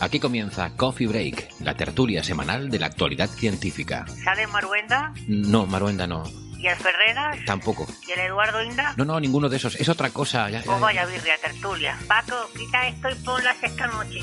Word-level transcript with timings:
Aquí 0.00 0.18
comienza 0.18 0.70
Coffee 0.76 1.06
Break, 1.06 1.60
la 1.60 1.76
tertulia 1.76 2.24
semanal 2.24 2.70
de 2.70 2.78
la 2.78 2.86
actualidad 2.86 3.28
científica. 3.28 4.06
¿Sale 4.24 4.46
Maruenda? 4.46 5.12
No, 5.28 5.66
Maruenda 5.66 6.06
no. 6.06 6.24
¿Y 6.58 6.66
el 6.66 6.76
Ferreras? 6.76 7.38
Tampoco. 7.46 7.86
¿Y 8.08 8.12
el 8.12 8.20
Eduardo 8.20 8.62
Inda? 8.62 8.94
No, 8.96 9.04
no, 9.04 9.18
ninguno 9.20 9.48
de 9.48 9.56
esos. 9.56 9.76
Es 9.76 9.88
otra 9.88 10.10
cosa. 10.10 10.48
Ya, 10.50 10.62
Pues 10.62 10.76
ya- 10.76 10.80
vaya 10.82 11.06
birria 11.06 11.34
tertulia. 11.40 11.98
Paco, 12.06 12.34
quita 12.56 12.86
esto 12.88 13.08
y 13.10 13.14
ponlas 13.16 13.56
esta 13.62 13.86
noche. 13.86 14.20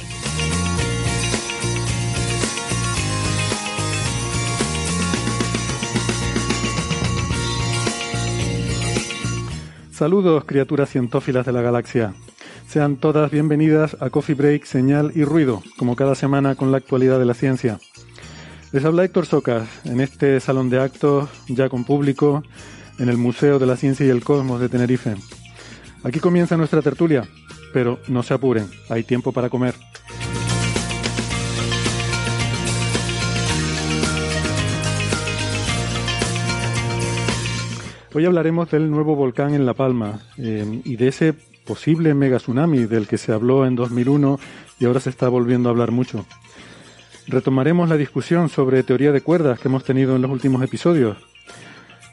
Saludos, 9.92 10.44
criaturas 10.46 10.90
cientófilas 10.90 11.46
de 11.46 11.52
la 11.52 11.62
galaxia. 11.62 12.14
Sean 12.68 12.98
todas 12.98 13.32
bienvenidas 13.32 13.96
a 14.02 14.10
Coffee 14.10 14.36
Break, 14.36 14.66
Señal 14.66 15.14
y 15.16 15.24
Ruido, 15.24 15.64
como 15.78 15.96
cada 15.96 16.16
semana 16.16 16.56
con 16.56 16.70
la 16.70 16.78
actualidad 16.78 17.18
de 17.18 17.24
la 17.24 17.34
ciencia. 17.34 17.80
Les 18.74 18.84
habla 18.84 19.06
Héctor 19.06 19.26
Socas, 19.26 19.70
en 19.86 20.02
este 20.02 20.38
salón 20.42 20.70
de 20.70 20.82
actos, 20.82 21.30
ya 21.48 21.70
con 21.70 21.86
público, 21.86 22.44
en 23.00 23.08
el 23.08 23.16
Museo 23.16 23.58
de 23.58 23.68
la 23.68 23.78
Ciencia 23.78 24.06
y 24.06 24.10
el 24.10 24.22
Cosmos 24.22 24.60
de 24.60 24.68
Tenerife. 24.68 25.16
Aquí 26.04 26.20
comienza 26.20 26.58
nuestra 26.58 26.82
tertulia, 26.82 27.26
pero 27.72 28.00
no 28.10 28.22
se 28.22 28.34
apuren, 28.34 28.70
hay 28.90 29.04
tiempo 29.04 29.32
para 29.32 29.50
comer. 29.50 29.74
Hoy 38.14 38.26
hablaremos 38.26 38.70
del 38.72 38.92
nuevo 38.92 39.16
volcán 39.16 39.54
en 39.54 39.66
La 39.66 39.74
Palma 39.74 40.20
eh, 40.38 40.82
y 40.84 40.96
de 40.96 41.08
ese 41.08 41.36
posible 41.68 42.16
mega 42.16 42.38
tsunami 42.38 42.86
del 42.86 43.08
que 43.08 43.20
se 43.20 43.32
habló 43.32 43.68
en 43.68 43.76
2001 43.76 44.40
y 44.80 44.86
ahora 44.86 45.00
se 45.00 45.12
está 45.12 45.30
volviendo 45.30 45.70
a 45.70 45.72
hablar 45.74 45.92
mucho. 45.92 46.26
Retomaremos 47.28 47.90
la 47.90 47.98
discusión 47.98 48.50
sobre 48.50 48.82
teoría 48.84 49.12
de 49.12 49.22
cuerdas 49.22 49.60
que 49.60 49.68
hemos 49.68 49.84
tenido 49.84 50.16
en 50.16 50.24
los 50.24 50.32
últimos 50.32 50.64
episodios 50.64 51.18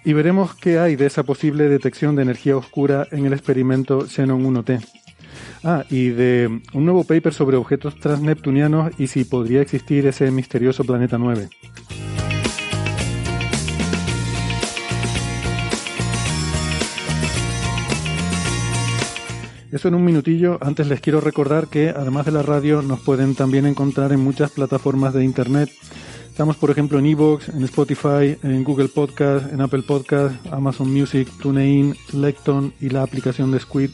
y 0.04 0.12
veremos 0.12 0.54
qué 0.54 0.78
hay 0.78 0.96
de 0.96 1.06
esa 1.06 1.22
posible 1.22 1.68
detección 1.68 2.16
de 2.16 2.22
energía 2.22 2.56
oscura 2.56 3.06
en 3.10 3.24
el 3.24 3.32
experimento 3.32 4.06
Xenon 4.06 4.44
1T. 4.44 4.84
Ah, 5.62 5.84
y 5.88 6.08
de 6.08 6.60
un 6.74 6.84
nuevo 6.84 7.04
paper 7.04 7.32
sobre 7.32 7.56
objetos 7.56 7.98
transneptunianos 7.98 8.92
y 8.98 9.06
si 9.06 9.24
podría 9.24 9.62
existir 9.62 10.06
ese 10.06 10.30
misterioso 10.30 10.84
planeta 10.84 11.16
9. 11.16 11.48
Eso 19.74 19.88
en 19.88 19.96
un 19.96 20.04
minutillo. 20.04 20.56
Antes 20.60 20.86
les 20.86 21.00
quiero 21.00 21.20
recordar 21.20 21.66
que 21.66 21.88
además 21.88 22.26
de 22.26 22.30
la 22.30 22.42
radio 22.42 22.80
nos 22.80 23.00
pueden 23.00 23.34
también 23.34 23.66
encontrar 23.66 24.12
en 24.12 24.20
muchas 24.20 24.52
plataformas 24.52 25.12
de 25.14 25.24
internet. 25.24 25.68
Estamos 26.28 26.56
por 26.56 26.70
ejemplo 26.70 27.00
en 27.00 27.06
Evox, 27.06 27.48
en 27.48 27.64
Spotify, 27.64 28.38
en 28.44 28.62
Google 28.62 28.86
Podcast, 28.86 29.52
en 29.52 29.60
Apple 29.60 29.82
Podcast, 29.82 30.36
Amazon 30.52 30.92
Music, 30.92 31.28
TuneIn, 31.42 31.96
Lecton 32.12 32.72
y 32.80 32.90
la 32.90 33.02
aplicación 33.02 33.50
de 33.50 33.58
Squid. 33.58 33.90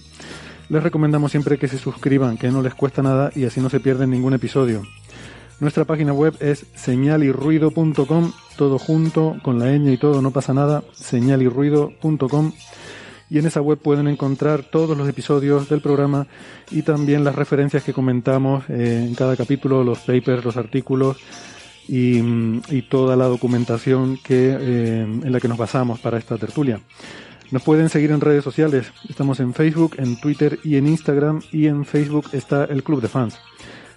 Les 0.69 0.83
recomendamos 0.83 1.31
siempre 1.31 1.57
que 1.57 1.67
se 1.67 1.79
suscriban, 1.79 2.37
que 2.37 2.51
no 2.51 2.61
les 2.61 2.75
cuesta 2.75 3.03
nada 3.03 3.33
y 3.35 3.47
así 3.47 3.63
no 3.63 3.71
se 3.71 3.81
pierden 3.81 4.11
ningún 4.11 4.35
episodio. 4.35 4.83
Nuestra 5.61 5.87
página 5.87 6.13
web 6.13 6.35
es 6.41 6.67
señalirruido.com, 6.75 8.33
todo 8.59 8.79
junto, 8.79 9.39
con 9.43 9.59
la 9.59 9.75
ñ 9.79 9.95
y 9.95 9.97
todo, 9.97 10.21
no 10.21 10.31
pasa 10.31 10.53
nada, 10.53 10.85
señalirruido.com 10.93 12.53
y 13.31 13.39
en 13.39 13.47
esa 13.47 13.63
web 13.63 13.79
pueden 13.79 14.09
encontrar 14.09 14.65
todos 14.65 14.99
los 14.99 15.09
episodios 15.09 15.69
del 15.69 15.81
programa 15.81 16.27
y 16.71 16.83
también 16.83 17.23
las 17.23 17.37
referencias 17.37 17.85
que 17.85 17.93
comentamos 17.93 18.65
eh, 18.69 19.05
en 19.07 19.15
cada 19.15 19.37
capítulo, 19.37 19.85
los 19.85 20.01
papers, 20.01 20.45
los 20.45 20.57
artículos 20.57 21.17
y, 21.87 22.21
mm, 22.21 22.63
toda 22.89 23.17
la 23.17 23.27
documentación 23.27 24.19
que, 24.23 24.57
eh, 24.61 25.03
en 25.03 25.33
la 25.33 25.41
que 25.41 25.49
nos 25.49 25.59
basamos 25.59 26.01
para 26.01 26.19
esta 26.19 26.37
tertulia. 26.37 26.81
Nos 27.53 27.63
pueden 27.63 27.89
seguir 27.89 28.11
en 28.11 28.21
redes 28.21 28.45
sociales. 28.45 28.93
Estamos 29.09 29.41
en 29.41 29.55
Facebook, 29.55 29.97
en 29.99 30.21
Twitter 30.21 30.59
y 30.65 30.77
en 30.77 30.87
Instagram 30.87 31.41
y 31.53 31.67
en 31.67 31.85
Facebook 31.85 32.27
está 32.33 32.65
el 32.65 32.83
Club 32.83 33.01
de 33.01 33.09
Fans. 33.09 33.39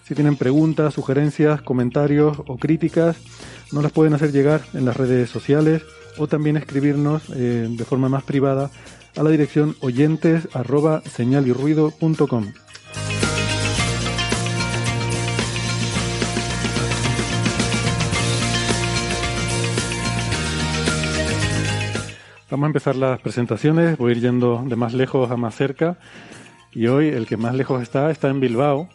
Si 0.03 0.15
tienen 0.15 0.35
preguntas, 0.35 0.93
sugerencias, 0.93 1.61
comentarios 1.61 2.37
o 2.47 2.57
críticas, 2.57 3.17
nos 3.71 3.83
las 3.83 3.91
pueden 3.91 4.13
hacer 4.13 4.31
llegar 4.31 4.61
en 4.73 4.85
las 4.85 4.97
redes 4.97 5.29
sociales 5.29 5.83
o 6.17 6.27
también 6.27 6.57
escribirnos 6.57 7.23
eh, 7.35 7.67
de 7.69 7.85
forma 7.85 8.09
más 8.09 8.23
privada 8.23 8.69
a 9.15 9.23
la 9.23 9.29
dirección 9.29 9.75
oyentes 9.81 10.47
arroba 10.53 11.01
señalirruido.com. 11.01 12.53
Vamos 22.49 22.65
a 22.65 22.67
empezar 22.67 22.95
las 22.95 23.19
presentaciones, 23.19 23.97
voy 23.97 24.13
a 24.13 24.15
ir 24.15 24.21
yendo 24.21 24.63
de 24.67 24.75
más 24.75 24.93
lejos 24.93 25.31
a 25.31 25.37
más 25.37 25.55
cerca. 25.55 25.97
Y 26.71 26.87
hoy 26.87 27.07
el 27.07 27.25
que 27.25 27.37
más 27.37 27.55
lejos 27.55 27.81
está 27.81 28.11
está 28.11 28.29
en 28.29 28.39
Bilbao 28.39 28.89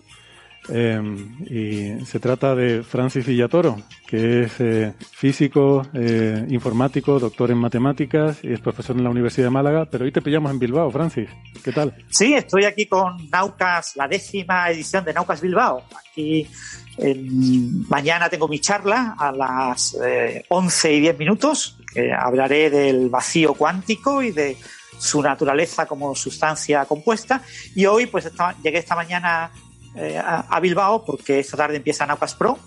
eh, 0.71 1.01
y 2.01 2.05
se 2.05 2.19
trata 2.21 2.55
de 2.55 2.83
Francis 2.83 3.27
Villatoro, 3.27 3.77
que 4.07 4.43
es 4.45 4.53
eh, 4.61 4.95
físico, 5.13 5.87
eh, 5.95 6.47
informático, 6.51 7.19
doctor 7.19 7.51
en 7.51 7.59
matemáticas 7.59 8.39
y 8.43 8.53
es 8.53 8.61
profesor 8.61 8.97
en 8.97 9.05
la 9.05 9.11
Universidad 9.11 9.47
de 9.47 9.51
Málaga, 9.51 9.87
pero 9.91 10.05
hoy 10.05 10.13
te 10.13 10.23
pillamos 10.23 10.51
en 10.53 10.59
Bilbao, 10.59 10.91
Francis. 10.91 11.29
¿Qué 11.65 11.73
tal? 11.73 11.95
Sí, 12.11 12.35
estoy 12.35 12.65
aquí 12.65 12.87
con 12.87 13.29
Naucas, 13.31 13.97
la 13.97 14.07
décima 14.09 14.69
edición 14.71 15.05
de 15.05 15.13
Naucas 15.15 15.41
Bilbao. 15.41 15.83
Aquí 16.11 16.47
mañana 17.89 18.29
tengo 18.29 18.49
mi 18.49 18.59
charla 18.61 19.15
a 19.19 19.33
las 19.33 19.97
eh, 20.05 20.45
11 20.49 20.93
y 20.95 21.01
10 21.01 21.19
minutos, 21.19 21.79
que 21.93 22.13
hablaré 22.13 22.71
del 22.71 23.09
vacío 23.09 23.55
cuántico 23.55 24.23
y 24.23 24.33
de 24.33 24.57
su 24.99 25.23
naturaleza 25.23 25.87
como 25.87 26.15
sustancia 26.15 26.85
compuesta. 26.85 27.41
Y 27.75 27.87
hoy, 27.87 28.07
pues 28.07 28.27
esta- 28.27 28.57
llegué 28.63 28.79
esta 28.79 28.97
mañana 28.97 29.51
eh, 29.99 30.19
a, 30.19 30.61
Bilbao 30.61 31.05
porque 31.05 31.41
esta 31.41 31.57
tarde 31.57 31.77
empieza 31.77 32.07
Naucas 32.07 32.35
Pro. 32.35 32.59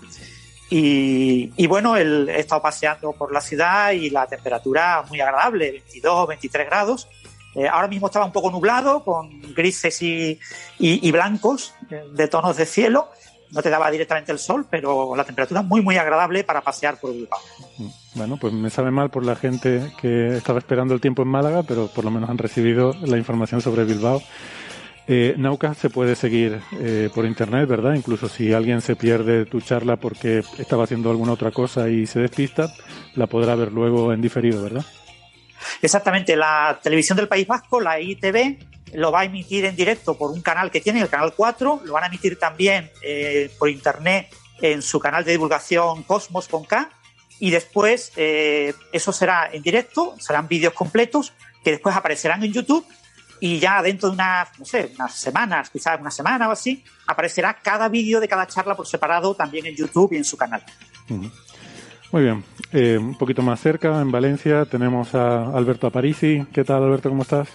Y, 0.74 1.66
bueno, 1.66 1.96
el- 1.96 2.28
he 2.30 2.40
estado 2.40 2.62
paseando 2.62 3.12
por 3.12 3.30
la 3.32 3.40
ciudad 3.42 3.90
y 3.92 4.08
la 4.08 4.26
temperatura 4.26 5.04
muy 5.08 5.20
agradable, 5.20 5.70
22, 5.70 6.28
23 6.28 6.66
grados. 6.66 7.08
Eh, 7.54 7.68
ahora 7.68 7.88
mismo 7.88 8.06
estaba 8.06 8.24
un 8.24 8.32
poco 8.32 8.50
nublado, 8.50 9.04
con 9.04 9.28
grises 9.54 10.00
y, 10.00 10.38
y- 10.78 11.12
blancos 11.12 11.74
eh, 11.90 12.04
de 12.14 12.26
tonos 12.28 12.56
de 12.56 12.64
cielo. 12.64 13.08
No 13.50 13.60
te 13.60 13.68
daba 13.68 13.90
directamente 13.90 14.32
el 14.32 14.38
sol, 14.38 14.64
pero 14.70 15.14
la 15.14 15.24
temperatura 15.24 15.60
muy, 15.60 15.82
muy 15.82 15.98
agradable 15.98 16.42
para 16.42 16.62
pasear 16.62 16.98
por 16.98 17.12
Bilbao. 17.12 17.38
Bueno, 18.14 18.38
pues 18.38 18.54
me 18.54 18.70
sabe 18.70 18.90
mal 18.90 19.10
por 19.10 19.26
la 19.26 19.36
gente 19.36 19.92
que 20.00 20.36
estaba 20.38 20.58
esperando 20.58 20.94
el 20.94 21.02
tiempo 21.02 21.20
en 21.20 21.28
Málaga, 21.28 21.62
pero 21.62 21.88
por 21.88 22.02
lo 22.06 22.10
menos 22.10 22.30
han 22.30 22.38
recibido 22.38 22.94
la 23.02 23.18
información 23.18 23.60
sobre 23.60 23.84
Bilbao. 23.84 24.22
Eh, 25.08 25.34
Nauca 25.36 25.74
se 25.74 25.90
puede 25.90 26.14
seguir 26.14 26.60
eh, 26.78 27.10
por 27.14 27.24
internet, 27.24 27.68
¿verdad? 27.68 27.94
Incluso 27.94 28.28
si 28.28 28.52
alguien 28.52 28.80
se 28.80 28.94
pierde 28.94 29.46
tu 29.46 29.60
charla 29.60 29.96
porque 29.96 30.42
estaba 30.58 30.84
haciendo 30.84 31.10
alguna 31.10 31.32
otra 31.32 31.50
cosa 31.50 31.88
y 31.88 32.06
se 32.06 32.20
despista, 32.20 32.72
la 33.14 33.26
podrá 33.26 33.54
ver 33.56 33.72
luego 33.72 34.12
en 34.12 34.20
diferido, 34.20 34.62
¿verdad? 34.62 34.84
Exactamente, 35.80 36.36
la 36.36 36.78
televisión 36.82 37.16
del 37.16 37.28
País 37.28 37.46
Vasco, 37.46 37.80
la 37.80 38.00
ITV, 38.00 38.58
lo 38.94 39.10
va 39.10 39.20
a 39.20 39.24
emitir 39.24 39.64
en 39.64 39.74
directo 39.74 40.16
por 40.16 40.30
un 40.30 40.42
canal 40.42 40.70
que 40.70 40.80
tiene, 40.80 41.00
el 41.00 41.08
canal 41.08 41.32
4, 41.34 41.82
lo 41.84 41.92
van 41.92 42.04
a 42.04 42.06
emitir 42.06 42.38
también 42.38 42.90
eh, 43.02 43.50
por 43.58 43.68
internet 43.68 44.28
en 44.60 44.82
su 44.82 45.00
canal 45.00 45.24
de 45.24 45.32
divulgación 45.32 46.04
Cosmos 46.04 46.48
y 47.40 47.50
después 47.50 48.12
eh, 48.16 48.74
eso 48.92 49.12
será 49.12 49.50
en 49.52 49.62
directo, 49.62 50.14
serán 50.20 50.46
vídeos 50.46 50.74
completos 50.74 51.32
que 51.64 51.72
después 51.72 51.96
aparecerán 51.96 52.44
en 52.44 52.52
YouTube 52.52 52.86
y 53.44 53.58
ya 53.58 53.82
dentro 53.82 54.08
de 54.08 54.14
unas, 54.14 54.56
no 54.56 54.64
sé, 54.64 54.92
unas 54.94 55.14
semanas, 55.16 55.68
quizás 55.68 56.00
una 56.00 56.12
semana 56.12 56.48
o 56.48 56.52
así, 56.52 56.84
aparecerá 57.08 57.58
cada 57.60 57.88
vídeo 57.88 58.20
de 58.20 58.28
cada 58.28 58.46
charla 58.46 58.76
por 58.76 58.86
separado 58.86 59.34
también 59.34 59.66
en 59.66 59.74
YouTube 59.74 60.12
y 60.12 60.18
en 60.18 60.24
su 60.24 60.36
canal. 60.36 60.62
Muy 61.08 62.22
bien. 62.22 62.44
Eh, 62.70 62.98
un 62.98 63.18
poquito 63.18 63.42
más 63.42 63.60
cerca, 63.60 64.00
en 64.00 64.12
Valencia, 64.12 64.64
tenemos 64.66 65.16
a 65.16 65.42
Alberto 65.56 65.88
Aparici. 65.88 66.46
¿Qué 66.52 66.62
tal, 66.62 66.84
Alberto? 66.84 67.08
¿Cómo 67.08 67.22
estás? 67.22 67.48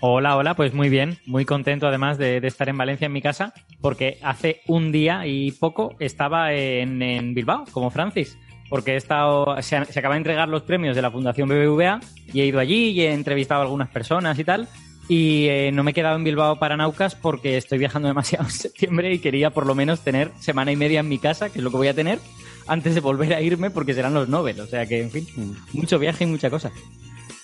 Hola, 0.00 0.36
hola, 0.36 0.54
pues 0.54 0.74
muy 0.74 0.88
bien, 0.88 1.16
muy 1.26 1.44
contento 1.44 1.86
además 1.86 2.18
de, 2.18 2.38
estar 2.38 2.68
en 2.68 2.76
Valencia 2.76 3.06
en 3.06 3.12
mi 3.12 3.22
casa, 3.22 3.54
porque 3.80 4.18
hace 4.20 4.62
un 4.66 4.90
día 4.90 5.28
y 5.28 5.52
poco 5.52 5.94
estaba 6.00 6.52
en, 6.52 7.34
Bilbao, 7.34 7.66
como 7.70 7.90
Francis, 7.90 8.36
porque 8.68 8.94
he 8.94 8.96
estado, 8.96 9.62
se, 9.62 9.76
acaban 9.76 10.16
de 10.16 10.18
entregar 10.18 10.48
los 10.48 10.62
premios 10.62 10.96
de 10.96 11.02
la 11.02 11.12
Fundación 11.12 11.48
BBVA 11.48 12.00
y 12.32 12.40
he 12.40 12.46
ido 12.46 12.58
allí 12.58 12.88
y 12.88 13.02
he 13.02 13.12
entrevistado 13.12 13.60
a 13.60 13.64
algunas 13.64 13.90
personas 13.90 14.36
y 14.40 14.44
tal, 14.44 14.68
y 15.08 15.46
eh, 15.48 15.70
no 15.72 15.84
me 15.84 15.90
he 15.90 15.94
quedado 15.94 16.16
en 16.16 16.24
Bilbao 16.24 16.58
para 16.58 16.76
Naucas 16.76 17.14
porque 17.14 17.56
estoy 17.56 17.78
viajando 17.78 18.08
demasiado 18.08 18.44
en 18.44 18.50
septiembre 18.50 19.12
y 19.12 19.18
quería 19.18 19.50
por 19.50 19.66
lo 19.66 19.74
menos 19.74 20.00
tener 20.00 20.30
semana 20.40 20.72
y 20.72 20.76
media 20.76 21.00
en 21.00 21.08
mi 21.08 21.18
casa, 21.18 21.50
que 21.50 21.58
es 21.58 21.64
lo 21.64 21.70
que 21.70 21.76
voy 21.76 21.88
a 21.88 21.94
tener, 21.94 22.18
antes 22.66 22.94
de 22.94 23.00
volver 23.00 23.34
a 23.34 23.40
irme 23.40 23.70
porque 23.70 23.94
serán 23.94 24.14
los 24.14 24.28
Nobel. 24.28 24.60
O 24.60 24.66
sea 24.66 24.86
que, 24.86 25.02
en 25.02 25.10
fin, 25.10 25.26
mm. 25.36 25.78
mucho 25.78 25.98
viaje 25.98 26.24
y 26.24 26.26
mucha 26.26 26.50
cosa. 26.50 26.72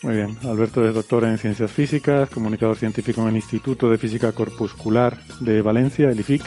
Muy 0.03 0.17
bien. 0.17 0.39
Alberto 0.45 0.87
es 0.89 0.95
doctor 0.95 1.25
en 1.25 1.37
Ciencias 1.37 1.71
Físicas, 1.71 2.31
comunicador 2.31 2.77
científico 2.77 3.21
en 3.23 3.29
el 3.29 3.37
Instituto 3.37 3.91
de 3.91 3.99
Física 3.99 4.33
Corpuscular 4.33 5.19
de 5.41 5.61
Valencia, 5.61 6.09
el 6.09 6.19
IFIC, 6.19 6.43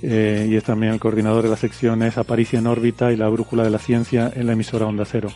eh, 0.00 0.46
y 0.48 0.56
es 0.56 0.64
también 0.64 0.94
el 0.94 1.00
coordinador 1.00 1.42
de 1.42 1.50
las 1.50 1.60
secciones 1.60 2.16
Aparicia 2.16 2.58
en 2.58 2.66
órbita 2.66 3.12
y 3.12 3.16
la 3.16 3.28
Brújula 3.28 3.64
de 3.64 3.70
la 3.70 3.78
Ciencia 3.78 4.32
en 4.34 4.46
la 4.46 4.54
emisora 4.54 4.86
Onda 4.86 5.04
Cero. 5.04 5.28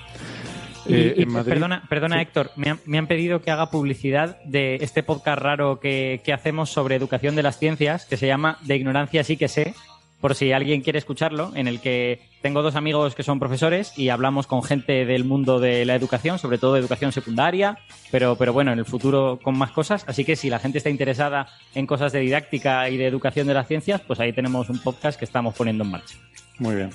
Eh, 0.86 1.26
perdona, 1.44 1.84
perdona 1.88 2.20
Héctor, 2.20 2.50
me 2.56 2.70
han, 2.70 2.80
me 2.86 2.98
han, 2.98 3.06
pedido 3.06 3.40
que 3.40 3.50
haga 3.50 3.70
publicidad 3.70 4.42
de 4.44 4.76
este 4.76 5.02
podcast 5.02 5.40
raro 5.40 5.80
que, 5.80 6.20
que 6.24 6.32
hacemos 6.32 6.70
sobre 6.70 6.96
educación 6.96 7.36
de 7.36 7.42
las 7.42 7.58
ciencias, 7.58 8.04
que 8.06 8.16
se 8.16 8.26
llama 8.26 8.58
De 8.62 8.76
Ignorancia 8.76 9.22
sí 9.22 9.36
que 9.36 9.48
sé, 9.48 9.74
por 10.22 10.36
si 10.36 10.52
alguien 10.52 10.82
quiere 10.82 11.00
escucharlo, 11.00 11.50
en 11.56 11.66
el 11.66 11.80
que 11.80 12.20
tengo 12.42 12.62
dos 12.62 12.76
amigos 12.76 13.16
que 13.16 13.24
son 13.24 13.40
profesores 13.40 13.92
y 13.98 14.08
hablamos 14.08 14.46
con 14.46 14.62
gente 14.62 15.04
del 15.04 15.24
mundo 15.24 15.58
de 15.58 15.84
la 15.84 15.96
educación, 15.96 16.38
sobre 16.38 16.58
todo 16.58 16.74
de 16.74 16.80
educación 16.80 17.10
secundaria, 17.10 17.76
pero, 18.12 18.36
pero 18.36 18.52
bueno, 18.52 18.72
en 18.72 18.78
el 18.78 18.84
futuro 18.84 19.40
con 19.42 19.58
más 19.58 19.72
cosas. 19.72 20.04
Así 20.06 20.24
que 20.24 20.36
si 20.36 20.48
la 20.48 20.60
gente 20.60 20.78
está 20.78 20.90
interesada 20.90 21.48
en 21.74 21.88
cosas 21.88 22.12
de 22.12 22.20
didáctica 22.20 22.88
y 22.88 22.96
de 22.98 23.06
educación 23.06 23.48
de 23.48 23.54
las 23.54 23.66
ciencias, 23.66 24.00
pues 24.00 24.20
ahí 24.20 24.32
tenemos 24.32 24.70
un 24.70 24.78
podcast 24.78 25.18
que 25.18 25.24
estamos 25.24 25.56
poniendo 25.56 25.82
en 25.82 25.90
marcha. 25.90 26.16
Muy 26.60 26.76
bien. 26.76 26.90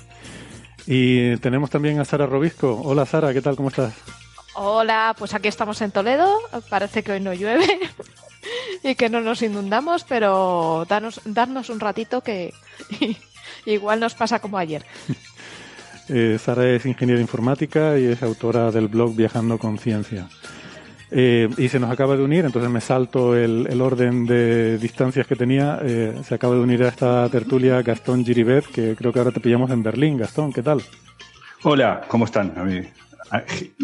Y 0.90 1.36
tenemos 1.36 1.68
también 1.68 2.00
a 2.00 2.04
Sara 2.06 2.24
Robisco. 2.24 2.80
Hola 2.82 3.04
Sara, 3.04 3.34
¿qué 3.34 3.42
tal? 3.42 3.56
¿Cómo 3.56 3.68
estás? 3.68 3.92
Hola, 4.54 5.14
pues 5.18 5.34
aquí 5.34 5.46
estamos 5.46 5.82
en 5.82 5.90
Toledo. 5.90 6.34
Parece 6.70 7.02
que 7.02 7.12
hoy 7.12 7.20
no 7.20 7.34
llueve 7.34 7.66
y 8.82 8.94
que 8.94 9.10
no 9.10 9.20
nos 9.20 9.42
inundamos, 9.42 10.04
pero 10.04 10.86
danos, 10.88 11.20
darnos 11.26 11.68
un 11.68 11.78
ratito 11.78 12.22
que 12.22 12.54
igual 13.66 14.00
nos 14.00 14.14
pasa 14.14 14.40
como 14.40 14.58
ayer. 14.58 14.84
Eh, 16.10 16.38
Sara 16.42 16.66
es 16.66 16.86
ingeniera 16.86 17.20
informática 17.20 17.98
y 17.98 18.06
es 18.06 18.22
autora 18.22 18.70
del 18.70 18.88
blog 18.88 19.14
Viajando 19.14 19.58
con 19.58 19.76
Ciencia. 19.76 20.26
Eh, 21.10 21.48
y 21.56 21.68
se 21.68 21.80
nos 21.80 21.90
acaba 21.90 22.16
de 22.16 22.22
unir, 22.22 22.44
entonces 22.44 22.70
me 22.70 22.80
salto 22.80 23.34
el, 23.34 23.80
orden 23.80 24.26
de 24.26 24.78
distancias 24.78 25.26
que 25.26 25.36
tenía. 25.36 25.78
Eh, 25.82 26.20
se 26.22 26.34
acaba 26.34 26.54
de 26.54 26.60
unir 26.60 26.82
a 26.82 26.88
esta 26.88 27.28
tertulia 27.28 27.82
Gastón 27.82 28.24
Giribet, 28.24 28.66
que 28.66 28.94
creo 28.94 29.12
que 29.12 29.18
ahora 29.18 29.32
te 29.32 29.40
pillamos 29.40 29.70
en 29.70 29.82
Berlín. 29.82 30.18
Gastón, 30.18 30.52
¿qué 30.52 30.62
tal? 30.62 30.82
Hola, 31.62 32.02
¿cómo 32.08 32.24
están? 32.24 32.52
A 32.56 32.62
mí, 32.62 32.80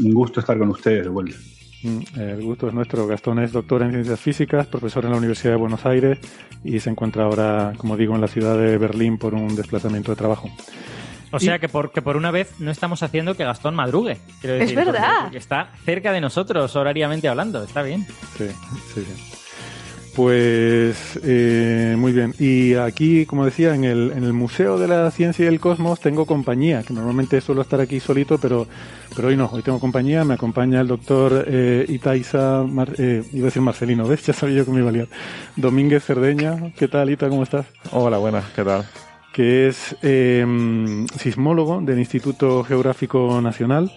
un 0.05 0.15
gusto 0.15 0.41
estar 0.41 0.59
con 0.59 0.69
ustedes 0.69 1.05
de 1.05 1.09
vuelta. 1.09 1.37
Mm, 1.83 2.21
el 2.21 2.43
gusto 2.43 2.69
es 2.69 2.75
nuestro. 2.75 3.07
Gastón 3.07 3.39
es 3.41 3.53
doctor 3.53 3.83
en 3.83 3.93
ciencias 3.93 4.21
físicas, 4.21 4.67
profesor 4.67 5.05
en 5.05 5.13
la 5.13 5.19
Universidad 5.19 5.53
de 5.53 5.59
Buenos 5.59 5.85
Aires 5.87 6.19
y 6.63 6.81
se 6.81 6.91
encuentra 6.91 7.25
ahora, 7.25 7.73
como 7.77 7.97
digo, 7.97 8.15
en 8.15 8.21
la 8.21 8.29
ciudad 8.29 8.57
de 8.59 8.79
Berlín 8.79 9.19
por 9.19 9.35
un 9.35 9.55
desplazamiento 9.55 10.13
de 10.13 10.17
trabajo. 10.17 10.51
O 11.35 11.41
sea 11.41 11.59
que 11.59 11.69
por, 11.69 11.91
que 11.91 12.01
por 12.01 12.17
una 12.17 12.31
vez 12.31 12.53
no 12.61 12.71
estamos 12.71 13.03
haciendo 13.03 13.35
que 13.37 13.45
Gastón 13.45 13.75
madrugue. 13.75 14.19
es 14.43 14.75
verdad. 14.75 15.23
Porque, 15.25 15.39
está 15.39 15.71
cerca 15.85 16.13
de 16.13 16.21
nosotros 16.21 16.75
horariamente 16.77 17.29
hablando. 17.29 17.63
Está 17.63 17.83
bien. 17.83 18.07
Sí, 18.39 18.47
sí. 18.95 19.05
Pues 20.15 21.19
eh, 21.25 21.97
muy 21.99 22.13
bien. 22.13 22.35
Y 22.39 22.75
aquí, 22.75 23.27
como 23.27 23.45
decía, 23.45 23.75
en 23.75 23.83
el, 23.83 24.13
en 24.13 24.23
el 24.23 24.33
Museo 24.33 24.79
de 24.79 24.87
la 24.87 25.11
Ciencia 25.11 25.45
y 25.45 25.49
el 25.49 25.59
Cosmos 25.59 25.99
tengo 25.99 26.25
compañía, 26.25 26.85
que 26.85 26.95
normalmente 26.95 27.41
suelo 27.41 27.63
estar 27.63 27.81
aquí 27.81 27.99
solito, 27.99 28.39
pero, 28.39 28.69
pero 29.17 29.29
hoy 29.29 29.37
no, 29.37 29.47
hoy 29.53 29.63
tengo 29.63 29.81
compañía. 29.81 30.25
Me 30.25 30.35
acompaña 30.35 30.81
el 30.81 30.87
doctor 30.87 31.45
eh, 31.49 31.85
Itaiza, 31.89 32.65
eh, 32.97 33.25
iba 33.33 33.45
a 33.45 33.47
decir 33.47 33.61
Marcelino, 33.61 34.07
¿ves? 34.07 34.25
Ya 34.25 34.33
sabía 34.33 34.59
yo 34.59 34.65
que 34.65 34.71
me 34.71 34.81
iba 34.81 34.91
a 34.91 34.93
liar. 34.93 35.09
Domínguez 35.57 36.05
Cerdeña, 36.05 36.73
¿qué 36.79 36.87
tal, 36.87 37.11
Ita? 37.11 37.29
¿Cómo 37.29 37.43
estás? 37.43 37.67
Hola, 37.91 38.19
buenas, 38.19 38.45
¿qué 38.55 38.63
tal? 38.63 38.85
Que 39.35 39.67
es 39.67 39.97
em, 40.01 41.09
sismólogo 41.09 41.81
del 41.81 41.99
Instituto 41.99 42.63
Geográfico 42.63 43.41
Nacional 43.43 43.91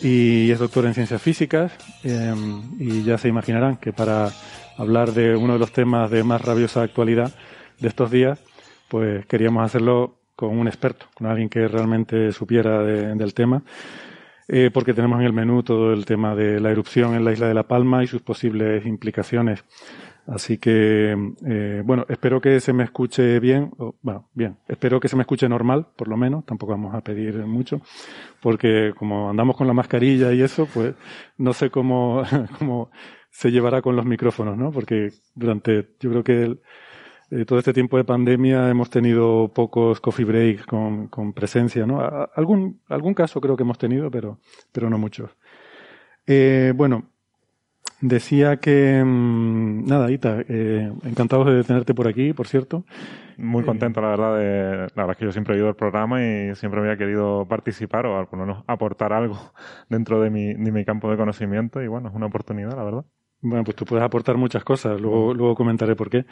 y 0.00 0.50
es 0.50 0.58
doctor 0.58 0.86
en 0.86 0.94
ciencias 0.94 1.20
físicas. 1.20 1.72
Em, 2.02 2.62
y 2.78 3.02
ya 3.02 3.18
se 3.18 3.28
imaginarán 3.28 3.76
que 3.76 3.92
para 3.92 4.30
hablar 4.78 5.12
de 5.12 5.36
uno 5.36 5.52
de 5.52 5.58
los 5.58 5.72
temas 5.72 6.10
de 6.10 6.24
más 6.24 6.40
rabiosa 6.40 6.82
actualidad 6.82 7.34
de 7.78 7.88
estos 7.88 8.10
días, 8.10 8.42
pues 8.88 9.26
queríamos 9.26 9.62
hacerlo 9.62 10.16
con 10.34 10.58
un 10.58 10.68
experto, 10.68 11.06
con 11.14 11.26
alguien 11.26 11.50
que 11.50 11.68
realmente 11.68 12.32
supiera 12.32 12.82
del 12.82 13.34
tema, 13.34 13.62
eh, 14.48 14.70
porque 14.72 14.94
tenemos 14.94 15.18
en 15.20 15.26
el 15.26 15.32
menú 15.32 15.62
todo 15.62 15.92
el 15.92 16.04
tema 16.06 16.34
de 16.34 16.60
la 16.60 16.70
erupción 16.70 17.14
en 17.14 17.24
la 17.24 17.32
isla 17.32 17.48
de 17.48 17.54
La 17.54 17.64
Palma 17.64 18.04
y 18.04 18.06
sus 18.06 18.22
posibles 18.22 18.86
implicaciones. 18.86 19.64
Así 20.26 20.58
que, 20.58 21.16
eh, 21.46 21.82
bueno, 21.84 22.04
espero 22.08 22.40
que 22.40 22.58
se 22.58 22.72
me 22.72 22.82
escuche 22.82 23.38
bien, 23.38 23.70
bueno, 24.02 24.28
bien, 24.34 24.58
espero 24.66 24.98
que 24.98 25.06
se 25.06 25.14
me 25.14 25.22
escuche 25.22 25.48
normal, 25.48 25.86
por 25.96 26.08
lo 26.08 26.16
menos, 26.16 26.44
tampoco 26.44 26.72
vamos 26.72 26.94
a 26.96 27.00
pedir 27.00 27.46
mucho, 27.46 27.80
porque 28.42 28.92
como 28.96 29.30
andamos 29.30 29.56
con 29.56 29.68
la 29.68 29.72
mascarilla 29.72 30.32
y 30.32 30.42
eso, 30.42 30.66
pues 30.74 30.94
no 31.38 31.52
sé 31.52 31.70
cómo, 31.70 32.24
cómo 32.58 32.90
se 33.30 33.52
llevará 33.52 33.82
con 33.82 33.94
los 33.94 34.04
micrófonos, 34.04 34.56
¿no? 34.56 34.72
Porque 34.72 35.10
durante, 35.36 35.90
yo 36.00 36.10
creo 36.10 36.24
que 36.24 36.58
eh, 37.30 37.44
todo 37.44 37.58
este 37.60 37.72
tiempo 37.72 37.96
de 37.96 38.04
pandemia 38.04 38.68
hemos 38.68 38.90
tenido 38.90 39.52
pocos 39.54 40.00
coffee 40.00 40.24
breaks 40.24 40.66
con, 40.66 41.08
con 41.08 41.32
presencia, 41.34 41.86
¿no? 41.86 42.00
algún, 42.34 42.80
algún 42.88 43.14
caso 43.14 43.40
creo 43.40 43.56
que 43.56 43.62
hemos 43.62 43.78
tenido, 43.78 44.10
pero, 44.10 44.40
pero 44.72 44.90
no 44.90 44.98
muchos. 44.98 45.30
Eh, 46.26 46.72
bueno, 46.74 47.10
decía 48.00 48.56
que, 48.58 49.02
mm, 49.04 49.86
nada, 49.86 50.10
Ita, 50.10 50.42
eh, 50.48 50.92
encantado 51.04 51.44
de 51.44 51.64
tenerte 51.64 51.94
por 51.94 52.08
aquí, 52.08 52.32
por 52.32 52.46
cierto. 52.46 52.84
Muy 53.38 53.64
contento, 53.64 54.00
la 54.00 54.08
verdad, 54.08 54.38
de, 54.38 54.76
la 54.94 55.02
verdad 55.02 55.10
es 55.10 55.16
que 55.18 55.24
yo 55.26 55.32
siempre 55.32 55.54
he 55.54 55.58
ido 55.58 55.68
al 55.68 55.76
programa 55.76 56.22
y 56.22 56.54
siempre 56.54 56.80
había 56.80 56.96
querido 56.96 57.46
participar 57.46 58.06
o 58.06 58.18
al 58.18 58.28
menos 58.32 58.64
aportar 58.66 59.12
algo 59.12 59.38
dentro 59.90 60.20
de 60.20 60.30
mi, 60.30 60.54
de 60.54 60.72
mi 60.72 60.84
campo 60.84 61.10
de 61.10 61.16
conocimiento 61.16 61.82
y 61.82 61.88
bueno, 61.88 62.08
es 62.08 62.14
una 62.14 62.26
oportunidad, 62.26 62.74
la 62.76 62.84
verdad. 62.84 63.04
Bueno, 63.42 63.64
pues 63.64 63.76
tú 63.76 63.84
puedes 63.84 64.04
aportar 64.04 64.38
muchas 64.38 64.64
cosas, 64.64 64.98
luego, 64.98 65.34
luego 65.34 65.54
comentaré 65.54 65.94
por 65.94 66.08
qué, 66.08 66.24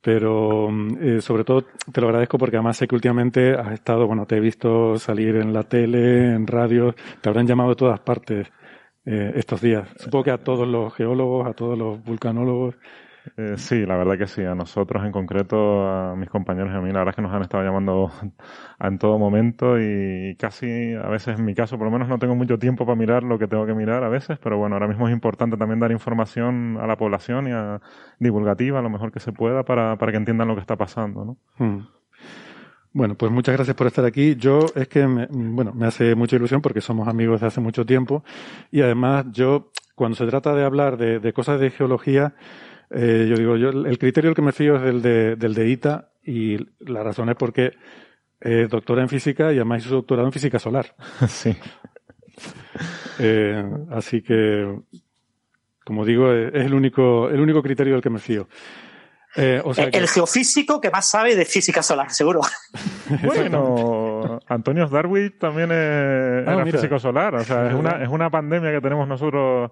pero 0.00 0.70
eh, 1.00 1.20
sobre 1.20 1.42
todo 1.42 1.64
te 1.92 2.00
lo 2.00 2.06
agradezco 2.06 2.38
porque 2.38 2.56
además 2.56 2.76
sé 2.76 2.86
que 2.86 2.94
últimamente 2.94 3.54
has 3.54 3.72
estado, 3.72 4.06
bueno, 4.06 4.26
te 4.26 4.36
he 4.36 4.40
visto 4.40 4.96
salir 4.96 5.36
en 5.36 5.52
la 5.52 5.64
tele, 5.64 6.32
en 6.32 6.46
radio, 6.46 6.94
te 7.20 7.28
habrán 7.28 7.48
llamado 7.48 7.70
de 7.70 7.76
todas 7.76 8.00
partes 8.00 8.48
eh, 9.04 9.32
estos 9.36 9.60
días. 9.60 9.88
Supongo 9.96 10.24
que 10.24 10.30
a 10.30 10.38
todos 10.38 10.66
los 10.66 10.94
geólogos, 10.94 11.46
a 11.46 11.54
todos 11.54 11.78
los 11.78 12.02
vulcanólogos, 12.02 12.76
eh, 13.36 13.54
sí, 13.56 13.86
la 13.86 13.96
verdad 13.96 14.18
que 14.18 14.26
sí. 14.26 14.42
A 14.42 14.54
nosotros 14.54 15.04
en 15.04 15.12
concreto, 15.12 15.88
a 15.88 16.16
mis 16.16 16.28
compañeros 16.28 16.72
y 16.72 16.76
a 16.76 16.80
mí, 16.80 16.90
la 16.92 17.00
verdad 17.00 17.10
es 17.10 17.16
que 17.16 17.22
nos 17.22 17.32
han 17.32 17.42
estado 17.42 17.62
llamando 17.62 18.10
en 18.80 18.98
todo 18.98 19.18
momento 19.18 19.80
y 19.80 20.36
casi 20.38 20.94
a 20.94 21.08
veces 21.08 21.38
en 21.38 21.44
mi 21.44 21.54
caso, 21.54 21.78
por 21.78 21.86
lo 21.86 21.92
menos 21.92 22.08
no 22.08 22.18
tengo 22.18 22.34
mucho 22.34 22.58
tiempo 22.58 22.84
para 22.84 22.96
mirar 22.96 23.22
lo 23.22 23.38
que 23.38 23.46
tengo 23.46 23.66
que 23.66 23.74
mirar 23.74 24.02
a 24.04 24.08
veces, 24.08 24.38
pero 24.38 24.58
bueno, 24.58 24.74
ahora 24.76 24.88
mismo 24.88 25.08
es 25.08 25.12
importante 25.12 25.56
también 25.56 25.80
dar 25.80 25.92
información 25.92 26.78
a 26.80 26.86
la 26.86 26.96
población 26.96 27.48
y 27.48 27.52
a, 27.52 27.80
divulgativa 28.18 28.82
lo 28.82 28.90
mejor 28.90 29.12
que 29.12 29.20
se 29.20 29.32
pueda 29.32 29.64
para, 29.64 29.96
para 29.96 30.12
que 30.12 30.18
entiendan 30.18 30.48
lo 30.48 30.54
que 30.54 30.60
está 30.60 30.76
pasando, 30.76 31.24
¿no? 31.24 31.36
Hmm. 31.58 31.86
Bueno, 32.94 33.14
pues 33.14 33.32
muchas 33.32 33.54
gracias 33.54 33.74
por 33.74 33.86
estar 33.86 34.04
aquí. 34.04 34.36
Yo 34.36 34.66
es 34.74 34.86
que, 34.88 35.06
me, 35.06 35.26
bueno, 35.30 35.72
me 35.72 35.86
hace 35.86 36.14
mucha 36.14 36.36
ilusión 36.36 36.60
porque 36.60 36.80
somos 36.80 37.08
amigos 37.08 37.40
de 37.40 37.46
hace 37.46 37.60
mucho 37.60 37.86
tiempo 37.86 38.22
y 38.70 38.82
además 38.82 39.26
yo, 39.32 39.70
cuando 39.94 40.16
se 40.16 40.26
trata 40.26 40.54
de 40.54 40.64
hablar 40.64 40.98
de, 40.98 41.18
de 41.18 41.32
cosas 41.32 41.58
de 41.58 41.70
geología, 41.70 42.34
eh, 42.90 43.26
yo 43.28 43.36
digo, 43.36 43.56
yo 43.56 43.70
el 43.70 43.98
criterio 43.98 44.30
el 44.30 44.36
que 44.36 44.42
me 44.42 44.52
fío 44.52 44.76
es 44.76 44.82
del 44.82 45.00
de, 45.00 45.36
del 45.36 45.54
de 45.54 45.68
ITA 45.68 46.10
y 46.24 46.58
la 46.80 47.02
razón 47.02 47.30
es 47.30 47.36
porque 47.36 47.72
es 48.38 48.68
doctora 48.68 49.02
en 49.02 49.08
física 49.08 49.52
y 49.52 49.56
además 49.56 49.86
hizo 49.86 49.94
doctorado 49.94 50.28
en 50.28 50.32
física 50.32 50.58
solar. 50.58 50.94
Sí. 51.28 51.56
Eh, 53.18 53.62
así 53.90 54.22
que, 54.22 54.80
como 55.84 56.04
digo, 56.04 56.32
es 56.32 56.64
el 56.64 56.74
único, 56.74 57.28
el 57.28 57.40
único 57.40 57.62
criterio 57.62 57.94
del 57.94 58.02
que 58.02 58.10
me 58.10 58.18
fío. 58.18 58.48
Eh, 59.34 59.62
el 59.92 60.08
geofísico 60.08 60.80
que 60.80 60.90
más 60.90 61.08
sabe 61.08 61.34
de 61.34 61.44
física 61.46 61.82
solar, 61.82 62.10
seguro. 62.10 62.40
bueno, 63.24 64.38
Antonio 64.46 64.86
Darwin 64.86 65.38
también 65.38 65.70
es, 65.72 66.46
ah, 66.46 66.64
físico 66.70 66.98
solar. 66.98 67.34
O 67.36 67.44
sea, 67.44 67.68
es 67.68 67.74
una, 67.74 68.02
es 68.02 68.08
una 68.08 68.28
pandemia 68.30 68.70
que 68.72 68.80
tenemos 68.80 69.08
nosotros 69.08 69.70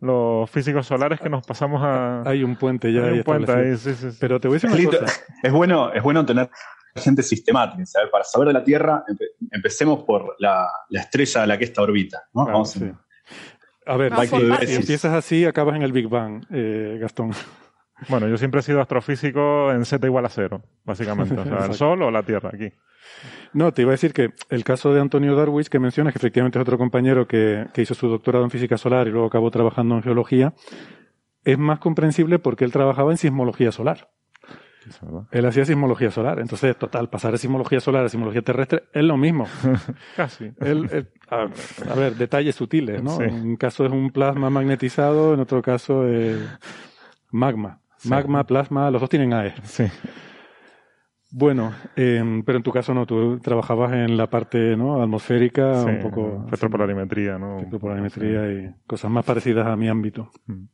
los 0.00 0.48
físicos 0.50 0.86
solares 0.86 1.20
que 1.20 1.28
nos 1.28 1.44
pasamos 1.46 1.82
a... 1.84 2.22
Hay 2.24 2.42
un 2.42 2.56
puente 2.56 2.92
ya. 2.92 3.02
Hay 3.02 3.08
ahí 3.08 3.18
un 3.18 3.24
puente 3.24 3.52
ahí, 3.52 3.76
sí, 3.76 3.94
sí, 3.94 4.12
sí. 4.12 4.16
Pero 4.20 4.40
te 4.40 4.48
voy 4.48 4.56
a 4.56 4.60
decir 4.60 4.88
una 4.88 4.98
cosa. 4.98 5.20
es 5.42 5.52
bueno, 5.52 5.92
es 5.92 6.02
bueno 6.02 6.24
tener 6.24 6.48
gente 6.94 7.22
sistemática. 7.22 7.84
¿sabes? 7.86 8.10
Para 8.10 8.24
saber 8.24 8.48
de 8.48 8.54
la 8.54 8.64
Tierra, 8.64 9.04
empe- 9.08 9.32
empecemos 9.50 10.04
por 10.04 10.36
la, 10.38 10.68
la 10.88 11.00
estrella 11.00 11.42
a 11.42 11.46
la 11.46 11.58
que 11.58 11.64
esta 11.64 11.82
orbita. 11.82 12.22
¿no? 12.32 12.44
Claro, 12.44 12.58
Vamos 12.58 12.76
a- 12.76 12.78
sí. 12.78 12.92
A 13.86 13.96
ver, 13.96 14.12
si, 14.26 14.74
empiezas 14.76 15.12
así, 15.12 15.44
acabas 15.44 15.74
en 15.74 15.82
el 15.82 15.90
Big 15.92 16.08
Bang, 16.08 16.44
eh, 16.52 16.96
Gastón. 17.00 17.32
Bueno, 18.08 18.28
yo 18.28 18.36
siempre 18.38 18.60
he 18.60 18.62
sido 18.62 18.80
astrofísico 18.80 19.70
en 19.72 19.84
Z 19.84 20.06
igual 20.06 20.24
a 20.26 20.28
cero, 20.28 20.62
básicamente. 20.84 21.34
O 21.38 21.44
sea, 21.44 21.66
el. 21.66 21.74
Sol 21.74 22.02
o 22.02 22.10
la 22.10 22.22
Tierra, 22.22 22.50
aquí. 22.52 22.72
No, 23.52 23.72
te 23.72 23.82
iba 23.82 23.90
a 23.90 23.92
decir 23.92 24.12
que 24.12 24.30
el 24.48 24.64
caso 24.64 24.94
de 24.94 25.00
Antonio 25.00 25.34
Darwis, 25.34 25.68
que 25.68 25.78
mencionas, 25.78 26.12
que 26.12 26.18
efectivamente 26.18 26.58
es 26.58 26.62
otro 26.62 26.78
compañero 26.78 27.26
que, 27.26 27.66
que 27.74 27.82
hizo 27.82 27.94
su 27.94 28.08
doctorado 28.08 28.44
en 28.44 28.50
física 28.50 28.78
solar 28.78 29.08
y 29.08 29.10
luego 29.10 29.26
acabó 29.26 29.50
trabajando 29.50 29.96
en 29.96 30.02
geología, 30.02 30.54
es 31.44 31.58
más 31.58 31.78
comprensible 31.80 32.38
porque 32.38 32.64
él 32.64 32.72
trabajaba 32.72 33.10
en 33.10 33.16
sismología 33.18 33.72
solar. 33.72 34.08
Él 35.30 35.44
hacía 35.44 35.64
sismología 35.66 36.10
solar. 36.10 36.38
Entonces, 36.40 36.74
total, 36.76 37.10
pasar 37.10 37.32
de 37.32 37.38
sismología 37.38 37.80
solar 37.80 38.04
a 38.04 38.08
sismología 38.08 38.40
terrestre 38.42 38.84
es 38.94 39.04
lo 39.04 39.16
mismo. 39.18 39.46
Casi. 40.16 40.52
Él, 40.60 40.88
él- 40.90 41.08
a, 41.28 41.46
a 41.90 41.94
ver, 41.94 42.14
detalles 42.14 42.54
sutiles, 42.56 43.02
¿no? 43.02 43.16
Sí. 43.18 43.24
En 43.24 43.34
un 43.50 43.56
caso 43.56 43.84
es 43.84 43.92
un 43.92 44.10
plasma 44.10 44.48
magnetizado, 44.50 45.34
en 45.34 45.40
otro 45.40 45.60
caso 45.62 46.06
es 46.08 46.38
magma. 47.30 47.80
Magma, 48.04 48.44
plasma, 48.44 48.90
los 48.90 49.00
dos 49.00 49.10
tienen 49.10 49.32
AE. 49.32 49.54
Sí. 49.64 49.84
Bueno, 51.32 51.72
em, 51.94 52.42
pero 52.42 52.58
en 52.58 52.64
tu 52.64 52.72
caso 52.72 52.92
no, 52.92 53.06
tú 53.06 53.38
trabajabas 53.38 53.92
en 53.92 54.16
la 54.16 54.28
parte 54.28 54.76
¿no? 54.76 55.00
atmosférica, 55.00 55.84
Sí, 55.84 55.90
un 55.90 56.00
poco 56.00 56.42
Espectropolarimetría, 56.44 57.38
¿no? 57.38 57.56
espectropolarimetría 57.58 58.52
y 58.52 58.74
cosas 58.86 59.10
más 59.12 59.24
parecidas 59.24 59.66
a 59.66 59.76
mi 59.76 59.88
ámbito. 59.88 60.30
Mm. 60.46 60.64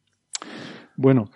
Bueno, 0.96 1.30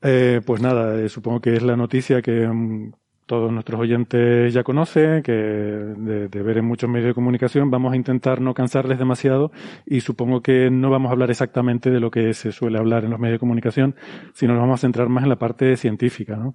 eh, 0.00 0.40
pues 0.46 0.62
nada, 0.62 1.00
eh, 1.00 1.08
supongo 1.08 1.40
que 1.40 1.56
es 1.56 1.62
la 1.62 1.76
noticia 1.76 2.22
que 2.22 2.46
mm, 2.46 2.92
todos 3.26 3.50
nuestros 3.52 3.80
oyentes 3.80 4.52
ya 4.52 4.62
conocen, 4.62 5.22
que 5.22 5.32
de, 5.32 6.42
ver 6.42 6.58
en 6.58 6.66
muchos 6.66 6.90
medios 6.90 7.08
de 7.08 7.14
comunicación 7.14 7.70
vamos 7.70 7.92
a 7.92 7.96
intentar 7.96 8.40
no 8.40 8.54
cansarles 8.54 8.98
demasiado 8.98 9.50
y 9.86 10.00
supongo 10.00 10.42
que 10.42 10.70
no 10.70 10.90
vamos 10.90 11.10
a 11.10 11.12
hablar 11.12 11.30
exactamente 11.30 11.90
de 11.90 12.00
lo 12.00 12.10
que 12.10 12.34
se 12.34 12.52
suele 12.52 12.78
hablar 12.78 13.04
en 13.04 13.10
los 13.10 13.20
medios 13.20 13.36
de 13.36 13.40
comunicación, 13.40 13.94
sino 14.34 14.52
nos 14.54 14.62
vamos 14.62 14.80
a 14.80 14.82
centrar 14.82 15.08
más 15.08 15.24
en 15.24 15.30
la 15.30 15.36
parte 15.36 15.76
científica, 15.76 16.36
¿no? 16.36 16.54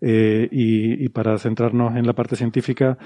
Eh, 0.00 0.48
y, 0.50 1.04
y 1.04 1.08
para 1.10 1.38
centrarnos 1.38 1.94
en 1.94 2.04
la 2.04 2.12
parte 2.12 2.34
científica, 2.34 2.98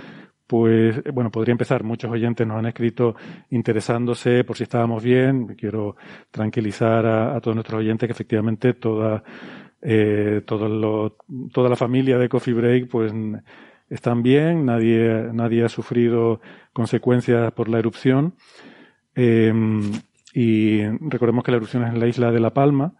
pues, 0.47 1.03
bueno, 1.13 1.31
podría 1.31 1.53
empezar. 1.53 1.83
Muchos 1.83 2.11
oyentes 2.11 2.47
nos 2.47 2.59
han 2.59 2.67
escrito 2.67 3.17
interesándose 3.51 4.45
por 4.45 4.57
si 4.57 4.63
estábamos 4.63 5.03
bien. 5.03 5.57
Quiero 5.57 5.97
tranquilizar 6.31 7.05
a, 7.05 7.37
a 7.37 7.41
todos 7.41 7.57
nuestros 7.57 7.81
oyentes 7.81 8.07
que 8.07 8.13
efectivamente 8.13 8.75
toda, 8.75 9.25
eh, 9.83 10.43
todo 10.47 10.69
lo- 10.69 11.17
toda 11.53 11.69
la 11.69 11.77
familia 11.77 12.19
de 12.19 12.29
Coffee 12.29 12.55
Break, 12.55 12.89
pues, 12.89 13.13
están 13.89 14.23
bien. 14.23 14.65
Nadie, 14.67 15.29
nadie 15.33 15.65
ha 15.65 15.69
sufrido 15.69 16.41
consecuencias 16.73 17.53
por 17.53 17.69
la 17.69 17.79
erupción. 17.79 18.35
Eh, 19.15 19.53
y 20.35 20.83
recordemos 21.09 21.45
que 21.45 21.51
la 21.51 21.57
erupción 21.59 21.85
es 21.85 21.93
en 21.93 22.01
la 22.01 22.07
isla 22.07 22.31
de 22.31 22.41
La 22.41 22.53
Palma 22.53 22.95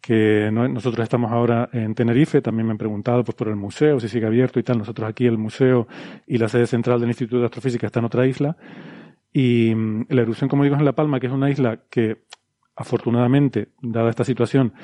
que 0.00 0.50
no- 0.52 0.68
nosotros 0.68 1.02
estamos 1.02 1.32
ahora 1.32 1.68
en 1.72 1.94
Tenerife, 1.96 2.40
también 2.40 2.66
me 2.66 2.72
han 2.72 2.78
preguntado 2.78 3.24
pues, 3.24 3.34
por 3.34 3.48
el 3.48 3.56
museo, 3.56 3.98
si 3.98 4.08
sigue 4.08 4.26
abierto 4.26 4.60
y 4.60 4.62
tal. 4.62 4.78
Nosotros 4.78 5.08
aquí 5.08 5.26
el 5.26 5.36
museo 5.36 5.88
y 6.28 6.38
la 6.38 6.48
sede 6.48 6.66
central 6.68 7.00
del 7.00 7.08
Instituto 7.08 7.40
de 7.40 7.46
Astrofísica 7.46 7.86
está 7.88 7.98
en 7.98 8.04
otra 8.04 8.24
isla. 8.24 8.56
Y 9.32 9.74
mm, 9.74 10.06
la 10.10 10.22
erupción, 10.22 10.48
como 10.48 10.62
digo, 10.62 10.76
es 10.76 10.80
en 10.80 10.84
La 10.84 10.94
Palma, 10.94 11.18
que 11.18 11.26
es 11.26 11.32
una 11.32 11.50
isla 11.50 11.80
que, 11.90 12.18
afortunadamente, 12.76 13.68
dada 13.82 14.10
esta 14.10 14.22
situación, 14.22 14.74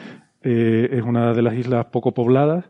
eh, 0.42 0.88
es 0.92 1.02
una 1.02 1.32
de 1.32 1.42
las 1.42 1.54
islas 1.54 1.86
poco 1.86 2.12
pobladas. 2.12 2.64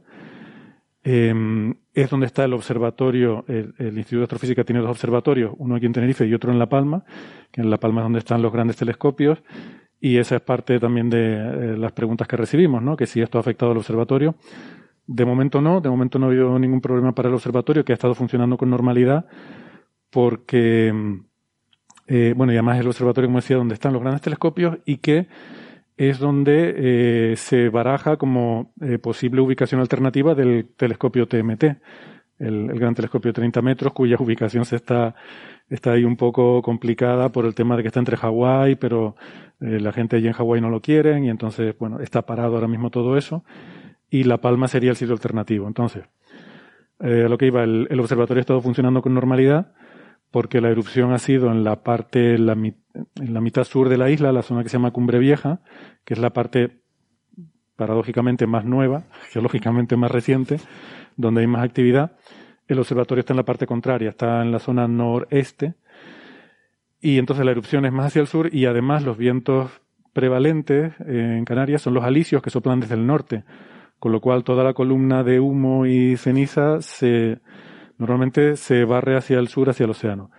Eh, 1.05 1.75
es 1.95 2.09
donde 2.09 2.26
está 2.26 2.45
el 2.45 2.55
observatorio, 2.55 3.45
el, 3.49 3.75
Instituto 3.99 4.19
de 4.19 4.25
Astrofísica 4.25 4.64
tiene 4.64 4.81
dos 4.81 4.91
observatorios, 4.91 5.52
uno 5.59 5.75
aquí 5.75 5.87
en 5.87 5.93
Tenerife 5.93 6.26
y 6.26 6.33
otro 6.33 6.50
en 6.50 6.59
La 6.59 6.69
Palma, 6.69 7.05
que 7.50 7.61
en 7.61 7.71
La 7.71 7.76
Palma 7.76 8.00
es 8.00 8.05
donde 8.05 8.19
están 8.21 8.41
los 8.41 8.52
grandes 8.52 8.76
telescopios, 8.76 9.43
y 10.00 10.17
esa 10.17 10.37
es 10.37 10.43
parte 10.43 10.81
también 10.81 11.11
de 11.11 11.35
eh, 11.35 11.76
las 11.76 11.93
preguntas 11.93 12.26
que 12.26 12.37
recibimos, 12.37 12.83
¿no? 12.83 12.97
Que 12.97 13.07
si 13.07 13.21
esto 13.21 13.38
ha 13.38 13.43
afectado 13.43 13.73
al 13.73 13.79
observatorio. 13.79 14.35
De 15.07 15.25
momento 15.25 15.61
no, 15.61 15.81
de 15.81 15.91
momento 15.91 16.19
no 16.19 16.26
ha 16.26 16.29
habido 16.31 16.59
ningún 16.59 16.81
problema 16.81 17.14
para 17.14 17.29
el 17.29 17.35
observatorio, 17.35 17.85
que 17.85 17.93
ha 17.93 17.95
estado 17.95 18.14
funcionando 18.14 18.57
con 18.57 18.71
normalidad, 18.71 19.26
porque, 20.11 20.93
mm, 20.93 21.14
eh, 22.07 22.35
bueno, 22.37 22.52
y 22.52 22.57
además 22.57 22.81
el 22.81 22.87
observatorio, 22.87 23.29
como 23.29 23.38
decía, 23.38 23.57
donde 23.57 23.75
están 23.75 23.93
los 23.93 24.00
grandes 24.00 24.23
telescopios 24.23 24.79
y 24.87 24.97
que 24.97 25.29
es 26.09 26.18
donde 26.18 26.75
eh, 27.32 27.37
se 27.37 27.68
baraja 27.68 28.16
como 28.16 28.73
eh, 28.80 28.99
posible 28.99 29.40
ubicación 29.40 29.80
alternativa 29.80 30.35
del 30.35 30.66
telescopio 30.76 31.28
TMT, 31.28 31.64
el, 32.40 32.66
gran 32.75 32.94
telescopio 32.94 33.28
de 33.28 33.35
30 33.35 33.62
metros, 33.62 33.92
cuya 33.92 34.16
ubicación 34.18 34.64
se 34.64 34.76
está, 34.76 35.14
está 35.68 35.92
ahí 35.92 36.02
un 36.02 36.16
poco 36.16 36.61
complicada 36.61 37.30
por 37.30 37.47
el 37.47 37.54
tema 37.54 37.76
de 37.76 37.82
que 37.82 37.88
está 37.88 38.00
entre 38.00 38.16
Hawái, 38.16 38.75
pero 38.75 39.14
eh, 39.61 39.78
la 39.78 39.92
gente 39.92 40.16
allí 40.16 40.26
en 40.26 40.32
Hawái 40.32 40.61
no 40.61 40.71
lo 40.71 40.80
quieren 40.80 41.25
y 41.25 41.30
entonces, 41.30 41.76
bueno, 41.78 42.00
está 42.00 42.23
parado 42.23 42.56
ahora 42.56 42.66
mismo 42.66 42.90
todo 42.90 43.16
eso 43.16 43.44
y 44.11 44.25
La 44.25 44.38
Palma 44.38 44.66
sería 44.66 44.90
el 44.90 44.97
sitio 44.97 45.14
alternativo. 45.14 45.68
Entonces, 45.68 46.02
a 46.99 47.06
lo 47.06 47.38
que 47.38 47.47
iba, 47.47 47.62
el, 47.64 47.87
el 47.90 48.00
observatorio 48.00 48.40
ha 48.40 48.42
estado 48.42 48.61
funcionando 48.61 49.02
con 49.02 49.14
normalidad 49.14 49.73
porque 50.32 50.60
la 50.60 50.70
erupción 50.70 51.12
ha 51.12 51.18
sido 51.18 51.52
en 51.52 51.62
la 51.62 51.84
parte, 51.84 52.34
en 52.34 52.46
la, 52.46 53.40
mitad 53.40 53.64
sur 53.64 53.88
de 53.88 53.98
la 53.98 54.10
isla, 54.10 54.32
la 54.32 54.42
zona 54.42 54.62
que 54.62 54.70
se 54.70 54.78
llama 54.78 54.90
Cumbre 54.90 55.18
Vieja, 55.18 55.60
que 56.04 56.14
es 56.14 56.20
la 56.20 56.30
parte 56.30 56.80
paradójicamente 57.76 58.46
más 58.46 58.64
nueva, 58.64 59.04
geológicamente 59.30 59.96
más 59.96 60.10
reciente, 60.10 60.58
donde 61.16 61.42
hay 61.42 61.46
más 61.46 61.62
actividad. 61.62 62.16
El 62.66 62.78
observatorio 62.78 63.20
está 63.20 63.34
en 63.34 63.36
la 63.36 63.44
parte 63.44 63.66
contraria, 63.66 64.08
está 64.08 64.40
en 64.42 64.50
la 64.50 64.58
zona 64.58 64.88
noreste, 64.88 65.74
y 66.98 67.18
entonces 67.18 67.44
la 67.44 67.50
erupción 67.50 67.84
es 67.84 67.92
más 67.92 68.06
hacia 68.06 68.20
el 68.20 68.28
sur 68.28 68.48
y 68.54 68.64
además 68.64 69.04
los 69.04 69.18
vientos 69.18 69.70
prevalentes 70.12 70.94
eh, 71.00 71.36
en 71.36 71.44
Canarias 71.44 71.82
son 71.82 71.94
los 71.94 72.04
alisios 72.04 72.40
que 72.40 72.50
soplan 72.50 72.80
desde 72.80 72.94
el 72.94 73.06
norte, 73.06 73.44
con 73.98 74.12
lo 74.12 74.20
cual 74.20 74.44
toda 74.44 74.64
la 74.64 74.72
columna 74.72 75.24
de 75.24 75.40
humo 75.40 75.84
y 75.84 76.16
ceniza 76.16 76.80
se 76.80 77.40
normalmente 78.02 78.56
se 78.56 78.85
barre 78.85 79.16
hacia 79.16 79.38
el 79.38 79.49
sur, 79.49 79.71
hacia 79.71 79.85
el 79.85 79.90
océano. 79.90 80.30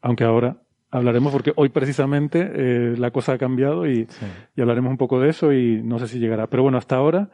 Aunque 0.00 0.24
ahora 0.24 0.56
hablaremos 0.90 1.32
porque 1.32 1.52
hoy 1.56 1.68
precisamente 1.68 2.50
eh, 2.54 2.94
la 2.96 3.10
cosa 3.10 3.32
ha 3.34 3.38
cambiado 3.38 3.86
y, 3.86 4.06
Sí. 4.08 4.26
y 4.56 4.60
hablaremos 4.60 4.90
un 4.90 4.96
poco 4.96 5.20
de 5.20 5.28
eso 5.28 5.52
y 5.52 5.82
no 5.82 5.98
sé 5.98 6.08
si 6.08 6.18
llegará. 6.18 6.46
Pero 6.46 6.62
bueno, 6.62 6.78
hasta 6.78 6.96
ahora 6.96 7.28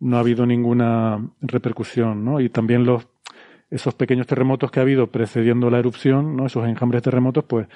no 0.00 0.16
ha 0.16 0.20
habido 0.20 0.46
ninguna 0.46 1.18
repercusión, 1.40 2.24
¿no? 2.24 2.40
Y 2.40 2.48
también 2.48 2.84
los 2.84 3.06
esos 3.68 3.94
pequeños 3.94 4.28
terremotos 4.28 4.70
que 4.70 4.78
ha 4.78 4.82
habido 4.84 5.08
precediendo 5.08 5.70
la 5.70 5.78
erupción, 5.80 6.36
¿no? 6.36 6.46
Esos 6.46 6.68
enjambres 6.68 7.02
terremotos, 7.02 7.42
pues 7.44 7.66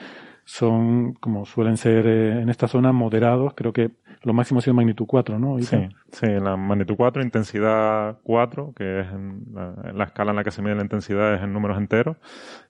son, 0.52 1.14
como 1.14 1.44
suelen 1.46 1.76
ser 1.76 2.06
eh, 2.08 2.40
en 2.42 2.48
esta 2.48 2.66
zona, 2.66 2.90
moderados. 2.90 3.54
Creo 3.54 3.72
que 3.72 3.92
lo 4.22 4.32
máximo 4.32 4.58
ha 4.58 4.62
sido 4.62 4.74
magnitud 4.74 5.06
4, 5.06 5.38
¿no? 5.38 5.58
Sí, 5.60 5.76
sí, 6.10 6.26
la 6.26 6.56
magnitud 6.56 6.96
4, 6.96 7.22
intensidad 7.22 8.18
4, 8.24 8.72
que 8.76 9.00
es 9.00 9.06
en 9.12 9.44
la, 9.54 9.74
en 9.84 9.96
la 9.96 10.04
escala 10.04 10.30
en 10.32 10.36
la 10.36 10.42
que 10.44 10.50
se 10.50 10.60
mide 10.60 10.74
la 10.74 10.82
intensidad 10.82 11.34
es 11.34 11.42
en 11.42 11.52
números 11.52 11.78
enteros, 11.78 12.16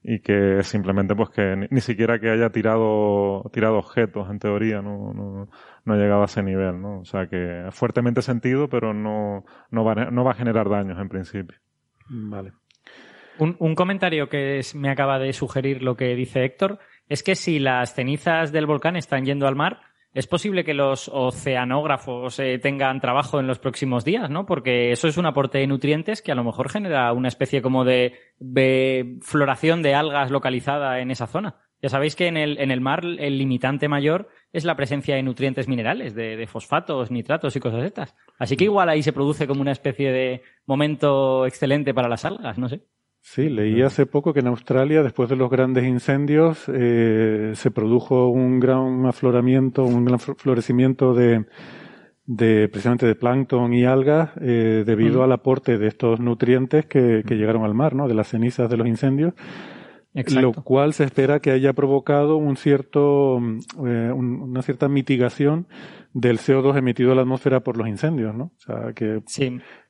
y 0.02 0.20
que 0.20 0.62
simplemente 0.62 1.14
pues 1.16 1.30
que 1.30 1.56
ni, 1.56 1.66
ni 1.70 1.80
siquiera 1.80 2.18
que 2.20 2.28
haya 2.30 2.50
tirado, 2.50 3.48
tirado 3.50 3.78
objetos, 3.78 4.28
en 4.30 4.38
teoría, 4.38 4.82
no, 4.82 5.14
no, 5.14 5.48
no 5.84 5.94
ha 5.94 5.96
llegado 5.96 6.20
a 6.20 6.26
ese 6.26 6.42
nivel, 6.42 6.80
¿no? 6.82 7.00
O 7.00 7.04
sea 7.06 7.28
que 7.28 7.66
es 7.66 7.74
fuertemente 7.74 8.20
sentido, 8.20 8.68
pero 8.68 8.92
no, 8.92 9.44
no, 9.70 9.84
va, 9.84 9.92
a- 9.92 10.10
no 10.10 10.22
va 10.22 10.32
a 10.32 10.34
generar 10.34 10.68
daños 10.68 10.98
en 11.00 11.08
principio. 11.08 11.56
Vale. 12.10 12.52
Un, 13.38 13.56
un 13.58 13.74
comentario 13.74 14.28
que 14.28 14.58
es- 14.58 14.74
me 14.74 14.90
acaba 14.90 15.18
de 15.18 15.32
sugerir 15.32 15.82
lo 15.82 15.96
que 15.96 16.14
dice 16.14 16.44
Héctor 16.44 16.78
es 17.10 17.24
que 17.24 17.34
si 17.34 17.58
las 17.58 17.92
cenizas 17.92 18.52
del 18.52 18.66
volcán 18.66 18.96
están 18.96 19.26
yendo 19.26 19.48
al 19.48 19.56
mar, 19.56 19.80
es 20.14 20.28
posible 20.28 20.64
que 20.64 20.74
los 20.74 21.10
oceanógrafos 21.12 22.38
eh, 22.38 22.58
tengan 22.58 23.00
trabajo 23.00 23.40
en 23.40 23.48
los 23.48 23.58
próximos 23.58 24.04
días, 24.04 24.30
¿no? 24.30 24.46
Porque 24.46 24.92
eso 24.92 25.08
es 25.08 25.16
un 25.16 25.26
aporte 25.26 25.58
de 25.58 25.66
nutrientes 25.66 26.22
que 26.22 26.30
a 26.30 26.36
lo 26.36 26.44
mejor 26.44 26.70
genera 26.70 27.12
una 27.12 27.28
especie 27.28 27.62
como 27.62 27.84
de, 27.84 28.18
floración 29.22 29.82
de 29.82 29.94
algas 29.94 30.30
localizada 30.30 31.00
en 31.00 31.10
esa 31.10 31.26
zona. 31.26 31.56
Ya 31.82 31.88
sabéis 31.88 32.14
que 32.14 32.28
en 32.28 32.36
el, 32.36 32.58
en 32.58 32.70
el 32.70 32.80
mar 32.80 33.04
el 33.04 33.38
limitante 33.38 33.88
mayor 33.88 34.28
es 34.52 34.64
la 34.64 34.76
presencia 34.76 35.16
de 35.16 35.22
nutrientes 35.22 35.66
minerales, 35.66 36.14
de, 36.14 36.36
de 36.36 36.46
fosfatos, 36.46 37.10
nitratos 37.10 37.56
y 37.56 37.60
cosas 37.60 37.84
estas. 37.84 38.14
Así 38.38 38.56
que 38.56 38.64
igual 38.64 38.88
ahí 38.88 39.02
se 39.02 39.12
produce 39.12 39.48
como 39.48 39.62
una 39.62 39.72
especie 39.72 40.12
de 40.12 40.42
momento 40.66 41.44
excelente 41.46 41.92
para 41.92 42.08
las 42.08 42.24
algas, 42.24 42.56
no 42.56 42.68
sé. 42.68 42.82
Sí, 43.22 43.48
leí 43.50 43.82
hace 43.82 44.06
poco 44.06 44.32
que 44.32 44.40
en 44.40 44.46
Australia, 44.48 45.02
después 45.02 45.28
de 45.28 45.36
los 45.36 45.50
grandes 45.50 45.84
incendios, 45.84 46.64
eh, 46.72 47.52
se 47.54 47.70
produjo 47.70 48.28
un 48.28 48.58
gran 48.60 49.04
afloramiento, 49.06 49.84
un 49.84 50.04
gran 50.06 50.18
fl- 50.18 50.36
florecimiento 50.36 51.12
de, 51.14 51.44
de 52.26 52.68
precisamente 52.68 53.06
de 53.06 53.14
plancton 53.14 53.72
y 53.74 53.84
algas 53.84 54.30
eh, 54.40 54.84
debido 54.86 55.20
Mm. 55.20 55.24
al 55.24 55.32
aporte 55.32 55.76
de 55.78 55.86
estos 55.86 56.18
nutrientes 56.18 56.86
que, 56.86 57.22
que 57.26 57.36
llegaron 57.36 57.64
al 57.64 57.74
mar, 57.74 57.94
¿no? 57.94 58.08
De 58.08 58.14
las 58.14 58.28
cenizas 58.28 58.70
de 58.70 58.76
los 58.78 58.86
incendios. 58.88 59.34
lo 60.40 60.52
cual 60.64 60.92
se 60.92 61.04
espera 61.04 61.38
que 61.40 61.52
haya 61.52 61.72
provocado 61.72 62.36
un 62.36 62.56
cierto, 62.56 63.38
eh, 63.86 64.10
una 64.12 64.60
cierta 64.62 64.88
mitigación 64.88 65.68
del 66.14 66.38
CO2 66.38 66.76
emitido 66.78 67.12
a 67.12 67.14
la 67.14 67.20
atmósfera 67.22 67.60
por 67.60 67.76
los 67.76 67.86
incendios, 67.86 68.34
¿no? 68.34 68.44
O 68.44 68.58
sea, 68.58 68.92
que, 68.92 69.20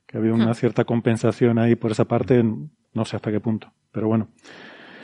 que 0.05 0.17
ha 0.17 0.19
habido 0.19 0.35
una 0.35 0.53
cierta 0.53 0.83
compensación 0.85 1.57
ahí 1.57 1.75
por 1.75 1.89
esa 1.91 2.05
parte, 2.05 2.43
no 2.93 3.05
sé 3.05 3.15
hasta 3.15 3.31
qué 3.31 3.39
punto, 3.39 3.71
pero 3.91 4.07
bueno. 4.07 4.29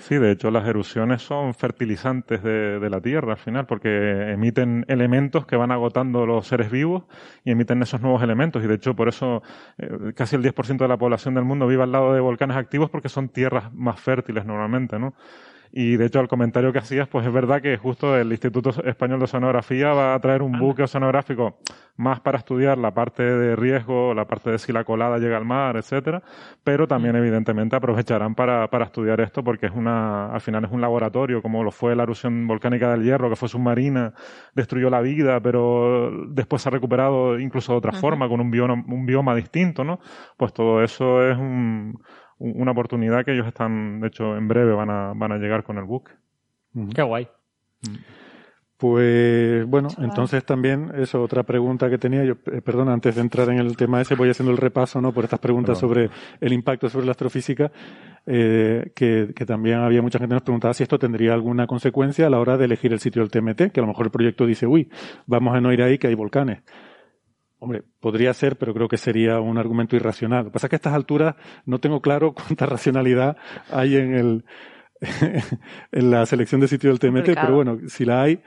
Sí, 0.07 0.15
de 0.15 0.31
hecho 0.31 0.51
las 0.51 0.65
erupciones 0.65 1.21
son 1.21 1.53
fertilizantes 1.53 2.41
de, 2.41 2.89
la 2.89 3.01
Tierra 3.01 3.33
al 3.33 3.37
final, 3.37 3.65
porque 3.65 4.31
emiten 4.31 4.85
elementos 4.87 5.45
que 5.45 5.57
van 5.57 5.69
agotando 5.69 6.25
los 6.25 6.47
seres 6.47 6.71
vivos 6.71 7.03
y 7.43 7.51
emiten 7.51 7.81
esos 7.81 7.99
nuevos 7.99 8.23
elementos. 8.23 8.63
Y 8.63 8.67
de 8.67 8.75
hecho 8.75 8.95
por 8.95 9.09
eso 9.09 9.43
eh, 9.77 10.13
casi 10.15 10.37
el 10.37 10.43
10% 10.43 10.77
de 10.77 10.87
la 10.87 10.95
población 10.95 11.33
del 11.33 11.43
mundo 11.43 11.67
vive 11.67 11.83
al 11.83 11.91
lado 11.91 12.13
de 12.13 12.21
volcanes 12.21 12.55
activos 12.55 12.89
porque 12.89 13.09
son 13.09 13.27
tierras 13.27 13.73
más 13.73 13.99
fértiles 13.99 14.45
normalmente, 14.45 14.97
¿no? 14.97 15.13
Y 15.71 15.97
de 15.97 16.05
hecho, 16.05 16.19
al 16.19 16.27
comentario 16.27 16.71
que 16.73 16.79
hacías, 16.79 17.07
pues 17.07 17.25
es 17.25 17.33
verdad 17.33 17.61
que 17.61 17.77
justo 17.77 18.17
el 18.17 18.31
Instituto 18.31 18.69
Español 18.85 19.19
de 19.19 19.25
Oceanografía 19.25 19.93
va 19.93 20.13
a 20.13 20.19
traer 20.19 20.41
un 20.41 20.55
ah. 20.55 20.59
buque 20.59 20.83
oceanográfico 20.83 21.57
más 21.97 22.19
para 22.19 22.37
estudiar 22.37 22.77
la 22.77 22.93
parte 22.93 23.23
de 23.23 23.55
riesgo, 23.55 24.13
la 24.13 24.25
parte 24.25 24.51
de 24.51 24.59
si 24.59 24.71
la 24.71 24.83
colada 24.83 25.17
llega 25.17 25.35
al 25.35 25.45
mar, 25.45 25.77
etcétera, 25.77 26.21
pero 26.63 26.87
también 26.87 27.15
mm. 27.15 27.17
evidentemente 27.17 27.75
aprovecharán 27.75 28.35
para, 28.35 28.69
para 28.69 28.85
estudiar 28.85 29.19
esto 29.19 29.43
porque 29.43 29.65
es 29.65 29.71
una, 29.73 30.31
al 30.31 30.41
final 30.41 30.63
es 30.63 30.71
un 30.71 30.79
laboratorio, 30.79 31.41
como 31.41 31.63
lo 31.63 31.71
fue 31.71 31.95
la 31.95 32.03
erupción 32.03 32.47
volcánica 32.47 32.91
del 32.91 33.03
Hierro, 33.03 33.29
que 33.29 33.35
fue 33.35 33.49
submarina, 33.49 34.13
destruyó 34.53 34.89
la 34.89 35.01
vida, 35.01 35.39
pero 35.41 36.11
después 36.29 36.61
se 36.61 36.69
ha 36.69 36.71
recuperado 36.71 37.39
incluso 37.39 37.73
de 37.73 37.79
otra 37.79 37.91
forma, 37.93 38.29
con 38.29 38.39
un 38.39 38.51
bioma, 38.51 38.73
un 38.73 39.05
bioma 39.05 39.35
distinto, 39.35 39.83
¿no? 39.83 39.99
Pues 40.37 40.53
todo 40.53 40.83
eso 40.83 41.27
es 41.27 41.35
un, 41.37 41.99
una 42.39 42.71
oportunidad 42.71 43.25
que 43.25 43.33
ellos 43.33 43.47
están, 43.47 43.99
de 43.99 44.07
hecho, 44.07 44.37
en 44.37 44.47
breve 44.47 44.73
van 44.73 44.89
a, 44.89 45.13
van 45.15 45.31
a 45.31 45.37
llegar 45.37 45.63
con 45.63 45.77
el 45.77 45.85
book. 45.85 46.11
Qué 46.93 47.01
guay. 47.01 47.27
Pues 48.77 49.65
bueno, 49.65 49.89
entonces 49.97 50.45
también 50.45 50.91
eso, 50.95 51.23
otra 51.23 51.41
pregunta 51.41 51.89
que 51.89 51.97
tenía 51.97 52.23
yo, 52.23 52.33
eh, 52.51 52.61
perdón, 52.61 52.89
antes 52.89 53.15
de 53.15 53.21
entrar 53.21 53.49
en 53.49 53.57
el 53.57 53.75
tema 53.75 54.01
ese, 54.01 54.13
voy 54.13 54.29
haciendo 54.29 54.51
el 54.51 54.57
repaso, 54.59 55.01
¿no? 55.01 55.11
Por 55.11 55.23
estas 55.23 55.39
preguntas 55.39 55.79
sobre 55.79 56.11
el 56.39 56.53
impacto 56.53 56.87
sobre 56.87 57.07
la 57.07 57.13
astrofísica, 57.13 57.71
eh, 58.27 58.91
que, 58.93 59.33
que, 59.35 59.45
también 59.47 59.79
había 59.79 60.03
mucha 60.03 60.19
gente 60.19 60.33
que 60.33 60.35
nos 60.35 60.43
preguntaba 60.43 60.75
si 60.75 60.83
esto 60.83 60.99
tendría 60.99 61.33
alguna 61.33 61.65
consecuencia 61.65 62.27
a 62.27 62.29
la 62.29 62.39
hora 62.39 62.55
de 62.55 62.65
elegir 62.65 62.93
el 62.93 62.99
sitio 62.99 63.23
del 63.25 63.31
TMT, 63.31 63.71
que 63.71 63.79
a 63.79 63.81
lo 63.81 63.87
mejor 63.87 64.05
el 64.05 64.11
proyecto 64.11 64.45
dice, 64.45 64.67
uy, 64.67 64.91
vamos 65.25 65.55
a 65.55 65.59
no 65.59 65.73
ir 65.73 65.81
ahí 65.81 65.97
que 65.97 66.05
hay 66.05 66.15
volcanes. 66.15 66.61
Hombre, 67.59 67.83
podría 67.99 68.33
ser, 68.33 68.57
pero 68.57 68.73
creo 68.73 68.87
que 68.87 68.97
sería 68.97 69.39
un 69.39 69.57
argumento 69.57 69.95
irracional. 69.95 70.45
Lo 70.45 70.49
que 70.49 70.53
pasa 70.53 70.67
es 70.67 70.69
que 70.69 70.75
a 70.75 70.77
estas 70.77 70.93
alturas 70.93 71.35
no 71.65 71.79
tengo 71.79 72.01
claro 72.01 72.33
cuánta 72.35 72.65
racionalidad 72.65 73.37
hay 73.71 73.95
en 73.95 74.13
el 74.13 74.45
en 75.91 76.11
la 76.11 76.25
selección 76.25 76.59
de 76.61 76.67
sitio 76.67 76.89
del 76.89 76.99
TMT, 76.99 77.35
pero 77.35 77.53
bueno, 77.53 77.77
si 77.87 78.03
la 78.03 78.23
hay, 78.23 78.41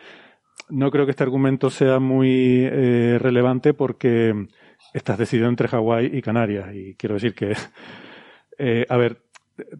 no 0.68 0.90
creo 0.90 1.04
que 1.04 1.12
este 1.12 1.22
argumento 1.22 1.70
sea 1.70 1.98
muy 2.00 2.64
eh, 2.64 3.18
relevante 3.20 3.72
porque 3.74 4.48
estás 4.92 5.18
decidido 5.18 5.48
entre 5.48 5.68
Hawái 5.68 6.10
y 6.12 6.22
Canarias. 6.22 6.74
Y 6.74 6.94
quiero 6.94 7.14
decir 7.14 7.34
que, 7.34 7.54
eh, 8.58 8.86
a 8.88 8.96
ver, 8.96 9.22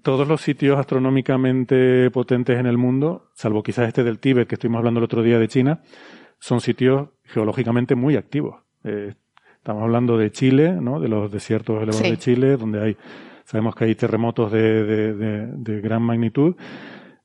todos 0.03 0.29
los 0.29 0.41
sitios 0.41 0.79
astronómicamente 0.79 2.11
potentes 2.11 2.59
en 2.59 2.67
el 2.67 2.79
mundo, 2.79 3.31
salvo 3.35 3.63
quizás 3.63 3.89
este 3.89 4.05
del 4.05 4.19
Tíbet 4.19 4.49
que 4.49 4.57
estuvimos 4.57 4.79
hablando 4.79 4.99
el 4.99 5.05
otro 5.05 5.23
día 5.23 5.39
de 5.39 5.49
China, 5.49 5.83
son 6.39 6.61
sitios 6.61 7.09
geológicamente 7.25 7.95
muy 7.95 8.17
activos. 8.17 8.63
Eh, 8.85 9.15
estamos 9.57 9.83
hablando 9.83 10.17
de 10.17 10.31
Chile, 10.31 10.73
¿no? 10.73 11.01
De 11.01 11.09
los 11.09 11.31
desiertos 11.31 11.83
elevados 11.83 12.03
de 12.03 12.17
Chile, 12.17 12.57
donde 12.57 12.83
hay, 12.83 12.97
sabemos 13.45 13.75
que 13.75 13.85
hay 13.85 13.95
terremotos 13.95 14.51
de, 14.53 15.15
de, 15.15 15.81
gran 15.81 16.03
magnitud. 16.03 16.57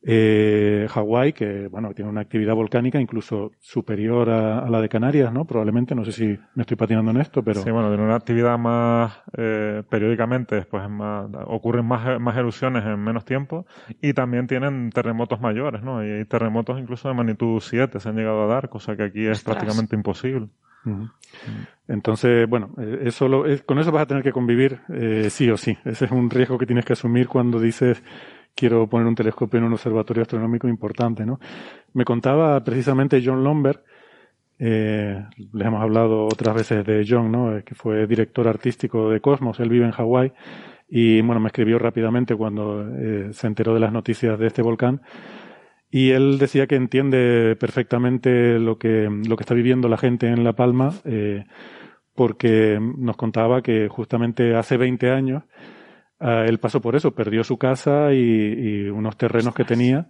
Eh, 0.07 0.85
Hawái, 0.87 1.33
que 1.33 1.67
bueno, 1.67 1.91
tiene 1.95 2.11
una 2.11 2.21
actividad 2.21 2.53
volcánica 2.53 3.01
incluso 3.01 3.53
superior 3.59 4.29
a, 4.29 4.69
la 4.69 4.79
de 4.79 4.87
Canarias, 4.87 5.33
¿no? 5.33 5.45
Probablemente, 5.45 5.95
no 5.95 6.05
sé 6.05 6.11
si 6.11 6.37
me 6.53 6.61
estoy 6.61 6.77
patinando 6.77 7.09
en 7.09 7.17
esto, 7.17 7.41
pero. 7.41 7.61
Sí, 7.61 7.71
bueno, 7.71 7.87
tiene 7.87 8.03
una 8.03 8.15
actividad 8.15 8.59
más 8.59 9.23
eh, 9.35 9.81
periódicamente, 9.89 10.57
después 10.57 10.87
más, 10.89 11.27
ocurren 11.47 11.85
más, 11.85 12.19
más 12.19 12.37
erupciones 12.37 12.85
en 12.85 12.99
menos 12.99 13.25
tiempo 13.25 13.65
y 13.99 14.13
también 14.13 14.45
tienen 14.45 14.91
terremotos 14.91 15.41
mayores, 15.41 15.81
¿no? 15.81 16.05
Y 16.05 16.11
hay 16.11 16.25
terremotos 16.25 16.79
incluso 16.79 17.07
de 17.07 17.15
magnitud 17.15 17.59
7 17.59 17.99
se 17.99 18.09
han 18.09 18.15
llegado 18.15 18.43
a 18.43 18.47
dar, 18.47 18.69
cosa 18.69 18.95
que 18.95 19.03
aquí 19.03 19.25
es 19.25 19.43
prácticamente 19.43 19.95
imposible. 19.95 20.49
Entonces, 21.87 22.47
bueno, 22.49 22.71
eh, 22.77 23.03
eso 23.05 23.27
lo, 23.27 23.43
con 23.65 23.79
eso 23.79 23.91
vas 23.91 24.03
a 24.03 24.07
tener 24.07 24.23
que 24.23 24.31
convivir 24.31 24.79
eh, 24.89 25.27
sí 25.29 25.49
o 25.49 25.57
sí. 25.57 25.77
Ese 25.85 26.05
es 26.05 26.11
un 26.11 26.29
riesgo 26.29 26.57
que 26.57 26.65
tienes 26.65 26.85
que 26.85 26.93
asumir 26.93 27.27
cuando 27.27 27.59
dices 27.59 28.01
quiero 28.55 28.87
poner 28.87 29.07
un 29.07 29.15
telescopio 29.15 29.59
en 29.59 29.65
un 29.65 29.73
observatorio 29.73 30.23
astronómico 30.23 30.67
importante, 30.67 31.25
¿no? 31.25 31.39
Me 31.93 32.05
contaba 32.05 32.63
precisamente 32.63 33.21
John 33.23 33.43
Lomberg, 33.43 33.83
eh, 34.57 35.25
les 35.51 35.67
hemos 35.67 35.81
hablado 35.81 36.25
otras 36.25 36.55
veces 36.55 36.85
de 36.85 37.05
John, 37.07 37.31
¿no? 37.31 37.61
Que 37.65 37.75
fue 37.75 38.07
director 38.07 38.47
artístico 38.47 39.09
de 39.09 39.19
Cosmos, 39.19 39.59
él 39.59 39.69
vive 39.69 39.85
en 39.85 39.91
Hawái 39.91 40.31
y 40.87 41.19
bueno, 41.21 41.41
me 41.41 41.47
escribió 41.47 41.79
rápidamente 41.79 42.35
cuando 42.35 42.87
se 43.31 43.47
enteró 43.47 43.73
de 43.73 43.79
las 43.79 43.91
noticias 43.91 44.39
de 44.39 44.47
este 44.47 44.61
volcán 44.61 45.01
y 45.95 46.11
él 46.11 46.39
decía 46.39 46.67
que 46.67 46.75
entiende 46.75 47.55
perfectamente 47.55 48.59
lo 48.59 48.77
que, 48.77 49.09
lo 49.09 49.37
que 49.37 49.43
está 49.43 49.53
viviendo 49.53 49.87
la 49.87 49.95
gente 49.95 50.27
en 50.27 50.43
La 50.43 50.51
Palma, 50.51 50.91
eh, 51.05 51.45
porque 52.13 52.77
nos 52.81 53.15
contaba 53.15 53.61
que 53.61 53.87
justamente 53.87 54.57
hace 54.57 54.75
20 54.75 55.09
años 55.09 55.43
eh, 56.19 56.47
él 56.49 56.57
pasó 56.59 56.81
por 56.81 56.97
eso, 56.97 57.15
perdió 57.15 57.45
su 57.45 57.57
casa 57.57 58.11
y, 58.11 58.89
unos 58.89 59.15
terrenos 59.15 59.55
que 59.55 59.63
tenía 59.63 60.09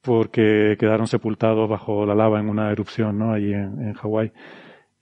porque 0.00 0.78
quedaron 0.80 1.06
sepultados 1.06 1.68
bajo 1.68 2.06
la 2.06 2.14
lava 2.14 2.40
en 2.40 2.48
una 2.48 2.70
erupción, 2.72 3.18
¿no? 3.18 3.32
Allí 3.34 3.52
en, 3.52 3.88
en 3.88 3.92
Hawái. 3.92 4.32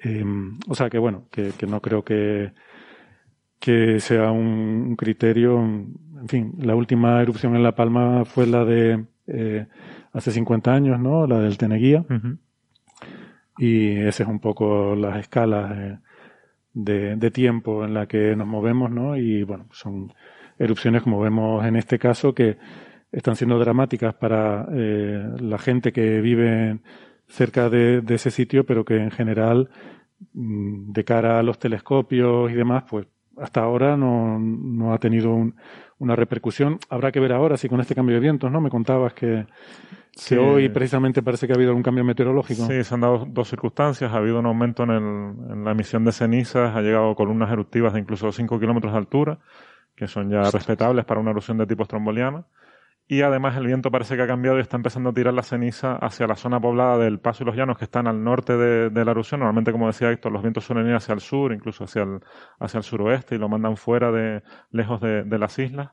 Eh, 0.01 0.25
o 0.69 0.75
sea 0.75 0.91
que 0.91 0.99
bueno, 0.99 1.29
que, 1.31 1.53
que, 1.57 1.69
no 1.69 1.81
creo 1.81 2.03
que, 2.03 2.53
que 3.61 4.01
sea 4.01 4.33
un, 4.33 4.97
criterio. 4.97 5.61
En 5.61 6.29
fin, 6.29 6.55
la 6.59 6.75
última 6.75 7.23
erupción 7.23 7.55
en 7.55 7.63
La 7.63 7.77
Palma 7.77 8.25
fue 8.25 8.49
la 8.49 8.65
de 8.65 9.05
eh, 9.29 9.67
hace 10.13 10.31
50 10.31 10.73
años, 10.73 11.01
¿no? 11.01 11.27
La 11.27 11.39
del 11.41 11.59
Teneguía. 11.59 12.05
Y 13.59 13.97
esa 13.99 14.23
es 14.23 14.29
un 14.29 14.41
poco 14.41 14.95
las 14.97 15.19
escalas 15.19 15.99
de, 16.73 17.17
de, 17.17 17.31
tiempo 17.31 17.85
en 17.85 17.95
la 17.95 18.07
que 18.07 18.35
nos 18.37 18.47
movemos, 18.47 18.91
¿no? 18.91 19.17
Y 19.17 19.43
bueno, 19.43 19.67
son 19.73 20.13
erupciones 20.59 21.03
como 21.03 21.21
vemos 21.21 21.65
en 21.65 21.77
este 21.77 21.99
caso 21.99 22.35
que 22.35 22.59
están 23.13 23.37
siendo 23.37 23.59
dramáticas 23.59 24.15
para 24.15 24.67
eh, 24.73 25.29
la 25.41 25.59
gente 25.59 25.93
que 25.93 26.21
vive 26.21 26.79
cerca 27.29 27.69
de, 27.69 28.01
de, 28.01 28.15
ese 28.15 28.31
sitio, 28.31 28.65
pero 28.65 28.85
que 28.85 28.97
en 28.97 29.11
general, 29.11 29.69
mm, 30.33 30.93
de 30.93 31.05
cara 31.05 31.39
a 31.39 31.43
los 31.43 31.59
telescopios 31.59 32.51
y 32.51 32.55
demás, 32.55 32.85
pues 32.89 33.07
hasta 33.37 33.63
ahora 33.63 33.97
no, 33.97 34.39
no 34.39 34.93
ha 34.93 34.99
tenido 34.99 35.33
un, 35.35 35.55
una 35.99 36.17
repercusión. 36.17 36.79
Habrá 36.89 37.13
que 37.13 37.21
ver 37.21 37.33
ahora 37.33 37.57
si 37.57 37.69
con 37.69 37.81
este 37.81 37.95
cambio 37.95 38.17
de 38.17 38.21
vientos, 38.21 38.51
¿no? 38.51 38.61
Me 38.61 38.71
contabas 38.71 39.13
que, 39.15 39.47
que 40.29 40.39
hoy 40.39 40.69
precisamente 40.69 41.23
parece 41.23 41.47
que 41.47 41.53
ha 41.53 41.57
habido 41.57 41.75
un 41.75 41.83
cambio 41.83 42.05
meteorológico. 42.05 42.67
Sí, 42.67 42.85
se 42.85 42.95
han 42.95 43.01
dado 43.01 43.27
dos 43.29 43.49
circunstancias. 43.49 44.13
Ha 44.13 44.17
habido 44.17 44.39
un 44.39 44.47
aumento 44.47 44.83
en, 44.83 44.91
el, 44.91 45.53
en 45.53 45.65
la 45.65 45.73
emisión 45.73 46.05
de 46.05 46.13
cenizas, 46.13 46.75
ha 46.75 46.81
llegado 46.83 47.15
columnas 47.15 47.51
eruptivas 47.51 47.93
de 47.93 48.01
incluso 48.01 48.31
5 48.31 48.59
kilómetros 48.59 48.93
de 48.93 48.99
altura, 48.99 49.39
que 49.95 50.07
son 50.07 50.31
ya 50.31 50.51
respetables 50.51 51.05
para 51.05 51.21
una 51.21 51.31
erupción 51.31 51.59
de 51.59 51.67
tipo 51.67 51.85
stromboliana. 51.85 52.47
Y 53.11 53.23
además 53.23 53.57
el 53.57 53.67
viento 53.67 53.91
parece 53.91 54.15
que 54.15 54.23
ha 54.23 54.27
cambiado 54.29 54.59
y 54.59 54.61
está 54.61 54.77
empezando 54.77 55.11
a 55.11 55.13
tirar 55.13 55.35
la 55.35 55.43
ceniza 55.43 55.97
hacia 55.97 56.29
la 56.29 56.37
zona 56.37 56.61
poblada 56.61 56.97
del 56.97 57.19
Paso 57.19 57.43
y 57.43 57.47
los 57.47 57.57
Llanos, 57.57 57.77
que 57.77 57.85
están 57.85 58.07
al 58.07 58.23
norte 58.23 58.57
de, 58.57 59.05
la 59.05 59.11
erupción. 59.11 59.41
Normalmente, 59.41 59.73
como 59.73 59.89
decía 59.89 60.13
Héctor, 60.13 60.31
los 60.31 60.43
vientos 60.43 60.63
suelen 60.63 60.87
ir 60.87 60.95
hacia 60.95 61.15
el 61.15 61.21
sur, 61.21 61.53
incluso 61.53 61.83
hacia 61.83 62.03
el, 62.03 62.21
hacia 62.61 62.79
el 62.79 62.85
suroeste, 62.85 63.35
y 63.35 63.39
lo 63.39 63.49
mandan 63.49 63.77
fuera 63.77 64.13
de, 64.13 64.45
lejos 64.71 65.01
de, 65.01 65.25
de 65.25 65.39
las 65.41 65.59
islas. 65.59 65.91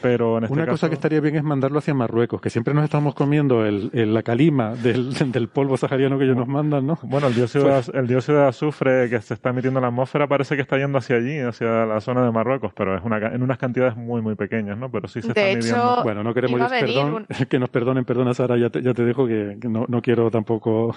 Pero 0.00 0.38
en 0.38 0.44
este 0.44 0.54
Una 0.54 0.66
cosa 0.66 0.88
que 0.88 0.94
estaría 0.94 1.20
bien 1.20 1.36
es 1.36 1.42
mandarlo 1.42 1.78
hacia 1.78 1.92
Marruecos, 1.94 2.40
que 2.40 2.50
siempre 2.50 2.72
nos 2.72 2.84
estamos 2.84 3.14
comiendo 3.14 3.66
el, 3.66 3.90
la 3.92 4.22
calima 4.22 4.74
del, 4.74 5.12
del, 5.32 5.48
polvo 5.48 5.76
sahariano 5.76 6.18
que 6.18 6.24
ellos 6.24 6.36
nos 6.36 6.48
mandan, 6.48 6.86
¿no? 6.86 6.98
Bueno, 7.02 7.26
el 7.26 7.34
dióxido, 7.34 7.66
de, 7.66 7.98
el 7.98 8.06
dióxido 8.06 8.38
de 8.38 8.46
azufre 8.46 9.10
que 9.10 9.20
se 9.20 9.34
está 9.34 9.50
emitiendo 9.50 9.78
en 9.78 9.82
la 9.82 9.88
atmósfera 9.88 10.26
parece 10.26 10.56
que 10.56 10.62
está 10.62 10.78
yendo 10.78 10.98
hacia 10.98 11.16
allí, 11.16 11.38
hacia 11.38 11.84
la 11.86 12.00
zona 12.00 12.24
de 12.24 12.30
Marruecos, 12.30 12.72
pero 12.74 12.96
es 12.96 13.04
una, 13.04 13.18
en 13.18 13.42
unas 13.42 13.58
cantidades 13.58 13.96
muy, 13.96 14.22
muy 14.22 14.34
pequeñas, 14.36 14.78
¿no? 14.78 14.90
Pero 14.90 15.08
sí 15.08 15.20
se 15.20 15.28
está 15.28 15.42
midiendo. 15.42 16.02
Bueno, 16.02 16.22
no 16.22 16.32
queremos 16.32 16.60
perdón, 16.70 17.26
que 17.48 17.58
nos 17.58 17.68
perdonen, 17.68 18.04
perdona 18.04 18.34
Sara, 18.34 18.56
ya 18.56 18.70
te, 18.70 18.82
ya 18.82 18.94
te 18.94 19.04
dejo 19.04 19.26
que, 19.26 19.58
no, 19.68 19.84
no 19.88 20.02
quiero 20.02 20.30
tampoco 20.30 20.96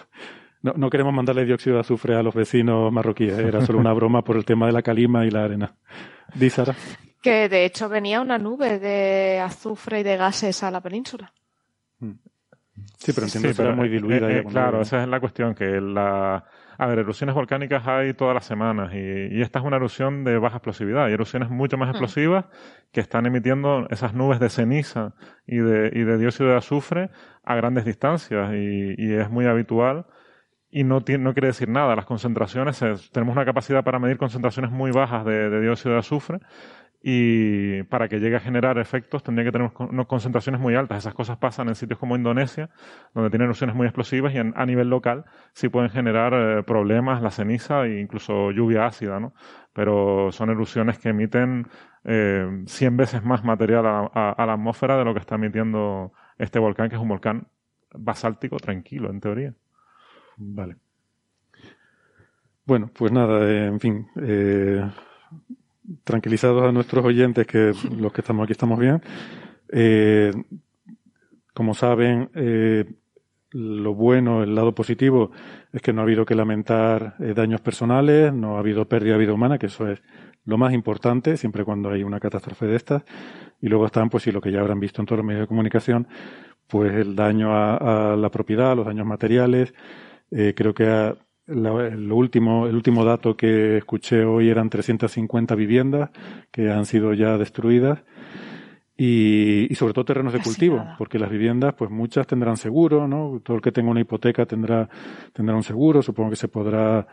no, 0.62 0.74
no, 0.78 0.90
queremos 0.90 1.14
mandarle 1.14 1.44
dióxido 1.46 1.76
de 1.76 1.82
azufre 1.82 2.16
a 2.16 2.24
los 2.24 2.34
vecinos 2.34 2.92
marroquíes, 2.92 3.38
era 3.38 3.66
solo 3.66 3.80
una 3.80 3.92
broma 3.92 4.24
por 4.24 4.38
el 4.38 4.46
tema 4.46 4.66
de 4.66 4.72
la 4.72 4.82
calima 4.82 5.26
y 5.26 5.30
la 5.30 5.44
arena. 5.44 5.76
Di, 6.36 6.50
Sara. 6.50 6.74
Que 7.24 7.50
de 7.50 7.66
hecho 7.66 7.90
venía 7.90 8.22
una 8.22 8.38
nube 8.38 8.78
de 8.80 9.40
azufre 9.40 10.02
y 10.02 10.04
de 10.04 10.18
gases 10.18 10.62
a 10.62 10.70
la 10.70 10.82
península. 10.82 11.32
Sí, 12.98 13.12
pero 13.14 13.26
entiendo 13.28 13.48
que 13.56 13.62
era 13.62 13.76
muy 13.76 13.90
diluida. 13.90 14.30
Eh, 14.30 14.40
eh, 14.40 14.44
claro, 14.52 14.82
esa 14.82 15.02
es 15.04 15.08
la 15.08 15.20
cuestión, 15.20 15.54
que 15.56 15.80
la, 15.80 16.44
A 16.78 16.88
ver, 16.88 17.00
erupciones 17.00 17.36
volcánicas 17.36 17.86
hay 17.88 18.14
todas 18.14 18.34
las 18.34 18.46
semanas 18.46 18.92
y, 18.94 18.98
y 19.38 19.42
esta 19.42 19.60
es 19.60 19.66
una 19.66 19.76
erupción 19.78 20.24
de 20.24 20.38
baja 20.38 20.58
explosividad. 20.58 21.06
Hay 21.06 21.14
erupciones 21.14 21.50
mucho 21.50 21.78
más 21.78 21.90
explosivas 21.90 22.46
que 22.92 23.00
están 23.00 23.26
emitiendo 23.26 23.88
esas 23.90 24.14
nubes 24.14 24.40
de 24.40 24.50
ceniza 24.50 25.14
y 25.46 25.58
de, 25.58 25.92
y 25.94 26.04
de 26.04 26.18
dióxido 26.18 26.50
de 26.50 26.58
azufre 26.58 27.10
a 27.44 27.56
grandes 27.56 27.86
distancias 27.86 28.52
y, 28.54 28.96
y 28.98 29.14
es 29.14 29.30
muy 29.30 29.46
habitual 29.46 30.08
y 30.72 30.84
no, 30.84 31.02
tiene, 31.02 31.24
no 31.24 31.34
quiere 31.34 31.48
decir 31.50 31.70
nada. 31.70 31.96
Las 31.96 32.06
concentraciones, 32.06 32.82
es- 32.82 33.12
tenemos 33.12 33.36
una 33.36 33.46
capacidad 33.46 33.84
para 33.84 34.00
medir 34.00 34.18
concentraciones 34.18 34.72
muy 34.72 34.90
bajas 34.92 35.24
de, 35.26 35.50
de 35.52 35.62
dióxido 35.62 35.94
de 35.94 36.00
azufre 36.00 36.40
y 37.06 37.84
para 37.84 38.08
que 38.08 38.20
llegue 38.20 38.38
a 38.38 38.40
generar 38.40 38.78
efectos 38.80 39.24
tendría 39.24 39.44
que 39.46 39.52
tener 39.52 39.72
unas 39.78 40.08
concentraciones 40.08 40.62
muy 40.62 40.74
altas. 40.76 41.00
Esas 41.00 41.14
cosas 41.14 41.38
pasan 41.38 41.68
en 41.68 41.76
sitios 41.76 42.00
como 42.00 42.16
Indonesia, 42.16 42.70
donde 43.14 43.30
tienen 43.30 43.46
erupciones 43.46 43.76
muy 43.76 43.86
explosivas 43.88 44.34
y 44.34 44.38
en- 44.38 44.54
a 44.56 44.66
nivel 44.66 44.90
local 44.90 45.26
sí 45.52 45.68
pueden 45.68 45.90
generar 45.90 46.34
eh, 46.34 46.64
problemas, 46.64 47.22
la 47.22 47.30
ceniza 47.30 47.86
e 47.86 48.00
incluso 48.00 48.52
lluvia 48.52 48.86
ácida, 48.86 49.20
¿no? 49.20 49.34
Pero 49.74 50.32
son 50.32 50.50
erupciones 50.50 50.98
que 50.98 51.10
emiten 51.10 51.68
eh, 52.06 52.64
100 52.68 52.96
veces 52.98 53.24
más 53.24 53.44
material 53.44 53.86
a, 53.86 54.10
a- 54.14 54.32
a 54.32 54.46
la 54.46 54.54
atmósfera 54.54 54.98
de 54.98 55.04
lo 55.06 55.14
que 55.14 55.20
está 55.20 55.36
emitiendo 55.36 56.14
este 56.38 56.58
volcán, 56.60 56.90
que 56.90 56.96
es 56.96 57.02
un 57.02 57.10
volcán 57.10 57.48
basáltico 57.94 58.58
tranquilo, 58.58 59.10
en 59.10 59.20
teoría. 59.20 59.54
Vale. 60.38 60.78
Bueno, 62.66 62.90
pues 62.94 63.12
nada, 63.12 63.50
eh, 63.50 63.66
en 63.68 63.80
fin, 63.80 64.08
eh, 64.22 64.90
tranquilizados 66.04 66.64
a 66.64 66.72
nuestros 66.72 67.06
oyentes 67.06 67.48
que 67.48 67.74
los 67.98 68.14
que 68.14 68.22
estamos 68.22 68.44
aquí 68.44 68.54
estamos 68.54 68.80
bien. 68.80 69.02
Eh, 69.70 70.32
como 71.54 71.74
saben, 71.74 72.30
eh, 72.36 72.86
lo 73.52 73.94
bueno, 73.94 74.44
el 74.44 74.56
lado 74.56 74.74
positivo, 74.74 75.32
es 75.72 75.82
que 75.82 75.94
no 75.94 76.02
ha 76.02 76.04
habido 76.04 76.26
que 76.26 76.36
lamentar 76.36 77.16
eh, 77.20 77.34
daños 77.36 77.62
personales, 77.62 78.34
no 78.34 78.56
ha 78.58 78.60
habido 78.60 78.88
pérdida 78.88 79.14
de 79.14 79.20
vida 79.20 79.34
humana, 79.34 79.60
que 79.60 79.68
eso 79.68 79.88
es 79.90 80.02
lo 80.46 80.58
más 80.58 80.74
importante, 80.74 81.38
siempre 81.38 81.64
cuando 81.64 81.90
hay 81.92 82.04
una 82.04 82.20
catástrofe 82.20 82.66
de 82.66 82.76
estas. 82.76 83.04
Y 83.62 83.68
luego 83.70 83.86
están, 83.86 84.10
pues 84.10 84.24
sí, 84.24 84.32
lo 84.32 84.42
que 84.42 84.52
ya 84.52 84.60
habrán 84.62 84.80
visto 84.80 85.02
en 85.02 85.06
todos 85.06 85.18
los 85.18 85.26
medios 85.26 85.42
de 85.44 85.48
comunicación, 85.48 86.08
pues 86.68 86.94
el 86.94 87.16
daño 87.16 87.54
a, 87.56 88.14
a 88.14 88.16
la 88.18 88.32
propiedad, 88.32 88.76
los 88.76 88.86
daños 88.86 89.06
materiales. 89.06 89.74
Creo 90.56 90.74
que 90.74 90.88
a- 90.88 91.16
la- 91.48 91.90
lo 91.90 92.16
último, 92.16 92.68
el 92.68 92.76
último 92.76 93.04
dato 93.06 93.36
que 93.36 93.78
escuché 93.78 94.24
hoy 94.26 94.50
eran 94.50 94.70
350 94.70 95.56
viviendas 95.56 96.10
que 96.52 96.70
han 96.72 96.86
sido 96.86 97.14
ya 97.14 97.38
destruidas 97.38 98.04
y, 98.96 99.68
y 99.72 99.76
sobre 99.76 99.94
todo 99.94 100.06
terrenos 100.06 100.34
de 100.34 100.40
Casi 100.40 100.50
cultivo, 100.52 100.78
nada. 100.78 100.96
porque 100.98 101.18
las 101.20 101.30
viviendas, 101.32 101.74
pues 101.74 101.90
muchas 101.90 102.28
tendrán 102.28 102.58
seguro, 102.58 103.08
¿no? 103.08 103.42
Todo 103.44 103.58
el 103.58 103.62
que 103.64 103.72
tenga 103.72 103.90
una 103.90 104.02
hipoteca 104.02 104.46
tendrá, 104.46 104.88
tendrá 105.34 105.56
un 105.56 105.64
seguro, 105.64 106.02
supongo 106.02 106.30
que 106.30 106.36
se 106.36 106.48
podrá, 106.48 107.08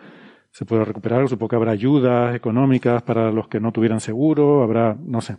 se 0.51 0.65
podrá 0.67 0.85
recuperar, 0.85 1.27
supongo 1.29 1.49
que 1.49 1.57
habrá 1.57 1.71
ayudas 1.73 2.35
económicas 2.37 3.03
para 3.03 3.33
los 3.33 3.49
que 3.49 3.61
no 3.61 3.73
tuvieran 3.73 4.01
seguro, 4.01 4.63
habrá, 4.63 4.97
no 5.03 5.21
sé. 5.23 5.39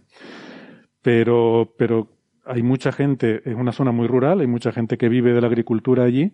Pero, 1.02 1.74
pero 1.78 2.08
hay 2.46 2.64
mucha 2.64 2.92
gente, 2.92 3.42
es 3.46 3.56
una 3.56 3.72
zona 3.72 3.92
muy 3.92 4.08
rural, 4.08 4.40
hay 4.42 4.48
mucha 4.48 4.72
gente 4.72 4.98
que 4.98 5.10
vive 5.10 5.34
de 5.34 5.42
la 5.42 5.48
agricultura 5.48 6.04
allí 6.04 6.34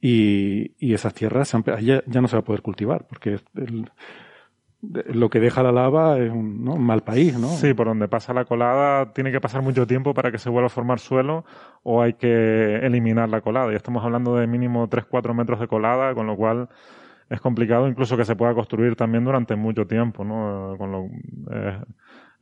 y, 0.00 0.72
y 0.78 0.94
esas 0.94 1.14
tierras 1.14 1.54
ya, 1.80 2.02
ya 2.06 2.20
no 2.20 2.28
se 2.28 2.36
va 2.36 2.40
a 2.40 2.44
poder 2.44 2.62
cultivar, 2.62 3.06
porque 3.06 3.38
el- 3.54 3.90
lo 5.12 5.28
que 5.28 5.40
deja 5.40 5.62
la 5.62 5.72
lava 5.72 6.18
es 6.18 6.30
un, 6.30 6.64
mal 6.82 7.02
país, 7.02 7.38
¿no? 7.38 7.48
Sí, 7.48 7.74
por 7.74 7.86
donde 7.86 8.08
pasa 8.08 8.32
la 8.32 8.46
colada 8.46 9.12
tiene 9.12 9.30
que 9.30 9.40
pasar 9.40 9.60
mucho 9.60 9.86
tiempo 9.86 10.14
para 10.14 10.32
que 10.32 10.38
se 10.38 10.48
vuelva 10.48 10.68
a 10.68 10.70
formar 10.70 10.98
suelo 11.00 11.44
o 11.82 12.00
hay 12.00 12.14
que 12.14 12.76
eliminar 12.76 13.28
la 13.28 13.42
colada. 13.42 13.70
Ya 13.70 13.76
estamos 13.76 14.02
hablando 14.02 14.36
de 14.36 14.46
mínimo 14.46 14.88
3-4 14.88 15.34
metros 15.34 15.60
de 15.60 15.68
colada, 15.68 16.14
con 16.14 16.26
lo 16.26 16.34
cual 16.34 16.70
es 17.28 17.40
complicado 17.42 17.88
incluso 17.88 18.16
que 18.16 18.24
se 18.24 18.36
pueda 18.36 18.54
construir 18.54 18.96
también 18.96 19.22
durante 19.24 19.54
mucho 19.54 19.86
tiempo, 19.86 20.24
¿no? 20.24 20.76
Con 20.78 20.92
lo, 20.92 21.04
eh, 21.52 21.78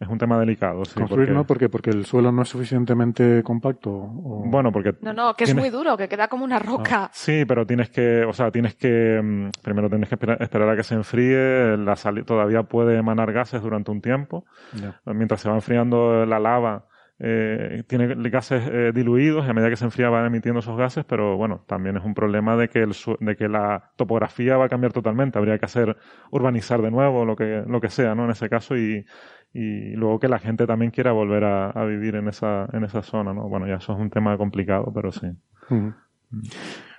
es 0.01 0.09
un 0.09 0.17
tema 0.19 0.39
delicado, 0.39 0.85
sí. 0.85 0.95
Construir 0.95 1.27
porque- 1.29 1.35
no, 1.39 1.45
porque, 1.47 1.69
porque 1.69 1.91
el 1.91 2.05
suelo 2.05 2.31
no 2.33 2.43
es 2.43 2.49
suficientemente 2.49 3.43
compacto. 3.43 3.91
o- 3.91 4.45
Bueno, 4.47 4.71
porque 4.73 4.95
No, 5.03 5.13
no, 5.13 5.35
que 5.35 5.45
es 5.45 5.51
Tienes- 5.51 5.63
muy 5.63 5.71
duro, 5.71 5.97
que 5.97 6.09
queda 6.09 6.29
como 6.29 6.45
una 6.45 6.59
roca. 6.59 7.11
Sí, 7.13 7.45
pero 7.47 7.67
tienes 7.67 7.91
que, 7.91 8.25
o 8.25 8.33
sea, 8.33 8.51
tienes 8.51 8.75
que, 8.77 9.21
mm, 9.23 9.51
primero 9.63 9.89
tienes 9.89 10.09
que 10.09 10.15
esperar, 10.15 10.41
esperar 10.43 10.69
a 10.71 10.77
que 10.77 10.83
se 10.85 10.95
enfríe, 10.95 11.77
la 11.77 11.97
sali- 11.97 12.23
todavía 12.25 12.63
puede 12.63 12.97
emanar 12.97 13.33
gases 13.33 13.61
durante 13.63 13.91
un 13.91 14.01
tiempo, 14.01 14.45
Ya. 14.75 15.01
mientras 15.13 15.41
se 15.41 15.49
va 15.49 15.55
enfriando 15.57 16.25
la 16.27 16.39
lava, 16.39 16.87
eh, 17.21 17.83
tiene 17.89 18.15
gases 18.31 18.63
eh, 18.71 18.93
diluidos 18.95 19.45
y 19.45 19.51
a 19.51 19.53
medida 19.53 19.69
que 19.71 19.75
se 19.75 19.85
enfría 19.85 20.09
van 20.09 20.25
emitiendo 20.27 20.61
esos 20.61 20.77
gases, 20.79 21.05
pero 21.05 21.37
bueno, 21.37 21.65
también 21.67 21.97
es 21.97 22.05
un 22.05 22.15
problema 22.15 22.57
de 22.57 22.69
que, 22.69 22.79
el, 22.81 22.95
su- 22.95 23.17
de 23.19 23.35
que 23.35 23.49
la 23.49 23.91
topografía 23.97 24.57
va 24.57 24.67
a 24.67 24.69
cambiar 24.69 24.93
totalmente, 24.93 25.37
habría 25.37 25.59
que 25.59 25.65
hacer 25.65 25.97
urbanizar 26.31 26.81
de 26.81 26.93
nuevo, 26.93 27.25
lo 27.25 27.35
que, 27.35 27.65
lo 27.67 27.81
que 27.81 27.91
sea, 27.91 28.15
¿no? 28.15 28.25
En 28.27 28.31
ese 28.31 28.49
caso 28.49 28.77
y, 28.77 29.05
y 29.53 29.93
luego 29.97 30.19
que 30.21 30.29
la 30.29 30.39
gente 30.39 30.67
también 30.67 30.91
quiera 30.91 31.13
volver 31.13 31.45
a, 31.45 31.71
a 31.71 31.85
vivir 31.85 32.15
en 32.17 32.29
esa, 32.29 32.69
en 32.73 32.85
esa 32.85 33.03
zona, 33.03 33.33
¿no? 33.35 33.49
Bueno, 33.49 33.67
ya 33.67 33.77
eso 33.77 33.93
es 33.95 33.99
un 33.99 34.11
tema 34.11 34.37
complicado, 34.37 34.91
pero 34.95 35.11
sí. 35.13 35.27
Ujú. 35.71 35.95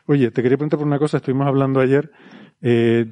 Oye, 0.08 0.32
te 0.32 0.42
quería 0.42 0.58
preguntar 0.58 0.80
por 0.80 0.88
una 0.88 0.98
cosa. 1.00 1.18
Estuvimos 1.18 1.48
hablando 1.48 1.80
ayer. 1.80 2.12
eh, 2.62 3.12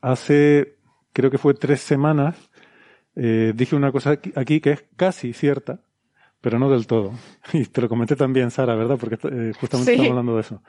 hace, 0.00 0.76
creo 1.12 1.30
que 1.30 1.38
fue 1.38 1.54
tres 1.54 1.80
semanas, 1.80 2.50
eh, 3.14 3.52
dije 3.54 3.76
una 3.76 3.92
cosa 3.92 4.10
aquí, 4.12 4.32
aquí 4.34 4.60
que 4.60 4.72
es 4.72 4.84
casi 4.96 5.32
cierta, 5.32 5.80
pero 6.40 6.58
no 6.58 6.68
del 6.68 6.86
todo. 6.88 7.12
Y 7.52 7.64
te 7.66 7.80
lo 7.80 7.88
comenté 7.88 8.16
también, 8.16 8.50
Sara, 8.50 8.74
¿verdad? 8.74 8.96
Porque 8.98 9.14
eh, 9.28 9.52
justamente 9.60 9.92
Sí. 9.92 9.92
estamos 9.92 10.10
hablando 10.10 10.34
de 10.34 10.40
eso. 10.40 10.62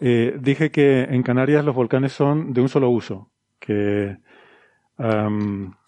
Eh, 0.00 0.36
dije 0.40 0.70
que 0.70 1.02
en 1.02 1.22
Canarias 1.22 1.64
los 1.64 1.74
volcanes 1.76 2.12
son 2.12 2.52
de 2.52 2.60
un 2.62 2.68
solo 2.68 2.88
uso, 2.90 3.30
que, 3.60 4.16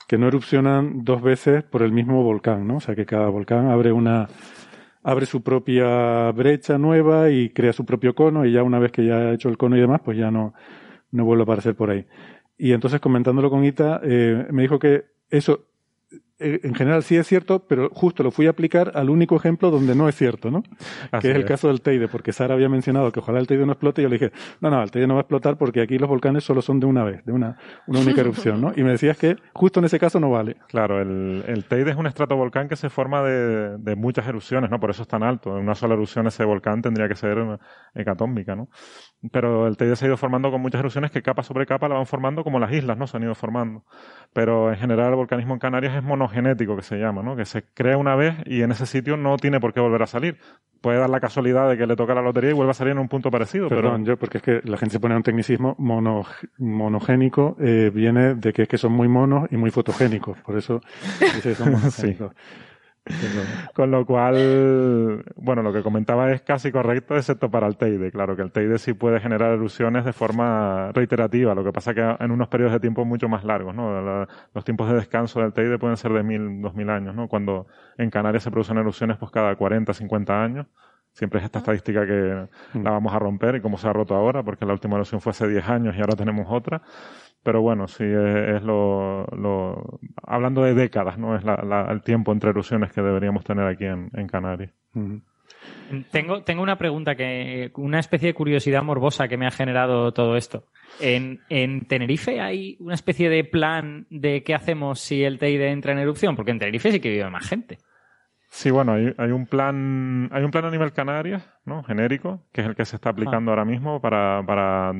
que 0.08 0.18
no 0.18 0.28
erupcionan 0.28 1.04
dos 1.04 1.22
veces 1.22 1.62
por 1.62 1.82
el 1.82 1.92
mismo 1.92 2.22
volcán, 2.22 2.66
¿no? 2.66 2.76
O 2.76 2.80
sea, 2.80 2.94
que 2.94 3.06
cada 3.06 3.28
volcán 3.28 3.68
abre 3.68 3.92
una, 3.92 4.28
abre 5.02 5.26
su 5.26 5.42
propia 5.42 6.30
brecha 6.32 6.78
nueva 6.78 7.30
y 7.30 7.50
crea 7.50 7.72
su 7.72 7.84
propio 7.84 8.14
cono 8.14 8.44
y 8.44 8.52
ya 8.52 8.62
una 8.62 8.78
vez 8.78 8.92
que 8.92 9.04
ya 9.04 9.16
ha 9.16 9.32
hecho 9.32 9.48
el 9.48 9.58
cono 9.58 9.76
y 9.76 9.80
demás, 9.80 10.00
pues 10.04 10.18
ya 10.18 10.30
no, 10.30 10.54
no 11.10 11.24
vuelve 11.24 11.42
a 11.42 11.44
aparecer 11.44 11.74
por 11.74 11.90
ahí. 11.90 12.06
Y 12.58 12.72
entonces 12.72 13.00
comentándolo 13.00 13.50
con 13.50 13.64
Ita, 13.64 14.00
eh, 14.04 14.46
me 14.50 14.62
dijo 14.62 14.78
que 14.78 15.04
eso 15.30 15.66
en 16.42 16.74
general 16.74 17.02
sí 17.02 17.16
es 17.16 17.26
cierto, 17.26 17.66
pero 17.66 17.88
justo 17.90 18.22
lo 18.22 18.30
fui 18.30 18.46
a 18.46 18.50
aplicar 18.50 18.92
al 18.94 19.10
único 19.10 19.36
ejemplo 19.36 19.70
donde 19.70 19.94
no 19.94 20.08
es 20.08 20.16
cierto, 20.16 20.50
¿no? 20.50 20.62
Así 21.10 21.28
que 21.28 21.30
es 21.30 21.36
el 21.36 21.44
caso 21.44 21.68
del 21.68 21.80
Teide, 21.80 22.08
porque 22.08 22.32
Sara 22.32 22.54
había 22.54 22.68
mencionado 22.68 23.12
que 23.12 23.20
ojalá 23.20 23.38
el 23.38 23.46
Teide 23.46 23.66
no 23.66 23.72
explote 23.72 24.02
y 24.02 24.04
yo 24.04 24.08
le 24.08 24.18
dije, 24.18 24.32
no, 24.60 24.70
no, 24.70 24.82
el 24.82 24.90
Teide 24.90 25.06
no 25.06 25.14
va 25.14 25.20
a 25.20 25.22
explotar 25.22 25.56
porque 25.56 25.80
aquí 25.80 25.98
los 25.98 26.08
volcanes 26.08 26.44
solo 26.44 26.62
son 26.62 26.80
de 26.80 26.86
una 26.86 27.04
vez, 27.04 27.24
de 27.24 27.32
una, 27.32 27.56
una 27.86 28.00
única 28.00 28.20
erupción, 28.22 28.60
¿no? 28.60 28.72
Y 28.74 28.82
me 28.82 28.90
decías 28.90 29.16
que 29.16 29.36
justo 29.52 29.80
en 29.80 29.86
ese 29.86 29.98
caso 29.98 30.20
no 30.20 30.30
vale. 30.30 30.56
Claro, 30.68 31.00
el, 31.00 31.44
el 31.46 31.64
Teide 31.64 31.90
es 31.90 31.96
un 31.96 32.06
estratovolcán 32.06 32.68
que 32.68 32.76
se 32.76 32.90
forma 32.90 33.22
de, 33.22 33.78
de 33.78 33.96
muchas 33.96 34.26
erupciones, 34.26 34.70
¿no? 34.70 34.80
Por 34.80 34.90
eso 34.90 35.02
es 35.02 35.08
tan 35.08 35.22
alto. 35.22 35.56
En 35.56 35.64
una 35.64 35.74
sola 35.74 35.94
erupción 35.94 36.26
ese 36.26 36.44
volcán 36.44 36.82
tendría 36.82 37.08
que 37.08 37.14
ser 37.14 37.38
hecatómbica, 37.94 38.56
¿no? 38.56 38.68
Pero 39.30 39.68
el 39.68 39.76
Teide 39.76 39.94
se 39.94 40.04
ha 40.04 40.08
ido 40.08 40.16
formando 40.16 40.50
con 40.50 40.60
muchas 40.60 40.80
erupciones 40.80 41.12
que 41.12 41.22
capa 41.22 41.44
sobre 41.44 41.64
capa 41.64 41.88
la 41.88 41.94
van 41.94 42.06
formando 42.06 42.42
como 42.42 42.58
las 42.58 42.72
islas, 42.72 42.98
¿no? 42.98 43.06
Se 43.06 43.16
han 43.16 43.22
ido 43.22 43.36
formando. 43.36 43.84
Pero 44.32 44.70
en 44.70 44.76
general 44.76 45.10
el 45.10 45.16
volcanismo 45.16 45.54
en 45.54 45.60
Canarias 45.60 45.94
es 45.94 46.02
monogenético, 46.02 46.74
que 46.74 46.82
se 46.82 46.96
llama, 46.98 47.22
¿no? 47.22 47.36
Que 47.36 47.44
se 47.44 47.62
crea 47.74 47.96
una 47.96 48.16
vez 48.16 48.34
y 48.46 48.62
en 48.62 48.72
ese 48.72 48.84
sitio 48.86 49.16
no 49.16 49.36
tiene 49.36 49.60
por 49.60 49.72
qué 49.72 49.80
volver 49.80 50.02
a 50.02 50.06
salir. 50.06 50.38
Puede 50.80 50.98
dar 50.98 51.08
la 51.08 51.20
casualidad 51.20 51.68
de 51.68 51.78
que 51.78 51.86
le 51.86 51.94
toca 51.94 52.14
la 52.14 52.22
lotería 52.22 52.50
y 52.50 52.54
vuelva 52.54 52.72
a 52.72 52.74
salir 52.74 52.92
en 52.92 52.98
un 52.98 53.08
punto 53.08 53.30
parecido, 53.30 53.68
Perdón, 53.68 54.02
pero... 54.02 54.14
yo, 54.14 54.16
porque 54.16 54.38
es 54.38 54.42
que 54.42 54.60
la 54.64 54.76
gente 54.76 54.94
se 54.94 55.00
pone 55.00 55.14
un 55.14 55.22
tecnicismo 55.22 55.76
mono, 55.78 56.24
monogénico, 56.58 57.56
eh, 57.60 57.92
viene 57.94 58.34
de 58.34 58.52
que 58.52 58.62
es 58.62 58.68
que 58.68 58.78
son 58.78 58.92
muy 58.92 59.06
monos 59.06 59.46
y 59.52 59.56
muy 59.56 59.70
fotogénicos, 59.70 60.38
por 60.40 60.58
eso 60.58 60.80
dice 61.20 61.50
que 61.50 61.54
son 61.54 61.70
monogénicos. 61.72 62.32
Con 63.74 63.90
lo 63.90 64.06
cual, 64.06 65.24
bueno, 65.36 65.62
lo 65.62 65.72
que 65.72 65.82
comentaba 65.82 66.30
es 66.32 66.42
casi 66.42 66.70
correcto, 66.70 67.16
excepto 67.16 67.50
para 67.50 67.66
el 67.66 67.76
Teide. 67.76 68.12
Claro 68.12 68.36
que 68.36 68.42
el 68.42 68.52
Teide 68.52 68.78
sí 68.78 68.94
puede 68.94 69.18
generar 69.20 69.52
erupciones 69.52 70.04
de 70.04 70.12
forma 70.12 70.92
reiterativa, 70.92 71.54
lo 71.54 71.64
que 71.64 71.72
pasa 71.72 71.94
que 71.94 72.00
en 72.00 72.30
unos 72.30 72.48
periodos 72.48 72.74
de 72.74 72.80
tiempo 72.80 73.04
mucho 73.04 73.28
más 73.28 73.44
largos, 73.44 73.74
¿no? 73.74 74.26
Los 74.54 74.64
tiempos 74.64 74.88
de 74.88 74.94
descanso 74.94 75.40
del 75.40 75.52
Teide 75.52 75.78
pueden 75.78 75.96
ser 75.96 76.12
de 76.12 76.22
mil, 76.22 76.60
dos 76.62 76.74
mil 76.74 76.90
años, 76.90 77.14
¿no? 77.14 77.28
Cuando 77.28 77.66
en 77.98 78.10
Canarias 78.10 78.44
se 78.44 78.50
producen 78.50 78.78
erupciones 78.78 79.16
pues 79.18 79.32
cada 79.32 79.56
40, 79.56 79.92
50 79.92 80.42
años. 80.42 80.66
Siempre 81.12 81.40
es 81.40 81.44
esta 81.44 81.58
estadística 81.58 82.06
que 82.06 82.46
la 82.80 82.90
vamos 82.90 83.12
a 83.14 83.18
romper 83.18 83.56
y 83.56 83.60
como 83.60 83.76
se 83.78 83.86
ha 83.88 83.92
roto 83.92 84.14
ahora, 84.14 84.42
porque 84.42 84.64
la 84.64 84.72
última 84.72 84.94
erupción 84.96 85.20
fue 85.20 85.30
hace 85.30 85.46
10 85.46 85.68
años 85.68 85.94
y 85.96 86.00
ahora 86.00 86.16
tenemos 86.16 86.46
otra. 86.48 86.80
Pero 87.42 87.60
bueno, 87.60 87.86
sí 87.88 88.04
es, 88.04 88.56
es 88.56 88.62
lo, 88.62 89.24
lo- 89.36 90.00
Hablando 90.24 90.62
de 90.62 90.74
décadas, 90.74 91.18
¿no? 91.18 91.36
Es 91.36 91.44
la- 91.44 91.62
la- 91.66 91.90
el 91.92 92.02
tiempo 92.02 92.32
entre 92.32 92.50
erupciones 92.50 92.92
que 92.92 93.02
deberíamos 93.02 93.44
tener 93.44 93.66
aquí 93.66 93.84
en, 93.84 94.10
en 94.14 94.26
Canarias. 94.26 94.70
Tengo, 96.10 96.42
tengo 96.44 96.62
una 96.62 96.78
pregunta, 96.78 97.14
que 97.14 97.70
una 97.76 97.98
especie 97.98 98.28
de 98.28 98.34
curiosidad 98.34 98.82
morbosa 98.82 99.28
que 99.28 99.36
me 99.36 99.46
ha 99.46 99.50
generado 99.50 100.12
todo 100.12 100.36
esto. 100.36 100.64
En, 101.00 101.40
en 101.50 101.86
Tenerife 101.86 102.40
hay 102.40 102.76
una 102.80 102.94
especie 102.94 103.28
de 103.28 103.44
plan 103.44 104.06
de 104.08 104.42
qué 104.42 104.54
hacemos 104.54 105.00
si 105.00 105.22
el 105.24 105.38
Teide 105.38 105.70
entra 105.70 105.92
en 105.92 105.98
erupción, 105.98 106.36
porque 106.36 106.52
en 106.52 106.58
Tenerife 106.58 106.90
sí 106.92 107.00
que 107.00 107.10
vive 107.10 107.28
más 107.28 107.46
gente. 107.48 107.78
Sí, 108.54 108.70
bueno, 108.70 108.92
hay, 108.92 109.14
hay 109.16 109.30
un 109.32 109.46
plan, 109.46 110.28
hay 110.30 110.44
un 110.44 110.50
plan 110.50 110.66
a 110.66 110.70
nivel 110.70 110.92
Canarias, 110.92 111.42
¿no? 111.64 111.82
Genérico, 111.84 112.44
que 112.52 112.60
es 112.60 112.66
el 112.66 112.76
que 112.76 112.84
se 112.84 112.96
está 112.96 113.08
aplicando 113.08 113.50
ahora 113.50 113.64
mismo 113.64 114.00
para, 114.00 114.42
para 114.46 114.92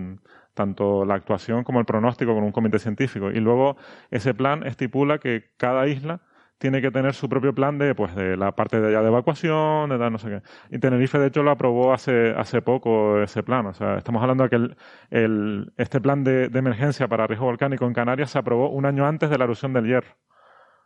tanto 0.55 1.05
la 1.05 1.15
actuación 1.15 1.63
como 1.63 1.79
el 1.79 1.85
pronóstico 1.85 2.35
con 2.35 2.45
un 2.45 2.51
comité 2.53 2.79
científico. 2.79 3.31
Y 3.31 3.41
luego 3.41 3.77
ese 4.11 4.33
plan 4.33 4.67
estipula 4.67 5.19
que 5.19 5.53
cada 5.59 5.87
isla 5.87 6.23
tiene 6.57 6.81
que 6.81 6.91
tener 6.91 7.13
su 7.15 7.29
propio 7.29 7.55
plan 7.55 7.77
de, 7.79 7.95
pues, 7.95 8.15
de 8.17 8.39
la 8.39 8.53
parte 8.53 8.81
de 8.81 8.89
allá 8.89 9.03
de 9.03 9.09
evacuación, 9.09 9.91
de 9.91 9.99
tal, 9.99 10.13
no 10.13 10.19
sé 10.19 10.29
qué. 10.31 10.43
Y 10.75 10.79
Tenerife, 10.79 11.19
de 11.19 11.27
hecho, 11.27 11.43
lo 11.43 11.51
aprobó 11.51 11.93
hace, 11.93 12.31
hace 12.31 12.63
poco 12.63 13.21
ese 13.21 13.43
plan. 13.43 13.67
O 13.67 13.75
sea, 13.75 13.99
estamos 13.99 14.23
hablando 14.23 14.45
de 14.45 14.51
que 14.51 14.57
el, 14.57 14.77
el, 15.11 15.73
este 15.77 16.01
plan 16.01 16.25
de, 16.25 16.49
de, 16.49 16.59
emergencia 16.59 17.07
para 17.07 17.27
riesgo 17.27 17.47
volcánico 17.47 17.85
en 17.85 17.93
Canarias 17.93 18.31
se 18.31 18.39
aprobó 18.39 18.71
un 18.71 18.87
año 18.87 19.07
antes 19.07 19.29
de 19.29 19.37
la 19.39 19.45
erupción 19.45 19.75
del 19.75 19.87
hierro. 19.87 20.17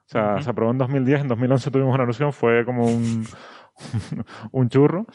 O 0.06 0.08
sea, 0.08 0.22
uh 0.22 0.38
-huh. 0.38 0.42
se 0.42 0.50
aprobó 0.50 0.70
en 0.70 0.78
2010, 0.78 1.22
en 1.22 1.28
2011 1.28 1.70
tuvimos 1.70 1.94
una 1.94 2.04
erupción, 2.04 2.32
fue 2.32 2.64
como 2.64 2.86
un, 2.86 3.24
un 4.52 4.68
churro. 4.68 5.06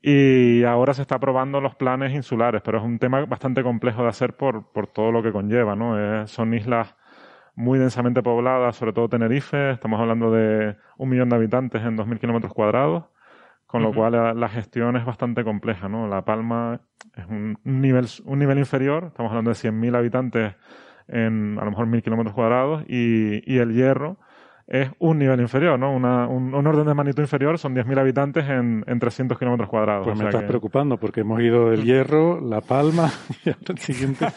Y 0.00 0.64
ahora 0.64 0.94
se 0.94 1.02
está 1.02 1.16
aprobando 1.16 1.60
los 1.60 1.74
planes 1.74 2.14
insulares, 2.14 2.62
pero 2.64 2.78
es 2.78 2.84
un 2.84 2.98
tema 2.98 3.24
bastante 3.26 3.62
complejo 3.62 4.02
de 4.02 4.08
hacer 4.08 4.36
por, 4.36 4.72
por 4.72 4.86
todo 4.86 5.12
lo 5.12 5.22
que 5.22 5.32
conlleva, 5.32 5.76
¿no? 5.76 6.22
Es, 6.22 6.30
son 6.30 6.54
islas 6.54 6.94
muy 7.54 7.78
densamente 7.78 8.22
poblada, 8.22 8.72
sobre 8.72 8.94
todo 8.94 9.08
Tenerife. 9.10 9.72
Estamos 9.72 10.00
hablando 10.00 10.30
de 10.32 10.76
un 10.96 11.08
millón 11.10 11.28
de 11.28 11.36
habitantes 11.36 11.82
en 11.82 11.98
2.000 11.98 12.18
kilómetros 12.18 12.54
cuadrados, 12.54 13.04
con 13.66 13.82
uh 13.82 13.84
-huh. 13.84 13.88
lo 13.90 13.94
cual 13.94 14.12
la, 14.12 14.32
la, 14.32 14.48
gestión 14.48 14.96
es 14.96 15.04
bastante 15.04 15.44
compleja. 15.44 15.88
¿no? 15.88 16.08
La 16.08 16.24
Palma 16.24 16.80
es 17.14 17.26
un, 17.26 17.58
un 17.64 17.80
nivel, 17.82 18.06
un 18.24 18.38
nivel 18.38 18.58
inferior, 18.58 19.04
estamos 19.08 19.30
hablando 19.30 19.50
de 19.50 19.56
100.000 19.56 19.94
habitantes 19.94 20.54
en 21.08 21.58
a 21.60 21.64
lo 21.64 21.70
mejor 21.70 21.86
1.000 21.86 22.02
kilómetros 22.02 22.34
cuadrados, 22.34 22.84
y, 22.88 23.42
y, 23.52 23.58
el 23.58 23.74
Hierro 23.74 24.18
es 24.66 24.90
un 24.98 25.18
nivel 25.18 25.40
inferior, 25.40 25.78
¿no? 25.78 25.92
Una, 25.92 26.26
un, 26.28 26.54
un, 26.54 26.66
orden 26.66 26.86
de 26.86 26.94
magnitud 26.94 27.22
inferior 27.22 27.58
son 27.58 27.74
10.000 27.74 27.98
habitantes 27.98 28.48
en, 28.48 28.84
en 28.86 28.98
300 28.98 29.38
kilómetros 29.38 29.68
cuadrados. 29.68 30.04
Pues 30.04 30.16
me 30.16 30.24
o 30.24 30.24
sea 30.24 30.28
estás 30.30 30.42
que... 30.42 30.48
preocupando 30.48 30.96
porque 30.96 31.20
hemos 31.20 31.40
ido 31.40 31.70
del 31.70 31.84
Hierro, 31.84 32.40
La 32.40 32.60
Palma 32.60 33.10
y 33.44 33.50
el 33.50 33.78
siguiente. 33.78 34.26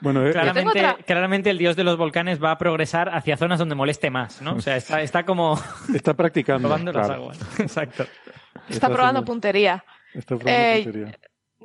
Bueno, 0.00 0.26
eh, 0.26 0.32
claramente, 0.32 0.70
otra... 0.70 0.96
claramente, 1.04 1.50
el 1.50 1.58
dios 1.58 1.76
de 1.76 1.84
los 1.84 1.96
volcanes 1.96 2.42
va 2.42 2.52
a 2.52 2.58
progresar 2.58 3.08
hacia 3.08 3.36
zonas 3.36 3.58
donde 3.58 3.74
moleste 3.74 4.10
más, 4.10 4.40
¿no? 4.42 4.54
O 4.54 4.60
sea, 4.60 4.76
está, 4.76 5.02
está 5.02 5.24
como... 5.24 5.58
Está 5.94 6.14
practicando. 6.14 6.68
probando 6.68 6.92
claro. 6.92 7.08
las 7.08 7.16
aguas. 7.16 7.60
Exacto. 7.60 8.02
Está, 8.04 8.62
está 8.68 8.86
probando 8.88 9.20
haciendo... 9.20 9.24
puntería. 9.24 9.84
Está 10.14 10.36
probando 10.36 10.50
eh, 10.52 10.82
puntería. 10.84 11.18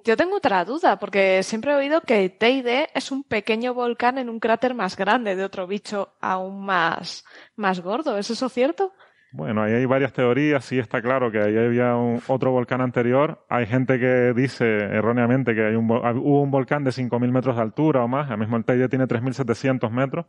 Yo 0.04 0.18
tengo 0.18 0.36
otra 0.36 0.66
duda, 0.66 1.00
porque 1.00 1.44
siempre 1.44 1.72
he 1.72 1.76
oído 1.76 2.02
que 2.02 2.30
Teide 2.30 2.90
es 2.94 3.12
un 3.12 3.24
pequeño 3.24 3.74
volcán 3.74 4.18
en 4.18 4.30
un 4.30 4.40
cráter 4.40 4.74
más 4.74 4.98
grande 4.98 5.36
de 5.36 5.46
otro 5.46 5.66
bicho 5.66 6.14
aún 6.20 6.66
más, 6.66 7.24
más 7.56 7.80
gordo. 7.80 8.18
¿Es 8.18 8.30
eso 8.30 8.50
cierto? 8.50 8.94
Bueno, 9.36 9.64
ahí 9.64 9.74
hay 9.74 9.86
varias 9.86 10.14
teorías. 10.14 10.64
Sí 10.64 10.78
está 10.78 11.02
claro 11.02 11.32
que 11.32 11.40
ahí 11.40 11.58
había 11.58 11.96
un, 11.96 12.22
otro 12.28 12.52
volcán 12.52 12.82
anterior. 12.82 13.44
Hay 13.50 13.66
gente 13.66 13.98
que 13.98 14.32
dice 14.36 14.66
erróneamente 14.66 15.56
que 15.56 15.66
hay 15.66 15.76
un, 15.76 15.90
hubo 15.90 16.42
un 16.44 16.52
volcán 16.52 16.84
de 16.84 16.92
5.000 16.92 17.32
metros 17.32 17.56
de 17.56 17.64
altura 17.64 18.04
o 18.04 18.08
más. 18.08 18.26
Ahora 18.26 18.38
mismo 18.38 18.58
el 18.58 18.66
Teide 18.66 18.90
tiene 18.90 19.08
3.700 19.08 19.90
metros. 19.90 20.28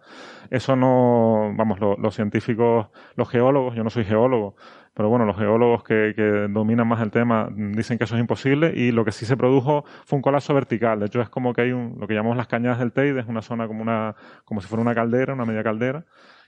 Eso 0.51 0.75
no, 0.75 1.53
vamos, 1.55 1.81
lo, 1.81 1.97
los 1.99 2.15
científicos, 2.15 2.87
los 3.15 3.29
geólogos, 3.29 3.75
yo 3.75 3.85
no 3.85 3.91
soy 3.91 4.05
geólogo, 4.05 4.57
pero 4.95 5.09
bueno, 5.09 5.25
los 5.25 5.37
geólogos 5.37 5.83
que, 5.83 6.13
que, 6.15 6.47
dominan 6.49 6.87
más 6.87 7.03
el 7.03 7.11
tema 7.11 7.49
dicen 7.51 7.99
que 7.99 8.05
eso 8.05 8.15
es 8.15 8.21
imposible 8.21 8.73
y 8.75 8.93
lo 8.93 9.05
que 9.05 9.13
sí 9.13 9.27
se 9.27 9.37
produjo 9.37 9.85
fue 10.05 10.17
un 10.17 10.23
colapso 10.23 10.55
vertical. 10.55 11.01
De 11.01 11.07
hecho, 11.07 11.21
es 11.21 11.29
como 11.29 11.53
que 11.53 11.63
hay 11.63 11.73
un, 11.73 11.97
lo 11.99 12.07
que 12.07 12.15
llamamos 12.15 12.37
las 12.37 12.47
cañadas 12.47 12.79
del 12.79 12.93
Teide, 12.93 13.21
es 13.21 13.27
una 13.27 13.43
zona 13.43 13.67
como 13.67 13.83
una, 13.83 14.15
como 14.45 14.61
si 14.61 14.69
fuera 14.69 14.83
una 14.83 14.95
caldera, 14.95 15.35
una 15.35 15.45
media 15.45 15.65
caldera 15.65 16.05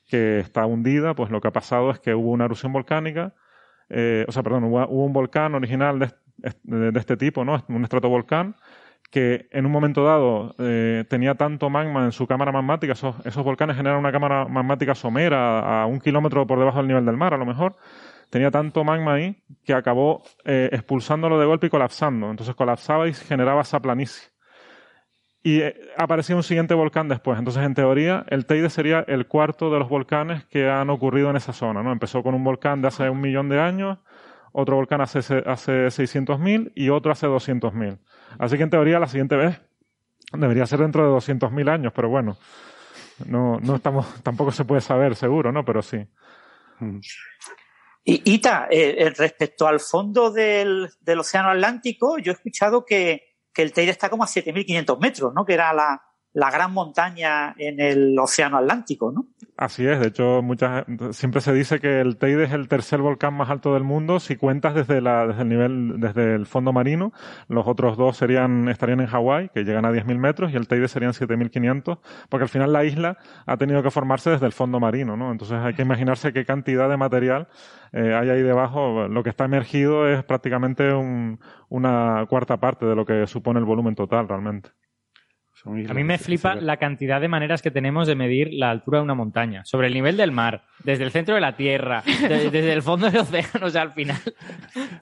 que 0.08 0.38
está 0.38 0.66
hundida, 0.66 1.14
pues 1.14 1.30
lo 1.30 1.40
que 1.40 1.48
ha 1.48 1.52
pasado 1.52 1.90
es 1.90 1.98
que 1.98 2.14
hubo 2.14 2.30
una 2.30 2.44
erupción 2.44 2.72
volcánica, 2.72 3.34
eh, 3.88 4.24
o 4.28 4.32
sea, 4.32 4.42
perdón, 4.42 4.64
hubo, 4.64 4.86
un 4.86 5.12
volcán 5.12 5.54
original 5.54 5.98
de, 5.98 6.10
de, 6.62 6.92
de, 6.92 6.98
este 6.98 7.16
tipo, 7.16 7.44
¿no? 7.44 7.64
Un 7.68 7.82
estratovolcán, 7.82 8.56
que 9.10 9.48
en 9.50 9.66
un 9.66 9.72
momento 9.72 10.04
dado 10.04 10.54
eh, 10.58 11.04
tenía 11.08 11.34
tanto 11.34 11.70
magma 11.70 12.04
en 12.04 12.12
su 12.12 12.26
cámara 12.26 12.52
magmática, 12.52 12.92
esos, 12.92 13.44
volcanes 13.44 13.76
generan 13.76 13.98
una 13.98 14.12
cámara 14.12 14.46
magmática 14.46 14.94
somera 14.94 15.82
a 15.82 15.86
un 15.86 16.00
kilómetro 16.00 16.46
por 16.46 16.58
debajo 16.58 16.78
del 16.78 16.88
nivel 16.88 17.06
del 17.06 17.16
mar, 17.16 17.34
a 17.34 17.38
lo 17.38 17.46
mejor, 17.46 17.76
tenía 18.30 18.50
tanto 18.50 18.84
magma 18.84 19.14
ahí 19.14 19.42
que 19.64 19.74
acabó 19.74 20.22
eh, 20.44 20.68
expulsándolo 20.72 21.38
de 21.38 21.46
golpe 21.46 21.66
y 21.66 21.70
colapsando. 21.70 22.30
Entonces 22.30 22.54
colapsaba 22.54 23.08
y 23.08 23.14
generaba 23.14 23.62
esa 23.62 23.80
planicie 23.80 24.30
y 25.46 25.60
eh, 25.60 25.76
aparecía 25.96 26.34
un 26.34 26.42
siguiente 26.42 26.74
volcán 26.74 27.06
después. 27.06 27.38
Entonces, 27.38 27.62
en 27.62 27.72
teoría, 27.72 28.26
el 28.30 28.46
Teide 28.46 28.68
sería 28.68 29.04
el 29.06 29.28
cuarto 29.28 29.70
de 29.70 29.78
los 29.78 29.88
volcanes 29.88 30.44
que 30.46 30.68
han 30.68 30.90
ocurrido 30.90 31.30
en 31.30 31.36
esa 31.36 31.52
zona. 31.52 31.84
¿no? 31.84 31.92
Empezó 31.92 32.24
con 32.24 32.34
un 32.34 32.42
volcán 32.42 32.82
de 32.82 32.88
hace 32.88 33.08
un 33.08 33.20
millón 33.20 33.48
de 33.48 33.60
años, 33.60 33.98
otro 34.50 34.74
volcán 34.74 35.02
hace, 35.02 35.18
hace 35.18 35.86
600.000 35.86 36.72
y 36.74 36.88
otro 36.88 37.12
hace 37.12 37.28
200.000. 37.28 37.96
Así 38.40 38.56
que, 38.56 38.64
en 38.64 38.70
teoría, 38.70 38.98
la 38.98 39.06
siguiente 39.06 39.36
vez 39.36 39.62
debería 40.32 40.66
ser 40.66 40.80
dentro 40.80 41.04
de 41.04 41.16
200.000 41.16 41.70
años, 41.70 41.92
pero 41.94 42.08
bueno, 42.08 42.36
no, 43.24 43.60
no 43.60 43.76
estamos, 43.76 44.20
tampoco 44.24 44.50
se 44.50 44.64
puede 44.64 44.80
saber 44.80 45.14
seguro, 45.14 45.52
¿no? 45.52 45.64
Pero 45.64 45.80
sí. 45.80 46.08
Y 48.08 48.22
Ita, 48.34 48.68
eh, 48.70 49.12
respecto 49.16 49.66
al 49.66 49.80
fondo 49.80 50.30
del, 50.30 50.88
del 51.00 51.18
Océano 51.18 51.50
Atlántico, 51.50 52.18
yo 52.18 52.32
he 52.32 52.34
escuchado 52.34 52.84
que 52.84 53.36
que 53.56 53.62
el 53.62 53.72
Teide 53.72 53.90
está 53.90 54.10
como 54.10 54.22
a 54.22 54.26
7.500 54.26 55.00
metros, 55.00 55.32
¿no? 55.34 55.46
Que 55.46 55.54
era 55.54 55.72
la, 55.72 56.02
la 56.36 56.50
gran 56.50 56.74
montaña 56.74 57.54
en 57.56 57.80
el 57.80 58.18
Océano 58.18 58.58
Atlántico, 58.58 59.10
¿no? 59.10 59.24
Así 59.56 59.86
es, 59.86 59.98
de 59.98 60.08
hecho, 60.08 60.42
muchas, 60.42 60.84
siempre 61.12 61.40
se 61.40 61.50
dice 61.54 61.80
que 61.80 62.00
el 62.00 62.18
Teide 62.18 62.44
es 62.44 62.52
el 62.52 62.68
tercer 62.68 63.00
volcán 63.00 63.32
más 63.32 63.48
alto 63.48 63.72
del 63.72 63.84
mundo 63.84 64.20
si 64.20 64.36
cuentas 64.36 64.74
desde, 64.74 65.00
la, 65.00 65.22
el 65.22 65.48
nivel, 65.48 65.98
desde 65.98 66.34
el 66.34 66.44
fondo 66.44 66.74
marino. 66.74 67.14
Los 67.48 67.66
otros 67.66 67.96
dos 67.96 68.18
serían, 68.18 68.68
estarían 68.68 69.00
en 69.00 69.06
Hawái, 69.06 69.48
que 69.48 69.64
llegan 69.64 69.86
a 69.86 69.90
10.000 69.90 70.18
metros, 70.18 70.52
y 70.52 70.56
el 70.56 70.68
Teide 70.68 70.88
serían 70.88 71.12
7.500, 71.12 72.00
porque 72.28 72.42
al 72.42 72.50
final 72.50 72.70
la 72.70 72.84
isla 72.84 73.16
ha 73.46 73.56
tenido 73.56 73.82
que 73.82 73.90
formarse 73.90 74.28
desde 74.28 74.44
el 74.44 74.52
fondo 74.52 74.78
marino, 74.78 75.16
¿no? 75.16 75.32
Entonces 75.32 75.56
hay 75.56 75.72
que 75.72 75.80
imaginarse 75.80 76.34
qué 76.34 76.44
cantidad 76.44 76.90
de 76.90 76.98
material 76.98 77.48
eh, 77.92 78.14
hay 78.14 78.28
ahí 78.28 78.42
debajo. 78.42 79.08
Lo 79.08 79.22
que 79.22 79.30
está 79.30 79.46
emergido 79.46 80.06
es 80.06 80.22
prácticamente 80.22 80.92
un, 80.92 81.40
una 81.70 82.26
cuarta 82.28 82.58
parte 82.58 82.84
de 82.84 82.94
lo 82.94 83.06
que 83.06 83.26
supone 83.26 83.58
el 83.58 83.64
volumen 83.64 83.94
total 83.94 84.28
realmente. 84.28 84.68
A 85.66 85.94
mí 85.94 86.04
me 86.04 86.16
flipa 86.18 86.54
la 86.54 86.76
cantidad 86.76 87.20
de 87.20 87.26
maneras 87.26 87.60
que 87.60 87.72
tenemos 87.72 88.06
de 88.06 88.14
medir 88.14 88.50
la 88.52 88.70
altura 88.70 88.98
de 88.98 89.04
una 89.04 89.14
montaña. 89.14 89.64
Sobre 89.64 89.88
el 89.88 89.94
nivel 89.94 90.16
del 90.16 90.30
mar, 90.30 90.62
desde 90.84 91.02
el 91.02 91.10
centro 91.10 91.34
de 91.34 91.40
la 91.40 91.56
Tierra, 91.56 92.02
de, 92.20 92.50
desde 92.50 92.72
el 92.72 92.82
fondo 92.82 93.10
del 93.10 93.20
océano, 93.20 93.66
o 93.66 93.70
sea, 93.70 93.82
al 93.82 93.92
final. 93.92 94.16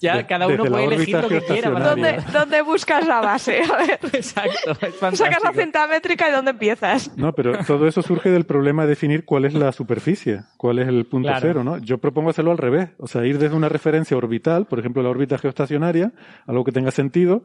Ya 0.01 0.17
de, 0.17 0.27
cada 0.27 0.47
uno 0.47 0.65
puede 0.65 0.85
elegir 0.85 1.17
lo 1.17 1.29
que 1.29 1.41
quiera. 1.41 1.71
¿Dónde, 1.71 2.19
¿Dónde, 2.33 2.63
buscas 2.63 3.07
la 3.07 3.21
base? 3.21 3.61
A 3.63 3.77
ver. 3.77 3.99
Exacto, 4.13 4.73
es 4.87 5.19
Sacas 5.19 5.43
la 5.43 5.53
centamétrica 5.53 6.29
y 6.29 6.33
¿dónde 6.33 6.51
empiezas? 6.53 7.17
No, 7.17 7.33
pero 7.33 7.65
todo 7.65 7.87
eso 7.87 8.03
surge 8.03 8.31
del 8.31 8.45
problema 8.45 8.83
de 8.83 8.91
definir 8.91 9.25
cuál 9.25 9.45
es 9.45 9.55
la 9.55 9.73
superficie, 9.73 10.43
cuál 10.57 10.79
es 10.79 10.89
el 10.89 11.07
punto 11.07 11.29
Claro. 11.29 11.41
cero, 11.41 11.65
¿no? 11.65 11.79
Yo 11.79 11.99
propongo 11.99 12.31
hacerlo 12.31 12.51
al 12.51 12.59
revés. 12.59 12.91
O 12.99 13.07
sea, 13.07 13.25
ir 13.25 13.39
desde 13.39 13.57
una 13.57 13.69
referencia 13.69 14.17
orbital, 14.17 14.67
por 14.67 14.79
ejemplo, 14.79 15.03
la 15.03 15.11
órbita 15.11 15.39
geoestacionaria, 15.39 16.13
algo 16.47 16.65
que 16.65 16.73
tenga 16.73 16.91
sentido, 16.91 17.45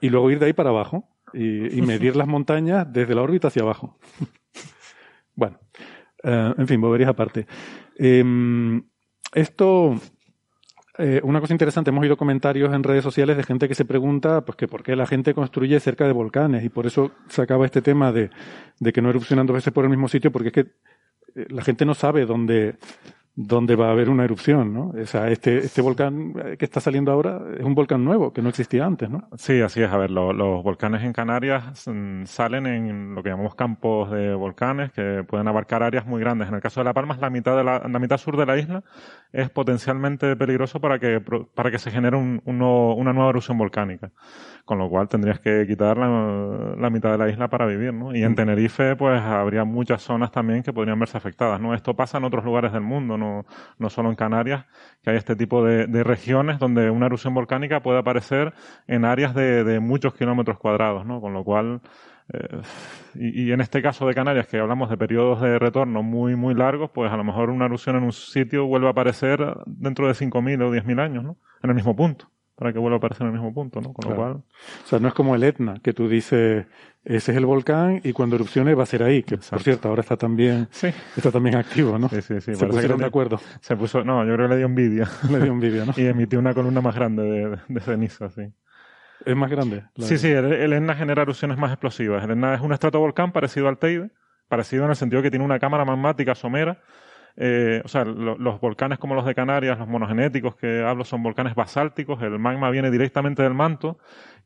y 0.00 0.08
luego 0.08 0.30
ir 0.30 0.38
de 0.38 0.46
ahí 0.46 0.52
para 0.52 0.70
abajo 0.70 1.08
y, 1.32 1.82
medir 1.82 2.16
las 2.16 2.28
montañas 2.28 2.90
desde 2.92 3.14
la 3.14 3.22
órbita 3.22 3.48
hacia 3.48 3.62
abajo. 3.62 3.98
bueno, 5.34 5.58
eh, 6.22 6.54
en 6.56 6.68
fin, 6.68 6.80
boberías 6.80 7.10
aparte. 7.10 7.46
Eh, 7.98 8.24
esto, 9.34 9.94
eh, 10.98 11.20
una 11.22 11.40
cosa 11.40 11.54
interesante, 11.54 11.90
hemos 11.90 12.02
oído 12.02 12.16
comentarios 12.16 12.74
en 12.74 12.82
redes 12.82 13.04
sociales 13.04 13.36
de 13.36 13.44
gente 13.44 13.68
que 13.68 13.74
se 13.74 13.84
pregunta 13.84 14.44
pues 14.44 14.56
que 14.56 14.68
por 14.68 14.82
qué 14.82 14.96
la 14.96 15.06
gente 15.06 15.34
construye 15.34 15.78
cerca 15.80 16.06
de 16.06 16.12
volcanes 16.12 16.64
y 16.64 16.68
por 16.68 16.86
eso 16.86 17.12
se 17.28 17.42
acaba 17.42 17.64
este 17.64 17.80
tema 17.80 18.12
de, 18.12 18.30
de 18.80 18.92
que 18.92 19.00
no 19.00 19.10
erupcionan 19.10 19.46
dos 19.46 19.54
veces 19.54 19.72
por 19.72 19.84
el 19.84 19.90
mismo 19.90 20.08
sitio, 20.08 20.32
porque 20.32 20.48
es 20.48 20.54
que 20.54 20.60
eh, 20.60 21.46
la 21.48 21.62
gente 21.62 21.84
no 21.84 21.94
sabe 21.94 22.26
dónde, 22.26 22.76
dónde 23.34 23.76
va 23.76 23.88
a 23.88 23.92
haber 23.92 24.10
una 24.10 24.24
erupción, 24.24 24.74
¿no? 24.74 24.92
O 25.00 25.06
sea, 25.06 25.28
este, 25.28 25.58
este 25.58 25.80
volcán 25.80 26.34
que 26.58 26.64
está 26.64 26.80
saliendo 26.80 27.12
ahora 27.12 27.40
es 27.56 27.64
un 27.64 27.74
volcán 27.74 28.04
nuevo 28.04 28.32
que 28.32 28.42
no 28.42 28.48
existía 28.48 28.84
antes, 28.84 29.08
¿no? 29.08 29.28
Sí, 29.36 29.60
así 29.60 29.82
es. 29.82 29.90
A 29.90 29.96
ver, 29.96 30.10
lo, 30.10 30.32
los 30.32 30.62
volcanes 30.62 31.02
en 31.02 31.12
Canarias 31.12 31.86
mm, 31.86 32.24
salen 32.24 32.66
en 32.66 33.14
lo 33.14 33.22
que 33.22 33.30
llamamos 33.30 33.54
campos 33.54 34.10
de 34.10 34.34
volcanes 34.34 34.92
que 34.92 35.24
pueden 35.26 35.48
abarcar 35.48 35.82
áreas 35.82 36.06
muy 36.06 36.20
grandes. 36.20 36.48
En 36.48 36.54
el 36.54 36.60
caso 36.60 36.80
de 36.80 36.84
La 36.84 36.92
Palma, 36.92 37.16
la 37.20 37.30
mitad 37.30 37.56
de 37.56 37.64
la, 37.64 37.78
la 37.88 37.98
mitad 37.98 38.18
sur 38.18 38.36
de 38.36 38.46
la 38.46 38.58
isla 38.58 38.82
es 39.32 39.48
potencialmente 39.50 40.36
peligroso 40.36 40.80
para 40.80 40.98
que, 40.98 41.20
para 41.54 41.70
que 41.70 41.78
se 41.78 41.90
genere 41.90 42.16
un, 42.16 42.42
una 42.44 43.12
nueva 43.12 43.30
erupción 43.30 43.56
volcánica. 43.58 44.10
Con 44.64 44.78
lo 44.78 44.88
cual 44.88 45.08
tendrías 45.08 45.40
que 45.40 45.66
quitar 45.66 45.96
la, 45.96 46.74
la, 46.76 46.90
mitad 46.90 47.10
de 47.10 47.18
la 47.18 47.28
isla 47.28 47.48
para 47.48 47.66
vivir, 47.66 47.92
¿no? 47.92 48.14
Y 48.14 48.22
en 48.22 48.34
Tenerife, 48.34 48.94
pues 48.94 49.20
habría 49.20 49.64
muchas 49.64 50.02
zonas 50.02 50.30
también 50.30 50.62
que 50.62 50.72
podrían 50.72 50.98
verse 50.98 51.16
afectadas, 51.16 51.60
¿no? 51.60 51.74
Esto 51.74 51.94
pasa 51.94 52.18
en 52.18 52.24
otros 52.24 52.44
lugares 52.44 52.72
del 52.72 52.82
mundo, 52.82 53.16
no, 53.20 53.46
no 53.78 53.90
solo 53.90 54.10
en 54.10 54.16
Canarias, 54.16 54.66
que 55.02 55.10
hay 55.10 55.16
este 55.16 55.36
tipo 55.36 55.64
de, 55.64 55.86
regiones 56.02 56.58
donde 56.58 56.90
una 56.90 57.06
erupción 57.06 57.34
volcánica 57.34 57.82
puede 57.82 57.98
aparecer 57.98 58.52
en 58.88 59.04
áreas 59.04 59.34
de, 59.34 59.62
de 59.64 59.78
muchos 59.80 60.14
kilómetros 60.14 60.58
cuadrados, 60.58 61.06
¿no? 61.06 61.20
Con 61.20 61.32
lo 61.32 61.44
cual, 61.44 61.82
eh, 62.32 62.62
y, 63.14 63.44
y, 63.44 63.52
en 63.52 63.60
este 63.60 63.82
caso 63.82 64.06
de 64.06 64.14
Canarias, 64.14 64.48
que 64.48 64.58
hablamos 64.58 64.90
de 64.90 64.96
periodos 64.96 65.40
de 65.40 65.58
retorno 65.58 66.02
muy, 66.02 66.34
muy 66.34 66.54
largos, 66.54 66.90
pues 66.90 67.12
a 67.12 67.16
lo 67.16 67.24
mejor 67.24 67.50
una 67.50 67.66
erupción 67.66 67.96
en 67.96 68.04
un 68.04 68.12
sitio 68.12 68.66
vuelve 68.66 68.88
a 68.88 68.90
aparecer 68.90 69.54
dentro 69.66 70.08
de 70.08 70.14
5.000 70.14 70.62
o 70.62 70.70
10.000 70.72 71.00
años, 71.00 71.22
¿no? 71.24 71.36
En 71.62 71.70
el 71.70 71.76
mismo 71.76 71.94
punto 71.94 72.28
para 72.60 72.74
que 72.74 72.78
vuelva 72.78 72.96
a 72.96 72.98
aparecer 72.98 73.22
en 73.22 73.28
el 73.28 73.32
mismo 73.32 73.54
punto, 73.54 73.80
¿no? 73.80 73.94
Con 73.94 74.10
lo 74.10 74.14
cual, 74.16 74.32
O 74.32 74.44
sea, 74.86 74.98
no 74.98 75.08
es 75.08 75.14
como 75.14 75.34
el 75.34 75.42
Etna, 75.42 75.80
que 75.82 75.94
tú 75.94 76.10
dices, 76.10 76.66
ese 77.04 77.32
es 77.32 77.38
el 77.38 77.46
volcán 77.46 78.02
y 78.04 78.12
cuando 78.12 78.36
erupcione 78.36 78.74
va 78.74 78.82
a 78.82 78.86
ser 78.86 79.02
ahí, 79.02 79.22
que 79.22 79.38
por 79.38 79.62
cierto 79.62 79.88
ahora 79.88 80.02
está 80.02 80.18
también, 80.18 80.68
Sí. 80.70 80.88
está 81.16 81.30
también 81.32 81.56
activo, 81.56 81.98
¿no? 81.98 82.10
sí, 82.10 82.20
sí, 82.20 82.38
sí. 82.42 82.54
Se 82.54 82.66
pusieron 82.66 82.98
de 82.98 83.06
acuerdo. 83.06 83.40
Se 83.62 83.74
puso, 83.76 84.04
no, 84.04 84.26
yo 84.26 84.34
creo 84.34 84.46
que 84.46 84.52
le 84.52 84.58
dio 84.58 84.66
envidia. 84.66 85.08
Le 85.30 85.40
dio 85.40 85.52
un 85.54 85.60
vídeo, 85.60 85.86
¿no? 85.86 85.94
y 85.96 86.04
emitió 86.04 86.38
una 86.38 86.52
columna 86.52 86.82
más 86.82 86.94
grande 86.94 87.22
de, 87.22 87.58
de 87.66 87.80
ceniza, 87.80 88.28
sí. 88.28 88.42
Es 89.24 89.34
más 89.34 89.50
grande. 89.50 89.84
Sí, 89.96 90.18
sí, 90.18 90.28
el, 90.28 90.52
el 90.52 90.72
Etna 90.74 90.94
genera 90.94 91.22
erupciones 91.22 91.56
más 91.56 91.70
explosivas. 91.72 92.22
El 92.24 92.32
Etna 92.32 92.54
es 92.54 92.60
un 92.60 92.74
estratovolcán 92.74 93.32
parecido 93.32 93.68
al 93.68 93.78
Teide, 93.78 94.10
parecido 94.48 94.84
en 94.84 94.90
el 94.90 94.96
sentido 94.96 95.22
que 95.22 95.30
tiene 95.30 95.46
una 95.46 95.58
cámara 95.58 95.86
magmática 95.86 96.34
somera. 96.34 96.78
Eh, 97.42 97.80
o 97.84 97.88
sea, 97.88 98.04
lo- 98.04 98.36
los 98.36 98.60
volcanes 98.60 98.98
como 98.98 99.14
los 99.14 99.24
de 99.24 99.34
Canarias, 99.34 99.78
los 99.78 99.88
monogenéticos 99.88 100.56
que 100.56 100.82
hablo, 100.84 101.04
son 101.04 101.22
volcanes 101.22 101.54
basálticos. 101.54 102.22
El 102.22 102.38
magma 102.38 102.68
viene 102.70 102.90
directamente 102.90 103.42
del 103.42 103.54
manto 103.54 103.98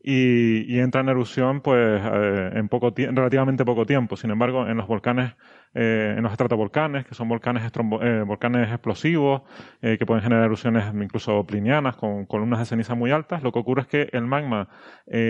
y, 0.03 0.79
entra 0.79 1.01
en 1.01 1.09
erupción 1.09 1.61
pues 1.61 2.01
eh, 2.05 2.51
en 2.55 2.69
poco 2.69 2.93
relativamente 2.97 3.65
poco 3.65 3.85
tiempo. 3.87 4.17
Sin 4.17 4.31
embargo, 4.31 4.67
en 4.69 4.77
los 4.77 4.87
volcanes, 4.87 5.33
eh, 5.75 6.15
en 6.17 6.23
los 6.23 6.31
estratovolcanes, 6.33 7.05
que 7.07 7.15
son 7.15 7.29
volcanes, 7.29 7.65
eh, 8.03 8.23
volcanes 8.27 8.69
explosivos, 8.71 9.43
eh, 9.83 9.97
que 9.99 10.07
pueden 10.07 10.23
generar 10.23 10.45
erupciones 10.45 10.85
incluso 10.95 11.45
plinianas 11.47 11.97
con 11.97 12.27
columnas 12.27 12.61
de 12.61 12.67
ceniza 12.67 12.95
muy 12.95 13.11
altas, 13.11 13.43
lo 13.43 13.51
que 13.53 13.59
ocurre 13.59 13.83
es 13.83 13.89
que 13.89 14.09
el 14.13 14.27
magma 14.27 14.69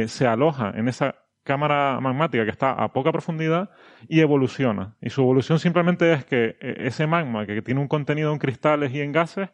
se 0.07 0.27
aloja 0.27 0.72
en 0.77 0.88
esa 0.88 1.24
cámara 1.45 2.01
magmática 2.01 2.45
que 2.45 2.51
está 2.51 2.73
a 2.73 2.93
poca 2.93 3.13
profundidad 3.13 3.71
y 4.09 4.21
evoluciona. 4.21 4.97
Y 5.01 5.11
su 5.11 5.21
evolución 5.21 5.59
simplemente 5.59 6.13
es 6.13 6.25
que 6.25 6.57
eh, 6.61 6.77
ese 6.79 7.07
magma, 7.07 7.47
que 7.47 7.63
tiene 7.63 7.81
un 7.81 7.89
contenido 7.89 8.33
en 8.33 8.39
cristales 8.39 8.93
y 8.93 9.01
en 9.01 9.13
gases, 9.13 9.51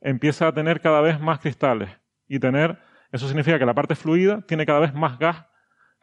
empieza 0.00 0.48
a 0.48 0.52
tener 0.52 0.80
cada 0.80 1.00
vez 1.00 1.20
más 1.20 1.38
cristales. 1.38 1.90
Y 2.26 2.40
tener, 2.40 2.78
eso 3.12 3.28
significa 3.28 3.58
que 3.58 3.66
la 3.66 3.74
parte 3.74 3.94
fluida 3.94 4.42
tiene 4.48 4.66
cada 4.66 4.80
vez 4.80 4.94
más 4.94 5.18
gas 5.18 5.46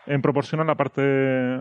en 0.05 0.21
proporción 0.21 0.61
a 0.61 0.63
la 0.63 0.75
parte, 0.75 1.01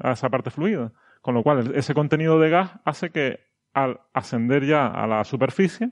a 0.03 0.13
esa 0.13 0.29
parte 0.29 0.51
fluida. 0.51 0.93
Con 1.21 1.35
lo 1.35 1.43
cual, 1.43 1.73
ese 1.75 1.95
contenido 1.95 2.39
de 2.39 2.51
gas 2.51 2.73
hace 2.85 3.11
que 3.11 3.41
al 3.73 4.01
ascender 4.13 4.67
ya 4.67 4.87
a 4.87 5.07
la 5.07 5.25
superficie, 5.25 5.91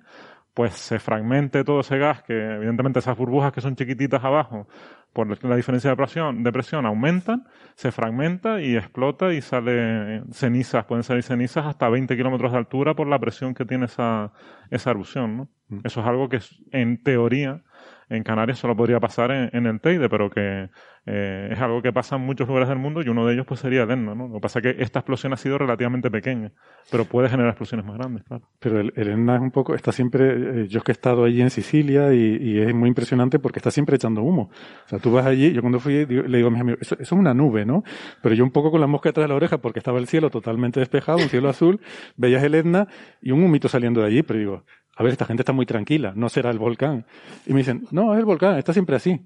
pues 0.61 0.75
se 0.75 0.99
fragmente 0.99 1.64
todo 1.64 1.81
ese 1.81 1.96
gas, 1.96 2.23
que 2.23 2.35
evidentemente 2.35 2.99
esas 2.99 3.16
burbujas 3.16 3.51
que 3.51 3.62
son 3.62 3.77
chiquititas 3.77 4.23
abajo, 4.23 4.68
por 5.14 5.42
la 5.42 5.57
diferencia 5.57 5.88
de 5.88 5.96
presión, 5.96 6.42
de 6.42 6.53
presión 6.53 6.85
aumentan, 6.85 7.46
se 7.77 7.90
fragmenta 7.90 8.61
y 8.61 8.77
explota 8.77 9.33
y 9.33 9.40
sale 9.40 10.23
cenizas, 10.33 10.85
pueden 10.85 11.03
salir 11.03 11.23
cenizas 11.23 11.64
hasta 11.64 11.88
20 11.88 12.14
kilómetros 12.14 12.53
de 12.53 12.59
altura 12.59 12.92
por 12.92 13.07
la 13.07 13.18
presión 13.18 13.55
que 13.55 13.64
tiene 13.64 13.87
esa, 13.87 14.35
esa 14.68 14.90
erupción, 14.90 15.35
¿no? 15.38 15.49
Eso 15.83 16.03
es 16.03 16.07
algo 16.07 16.29
que 16.29 16.40
en 16.73 17.03
teoría 17.03 17.62
en 18.11 18.23
Canarias 18.23 18.59
solo 18.59 18.77
podría 18.77 19.01
pasar 19.01 19.31
en, 19.31 19.51
en 19.53 19.66
el 19.66 19.81
Teide, 19.81 20.09
pero 20.09 20.29
que 20.31 20.68
eh, 21.07 21.49
es 21.53 21.59
algo 21.61 21.81
que 21.81 21.92
pasa 21.92 22.16
en 22.16 22.23
muchos 22.23 22.46
lugares 22.46 22.68
del 22.68 22.79
mundo 22.79 23.01
y 23.03 23.09
uno 23.09 23.27
de 23.27 23.35
ellos 23.35 23.46
pues 23.46 23.61
sería 23.61 23.85
Etna, 23.85 24.14
¿no? 24.14 24.29
Lo 24.29 24.35
que 24.35 24.40
pasa 24.40 24.59
es 24.59 24.62
que 24.77 24.83
esta 24.83 24.99
explosión 24.99 25.33
ha 25.33 25.37
sido 25.37 25.57
relativamente 25.59 26.11
pequeña, 26.11 26.53
pero 26.90 27.05
puede 27.07 27.29
generar 27.29 27.51
explosiones 27.51 27.87
más 27.87 27.96
grandes, 27.96 28.25
claro. 28.25 28.49
Pero 28.59 28.81
el, 28.81 28.92
el 28.96 29.09
Etna 29.09 29.37
es 29.37 29.40
un 29.40 29.51
poco, 29.51 29.75
está 29.75 29.92
siempre, 29.92 30.62
eh, 30.64 30.68
yo 30.68 30.83
que 30.83 30.92
he 30.92 30.94
estado 30.94 31.25
allí 31.25 31.40
en 31.40 31.51
Sicilia 31.51 32.12
y, 32.12 32.37
y 32.40 32.59
es 32.61 32.75
muy 32.75 32.88
impresionante 32.88 33.38
porque 33.38 33.59
está 33.59 33.70
siempre 33.70 33.96
echando 33.96 34.23
humo. 34.23 34.51
O 34.85 34.88
sea, 34.88 34.99
tú 34.99 35.12
vas 35.12 35.25
allí, 35.27 35.53
yo 35.53 35.61
cuando 35.62 35.81
fui 35.81 36.05
digo- 36.05 36.25
le 36.25 36.37
digo 36.38 36.49
a 36.49 36.51
mis 36.51 36.61
amigos, 36.61 36.81
eso, 36.83 36.94
eso 36.96 37.03
es 37.03 37.12
una 37.12 37.33
nube, 37.35 37.64
¿no? 37.64 37.83
Pero 38.23 38.35
yo 38.35 38.44
un 38.44 38.51
poco 38.51 38.70
con 38.70 38.81
la 38.81 38.87
mosca 38.87 39.09
detrás 39.11 39.25
de 39.25 39.29
la 39.29 39.35
oreja 39.37 39.59
porque 39.59 39.79
estaba 39.79 39.99
el 39.99 40.07
cielo 40.07 40.31
totalmente 40.31 40.81
despejado, 40.81 41.18
un 41.18 41.29
cielo 41.29 41.49
azul, 41.49 41.81
veías 42.16 42.42
el 42.42 42.55
Etna 42.55 42.88
y 43.23 43.31
un 43.33 43.42
humito 43.42 43.68
saliendo 43.68 44.01
de 44.01 44.07
allí, 44.09 44.23
pero 44.23 44.38
digo, 44.38 44.64
a 45.00 45.02
ver, 45.02 45.12
esta 45.12 45.24
gente 45.24 45.40
está 45.40 45.54
muy 45.54 45.64
tranquila, 45.64 46.12
no 46.14 46.28
será 46.28 46.50
el 46.50 46.58
volcán. 46.58 47.06
Y 47.46 47.54
me 47.54 47.60
dicen, 47.60 47.86
no, 47.90 48.12
es 48.12 48.18
el 48.18 48.26
volcán, 48.26 48.58
está 48.58 48.74
siempre 48.74 48.96
así. 48.96 49.18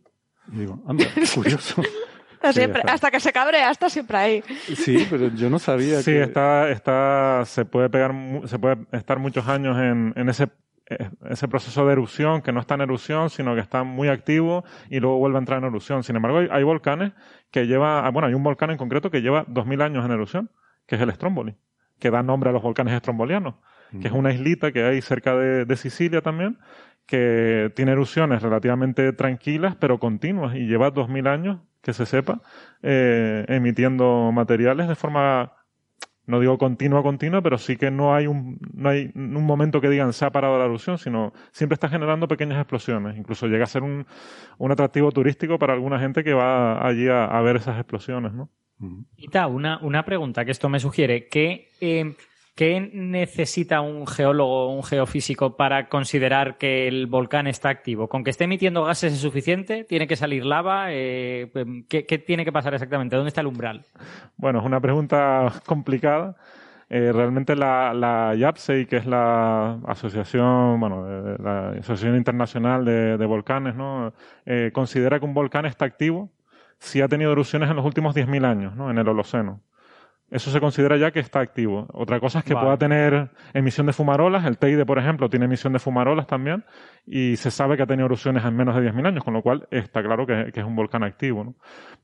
Y 0.52 0.58
digo, 0.58 0.80
anda, 0.86 1.04
curioso. 1.34 1.82
Siempre, 2.52 2.82
hasta 2.86 3.10
que 3.10 3.20
se 3.20 3.32
cabrea, 3.32 3.70
está 3.70 3.88
siempre 3.88 4.18
ahí. 4.18 4.42
Sí, 4.76 5.06
pero 5.08 5.28
yo 5.28 5.48
no 5.48 5.58
sabía 5.58 6.02
Sí, 6.02 6.10
que... 6.12 6.22
está, 6.24 6.68
está, 6.68 7.42
se 7.46 7.64
puede 7.64 7.88
pegar, 7.88 8.14
se 8.44 8.58
puede 8.58 8.76
estar 8.92 9.18
muchos 9.18 9.48
años 9.48 9.78
en, 9.78 10.12
en 10.14 10.28
ese, 10.28 10.50
eh, 10.90 11.08
ese 11.30 11.48
proceso 11.48 11.86
de 11.86 11.92
erupción, 11.92 12.42
que 12.42 12.52
no 12.52 12.60
está 12.60 12.74
en 12.74 12.82
erupción, 12.82 13.30
sino 13.30 13.54
que 13.54 13.62
está 13.62 13.82
muy 13.82 14.08
activo 14.08 14.62
y 14.90 15.00
luego 15.00 15.16
vuelve 15.16 15.38
a 15.38 15.40
entrar 15.40 15.58
en 15.60 15.64
erupción. 15.64 16.02
Sin 16.04 16.16
embargo, 16.16 16.38
hay, 16.40 16.48
hay 16.50 16.62
volcanes 16.64 17.14
que 17.50 17.66
lleva, 17.66 18.06
ah, 18.06 18.10
bueno, 18.10 18.28
hay 18.28 18.34
un 18.34 18.42
volcán 18.42 18.70
en 18.70 18.76
concreto 18.76 19.10
que 19.10 19.22
lleva 19.22 19.46
2000 19.48 19.80
años 19.80 20.04
en 20.04 20.10
erupción, 20.10 20.50
que 20.86 20.96
es 20.96 21.00
el 21.00 21.10
Stromboli, 21.14 21.56
que 21.98 22.10
da 22.10 22.22
nombre 22.22 22.50
a 22.50 22.52
los 22.52 22.62
volcanes 22.62 22.92
estrombolianos, 22.92 23.54
que 24.00 24.08
es 24.08 24.12
una 24.12 24.32
islita 24.32 24.72
que 24.72 24.84
hay 24.84 25.00
cerca 25.02 25.36
de, 25.36 25.64
de 25.64 25.76
Sicilia 25.76 26.20
también, 26.20 26.58
que 27.06 27.72
tiene 27.76 27.92
erupciones 27.92 28.42
relativamente 28.42 29.12
tranquilas, 29.12 29.76
pero 29.76 29.98
continuas, 29.98 30.56
y 30.56 30.66
lleva 30.66 30.90
2000 30.90 31.26
años, 31.26 31.60
que 31.82 31.92
se 31.92 32.06
sepa, 32.06 32.40
eh, 32.82 33.44
emitiendo 33.48 34.30
materiales 34.32 34.88
de 34.88 34.94
forma 34.94 35.52
no 36.26 36.40
digo 36.40 36.56
continua, 36.56 37.02
continua, 37.02 37.42
pero 37.42 37.58
sí 37.58 37.76
que 37.76 37.90
no 37.90 38.14
hay 38.14 38.26
un, 38.26 38.58
no 38.72 38.88
hay 38.88 39.10
un 39.14 39.44
momento 39.44 39.80
que 39.80 39.90
digan 39.90 40.12
se 40.12 40.24
ha 40.24 40.30
parado 40.30 40.58
la 40.58 40.64
erupción, 40.64 40.96
sino 40.96 41.34
siempre 41.52 41.74
está 41.74 41.88
generando 41.88 42.26
pequeñas 42.28 42.58
explosiones. 42.58 43.18
Incluso 43.18 43.46
llega 43.46 43.64
a 43.64 43.66
ser 43.66 43.82
un, 43.82 44.06
un 44.56 44.72
atractivo 44.72 45.12
turístico 45.12 45.58
para 45.58 45.74
alguna 45.74 45.98
gente 45.98 46.24
que 46.24 46.32
va 46.32 46.86
allí 46.86 47.08
a, 47.08 47.26
a 47.26 47.42
ver 47.42 47.56
esas 47.56 47.76
explosiones, 47.76 48.32
¿no? 48.32 48.48
Ita, 49.16 49.46
una, 49.46 49.78
una 49.82 50.04
pregunta 50.04 50.44
que 50.44 50.50
esto 50.50 50.68
me 50.68 50.80
sugiere. 50.80 51.28
¿Qué, 51.28 51.68
eh, 51.80 52.16
¿Qué 52.54 52.90
necesita 52.92 53.80
un 53.80 54.06
geólogo 54.06 54.66
o 54.66 54.76
un 54.76 54.84
geofísico 54.84 55.56
para 55.56 55.88
considerar 55.88 56.56
que 56.56 56.86
el 56.86 57.08
volcán 57.08 57.48
está 57.48 57.68
activo? 57.68 58.08
¿Con 58.08 58.22
que 58.22 58.30
esté 58.30 58.44
emitiendo 58.44 58.84
gases 58.84 59.12
es 59.12 59.18
suficiente? 59.18 59.82
¿Tiene 59.82 60.06
que 60.06 60.14
salir 60.14 60.46
lava? 60.46 60.86
Eh, 60.90 61.50
¿qué, 61.88 62.06
qué 62.06 62.18
tiene 62.18 62.44
que 62.44 62.52
pasar 62.52 62.72
exactamente? 62.74 63.16
¿Dónde 63.16 63.28
está 63.28 63.40
el 63.40 63.48
umbral? 63.48 63.84
Bueno, 64.36 64.60
es 64.60 64.64
una 64.64 64.80
pregunta 64.80 65.52
complicada. 65.66 66.36
Eh, 66.90 67.10
realmente 67.12 67.56
la, 67.56 67.92
la 67.92 68.36
YAPSEI, 68.36 68.86
que 68.86 68.98
es 68.98 69.06
la 69.06 69.80
asociación, 69.86 70.78
bueno, 70.78 71.36
la 71.38 71.70
asociación 71.70 72.14
internacional 72.16 72.84
de, 72.84 73.16
de 73.16 73.26
volcanes, 73.26 73.74
¿no? 73.74 74.12
Eh, 74.46 74.70
considera 74.72 75.18
que 75.18 75.24
un 75.24 75.34
volcán 75.34 75.66
está 75.66 75.86
activo 75.86 76.30
si 76.78 77.00
ha 77.00 77.08
tenido 77.08 77.32
erupciones 77.32 77.70
en 77.70 77.76
los 77.76 77.84
últimos 77.84 78.14
10.000 78.14 78.44
años, 78.44 78.76
¿no? 78.76 78.90
En 78.90 78.98
el 78.98 79.08
Holoceno. 79.08 79.60
Eso 80.30 80.50
se 80.50 80.58
considera 80.58 80.96
ya 80.96 81.12
que 81.12 81.20
está 81.20 81.38
activo. 81.40 81.86
Otra 81.92 82.18
cosa 82.18 82.40
es 82.40 82.44
que 82.44 82.54
Vale. 82.54 82.64
pueda 82.64 82.78
tener 82.78 83.28
emisión 83.52 83.86
de 83.86 83.92
fumarolas. 83.92 84.44
El 84.46 84.58
Teide, 84.58 84.84
por 84.84 84.98
ejemplo, 84.98 85.28
tiene 85.30 85.44
emisión 85.44 85.72
de 85.74 85.78
fumarolas 85.78 86.26
también. 86.26 86.64
Y 87.06 87.36
se 87.36 87.50
sabe 87.52 87.76
que 87.76 87.84
ha 87.84 87.86
tenido 87.86 88.06
erupciones 88.06 88.44
en 88.44 88.56
menos 88.56 88.74
de 88.74 88.80
10.000 88.90 89.06
años, 89.06 89.22
con 89.22 89.34
lo 89.34 89.42
cual 89.42 89.68
está 89.70 90.02
claro 90.02 90.26
que, 90.26 90.50
que 90.52 90.60
es 90.60 90.66
un 90.66 90.74
volcán 90.74 91.04
activo. 91.04 91.44
¿no? 91.44 91.54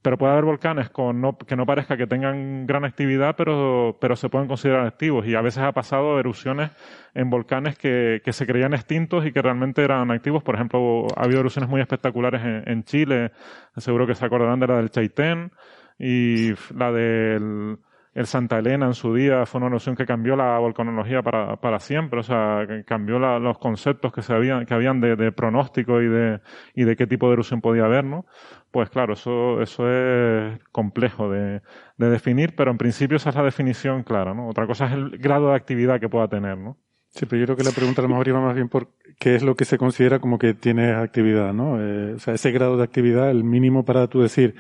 Pero 0.03 0.17
puede 0.17 0.33
haber 0.33 0.45
volcanes 0.45 0.91
con 0.91 1.21
no- 1.21 1.37
que 1.39 1.57
no 1.57 1.67
parezca 1.67 1.97
que 1.97 2.07
tengan 2.07 2.67
gran 2.67 2.85
actividad, 2.85 3.35
pero, 3.37 3.97
pero 4.01 4.15
se 4.15 4.29
pueden 4.29 4.47
considerar 4.47 4.87
activos. 4.87 5.27
Y 5.27 5.35
a 5.35 5.41
veces 5.41 5.63
ha 5.65 5.73
pasado 5.73 6.21
erupciones 6.21 6.71
en 7.15 7.31
volcanes 7.31 7.77
que, 7.79 8.21
que 8.25 8.33
se 8.33 8.47
creían 8.47 8.75
extintos 8.75 9.27
y 9.27 9.33
que 9.33 9.43
realmente 9.43 9.83
eran 9.83 10.11
activos. 10.13 10.45
Por 10.45 10.55
ejemplo, 10.55 11.07
ha 11.17 11.25
habido 11.25 11.41
erupciones 11.41 11.69
muy 11.69 11.81
espectaculares 11.81 12.43
en, 12.45 12.63
en 12.67 12.85
Chile. 12.85 13.33
Seguro 13.77 14.07
que 14.07 14.15
se 14.15 14.25
acordarán 14.25 14.61
de 14.61 14.67
la 14.69 14.77
del 14.77 14.91
Chaitén 14.91 15.51
y 15.99 16.51
la 16.77 16.93
del 16.93 17.79
el 18.15 18.27
Santa 18.27 18.59
Elena 18.59 18.87
en 18.87 18.95
su 18.95 19.15
día 19.15 19.47
fue 19.47 19.59
una 19.59 19.69
erupción 19.69 19.95
que 19.95 20.05
cambió 20.05 20.35
la 20.35 20.59
volcanología 20.59 21.23
para, 21.23 21.57
para 21.57 21.79
siempre, 21.79 22.21
o 22.21 22.23
sea, 22.23 22.67
cambió 22.85 23.19
la- 23.19 23.39
los 23.39 23.59
conceptos 23.59 24.13
que 24.13 24.23
se 24.23 24.33
habían, 24.33 24.67
que 24.67 24.75
habían 24.75 25.01
de, 25.01 25.31
pronóstico 25.33 26.03
y 26.03 26.09
de, 26.09 26.41
y 26.75 26.85
de 26.85 26.97
qué 26.97 27.07
tipo 27.07 27.29
de 27.29 27.35
erupción 27.35 27.61
podía 27.61 27.85
haber, 27.85 28.05
¿no? 28.05 28.27
Pues 28.73 28.91
claro, 28.91 29.13
eso, 29.15 29.63
eso 29.63 29.89
es 29.91 30.59
complejo 30.73 31.31
de, 31.31 31.61
de 31.97 32.11
definir, 32.11 32.55
pero 32.57 32.71
en 32.71 32.79
principio 32.79 33.17
esa 33.17 33.31
es 33.31 33.37
la 33.37 33.43
definición 33.45 34.03
clara, 34.03 34.35
¿no? 34.35 34.49
Otra 34.49 34.67
cosa 34.67 34.87
es 34.87 34.93
el 34.93 35.19
grado 35.19 35.51
de 35.51 35.57
actividad 35.57 36.01
que 36.01 36.09
pueda 36.09 36.29
tener, 36.29 36.59
¿no? 36.59 36.77
Sí, 37.13 37.27
pero 37.27 37.41
yo 37.41 37.47
creo 37.47 37.57
que 37.57 37.65
la 37.65 37.73
pregunta 37.73 38.01
a 38.01 38.05
lo 38.05 38.09
mejor 38.09 38.29
iba 38.29 38.41
más 38.41 38.55
bien 38.55 38.69
por 38.69 38.89
qué 39.19 39.35
es 39.35 39.43
lo 39.43 39.57
que 39.57 39.65
se 39.65 39.79
considera 39.79 40.21
como 40.21 40.39
que 40.39 40.55
tiene 40.55 40.93
actividad, 40.93 41.53
¿no? 41.53 41.81
Eh, 41.83 42.15
o 42.15 42.19
sea, 42.21 42.35
ese 42.35 42.53
grado 42.53 42.77
de 42.77 42.85
actividad, 42.85 43.31
el 43.31 43.43
mínimo 43.43 43.85
para 43.85 44.07
tú 44.07 44.21
decir, 44.23 44.55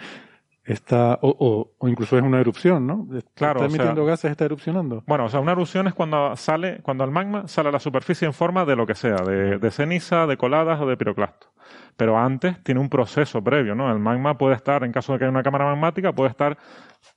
está, 0.73 1.19
o, 1.23 1.29
o, 1.39 1.71
o 1.79 1.89
incluso 1.89 2.17
es 2.17 2.23
una 2.23 2.41
erupción, 2.41 2.87
¿no? 2.87 3.07
Claro, 3.07 3.21
Está 3.25 3.51
o 3.51 3.59
sea- 3.59 3.67
emitiendo 3.67 4.05
gases, 4.05 4.31
está 4.31 4.45
erupcionando. 4.45 5.03
Bueno, 5.07 5.25
o 5.25 5.29
sea, 5.29 5.41
una 5.41 5.53
erupción 5.53 5.87
es 5.87 5.95
cuando 5.95 6.37
sale, 6.37 6.81
cuando 6.83 7.05
el 7.05 7.11
magma 7.11 7.49
sale 7.49 7.69
a 7.69 7.73
la 7.73 7.81
superficie 7.81 8.27
en 8.27 8.33
forma 8.35 8.65
de 8.65 8.77
lo 8.77 8.87
que 8.87 8.95
sea, 8.95 9.17
de, 9.17 9.59
de 9.59 9.71
ceniza, 9.71 10.27
de 10.27 10.37
coladas 10.37 10.81
o 10.81 10.87
de 10.87 10.97
piroclasto. 10.97 11.49
Pero 11.97 12.19
antes 12.19 12.63
tiene 12.63 12.81
un 12.81 12.89
proceso 12.89 13.43
previo, 13.45 13.75
¿no? 13.75 13.91
El 13.93 13.99
magma 13.99 14.37
puede 14.39 14.55
estar, 14.55 14.83
en 14.85 14.93
caso 14.93 15.13
de 15.13 15.19
que 15.19 15.25
haya 15.25 15.31
una 15.31 15.43
cámara 15.43 15.67
magmática, 15.67 16.13
puede 16.13 16.31
estar 16.31 16.57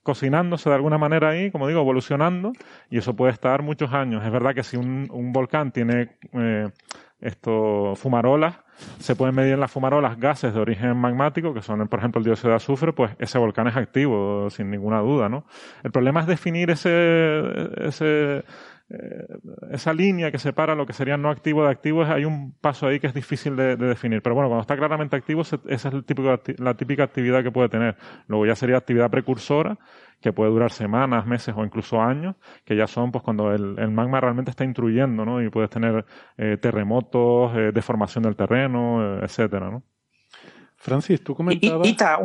cocinándose 0.02 0.68
de 0.68 0.76
alguna 0.76 0.98
manera 0.98 1.30
ahí, 1.30 1.50
como 1.50 1.66
digo, 1.68 1.80
evolucionando, 1.80 2.52
y 2.90 2.98
eso 2.98 3.14
puede 3.14 3.32
estar 3.32 3.62
muchos 3.62 3.92
años. 3.92 4.22
Es 4.24 4.30
verdad 4.30 4.54
que 4.54 4.62
si 4.62 4.76
un, 4.76 5.08
un 5.10 5.32
volcán 5.32 5.72
tiene 5.72 6.16
eh, 6.32 6.68
esto, 7.20 7.94
fumarolas, 7.96 8.56
se 8.98 9.16
pueden 9.16 9.34
medir 9.34 9.54
en 9.54 9.60
las 9.60 9.70
fumarolas 9.70 10.18
gases 10.18 10.52
de 10.52 10.60
origen 10.60 10.96
magmático, 10.96 11.54
que 11.54 11.62
son, 11.62 11.86
por 11.88 11.98
ejemplo, 11.98 12.18
el 12.18 12.24
dióxido 12.24 12.50
de 12.50 12.56
azufre, 12.56 12.92
pues 12.92 13.12
ese 13.18 13.38
volcán 13.38 13.66
es 13.68 13.76
activo, 13.76 14.50
sin 14.50 14.70
ninguna 14.70 15.00
duda, 15.00 15.28
¿no? 15.28 15.46
El 15.82 15.90
problema 15.90 16.20
es 16.20 16.26
definir 16.26 16.70
ese, 16.70 17.50
ese, 17.76 18.44
esa 19.70 19.92
línea 19.92 20.30
que 20.30 20.38
separa 20.38 20.74
lo 20.74 20.86
que 20.86 20.92
sería 20.92 21.16
no 21.16 21.30
activo 21.30 21.64
de 21.64 21.70
activo, 21.70 22.04
hay 22.04 22.24
un 22.24 22.52
paso 22.52 22.86
ahí 22.86 23.00
que 23.00 23.06
es 23.06 23.14
difícil 23.14 23.56
de, 23.56 23.76
definir. 23.76 24.22
Pero 24.22 24.34
bueno, 24.34 24.48
cuando 24.48 24.62
está 24.62 24.76
claramente 24.76 25.16
activo, 25.16 25.42
esa 25.42 25.58
es 25.66 25.84
el 25.84 26.04
típico, 26.04 26.40
la 26.58 26.74
típica 26.74 27.04
actividad 27.04 27.42
que 27.42 27.50
puede 27.50 27.68
tener. 27.68 27.96
Luego 28.26 28.46
ya 28.46 28.54
sería 28.54 28.76
actividad 28.76 29.10
precursora, 29.10 29.78
que 30.20 30.32
puede 30.32 30.50
durar 30.50 30.70
semanas, 30.70 31.26
meses 31.26 31.54
o 31.56 31.64
incluso 31.64 32.00
años, 32.00 32.36
que 32.64 32.76
ya 32.76 32.86
son 32.86 33.12
pues 33.12 33.22
cuando 33.24 33.52
el, 33.52 33.90
magma 33.90 34.20
realmente 34.20 34.50
está 34.50 34.64
intruyendo, 34.64 35.24
¿no? 35.24 35.42
Y 35.42 35.50
puedes 35.50 35.70
tener 35.70 36.04
eh, 36.36 36.56
terremotos, 36.60 37.56
eh, 37.56 37.70
deformación 37.72 38.24
del 38.24 38.36
terreno, 38.36 39.22
etcétera, 39.22 39.70
¿no? 39.70 39.82
Francis, 40.76 41.22
tú 41.22 41.34
comentabas... 41.34 41.86
Ita, 41.86 42.18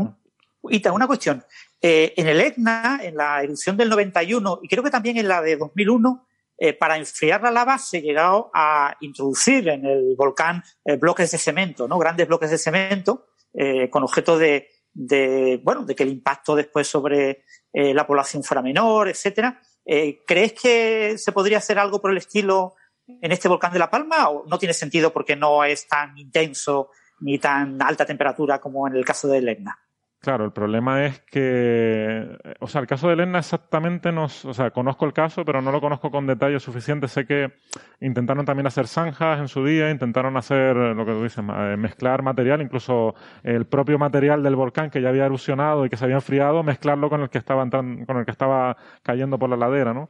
Ita, 0.70 0.92
una 0.92 1.08
cuestión. 1.08 1.44
en 1.82 2.28
el 2.28 2.42
EGNA, 2.42 3.00
en 3.04 3.16
la 3.16 3.42
erupción 3.42 3.78
del 3.78 3.90
91, 3.90 4.60
y 4.64 4.68
creo 4.68 4.84
que 4.84 4.90
también 4.90 5.18
en 5.18 5.28
la 5.28 5.42
de 5.42 5.56
2001, 5.56 6.26
eh, 6.62 6.74
para 6.74 6.98
enfriar 6.98 7.42
la 7.42 7.52
lava 7.52 7.78
se 7.78 8.02
llegado 8.02 8.52
a 8.54 8.98
introducir 9.00 9.70
en 9.70 9.86
el 9.86 10.16
volcán 10.18 10.62
eh, 10.84 10.98
bloques 10.98 11.32
de 11.32 11.38
cemento, 11.38 11.88
¿no? 11.88 11.98
Grandes 11.98 12.28
bloques 12.28 12.52
de 12.52 12.58
cemento 12.58 13.28
eh, 13.54 13.90
con 13.90 14.04
objeto 14.04 14.38
de, 14.38 14.68
de, 14.92 15.62
bueno, 15.64 15.86
de 15.86 15.96
que 15.96 16.04
el 16.04 16.10
impacto 16.10 16.56
después 16.56 16.86
sobre 16.88 17.46
la 17.72 18.08
población 18.08 18.44
fuera 18.44 18.64
menor, 18.64 19.10
etcétera. 19.10 19.62
¿Crees 19.86 20.54
que 20.54 21.20
se 21.20 21.32
podría 21.32 21.60
hacer 21.60 21.78
algo 21.78 22.02
por 22.02 22.10
el 22.10 22.18
estilo 22.18 22.74
en 23.08 23.32
este 23.32 23.48
volcán 23.48 23.72
de 23.72 23.78
La 23.78 23.92
Palma 23.92 24.28
o 24.30 24.44
no 24.48 24.58
tiene 24.58 24.74
sentido 24.74 25.14
porque 25.14 25.36
no 25.36 25.64
es 25.64 25.88
tan 25.88 26.18
intenso 26.18 26.90
ni 27.20 27.38
tan 27.38 27.80
alta 27.80 28.08
temperatura 28.08 28.60
como 28.60 28.88
en 28.88 28.96
el 28.96 29.06
caso 29.06 29.28
de 29.28 29.38
Etna? 29.38 29.78
Claro, 30.22 30.44
el 30.44 30.52
problema 30.52 31.06
es 31.06 31.22
que, 31.22 32.38
o 32.60 32.68
sea, 32.68 32.82
el 32.82 32.88
caso 32.88 33.08
de 33.08 33.14
Elena 33.14 33.40
exactamente 33.40 34.12
no, 34.12 34.26
o 34.26 34.54
sea, 34.54 34.70
conozco 34.72 35.06
el 35.06 35.14
caso, 35.14 35.46
pero 35.46 35.62
no 35.62 35.72
lo 35.72 35.80
conozco 35.80 36.12
con 36.12 36.28
detalle 36.28 36.60
suficiente. 36.60 37.08
Sé 37.08 37.26
que 37.26 37.54
intentaron 38.02 38.46
también 38.46 38.68
hacer 38.68 38.88
zanjas 38.88 39.40
en 39.40 39.48
su 39.48 39.64
día, 39.64 39.90
intentaron 39.90 40.36
hacer 40.36 40.76
lo 40.76 41.06
que 41.06 41.14
tú 41.14 41.24
dices, 41.24 41.42
eh, 41.42 41.78
mezclar 41.78 42.22
material, 42.22 42.62
incluso 42.62 43.16
el 43.44 43.66
propio 43.66 43.98
material 43.98 44.44
del 44.44 44.58
volcán 44.58 44.90
que 44.90 45.02
ya 45.02 45.08
había 45.08 45.26
erosionado 45.26 45.86
y 45.86 45.90
que 45.90 45.96
se 45.96 46.04
había 46.04 46.18
enfriado, 46.18 46.64
mezclarlo 46.64 47.10
con 47.10 47.22
el 47.22 47.30
que 47.30 47.38
estaba 47.38 47.70
con 47.70 48.18
el 48.18 48.26
que 48.26 48.32
estaba 48.32 48.76
cayendo 49.04 49.40
por 49.40 49.50
la 49.50 49.56
ladera, 49.56 49.94
¿no? 49.94 50.10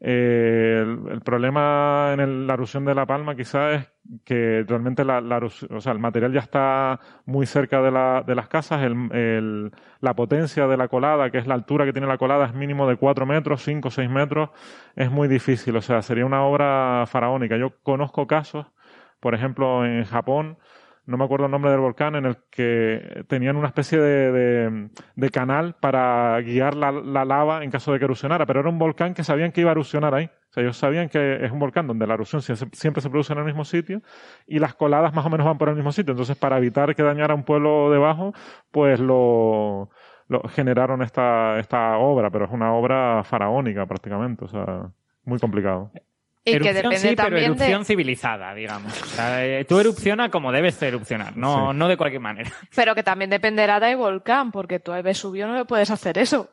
Eh, 0.00 0.84
el, 1.10 1.20
problema 1.22 2.14
en 2.14 2.46
la 2.46 2.54
erupción 2.54 2.84
de 2.84 2.94
La 2.94 3.06
Palma 3.06 3.34
quizás 3.34 3.80
es 3.80 4.20
que 4.24 4.64
realmente 4.66 5.04
la, 5.04 5.20
o 5.70 5.80
sea, 5.80 5.92
el 5.92 5.98
material 5.98 6.32
ya 6.32 6.40
está 6.40 7.00
muy 7.24 7.46
cerca 7.46 7.80
de, 7.80 7.90
la, 7.90 8.22
de 8.26 8.34
las 8.34 8.48
casas, 8.48 8.82
el, 8.82 9.70
la 10.00 10.14
potencia 10.14 10.66
de 10.66 10.76
la 10.76 10.88
colada, 10.88 11.30
que 11.30 11.38
es 11.38 11.46
la 11.46 11.54
altura 11.54 11.84
que 11.86 11.92
tiene 11.92 12.06
la 12.06 12.18
colada, 12.18 12.46
es 12.46 12.54
mínimo 12.54 12.86
de 12.88 12.96
4 12.96 13.24
metros, 13.24 13.62
5 13.62 13.88
o 13.88 13.90
6 13.90 14.10
metros, 14.10 14.50
es 14.96 15.10
muy 15.10 15.28
difícil, 15.28 15.76
o 15.76 15.80
sea, 15.80 16.02
sería 16.02 16.26
una 16.26 16.44
obra 16.44 17.04
faraónica. 17.06 17.56
Yo 17.56 17.78
conozco 17.82 18.26
casos, 18.26 18.66
por 19.20 19.34
ejemplo, 19.34 19.86
en 19.86 20.04
Japón, 20.04 20.58
no 21.06 21.18
me 21.18 21.24
acuerdo 21.24 21.46
el 21.46 21.50
nombre 21.50 21.70
del 21.70 21.80
volcán, 21.80 22.14
en 22.14 22.24
el 22.24 22.38
que 22.50 23.24
tenían 23.28 23.56
una 23.56 23.68
especie 23.68 23.98
de, 23.98 24.88
de, 25.14 25.30
canal 25.30 25.76
para 25.78 26.40
guiar 26.40 26.74
la, 26.74 26.92
la, 26.92 27.24
lava 27.24 27.62
en 27.62 27.70
caso 27.70 27.92
de 27.92 27.98
que 27.98 28.06
erupcionara, 28.06 28.46
pero 28.46 28.60
era 28.60 28.68
un 28.68 28.78
volcán 28.78 29.12
que 29.12 29.22
sabían 29.22 29.52
que 29.52 29.60
iba 29.60 29.70
a 29.70 29.72
erupcionar 29.72 30.14
ahí. 30.14 30.24
O 30.24 30.52
sea, 30.52 30.62
ellos 30.62 30.76
sabían 30.76 31.08
que 31.08 31.44
es 31.44 31.52
un 31.52 31.58
volcán 31.58 31.86
donde 31.86 32.06
la 32.06 32.14
erupción 32.14 32.40
siempre 32.42 33.02
se 33.02 33.10
produce 33.10 33.32
en 33.32 33.40
el 33.40 33.44
mismo 33.44 33.64
sitio 33.64 34.02
y 34.46 34.58
las 34.58 34.74
coladas 34.74 35.14
más 35.14 35.26
o 35.26 35.30
menos 35.30 35.46
van 35.46 35.58
por 35.58 35.68
el 35.68 35.74
mismo 35.74 35.92
sitio. 35.92 36.12
Entonces, 36.12 36.36
para 36.36 36.58
evitar 36.58 36.94
que 36.94 37.02
dañara 37.02 37.34
un 37.34 37.44
pueblo 37.44 37.90
debajo, 37.90 38.32
pues 38.70 39.00
lo, 39.00 39.90
lo 40.28 40.48
generaron 40.48 41.02
esta, 41.02 41.58
esta 41.58 41.98
obra, 41.98 42.30
pero 42.30 42.46
es 42.46 42.50
una 42.50 42.72
obra 42.72 43.24
faraónica 43.24 43.84
prácticamente, 43.86 44.44
o 44.44 44.48
sea, 44.48 44.90
muy 45.24 45.38
complicado. 45.38 45.90
Y 46.44 46.52
erupción 46.52 46.74
que 46.74 46.82
depende 46.82 47.08
sí, 47.08 47.16
pero 47.16 47.38
erupción 47.38 47.84
civilizada, 47.86 48.54
digamos. 48.54 48.92
Eh, 49.18 49.64
tú 49.66 49.80
erupciona 49.80 50.30
como 50.30 50.52
debes 50.52 50.80
erupcionar, 50.82 51.36
no, 51.36 51.72
no 51.72 51.88
de 51.88 51.96
cualquier 51.96 52.20
manera. 52.20 52.50
Pero 52.74 52.94
que 52.94 53.02
también 53.02 53.30
dependerá 53.30 53.80
del 53.80 53.96
volcán, 53.96 54.52
porque 54.52 54.78
tú 54.78 54.92
a 54.92 55.00
Vesubio 55.00 55.46
no 55.46 55.54
le 55.54 55.64
puedes 55.64 55.90
hacer 55.90 56.18
eso. 56.18 56.50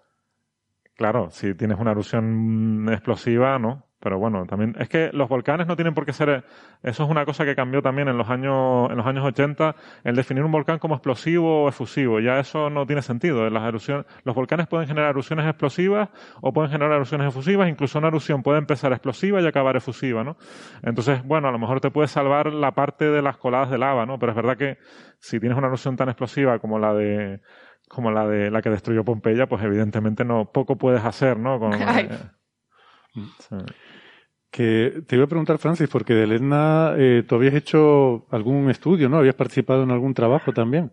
Claro, 0.96 1.30
si 1.32 1.56
tienes 1.56 1.78
una 1.78 1.92
erupción 1.92 2.88
explosiva, 2.90 3.60
¿no? 3.60 3.86
Pero 4.02 4.18
bueno, 4.18 4.46
también 4.48 4.76
es 4.80 4.90
que 4.90 5.12
los 5.14 5.30
volcanes 5.30 5.68
no 5.68 5.76
tienen 5.76 5.94
por 5.94 6.06
qué 6.06 6.14
ser. 6.14 6.44
Eso 6.82 7.04
es 7.04 7.10
una 7.10 7.24
cosa 7.24 7.46
que 7.46 7.56
cambió 7.56 7.84
también 7.84 8.08
en 8.08 8.18
los 8.18 8.30
años 8.30 8.90
en 8.90 8.98
los 8.98 9.06
años 9.06 9.24
80, 9.24 9.76
el 10.04 10.16
definir 10.16 10.44
un 10.44 10.52
volcán 10.52 10.80
como 10.80 10.96
explosivo 10.96 11.66
o 11.66 11.70
efusivo. 11.70 12.20
Ya 12.20 12.40
eso 12.40 12.72
no 12.72 12.88
tiene 12.88 13.04
sentido. 13.04 13.48
Las 13.50 13.64
erupciones, 13.68 14.06
los 14.24 14.36
volcanes 14.36 14.68
pueden 14.68 14.88
generar 14.88 15.12
erupciones 15.12 15.46
explosivas 15.46 16.10
o 16.42 16.52
pueden 16.52 16.72
generar 16.72 16.94
erupciones 16.94 17.28
efusivas. 17.28 17.70
Incluso 17.70 18.00
una 18.00 18.08
erupción 18.08 18.42
puede 18.42 18.58
empezar 18.58 18.92
explosiva 18.92 19.40
y 19.40 19.46
acabar 19.46 19.76
efusiva, 19.76 20.24
¿no? 20.24 20.36
Entonces, 20.82 21.24
bueno, 21.24 21.48
a 21.48 21.52
lo 21.52 21.60
mejor 21.60 21.80
te 21.80 21.92
puede 21.92 22.08
salvar 22.08 22.52
la 22.52 22.72
parte 22.72 23.06
de 23.06 23.22
las 23.22 23.38
coladas 23.38 23.70
de 23.70 23.78
lava, 23.78 24.08
¿no? 24.08 24.18
Pero 24.18 24.32
es 24.32 24.36
verdad 24.36 24.58
que 24.58 24.80
si 25.20 25.40
tienes 25.40 25.58
una 25.58 25.68
erupción 25.68 25.96
tan 25.96 26.10
explosiva 26.10 26.58
como 26.58 26.80
la 26.80 26.96
de 26.96 27.42
como 27.88 28.10
la 28.10 28.26
de 28.26 28.50
la 28.50 28.62
que 28.62 28.70
destruyó 28.70 29.04
Pompeya, 29.04 29.48
pues 29.48 29.62
evidentemente 29.64 30.24
no 30.24 30.52
poco 30.52 30.78
puedes 30.78 31.04
hacer, 31.04 31.38
¿no? 31.38 31.60
Con, 31.60 31.74
Que 34.52 35.02
te 35.08 35.16
iba 35.16 35.24
a 35.26 35.30
preguntar, 35.30 35.58
Francis, 35.60 35.88
porque 35.90 36.14
de 36.14 36.24
Elena 36.24 36.94
eh, 36.98 37.24
tú 37.28 37.36
habías 37.36 37.54
hecho 37.54 38.28
algún 38.32 38.70
estudio, 38.70 39.08
¿no? 39.08 39.18
Habías 39.18 39.36
participado 39.36 39.84
en 39.84 39.92
algún 39.92 40.14
trabajo 40.14 40.52
también. 40.52 40.92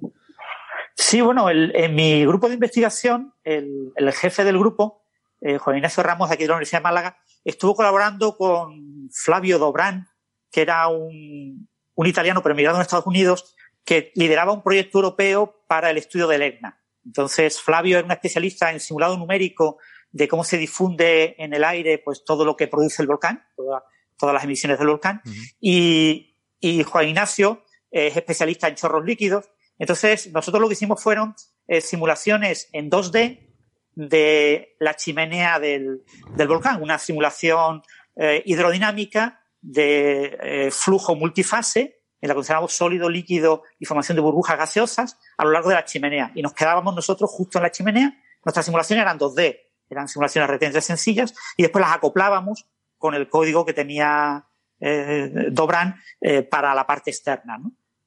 Sí, 0.94 1.20
bueno, 1.20 1.48
en 1.50 1.94
mi 1.94 2.24
grupo 2.24 2.48
de 2.48 2.54
investigación, 2.54 3.32
el, 3.44 3.92
jefe 4.12 4.44
del 4.44 4.59
grupo, 4.59 5.04
eh, 5.40 5.59
Juan 5.59 5.76
Ignacio 5.76 6.02
Ramos, 6.02 6.28
de 6.28 6.34
aquí 6.34 6.44
de 6.44 6.48
la 6.48 6.54
Universidad 6.54 6.80
de 6.80 6.84
Málaga, 6.84 7.18
estuvo 7.44 7.74
colaborando 7.74 8.36
con 8.36 9.09
Flavio 9.12 9.59
Dobrán, 9.59 10.09
que 10.50 10.62
era 10.62 10.88
un, 10.88 11.68
italiano 12.04 12.42
pero 12.42 12.54
emigrado 12.54 12.78
en 12.78 12.82
Estados 12.82 13.06
Unidos, 13.06 13.56
que 13.84 14.12
lideraba 14.14 14.52
un 14.52 14.62
proyecto 14.62 14.98
europeo 14.98 15.62
para 15.66 15.90
el 15.90 15.98
estudio 15.98 16.26
del 16.26 16.42
EGNA. 16.42 16.80
Entonces, 17.04 17.61
Flavio 17.61 17.98
era 17.98 18.04
un 18.04 18.12
especialista 18.12 18.70
en 18.70 18.80
simulado 18.80 19.16
numérico 19.16 19.78
de 20.11 20.28
cómo 20.28 20.44
se 20.44 20.59
difunde 20.59 21.34
en 21.38 21.54
el 21.54 21.64
aire 21.64 21.98
pues 21.98 22.24
todo 22.24 22.44
lo 22.44 22.56
que 22.56 22.68
produce 22.68 23.02
el 23.02 23.09
volcán, 23.09 23.44
todas 23.56 24.34
las 24.34 24.44
emisiones 24.44 24.78
del 24.78 24.88
volcán. 24.88 25.22
y, 25.61 26.36
y, 26.61 26.82
Juan 26.82 27.09
Ignacio 27.09 27.64
es 27.90 28.16
especialista 28.16 28.68
en 28.68 28.74
chorros 28.74 29.04
líquidos. 29.04 29.50
Entonces, 29.78 30.32
nosotros 30.32 30.61
lo 30.61 30.68
que 30.68 30.74
hicimos 30.74 31.02
fueron 31.02 31.34
eh, 31.66 31.80
simulaciones 31.80 32.68
en 32.72 32.90
2D 32.90 33.48
de 33.94 34.76
la 34.78 34.94
chimenea 34.94 35.59
del, 35.59 36.02
del 36.36 36.48
volcán, 36.48 36.82
una 36.82 36.98
simulación 36.98 37.82
eh, 38.16 38.42
hidrodinámica 38.46 39.44
de 39.61 40.38
eh, 40.40 40.70
flujo 40.70 41.14
multifase 41.14 42.00
en 42.20 42.28
la 42.28 42.34
que 42.34 42.36
consideramos 42.36 42.72
sólido, 42.72 43.09
líquido 43.09 43.62
y 43.78 43.84
formación 43.84 44.16
de 44.16 44.22
burbujas 44.22 44.59
gaseosas 44.59 45.18
a 45.36 45.44
lo 45.44 45.52
largo 45.52 45.68
de 45.68 45.76
la 45.76 45.84
chimenea. 45.84 46.32
Y 46.34 46.42
nos 46.42 46.52
quedábamos 46.52 46.94
nosotros 46.94 47.30
justo 47.30 47.59
en 47.59 47.62
la 47.62 47.70
chimenea. 47.70 48.22
Nuestras 48.44 48.66
simulaciones 48.66 49.02
eran 49.02 49.18
2D, 49.18 49.59
eran 49.91 50.09
simulaciones 50.09 50.51
retenciones 50.51 50.84
sencillas 50.84 51.34
y 51.57 51.62
después 51.62 51.84
las 51.84 51.95
acoplábamos 51.95 52.66
con 52.99 53.14
el 53.14 53.28
código 53.28 53.64
que 53.64 53.72
tenía 53.72 54.47
eh, 54.80 55.49
Dobran 55.51 55.97
eh, 56.20 56.43
para 56.43 56.74
la 56.74 56.86
parte 56.86 57.11
externa. 57.11 57.59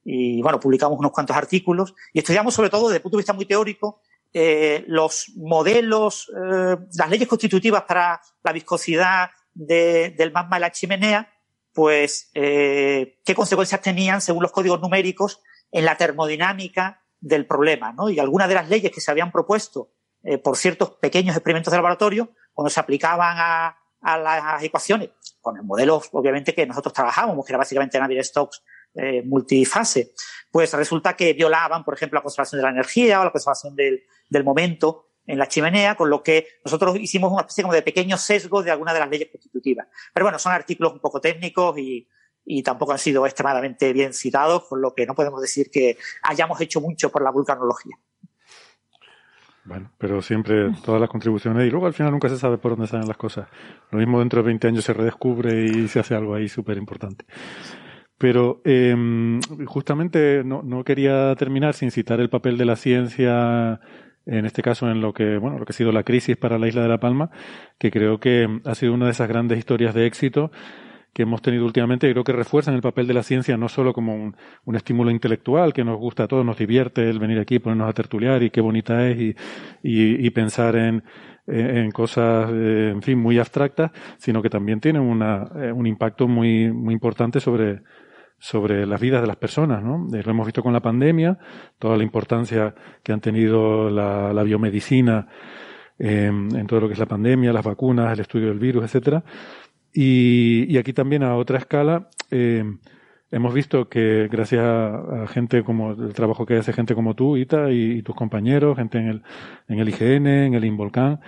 Y 0.04 0.42
bueno, 0.42 0.60
publicamos 0.60 0.98
unos 0.98 1.12
cuantos 1.12 1.36
artículos 1.36 1.94
y 2.14 2.20
estudiamos 2.20 2.54
sobre 2.54 2.70
todo 2.70 2.88
desde 2.88 2.98
el 2.98 3.02
punto 3.02 3.18
de 3.18 3.22
vista 3.22 3.34
muy 3.34 3.46
teórico 3.46 4.02
eh, 4.34 4.86
los 4.88 5.32
modelos, 5.36 6.32
las 6.34 7.10
leyes 7.10 7.28
constitutivas 7.28 7.84
para 7.84 8.22
la 8.44 8.54
viscosidad 8.54 9.30
de, 9.54 10.12
del 10.18 10.32
magma 10.32 10.56
de 10.56 10.62
la 10.62 10.72
chimenea, 10.72 11.30
pues 11.74 12.32
qué 12.34 13.34
consecuencias 13.36 13.82
tenían 13.82 14.22
según 14.22 14.44
los 14.44 14.54
códigos 14.54 14.80
numéricos 14.80 15.42
en 15.70 15.84
la 15.84 15.98
termodinámica 15.98 17.04
del 17.20 17.46
problema. 17.46 17.92
¿no? 17.92 18.10
Y 18.10 18.20
algunas 18.20 18.48
de 18.48 18.56
las 18.56 18.70
leyes 18.70 18.92
que 18.92 19.02
se 19.02 19.12
habían 19.12 19.32
propuesto 19.32 19.92
eh, 20.24 20.38
por 20.38 20.58
ciertos 20.58 20.92
pequeños 20.92 21.36
experimentos 21.36 21.72
de 21.72 21.78
laboratorio, 21.78 22.32
cuando 22.54 22.70
se 22.70 22.80
aplicaban 22.80 23.36
a, 23.38 23.78
a 24.02 24.18
las 24.18 24.64
ecuaciones, 24.64 25.10
con 25.40 25.58
el 25.58 25.64
modelo, 25.64 26.02
obviamente, 26.12 26.54
que 26.54 26.66
nosotros 26.66 26.94
trabajábamos, 26.94 27.46
que 27.46 27.52
era 27.52 27.58
básicamente 27.58 28.00
Navier-Stokes 28.00 28.62
eh, 28.94 29.24
multifase, 29.26 30.12
pues 30.52 30.74
resulta 30.74 31.16
que 31.16 31.34
violaban, 31.34 31.84
por 31.84 31.94
ejemplo, 31.94 32.18
la 32.18 32.24
conservación 32.24 32.60
de 32.60 32.64
la 32.64 32.72
energía 32.72 33.22
o 33.22 33.24
la 33.24 33.32
conservación 33.32 33.76
del, 33.76 34.04
del 34.30 34.44
momento 34.44 35.08
en 35.26 35.38
la 35.38 35.48
chimenea, 35.48 35.96
con 35.96 36.10
lo 36.10 36.22
que 36.22 36.48
nosotros 36.66 36.98
hicimos 36.98 37.32
una 37.32 37.42
especie 37.42 37.64
como 37.64 37.74
de 37.74 37.84
pequeño 37.84 38.18
sesgo 38.18 38.62
de 38.64 38.72
alguna 38.72 38.94
de 38.94 39.00
las 39.00 39.10
leyes 39.10 39.30
constitutivas. 39.32 39.88
Pero 40.14 40.26
bueno, 40.26 40.40
son 40.40 40.52
artículos 40.52 40.94
un 40.94 41.00
poco 41.00 41.22
técnicos 41.22 41.78
y, 41.78 42.08
y 42.44 42.64
tampoco 42.64 42.92
han 42.92 43.00
sido 43.00 43.26
extremadamente 43.26 43.94
bien 43.94 44.14
citados, 44.14 44.66
con 44.66 44.82
lo 44.82 44.94
que 44.94 45.06
no 45.06 45.16
podemos 45.16 45.42
decir 45.42 45.70
que 45.72 45.98
hayamos 46.24 46.60
hecho 46.60 46.82
mucho 46.82 47.12
por 47.12 47.24
la 47.24 47.32
vulcanología. 47.32 47.96
Bueno, 49.64 49.92
pero 49.98 50.22
siempre 50.22 50.72
todas 50.84 51.00
las 51.00 51.10
contribuciones 51.10 51.68
y 51.68 51.70
luego 51.70 51.86
al 51.86 51.94
final 51.94 52.12
nunca 52.12 52.30
se 52.30 52.38
sabe 52.38 52.58
por 52.58 52.72
dónde 52.72 52.88
salen 52.88 53.08
las 53.08 53.18
cosas. 53.18 53.48
Lo 53.92 54.00
mismo 54.00 54.20
dentro 54.20 54.42
de 54.42 54.48
20 54.48 54.68
años 54.68 54.84
se 54.84 54.94
redescubre 54.94 55.66
y 55.66 55.88
se 55.88 56.00
hace 56.00 56.16
algo 56.16 56.34
ahí 56.34 56.50
súper 56.50 56.78
importante. 56.78 57.26
Pero 58.18 58.62
eh, 58.66 58.96
justamente 59.66 60.44
no, 60.44 60.62
no, 60.64 60.84
quería 60.84 61.36
terminar 61.36 61.74
sin 61.74 61.92
citar 61.92 62.20
el 62.20 62.30
papel 62.30 62.58
de 62.58 62.66
la 62.66 62.76
ciencia 62.76 63.80
en 64.26 64.46
este 64.46 64.62
caso 64.62 64.90
en 64.90 65.02
lo 65.02 65.14
que, 65.14 65.38
bueno, 65.38 65.58
lo 65.58 65.66
que 65.66 65.72
ha 65.72 65.76
sido 65.76 65.92
la 65.92 66.04
crisis 66.04 66.38
para 66.38 66.60
la 66.60 66.68
isla 66.68 66.84
de 66.84 66.90
La 66.90 67.00
Palma, 67.00 67.32
que 67.80 67.92
creo 67.92 68.20
que 68.20 68.48
ha 68.66 68.76
sido 68.76 68.94
una 68.94 69.06
de 69.06 69.12
esas 69.12 69.28
grandes 69.28 69.58
historias 69.58 69.94
de 69.94 70.06
éxito 70.06 70.52
que 71.14 71.24
hemos 71.24 71.42
tenido 71.42 71.66
últimamente 71.66 72.10
creo 72.10 72.24
que 72.24 72.32
refuerzan 72.32 72.76
el 72.76 72.82
papel 72.82 73.08
de 73.08 73.14
la 73.14 73.24
ciencia 73.24 73.58
no 73.58 73.68
solo 73.68 73.94
como 73.94 74.16
un, 74.16 74.36
un, 74.66 74.76
estímulo 74.76 75.12
intelectual 75.12 75.74
que 75.74 75.84
nos 75.84 75.98
gusta 75.98 76.24
a 76.24 76.28
todos, 76.28 76.46
nos 76.46 76.58
divierte 76.58 77.10
el 77.10 77.20
venir 77.20 77.40
aquí, 77.40 77.60
ponernos 77.60 77.90
a 77.90 77.94
tertuliar 77.94 78.44
y 78.44 78.50
qué 78.50 78.62
bonita 78.62 79.08
es 79.08 79.20
y, 79.20 79.36
y, 79.84 80.30
pensar 80.30 80.76
en, 80.76 81.04
en 81.48 81.92
cosas, 81.92 82.50
eh, 82.54 82.92
en 82.94 83.02
fin, 83.02 83.20
muy 83.20 83.40
abstractas, 83.40 83.92
sino 84.18 84.42
que 84.42 84.50
también 84.50 84.80
tienen 84.80 85.02
una, 85.02 85.50
eh, 85.56 85.72
un 85.72 85.86
impacto 85.86 86.28
muy, 86.28 86.72
muy 86.72 86.94
importante 86.94 87.40
sobre, 87.40 87.82
sobre 88.38 88.86
las 88.86 89.00
vidas 89.02 89.22
de 89.22 89.28
las 89.28 89.38
personas, 89.38 89.84
¿no? 89.84 90.08
Eh, 90.16 90.24
lo 90.24 90.32
hemos 90.32 90.46
visto 90.46 90.64
con 90.64 90.74
la 90.74 90.80
pandemia, 90.80 91.38
toda 91.78 91.98
la 91.98 92.04
importancia 92.04 92.74
que 93.04 93.12
han 93.12 93.22
tenido 93.22 93.90
la, 93.90 94.34
la 94.34 94.44
biomedicina 94.44 95.28
en 96.04 96.66
todo 96.66 96.80
lo 96.80 96.88
que 96.88 96.94
es 96.94 97.00
la 97.00 97.06
pandemia, 97.06 97.54
las 97.54 97.64
vacunas, 97.64 98.12
el 98.12 98.22
estudio 98.22 98.48
del 98.48 98.58
virus, 98.58 98.86
etcétera. 98.86 99.24
Y, 99.94 100.78
aquí 100.78 100.94
también 100.94 101.24
a 101.24 101.36
otra 101.36 101.58
escala 101.58 102.10
eh, 102.30 102.64
hemos 103.30 103.54
visto 103.54 103.90
que 103.90 104.28
gracias 104.32 104.64
a, 104.64 105.28
gente 105.28 105.64
como 105.64 105.92
el 105.92 106.14
trabajo 106.14 106.46
que 106.46 106.58
hace 106.58 106.74
gente 106.74 106.96
como 106.96 107.16
tú, 107.16 107.38
Ita, 107.38 107.72
y, 107.72 108.00
y 108.00 108.02
tus 108.04 108.16
compañeros, 108.16 108.78
gente 108.78 109.00
en 109.00 109.08
el, 109.08 109.24
en 109.68 109.80
el 109.80 109.90
IGN, 109.90 110.28
en 110.28 110.54
el 110.54 110.66
Involcán, 110.66 111.20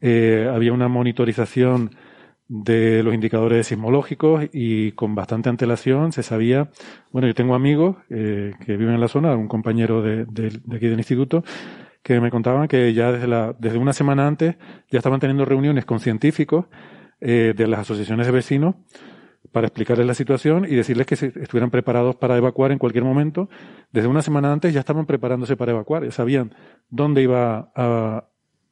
eh, 0.00 0.48
había 0.52 0.72
una 0.72 0.88
monitorización 0.88 1.90
de 2.48 3.02
los 3.02 3.12
indicadores 3.12 3.66
sismológicos 3.66 4.44
y 4.52 4.92
con 4.92 5.14
bastante 5.14 5.50
antelación 5.50 6.12
se 6.12 6.22
sabía, 6.22 6.70
bueno, 7.12 7.28
yo 7.28 7.34
tengo 7.34 7.54
amigos 7.54 7.96
eh, 8.08 8.54
que 8.64 8.76
viven 8.76 8.94
en 8.94 9.00
la 9.00 9.08
zona, 9.08 9.36
un 9.36 9.48
compañero 9.48 10.00
de, 10.00 10.24
de, 10.24 10.58
de, 10.64 10.76
aquí 10.76 10.86
del 10.86 10.98
instituto, 10.98 11.44
que 12.02 12.20
me 12.20 12.30
contaban 12.30 12.68
que 12.68 12.94
ya 12.94 13.12
desde, 13.12 13.26
la, 13.26 13.54
desde 13.58 13.76
una 13.76 13.92
semana 13.92 14.26
antes 14.26 14.56
ya 14.90 14.98
estaban 14.98 15.20
teniendo 15.20 15.44
reuniones 15.44 15.84
con 15.84 16.00
científicos 16.00 16.66
eh, 17.20 17.54
de 17.56 17.66
las 17.66 17.80
asociaciones 17.80 18.26
de 18.26 18.32
vecinos 18.32 18.74
para 19.52 19.66
explicarles 19.66 20.06
la 20.06 20.14
situación 20.14 20.64
y 20.64 20.74
decirles 20.74 21.06
que 21.06 21.14
estuvieran 21.14 21.70
preparados 21.70 22.16
para 22.16 22.36
evacuar 22.36 22.72
en 22.72 22.78
cualquier 22.78 23.04
momento. 23.04 23.48
Desde 23.92 24.08
una 24.08 24.22
semana 24.22 24.52
antes 24.52 24.74
ya 24.74 24.80
estaban 24.80 25.06
preparándose 25.06 25.56
para 25.56 25.72
evacuar, 25.72 26.04
ya 26.04 26.10
sabían 26.10 26.54
dónde 26.90 27.22
iba 27.22 27.70
a, 27.74 28.28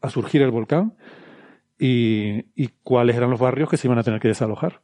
surgir 0.09 0.43
el 0.43 0.53
volcán 0.53 0.95
y, 1.79 2.47
y, 2.55 2.69
cuáles 2.85 3.17
eran 3.17 3.31
los 3.31 3.41
barrios 3.41 3.69
que 3.69 3.77
se 3.77 3.89
iban 3.89 3.99
a 3.99 4.05
tener 4.05 4.21
que 4.21 4.29
desalojar. 4.29 4.83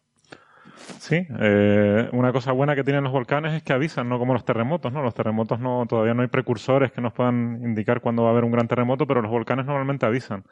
Sí, 0.99 1.27
eh, 1.39 2.09
una 2.13 2.33
cosa 2.33 2.53
buena 2.53 2.75
que 2.75 2.85
tienen 2.85 3.05
los 3.05 3.13
volcanes 3.13 3.55
es 3.55 3.63
que 3.63 3.73
avisan, 3.73 4.09
no 4.09 4.19
como 4.19 4.35
los 4.35 4.45
terremotos, 4.45 4.93
¿no? 4.93 5.03
Los 5.03 5.15
terremotos 5.15 5.61
no, 5.61 5.87
todavía 5.87 6.15
no 6.15 6.23
hay 6.23 6.29
precursores 6.29 6.93
que 6.93 7.01
nos 7.01 7.13
puedan 7.13 7.61
indicar 7.63 8.01
cuándo 8.01 8.23
va 8.23 8.31
a 8.31 8.33
haber 8.33 8.45
un 8.45 8.53
gran 8.53 8.69
terremoto, 8.69 9.07
pero 9.07 9.23
los 9.23 9.31
volcanes 9.31 9.67
normalmente 9.67 10.07
avisan. 10.07 10.45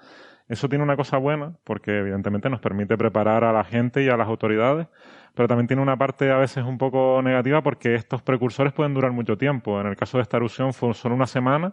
Eso 0.50 0.68
tiene 0.68 0.82
una 0.82 0.96
cosa 0.96 1.16
buena, 1.16 1.54
porque 1.62 1.98
evidentemente 1.98 2.50
nos 2.50 2.60
permite 2.60 2.96
preparar 2.98 3.44
a 3.44 3.52
la 3.52 3.62
gente 3.62 4.02
y 4.02 4.08
a 4.08 4.16
las 4.16 4.26
autoridades, 4.26 4.88
pero 5.32 5.46
también 5.46 5.68
tiene 5.68 5.80
una 5.80 5.96
parte 5.96 6.32
a 6.32 6.38
veces 6.38 6.64
un 6.64 6.76
poco 6.76 7.22
negativa 7.22 7.62
porque 7.62 7.94
estos 7.94 8.20
precursores 8.22 8.72
pueden 8.72 8.92
durar 8.92 9.12
mucho 9.12 9.38
tiempo. 9.38 9.80
En 9.80 9.86
el 9.86 9.94
caso 9.94 10.18
de 10.18 10.22
esta 10.22 10.38
erupción 10.38 10.72
fue 10.72 10.92
solo 10.92 11.14
una 11.14 11.28
semana, 11.28 11.72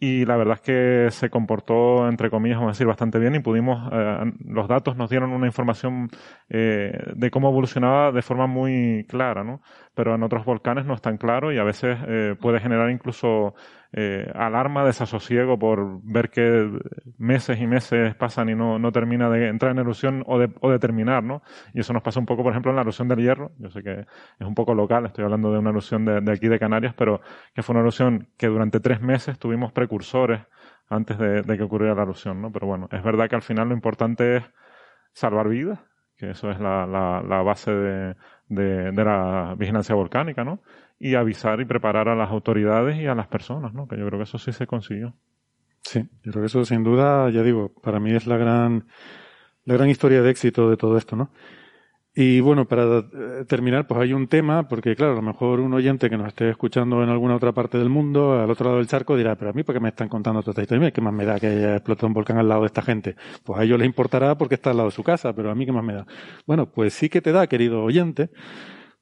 y 0.00 0.24
la 0.24 0.36
verdad 0.36 0.54
es 0.54 0.60
que 0.60 1.10
se 1.10 1.28
comportó, 1.28 2.08
entre 2.08 2.30
comillas, 2.30 2.58
vamos 2.58 2.70
a 2.70 2.74
decir, 2.74 2.86
bastante 2.86 3.18
bien 3.18 3.34
y 3.34 3.40
pudimos, 3.40 3.90
eh, 3.92 4.32
los 4.44 4.68
datos 4.68 4.96
nos 4.96 5.10
dieron 5.10 5.32
una 5.32 5.46
información 5.46 6.08
eh, 6.48 6.92
de 7.16 7.30
cómo 7.30 7.50
evolucionaba 7.50 8.12
de 8.12 8.22
forma 8.22 8.46
muy 8.46 9.04
clara, 9.08 9.42
¿no? 9.42 9.60
Pero 9.94 10.14
en 10.14 10.22
otros 10.22 10.44
volcanes 10.44 10.86
no 10.86 10.94
es 10.94 11.02
tan 11.02 11.16
claro 11.18 11.52
y 11.52 11.58
a 11.58 11.64
veces 11.64 11.98
eh, 12.06 12.36
puede 12.40 12.60
generar 12.60 12.90
incluso 12.90 13.54
eh, 13.92 14.30
alarma, 14.34 14.84
desasosiego 14.84 15.58
por 15.58 16.02
ver 16.02 16.28
que 16.28 16.70
meses 17.16 17.58
y 17.58 17.66
meses 17.66 18.14
pasan 18.16 18.50
y 18.50 18.54
no, 18.54 18.78
no 18.78 18.92
termina 18.92 19.30
de 19.30 19.48
entrar 19.48 19.72
en 19.72 19.78
erupción 19.78 20.22
o 20.26 20.38
de, 20.38 20.50
o 20.60 20.78
terminar, 20.78 21.24
¿no? 21.24 21.42
Y 21.72 21.80
eso 21.80 21.94
nos 21.94 22.02
pasa 22.02 22.20
un 22.20 22.26
poco, 22.26 22.42
por 22.42 22.52
ejemplo, 22.52 22.70
en 22.70 22.76
la 22.76 22.82
erupción 22.82 23.08
del 23.08 23.20
hierro. 23.20 23.52
Yo 23.58 23.70
sé 23.70 23.82
que 23.82 24.00
es 24.00 24.46
un 24.46 24.54
poco 24.54 24.74
local, 24.74 25.06
estoy 25.06 25.24
hablando 25.24 25.50
de 25.52 25.58
una 25.58 25.70
erupción 25.70 26.04
de, 26.04 26.32
aquí 26.32 26.48
de 26.48 26.58
Canarias, 26.58 26.94
pero 26.96 27.20
que 27.54 27.62
fue 27.62 27.72
una 27.72 27.80
erupción 27.80 28.28
que 28.36 28.48
durante 28.48 28.80
tres 28.80 29.00
meses 29.00 29.38
tuvimos 29.38 29.72
precursores 29.72 30.42
antes 30.90 31.18
de, 31.18 31.42
que 31.56 31.62
ocurriera 31.62 31.94
la 31.94 32.02
erupción, 32.02 32.42
¿no? 32.42 32.52
Pero 32.52 32.66
bueno, 32.66 32.88
es 32.92 33.02
verdad 33.02 33.28
que 33.28 33.36
al 33.36 33.42
final 33.42 33.68
lo 33.68 33.74
importante 33.74 34.36
es 34.36 34.44
salvar 35.12 35.48
vidas, 35.48 35.80
que 36.16 36.30
eso 36.30 36.50
es 36.50 36.60
la, 36.60 36.86
la, 36.86 37.42
base 37.42 37.70
de, 37.70 38.14
de, 38.48 39.04
la 39.04 39.54
vigilancia 39.56 39.94
volcánica, 39.94 40.44
¿no? 40.44 40.60
Y 40.98 41.14
avisar 41.14 41.60
y 41.60 41.64
preparar 41.64 42.08
a 42.08 42.16
las 42.16 42.30
autoridades 42.30 42.96
y 42.96 43.06
a 43.06 43.14
las 43.14 43.28
personas, 43.28 43.72
¿no? 43.72 43.86
Que 43.86 43.96
yo 43.96 44.06
creo 44.06 44.18
que 44.18 44.24
eso 44.24 44.38
sí 44.38 44.52
se 44.52 44.66
consiguió. 44.66 45.14
Sí, 45.82 46.00
yo 46.22 46.32
creo 46.32 46.42
que 46.42 46.46
eso 46.46 46.64
sin 46.64 46.82
duda, 46.82 47.30
ya 47.30 47.42
digo, 47.42 47.72
para 47.82 48.00
mí 48.00 48.12
es 48.12 48.26
la 48.26 48.36
gran, 48.36 48.86
la 49.64 49.74
gran 49.74 49.88
historia 49.88 50.22
de 50.22 50.30
éxito 50.30 50.68
de 50.68 50.76
todo 50.76 50.98
esto, 50.98 51.16
¿no? 51.16 51.30
Y 52.20 52.40
bueno, 52.40 52.66
para 52.66 52.98
eh, 52.98 53.44
terminar, 53.46 53.86
pues 53.86 54.00
hay 54.00 54.12
un 54.12 54.26
tema, 54.26 54.66
porque 54.66 54.96
claro, 54.96 55.12
a 55.12 55.16
lo 55.16 55.22
mejor 55.22 55.60
un 55.60 55.72
oyente 55.72 56.10
que 56.10 56.16
nos 56.16 56.26
esté 56.26 56.50
escuchando 56.50 57.00
en 57.04 57.10
alguna 57.10 57.36
otra 57.36 57.52
parte 57.52 57.78
del 57.78 57.90
mundo, 57.90 58.32
al 58.40 58.50
otro 58.50 58.64
lado 58.64 58.78
del 58.78 58.88
charco, 58.88 59.16
dirá, 59.16 59.36
pero 59.36 59.50
a 59.50 59.52
mí, 59.52 59.62
¿por 59.62 59.72
qué 59.72 59.80
me 59.80 59.90
están 59.90 60.08
contando 60.08 60.40
toda 60.40 60.50
esta 60.50 60.62
historia? 60.62 60.90
¿Qué 60.90 61.00
más 61.00 61.14
me 61.14 61.24
da 61.24 61.38
que 61.38 61.46
haya 61.46 61.76
explotado 61.76 62.08
un 62.08 62.14
volcán 62.14 62.38
al 62.38 62.48
lado 62.48 62.62
de 62.62 62.66
esta 62.66 62.82
gente? 62.82 63.14
Pues 63.44 63.60
a 63.60 63.62
ellos 63.62 63.78
les 63.78 63.86
importará 63.86 64.36
porque 64.36 64.56
está 64.56 64.70
al 64.70 64.78
lado 64.78 64.88
de 64.88 64.96
su 64.96 65.04
casa, 65.04 65.32
pero 65.32 65.52
a 65.52 65.54
mí, 65.54 65.64
¿qué 65.64 65.70
más 65.70 65.84
me 65.84 65.94
da? 65.94 66.06
Bueno, 66.44 66.66
pues 66.66 66.92
sí 66.92 67.08
que 67.08 67.20
te 67.22 67.30
da, 67.30 67.46
querido 67.46 67.84
oyente, 67.84 68.30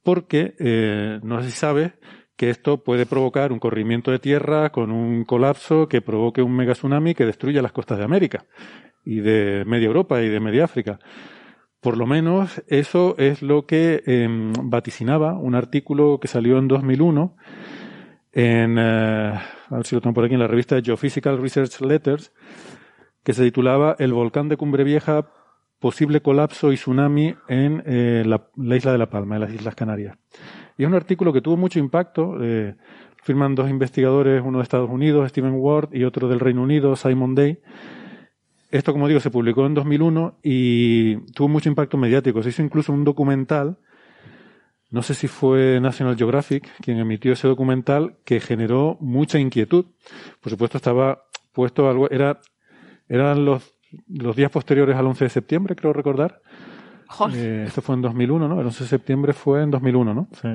porque 0.06 0.54
eh, 0.60 1.18
no 1.24 1.42
sé 1.42 1.50
si 1.50 1.56
sabes 1.56 1.90
que 2.36 2.48
esto 2.48 2.84
puede 2.84 3.06
provocar 3.06 3.50
un 3.50 3.58
corrimiento 3.58 4.12
de 4.12 4.20
tierra 4.20 4.70
con 4.70 4.92
un 4.92 5.24
colapso 5.24 5.88
que 5.88 6.00
provoque 6.00 6.42
un 6.42 6.54
mega 6.54 6.74
tsunami 6.74 7.16
que 7.16 7.26
destruya 7.26 7.60
las 7.60 7.72
costas 7.72 7.98
de 7.98 8.04
América 8.04 8.46
y 9.04 9.18
de 9.18 9.64
media 9.66 9.86
Europa 9.86 10.22
y 10.22 10.28
de 10.28 10.38
media 10.38 10.62
África. 10.62 11.00
Por 11.80 11.96
lo 11.96 12.06
menos 12.06 12.62
eso 12.68 13.16
es 13.18 13.42
lo 13.42 13.66
que 13.66 14.04
eh, 14.06 14.28
vaticinaba 14.62 15.36
un 15.36 15.56
artículo 15.56 16.20
que 16.20 16.28
salió 16.28 16.58
en 16.58 16.68
2001 16.68 17.36
en, 18.30 18.78
eh, 18.78 19.32
a 19.32 19.76
ver 19.76 19.86
si 19.86 19.96
lo 19.96 20.00
tengo 20.00 20.14
por 20.14 20.24
aquí, 20.24 20.34
en 20.34 20.40
la 20.40 20.46
revista 20.46 20.80
Geophysical 20.80 21.42
Research 21.42 21.80
Letters, 21.80 22.32
que 23.24 23.32
se 23.32 23.42
titulaba 23.42 23.96
El 23.98 24.12
volcán 24.12 24.48
de 24.48 24.56
Cumbre 24.56 24.84
Vieja 24.84 25.32
posible 25.78 26.20
colapso 26.20 26.72
y 26.72 26.76
tsunami 26.76 27.34
en 27.48 27.82
eh, 27.86 28.22
la, 28.26 28.48
la, 28.56 28.76
isla 28.76 28.92
de 28.92 28.98
La 28.98 29.10
Palma, 29.10 29.36
en 29.36 29.42
las 29.42 29.52
Islas 29.52 29.74
Canarias. 29.74 30.16
Y 30.78 30.82
es 30.82 30.88
un 30.88 30.94
artículo 30.94 31.32
que 31.32 31.40
tuvo 31.40 31.56
mucho 31.56 31.78
impacto. 31.78 32.36
Eh, 32.40 32.74
firman 33.22 33.54
dos 33.54 33.68
investigadores, 33.68 34.42
uno 34.44 34.58
de 34.58 34.62
Estados 34.62 34.90
Unidos, 34.90 35.28
Stephen 35.30 35.54
Ward, 35.56 35.88
y 35.92 36.04
otro 36.04 36.28
del 36.28 36.40
Reino 36.40 36.62
Unido, 36.62 36.94
Simon 36.96 37.34
Day. 37.34 37.58
Esto, 38.70 38.92
como 38.92 39.08
digo, 39.08 39.20
se 39.20 39.30
publicó 39.30 39.66
en 39.66 39.74
2001 39.74 40.38
y 40.42 41.16
tuvo 41.32 41.48
mucho 41.48 41.68
impacto 41.68 41.96
mediático. 41.96 42.42
Se 42.42 42.50
hizo 42.50 42.62
incluso 42.62 42.92
un 42.92 43.04
documental, 43.04 43.78
no 44.90 45.02
sé 45.02 45.14
si 45.14 45.28
fue 45.28 45.80
National 45.80 46.16
Geographic 46.16 46.68
quien 46.80 46.98
emitió 46.98 47.32
ese 47.32 47.48
documental, 47.48 48.16
que 48.24 48.40
generó 48.40 48.96
mucha 49.00 49.38
inquietud. 49.38 49.86
Por 50.40 50.50
supuesto, 50.50 50.78
estaba 50.78 51.24
puesto 51.52 51.88
algo, 51.88 52.10
era, 52.10 52.40
eran 53.08 53.44
los 53.44 53.75
los 54.08 54.36
días 54.36 54.50
posteriores 54.50 54.96
al 54.96 55.06
11 55.06 55.24
de 55.24 55.30
septiembre, 55.30 55.76
creo 55.76 55.92
recordar. 55.92 56.40
Eh, 57.34 57.64
esto 57.66 57.82
fue 57.82 57.94
en 57.94 58.02
2001, 58.02 58.48
¿no? 58.48 58.60
El 58.60 58.66
11 58.66 58.84
de 58.84 58.90
septiembre 58.90 59.32
fue 59.32 59.62
en 59.62 59.70
2001, 59.70 60.14
¿no? 60.14 60.28
Sí. 60.32 60.48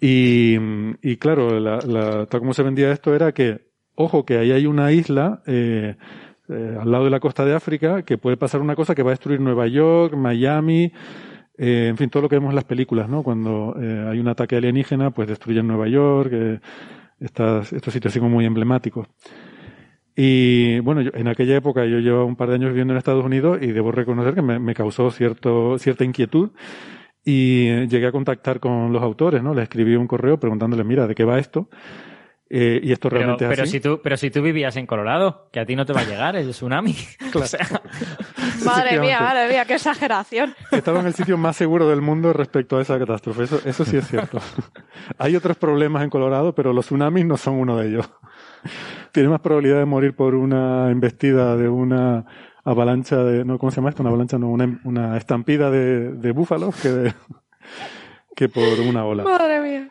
Y, 0.00 0.56
y 1.02 1.16
claro, 1.16 1.58
la, 1.60 1.78
la, 1.78 2.26
tal 2.26 2.40
como 2.40 2.52
se 2.52 2.62
vendía 2.62 2.90
esto 2.92 3.14
era 3.14 3.32
que, 3.32 3.68
ojo, 3.94 4.24
que 4.24 4.38
ahí 4.38 4.52
hay 4.52 4.66
una 4.66 4.92
isla 4.92 5.42
eh, 5.46 5.96
eh, 6.48 6.76
al 6.78 6.90
lado 6.90 7.04
de 7.04 7.10
la 7.10 7.20
costa 7.20 7.44
de 7.44 7.54
África 7.54 8.02
que 8.02 8.18
puede 8.18 8.36
pasar 8.36 8.60
una 8.60 8.74
cosa 8.74 8.94
que 8.94 9.02
va 9.02 9.10
a 9.10 9.12
destruir 9.12 9.40
Nueva 9.40 9.66
York, 9.66 10.14
Miami, 10.14 10.92
eh, 11.56 11.86
en 11.88 11.96
fin, 11.96 12.10
todo 12.10 12.22
lo 12.22 12.28
que 12.28 12.36
vemos 12.36 12.50
en 12.50 12.56
las 12.56 12.64
películas, 12.64 13.08
¿no? 13.08 13.22
Cuando 13.22 13.76
eh, 13.80 14.08
hay 14.10 14.18
un 14.18 14.28
ataque 14.28 14.56
alienígena, 14.56 15.12
pues 15.12 15.28
destruyen 15.28 15.66
Nueva 15.66 15.88
York, 15.88 16.30
eh, 16.32 16.60
estas, 17.20 17.72
estos 17.72 17.92
sitios 17.92 18.12
así 18.12 18.18
como 18.18 18.32
muy 18.32 18.44
emblemáticos. 18.44 19.06
Y 20.16 20.78
bueno, 20.80 21.00
yo, 21.00 21.10
en 21.14 21.28
aquella 21.28 21.56
época 21.56 21.84
yo 21.86 21.98
llevaba 21.98 22.24
un 22.24 22.36
par 22.36 22.48
de 22.48 22.54
años 22.54 22.70
viviendo 22.70 22.92
en 22.92 22.98
Estados 22.98 23.24
Unidos 23.24 23.58
y 23.60 23.72
debo 23.72 23.90
reconocer 23.90 24.34
que 24.34 24.42
me, 24.42 24.58
me 24.58 24.74
causó 24.74 25.10
cierto, 25.10 25.78
cierta 25.78 26.04
inquietud 26.04 26.50
y 27.24 27.86
llegué 27.86 28.06
a 28.06 28.12
contactar 28.12 28.60
con 28.60 28.92
los 28.92 29.02
autores, 29.02 29.42
¿no? 29.42 29.54
Les 29.54 29.64
escribí 29.64 29.96
un 29.96 30.06
correo 30.06 30.38
preguntándoles, 30.38 30.84
mira, 30.84 31.06
¿de 31.06 31.14
qué 31.14 31.24
va 31.24 31.38
esto? 31.38 31.68
Eh, 32.50 32.78
y 32.82 32.92
esto 32.92 33.08
realmente 33.08 33.48
pero, 33.48 33.52
es 33.52 33.56
pero 33.56 33.62
así. 33.64 33.72
Si 33.72 33.80
tú, 33.80 34.00
pero 34.02 34.16
si 34.18 34.30
tú 34.30 34.42
vivías 34.42 34.76
en 34.76 34.86
Colorado, 34.86 35.48
que 35.50 35.60
a 35.60 35.66
ti 35.66 35.74
no 35.74 35.86
te 35.86 35.94
va 35.94 36.02
a 36.02 36.04
llegar 36.04 36.36
el 36.36 36.50
tsunami. 36.50 36.94
Claro. 37.32 37.40
o 37.40 37.46
sea, 37.46 37.66
madre 38.64 39.00
mía, 39.00 39.18
madre 39.20 39.48
mía, 39.48 39.64
qué 39.64 39.74
exageración. 39.74 40.54
Estaba 40.70 41.00
en 41.00 41.06
el 41.06 41.14
sitio 41.14 41.38
más 41.38 41.56
seguro 41.56 41.88
del 41.88 42.02
mundo 42.02 42.32
respecto 42.34 42.76
a 42.76 42.82
esa 42.82 42.98
catástrofe. 42.98 43.44
Eso, 43.44 43.60
eso 43.64 43.84
sí 43.84 43.96
es 43.96 44.06
cierto. 44.06 44.38
Hay 45.18 45.34
otros 45.34 45.56
problemas 45.56 46.04
en 46.04 46.10
Colorado, 46.10 46.54
pero 46.54 46.72
los 46.72 46.86
tsunamis 46.86 47.24
no 47.24 47.38
son 47.38 47.54
uno 47.54 47.78
de 47.78 47.88
ellos. 47.88 48.10
Tiene 49.12 49.28
más 49.28 49.40
probabilidad 49.40 49.78
de 49.78 49.84
morir 49.84 50.14
por 50.14 50.34
una 50.34 50.90
embestida 50.90 51.56
de 51.56 51.68
una 51.68 52.24
avalancha 52.64 53.22
de, 53.24 53.44
no, 53.44 53.58
¿cómo 53.58 53.70
se 53.70 53.76
llama 53.76 53.90
esto? 53.90 54.02
Una 54.02 54.10
avalancha, 54.10 54.38
no, 54.38 54.48
una, 54.50 54.80
una 54.84 55.16
estampida 55.16 55.70
de, 55.70 56.12
de 56.12 56.32
búfalos 56.32 56.74
que, 56.80 56.88
de, 56.88 57.14
que 58.34 58.48
por 58.48 58.62
una 58.88 59.04
ola. 59.04 59.24
Madre 59.24 59.60
mía. 59.60 59.88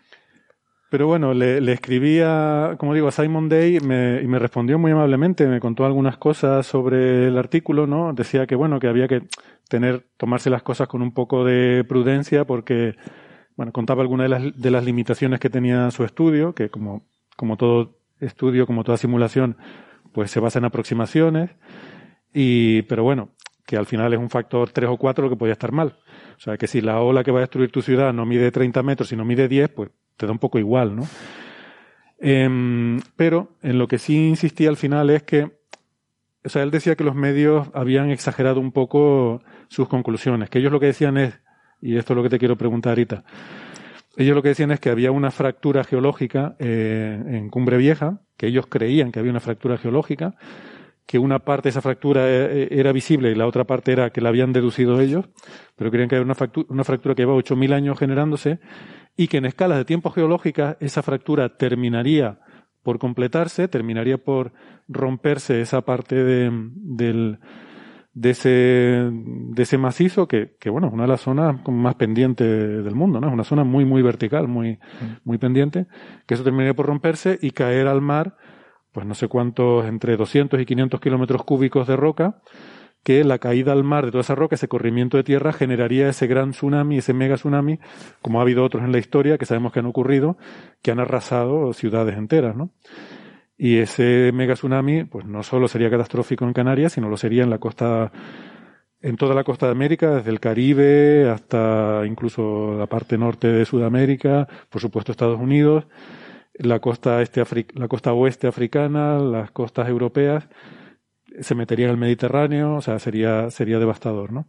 Pero 0.89 1.07
bueno, 1.07 1.33
le, 1.33 1.59
le 1.59 1.71
escribí 1.73 2.19
a, 2.23 2.75
como 2.77 2.93
digo, 2.93 3.07
a 3.07 3.11
Simon 3.11 3.49
Day 3.49 3.79
me- 3.79 4.21
y 4.21 4.27
me 4.27 4.37
respondió 4.37 4.77
muy 4.77 4.91
amablemente, 4.91 5.47
me 5.47 5.59
contó 5.59 5.85
algunas 5.85 6.17
cosas 6.17 6.67
sobre 6.67 7.27
el 7.29 7.37
artículo, 7.39 7.87
¿no? 7.87 8.13
Decía 8.13 8.45
que 8.45 8.55
bueno, 8.55 8.79
que 8.79 8.87
había 8.87 9.07
que 9.07 9.23
tener, 9.69 10.05
tomarse 10.17 10.51
las 10.51 10.61
cosas 10.61 10.87
con 10.87 11.01
un 11.01 11.11
poco 11.11 11.45
de 11.45 11.83
prudencia 11.87 12.45
porque, 12.45 12.95
bueno, 13.55 13.71
contaba 13.71 14.03
algunas 14.03 14.25
de 14.25 14.29
las, 14.29 14.55
de 14.61 14.69
las 14.71 14.85
limitaciones 14.85 15.39
que 15.39 15.49
tenía 15.49 15.89
su 15.89 16.03
estudio, 16.03 16.53
que 16.53 16.69
como, 16.69 17.01
como 17.37 17.57
todo 17.57 17.95
estudio, 18.25 18.65
como 18.65 18.83
toda 18.83 18.97
simulación, 18.97 19.57
pues 20.11 20.31
se 20.31 20.39
basa 20.39 20.59
en 20.59 20.65
aproximaciones, 20.65 21.51
y, 22.33 22.83
pero 22.83 23.03
bueno, 23.03 23.29
que 23.65 23.77
al 23.77 23.85
final 23.85 24.13
es 24.13 24.19
un 24.19 24.29
factor 24.29 24.69
3 24.69 24.89
o 24.89 24.97
4 24.97 25.23
lo 25.23 25.29
que 25.29 25.35
podía 25.35 25.53
estar 25.53 25.71
mal. 25.71 25.97
O 26.35 26.39
sea, 26.39 26.57
que 26.57 26.67
si 26.67 26.81
la 26.81 26.99
ola 26.99 27.23
que 27.23 27.31
va 27.31 27.39
a 27.39 27.41
destruir 27.41 27.71
tu 27.71 27.81
ciudad 27.81 28.13
no 28.13 28.25
mide 28.25 28.51
30 28.51 28.83
metros, 28.83 29.09
sino 29.09 29.23
mide 29.23 29.47
10, 29.47 29.69
pues 29.69 29.91
te 30.17 30.25
da 30.25 30.31
un 30.31 30.39
poco 30.39 30.59
igual, 30.59 30.95
¿no? 30.95 31.07
Em, 32.19 32.99
pero 33.15 33.49
en 33.61 33.77
lo 33.77 33.87
que 33.87 33.99
sí 33.99 34.29
insistía 34.29 34.69
al 34.69 34.77
final 34.77 35.09
es 35.09 35.23
que, 35.23 35.51
o 36.43 36.49
sea, 36.49 36.63
él 36.63 36.71
decía 36.71 36.95
que 36.95 37.03
los 37.03 37.15
medios 37.15 37.67
habían 37.73 38.09
exagerado 38.11 38.59
un 38.59 38.71
poco 38.71 39.41
sus 39.67 39.87
conclusiones, 39.87 40.49
que 40.49 40.59
ellos 40.59 40.71
lo 40.71 40.79
que 40.79 40.87
decían 40.87 41.17
es, 41.17 41.39
y 41.81 41.97
esto 41.97 42.13
es 42.13 42.17
lo 42.17 42.23
que 42.23 42.29
te 42.29 42.39
quiero 42.39 42.57
preguntar 42.57 42.91
ahorita, 42.91 43.23
ellos 44.15 44.35
lo 44.35 44.41
que 44.41 44.49
decían 44.49 44.71
es 44.71 44.79
que 44.79 44.89
había 44.89 45.11
una 45.11 45.31
fractura 45.31 45.83
geológica 45.83 46.55
eh, 46.59 47.21
en 47.25 47.49
Cumbre 47.49 47.77
Vieja, 47.77 48.21
que 48.37 48.47
ellos 48.47 48.67
creían 48.67 49.11
que 49.11 49.19
había 49.19 49.31
una 49.31 49.39
fractura 49.39 49.77
geológica, 49.77 50.35
que 51.05 51.19
una 51.19 51.39
parte 51.39 51.67
de 51.67 51.71
esa 51.71 51.81
fractura 51.81 52.29
eh, 52.29 52.67
era 52.71 52.91
visible 52.91 53.31
y 53.31 53.35
la 53.35 53.47
otra 53.47 53.65
parte 53.65 53.91
era 53.91 54.11
que 54.11 54.21
la 54.21 54.29
habían 54.29 54.53
deducido 54.53 55.01
ellos, 55.01 55.25
pero 55.75 55.89
creían 55.89 56.09
que 56.09 56.15
había 56.15 56.25
una 56.25 56.35
fractura, 56.35 56.67
una 56.69 56.83
fractura 56.83 57.15
que 57.15 57.23
lleva 57.23 57.35
8.000 57.35 57.73
años 57.73 57.99
generándose 57.99 58.59
y 59.17 59.27
que 59.27 59.37
en 59.37 59.45
escalas 59.45 59.77
de 59.77 59.85
tiempo 59.85 60.11
geológicas 60.11 60.77
esa 60.79 61.01
fractura 61.01 61.57
terminaría 61.57 62.39
por 62.83 62.99
completarse, 62.99 63.67
terminaría 63.67 64.17
por 64.17 64.53
romperse 64.87 65.61
esa 65.61 65.81
parte 65.81 66.15
de, 66.23 66.51
del, 66.51 67.39
de, 68.13 68.29
ese, 68.29 68.49
de 68.49 69.63
ese 69.63 69.77
macizo 69.77 70.27
que, 70.27 70.55
que, 70.59 70.69
bueno, 70.69 70.87
es 70.87 70.93
una 70.93 71.03
de 71.03 71.09
las 71.09 71.21
zonas 71.21 71.55
más 71.67 71.95
pendientes 71.95 72.47
del 72.83 72.95
mundo, 72.95 73.19
¿no? 73.19 73.27
Es 73.27 73.33
una 73.33 73.43
zona 73.43 73.63
muy, 73.63 73.85
muy 73.85 74.01
vertical, 74.01 74.47
muy, 74.47 74.79
muy 75.23 75.37
pendiente, 75.37 75.87
que 76.27 76.35
eso 76.35 76.43
terminaría 76.43 76.75
por 76.75 76.85
romperse 76.85 77.39
y 77.41 77.51
caer 77.51 77.87
al 77.87 78.01
mar, 78.01 78.35
pues 78.91 79.07
no 79.07 79.15
sé 79.15 79.27
cuántos, 79.27 79.85
entre 79.85 80.15
200 80.15 80.61
y 80.61 80.65
500 80.65 80.99
kilómetros 80.99 81.43
cúbicos 81.43 81.87
de 81.87 81.95
roca, 81.95 82.41
que 83.03 83.23
la 83.23 83.39
caída 83.39 83.73
al 83.73 83.83
mar 83.83 84.05
de 84.05 84.11
toda 84.11 84.21
esa 84.21 84.35
roca, 84.35 84.55
ese 84.55 84.67
corrimiento 84.67 85.17
de 85.17 85.23
tierra, 85.23 85.51
generaría 85.51 86.07
ese 86.07 86.27
gran 86.27 86.51
tsunami, 86.51 86.99
ese 86.99 87.13
mega 87.13 87.35
tsunami, 87.35 87.79
como 88.21 88.39
ha 88.39 88.43
habido 88.43 88.63
otros 88.63 88.83
en 88.83 88.91
la 88.91 88.99
historia 88.99 89.37
que 89.37 89.45
sabemos 89.45 89.73
que 89.73 89.79
han 89.79 89.87
ocurrido, 89.87 90.37
que 90.81 90.91
han 90.91 90.99
arrasado 90.99 91.73
ciudades 91.73 92.17
enteras, 92.17 92.55
¿no? 92.55 92.71
Y 93.57 93.77
ese 93.77 94.31
mega 94.33 94.55
tsunami, 94.55 95.03
pues 95.03 95.25
no 95.25 95.43
solo 95.43 95.67
sería 95.67 95.89
catastrófico 95.89 96.45
en 96.45 96.53
Canarias, 96.53 96.93
sino 96.93 97.09
lo 97.09 97.17
sería 97.17 97.43
en 97.43 97.49
la 97.49 97.59
costa, 97.59 98.11
en 99.01 99.15
toda 99.15 99.35
la 99.35 99.43
costa 99.43 99.67
de 99.67 99.73
América, 99.73 100.15
desde 100.15 100.31
el 100.31 100.39
Caribe 100.39 101.29
hasta 101.29 102.03
incluso 102.05 102.75
la 102.77 102.87
parte 102.87 103.17
norte 103.17 103.47
de 103.47 103.65
Sudamérica, 103.65 104.47
por 104.69 104.81
supuesto 104.81 105.11
Estados 105.11 105.39
Unidos, 105.39 105.87
la 106.55 106.79
costa 106.79 107.21
este 107.21 107.43
la 107.75 107.87
costa 107.87 108.13
oeste 108.13 108.47
africana, 108.47 109.19
las 109.19 109.51
costas 109.51 109.87
europeas, 109.87 110.47
se 111.39 111.55
metería 111.55 111.85
en 111.85 111.91
el 111.91 111.97
Mediterráneo, 111.97 112.75
o 112.75 112.81
sea, 112.81 112.99
sería, 112.99 113.49
sería 113.49 113.79
devastador, 113.79 114.31
¿no? 114.31 114.47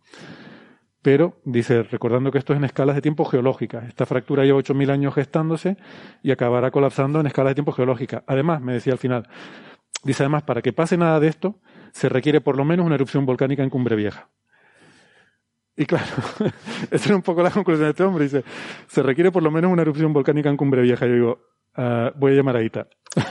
Pero, 1.04 1.36
dice, 1.44 1.82
recordando 1.82 2.32
que 2.32 2.38
esto 2.38 2.54
es 2.54 2.56
en 2.56 2.64
escalas 2.64 2.94
de 2.94 3.02
tiempo 3.02 3.26
geológicas. 3.26 3.84
Esta 3.84 4.06
fractura 4.06 4.44
lleva 4.44 4.58
8.000 4.58 4.90
años 4.90 5.14
gestándose 5.14 5.76
y 6.22 6.30
acabará 6.30 6.70
colapsando 6.70 7.20
en 7.20 7.26
escalas 7.26 7.50
de 7.50 7.56
tiempo 7.56 7.72
geológicas. 7.72 8.22
Además, 8.26 8.62
me 8.62 8.72
decía 8.72 8.94
al 8.94 8.98
final, 8.98 9.28
dice 10.02 10.22
además, 10.22 10.44
para 10.44 10.62
que 10.62 10.72
pase 10.72 10.96
nada 10.96 11.20
de 11.20 11.28
esto, 11.28 11.60
se 11.92 12.08
requiere 12.08 12.40
por 12.40 12.56
lo 12.56 12.64
menos 12.64 12.86
una 12.86 12.94
erupción 12.94 13.26
volcánica 13.26 13.62
en 13.62 13.68
Cumbre 13.68 13.96
Vieja. 13.96 14.30
Y 15.76 15.84
claro, 15.84 16.06
esa 16.90 17.08
era 17.10 17.16
un 17.16 17.22
poco 17.22 17.42
la 17.42 17.50
conclusión 17.50 17.84
de 17.84 17.90
este 17.90 18.02
hombre. 18.02 18.24
Dice, 18.24 18.42
se 18.86 19.02
requiere 19.02 19.30
por 19.30 19.42
lo 19.42 19.50
menos 19.50 19.70
una 19.70 19.82
erupción 19.82 20.14
volcánica 20.14 20.48
en 20.48 20.56
Cumbre 20.56 20.80
Vieja. 20.80 21.04
Yo 21.04 21.12
digo, 21.12 21.38
ah, 21.76 22.12
voy 22.16 22.32
a 22.32 22.36
llamar 22.36 22.56
a 22.56 22.62
Ita. 22.62 22.88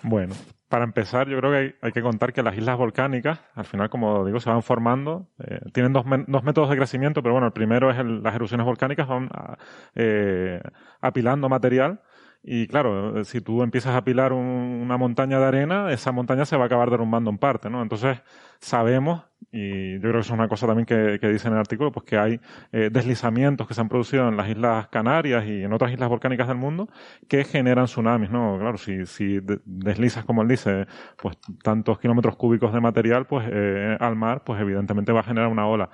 Bueno, 0.00 0.32
para 0.68 0.84
empezar, 0.84 1.28
yo 1.28 1.38
creo 1.38 1.50
que 1.50 1.56
hay, 1.58 1.74
hay 1.82 1.92
que 1.92 2.02
contar 2.02 2.32
que 2.32 2.42
las 2.42 2.56
islas 2.56 2.76
volcánicas, 2.76 3.40
al 3.54 3.64
final, 3.64 3.88
como 3.90 4.24
digo, 4.26 4.40
se 4.40 4.50
van 4.50 4.62
formando. 4.62 5.28
eh, 5.38 5.60
tienen 5.72 5.92
dos, 5.92 6.04
métodos 6.06 6.70
de 6.70 6.76
crecimiento, 6.76 7.22
pero 7.22 7.32
bueno, 7.34 7.46
el 7.46 7.52
primero 7.52 7.90
es 7.90 7.98
el- 7.98 8.22
las 8.22 8.34
erupciones 8.34 8.66
volcánicas, 8.66 9.08
van 9.08 9.28
ah, 9.32 9.56
eh, 9.94 10.60
apilando 11.00 11.48
material. 11.48 12.00
Y 12.42 12.66
claro, 12.68 13.18
eh, 13.20 13.24
si 13.24 13.40
tú 13.40 13.62
empiezas 13.62 13.94
a 13.94 13.98
apilar 13.98 14.32
un- 14.32 14.44
una 14.82 14.96
montaña 14.96 15.38
de 15.40 15.46
arena, 15.46 15.90
esa 15.92 16.12
montaña 16.12 16.44
se 16.44 16.56
va 16.56 16.64
a 16.64 16.66
acabar 16.66 16.90
derrumbando 16.90 17.30
en 17.30 17.38
parte, 17.38 17.70
¿no? 17.70 17.82
Entonces, 17.82 18.20
sabemos, 18.60 19.24
y 19.50 19.94
yo 19.94 20.00
creo 20.00 20.12
que 20.14 20.18
eso 20.20 20.32
es 20.34 20.38
una 20.38 20.48
cosa 20.48 20.66
también 20.66 20.86
que, 20.86 21.18
que 21.20 21.28
dice 21.28 21.48
en 21.48 21.54
el 21.54 21.60
artículo, 21.60 21.90
pues 21.92 22.04
que 22.04 22.18
hay 22.18 22.40
eh, 22.72 22.90
deslizamientos 22.92 23.66
que 23.66 23.74
se 23.74 23.80
han 23.80 23.88
producido 23.88 24.28
en 24.28 24.36
las 24.36 24.48
Islas 24.48 24.88
Canarias 24.88 25.46
y 25.46 25.62
en 25.64 25.72
otras 25.72 25.90
islas 25.92 26.08
volcánicas 26.08 26.48
del 26.48 26.56
mundo 26.58 26.88
que 27.28 27.44
generan 27.44 27.86
tsunamis, 27.86 28.30
¿no? 28.30 28.58
Claro, 28.58 28.76
si, 28.78 29.06
si 29.06 29.40
de- 29.40 29.60
deslizas, 29.64 30.24
como 30.24 30.42
él 30.42 30.48
dice, 30.48 30.86
pues 31.16 31.36
tantos 31.62 31.98
kilómetros 31.98 32.36
cúbicos 32.36 32.72
de 32.72 32.80
material, 32.80 33.26
pues 33.26 33.46
eh, 33.50 33.96
al 33.98 34.16
mar, 34.16 34.42
pues 34.44 34.60
evidentemente 34.60 35.12
va 35.12 35.20
a 35.20 35.24
generar 35.24 35.48
una 35.48 35.66
ola. 35.66 35.90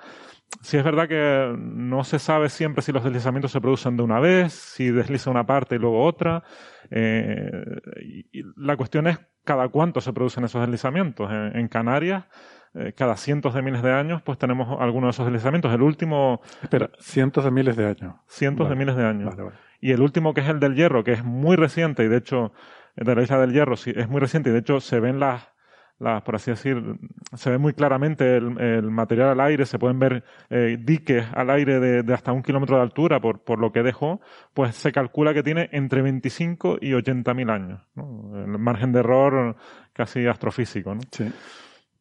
Sí 0.62 0.76
es 0.76 0.84
verdad 0.84 1.09
que 1.09 1.55
no 1.59 2.05
se 2.05 2.18
sabe 2.18 2.48
siempre 2.48 2.82
si 2.82 2.92
los 2.92 3.05
deslizamientos 3.05 3.52
se 3.52 3.61
producen 3.61 3.96
de 3.96 4.02
una 4.02 4.20
vez, 4.20 4.52
si 4.52 4.90
desliza 4.90 5.30
una 5.30 5.46
parte 5.46 5.76
y 5.76 5.78
luego 5.78 6.02
otra. 6.05 6.42
eh, 6.90 7.50
y, 8.32 8.42
la 8.57 8.76
cuestión 8.76 9.07
es 9.07 9.18
cada 9.44 9.68
cuánto 9.68 10.00
se 10.00 10.12
producen 10.12 10.44
esos 10.44 10.61
deslizamientos. 10.62 11.30
En, 11.30 11.57
en 11.57 11.68
Canarias, 11.68 12.24
eh, 12.75 12.93
cada 12.97 13.16
cientos 13.16 13.55
de 13.55 13.62
miles 13.62 13.83
de 13.83 13.93
años, 13.93 14.22
pues 14.22 14.39
tenemos 14.39 14.81
algunos 14.81 15.09
de 15.09 15.11
esos 15.11 15.27
deslizamientos. 15.27 15.72
El 15.72 15.83
último, 15.83 16.41
Espera, 16.62 16.91
cientos 16.99 17.45
de 17.45 17.51
miles 17.51 17.77
de 17.77 17.87
años. 17.87 18.14
cientos 18.29 18.64
Vale. 18.64 18.75
de 18.75 18.79
miles 18.79 18.97
de 18.97 19.05
años. 19.05 19.31
Vale, 19.31 19.43
vale. 19.43 19.57
Y 19.81 19.93
el 19.93 20.01
último, 20.01 20.35
que 20.35 20.41
es 20.41 20.49
el 20.49 20.61
del 20.61 20.75
Hierro, 20.75 21.05
que 21.05 21.12
es 21.12 21.25
muy 21.25 21.57
reciente, 21.57 22.05
y 22.05 22.09
de 22.09 22.16
hecho, 22.16 22.53
de 22.97 23.14
la 23.14 23.22
isla 23.22 23.39
del 23.39 23.53
Hierro, 23.53 23.77
sí, 23.77 23.93
es 23.95 24.09
muy 24.09 24.18
reciente, 24.20 24.51
y 24.51 24.53
de 24.53 24.61
hecho 24.61 24.81
se 24.81 24.99
ven 24.99 25.20
las, 25.20 25.53
las 25.99 26.22
por 26.22 26.37
así 26.37 26.51
decir, 26.51 26.83
se 27.35 27.51
ve 27.51 27.59
muy 27.59 27.75
claramente 27.75 28.37
el, 28.39 28.59
el 28.59 28.91
material 28.91 29.29
al 29.29 29.41
aire, 29.41 29.66
se 29.66 29.79
pueden 29.79 29.99
ver 29.99 30.25
eh, 30.51 30.79
diques 30.81 31.27
al 31.35 31.51
aire 31.51 31.81
de, 31.81 32.03
de 32.03 32.14
hasta 32.14 32.33
un 32.33 32.43
kilómetro 32.43 32.77
de 32.77 32.83
altura 32.83 33.20
por, 33.20 33.45
por 33.45 33.59
lo 33.61 33.72
que 33.72 33.83
dejó, 33.83 34.20
pues 34.55 34.75
se 34.75 34.91
calcula 34.91 35.35
que 35.35 35.43
tiene 35.43 35.68
entre 35.72 36.03
25 36.03 36.79
y 36.81 36.95
80 36.95 37.35
mil 37.35 37.51
años. 37.51 37.81
¿no? 37.95 38.33
El 38.43 38.59
margen 38.59 38.91
de 38.93 39.01
error 39.01 39.57
casi 39.93 40.27
astrofísico, 40.27 40.95
¿no? 40.95 41.03
Sí. 41.12 41.31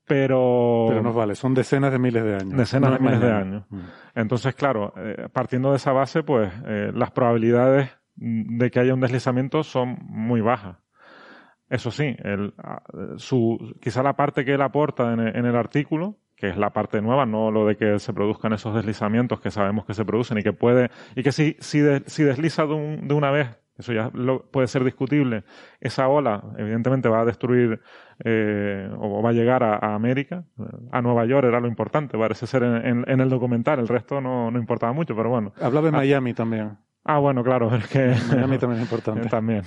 Pero, 0.06 0.86
Pero 0.89 1.01
nos 1.01 1.16
vale, 1.16 1.36
son 1.36 1.54
decenas 1.54 1.91
de 1.91 1.99
miles 1.99 2.24
de 2.24 2.36
años. 2.36 2.58
Decenas 2.58 2.89
No 2.89 2.91
de 2.91 2.95
es 2.95 3.01
miles 3.01 3.22
de 3.22 3.32
años. 3.32 3.64
Mm. 3.70 3.80
Entonces, 4.16 4.54
claro, 4.56 4.93
eh, 4.97 5.28
partiendo 5.32 5.72
de 5.72 5.78
esa 5.78 5.91
base, 5.93 6.24
pues 6.24 6.51
eh, 6.66 6.91
las 6.93 7.12
probabilidades 7.12 7.89
de 8.16 8.70
que 8.70 8.80
haya 8.80 8.93
un 8.93 8.99
deslizamiento 8.99 9.64
son 9.64 9.97
muy 10.01 10.41
bajas. 10.41 10.78
Eso 11.70 11.89
sí, 11.89 12.16
el, 12.20 12.54
su, 13.18 13.76
quizá 13.82 14.04
la 14.04 14.14
parte 14.16 14.45
que 14.45 14.54
él 14.54 14.62
aporta 14.62 15.14
en 15.14 15.20
el, 15.22 15.36
en 15.36 15.45
el 15.45 15.56
artículo, 15.56 16.18
que 16.36 16.49
es 16.49 16.58
la 16.58 16.72
parte 16.72 17.01
nueva, 17.01 17.26
no 17.26 17.49
lo 17.49 17.66
de 17.66 17.78
que 17.78 17.97
se 17.99 18.14
produzcan 18.14 18.54
esos 18.54 18.76
deslizamientos 18.76 19.39
que 19.39 19.49
sabemos 19.49 19.86
que 19.86 19.93
se 19.93 20.06
producen 20.06 20.38
y 20.38 20.43
que 20.43 20.54
puede, 20.54 20.91
y 21.16 21.24
que 21.24 21.32
si, 21.32 21.56
si, 21.60 21.80
de- 21.80 22.04
si 22.06 22.24
desliza 22.24 22.66
de, 22.66 22.74
un- 22.74 23.08
de 23.08 23.14
una 23.16 23.32
vez, 23.32 23.47
eso 23.78 23.91
ya 23.93 24.12
lo- 24.14 24.43
puede 24.51 24.68
ser 24.68 24.84
discutible, 24.84 25.45
esa 25.80 26.08
ola 26.10 26.43
evidentemente 26.58 27.10
va 27.10 27.22
a 27.22 27.26
destruir 27.26 27.82
eh, 28.24 28.90
o 29.00 29.22
va 29.22 29.30
a 29.30 29.34
llegar 29.34 29.64
a, 29.64 29.76
a 29.76 29.96
América, 29.96 30.46
a 30.92 31.02
Nueva 31.02 31.26
York 31.26 31.46
era 31.48 31.60
lo 31.60 31.68
importante, 31.68 32.18
parece 32.18 32.48
ser 32.48 32.64
en, 32.64 32.76
en- 32.86 33.06
en 33.08 33.20
el 33.20 33.30
documental, 33.30 33.80
el 33.80 33.88
resto 33.88 34.22
no, 34.22 34.50
no 34.52 34.60
importaba 34.60 34.94
mucho, 34.94 35.16
pero 35.16 35.30
bueno. 35.30 35.54
Hablaba 35.62 35.88
de 35.88 35.92
Miami 35.92 36.34
también. 36.34 36.78
Ah, 37.04 37.20
bueno, 37.20 37.44
claro, 37.44 37.74
es 37.76 37.88
que... 37.88 38.16
Miami 38.30 38.58
también 38.58 38.82
es 38.82 38.86
importante. 38.90 39.28
También. 39.30 39.64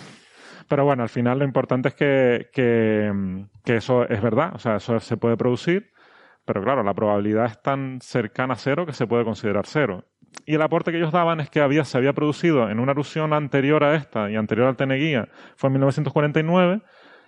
Pero 0.69 0.85
bueno, 0.85 1.03
al 1.05 1.09
final 1.11 1.39
lo 1.39 1.45
importante 1.45 1.89
es 1.91 1.95
que, 1.95 2.49
que, 2.53 3.45
que 3.65 3.77
eso 3.77 4.09
es 4.09 4.21
verdad, 4.23 4.53
o 4.55 4.59
sea, 4.59 4.77
eso 4.77 4.99
se 5.01 5.17
puede 5.17 5.37
producir, 5.37 5.93
pero 6.45 6.63
claro, 6.63 6.83
la 6.83 6.95
probabilidad 6.95 7.45
es 7.47 7.61
tan 7.63 8.01
cercana 8.01 8.55
a 8.55 8.57
cero 8.57 8.85
que 8.87 8.93
se 8.93 9.07
puede 9.07 9.25
considerar 9.25 9.67
cero. 9.67 10.05
Y 10.45 10.55
el 10.55 10.63
aporte 10.63 10.91
que 10.91 10.99
ellos 10.99 11.13
daban 11.13 11.41
es 11.41 11.51
que 11.51 11.61
había, 11.61 11.85
se 11.85 11.97
había 11.99 12.13
producido 12.13 12.69
en 12.69 12.81
una 12.81 12.93
erupción 12.93 13.33
anterior 13.33 13.85
a 13.85 13.95
esta 13.95 14.31
y 14.31 14.37
anterior 14.37 14.67
al 14.67 14.77
Teneguía, 14.77 15.29
fue 15.57 15.69
en 15.69 15.75
1949. 15.75 16.83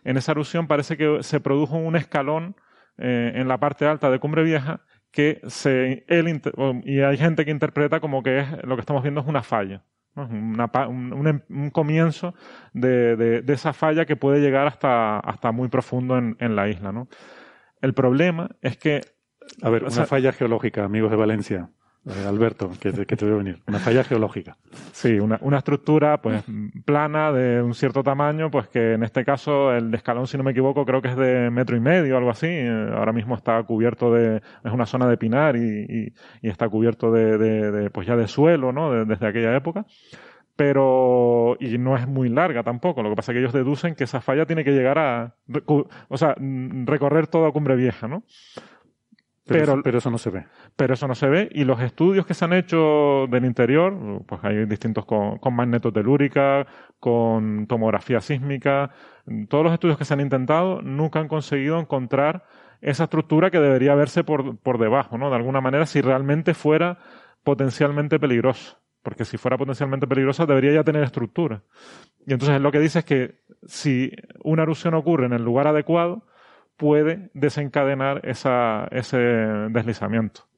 En 0.08 0.16
esa 0.16 0.32
erupción 0.32 0.66
parece 0.66 0.96
que 0.96 1.18
se 1.22 1.40
produjo 1.40 1.76
un 1.76 1.94
escalón 1.96 2.56
eh, 2.96 3.32
en 3.34 3.46
la 3.48 3.58
parte 3.58 3.86
alta 3.86 4.10
de 4.10 4.18
Cumbre 4.18 4.42
Vieja 4.42 4.80
que 5.10 5.40
se, 5.46 6.04
él, 6.08 6.40
y 6.84 7.00
hay 7.00 7.16
gente 7.16 7.44
que 7.44 7.50
interpreta 7.50 8.00
como 8.00 8.22
que 8.22 8.40
es, 8.40 8.46
lo 8.64 8.76
que 8.76 8.80
estamos 8.80 9.02
viendo 9.02 9.20
es 9.20 9.26
una 9.26 9.42
falla. 9.42 9.82
¿no? 10.14 10.26
Una 10.26 10.68
pa- 10.68 10.88
un, 10.88 11.12
un 11.12 11.26
em- 11.28 11.42
un 11.48 11.70
comienzo 11.70 12.34
de, 12.72 13.16
de- 13.16 13.40
de 13.42 13.52
esa 13.52 13.72
falla 13.72 14.04
que 14.04 14.16
puede 14.16 14.40
llegar 14.40 14.66
hasta, 14.66 15.18
hasta 15.20 15.52
muy 15.52 15.68
profundo 15.68 16.18
en, 16.18 16.36
en 16.40 16.56
la 16.56 16.68
isla. 16.68 16.90
¿no? 16.92 17.08
El 17.80 17.94
problema 17.94 18.50
es 18.62 18.76
que 18.76 19.00
A 19.62 19.70
ver, 19.70 19.82
O 19.82 19.86
una 19.86 19.94
sea- 19.94 20.06
falla 20.06 20.32
geológica, 20.32 20.84
amigos 20.84 21.10
de 21.10 21.16
Valencia. 21.16 21.68
Eh, 22.08 22.26
Alberto, 22.26 22.70
que 22.80 22.92
te, 22.92 23.06
que 23.06 23.16
te 23.16 23.24
veo 23.26 23.38
venir. 23.38 23.58
Una 23.66 23.78
falla 23.78 24.02
geológica. 24.02 24.56
Sí, 24.92 25.18
una, 25.20 25.38
estructura 25.58 26.20
pues 26.22 26.42
plana 26.84 27.30
de 27.32 27.62
un 27.62 27.74
cierto 27.74 28.02
tamaño, 28.02 28.50
pues 28.50 28.68
que 28.68 28.94
en 28.94 29.02
este 29.02 29.24
caso 29.24 29.72
el 29.72 29.92
escalón, 29.94 30.26
si 30.26 30.36
no 30.36 30.42
me 30.44 30.52
equivoco, 30.52 30.84
creo 30.84 31.02
que 31.02 31.08
es 31.08 31.16
de 31.16 31.50
metro 31.50 31.76
y 31.76 31.80
medio, 31.80 32.16
algo 32.16 32.30
así. 32.30 32.46
Eh, 32.48 32.90
Ahora 32.94 33.12
mismo 33.12 33.34
está 33.34 33.62
cubierto 33.62 34.12
de, 34.12 34.36
es 34.36 34.72
una 34.72 34.86
zona 34.86 35.06
de 35.06 35.16
pinar 35.16 35.56
y, 35.56 36.12
está 36.42 36.68
cubierto 36.68 37.12
de, 37.12 37.38
de- 37.38 37.90
pues 37.90 38.06
ya 38.06 38.16
de 38.16 38.26
suelo, 38.26 38.72
¿no? 38.72 38.90
De- 38.90 39.04
desde 39.04 39.26
aquella 39.26 39.54
época. 39.56 39.84
Pero, 40.56 41.56
y 41.60 41.78
no 41.78 41.96
es 41.96 42.08
muy 42.08 42.28
larga 42.28 42.64
tampoco. 42.64 43.00
Lo 43.00 43.10
que 43.10 43.14
pasa 43.16 43.30
es 43.30 43.36
que 43.36 43.40
ellos 43.40 43.52
deducen 43.52 43.94
que 43.94 44.02
esa 44.04 44.20
falla 44.20 44.44
tiene 44.44 44.64
que 44.64 44.72
llegar 44.72 44.98
a, 44.98 45.36
o 46.08 46.16
sea, 46.16 46.34
recorrer 46.84 47.28
toda 47.28 47.52
Cumbre 47.52 47.76
Vieja, 47.76 48.08
¿no? 48.08 48.24
Pero, 49.48 49.60
Pero- 49.60 49.72
eso, 49.72 49.82
pero 49.82 49.98
eso 49.98 50.10
no 50.10 50.18
se 50.18 50.30
ve. 50.30 50.46
pero 50.76 50.94
eso 50.94 51.08
no 51.08 51.14
se 51.14 51.28
ve. 51.28 51.48
Y 51.52 51.64
los 51.64 51.80
estudios 51.80 52.26
que 52.26 52.34
se 52.34 52.44
han 52.44 52.52
hecho 52.52 53.26
del 53.30 53.44
interior, 53.46 54.22
pues 54.26 54.40
hay 54.44 54.66
distintos 54.66 55.04
con, 55.06 55.38
con 55.38 55.54
magnetotelúrica, 55.56 56.66
con 57.00 57.66
tomografía 57.66 58.20
sísmica, 58.20 58.90
todos 59.48 59.64
los 59.64 59.72
estudios 59.72 59.96
que 59.98 60.04
se 60.04 60.14
han 60.14 60.20
intentado 60.20 60.82
nunca 60.82 61.18
han 61.20 61.28
conseguido 61.28 61.80
encontrar 61.80 62.44
esa 62.80 63.04
estructura 63.04 63.50
que 63.50 63.58
debería 63.58 63.94
verse 63.94 64.22
por, 64.22 64.58
por 64.58 64.78
debajo, 64.78 65.18
¿no? 65.18 65.30
De 65.30 65.36
alguna 65.36 65.60
manera, 65.60 65.86
si 65.86 66.00
realmente 66.00 66.54
fuera 66.54 66.98
potencialmente 67.42 68.20
peligrosa. 68.20 68.78
Porque 69.02 69.24
si 69.24 69.38
fuera 69.38 69.56
potencialmente 69.56 70.06
peligrosa, 70.06 70.44
debería 70.44 70.72
ya 70.72 70.84
tener 70.84 71.02
estructura. 71.02 71.62
Y 72.26 72.32
entonces 72.34 72.60
lo 72.60 72.70
que 72.70 72.80
dice 72.80 72.98
es 73.00 73.04
que 73.06 73.40
si 73.64 74.12
una 74.44 74.64
erupción 74.64 74.94
ocurre 74.94 75.26
en 75.26 75.32
el 75.32 75.42
lugar 75.42 75.66
adecuado, 75.66 76.26
puede 76.78 77.30
desencadenar 77.34 78.22
ese 78.24 79.18
deslizamiento. 79.70 80.48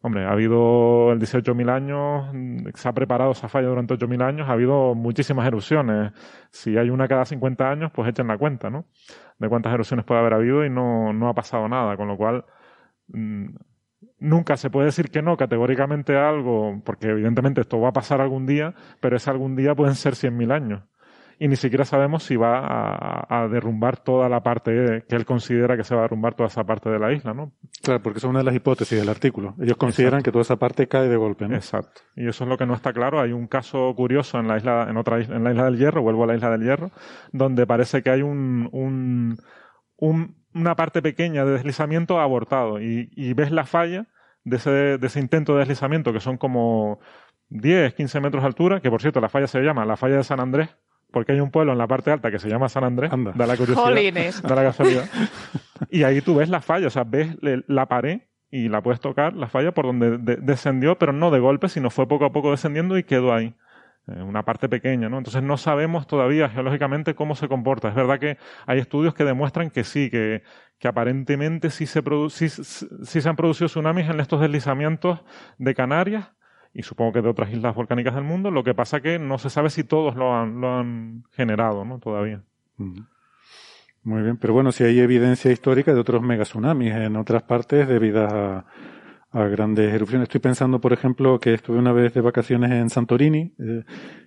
Hombre, 0.00 0.26
ha 0.26 0.32
habido 0.32 1.12
el 1.12 1.18
18.000 1.18 1.70
años, 1.70 2.74
se 2.74 2.88
ha 2.88 2.92
preparado 2.92 3.30
esa 3.30 3.48
falla 3.48 3.68
durante 3.68 3.94
8.000 3.94 4.22
años, 4.22 4.48
ha 4.50 4.52
habido 4.52 4.94
muchísimas 4.94 5.46
erupciones. 5.46 6.12
Si 6.50 6.76
hay 6.76 6.90
una 6.90 7.08
cada 7.08 7.24
50 7.24 7.70
años, 7.70 7.90
pues 7.90 8.10
echen 8.10 8.26
la 8.26 8.36
cuenta, 8.36 8.68
¿no? 8.68 8.84
De 9.38 9.48
cuántas 9.48 9.72
erupciones 9.72 10.04
puede 10.04 10.20
haber 10.20 10.34
habido 10.34 10.62
y 10.66 10.68
no, 10.68 11.14
no 11.14 11.30
ha 11.30 11.34
pasado 11.34 11.68
nada, 11.68 11.96
con 11.96 12.08
lo 12.08 12.18
cual 12.18 12.44
mm, 13.08 13.46
nunca 14.18 14.58
se 14.58 14.68
puede 14.68 14.86
decir 14.86 15.10
que 15.10 15.22
no 15.22 15.38
categóricamente 15.38 16.16
a 16.18 16.28
algo, 16.28 16.82
porque 16.84 17.08
evidentemente 17.08 17.62
esto 17.62 17.80
va 17.80 17.88
a 17.88 17.92
pasar 17.94 18.20
algún 18.20 18.44
día, 18.44 18.74
pero 19.00 19.16
ese 19.16 19.30
algún 19.30 19.56
día 19.56 19.74
pueden 19.74 19.94
ser 19.94 20.12
100.000 20.12 20.52
años. 20.52 20.82
Y 21.38 21.48
ni 21.48 21.56
siquiera 21.56 21.84
sabemos 21.84 22.22
si 22.22 22.36
va 22.36 22.58
a, 22.60 23.42
a 23.44 23.48
derrumbar 23.48 23.98
toda 23.98 24.28
la 24.28 24.42
parte 24.42 25.04
que 25.08 25.16
él 25.16 25.24
considera 25.24 25.76
que 25.76 25.84
se 25.84 25.94
va 25.94 26.02
a 26.02 26.04
derrumbar 26.04 26.34
toda 26.34 26.48
esa 26.48 26.64
parte 26.64 26.88
de 26.90 26.98
la 26.98 27.12
isla, 27.12 27.34
¿no? 27.34 27.52
Claro, 27.82 28.02
porque 28.02 28.18
es 28.18 28.24
una 28.24 28.38
de 28.38 28.44
las 28.44 28.54
hipótesis 28.54 28.98
del 28.98 29.08
artículo. 29.08 29.54
Ellos 29.60 29.76
consideran 29.76 30.22
que 30.22 30.30
toda 30.30 30.42
esa 30.42 30.56
parte 30.56 30.86
cae 30.86 31.08
de 31.08 31.16
golpe, 31.16 31.48
¿no? 31.48 31.56
Exacto. 31.56 32.02
Y 32.16 32.28
eso 32.28 32.44
es 32.44 32.50
lo 32.50 32.56
que 32.56 32.66
no 32.66 32.74
está 32.74 32.92
claro. 32.92 33.20
Hay 33.20 33.32
un 33.32 33.46
caso 33.48 33.92
curioso 33.96 34.38
en 34.38 34.48
la 34.48 34.56
isla, 34.56 34.86
en 34.88 34.96
otra 34.96 35.20
isla, 35.20 35.36
en 35.36 35.44
la 35.44 35.50
isla 35.50 35.64
del 35.64 35.78
Hierro, 35.78 36.02
vuelvo 36.02 36.24
a 36.24 36.26
la 36.28 36.34
isla 36.36 36.50
del 36.50 36.62
Hierro, 36.62 36.90
donde 37.32 37.66
parece 37.66 38.02
que 38.02 38.10
hay 38.10 38.22
un, 38.22 38.68
un, 38.72 39.36
un- 39.96 40.36
una 40.54 40.76
parte 40.76 41.02
pequeña 41.02 41.44
de 41.44 41.50
deslizamiento 41.52 42.20
abortado 42.20 42.80
y, 42.80 43.10
y 43.16 43.32
ves 43.34 43.50
la 43.50 43.64
falla 43.66 44.06
de 44.44 44.56
ese, 44.56 44.70
de 44.70 45.06
ese 45.06 45.18
intento 45.18 45.54
de 45.54 45.60
deslizamiento 45.60 46.12
que 46.12 46.20
son 46.20 46.36
como 46.36 47.00
10, 47.48 47.94
15 47.94 48.20
metros 48.20 48.42
de 48.42 48.46
altura, 48.46 48.80
que 48.80 48.88
por 48.90 49.00
cierto 49.00 49.20
la 49.20 49.28
falla 49.28 49.46
se 49.48 49.60
llama 49.62 49.84
la 49.84 49.96
falla 49.96 50.16
de 50.16 50.22
San 50.24 50.38
Andrés, 50.40 50.68
porque 51.14 51.32
hay 51.32 51.40
un 51.40 51.50
pueblo 51.50 51.72
en 51.72 51.78
la 51.78 51.86
parte 51.86 52.10
alta 52.10 52.30
que 52.30 52.38
se 52.38 52.50
llama 52.50 52.68
San 52.68 52.84
Andrés, 52.84 53.10
da 53.10 53.46
la 53.46 53.56
curiosidad, 53.56 53.82
Jolines. 53.86 54.42
da 54.42 54.54
la 54.54 54.62
casualidad. 54.64 55.04
Y 55.90 56.02
ahí 56.02 56.20
tú 56.20 56.34
ves 56.34 56.50
la 56.50 56.60
falla, 56.60 56.88
o 56.88 56.90
sea, 56.90 57.04
ves 57.04 57.36
la 57.40 57.86
pared 57.86 58.20
y 58.50 58.68
la 58.68 58.82
puedes 58.82 59.00
tocar, 59.00 59.32
la 59.34 59.48
falla 59.48 59.72
por 59.72 59.86
donde 59.86 60.18
de- 60.18 60.36
descendió, 60.36 60.98
pero 60.98 61.12
no 61.14 61.30
de 61.30 61.40
golpe, 61.40 61.68
sino 61.70 61.88
fue 61.90 62.06
poco 62.06 62.26
a 62.26 62.32
poco 62.32 62.50
descendiendo 62.50 62.98
y 62.98 63.04
quedó 63.04 63.32
ahí. 63.32 63.54
Eh, 64.06 64.22
una 64.22 64.42
parte 64.44 64.68
pequeña, 64.68 65.08
¿no? 65.08 65.16
Entonces 65.16 65.42
no 65.42 65.56
sabemos 65.56 66.06
todavía 66.06 66.50
geológicamente 66.50 67.14
cómo 67.14 67.34
se 67.34 67.48
comporta. 67.48 67.88
Es 67.88 67.94
verdad 67.94 68.18
que 68.18 68.36
hay 68.66 68.78
estudios 68.78 69.14
que 69.14 69.24
demuestran 69.24 69.70
que 69.70 69.82
sí, 69.82 70.10
que, 70.10 70.42
que 70.78 70.88
aparentemente 70.88 71.70
sí 71.70 71.86
se, 71.86 72.02
sí- 72.28 72.48
sí 72.50 73.20
se 73.22 73.28
han 73.28 73.36
producido 73.36 73.68
tsunamis 73.68 74.10
en 74.10 74.20
estos 74.20 74.42
deslizamientos 74.42 75.24
de 75.56 75.74
Canarias 75.74 76.30
y 76.74 76.82
supongo 76.82 77.12
que 77.12 77.22
de 77.22 77.28
otras 77.28 77.50
islas 77.52 77.74
volcánicas 77.74 78.14
del 78.14 78.24
mundo. 78.24 78.50
Lo 78.50 78.64
que 78.64 78.74
pasa 78.74 79.00
que 79.00 79.18
no 79.18 79.38
se 79.38 79.48
sabe 79.48 79.70
si 79.70 79.84
todos 79.84 80.16
lo 80.16 80.34
han, 80.34 80.60
lo 80.60 80.76
han 80.76 81.22
generado, 81.32 81.84
¿no? 81.84 81.98
Todavía. 82.00 82.42
Muy 82.76 84.22
bien, 84.22 84.36
pero 84.36 84.52
bueno, 84.52 84.72
si 84.72 84.84
hay 84.84 84.98
evidencia 84.98 85.50
histórica 85.52 85.94
de 85.94 86.00
otros 86.00 86.20
megatsunamis 86.22 86.92
en 86.92 87.16
otras 87.16 87.44
partes 87.44 87.88
debidas 87.88 88.32
a, 88.32 88.66
a 89.30 89.44
grandes 89.46 89.94
erupciones. 89.94 90.26
Estoy 90.28 90.40
pensando, 90.40 90.80
por 90.80 90.92
ejemplo, 90.92 91.38
que 91.38 91.54
estuve 91.54 91.78
una 91.78 91.92
vez 91.92 92.12
de 92.12 92.20
vacaciones 92.20 92.70
en 92.72 92.90
Santorini, 92.90 93.54
eh, 93.58 93.84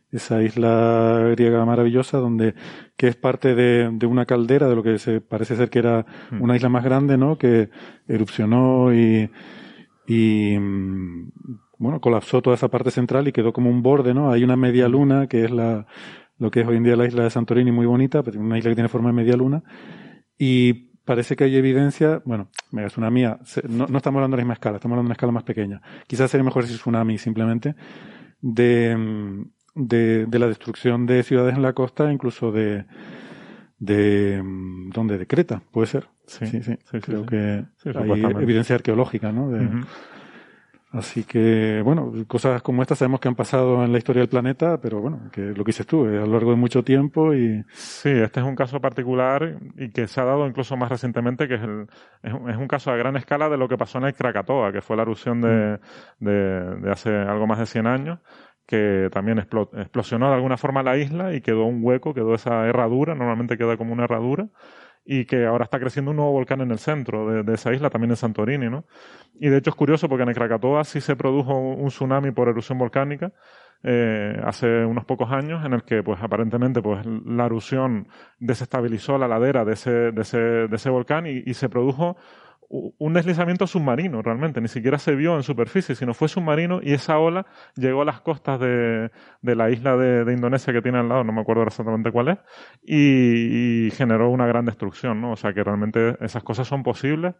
esa 0.09 0.41
isla 0.41 1.27
griega 1.31 1.65
maravillosa, 1.65 2.17
donde 2.17 2.55
que 2.95 3.07
es 3.09 3.17
parte 3.17 3.55
de, 3.55 3.89
de 3.91 4.05
una 4.05 4.25
caldera, 4.25 4.67
de 4.69 4.75
lo 4.75 4.81
que 4.81 4.97
se 4.99 5.19
parece 5.19 5.57
ser 5.57 5.69
que 5.69 5.79
era 5.79 6.05
Hmm. 6.31 6.41
una 6.41 6.55
isla 6.55 6.69
más 6.69 6.83
grande, 6.85 7.17
¿no? 7.17 7.37
Que 7.37 7.69
erupcionó 8.07 8.93
y, 8.93 9.29
y 10.07 10.57
mm, 10.57 11.29
bueno, 11.77 11.99
colapsó 12.01 12.41
toda 12.41 12.55
esa 12.55 12.69
parte 12.69 12.91
central 12.91 13.27
y 13.27 13.31
quedó 13.31 13.53
como 13.53 13.69
un 13.69 13.81
borde, 13.83 14.13
¿no? 14.13 14.31
Hay 14.31 14.43
una 14.43 14.55
media 14.55 14.87
luna 14.87 15.27
que 15.27 15.43
es 15.45 15.51
la, 15.51 15.85
lo 16.39 16.49
que 16.51 16.61
es 16.61 16.67
hoy 16.67 16.77
en 16.77 16.83
día 16.83 16.95
la 16.95 17.05
isla 17.05 17.23
de 17.23 17.29
Santorini, 17.29 17.71
muy 17.71 17.85
bonita, 17.85 18.23
pero 18.23 18.39
una 18.39 18.57
isla 18.57 18.71
que 18.71 18.75
tiene 18.75 18.89
forma 18.89 19.09
de 19.09 19.13
media 19.13 19.35
luna. 19.37 19.63
Y 20.37 20.73
parece 21.05 21.35
que 21.35 21.45
hay 21.45 21.55
evidencia, 21.55 22.21
bueno, 22.25 22.49
mega 22.71 22.87
tsunami, 22.89 23.23
no, 23.23 23.87
no 23.87 23.97
estamos 23.97 24.17
hablando 24.19 24.35
de 24.35 24.41
la 24.41 24.43
misma 24.45 24.53
escala, 24.53 24.77
estamos 24.77 24.93
hablando 24.95 25.07
de 25.07 25.11
una 25.11 25.13
escala 25.13 25.31
más 25.31 25.43
pequeña. 25.43 25.81
Quizás 26.07 26.29
sería 26.31 26.43
mejor 26.43 26.63
decir 26.63 26.77
tsunami 26.77 27.17
simplemente, 27.17 27.75
de, 28.41 29.45
de, 29.75 30.25
de 30.25 30.39
la 30.39 30.47
destrucción 30.47 31.05
de 31.05 31.23
ciudades 31.23 31.55
en 31.55 31.61
la 31.61 31.73
costa, 31.73 32.11
incluso 32.11 32.51
de, 32.51 32.85
de, 33.79 34.41
¿dónde? 34.93 35.17
De 35.17 35.27
Creta, 35.27 35.61
puede 35.71 35.87
ser. 35.87 36.07
Sí, 36.25 36.45
sí, 36.45 36.61
sí. 36.61 36.77
sí, 36.91 36.99
Creo 36.99 37.21
sí. 37.21 37.27
que 37.27 37.63
Sí, 37.77 37.89
hay 37.89 37.93
supuestamente. 37.93 38.43
evidencia 38.43 38.75
arqueológica, 38.75 39.31
¿no? 39.31 39.49
De- 39.49 39.65
Ujú. 39.65 39.77
Así 40.89 41.25
que, 41.25 41.81
bueno, 41.83 42.13
cosas 42.27 42.61
como 42.61 42.81
estas 42.81 42.99
sabemos 42.99 43.19
que 43.19 43.27
han 43.27 43.35
pasado 43.35 43.83
en 43.83 43.91
la 43.91 43.97
historia 43.97 44.21
del 44.21 44.29
planeta, 44.29 44.79
pero 44.79 45.01
bueno, 45.01 45.29
que 45.33 45.41
lo 45.41 45.65
que 45.65 45.69
dices 45.69 45.85
tú, 45.85 46.05
es 46.07 46.17
a 46.23 46.25
lo 46.25 46.31
largo 46.31 46.51
de 46.51 46.55
mucho 46.57 46.81
tiempo 46.81 47.33
y 47.33 47.61
Sí, 47.73 48.09
este 48.09 48.39
es 48.39 48.45
un 48.45 48.55
caso 48.55 48.79
particular 48.79 49.59
y 49.77 49.89
que 49.91 50.07
se 50.07 50.21
ha 50.21 50.23
dado 50.23 50.47
incluso 50.47 50.77
más 50.77 50.89
recientemente, 50.89 51.47
que 51.49 51.55
es, 51.55 51.61
el, 51.61 51.87
es, 52.23 52.33
un, 52.33 52.67
caso 52.69 52.89
a 52.91 52.95
gran 52.95 53.17
escala 53.17 53.49
de 53.49 53.57
lo 53.57 53.67
que 53.67 53.77
pasó 53.77 53.97
en 53.97 54.05
el 54.05 54.13
Krakatoa, 54.13 54.71
que 54.71 54.81
fue 54.81 54.95
la 54.95 55.01
erupción 55.01 55.41
de, 55.41 55.79
de, 56.19 56.31
de 56.77 56.91
hace 56.91 57.09
algo 57.13 57.47
más 57.47 57.59
de 57.59 57.65
100 57.65 57.85
años, 57.85 58.19
que 58.65 59.09
también 59.11 59.39
explo- 59.39 59.69
explosionó 59.79 60.29
de 60.29 60.35
alguna 60.35 60.55
forma 60.57 60.83
la 60.83 60.97
isla 60.97 61.33
y 61.33 61.41
quedó 61.41 61.65
un 61.65 61.79
hueco, 61.83 62.13
quedó 62.13 62.33
esa 62.33 62.65
herradura, 62.65 63.13
normalmente 63.13 63.57
queda 63.57 63.75
como 63.77 63.91
una 63.93 64.05
herradura, 64.05 64.47
y 65.09 65.23
que 65.23 65.45
ahora 65.45 65.63
está 65.63 65.79
creciendo 65.79 66.11
un 66.11 66.17
nuevo 66.17 66.33
volcán 66.33 66.59
en 66.59 66.69
el 66.69 66.79
centro 66.79 67.41
de, 67.41 67.53
esa 67.53 67.73
isla, 67.73 67.89
también 67.89 68.11
en 68.11 68.17
Santorini, 68.17 68.69
¿no? 68.69 68.83
Y 69.39 69.47
de 69.47 69.57
hecho 69.57 69.69
es 69.69 69.75
curioso 69.75 70.09
porque 70.09 70.23
en 70.23 70.29
el 70.29 70.35
Krakatoa 70.35 70.83
sí 70.83 70.99
se 70.99 71.15
produjo 71.15 71.57
un 71.57 71.87
tsunami 71.87 72.31
por 72.31 72.49
erupción 72.49 72.77
volcánica, 72.77 73.31
eh, 73.83 74.37
hace 74.43 74.83
unos 74.83 75.05
pocos 75.05 75.31
años 75.31 75.65
en 75.65 75.71
el 75.71 75.83
que 75.83 76.03
pues 76.03 76.21
aparentemente 76.21 76.81
pues 76.81 77.05
la 77.05 77.45
erupción 77.45 78.09
desestabilizó 78.39 79.17
la 79.17 79.29
ladera 79.29 79.63
de 79.63 79.73
ese, 79.73 79.91
de 80.11 80.21
ese, 80.21 80.39
de 80.39 80.75
ese 80.75 80.89
volcán 80.89 81.25
y, 81.25 81.41
y 81.45 81.53
se 81.53 81.69
produjo 81.69 82.17
un 82.69 83.13
deslizamiento 83.13 83.65
submarino 83.67 84.21
realmente, 84.21 84.59
ni 84.61 84.67
siquiera 84.67 84.97
se 84.99 85.15
vio 85.15 85.35
en 85.35 85.43
superficie, 85.43 85.95
sino 85.95 86.13
fue 86.13 86.27
submarino 86.27 86.79
y 86.83 86.93
esa 86.93 87.17
ola 87.19 87.45
llegó 87.75 88.01
a 88.01 88.05
las 88.05 88.21
costas 88.21 88.59
de, 88.59 89.11
de 89.41 89.55
la 89.55 89.69
isla 89.69 89.95
de, 89.95 90.25
de 90.25 90.33
Indonesia 90.33 90.73
que 90.73 90.81
tiene 90.81 90.97
al 90.99 91.07
lado, 91.09 91.23
no 91.23 91.31
me 91.33 91.41
acuerdo 91.41 91.63
exactamente 91.63 92.11
cuál 92.11 92.27
es, 92.29 92.37
y, 92.83 93.89
generó 93.91 94.29
una 94.29 94.47
gran 94.47 94.65
destrucción, 94.65 95.21
¿no? 95.21 95.31
O 95.31 95.35
sea 95.35 95.53
que 95.53 95.63
realmente 95.63 96.17
esas 96.21 96.43
cosas 96.43 96.67
son 96.67 96.83
posibles. 96.83 97.35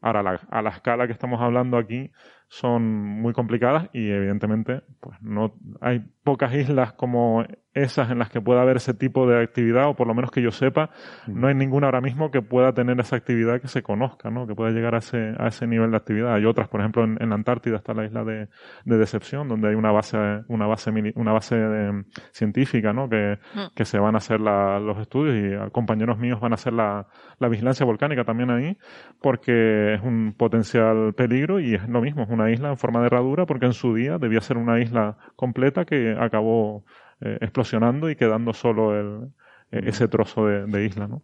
Ahora, 0.00 0.22
la- 0.22 0.40
a 0.50 0.62
la 0.62 0.70
escala 0.70 1.06
que 1.06 1.12
estamos 1.12 1.40
hablando 1.40 1.78
aquí 1.78 2.10
son 2.48 2.82
muy 3.02 3.32
complicadas 3.32 3.88
y 3.92 4.10
evidentemente 4.10 4.82
pues 5.00 5.16
no 5.22 5.54
hay 5.80 6.00
pocas 6.22 6.54
islas 6.54 6.92
como 6.92 7.44
esas 7.76 8.10
en 8.10 8.18
las 8.18 8.30
que 8.30 8.40
pueda 8.40 8.62
haber 8.62 8.76
ese 8.78 8.94
tipo 8.94 9.26
de 9.28 9.42
actividad 9.42 9.88
o 9.88 9.94
por 9.94 10.06
lo 10.06 10.14
menos 10.14 10.30
que 10.30 10.40
yo 10.42 10.50
sepa 10.50 10.90
no 11.26 11.48
hay 11.48 11.54
ninguna 11.54 11.86
ahora 11.86 12.00
mismo 12.00 12.30
que 12.30 12.40
pueda 12.42 12.72
tener 12.72 12.98
esa 13.00 13.16
actividad 13.16 13.60
que 13.60 13.68
se 13.68 13.82
conozca 13.82 14.30
no 14.30 14.46
que 14.46 14.54
pueda 14.54 14.70
llegar 14.70 14.94
a 14.94 14.98
ese 14.98 15.34
a 15.38 15.48
ese 15.48 15.66
nivel 15.66 15.90
de 15.90 15.96
actividad. 15.98 16.34
Hay 16.34 16.44
otras 16.46 16.68
por 16.68 16.80
ejemplo 16.80 17.04
en, 17.04 17.16
en 17.20 17.28
la 17.28 17.34
Antártida 17.36 17.76
está 17.76 17.92
la 17.94 18.04
isla 18.04 18.24
de, 18.24 18.48
de 18.84 18.96
Decepción 18.98 19.46
donde 19.48 19.68
hay 19.68 19.74
una 19.74 19.92
base 19.92 20.16
una 20.48 20.66
base 20.66 20.90
una 21.14 21.32
base 21.32 21.56
de- 21.56 22.04
científica 22.32 22.92
no 22.92 23.08
que, 23.08 23.38
Mm. 23.54 23.74
que 23.74 23.84
se 23.84 23.98
van 23.98 24.14
a 24.14 24.18
hacer 24.18 24.40
la- 24.40 24.80
los 24.80 24.98
estudios 24.98 25.36
y 25.36 25.54
a 25.54 25.70
compañeros 25.70 26.18
míos 26.18 26.40
van 26.40 26.52
a 26.52 26.54
hacer 26.54 26.72
la, 26.72 27.06
la 27.38 27.48
vigilancia 27.48 27.84
volcánica 27.86 28.24
también 28.24 28.50
ahí 28.50 28.76
porque 29.20 29.94
es 29.94 30.02
un 30.02 30.34
potencial 30.36 31.14
peligro 31.14 31.60
y 31.60 31.74
es 31.74 31.88
lo 31.88 32.00
mismo, 32.00 32.22
es 32.22 32.30
una 32.30 32.50
isla 32.50 32.70
en 32.70 32.76
forma 32.76 33.00
de 33.00 33.06
herradura 33.06 33.46
porque 33.46 33.66
en 33.66 33.72
su 33.72 33.94
día 33.94 34.18
debía 34.18 34.40
ser 34.40 34.56
una 34.56 34.80
isla 34.80 35.16
completa 35.36 35.84
que 35.84 36.16
acabó 36.18 36.84
eh, 37.20 37.38
explosionando 37.40 38.10
y 38.10 38.16
quedando 38.16 38.52
solo 38.52 38.98
el, 38.98 39.28
eh, 39.70 39.82
ese 39.86 40.08
trozo 40.08 40.46
de, 40.46 40.66
de 40.66 40.84
isla, 40.84 41.08
¿no? 41.08 41.22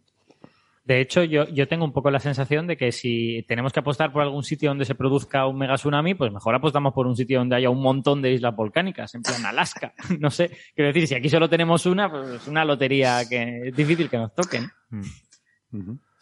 De 0.84 1.01
hecho, 1.01 1.22
yo, 1.22 1.47
yo 1.49 1.68
tengo 1.68 1.84
un 1.84 1.93
poco 1.93 2.11
la 2.11 2.18
sensación 2.18 2.66
de 2.66 2.76
que 2.76 2.90
si 2.90 3.45
tenemos 3.47 3.72
que 3.72 3.78
apostar 3.78 4.12
por 4.12 4.22
algún 4.22 4.43
sitio 4.43 4.68
donde 4.68 4.84
se 4.84 4.97
produzca 4.97 5.47
un 5.47 5.57
mega 5.57 5.76
tsunami, 5.76 6.14
pues 6.14 6.32
mejor 6.32 6.57
apostamos 6.57 6.93
por 6.93 7.07
un 7.07 7.14
sitio 7.14 7.38
donde 7.38 7.55
haya 7.55 7.70
un 7.70 7.80
montón 7.80 8.20
de 8.20 8.32
islas 8.32 8.57
volcánicas, 8.57 9.14
en 9.14 9.22
plan 9.22 9.47
Alaska. 9.47 9.95
No 10.18 10.30
sé, 10.30 10.51
quiero 10.74 10.88
decir, 10.88 11.07
si 11.07 11.14
aquí 11.14 11.28
solo 11.28 11.49
tenemos 11.49 11.86
una, 11.86 12.11
pues 12.11 12.28
es 12.30 12.49
una 12.49 12.64
lotería 12.64 13.20
que 13.28 13.68
es 13.68 13.76
difícil 13.76 14.11
que 14.11 14.18
nos 14.18 14.34
toquen. 14.34 14.70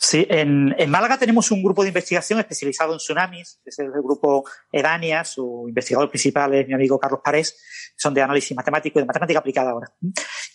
Sí, 0.03 0.26
en, 0.30 0.74
en, 0.78 0.88
Málaga 0.88 1.18
tenemos 1.18 1.51
un 1.51 1.62
grupo 1.62 1.82
de 1.82 1.88
investigación 1.88 2.38
especializado 2.38 2.94
en 2.94 2.98
tsunamis, 2.98 3.61
es 3.66 3.78
el 3.80 3.90
grupo 3.90 4.48
Edania, 4.72 5.24
su 5.24 5.66
investigador 5.68 6.09
principal 6.09 6.55
es 6.55 6.66
mi 6.66 6.72
amigo 6.72 6.98
Carlos 6.98 7.20
Parés, 7.22 7.62
son 7.98 8.14
de 8.14 8.22
análisis 8.22 8.57
matemático 8.57 8.98
y 8.98 9.03
de 9.03 9.07
matemática 9.07 9.40
aplicada 9.40 9.72
ahora. 9.72 9.92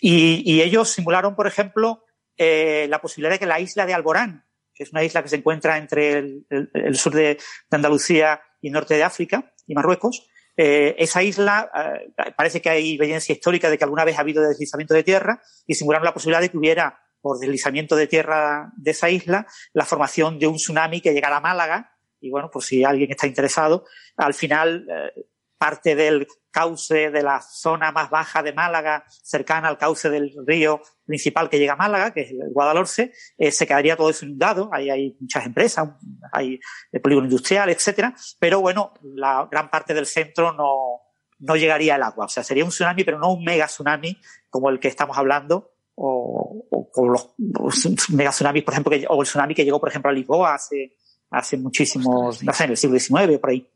Y, 0.02 0.42
y 0.52 0.64
ellos 0.64 0.90
simularon, 0.90 1.36
por 1.36 1.46
ejemplo, 1.46 2.04
eh, 2.38 2.88
la 2.90 3.00
posibilidad 3.00 3.34
de 3.34 3.38
que 3.38 3.46
la 3.46 3.60
isla 3.60 3.86
de 3.86 3.94
Alborán, 3.94 4.48
que 4.74 4.82
es 4.82 4.92
una 4.92 5.04
isla 5.04 5.22
que 5.22 5.30
se 5.30 5.36
encuentra 5.36 5.78
entre 5.78 6.14
el, 6.14 6.48
el, 6.50 6.72
el 6.74 6.98
sur 6.98 7.14
de, 7.14 7.36
de, 7.36 7.40
Andalucía 7.70 8.42
y 8.62 8.72
norte 8.72 8.96
de 8.96 9.04
África 9.04 9.54
y 9.68 9.76
Marruecos, 9.76 10.28
eh, 10.58 10.96
esa 10.98 11.22
isla 11.22 11.70
eh, 11.76 12.32
parece 12.36 12.64
que 12.64 12.70
hay 12.72 12.96
evidencia 12.96 13.34
histórica 13.34 13.70
de 13.70 13.78
que 13.78 13.84
alguna 13.84 14.06
vez 14.06 14.18
ha 14.18 14.22
habido 14.22 14.42
deslizamiento 14.42 14.96
de 14.96 15.04
tierra 15.04 15.40
y 15.68 15.76
simularon 15.76 16.06
la 16.06 16.16
posibilidad 16.16 16.42
de 16.42 16.50
que 16.50 16.58
hubiera 16.58 17.05
por 17.26 17.40
deslizamiento 17.40 17.96
de 17.96 18.06
tierra 18.06 18.72
de 18.78 18.92
esa 18.92 19.10
isla, 19.10 19.48
la 19.74 19.84
formación 19.84 20.38
de 20.38 20.46
un 20.46 20.58
tsunami 20.58 21.02
que 21.02 21.12
llegara 21.12 21.38
a 21.38 21.42
Málaga. 21.42 21.98
Y 22.20 22.30
bueno, 22.30 22.52
pues 22.54 22.66
si 22.66 22.84
alguien 22.84 23.10
está 23.10 23.26
interesado, 23.26 23.84
al 24.16 24.36
final 24.36 24.86
eh, 24.88 25.26
parte 25.58 25.96
del 25.96 26.28
cauce 26.52 27.10
de 27.10 27.24
la 27.24 27.42
zona 27.42 27.92
más 27.92 28.12
baja 28.12 28.44
de 28.44 28.54
Málaga, 28.54 29.06
cercana 29.10 29.70
al 29.70 29.80
cauce 29.80 30.12
del 30.12 30.36
río 30.46 30.84
principal 31.04 31.50
que 31.50 31.58
llega 31.58 31.74
a 31.74 31.78
Málaga, 31.78 32.14
que 32.14 32.22
es 32.22 32.30
el 32.30 32.52
Guadalhorce, 32.54 33.12
eh, 33.40 33.52
se 33.52 33.66
quedaría 33.66 33.98
todo 33.98 34.12
eso 34.12 34.26
inundado. 34.26 34.70
Ahí 34.72 34.92
hay 34.92 35.18
muchas 35.20 35.48
empresas, 35.48 35.90
hay 36.32 36.60
el 36.92 37.02
polígono 37.02 37.26
industrial, 37.26 37.72
etcétera. 37.72 38.14
Pero 38.38 38.62
bueno, 38.62 38.94
la 39.02 39.48
gran 39.50 39.72
parte 39.72 39.96
del 39.96 40.06
centro 40.06 40.54
no, 40.54 41.02
no 41.40 41.56
llegaría 41.56 41.96
el 41.96 42.04
agua. 42.04 42.26
O 42.26 42.30
sea, 42.30 42.44
sería 42.44 42.64
un 42.64 42.70
tsunami, 42.70 43.04
pero 43.04 43.18
no 43.18 43.34
un 43.34 43.44
mega 43.44 43.66
tsunami 43.66 44.22
como 44.52 44.70
el 44.70 44.80
que 44.80 44.90
estamos 44.90 45.18
hablando, 45.18 45.75
o, 45.96 46.66
o 46.70 46.92
con 46.92 47.12
los, 47.12 47.34
los 47.38 48.10
mega 48.10 48.32
tsunamis, 48.32 48.64
por 48.64 48.74
ejemplo, 48.74 48.92
que, 48.92 49.06
o 49.10 49.22
el 49.22 49.28
tsunami 49.28 49.56
que 49.56 49.64
llegó, 49.64 49.80
por 49.80 49.90
ejemplo, 49.90 50.12
a 50.12 50.14
Lisboa 50.14 50.56
hace, 50.56 50.96
hace 51.32 51.58
muchísimos, 51.58 52.44
no 52.44 52.54
sé, 52.54 52.66
en 52.66 52.72
el 52.72 52.78
siglo 52.78 53.00
XIX, 53.00 53.40
por 53.40 53.50
ahí. 53.50 53.70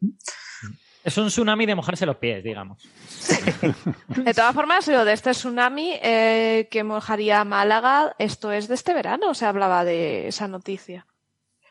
Es 1.04 1.18
un 1.18 1.28
tsunami 1.28 1.66
de 1.66 1.76
mojarse 1.76 2.06
los 2.06 2.18
pies, 2.18 2.44
digamos. 2.44 2.84
De 4.08 4.34
todas 4.34 4.54
formas, 4.54 4.88
lo 4.88 5.06
de 5.06 5.14
este 5.14 5.32
tsunami 5.32 5.94
eh, 6.02 6.68
que 6.70 6.84
mojaría 6.84 7.44
Málaga, 7.46 8.16
esto 8.20 8.52
es 8.52 8.68
de 8.68 8.76
este 8.76 8.94
verano, 8.94 9.34
se 9.34 9.46
hablaba 9.46 9.86
de 9.86 10.28
esa 10.28 10.48
noticia. 10.48 11.06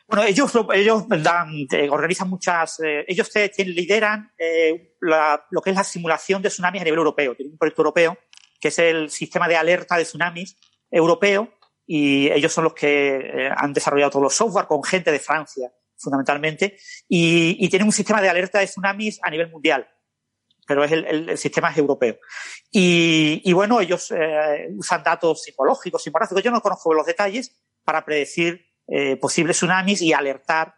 Bueno, 0.09 0.23
ellos, 0.23 0.51
ellos 0.73 1.07
dan, 1.07 1.67
eh, 1.71 1.87
organizan 1.87 2.31
muchas, 2.31 2.79
eh, 2.79 3.05
ellos 3.07 3.29
te, 3.29 3.47
te 3.49 3.63
lideran 3.63 4.31
eh, 4.39 4.95
la, 5.01 5.45
lo 5.51 5.61
que 5.61 5.69
es 5.69 5.75
la 5.75 5.83
simulación 5.83 6.41
de 6.41 6.49
tsunamis 6.49 6.81
a 6.81 6.85
nivel 6.85 6.97
europeo. 6.97 7.35
Tienen 7.35 7.53
un 7.53 7.59
proyecto 7.59 7.83
europeo 7.83 8.17
que 8.59 8.67
es 8.69 8.79
el 8.79 9.09
sistema 9.09 9.47
de 9.47 9.55
alerta 9.55 9.97
de 9.97 10.03
tsunamis 10.03 10.57
europeo, 10.91 11.53
y 11.85 12.29
ellos 12.31 12.53
son 12.53 12.65
los 12.65 12.73
que 12.73 13.15
eh, 13.17 13.51
han 13.55 13.73
desarrollado 13.73 14.11
todos 14.11 14.23
los 14.23 14.35
software 14.35 14.67
con 14.67 14.83
gente 14.83 15.11
de 15.11 15.19
Francia, 15.19 15.71
fundamentalmente, 15.97 16.77
y, 17.07 17.57
y, 17.59 17.67
tienen 17.67 17.87
un 17.87 17.91
sistema 17.91 18.21
de 18.21 18.29
alerta 18.29 18.59
de 18.59 18.67
tsunamis 18.67 19.19
a 19.23 19.29
nivel 19.31 19.49
mundial, 19.49 19.87
pero 20.67 20.83
es 20.83 20.91
el, 20.91 21.37
sistema 21.37 21.71
es 21.71 21.77
europeo. 21.77 22.19
Y, 22.71 23.51
bueno, 23.53 23.81
ellos 23.81 24.13
eh, 24.15 24.67
usan 24.77 25.01
datos 25.03 25.41
psicológicos, 25.41 26.03
simulacros, 26.03 26.43
yo 26.43 26.51
no 26.51 26.61
conozco 26.61 26.93
los 26.93 27.05
detalles, 27.05 27.59
para 27.83 28.05
predecir 28.05 28.67
eh, 28.87 29.15
posibles 29.15 29.57
tsunamis 29.57 30.01
y 30.01 30.13
alertar 30.13 30.75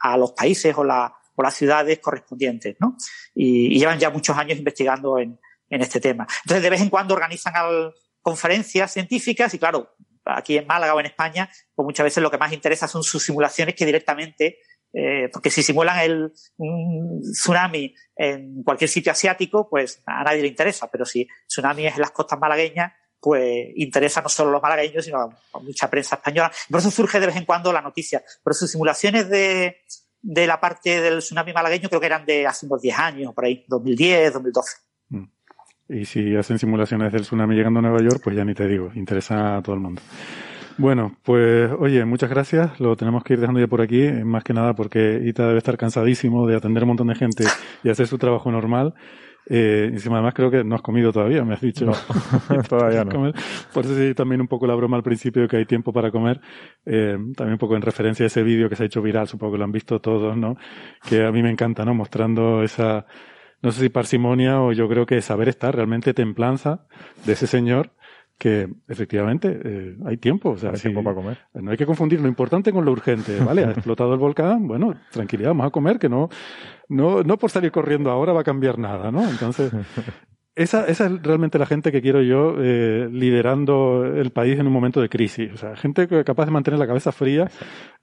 a 0.00 0.18
los 0.18 0.32
países 0.32 0.76
o 0.76 0.84
las 0.84 1.54
ciudades 1.54 1.98
correspondientes, 1.98 2.76
¿no? 2.78 2.98
Y, 3.34 3.74
y 3.74 3.78
llevan 3.78 3.98
ya 3.98 4.10
muchos 4.10 4.36
años 4.36 4.58
investigando 4.58 5.18
en, 5.18 5.40
en 5.70 5.80
este 5.80 6.00
tema. 6.00 6.26
Entonces, 6.44 6.62
de 6.62 6.70
vez 6.70 6.80
en 6.82 6.90
cuando 6.90 7.14
organizan 7.14 7.54
conferencias 8.20 8.92
científicas 8.92 9.54
y, 9.54 9.58
claro, 9.58 9.94
aquí 10.24 10.58
en 10.58 10.66
Málaga 10.66 10.94
o 10.94 11.00
en 11.00 11.06
España, 11.06 11.48
pues 11.74 11.84
muchas 11.84 12.04
veces 12.04 12.22
lo 12.22 12.30
que 12.30 12.38
más 12.38 12.52
interesa 12.52 12.86
son 12.88 13.02
sus 13.02 13.24
simulaciones 13.24 13.74
que 13.74 13.86
directamente, 13.86 14.58
eh, 14.92 15.28
porque 15.32 15.50
si 15.50 15.62
simulan 15.62 15.98
el 16.00 16.32
un 16.56 17.22
tsunami 17.22 17.94
en 18.16 18.62
cualquier 18.62 18.90
sitio 18.90 19.12
asiático, 19.12 19.68
pues 19.70 20.02
a 20.06 20.24
nadie 20.24 20.42
le 20.42 20.48
interesa, 20.48 20.90
pero 20.90 21.04
si 21.04 21.26
tsunami 21.46 21.86
es 21.86 21.94
en 21.94 22.00
las 22.00 22.10
costas 22.10 22.38
malagueñas, 22.38 22.92
pues 23.20 23.68
interesa 23.76 24.22
no 24.22 24.28
solo 24.28 24.50
a 24.50 24.52
los 24.54 24.62
malagueños, 24.62 25.04
sino 25.04 25.18
a 25.20 25.58
mucha 25.60 25.90
prensa 25.90 26.16
española. 26.16 26.50
Por 26.70 26.80
eso 26.80 26.90
surge 26.90 27.20
de 27.20 27.26
vez 27.26 27.36
en 27.36 27.44
cuando 27.44 27.72
la 27.72 27.82
noticia. 27.82 28.24
Pero 28.42 28.54
sus 28.54 28.70
simulaciones 28.70 29.28
de, 29.28 29.82
de 30.22 30.46
la 30.46 30.58
parte 30.58 31.02
del 31.02 31.18
tsunami 31.18 31.52
malagueño 31.52 31.88
creo 31.90 32.00
que 32.00 32.06
eran 32.06 32.24
de 32.24 32.46
hace 32.46 32.64
unos 32.64 32.80
10 32.80 32.98
años, 32.98 33.34
por 33.34 33.44
ahí, 33.44 33.64
2010, 33.68 34.32
2012. 34.32 34.76
Y 35.90 36.04
si 36.04 36.36
hacen 36.36 36.58
simulaciones 36.58 37.12
del 37.12 37.22
tsunami 37.22 37.56
llegando 37.56 37.80
a 37.80 37.82
Nueva 37.82 38.00
York, 38.00 38.20
pues 38.22 38.36
ya 38.36 38.44
ni 38.44 38.54
te 38.54 38.68
digo, 38.68 38.92
interesa 38.94 39.56
a 39.56 39.62
todo 39.62 39.74
el 39.74 39.80
mundo. 39.80 40.00
Bueno, 40.78 41.16
pues 41.24 41.70
oye, 41.78 42.04
muchas 42.04 42.30
gracias. 42.30 42.78
Lo 42.78 42.96
tenemos 42.96 43.24
que 43.24 43.34
ir 43.34 43.40
dejando 43.40 43.60
ya 43.60 43.66
por 43.66 43.82
aquí, 43.82 44.08
más 44.24 44.44
que 44.44 44.54
nada 44.54 44.74
porque 44.74 45.20
Ita 45.24 45.46
debe 45.46 45.58
estar 45.58 45.76
cansadísimo 45.76 46.46
de 46.46 46.56
atender 46.56 46.84
un 46.84 46.88
montón 46.88 47.08
de 47.08 47.16
gente 47.16 47.44
y 47.82 47.90
hacer 47.90 48.06
su 48.06 48.18
trabajo 48.18 48.50
normal. 48.50 48.94
Eh, 49.52 49.88
encima 49.92 50.16
además 50.16 50.34
creo 50.34 50.48
que 50.48 50.62
no 50.62 50.76
has 50.76 50.82
comido 50.82 51.12
todavía, 51.12 51.44
me 51.44 51.54
has 51.54 51.60
dicho. 51.60 51.84
No, 51.84 51.92
todavía 52.68 53.04
no. 53.04 53.32
Por 53.74 53.84
eso 53.84 53.96
sí, 53.96 54.14
también 54.14 54.40
un 54.40 54.46
poco 54.46 54.66
la 54.66 54.74
broma 54.76 54.96
al 54.96 55.02
principio 55.02 55.42
de 55.42 55.48
que 55.48 55.56
hay 55.56 55.64
tiempo 55.66 55.92
para 55.92 56.10
comer. 56.10 56.40
Eh, 56.86 57.18
también 57.36 57.54
un 57.54 57.58
poco 57.58 57.74
en 57.74 57.82
referencia 57.82 58.24
a 58.24 58.28
ese 58.28 58.42
vídeo 58.44 58.68
que 58.68 58.76
se 58.76 58.84
ha 58.84 58.86
hecho 58.86 59.02
viral, 59.02 59.26
supongo 59.26 59.54
que 59.54 59.58
lo 59.58 59.64
han 59.64 59.72
visto 59.72 60.00
todos, 60.00 60.36
¿no? 60.36 60.56
Que 61.08 61.24
a 61.24 61.32
mí 61.32 61.42
me 61.42 61.50
encanta, 61.50 61.84
¿no? 61.84 61.94
Mostrando 61.94 62.62
esa, 62.62 63.04
no 63.62 63.72
sé 63.72 63.80
si 63.80 63.88
parsimonia 63.88 64.60
o 64.60 64.72
yo 64.72 64.88
creo 64.88 65.06
que 65.06 65.20
saber 65.22 65.48
estar, 65.48 65.74
realmente 65.74 66.14
templanza 66.14 66.86
de 67.24 67.32
ese 67.32 67.46
señor 67.46 67.92
que 68.40 68.68
efectivamente 68.88 69.60
eh, 69.62 69.96
hay 70.06 70.16
tiempo. 70.16 70.52
O 70.52 70.56
sea, 70.56 70.70
hay 70.70 70.76
si, 70.76 70.84
tiempo 70.84 71.04
para 71.04 71.14
comer. 71.14 71.38
No 71.52 71.70
hay 71.72 71.76
que 71.76 71.84
confundir 71.84 72.22
lo 72.22 72.28
importante 72.28 72.72
con 72.72 72.86
lo 72.86 72.92
urgente, 72.92 73.38
¿vale? 73.38 73.64
Ha 73.64 73.70
explotado 73.72 74.14
el 74.14 74.18
volcán, 74.18 74.66
bueno, 74.66 74.94
tranquilidad, 75.10 75.50
vamos 75.50 75.66
a 75.66 75.70
comer, 75.70 75.98
que 75.98 76.08
no, 76.08 76.30
no, 76.88 77.22
no 77.22 77.36
por 77.36 77.50
salir 77.50 77.70
corriendo 77.70 78.10
ahora 78.10 78.32
va 78.32 78.40
a 78.40 78.44
cambiar 78.44 78.78
nada, 78.78 79.10
¿no? 79.10 79.28
Entonces, 79.28 79.70
esa, 80.62 80.86
esa 80.86 81.06
es 81.06 81.22
realmente 81.22 81.58
la 81.58 81.66
gente 81.66 81.90
que 81.92 82.00
quiero 82.02 82.22
yo 82.22 82.54
eh, 82.58 83.08
liderando 83.10 84.04
el 84.04 84.30
país 84.30 84.58
en 84.58 84.66
un 84.66 84.72
momento 84.72 85.00
de 85.00 85.08
crisis. 85.08 85.52
O 85.52 85.56
sea, 85.56 85.76
gente 85.76 86.06
capaz 86.24 86.44
de 86.46 86.50
mantener 86.50 86.78
la 86.78 86.86
cabeza 86.86 87.12
fría 87.12 87.50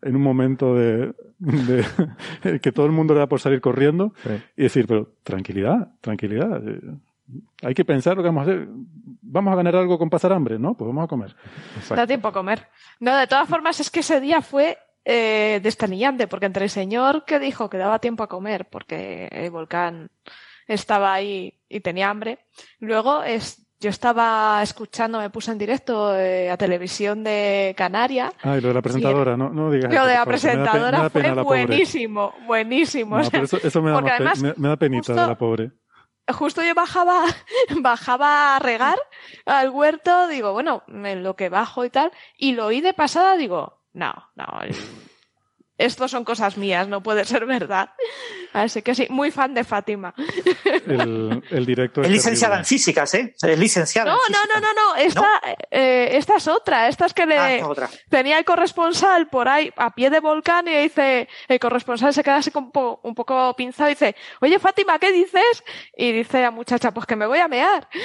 en 0.01 0.15
un 0.15 0.21
momento 0.21 0.75
de, 0.75 1.13
de 1.39 2.59
que 2.61 2.71
todo 2.71 2.85
el 2.85 2.91
mundo 2.91 3.13
le 3.13 3.19
da 3.21 3.27
por 3.27 3.39
salir 3.39 3.61
corriendo 3.61 4.13
Sí. 4.23 4.29
y 4.57 4.63
decir, 4.63 4.85
pero 4.87 5.13
tranquilidad, 5.23 5.89
tranquilidad. 6.01 6.61
eh, 6.67 6.79
Hay 7.63 7.73
que 7.73 7.85
pensar 7.85 8.15
lo 8.17 8.23
que 8.23 8.29
vamos 8.29 8.47
a 8.47 8.51
hacer. 8.51 8.67
¿Vamos 9.29 9.51
a 9.51 9.55
ganar 9.57 9.75
algo 9.75 9.97
con 9.99 10.09
pasar 10.09 10.31
hambre? 10.33 10.57
No, 10.57 10.73
pues 10.75 10.87
vamos 10.87 11.03
a 11.03 11.07
comer. 11.07 11.35
Da 11.89 12.07
tiempo 12.07 12.29
a 12.29 12.31
comer. 12.31 12.67
No, 12.99 13.15
de 13.17 13.27
todas 13.27 13.47
formas, 13.49 13.79
es 13.81 13.89
que 13.91 13.99
ese 13.99 14.21
día 14.21 14.41
fue 14.41 14.77
eh, 15.03 15.59
desternillante, 15.61 16.27
porque 16.27 16.45
entre 16.45 16.63
el 16.63 16.69
señor 16.69 17.25
que 17.25 17.37
dijo 17.39 17.69
que 17.69 17.77
daba 17.77 17.99
tiempo 17.99 18.23
a 18.23 18.27
comer, 18.27 18.65
porque 18.69 19.27
el 19.31 19.51
volcán 19.51 20.09
estaba 20.67 21.13
ahí 21.13 21.59
y 21.69 21.79
tenía 21.79 22.09
hambre, 22.09 22.39
luego 22.79 23.23
es, 23.23 23.65
yo 23.79 23.89
estaba 23.89 24.61
escuchando, 24.63 25.19
me 25.19 25.29
puse 25.29 25.51
en 25.51 25.57
directo 25.57 26.15
eh, 26.17 26.49
a 26.49 26.57
televisión 26.57 27.23
de 27.23 27.73
Canarias. 27.77 28.33
Ah, 28.41 28.57
y 28.57 28.61
lo 28.61 28.69
de 28.69 28.73
la 28.73 28.81
presentadora, 28.81 29.37
no, 29.37 29.49
no 29.49 29.69
digas 29.71 29.93
Lo 29.93 30.05
de 30.05 30.13
la 30.13 30.25
por 30.25 30.39
favor, 30.39 30.51
que 30.51 30.57
me 30.57 30.63
da 30.63 30.71
pe- 30.71 30.77
me 30.79 30.81
presentadora 30.81 30.97
da 31.03 31.09
fue 31.09 31.21
pena 31.21 31.41
buenísimo, 31.43 32.33
buenísimo. 32.47 33.15
No, 33.17 33.21
o 33.21 33.23
sea, 33.23 33.31
pero 33.31 33.43
eso, 33.45 33.59
eso 33.63 33.81
me, 33.81 33.91
da 33.91 33.95
porque 33.97 34.11
además 34.11 34.41
me, 34.41 34.53
me 34.57 34.67
da 34.69 34.77
penita 34.77 35.07
justo- 35.13 35.21
de 35.21 35.27
la 35.27 35.37
pobre. 35.37 35.71
justo 36.33 36.63
yo 36.63 36.73
bajaba, 36.73 37.23
bajaba 37.81 38.55
a 38.55 38.59
regar 38.59 38.97
al 39.45 39.69
huerto, 39.69 40.27
digo, 40.27 40.53
bueno, 40.53 40.83
en 40.87 41.21
lo 41.23 41.35
que 41.35 41.49
bajo 41.49 41.85
y 41.85 41.89
tal, 41.89 42.11
y 42.37 42.53
lo 42.53 42.65
oí 42.67 42.81
de 42.81 42.93
pasada, 42.93 43.37
digo, 43.37 43.83
no, 43.93 44.13
no, 44.35 44.45
el- 44.63 44.75
esto 45.77 46.07
son 46.07 46.23
cosas 46.23 46.57
mías, 46.57 46.87
no 46.87 47.03
puede 47.03 47.23
ser 47.25 47.45
verdad. 47.45 47.91
Así 48.63 48.81
que 48.81 48.95
sí, 48.95 49.07
muy 49.09 49.29
fan 49.31 49.53
de 49.53 49.63
Fátima. 49.63 50.13
El, 50.87 51.43
el 51.51 51.65
directo 51.65 52.01
Es 52.01 52.07
es 52.07 52.13
licenciada 52.13 52.57
en 52.57 52.65
físicas, 52.65 53.13
¿eh? 53.13 53.35
Es 53.41 53.59
licenciada. 53.59 54.09
No, 54.11 54.17
en 54.27 54.31
no, 54.33 54.39
física. 54.39 54.59
no, 54.59 54.73
no, 54.73 54.73
no, 54.73 54.95
esta, 54.95 55.41
eh, 55.71 56.09
esta 56.13 56.35
es 56.37 56.47
otra, 56.47 56.87
esta 56.87 57.05
es 57.05 57.13
que 57.13 57.25
le 57.25 57.37
Ah, 57.37 57.67
otra. 57.67 57.89
tenía 58.09 58.37
el 58.39 58.45
corresponsal 58.45 59.27
por 59.29 59.47
ahí 59.47 59.71
a 59.75 59.91
pie 59.93 60.09
de 60.09 60.19
volcán 60.19 60.67
y 60.67 60.75
dice, 60.75 61.27
el 61.47 61.59
corresponsal 61.59 62.13
se 62.13 62.23
queda 62.23 62.37
así 62.37 62.51
un 62.55 62.71
poco, 62.71 62.99
un 63.07 63.13
poco 63.15 63.53
pinzado 63.55 63.89
y 63.89 63.93
dice, 63.93 64.15
oye 64.41 64.57
Fátima, 64.59 64.97
¿qué 64.99 65.11
dices? 65.11 65.63
Y 65.95 66.11
dice 66.11 66.41
la 66.41 66.51
muchacha, 66.51 66.91
pues 66.91 67.05
que 67.05 67.15
me 67.15 67.25
voy 67.27 67.39
a 67.39 67.47
mear. 67.47 67.87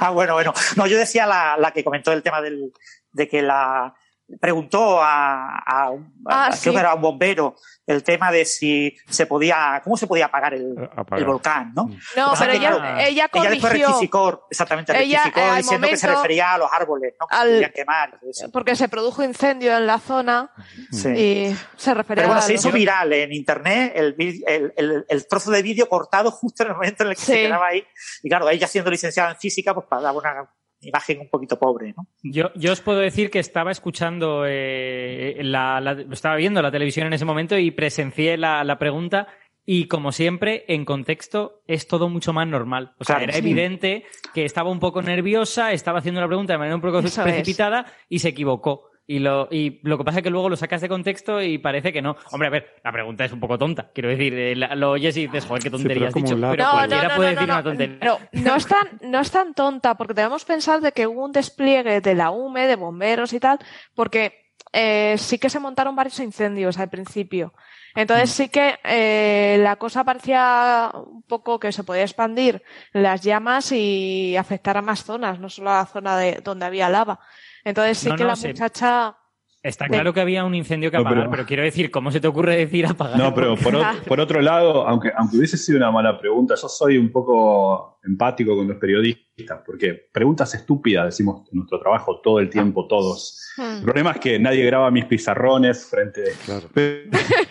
Ah, 0.00 0.10
bueno, 0.10 0.34
bueno. 0.34 0.52
No, 0.76 0.86
yo 0.86 0.96
decía 0.98 1.26
la, 1.26 1.56
la 1.58 1.70
que 1.72 1.84
comentó 1.84 2.12
el 2.12 2.22
tema 2.22 2.40
del, 2.40 2.72
de 3.12 3.28
que 3.28 3.42
la, 3.42 3.94
preguntó 4.40 5.02
a, 5.02 5.58
a, 5.58 5.90
un, 5.90 6.12
Ah, 6.26 6.46
a- 6.46 6.52
sí. 6.52 6.62
creo 6.62 6.74
que 6.74 6.80
era 6.80 6.94
un 6.94 7.02
bombero 7.02 7.56
el 7.86 8.04
tema 8.04 8.30
de 8.30 8.44
si 8.44 8.96
se 9.08 9.26
podía, 9.26 9.80
cómo 9.82 9.96
se 9.96 10.06
podía 10.06 10.26
apagar 10.26 10.54
el, 10.54 10.74
apagar. 10.96 11.18
el 11.18 11.24
volcán, 11.24 11.72
¿no? 11.74 11.86
No, 11.86 11.96
que 12.14 12.20
pasa 12.22 12.44
pero 12.46 12.52
ella, 12.56 12.70
claro, 12.70 12.84
ella 13.00 13.08
ella 13.08 13.28
después 13.50 13.60
corrigió, 13.60 13.86
rectificó, 13.88 14.46
exactamente, 14.50 14.92
Ella, 15.02 15.24
rectificó 15.24 15.40
eh, 15.40 15.50
al 15.50 15.56
diciendo 15.58 15.88
que 15.88 15.96
se 15.96 16.06
momento- 16.06 16.22
refería 16.22 16.52
a 16.54 16.58
los 16.58 16.72
árboles, 16.72 17.14
¿no? 17.20 17.26
Que 17.26 17.34
al- 17.34 17.48
se 17.48 17.54
podían 17.54 17.72
quemar. 17.72 18.20
eso. 18.30 18.50
porque 18.52 18.76
se 18.76 18.88
produjo 18.88 19.24
incendio 19.24 19.76
en 19.76 19.86
la 19.86 19.98
zona 19.98 20.50
Sí. 20.92 21.08
y 21.08 21.56
se 21.76 21.92
refería 21.92 22.22
Pero 22.22 22.28
bueno, 22.28 22.38
a 22.38 22.42
se 22.42 22.54
hizo 22.54 22.70
viral 22.70 23.12
en 23.12 23.32
internet 23.32 23.92
el, 23.96 24.14
el, 24.46 24.72
el- 24.76 25.04
el 25.08 25.26
trozo 25.28 25.50
de 25.50 25.62
vídeo 25.62 25.88
cortado 25.88 26.30
justo 26.30 26.62
en 26.62 26.68
el 26.70 26.74
momento 26.76 27.02
en 27.02 27.10
el 27.10 27.16
que 27.16 27.22
se 27.22 27.34
quedaba 27.34 27.66
ahí. 27.66 27.84
Y 28.22 28.28
claro, 28.28 28.48
ella 28.48 28.68
siendo 28.68 28.90
licenciada 28.92 29.30
en 29.32 29.36
física, 29.38 29.74
pues 29.74 29.86
para 29.88 30.02
dar 30.02 30.14
una 30.14 30.48
imagen 30.82 31.20
un 31.20 31.28
poquito 31.28 31.58
pobre, 31.58 31.94
¿no? 31.96 32.06
Yo, 32.22 32.50
yo 32.54 32.72
os 32.72 32.80
puedo 32.80 32.98
decir 32.98 33.30
que 33.30 33.38
estaba 33.38 33.70
escuchando, 33.70 34.44
eh, 34.46 35.38
la, 35.42 35.80
la- 35.80 36.04
estaba 36.12 36.36
viendo 36.36 36.60
la 36.62 36.70
televisión 36.70 37.06
en 37.06 37.12
ese 37.12 37.24
momento 37.24 37.56
y 37.58 37.70
presencié 37.70 38.36
la, 38.36 38.64
la 38.64 38.78
pregunta 38.78 39.26
y 39.64 39.86
como 39.86 40.10
siempre, 40.10 40.64
en 40.66 40.84
contexto 40.84 41.62
es 41.68 41.86
todo 41.86 42.08
mucho 42.08 42.32
más 42.32 42.48
normal. 42.48 42.94
O 42.98 43.04
sea, 43.04 43.16
Claro, 43.16 43.24
era 43.30 43.32
sí. 43.34 43.38
evidente 43.38 44.04
que 44.34 44.44
estaba 44.44 44.70
un 44.70 44.80
poco 44.80 45.02
nerviosa, 45.02 45.72
estaba 45.72 46.00
haciendo 46.00 46.20
la 46.20 46.26
pregunta 46.26 46.52
de 46.54 46.58
manera 46.58 46.74
un 46.74 46.82
poco 46.82 46.98
Eso 46.98 47.06
es. 47.08 47.32
precipitada 47.32 47.86
y 48.08 48.18
se 48.18 48.30
equivocó. 48.30 48.90
Y 49.12 49.18
lo, 49.18 49.46
y 49.50 49.78
lo 49.82 49.98
que 49.98 50.04
pasa 50.04 50.20
es 50.20 50.22
que 50.24 50.30
luego 50.30 50.48
lo 50.48 50.56
sacas 50.56 50.80
de 50.80 50.88
contexto 50.88 51.42
y 51.42 51.58
parece 51.58 51.92
que 51.92 52.00
no. 52.00 52.16
Hombre, 52.30 52.48
a 52.48 52.50
ver, 52.50 52.76
la 52.82 52.92
pregunta 52.92 53.26
es 53.26 53.32
un 53.32 53.40
poco 53.40 53.58
tonta. 53.58 53.90
Quiero 53.92 54.08
decir, 54.08 54.32
eh, 54.32 54.56
la- 54.56 54.74
lo 54.74 54.92
oyes 54.92 55.14
y 55.18 55.26
dices, 55.26 55.44
joder, 55.44 55.62
qué 55.62 55.68
tontería 55.68 56.04
es 56.04 56.08
has 56.08 56.12
como 56.14 56.24
dicho. 56.24 56.40
Pero. 56.50 56.64
No, 56.64 56.70
cualquiera 56.70 57.02
no, 57.02 57.08
no, 57.10 57.16
puede 57.16 57.30
decir 57.30 57.44
una 57.50 57.62
tontería. 57.62 57.96
Pero 58.00 58.18
no 58.32 58.56
es, 58.56 58.66
tan, 58.66 58.88
no 59.02 59.20
es 59.20 59.30
tan 59.30 59.52
tonta, 59.52 59.94
porque 59.96 60.14
debemos 60.14 60.46
pensar 60.46 60.80
de 60.80 60.92
que 60.92 61.06
hubo 61.06 61.26
un 61.26 61.32
despliegue 61.32 62.00
de 62.00 62.14
la 62.14 62.30
UME, 62.30 62.66
de 62.66 62.76
bomberos 62.76 63.34
y 63.34 63.40
tal, 63.40 63.58
porque 63.94 64.46
eh, 64.72 65.16
sí 65.18 65.38
que 65.38 65.50
se 65.50 65.60
montaron 65.60 65.94
varios 65.94 66.18
incendios 66.18 66.78
al 66.78 66.88
principio. 66.88 67.52
Entonces 67.94 68.30
sí 68.30 68.48
que 68.48 68.78
eh, 68.82 69.58
la 69.60 69.76
cosa 69.76 70.04
parecía 70.04 70.90
un 70.94 71.22
poco 71.24 71.60
que 71.60 71.70
se 71.72 71.84
podía 71.84 72.04
expandir 72.04 72.62
las 72.94 73.20
llamas 73.20 73.72
y 73.72 74.34
afectar 74.38 74.78
a 74.78 74.80
más 74.80 75.04
zonas, 75.04 75.38
no 75.38 75.50
solo 75.50 75.68
a 75.70 75.80
la 75.80 75.86
zona 75.86 76.16
de 76.16 76.40
donde 76.42 76.64
había 76.64 76.88
lava. 76.88 77.20
Entonces 77.64 77.98
sí 77.98 78.08
No, 78.08 78.16
que 78.16 78.22
no, 78.24 78.28
la 78.30 78.36
muchacha... 78.36 79.16
Está 79.64 79.86
claro 79.86 80.12
que 80.12 80.20
había 80.20 80.44
un 80.44 80.56
incendio 80.56 80.90
que 80.90 80.96
No, 80.96 81.02
apagar, 81.02 81.18
pero- 81.20 81.30
pero... 81.30 81.46
quiero 81.46 81.62
decir, 81.62 81.88
¿cómo 81.92 82.10
se 82.10 82.18
te 82.18 82.26
ocurre 82.26 82.56
decir 82.56 82.84
apagar? 82.84 83.16
No, 83.16 83.32
pero 83.32 83.54
por, 83.56 83.72
ot- 83.74 84.02
por 84.08 84.18
otro 84.18 84.40
lado, 84.42 84.88
aunque, 84.88 85.12
aunque 85.16 85.36
hubiese 85.36 85.56
sido 85.56 85.78
una 85.78 85.92
mala 85.92 86.18
pregunta, 86.18 86.56
yo 86.60 86.66
soy 86.68 86.98
un 86.98 87.12
poco 87.12 88.00
empático 88.02 88.56
con 88.56 88.66
los 88.66 88.76
periodistas, 88.78 89.60
porque 89.64 90.08
preguntas 90.12 90.52
estúpidas 90.54 91.04
decimos 91.04 91.48
en 91.52 91.58
nuestro 91.58 91.78
trabajo 91.78 92.20
todo 92.20 92.40
el 92.40 92.50
tiempo, 92.50 92.88
todos. 92.88 93.38
El 93.56 93.64
Hmm. 93.64 93.82
problema 93.84 94.10
es 94.12 94.18
que 94.18 94.36
nadie 94.40 94.64
graba 94.66 94.90
mis 94.90 95.04
pizarrones 95.04 95.86
frente. 95.86 96.24
Claro. 96.44 96.68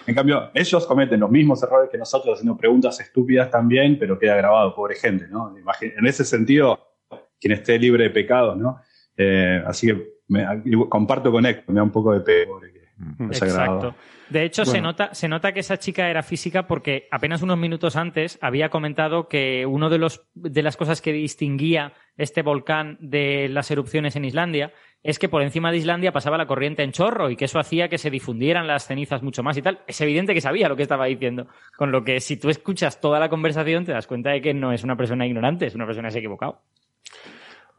En 0.06 0.14
cambio, 0.14 0.52
ellos 0.54 0.86
cometen 0.86 1.18
los 1.22 1.30
mismos 1.32 1.64
errores 1.64 1.90
que 1.90 1.98
nosotros 1.98 2.34
haciendo 2.38 2.58
preguntas 2.58 3.00
estúpidas 3.00 3.50
también, 3.50 3.98
pero 3.98 4.20
queda 4.20 4.36
grabado, 4.36 4.76
pobre 4.76 4.96
gente, 4.96 5.28
¿no? 5.30 5.56
En 5.82 6.06
ese 6.06 6.26
sentido, 6.26 6.78
quien 7.40 7.54
esté 7.54 7.80
libre 7.80 8.04
de 8.04 8.10
pecados, 8.10 8.58
¿no? 8.58 8.82
Eh, 9.22 9.64
así 9.66 9.88
que 9.88 10.08
me- 10.30 10.46
comparto 10.90 11.32
con 11.32 11.46
Héctor, 11.46 11.74
me 11.74 11.80
da 11.80 11.84
un 11.84 11.92
poco 11.92 12.18
de 12.18 12.48
ha 13.02 13.46
grabado. 13.46 13.88
Exacto. 13.90 13.96
De 14.30 14.44
hecho, 14.46 14.64
se, 14.64 14.80
nota, 14.80 15.14
se 15.14 15.28
nota 15.28 15.52
que 15.52 15.60
esa 15.60 15.78
chica 15.78 16.10
era 16.10 16.24
física 16.24 16.66
porque 16.66 17.08
apenas 17.12 17.42
unos 17.42 17.58
minutos 17.58 17.98
antes 17.98 18.38
había 18.42 18.70
comentado 18.70 19.28
que 19.28 19.66
uno 19.66 19.90
de, 19.90 19.98
los, 19.98 20.26
de 20.36 20.64
las 20.64 20.78
cosas 20.78 21.02
que 21.02 21.12
distinguía 21.12 21.94
este 22.16 22.42
volcán 22.42 22.98
de 23.02 23.50
las 23.50 23.72
erupciones 23.72 24.16
en 24.16 24.24
Islandia 24.24 24.72
es 25.04 25.20
que 25.20 25.28
por 25.28 25.42
encima 25.42 25.72
de 25.72 25.78
Islandia 25.78 26.14
pasaba 26.14 26.38
la 26.38 26.46
corriente 26.46 26.84
en 26.84 26.92
chorro 26.92 27.30
y 27.30 27.36
que 27.36 27.46
eso 27.46 27.60
hacía 27.60 27.90
que 27.90 27.98
se 27.98 28.10
difundieran 28.10 28.68
las 28.68 28.86
cenizas 28.88 29.22
mucho 29.22 29.44
más 29.44 29.58
y 29.58 29.62
tal. 29.64 29.80
Es 29.88 30.00
evidente 30.00 30.34
que 30.34 30.42
sabía 30.42 30.70
lo 30.70 30.78
que 30.78 30.84
estaba 30.84 31.08
diciendo. 31.08 31.48
Con 31.76 31.92
lo 31.92 32.04
que 32.04 32.22
si 32.22 32.38
tú 32.38 32.50
escuchas 32.50 33.02
toda 33.02 33.20
la 33.20 33.28
conversación 33.28 33.84
te 33.84 33.92
das 33.92 34.08
cuenta 34.08 34.30
de 34.30 34.42
que 34.42 34.54
no 34.54 34.72
es 34.72 34.84
una 34.84 34.96
persona 34.96 35.26
ignorante, 35.26 35.66
es 35.66 35.76
una 35.76 35.88
persona 35.88 36.08
que 36.08 36.12
se 36.14 36.18
ha 36.20 36.22
equivocado. 36.22 36.62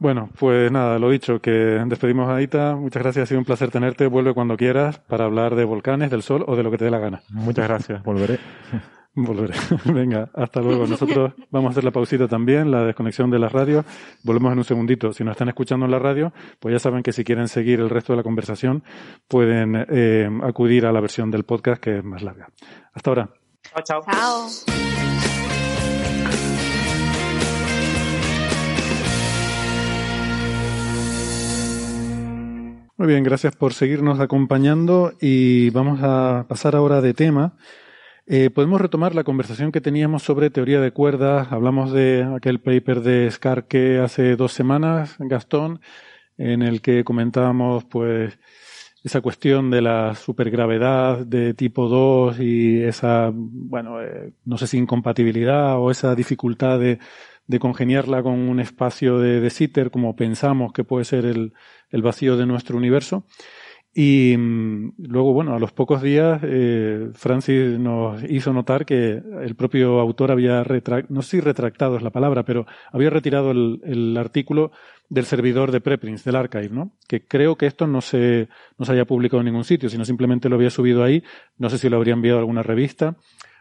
Bueno, 0.02 0.30
pues 0.36 0.72
nada, 0.72 0.98
lo 0.98 1.10
dicho, 1.10 1.40
que 1.40 1.52
despedimos 1.52 2.28
a 2.28 2.34
Aita. 2.34 2.74
Muchas 2.74 3.04
gracias, 3.04 3.22
ha 3.22 3.26
sido 3.26 3.38
un 3.38 3.44
placer 3.44 3.70
tenerte. 3.70 4.08
Vuelve 4.08 4.34
cuando 4.34 4.56
quieras 4.56 4.98
para 4.98 5.26
hablar 5.26 5.54
de 5.54 5.62
volcanes, 5.64 6.10
del 6.10 6.24
sol 6.24 6.44
o 6.48 6.56
de 6.56 6.64
lo 6.64 6.72
que 6.72 6.78
te 6.78 6.86
dé 6.86 6.90
la 6.90 6.98
gana. 6.98 7.22
Muchas 7.28 7.68
gracias, 7.68 8.02
volveré. 8.02 8.40
Volveré. 9.14 9.54
Venga, 9.84 10.28
hasta 10.34 10.60
luego. 10.60 10.88
Nosotros 10.88 11.34
vamos 11.50 11.68
a 11.68 11.70
hacer 11.70 11.84
la 11.84 11.92
pausita 11.92 12.26
también, 12.26 12.72
la 12.72 12.82
desconexión 12.82 13.30
de 13.30 13.38
las 13.38 13.52
radios. 13.52 13.84
Volvemos 14.24 14.50
en 14.52 14.58
un 14.58 14.64
segundito. 14.64 15.12
Si 15.12 15.22
nos 15.22 15.32
están 15.32 15.50
escuchando 15.50 15.84
en 15.84 15.92
la 15.92 16.00
radio, 16.00 16.32
pues 16.58 16.72
ya 16.72 16.80
saben 16.80 17.04
que 17.04 17.12
si 17.12 17.22
quieren 17.22 17.46
seguir 17.46 17.78
el 17.78 17.90
resto 17.90 18.14
de 18.14 18.16
la 18.16 18.22
conversación, 18.24 18.82
pueden 19.28 19.86
eh, 19.88 20.28
acudir 20.42 20.86
a 20.86 20.92
la 20.92 21.00
versión 21.00 21.30
del 21.30 21.44
podcast 21.44 21.80
que 21.80 21.98
es 21.98 22.04
más 22.04 22.22
larga. 22.22 22.48
Hasta 22.92 23.10
ahora. 23.10 23.28
Chao, 23.62 23.82
chao. 23.84 24.00
Chao. 24.10 24.91
Muy 33.02 33.08
bien, 33.08 33.24
gracias 33.24 33.56
por 33.56 33.74
seguirnos 33.74 34.20
acompañando 34.20 35.12
y 35.20 35.70
vamos 35.70 35.98
a 36.04 36.46
pasar 36.48 36.76
ahora 36.76 37.00
de 37.00 37.14
tema. 37.14 37.56
Eh, 38.28 38.48
podemos 38.48 38.80
retomar 38.80 39.16
la 39.16 39.24
conversación 39.24 39.72
que 39.72 39.80
teníamos 39.80 40.22
sobre 40.22 40.50
teoría 40.50 40.80
de 40.80 40.92
cuerdas. 40.92 41.50
Hablamos 41.50 41.90
de 41.92 42.22
aquel 42.36 42.60
paper 42.60 43.00
de 43.00 43.28
Skarke 43.28 43.98
hace 43.98 44.36
dos 44.36 44.52
semanas, 44.52 45.16
Gastón, 45.18 45.80
en 46.38 46.62
el 46.62 46.80
que 46.80 47.02
comentábamos 47.02 47.84
pues 47.86 48.38
esa 49.02 49.20
cuestión 49.20 49.68
de 49.72 49.82
la 49.82 50.14
supergravedad 50.14 51.26
de 51.26 51.54
tipo 51.54 51.88
2 51.88 52.38
y 52.38 52.84
esa, 52.84 53.32
bueno, 53.34 54.00
eh, 54.00 54.32
no 54.44 54.56
sé 54.58 54.68
si 54.68 54.78
incompatibilidad 54.78 55.76
o 55.76 55.90
esa 55.90 56.14
dificultad 56.14 56.78
de, 56.78 57.00
de 57.46 57.58
congeniarla 57.58 58.22
con 58.22 58.34
un 58.34 58.60
espacio 58.60 59.18
de, 59.18 59.40
de 59.40 59.50
Sitter 59.50 59.90
como 59.90 60.16
pensamos 60.16 60.72
que 60.72 60.84
puede 60.84 61.04
ser 61.04 61.24
el, 61.24 61.52
el 61.90 62.02
vacío 62.02 62.36
de 62.36 62.46
nuestro 62.46 62.76
universo. 62.76 63.24
Y 63.94 64.34
mm, 64.38 64.94
luego, 64.98 65.34
bueno, 65.34 65.54
a 65.54 65.58
los 65.58 65.72
pocos 65.72 66.00
días, 66.00 66.40
eh, 66.44 67.10
Francis 67.14 67.78
nos 67.78 68.22
hizo 68.24 68.52
notar 68.52 68.86
que 68.86 69.22
el 69.42 69.54
propio 69.54 70.00
autor 70.00 70.30
había 70.30 70.64
retractado, 70.64 71.14
no 71.14 71.20
sé 71.20 71.30
si 71.30 71.40
retractado 71.40 71.96
es 71.96 72.02
la 72.02 72.10
palabra, 72.10 72.44
pero 72.44 72.66
había 72.90 73.10
retirado 73.10 73.50
el, 73.50 73.80
el 73.84 74.16
artículo 74.16 74.72
del 75.10 75.26
servidor 75.26 75.72
de 75.72 75.82
preprints, 75.82 76.24
del 76.24 76.36
archive, 76.36 76.70
¿no? 76.70 76.92
Que 77.06 77.26
creo 77.26 77.56
que 77.56 77.66
esto 77.66 77.86
no 77.86 78.00
se, 78.00 78.48
no 78.78 78.86
se 78.86 78.92
haya 78.92 79.04
publicado 79.04 79.40
en 79.42 79.46
ningún 79.46 79.64
sitio, 79.64 79.90
sino 79.90 80.06
simplemente 80.06 80.48
lo 80.48 80.56
había 80.56 80.70
subido 80.70 81.04
ahí. 81.04 81.22
No 81.58 81.68
sé 81.68 81.76
si 81.76 81.90
lo 81.90 81.98
habría 81.98 82.14
enviado 82.14 82.38
a 82.38 82.40
alguna 82.40 82.62
revista. 82.62 83.16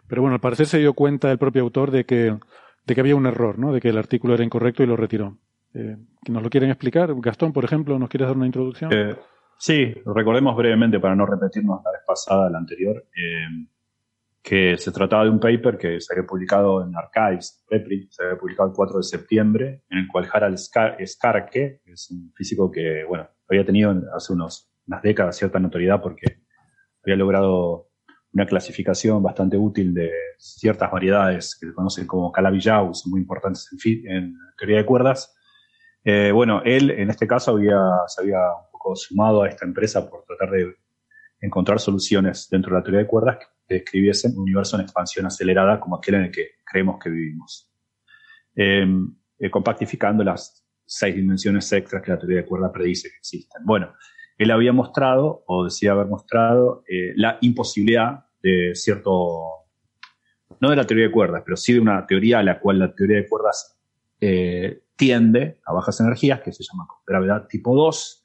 Pero 0.07 0.21
bueno, 0.21 0.35
al 0.35 0.41
parecer 0.41 0.67
se 0.67 0.79
dio 0.79 0.93
cuenta 0.93 1.29
el 1.29 1.37
propio 1.37 1.61
autor 1.61 1.91
de 1.91 2.05
que, 2.05 2.37
de 2.85 2.95
que 2.95 3.01
había 3.01 3.15
un 3.15 3.25
error, 3.25 3.57
¿no? 3.59 3.71
De 3.73 3.79
que 3.81 3.89
el 3.89 3.97
artículo 3.97 4.33
era 4.33 4.43
incorrecto 4.43 4.83
y 4.83 4.87
lo 4.87 4.95
retiró. 4.95 5.37
Eh, 5.73 5.95
¿Nos 6.29 6.43
lo 6.43 6.49
quieren 6.49 6.69
explicar? 6.69 7.13
Gastón, 7.17 7.53
por 7.53 7.63
ejemplo, 7.63 7.97
¿nos 7.97 8.09
quieres 8.09 8.27
dar 8.27 8.35
una 8.37 8.45
introducción? 8.45 8.91
Eh, 8.93 9.15
sí, 9.57 9.93
recordemos 10.05 10.55
brevemente 10.55 10.99
para 10.99 11.15
no 11.15 11.25
repetirnos 11.25 11.81
la 11.83 11.91
vez 11.91 12.01
pasada, 12.05 12.49
la 12.49 12.57
anterior, 12.57 13.05
eh, 13.15 13.45
que 14.43 14.75
se 14.77 14.91
trataba 14.91 15.23
de 15.23 15.29
un 15.29 15.39
paper 15.39 15.77
que 15.77 16.01
se 16.01 16.13
había 16.13 16.25
publicado 16.25 16.83
en 16.83 16.93
Archives, 16.95 17.63
preprint, 17.69 18.09
se 18.11 18.23
había 18.23 18.37
publicado 18.39 18.69
el 18.69 18.75
4 18.75 18.97
de 18.97 19.03
septiembre, 19.03 19.83
en 19.89 19.99
el 19.99 20.07
cual 20.07 20.27
Harald 20.33 20.57
Skar- 20.57 20.97
Skarke, 21.05 21.81
que 21.85 21.91
es 21.91 22.09
un 22.09 22.33
físico 22.33 22.71
que, 22.71 23.03
bueno, 23.07 23.27
había 23.47 23.63
tenido 23.63 23.93
hace 24.15 24.33
unos, 24.33 24.73
unas 24.87 25.01
décadas 25.03 25.37
cierta 25.37 25.59
notoriedad 25.59 26.01
porque 26.01 26.25
había 27.03 27.15
logrado 27.17 27.90
una 28.33 28.45
clasificación 28.45 29.21
bastante 29.21 29.57
útil 29.57 29.93
de 29.93 30.11
ciertas 30.37 30.89
variedades 30.91 31.57
que 31.59 31.67
se 31.67 31.73
conocen 31.73 32.07
como 32.07 32.31
calabillau, 32.31 32.93
son 32.93 33.11
muy 33.11 33.21
importantes 33.21 33.69
en, 33.85 34.07
en 34.09 34.37
teoría 34.57 34.77
de 34.77 34.85
cuerdas. 34.85 35.35
Eh, 36.03 36.31
bueno, 36.33 36.61
él 36.63 36.91
en 36.91 37.09
este 37.09 37.27
caso 37.27 37.51
había, 37.51 37.79
se 38.07 38.21
había 38.21 38.39
un 38.39 38.71
poco 38.71 38.95
sumado 38.95 39.43
a 39.43 39.49
esta 39.49 39.65
empresa 39.65 40.09
por 40.09 40.23
tratar 40.23 40.51
de 40.51 40.75
encontrar 41.41 41.79
soluciones 41.79 42.47
dentro 42.49 42.71
de 42.71 42.79
la 42.79 42.83
teoría 42.83 43.01
de 43.01 43.07
cuerdas 43.07 43.37
que 43.67 43.75
describiesen 43.75 44.33
un 44.33 44.43
universo 44.43 44.77
en 44.77 44.83
expansión 44.83 45.25
acelerada 45.25 45.79
como 45.79 45.97
aquel 45.97 46.15
en 46.15 46.21
el 46.23 46.31
que 46.31 46.51
creemos 46.63 46.99
que 46.99 47.09
vivimos. 47.09 47.71
Eh, 48.55 48.85
eh, 49.39 49.49
compactificando 49.49 50.23
las 50.23 50.65
seis 50.85 51.15
dimensiones 51.15 51.71
extras 51.71 52.01
que 52.01 52.11
la 52.11 52.19
teoría 52.19 52.37
de 52.37 52.45
cuerdas 52.45 52.71
predice 52.71 53.09
que 53.09 53.17
existen. 53.17 53.63
Bueno, 53.65 53.93
él 54.37 54.51
había 54.51 54.73
mostrado, 54.73 55.43
o 55.47 55.65
decía 55.65 55.91
haber 55.91 56.07
mostrado, 56.07 56.83
eh, 56.87 57.13
la 57.15 57.37
imposibilidad 57.41 58.25
de 58.41 58.71
cierto, 58.73 59.67
no 60.59 60.69
de 60.69 60.75
la 60.75 60.87
teoría 60.87 61.05
de 61.05 61.11
cuerdas, 61.11 61.43
pero 61.45 61.57
sí 61.57 61.73
de 61.73 61.79
una 61.79 62.07
teoría 62.07 62.39
a 62.39 62.43
la 62.43 62.59
cual 62.59 62.79
la 62.79 62.93
teoría 62.95 63.17
de 63.17 63.27
cuerdas 63.27 63.77
eh, 64.19 64.81
tiende 64.95 65.59
a 65.65 65.73
bajas 65.73 65.99
energías, 65.99 66.41
que 66.41 66.51
se 66.51 66.63
llama 66.63 66.87
gravedad 67.05 67.47
tipo 67.47 67.75
2, 67.75 68.23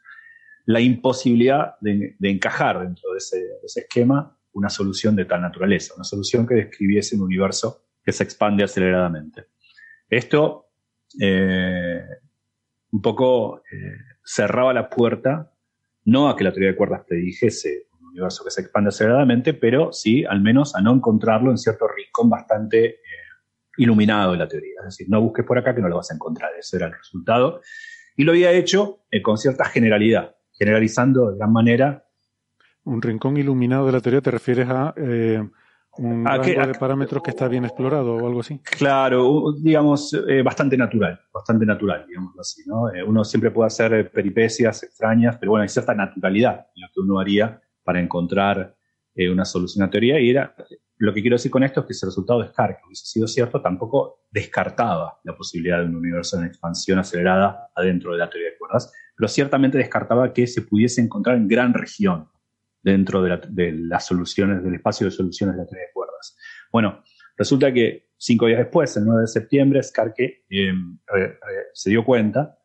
la 0.66 0.80
imposibilidad 0.80 1.74
de, 1.80 2.16
encajar 2.20 2.80
dentro 2.80 3.12
de 3.12 3.18
ese, 3.18 3.80
esquema 3.80 4.36
una 4.52 4.70
solución 4.70 5.16
de 5.16 5.26
tal 5.26 5.42
naturaleza, 5.42 5.94
una 5.96 6.04
solución 6.04 6.46
que 6.46 6.54
describiese 6.54 7.14
un 7.16 7.22
universo 7.22 7.82
que 8.02 8.12
se 8.12 8.24
expande 8.24 8.64
aceleradamente. 8.64 9.48
Esto 10.08 10.68
eh, 11.20 12.02
un 12.90 13.02
poco 13.02 13.62
cerraba 14.24 14.72
la 14.72 14.88
puerta 14.88 15.52
no 16.06 16.28
a 16.28 16.36
que 16.36 16.44
la 16.44 16.52
teoría 16.52 16.70
de 16.70 16.76
cuerdas 16.76 17.02
predijese 17.06 17.88
un 18.00 18.08
universo 18.08 18.44
que 18.44 18.50
se 18.50 18.62
expande 18.62 18.88
aceleradamente, 18.88 19.54
pero 19.54 19.92
sí 19.92 20.24
al 20.24 20.40
menos 20.40 20.74
a 20.74 20.80
no 20.80 20.94
encontrarlo 20.94 21.50
en 21.50 21.58
cierto 21.58 21.86
rincón 21.88 22.30
bastante 22.30 22.86
eh, 22.86 22.98
iluminado 23.76 24.32
de 24.32 24.38
la 24.38 24.48
teoría. 24.48 24.80
Es 24.80 24.96
decir, 24.96 25.08
no 25.10 25.20
busques 25.20 25.44
por 25.44 25.58
acá 25.58 25.74
que 25.74 25.82
no 25.82 25.88
lo 25.88 25.96
vas 25.96 26.10
a 26.10 26.14
encontrar. 26.14 26.50
Ese 26.58 26.76
era 26.76 26.86
el 26.86 26.92
resultado. 26.92 27.60
Y 28.16 28.22
lo 28.22 28.32
había 28.32 28.52
hecho 28.52 29.00
eh, 29.10 29.20
con 29.20 29.36
cierta 29.36 29.64
generalidad, 29.66 30.36
generalizando 30.52 31.32
de 31.32 31.38
gran 31.38 31.52
manera. 31.52 32.06
Un 32.84 33.02
rincón 33.02 33.36
iluminado 33.36 33.86
de 33.86 33.92
la 33.92 34.00
teoría 34.00 34.20
te 34.20 34.30
refieres 34.30 34.68
a 34.68 34.94
eh, 34.96 35.42
un 35.98 36.26
¿A 36.26 36.32
rango 36.32 36.44
qué- 36.44 36.58
a- 36.58 36.66
de 36.66 36.74
parámetros 36.74 37.22
que 37.22 37.30
está 37.30 37.48
bien 37.48 37.64
explorado 37.64 38.16
o 38.16 38.26
algo 38.26 38.40
así. 38.40 38.60
Claro, 38.60 39.52
digamos, 39.58 40.12
eh, 40.28 40.42
bastante 40.42 40.76
natural, 40.76 41.20
bastante 41.32 41.64
natural, 41.66 42.04
digamos 42.06 42.38
así, 42.38 42.62
¿no? 42.66 42.92
Eh, 42.92 43.02
uno 43.02 43.24
siempre 43.24 43.50
puede 43.50 43.68
hacer 43.68 43.92
eh, 43.94 44.04
peripecias 44.04 44.82
extrañas, 44.82 45.36
pero 45.38 45.52
bueno, 45.52 45.62
hay 45.62 45.68
cierta 45.68 45.94
naturalidad 45.94 46.66
en 46.74 46.82
lo 46.82 46.88
que 46.94 47.00
uno 47.00 47.18
haría 47.18 47.60
para 47.82 48.00
encontrar 48.00 48.74
eh, 49.14 49.30
una 49.30 49.44
solución 49.44 49.82
a 49.82 49.86
la 49.86 49.90
teoría. 49.90 50.20
Y 50.20 50.30
era, 50.30 50.54
lo 50.98 51.14
que 51.14 51.20
quiero 51.22 51.36
decir 51.36 51.50
con 51.50 51.62
esto 51.62 51.80
es 51.80 51.86
que 51.86 51.92
el 51.94 52.08
resultado 52.10 52.42
de 52.42 52.48
Scar, 52.48 52.76
que 52.76 52.82
hubiese 52.86 53.06
sido 53.06 53.26
cierto, 53.26 53.62
tampoco 53.62 54.26
descartaba 54.30 55.18
la 55.24 55.36
posibilidad 55.36 55.78
de 55.78 55.86
un 55.86 55.96
universo 55.96 56.38
en 56.38 56.44
expansión 56.46 56.98
acelerada 56.98 57.70
adentro 57.74 58.12
de 58.12 58.18
la 58.18 58.28
teoría 58.28 58.50
de 58.50 58.58
cuerdas, 58.58 58.92
pero 59.16 59.28
ciertamente 59.28 59.78
descartaba 59.78 60.32
que 60.32 60.46
se 60.46 60.62
pudiese 60.62 61.00
encontrar 61.00 61.36
en 61.36 61.48
gran 61.48 61.72
región 61.72 62.28
dentro 62.86 63.20
de, 63.20 63.28
la- 63.30 63.40
de 63.48 63.72
las 63.72 64.06
soluciones, 64.06 64.62
del 64.62 64.74
espacio 64.74 65.06
de 65.06 65.10
soluciones 65.10 65.56
de 65.56 65.62
la 65.62 65.66
teoría 65.68 65.86
de 65.88 65.92
cuerdas. 65.92 66.36
Bueno, 66.70 67.02
resulta 67.36 67.72
que 67.72 68.10
cinco 68.16 68.46
días 68.46 68.58
después, 68.58 68.96
el 68.96 69.04
9 69.04 69.22
de 69.22 69.26
septiembre, 69.26 69.82
Skarke 69.82 70.44
eh, 70.48 70.72
se 71.74 71.90
dio 71.90 72.04
cuenta 72.04 72.58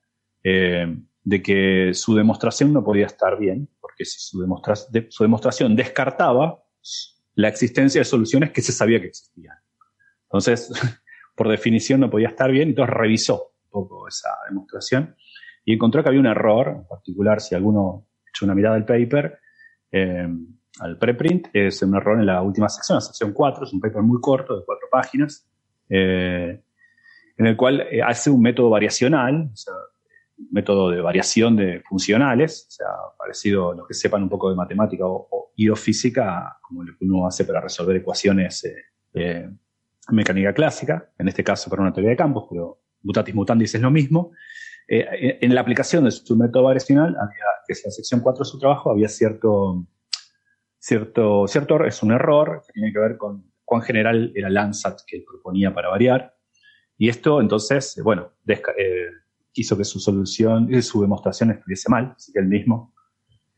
eh, 0.43 0.95
de 1.23 1.41
que 1.41 1.91
su 1.93 2.15
demostración 2.15 2.71
no 2.71 2.83
podía 2.83 3.07
estar 3.07 3.37
bien, 3.39 3.67
porque 3.79 4.05
si 4.05 4.19
su, 4.19 4.37
su 5.09 5.23
demostración 5.23 5.75
descartaba 5.75 6.63
la 7.33 7.47
existencia 7.47 8.01
de 8.01 8.05
soluciones 8.05 8.51
que 8.51 8.61
se 8.61 8.71
sabía 8.71 8.99
que 9.01 9.07
existían. 9.07 9.57
Entonces, 10.25 10.71
por 11.35 11.49
definición 11.49 11.99
no 11.99 12.09
podía 12.11 12.27
estar 12.27 12.51
bien, 12.51 12.69
entonces 12.69 12.93
revisó 12.95 13.53
un 13.65 13.69
poco 13.71 14.07
esa 14.07 14.29
demostración 14.47 15.15
y 15.65 15.73
encontró 15.73 16.03
que 16.03 16.09
había 16.09 16.19
un 16.21 16.27
error, 16.27 16.67
en 16.81 16.87
particular 16.87 17.41
si 17.41 17.55
alguno 17.55 18.07
echó 18.31 18.45
una 18.45 18.53
mirada 18.53 18.75
al 18.75 18.85
paper, 18.85 19.39
eh, 19.91 20.27
al 20.79 20.97
preprint, 20.97 21.47
es 21.53 21.81
un 21.81 21.95
error 21.95 22.19
en 22.19 22.25
la 22.25 22.41
última 22.41 22.69
sección, 22.69 22.95
la 22.97 23.01
sección 23.01 23.33
4, 23.33 23.65
es 23.65 23.73
un 23.73 23.79
paper 23.79 24.01
muy 24.01 24.19
corto, 24.21 24.57
de 24.59 24.65
cuatro 24.65 24.87
páginas, 24.91 25.47
eh, 25.89 26.61
en 27.37 27.45
el 27.45 27.55
cual 27.57 27.81
eh, 27.91 28.01
hace 28.01 28.29
un 28.29 28.41
método 28.41 28.69
variacional, 28.69 29.49
o 29.53 29.55
sea, 29.55 29.73
método 30.51 30.89
de 30.89 31.01
variación 31.01 31.55
de 31.55 31.81
funcionales, 31.87 32.65
o 32.69 32.71
sea, 32.71 32.87
parecido 33.17 33.71
a 33.71 33.75
los 33.75 33.87
que 33.87 33.93
sepan 33.93 34.23
un 34.23 34.29
poco 34.29 34.49
de 34.49 34.55
matemática 34.55 35.05
o, 35.05 35.27
o- 35.29 35.51
y 35.55 35.69
o 35.69 35.75
física, 35.75 36.57
como 36.61 36.83
lo 36.83 36.97
que 36.97 37.05
uno 37.05 37.27
hace 37.27 37.45
para 37.45 37.61
resolver 37.61 37.97
ecuaciones 37.97 38.63
eh, 38.63 38.75
eh, 39.13 39.49
mecánica 40.09 40.53
clásica, 40.53 41.09
en 41.19 41.27
este 41.27 41.43
caso 41.43 41.69
para 41.69 41.83
una 41.83 41.93
teoría 41.93 42.11
de 42.11 42.17
campos, 42.17 42.45
pero 42.49 42.79
mutatis 43.03 43.35
mutandis 43.35 43.75
es 43.75 43.81
lo 43.81 43.91
mismo. 43.91 44.31
Eh, 44.87 45.37
en- 45.41 45.55
la 45.55 45.61
aplicación 45.61 46.05
de 46.05 46.11
su 46.11 46.35
método 46.35 46.63
variacional, 46.63 47.15
que 47.65 47.73
es 47.73 47.81
la 47.85 47.91
sección 47.91 48.21
4 48.21 48.43
de 48.43 48.49
su 48.49 48.59
trabajo, 48.59 48.91
había 48.91 49.07
cierto, 49.07 49.85
cierto, 50.79 51.47
cierto, 51.47 51.75
er- 51.75 51.87
es 51.87 52.03
un 52.03 52.11
error 52.11 52.63
que 52.65 52.73
tiene 52.73 52.91
que 52.91 52.99
ver 52.99 53.17
con 53.17 53.51
cuán 53.63 53.81
general 53.81 54.31
era 54.35 54.49
Landsat 54.49 54.99
que 55.07 55.23
proponía 55.25 55.73
para 55.73 55.89
variar. 55.89 56.35
Y 56.97 57.09
esto, 57.09 57.39
entonces, 57.41 57.97
eh, 57.97 58.01
bueno, 58.01 58.31
eh, 58.47 59.09
hizo 59.53 59.77
que 59.77 59.85
su 59.85 59.99
solución, 59.99 60.69
su 60.81 61.01
demostración 61.01 61.51
estuviese 61.51 61.89
mal, 61.89 62.13
así 62.15 62.31
que 62.33 62.39
él 62.39 62.47
mismo 62.47 62.93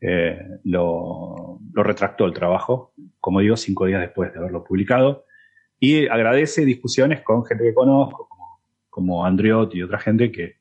eh, 0.00 0.38
lo, 0.64 1.60
retractó 1.72 2.26
el 2.26 2.34
trabajo, 2.34 2.92
como 3.20 3.40
digo, 3.40 3.56
cinco 3.56 3.86
días 3.86 4.00
después 4.02 4.32
de 4.32 4.38
haberlo 4.38 4.62
publicado. 4.62 5.24
Y 5.80 6.06
agradece 6.08 6.64
discusiones 6.64 7.22
con 7.22 7.44
gente 7.44 7.64
que 7.64 7.74
conozco, 7.74 8.28
como, 8.28 8.60
como 8.90 9.24
Andriot 9.24 9.74
y 9.74 9.82
otra 9.82 9.98
gente 9.98 10.30
que, 10.30 10.56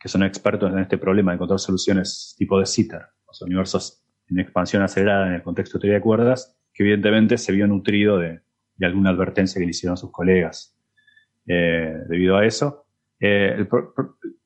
que 0.00 0.08
son 0.08 0.22
expertos 0.22 0.72
en 0.72 0.78
este 0.78 0.96
problema 0.96 1.30
de 1.30 1.34
encontrar 1.34 1.60
soluciones 1.60 2.34
tipo 2.38 2.58
de 2.58 2.64
CITER, 2.64 3.02
o 3.26 3.34
sea, 3.34 3.44
universos 3.44 4.02
en 4.28 4.40
expansión 4.40 4.82
acelerada 4.82 5.26
en 5.26 5.34
el 5.34 5.42
contexto 5.42 5.76
de 5.76 5.82
teoría 5.82 5.98
de 5.98 6.02
cuerdas, 6.02 6.56
que 6.72 6.84
evidentemente 6.84 7.36
se 7.36 7.52
vio 7.52 7.66
nutrido 7.66 8.18
de, 8.18 8.40
alguna 8.80 9.10
advertencia 9.10 9.58
que 9.58 9.66
le 9.66 9.72
hicieron 9.72 9.98
sus 9.98 10.10
colegas 10.10 10.74
eh, 11.46 11.94
debido 12.08 12.38
a 12.38 12.46
eso. 12.46 12.86
Eh, 13.20 13.68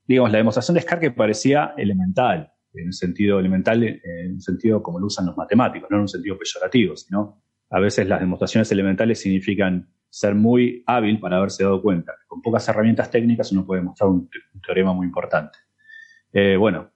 digamos, 0.04 0.32
la 0.32 0.38
demostración 0.38 0.74
de 0.74 0.80
Skarke 0.80 1.12
parecía 1.12 1.72
elemental, 1.76 2.52
en 2.72 2.86
un 2.86 2.92
sentido 2.92 3.38
elemental, 3.38 3.84
eh, 3.84 4.00
en 4.02 4.32
un 4.32 4.40
sentido 4.40 4.82
como 4.82 4.98
lo 4.98 5.06
usan 5.06 5.26
los 5.26 5.36
matemáticos, 5.36 5.88
no 5.88 5.98
en 5.98 6.02
un 6.02 6.08
sentido 6.08 6.36
peyorativo, 6.36 6.96
sino 6.96 7.40
a 7.70 7.78
veces 7.78 8.08
las 8.08 8.18
demostraciones 8.18 8.72
elementales 8.72 9.20
significan 9.20 9.88
ser 10.14 10.36
muy 10.36 10.84
hábil 10.86 11.18
para 11.18 11.38
haberse 11.38 11.64
dado 11.64 11.82
cuenta. 11.82 12.12
que 12.12 12.26
Con 12.28 12.40
pocas 12.40 12.68
herramientas 12.68 13.10
técnicas 13.10 13.50
uno 13.50 13.66
puede 13.66 13.80
demostrar 13.80 14.10
un, 14.10 14.30
un 14.54 14.60
teorema 14.60 14.92
muy 14.92 15.06
importante. 15.06 15.58
Eh, 16.32 16.56
bueno, 16.56 16.92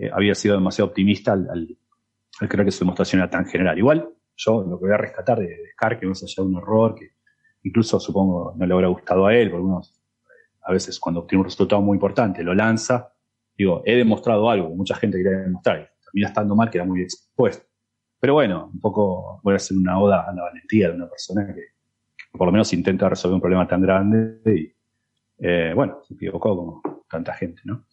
eh, 0.00 0.08
había 0.12 0.34
sido 0.36 0.54
demasiado 0.54 0.88
optimista 0.88 1.32
al, 1.32 1.76
creer 2.48 2.64
que 2.64 2.70
su 2.70 2.84
demostración 2.84 3.20
era 3.20 3.28
tan 3.28 3.46
general. 3.46 3.76
Igual, 3.76 4.08
yo 4.36 4.62
lo 4.62 4.78
que 4.78 4.84
voy 4.84 4.94
a 4.94 4.96
rescatar 4.96 5.40
de, 5.40 5.48
de 5.48 5.70
Skarke, 5.72 6.06
más 6.06 6.22
allá 6.22 6.34
de 6.36 6.42
un 6.42 6.56
error 6.56 6.94
que 6.94 7.10
incluso 7.64 7.98
supongo 7.98 8.54
no 8.56 8.64
le 8.64 8.74
habrá 8.74 8.86
gustado 8.86 9.26
a 9.26 9.34
él, 9.34 9.50
porque 9.50 9.64
uno 9.64 9.80
eh, 9.80 10.58
a 10.62 10.72
veces 10.72 11.00
cuando 11.00 11.22
obtiene 11.22 11.40
un 11.40 11.46
resultado 11.46 11.82
muy 11.82 11.96
importante 11.96 12.44
lo 12.44 12.54
lanza, 12.54 13.12
digo, 13.56 13.82
he 13.84 13.96
demostrado 13.96 14.48
algo 14.48 14.68
que 14.68 14.76
mucha 14.76 14.94
gente 14.94 15.18
quería 15.18 15.40
demostrar 15.40 15.80
y 15.80 16.04
termina 16.04 16.28
estando 16.28 16.54
mal, 16.54 16.70
queda 16.70 16.84
muy 16.84 17.02
expuesto. 17.02 17.66
Pero 18.20 18.34
bueno, 18.34 18.70
un 18.72 18.78
poco 18.78 19.40
voy 19.42 19.54
a 19.54 19.56
hacer 19.56 19.76
una 19.76 19.98
oda 19.98 20.28
a 20.28 20.32
la 20.32 20.42
valentía 20.42 20.90
de 20.90 20.94
una 20.94 21.08
persona 21.08 21.44
que, 21.44 21.54
que 21.54 21.71
por 22.32 22.46
lo 22.46 22.52
menos 22.52 22.72
intenta 22.72 23.08
resolver 23.08 23.34
un 23.34 23.40
problema 23.40 23.66
tan 23.68 23.82
grande 23.82 24.40
y, 24.46 24.72
eh, 25.38 25.72
bueno, 25.74 25.98
se 26.02 26.14
equivocó 26.14 26.56
como 26.56 26.82
tanta 27.08 27.34
gente, 27.34 27.60
¿no? 27.64 27.84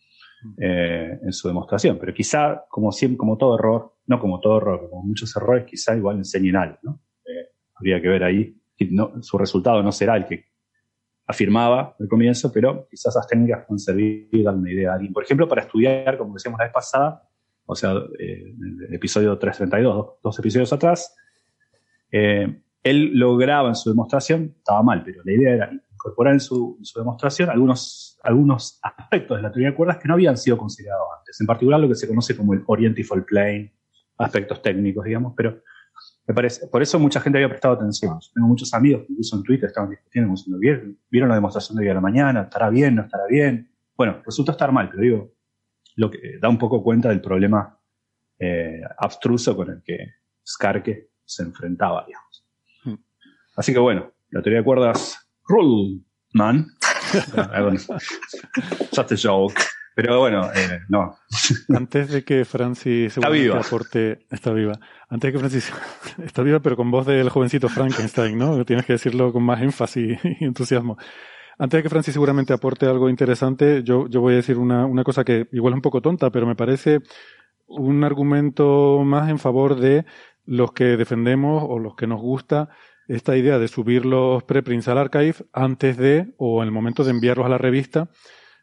Eh, 0.58 1.20
en 1.22 1.34
su 1.34 1.48
demostración. 1.50 1.98
Pero 2.00 2.14
quizá, 2.14 2.64
como 2.70 2.92
siempre, 2.92 3.18
como 3.18 3.38
todo 3.38 3.56
error, 3.60 3.96
no 4.08 4.20
como 4.20 4.40
todo 4.40 4.58
error, 4.58 4.90
como 4.90 5.04
muchos 5.04 5.36
errores, 5.36 5.66
quizá 5.66 5.96
igual 5.98 6.18
enseñen 6.18 6.56
algo, 6.56 6.78
¿no? 6.84 7.02
Eh, 7.26 7.50
habría 7.76 8.02
que 8.02 8.08
ver 8.08 8.24
ahí. 8.24 8.56
no- 8.92 9.22
su 9.22 9.38
resultado 9.38 9.84
no 9.84 9.92
será 9.92 10.16
el 10.16 10.26
que 10.26 10.46
afirmaba 11.28 11.98
al 12.00 12.08
comienzo, 12.08 12.50
pero 12.52 12.88
quizás 12.90 13.14
esas 13.14 13.28
técnicas 13.28 13.66
pueden 13.68 13.80
servir 13.80 14.30
y 14.32 14.42
dar 14.42 14.56
una 14.56 14.72
idea 14.72 14.92
a 14.92 14.94
alguien. 14.94 15.12
Por 15.12 15.22
ejemplo, 15.24 15.50
para 15.50 15.64
estudiar, 15.64 16.18
como 16.18 16.34
decíamos 16.36 16.58
la 16.58 16.64
vez 16.66 16.74
pasada, 16.74 17.22
o 17.66 17.76
sea, 17.76 17.92
eh, 18.18 18.54
en 18.58 18.78
el 18.88 18.94
episodio 18.96 19.38
332, 19.38 19.94
dos, 19.96 20.14
dos 20.24 20.40
episodios 20.40 20.72
atrás, 20.72 21.14
él 22.84 23.12
lograba 23.14 23.70
en 23.70 23.76
su 23.76 23.90
demostración, 23.90 24.56
estaba 24.58 24.82
mal, 24.84 25.04
pero 25.04 25.22
la 25.24 25.32
idea 25.32 25.54
era 25.54 25.72
incorporar 26.00 26.34
en 26.34 26.40
su, 26.40 26.80
demostración 26.96 27.50
algunos, 27.50 28.20
aspectos 28.82 29.38
de 29.38 29.44
la 29.44 29.52
teoría 29.52 29.72
de 29.72 29.76
cuerdas 29.76 29.98
que 29.98 30.08
no 30.08 30.14
habían 30.14 30.38
sido 30.38 30.58
considerados 30.58 31.08
antes. 31.18 31.40
En 31.42 31.48
particular 31.48 31.80
lo 31.80 31.90
que 31.90 31.96
se 31.96 32.08
conoce 32.08 32.38
como 32.38 32.54
el 32.54 32.64
Orientiful 32.68 33.26
Plane, 33.26 33.74
aspectos 34.18 34.62
técnicos, 34.62 35.04
digamos, 35.04 35.34
pero 35.36 35.62
me 36.26 36.34
parece, 36.34 36.68
por 36.68 36.82
eso 36.82 37.00
mucha 37.00 37.20
gente 37.20 37.40
había 37.40 37.50
prestado 37.50 37.74
atención. 37.74 38.18
Yo 38.22 38.30
tengo 38.34 38.48
muchos 38.48 38.74
amigos 38.74 39.02
que 39.02 39.14
incluso 39.14 39.36
en 39.36 39.44
Twitter 39.44 39.68
estaban 39.68 39.90
discutiendo, 39.90 40.34
¿vieron, 40.60 41.30
la 41.30 41.36
demostración 41.36 41.78
de 41.78 41.84
hoy 41.84 41.90
a 41.90 41.96
la 41.96 42.02
mañana? 42.02 42.44
¿Estará 42.44 42.70
bien? 42.70 42.96
¿No 42.96 43.02
estará 43.02 43.26
bien? 43.28 43.72
Bueno, 43.98 44.22
resultó 44.24 44.52
estar 44.52 44.72
mal, 44.72 44.90
pero 44.90 45.02
digo, 45.02 45.34
lo 45.96 46.10
que 46.12 46.38
da 46.40 46.48
un 46.48 46.58
poco 46.58 46.84
cuenta 46.84 47.10
del 47.10 47.20
problema 47.20 47.78
eh, 48.38 48.80
abstruso 49.00 49.56
con 49.56 49.70
el 49.70 49.82
que 49.84 49.98
Skarke 50.46 51.10
se 51.26 51.44
enfrentaba, 51.44 52.06
digamos. 52.06 52.39
Así 53.60 53.74
que 53.74 53.80
bueno, 53.80 54.14
la 54.30 54.41
teoría 54.41 54.60
de 54.60 54.64
cuerdas, 54.64 55.30
rule, 55.45 55.99
man. 56.32 56.66
Just 58.95 59.12
a 59.12 59.16
joke. 59.22 59.62
Pero 59.95 60.20
bueno, 60.20 60.49
eh, 60.55 60.80
no. 60.88 61.18
Antes 61.76 62.10
de 62.10 62.24
que 62.24 62.45
Francis 62.45 63.12
seguramente 63.12 63.43
viva. 63.43 63.60
aporte, 63.60 64.26
está 64.32 64.53
viva. 64.53 64.80
Antes 65.10 65.28
de 65.28 65.32
que 65.34 65.39
Francis 65.39 65.74
está 66.24 66.41
viva, 66.41 66.62
pero 66.62 66.78
con 66.78 66.89
voz 66.89 67.05
del 67.05 67.30
jovencito 67.30 67.68
Frankenstein, 67.68 68.38
¿no? 68.38 68.64
Tienes 68.64 68.86
que 68.86 68.93
decirlo 68.93 69.34
con 69.34 69.43
más 69.43 69.62
énfasis 69.62 70.18
y 70.24 70.45
entusiasmo. 70.45 70.97
Antes 71.57 71.80
de 71.80 71.84
que 71.84 71.89
Francis 71.89 72.14
seguramente 72.14 72.53
aporte 72.53 72.86
algo 72.86 73.10
interesante, 73.10 73.84
yo, 73.84 74.07
yo 74.07 74.22
voy 74.22 74.36
a 74.36 74.38
decir 74.38 74.57
una, 74.57 74.86
una 74.86 75.03
cosa 75.03 75.26
que 75.26 75.49
igual 75.51 75.74
es 75.74 75.80
un 75.80 75.82
poco 75.82 76.01
tonta, 76.01 76.30
pero 76.30 76.47
me 76.47 76.55
parece 76.55 77.01
un 77.67 78.05
argumento 78.05 79.04
más 79.04 79.29
en 79.29 79.38
favor 79.38 79.75
de 79.75 80.05
los 80.46 80.71
que 80.71 80.96
defendemos 80.96 81.62
o 81.67 81.78
los 81.78 81.97
que 81.97 82.08
nos 82.08 82.21
gusta 82.21 82.70
esta 83.10 83.36
idea 83.36 83.60
de 83.60 83.68
subir 83.68 84.06
los 84.06 84.44
preprints 84.44 84.88
al 84.88 85.00
archive 85.00 85.36
antes 85.52 85.98
de 85.98 86.34
o 86.38 86.62
en 86.62 86.68
el 86.68 86.72
momento 86.72 87.04
de 87.04 87.12
enviarlos 87.12 87.46
a 87.46 87.50
la 87.50 87.58
revista, 87.58 88.10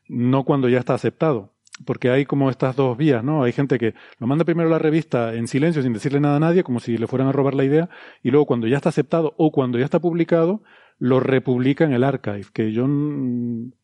no 0.08 0.44
cuando 0.44 0.68
ya 0.68 0.78
está 0.78 0.94
aceptado. 0.94 1.52
Porque 1.84 2.08
hay 2.08 2.24
como 2.24 2.48
estas 2.48 2.74
dos 2.74 2.96
vías, 2.96 3.22
¿no? 3.22 3.42
Hay 3.42 3.52
gente 3.52 3.78
que 3.78 3.92
lo 4.18 4.26
manda 4.26 4.46
primero 4.46 4.68
a 4.68 4.72
la 4.72 4.78
revista 4.78 5.34
en 5.34 5.46
silencio 5.46 5.82
sin 5.82 5.92
decirle 5.92 6.20
nada 6.20 6.36
a 6.36 6.40
nadie, 6.40 6.62
como 6.62 6.80
si 6.80 6.96
le 6.96 7.06
fueran 7.06 7.28
a 7.28 7.32
robar 7.32 7.54
la 7.54 7.64
idea, 7.64 7.90
y 8.22 8.30
luego 8.30 8.46
cuando 8.46 8.66
ya 8.66 8.76
está 8.76 8.88
aceptado 8.88 9.34
o 9.36 9.52
cuando 9.52 9.78
ya 9.78 9.84
está 9.84 9.98
publicado, 9.98 10.62
lo 10.98 11.20
republica 11.20 11.84
en 11.84 11.92
el 11.92 12.04
archive, 12.04 12.46
que 12.54 12.72
yo 12.72 12.86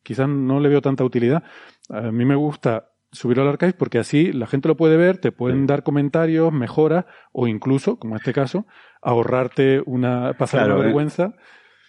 quizás 0.02 0.28
no 0.28 0.60
le 0.60 0.70
veo 0.70 0.80
tanta 0.80 1.04
utilidad. 1.04 1.42
A 1.90 2.12
mí 2.12 2.24
me 2.24 2.36
gusta 2.36 2.91
subirlo 3.12 3.42
al 3.42 3.50
archive 3.50 3.74
porque 3.74 3.98
así 3.98 4.32
la 4.32 4.46
gente 4.46 4.68
lo 4.68 4.76
puede 4.76 4.96
ver, 4.96 5.18
te 5.18 5.30
pueden 5.32 5.66
dar 5.66 5.82
comentarios, 5.82 6.52
mejoras 6.52 7.04
o 7.32 7.46
incluso, 7.46 7.98
como 7.98 8.14
en 8.14 8.20
este 8.20 8.32
caso, 8.32 8.66
ahorrarte 9.02 9.82
una, 9.86 10.32
pasar 10.38 10.60
Claro, 10.60 10.76
una 10.76 10.84
vergüenza. 10.84 11.34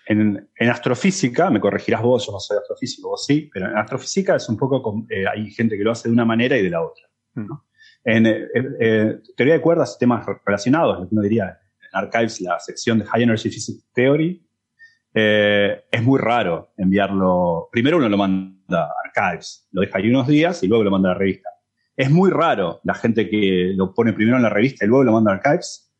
En, 0.06 0.50
en 0.58 0.70
astrofísica, 0.70 1.50
me 1.50 1.62
corregirás 1.62 2.02
vos, 2.02 2.26
yo 2.28 2.34
no 2.34 2.40
soy 2.40 2.58
astrofísico, 2.58 3.08
vos 3.10 3.26
sí, 3.26 3.50
pero 3.54 3.68
en 3.70 3.78
astrofísica 3.78 4.36
es 4.36 4.50
un 4.50 4.58
poco, 4.58 5.06
eh, 5.10 5.24
hay 5.26 5.50
gente 5.52 5.78
que 5.78 5.84
lo 5.84 5.92
hace 5.92 6.10
de 6.10 6.14
una 6.14 6.26
manera 6.26 6.58
y 6.58 6.62
de 6.62 6.70
la 6.70 6.82
otra. 6.82 7.06
¿no? 7.36 7.66
En 8.04 8.26
eh, 8.28 8.44
eh, 8.54 8.64
eh, 8.82 9.18
teoría 9.38 9.54
de 9.54 9.62
cuerdas, 9.62 9.98
temas 9.98 10.26
re- 10.26 10.42
relacionados, 10.46 11.00
lo 11.00 11.08
que 11.08 11.16
uno 11.16 11.22
diría 11.22 11.58
en 11.82 11.90
Archives, 11.94 12.42
la 12.42 12.60
sección 12.60 13.00
de 13.00 13.06
High 13.06 13.24
Energy 13.24 13.50
Physics 13.50 13.88
Theory, 13.94 14.46
es 15.16 16.02
muy 16.04 16.20
raro 16.20 16.74
enviarlo. 16.76 17.70
Primero 17.72 17.98
uno 17.98 18.10
lo 18.10 18.18
manda 18.18 18.58
Archives, 18.82 19.68
lo 19.72 19.82
deja 19.82 19.98
ahí 19.98 20.10
unos 20.10 20.28
días 20.28 20.64
y 20.64 20.68
luego 20.68 20.84
lo 20.84 20.92
manda 20.92 21.10
a 21.10 21.14
la 21.14 21.20
revista. 21.20 21.50
Es 21.96 22.10
muy 22.10 22.32
raro 22.32 22.80
la 22.84 22.96
gente 22.96 23.30
que 23.30 23.74
lo 23.76 23.94
pone 23.94 24.14
primero 24.14 24.38
en 24.38 24.44
la 24.44 24.50
revista 24.50 24.86
y 24.86 24.88
luego 24.88 25.04
lo 25.04 25.12
manda 25.14 25.32
a 25.32 25.36
Archives. 25.36 25.92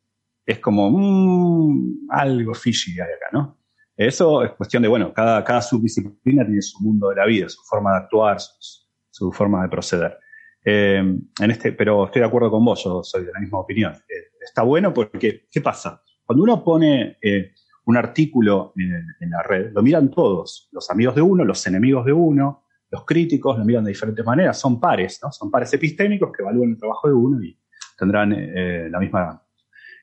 Es 0.46 0.60
como, 0.60 0.90
mm, 0.90 2.08
algo 2.10 2.54
fishy 2.54 2.94
hay 2.94 3.02
acá, 3.02 3.28
¿no? 3.32 3.58
Eso 3.96 4.44
es 4.44 4.52
cuestión 4.54 4.82
de, 4.82 4.90
bueno, 4.90 5.14
cada, 5.14 5.62
subdisciplina 5.62 6.46
tiene 6.46 6.62
su 6.62 6.82
mundo 6.82 7.10
de 7.10 7.16
la 7.16 7.26
vida, 7.26 7.48
su 7.48 7.62
forma 7.64 7.92
de 7.92 7.98
actuar, 7.98 8.38
su, 8.40 9.32
forma 9.32 9.62
de 9.62 9.70
proceder. 9.70 10.18
Eh, 10.66 10.98
en 10.98 11.52
este, 11.52 11.74
pero 11.74 12.06
estoy 12.06 12.22
de 12.22 12.28
acuerdo 12.28 12.50
con 12.50 12.66
vos, 12.66 12.84
yo 12.84 13.04
soy 13.04 13.26
de 13.26 13.32
la 13.32 13.40
misma 13.40 13.60
opinión. 13.60 13.94
Eh, 13.94 14.32
está 14.44 14.64
bueno 14.64 14.94
porque, 14.94 15.48
¿qué 15.52 15.62
pasa? 15.62 16.02
Cuando 16.26 16.44
uno 16.44 16.64
pone 16.64 17.18
eh, 17.22 17.52
un 17.86 17.98
artículo 17.98 18.74
en 18.76 19.30
la 19.30 19.44
red, 19.44 19.72
lo 19.74 19.84
miran 19.84 20.10
todos, 20.10 20.70
los 20.72 20.90
amigos 20.90 21.16
de 21.16 21.22
uno, 21.22 21.46
los 21.46 21.66
enemigos 21.68 22.06
de 22.06 22.14
uno, 22.14 22.63
los 22.94 23.06
críticos 23.06 23.58
lo 23.58 23.66
miran 23.66 23.84
de 23.84 23.90
diferentes 23.90 24.24
maneras, 24.24 24.60
son 24.60 24.80
pares, 24.80 25.20
¿no? 25.24 25.32
Son 25.32 25.50
pares 25.50 25.74
epistémicos 25.74 26.32
que 26.32 26.44
evalúan 26.44 26.70
el 26.70 26.78
trabajo 26.78 27.08
de 27.08 27.14
uno 27.16 27.44
y 27.44 27.60
tendrán 27.98 28.32
eh, 28.34 28.88
la 28.90 29.00
misma 29.00 29.44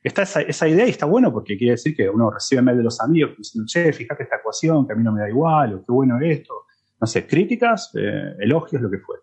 está 0.02 0.22
esa, 0.22 0.66
idea 0.68 0.86
y 0.86 0.90
está 0.90 1.06
bueno 1.06 1.32
porque 1.32 1.56
quiere 1.56 1.72
decir 1.72 1.94
que 1.94 2.08
uno 2.08 2.30
recibe 2.30 2.62
mail 2.62 2.78
de 2.78 2.84
los 2.84 3.00
amigos 3.00 3.36
diciendo, 3.36 3.66
che, 3.66 3.92
fíjate 3.92 4.24
esta 4.24 4.36
ecuación 4.36 4.86
que 4.86 4.94
a 4.94 4.96
mí 4.96 5.04
no 5.04 5.12
me 5.12 5.20
da 5.20 5.28
igual, 5.28 5.74
o 5.74 5.84
qué 5.84 5.92
bueno 5.92 6.18
esto. 6.20 6.64
No 7.00 7.06
sé, 7.06 7.26
críticas, 7.26 7.92
eh, 7.94 8.34
elogios, 8.40 8.82
lo 8.82 8.90
que 8.90 8.98
fue. 8.98 9.16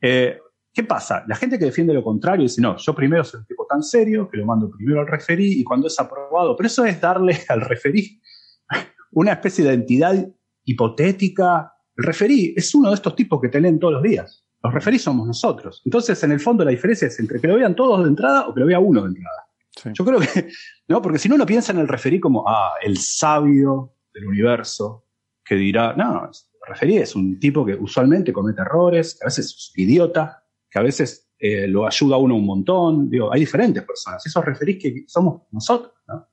Eh, 0.00 0.38
¿Qué 0.72 0.84
pasa? 0.84 1.24
La 1.26 1.36
gente 1.36 1.58
que 1.58 1.64
defiende 1.66 1.94
lo 1.94 2.02
contrario 2.02 2.44
dice, 2.44 2.60
no, 2.60 2.76
yo 2.76 2.94
primero 2.94 3.24
soy 3.24 3.40
un 3.40 3.46
tipo 3.46 3.66
tan 3.66 3.82
serio 3.82 4.28
que 4.28 4.36
lo 4.36 4.46
mando 4.46 4.70
primero 4.70 5.00
al 5.00 5.06
referí 5.06 5.60
y 5.60 5.64
cuando 5.64 5.86
es 5.86 5.98
aprobado, 5.98 6.56
pero 6.56 6.66
eso 6.66 6.84
es 6.84 7.00
darle 7.00 7.36
al 7.48 7.62
referí 7.62 8.20
una 9.12 9.32
especie 9.32 9.64
de 9.64 9.74
entidad 9.74 10.28
hipotética. 10.64 11.72
El 11.96 12.04
referí 12.04 12.54
es 12.56 12.74
uno 12.74 12.90
de 12.90 12.94
estos 12.94 13.16
tipos 13.16 13.40
que 13.40 13.48
te 13.48 13.60
leen 13.60 13.78
todos 13.78 13.94
los 13.94 14.02
días. 14.02 14.44
Los 14.62 14.74
referís 14.74 15.02
somos 15.02 15.26
nosotros. 15.26 15.82
Entonces, 15.84 16.22
en 16.24 16.32
el 16.32 16.40
fondo, 16.40 16.64
la 16.64 16.70
diferencia 16.70 17.08
es 17.08 17.18
entre 17.20 17.40
que 17.40 17.46
lo 17.46 17.56
vean 17.56 17.74
todos 17.74 18.02
de 18.02 18.08
entrada 18.08 18.48
o 18.48 18.54
que 18.54 18.60
lo 18.60 18.66
vea 18.66 18.78
uno 18.78 19.02
de 19.02 19.08
entrada. 19.08 19.46
Yo 19.94 20.04
creo 20.04 20.20
que, 20.20 20.48
¿no? 20.88 21.00
Porque 21.00 21.18
si 21.18 21.28
no 21.28 21.34
uno 21.36 21.46
piensa 21.46 21.72
en 21.72 21.78
el 21.78 21.88
referí 21.88 22.20
como, 22.20 22.46
ah, 22.48 22.74
el 22.82 22.98
sabio 22.98 23.94
del 24.12 24.26
universo 24.26 25.04
que 25.44 25.54
dirá, 25.54 25.94
no, 25.94 26.24
el 26.24 26.30
referí 26.66 26.96
es 26.98 27.14
un 27.14 27.38
tipo 27.38 27.64
que 27.64 27.74
usualmente 27.74 28.32
comete 28.32 28.62
errores, 28.62 29.16
que 29.18 29.24
a 29.24 29.28
veces 29.28 29.46
es 29.46 29.72
idiota, 29.76 30.42
que 30.68 30.78
a 30.78 30.82
veces 30.82 31.30
eh, 31.38 31.68
lo 31.68 31.86
ayuda 31.86 32.16
a 32.16 32.18
uno 32.18 32.34
un 32.34 32.46
montón. 32.46 33.08
Digo, 33.08 33.32
hay 33.32 33.40
diferentes 33.40 33.84
personas. 33.84 34.26
Esos 34.26 34.44
referís 34.44 34.82
que 34.82 35.04
somos 35.06 35.42
nosotros, 35.52 35.92
¿no? 36.08 36.28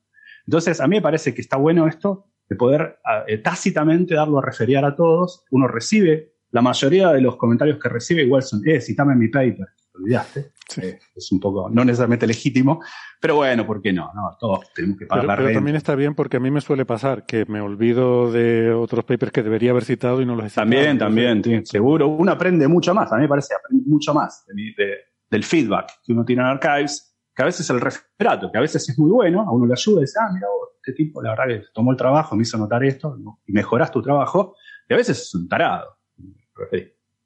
Entonces, 0.46 0.80
a 0.80 0.86
mí 0.86 0.96
me 0.96 1.02
parece 1.02 1.32
que 1.32 1.40
está 1.40 1.56
bueno 1.56 1.86
esto 1.86 2.33
de 2.48 2.56
poder 2.56 2.98
eh, 3.26 3.38
tácitamente 3.38 4.14
darlo 4.14 4.38
a 4.38 4.42
referiar 4.42 4.84
a 4.84 4.94
todos. 4.94 5.44
Uno 5.50 5.66
recibe, 5.68 6.34
la 6.50 6.62
mayoría 6.62 7.10
de 7.12 7.20
los 7.20 7.36
comentarios 7.36 7.78
que 7.78 7.88
recibe 7.88 8.22
igual 8.22 8.42
son, 8.42 8.60
eh, 8.66 8.80
citame 8.80 9.14
mi 9.16 9.28
paper, 9.28 9.66
te 9.92 9.98
olvidaste. 9.98 10.52
Eh, 10.80 10.98
es 11.14 11.30
un 11.30 11.38
poco, 11.40 11.68
no 11.70 11.84
necesariamente 11.84 12.26
legítimo, 12.26 12.82
pero 13.20 13.36
bueno, 13.36 13.66
¿por 13.66 13.80
qué 13.82 13.92
no? 13.92 14.10
no 14.14 14.36
todos 14.40 14.72
tenemos 14.74 14.98
que 14.98 15.06
pagar 15.06 15.22
Pero, 15.22 15.28
la 15.28 15.36
pero 15.36 15.46
renta. 15.48 15.58
también 15.58 15.76
está 15.76 15.94
bien 15.94 16.14
porque 16.14 16.38
a 16.38 16.40
mí 16.40 16.50
me 16.50 16.60
suele 16.62 16.84
pasar 16.86 17.26
que 17.26 17.44
me 17.46 17.60
olvido 17.60 18.32
de 18.32 18.72
otros 18.72 19.04
papers 19.04 19.30
que 19.30 19.42
debería 19.42 19.70
haber 19.72 19.84
citado 19.84 20.20
y 20.22 20.26
no 20.26 20.34
los 20.34 20.46
he 20.46 20.48
citado. 20.50 20.64
También, 20.68 20.98
también, 20.98 21.44
sí, 21.44 21.60
seguro. 21.64 22.08
Uno 22.08 22.32
aprende 22.32 22.66
mucho 22.66 22.94
más, 22.94 23.12
a 23.12 23.16
mí 23.16 23.22
me 23.22 23.28
parece, 23.28 23.54
aprende 23.54 23.84
mucho 23.86 24.14
más 24.14 24.44
de 24.46 24.54
de- 24.76 24.96
del 25.30 25.44
feedback 25.44 25.90
que 26.04 26.12
uno 26.12 26.24
tiene 26.24 26.42
en 26.42 26.48
Archives, 26.48 27.13
que 27.34 27.42
a 27.42 27.46
veces 27.46 27.68
el 27.70 27.80
referato, 27.80 28.50
que 28.50 28.58
a 28.58 28.60
veces 28.60 28.88
es 28.88 28.98
muy 28.98 29.10
bueno, 29.10 29.42
a 29.42 29.50
uno 29.50 29.66
le 29.66 29.72
ayuda 29.72 29.98
y 29.98 30.02
dice, 30.02 30.18
ah, 30.20 30.30
mira, 30.32 30.46
vos, 30.48 30.70
este 30.76 30.92
tipo, 30.92 31.22
la 31.22 31.30
verdad 31.30 31.46
que 31.48 31.66
tomó 31.72 31.90
el 31.90 31.96
trabajo, 31.96 32.36
me 32.36 32.42
hizo 32.42 32.58
notar 32.58 32.84
esto, 32.84 33.16
¿no? 33.16 33.40
y 33.46 33.52
mejorás 33.52 33.90
tu 33.90 34.02
trabajo, 34.02 34.56
y 34.88 34.94
a 34.94 34.96
veces 34.96 35.20
es 35.20 35.34
un 35.34 35.48
tarado. 35.48 35.98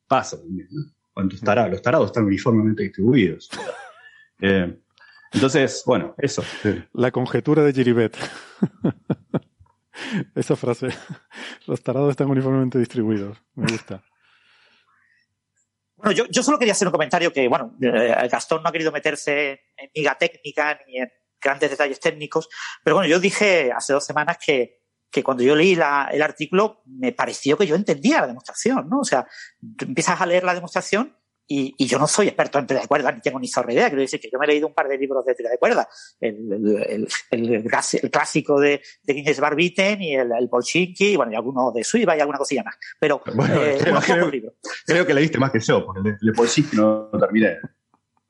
Pasa 0.07 0.41
también, 0.41 0.69
¿no? 0.71 0.85
¿Cuántos 1.13 1.41
tarados? 1.41 1.73
Los 1.73 1.83
tarados 1.83 2.07
están 2.07 2.25
uniformemente 2.25 2.83
distribuidos. 2.83 3.51
Eh, 4.41 4.73
entonces, 5.33 5.83
bueno, 5.85 6.15
eso. 6.17 6.45
La 6.93 7.11
conjetura 7.11 7.65
de 7.65 7.73
Giribet. 7.73 8.17
Esa 10.37 10.55
frase. 10.55 10.91
Los 11.67 11.83
tarados 11.83 12.11
están 12.11 12.31
uniformemente 12.31 12.79
distribuidos. 12.79 13.37
Me 13.57 13.67
gusta. 13.67 14.05
Bueno, 15.99 16.13
yo, 16.13 16.25
yo 16.31 16.43
solo 16.43 16.59
quería 16.59 16.73
hacer 16.73 16.87
un 16.89 16.93
comentario 16.93 17.33
que, 17.33 17.49
bueno, 17.49 17.77
eh, 17.83 18.29
Gastón 18.31 18.63
no 18.63 18.69
ha 18.69 18.73
querido 18.73 18.93
meterse 18.93 19.61
en 19.77 19.91
miga 19.95 20.17
técnica 20.17 20.79
ni 20.87 20.99
en 20.99 21.09
grandes 21.41 21.71
detalles 21.71 22.01
técnicos, 22.01 22.49
pero 22.83 22.97
bueno, 22.97 23.09
yo 23.09 23.19
dije 23.21 23.73
hace 23.75 23.93
dos 23.93 24.05
semanas 24.05 24.39
que, 24.45 24.79
que 25.11 25.25
cuando 25.25 25.43
yo 25.43 25.57
leí 25.57 25.75
la- 25.75 26.09
el 26.13 26.23
artículo 26.23 26.83
me 26.87 27.13
pareció 27.13 27.57
que 27.59 27.67
yo 27.67 27.75
entendía 27.75 28.21
la 28.21 28.29
demostración, 28.29 28.89
¿no? 28.89 29.01
O 29.01 29.05
sea, 29.05 29.27
tú 29.77 29.85
empiezas 29.87 30.21
a 30.21 30.27
leer 30.27 30.45
la 30.45 30.55
demostración 30.55 31.18
y, 31.49 31.75
y 31.79 31.87
yo 31.87 31.99
no 31.99 32.07
soy 32.07 32.29
experto 32.29 32.59
en 32.59 32.67
teoría 32.67 32.83
de 32.83 32.89
cuerdas, 32.89 33.15
ni 33.15 33.21
tengo 33.23 33.41
ni 33.41 33.49
zorra 33.49 33.73
idea. 33.73 33.87
Quiero 33.89 34.03
decir 34.03 34.21
que 34.21 34.29
yo 34.31 34.39
me 34.39 34.45
he 34.45 34.49
leído 34.49 34.67
un 34.67 34.75
par 34.75 34.87
de 34.87 34.99
libros 34.99 35.25
de 35.25 35.35
teoría 35.35 35.51
de 35.53 35.59
cuerdas. 35.59 36.17
El, 36.21 36.53
el, 36.53 36.77
el, 36.87 37.09
el 37.31 37.55
el 38.03 38.11
clásico 38.11 38.61
de, 38.61 38.83
de 39.03 39.13
Guinness 39.15 39.41
Barbiten 39.41 40.03
y 40.03 40.15
el, 40.15 40.31
el 40.39 40.47
Bolshinki, 40.49 41.13
y 41.13 41.17
bueno, 41.17 41.33
y 41.33 41.35
alguno 41.37 41.73
de 41.73 41.83
Suiva 41.83 42.17
y 42.17 42.21
alguna 42.21 42.39
cosilla 42.39 42.63
más. 42.65 42.77
Pero, 43.01 43.23
Bueno, 43.35 43.63
eh, 43.63 43.77
creo, 43.81 43.93
unos 43.93 44.05
pocos 44.05 44.17
creo- 44.17 44.31
libros. 44.31 44.55
creo 44.87 45.07
que 45.07 45.15
leíste 45.15 45.39
más 45.39 45.51
que 45.51 45.61
yo, 45.61 45.85
porque 45.87 46.17
le 46.21 46.33
que 46.33 46.77
no, 46.77 47.09
no 47.13 47.19
terminé. 47.19 47.57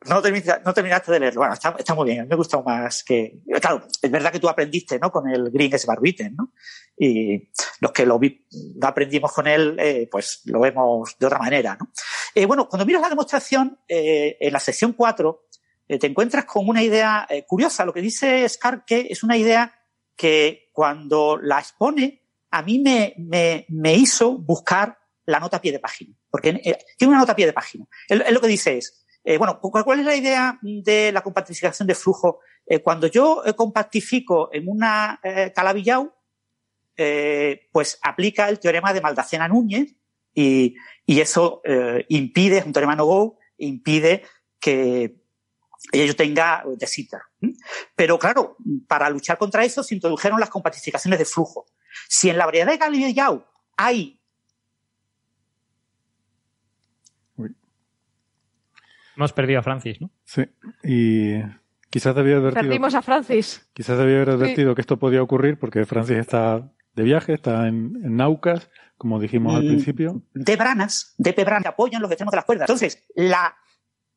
No, 0.06 0.22
termina- 0.22 0.60
no 0.64 0.72
terminaste 0.72 1.10
de 1.12 1.20
leerlo. 1.20 1.40
Bueno, 1.40 1.54
está, 1.54 1.74
está 1.78 1.94
muy 1.94 2.06
bien. 2.06 2.20
A 2.20 2.22
mí 2.22 2.28
me 2.28 2.62
más 2.62 3.02
que. 3.02 3.40
Claro, 3.60 3.84
es 4.00 4.10
verdad 4.10 4.30
que 4.30 4.38
tú 4.38 4.48
aprendiste, 4.48 4.98
¿no? 4.98 5.10
Con 5.10 5.28
el 5.28 5.50
Green 5.50 5.70
Barbiten, 5.86 6.36
¿no? 6.36 6.52
Y 6.96 7.50
los 7.80 7.90
que 7.92 8.06
lo, 8.06 8.18
vi- 8.18 8.46
lo 8.76 8.86
aprendimos 8.86 9.32
con 9.32 9.46
él, 9.48 9.76
eh, 9.78 10.08
pues 10.10 10.42
lo 10.44 10.60
vemos 10.60 11.16
de 11.18 11.26
otra 11.26 11.38
manera, 11.38 11.76
¿no? 11.78 11.90
Eh, 12.34 12.46
bueno, 12.46 12.68
cuando 12.68 12.86
miras 12.86 13.02
la 13.02 13.08
demostración, 13.08 13.80
eh, 13.88 14.36
en 14.40 14.52
la 14.52 14.60
sección 14.60 14.92
4, 14.92 15.46
eh, 15.88 15.98
te 15.98 16.06
encuentras 16.06 16.44
con 16.44 16.68
una 16.68 16.82
idea 16.82 17.26
curiosa. 17.46 17.84
Lo 17.84 17.92
que 17.92 18.00
dice 18.00 18.48
Skarke 18.48 19.08
es 19.10 19.22
una 19.24 19.36
idea 19.36 19.74
que 20.14 20.70
cuando 20.72 21.38
la 21.42 21.58
expone, 21.58 22.22
a 22.50 22.62
mí 22.62 22.78
me, 22.78 23.14
me, 23.18 23.66
hizo 23.94 24.38
buscar 24.38 24.96
la 25.26 25.40
nota 25.40 25.56
a 25.58 25.60
pie 25.60 25.72
de 25.72 25.80
página. 25.80 26.14
Porque 26.30 26.52
tiene 26.96 27.10
una 27.12 27.18
nota 27.20 27.32
a 27.32 27.36
pie 27.36 27.46
de 27.46 27.52
página. 27.52 27.84
Él 28.08 28.24
lo 28.32 28.40
que 28.40 28.46
dice 28.48 28.78
es, 28.78 29.04
eh, 29.28 29.36
bueno, 29.36 29.60
¿cuál, 29.60 30.00
es 30.00 30.06
la 30.06 30.16
idea 30.16 30.59
de 30.62 31.12
la 31.12 31.20
compactificación 31.20 31.86
de 31.86 31.94
flujo? 31.94 32.40
Eh, 32.64 32.80
cuando 32.80 33.09
yo 33.09 33.42
eh, 33.44 33.52
compactifico 33.52 34.48
en 34.55 34.66
una 34.66 35.20
Calabillau, 35.55 36.14
eh, 36.96 37.68
pues 37.70 37.98
aplica 38.00 38.48
el 38.48 38.59
teorema 38.59 38.94
de 38.94 39.02
Maldacena-Núñez 39.02 39.96
y, 40.32 40.76
eso 41.06 41.60
impide, 42.09 42.56
es 42.56 42.64
un 42.64 42.72
teorema 42.72 42.96
no-go, 42.96 43.38
impide 43.59 44.22
que 44.59 45.20
ello 45.92 46.16
tenga 46.16 46.64
de. 46.78 47.20
¿m? 47.42 47.52
Pero 47.94 48.18
claro, 48.18 48.56
para 48.86 49.10
luchar 49.10 49.36
contra 49.36 49.62
eso 49.62 49.82
se 49.82 49.94
introdujeron 49.94 50.40
las 50.40 50.48
compactificaciones 50.48 51.18
de 51.18 51.26
flujo. 51.26 51.66
Si 52.09 52.30
en 52.30 52.38
la 52.38 52.46
variedad 52.46 52.68
de 52.68 52.78
Galileo 52.78 53.46
hay 53.76 54.17
Hemos 59.18 59.32
perdido 59.32 59.58
a 59.58 59.62
Francis, 59.64 60.00
¿no? 60.00 60.10
Sí. 60.24 60.44
Y 60.84 61.42
quizás 61.90 62.14
debía 62.14 62.36
advertido, 62.36 62.62
Perdimos 62.62 62.94
a 62.94 63.02
Francis. 63.02 63.68
quizás 63.72 63.98
debía 63.98 64.16
haber 64.22 64.28
Sí. 64.28 64.34
advertido 64.34 64.74
que 64.76 64.80
esto 64.80 64.96
podía 64.96 65.20
ocurrir 65.22 65.58
porque 65.58 65.84
Francis 65.86 66.18
está 66.18 66.70
de 66.94 67.02
viaje, 67.02 67.34
está 67.34 67.66
en, 67.66 67.98
en 68.04 68.16
Naucas, 68.16 68.70
como 68.96 69.18
dijimos 69.18 69.56
al 69.56 69.64
Mm. 69.64 69.68
principio. 69.68 70.22
de 70.34 70.54
Branas, 70.56 71.14
de 71.18 71.32
P. 71.32 71.42
Branas, 71.44 71.62
que 71.64 71.68
apoyan 71.68 72.00
los 72.00 72.10
extremos 72.12 72.30
de 72.30 72.36
las 72.36 72.44
cuerdas. 72.44 72.68
Entonces, 72.68 73.04
la, 73.16 73.56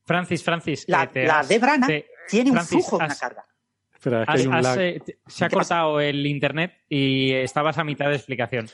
Francis, 0.06 0.44
Francis. 0.44 0.86
la, 0.88 1.04
eh, 1.04 1.08
te 1.12 1.26
la 1.26 1.40
has- 1.40 1.50
de 1.50 1.58
Branas 1.60 1.88
te- 1.88 2.06
tiene 2.30 2.52
un 2.52 2.60
flujo 2.62 2.98
de 3.00 3.06
una 3.06 3.16
carga. 3.16 3.46
Espera, 3.94 4.22
es 4.22 4.26
que 4.28 4.32
has- 4.34 4.40
hay 4.40 4.48
un 4.48 4.54
has, 4.54 4.64
lag. 4.64 4.80
eh, 4.80 5.02
se 5.28 5.46
ha 5.46 5.50
cortado 5.50 6.00
el 6.00 6.26
internet 6.28 6.74
y 6.90 7.34
estabas 7.34 7.78
a 7.80 7.84
mitad 7.84 8.08
de 8.10 8.16
explicación. 8.18 8.68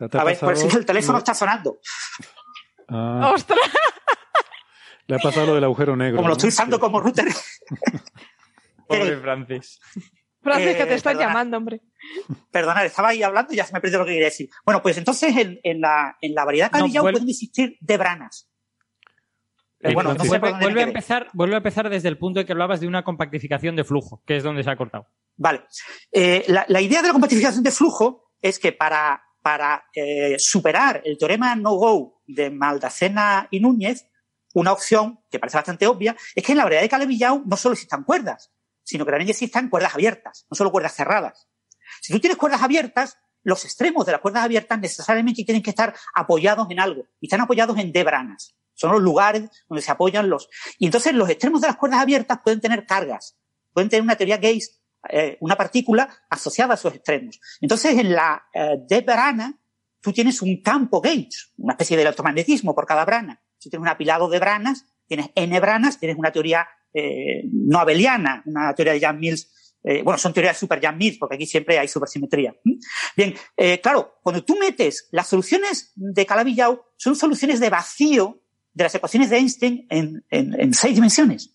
A 0.00 0.24
ver, 0.24 0.34
pasado 0.38 0.52
pues 0.52 0.74
el 0.74 0.84
teléfono 0.86 1.18
está 1.18 1.34
sonando. 1.34 1.78
Ah, 2.88 3.32
¡Ostras! 3.34 3.58
Le 5.08 5.16
ha 5.16 5.18
pasado 5.18 5.46
lo 5.48 5.54
del 5.56 5.64
agujero 5.64 5.96
negro. 5.96 6.16
Como 6.18 6.28
lo 6.28 6.34
¿no? 6.34 6.36
estoy 6.36 6.48
usando 6.50 6.78
como 6.78 7.00
router. 7.00 7.26
Pobre 8.86 9.12
Eh, 9.12 9.16
Francis. 9.16 9.80
Francis, 10.40 10.66
Eh, 10.68 10.76
que 10.76 10.86
te 10.86 10.94
están 10.94 11.14
perdona. 11.14 11.28
llamando, 11.28 11.56
hombre. 11.56 11.80
Perdonad, 12.50 12.86
estaba 12.86 13.08
ahí 13.08 13.22
hablando 13.22 13.52
y 13.52 13.56
ya 13.56 13.64
se 13.66 13.72
me 13.74 13.80
perdió 13.80 13.98
lo 13.98 14.04
que 14.06 14.12
quería 14.12 14.26
decir. 14.26 14.48
Bueno, 14.64 14.80
pues 14.82 14.96
entonces 14.96 15.36
en, 15.36 15.58
en 15.62 15.80
la, 15.80 16.16
en 16.20 16.34
la 16.34 16.44
variedad 16.44 16.70
No, 16.72 16.78
Galileo 16.80 17.02
vuel- 17.02 17.12
pueden 17.12 17.28
existir 17.28 17.76
de 17.80 17.96
branas. 17.96 18.48
Pero 19.80 19.94
bueno, 19.94 20.14
no 20.14 20.24
sé 20.24 20.38
vuelve, 20.40 20.80
a 20.80 20.84
empezar, 20.84 21.28
vuelve 21.34 21.54
a 21.54 21.58
empezar 21.58 21.88
desde 21.88 22.08
el 22.08 22.18
punto 22.18 22.40
de 22.40 22.46
que 22.46 22.52
hablabas 22.52 22.80
de 22.80 22.88
una 22.88 23.04
compactificación 23.04 23.76
de 23.76 23.84
flujo, 23.84 24.22
que 24.26 24.36
es 24.36 24.42
donde 24.42 24.64
se 24.64 24.70
ha 24.70 24.76
cortado. 24.76 25.06
Vale. 25.36 25.62
Eh, 26.10 26.44
la, 26.48 26.64
la 26.68 26.80
idea 26.80 27.00
de 27.00 27.08
la 27.08 27.12
compactificación 27.12 27.62
de 27.62 27.70
flujo 27.70 28.32
es 28.40 28.58
que 28.58 28.72
para, 28.72 29.22
para 29.42 29.84
eh, 29.94 30.34
superar 30.38 31.00
el 31.04 31.16
teorema 31.16 31.54
no-go 31.54 32.22
de 32.26 32.50
Maldacena 32.50 33.46
y 33.52 33.60
Núñez, 33.60 34.08
una 34.58 34.72
opción 34.72 35.20
que 35.30 35.38
parece 35.38 35.58
bastante 35.58 35.86
obvia 35.86 36.16
es 36.34 36.44
que 36.44 36.52
en 36.52 36.58
la 36.58 36.64
variedad 36.64 36.82
de 36.82 36.88
Calabi-Yau 36.88 37.44
no 37.46 37.56
solo 37.56 37.74
existan 37.74 38.04
cuerdas, 38.04 38.50
sino 38.82 39.04
que 39.04 39.12
también 39.12 39.30
existan 39.30 39.68
cuerdas 39.68 39.94
abiertas, 39.94 40.46
no 40.50 40.56
solo 40.56 40.70
cuerdas 40.70 40.94
cerradas. 40.94 41.48
Si 42.00 42.12
tú 42.12 42.20
tienes 42.20 42.38
cuerdas 42.38 42.62
abiertas, 42.62 43.18
los 43.42 43.64
extremos 43.64 44.04
de 44.06 44.12
las 44.12 44.20
cuerdas 44.20 44.44
abiertas 44.44 44.78
necesariamente 44.78 45.44
tienen 45.44 45.62
que 45.62 45.70
estar 45.70 45.94
apoyados 46.14 46.68
en 46.70 46.80
algo 46.80 47.04
y 47.20 47.26
están 47.26 47.40
apoyados 47.40 47.78
en 47.78 47.92
D-branas. 47.92 48.54
Son 48.74 48.92
los 48.92 49.02
lugares 49.02 49.48
donde 49.68 49.82
se 49.82 49.90
apoyan 49.90 50.28
los. 50.28 50.48
Y 50.78 50.86
entonces 50.86 51.12
los 51.14 51.28
extremos 51.28 51.60
de 51.60 51.66
las 51.66 51.76
cuerdas 51.76 52.00
abiertas 52.00 52.40
pueden 52.42 52.60
tener 52.60 52.86
cargas, 52.86 53.36
pueden 53.72 53.88
tener 53.88 54.02
una 54.02 54.16
teoría 54.16 54.36
Gauge, 54.36 54.68
eh, 55.08 55.36
una 55.40 55.56
partícula 55.56 56.08
asociada 56.28 56.74
a 56.74 56.76
esos 56.76 56.94
extremos. 56.94 57.40
Entonces 57.60 57.98
en 57.98 58.12
la 58.12 58.46
eh, 58.54 58.76
D-brana 58.88 59.58
tú 60.00 60.12
tienes 60.12 60.42
un 60.42 60.62
campo 60.62 61.00
Gauge, 61.00 61.28
una 61.56 61.72
especie 61.72 61.96
de 61.96 62.02
electromagnetismo 62.02 62.74
por 62.74 62.86
cada 62.86 63.04
brana. 63.04 63.42
Si 63.58 63.68
tienes 63.70 63.82
un 63.82 63.88
apilado 63.88 64.28
de 64.28 64.38
branas, 64.38 64.84
tienes 65.06 65.30
N 65.34 65.58
branas, 65.60 65.98
tienes 65.98 66.16
una 66.16 66.30
teoría 66.32 66.66
eh, 66.94 67.42
no 67.52 67.78
abeliana, 67.78 68.42
una 68.46 68.74
teoría 68.74 68.92
de 68.94 69.00
Jan 69.00 69.18
Mills. 69.20 69.74
eh, 69.84 70.02
bueno, 70.02 70.18
son 70.18 70.32
teorías 70.32 70.56
super 70.56 70.80
Jan 70.80 70.96
Mills, 70.98 71.18
porque 71.18 71.34
aquí 71.36 71.46
siempre 71.46 71.78
hay 71.78 71.86
supersimetría. 71.88 72.54
Bien, 73.16 73.34
eh, 73.56 73.80
claro, 73.80 74.18
cuando 74.22 74.42
tú 74.44 74.56
metes 74.58 75.08
las 75.12 75.28
soluciones 75.28 75.92
de 75.94 76.26
Calabi-Yau, 76.26 76.80
son 76.96 77.14
soluciones 77.16 77.60
de 77.60 77.70
vacío 77.70 78.40
de 78.72 78.84
las 78.84 78.94
ecuaciones 78.94 79.30
de 79.30 79.36
Einstein 79.38 79.86
en, 79.90 80.24
en- 80.30 80.60
en 80.60 80.74
seis 80.74 80.94
dimensiones. 80.94 81.54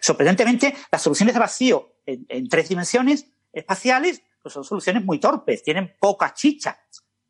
Sorprendentemente, 0.00 0.74
las 0.90 1.02
soluciones 1.02 1.34
de 1.34 1.40
vacío 1.40 1.94
en, 2.04 2.26
en 2.28 2.48
tres 2.48 2.68
dimensiones 2.68 3.26
espaciales 3.52 4.22
pues 4.42 4.52
son 4.52 4.62
soluciones 4.64 5.04
muy 5.04 5.18
torpes, 5.18 5.62
tienen 5.64 5.94
poca 5.98 6.32
chicha. 6.32 6.78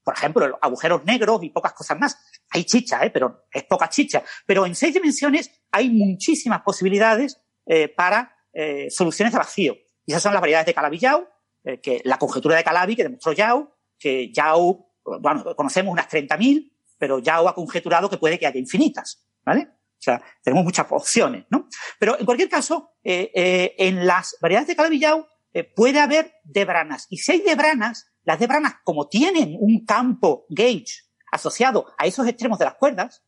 Por 0.06 0.14
ejemplo, 0.14 0.56
agujeros 0.62 1.04
negros 1.04 1.42
y 1.42 1.50
pocas 1.50 1.72
cosas 1.72 1.98
más. 1.98 2.16
Hay 2.50 2.62
chicha, 2.62 3.04
¿eh? 3.04 3.10
pero 3.10 3.48
es 3.50 3.64
poca 3.64 3.88
chicha. 3.88 4.22
Pero 4.46 4.64
en 4.64 4.76
seis 4.76 4.94
dimensiones 4.94 5.50
hay 5.72 5.90
muchísimas 5.90 6.62
posibilidades 6.62 7.42
eh, 7.66 7.88
para 7.88 8.32
eh, 8.52 8.88
soluciones 8.88 9.32
de 9.32 9.38
vacío. 9.38 9.76
Y 10.04 10.12
esas 10.12 10.22
son 10.22 10.32
las 10.32 10.40
variedades 10.40 10.66
de 10.66 10.74
Calabi-Yau, 10.74 11.26
eh, 11.64 11.80
que 11.80 12.02
la 12.04 12.18
conjetura 12.18 12.54
de 12.54 12.62
Calabi 12.62 12.94
que 12.94 13.02
demostró 13.02 13.32
Yau, 13.32 13.74
que 13.98 14.32
Yau, 14.32 14.92
bueno, 15.20 15.56
conocemos 15.56 15.92
unas 15.92 16.08
30.000, 16.08 16.72
pero 16.98 17.18
Yau 17.18 17.48
ha 17.48 17.54
conjeturado 17.56 18.08
que 18.08 18.18
puede 18.18 18.38
que 18.38 18.46
haya 18.46 18.60
infinitas, 18.60 19.26
¿vale? 19.44 19.62
O 19.72 20.02
sea, 20.06 20.22
tenemos 20.40 20.62
muchas 20.62 20.86
opciones, 20.88 21.46
¿no? 21.50 21.68
Pero 21.98 22.16
en 22.16 22.24
cualquier 22.24 22.48
caso, 22.48 22.92
en 23.02 24.06
las 24.06 24.36
variedades 24.40 24.68
de 24.68 24.76
Calabi-Yau 24.76 25.26
puede 25.74 25.98
haber 25.98 26.32
debranas. 26.44 27.08
Y 27.10 27.16
si 27.16 27.32
hay 27.32 27.40
debranas, 27.40 28.12
las 28.26 28.38
debranas, 28.38 28.74
como 28.84 29.08
tienen 29.08 29.56
un 29.58 29.86
campo 29.86 30.44
gauge 30.50 31.04
asociado 31.32 31.86
a 31.96 32.06
esos 32.06 32.26
extremos 32.28 32.58
de 32.58 32.66
las 32.66 32.74
cuerdas, 32.74 33.22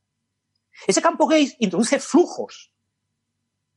ese 0.87 1.01
campo 1.01 1.27
gauge 1.27 1.57
introduce 1.61 1.99
flujos. 1.99 2.73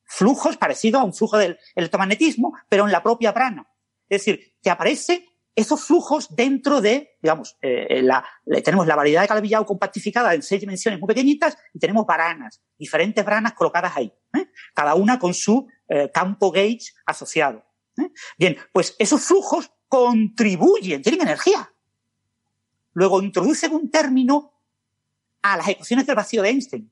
Flujos 0.03 0.57
parecidos 0.57 1.01
a 1.01 1.05
un 1.05 1.13
flujo 1.13 1.37
del 1.37 1.57
electromagnetismo, 1.75 2.53
pero 2.67 2.85
en 2.85 2.91
la 2.91 3.01
propia 3.01 3.31
brana. 3.31 3.65
Es 4.09 4.21
decir, 4.25 4.55
que 4.61 4.69
aparece 4.69 5.25
esos 5.55 5.83
flujos 5.83 6.35
dentro 6.35 6.81
de, 6.81 7.17
digamos, 7.21 7.57
eh, 7.61 8.01
la- 8.01 8.25
tenemos 8.63 8.87
la 8.87 8.95
variedad 8.95 9.21
de 9.21 9.27
Calabi-Yau 9.27 9.65
compactificada 9.65 10.33
en 10.33 10.41
seis 10.41 10.59
dimensiones 10.61 10.99
muy 10.99 11.07
pequeñitas 11.07 11.57
y 11.73 11.79
tenemos 11.79 12.05
branas, 12.05 12.61
diferentes 12.77 13.23
branas 13.23 13.53
colocadas 13.53 13.95
ahí, 13.95 14.13
¿eh? 14.33 14.49
cada 14.73 14.95
una 14.95 15.19
con 15.19 15.33
su 15.33 15.67
eh, 15.87 16.09
campo 16.13 16.51
gauge 16.51 16.91
asociado. 17.05 17.63
¿eh? 17.97 18.09
Bien, 18.37 18.57
pues 18.73 18.95
esos 18.99 19.21
flujos 19.23 19.71
contribuyen, 19.91 21.01
tienen 21.01 21.23
energía. 21.23 21.69
Luego 22.93 23.21
introducen 23.21 23.73
un 23.73 23.91
término 23.91 24.53
a 25.41 25.57
las 25.57 25.67
ecuaciones 25.67 26.07
del 26.07 26.15
vacío 26.15 26.41
de 26.41 26.47
Einstein. 26.47 26.89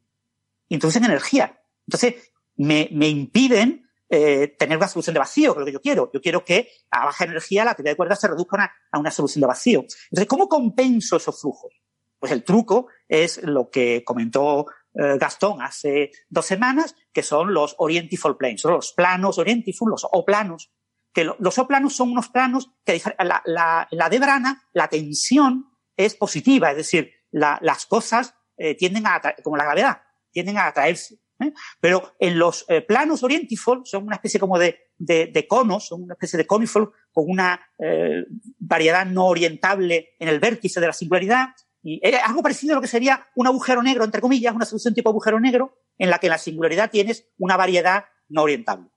Introducen 0.68 1.06
energía. 1.06 1.64
Entonces, 1.88 2.16
me, 2.58 2.90
impiden 2.92 3.90
eh, 4.10 4.54
tener 4.60 4.76
una 4.76 4.90
solución 4.90 5.14
de 5.14 5.20
vacío, 5.22 5.54
que 5.54 5.60
es 5.60 5.62
lo 5.62 5.66
que 5.66 5.72
yo 5.72 5.82
quiero. 5.82 6.12
Yo 6.14 6.20
quiero 6.20 6.44
que 6.44 6.72
a 6.92 7.06
baja 7.06 7.24
energía 7.24 7.64
la 7.64 7.74
teoría 7.74 7.94
de 7.94 7.96
cuerdas 7.96 8.20
se 8.20 8.28
reduzca 8.28 8.70
a 8.92 9.00
una, 9.00 9.12
solución 9.12 9.40
de 9.40 9.48
vacío. 9.48 9.80
Entonces, 9.80 10.28
¿cómo 10.28 10.50
compenso 10.50 11.16
esos 11.16 11.40
flujos? 11.40 11.82
Pues 12.20 12.34
el 12.34 12.44
truco 12.44 12.88
es 13.08 13.42
lo 13.44 13.70
que 13.70 14.04
comentó 14.04 14.66
eh, 14.94 15.18
Gastón 15.18 15.62
hace 15.62 16.12
dos 16.28 16.46
semanas, 16.46 16.98
que 17.14 17.24
son 17.24 17.54
los 17.54 17.76
orientifold 17.78 18.36
planes, 18.36 18.66
los 18.66 18.92
planos 18.92 19.38
orientifold, 19.38 19.92
los 19.92 20.06
O-planos. 20.12 20.70
Que 21.14 21.24
lo- 21.24 21.36
los 21.40 21.58
O-planos 21.58 21.96
son 21.96 22.12
unos 22.12 22.30
planos 22.30 22.72
que 22.86 23.02
la, 23.20 23.42
la, 23.46 23.88
la 23.92 24.10
de 24.10 24.20
Brana, 24.20 24.64
la 24.74 24.88
tensión 24.88 25.66
es 25.98 26.16
positiva, 26.16 26.72
es 26.72 26.78
decir, 26.78 27.12
la- 27.32 27.60
las 27.62 27.86
cosas 27.86 28.36
eh, 28.58 28.76
tienden 28.76 29.08
a, 29.08 29.22
como 29.44 29.58
la 29.58 29.64
gravedad, 29.66 30.02
tienden 30.32 30.58
a 30.58 30.68
atraerse. 30.68 31.16
¿eh? 31.40 31.52
Pero 31.80 32.14
en 32.20 32.38
los 32.38 32.66
eh, 32.68 32.82
planos 32.82 33.24
orientifold 33.24 33.86
son 33.86 34.04
una 34.06 34.16
especie 34.16 34.40
como 34.40 34.60
de, 34.60 34.78
de, 34.98 35.28
de 35.28 35.48
conos, 35.48 35.88
son 35.88 36.04
una 36.04 36.14
especie 36.14 36.38
de 36.38 36.46
conifold 36.46 36.90
con 37.12 37.26
una 37.28 37.60
eh, 37.80 38.24
variedad 38.60 39.06
no 39.06 39.28
orientable 39.28 40.10
en 40.20 40.28
el 40.28 40.40
vértice 40.40 40.80
de 40.80 40.88
la 40.88 40.94
singularidad. 40.94 41.50
Y 41.82 42.02
algo 42.18 42.44
parecido 42.44 42.74
a 42.74 42.76
lo 42.76 42.82
que 42.82 42.88
sería 42.90 43.26
un 43.36 43.48
agujero 43.48 43.82
negro, 43.82 44.04
entre 44.04 44.20
comillas, 44.20 44.54
una 44.54 44.66
solución 44.66 44.94
tipo 44.94 45.10
agujero 45.10 45.40
negro, 45.40 45.78
en 45.98 46.10
la 46.10 46.20
que 46.20 46.28
la 46.28 46.38
singularidad 46.38 46.92
tienes 46.92 47.30
una 47.38 47.56
variedad 47.56 48.04
no 48.28 48.44
orientable. 48.44 48.90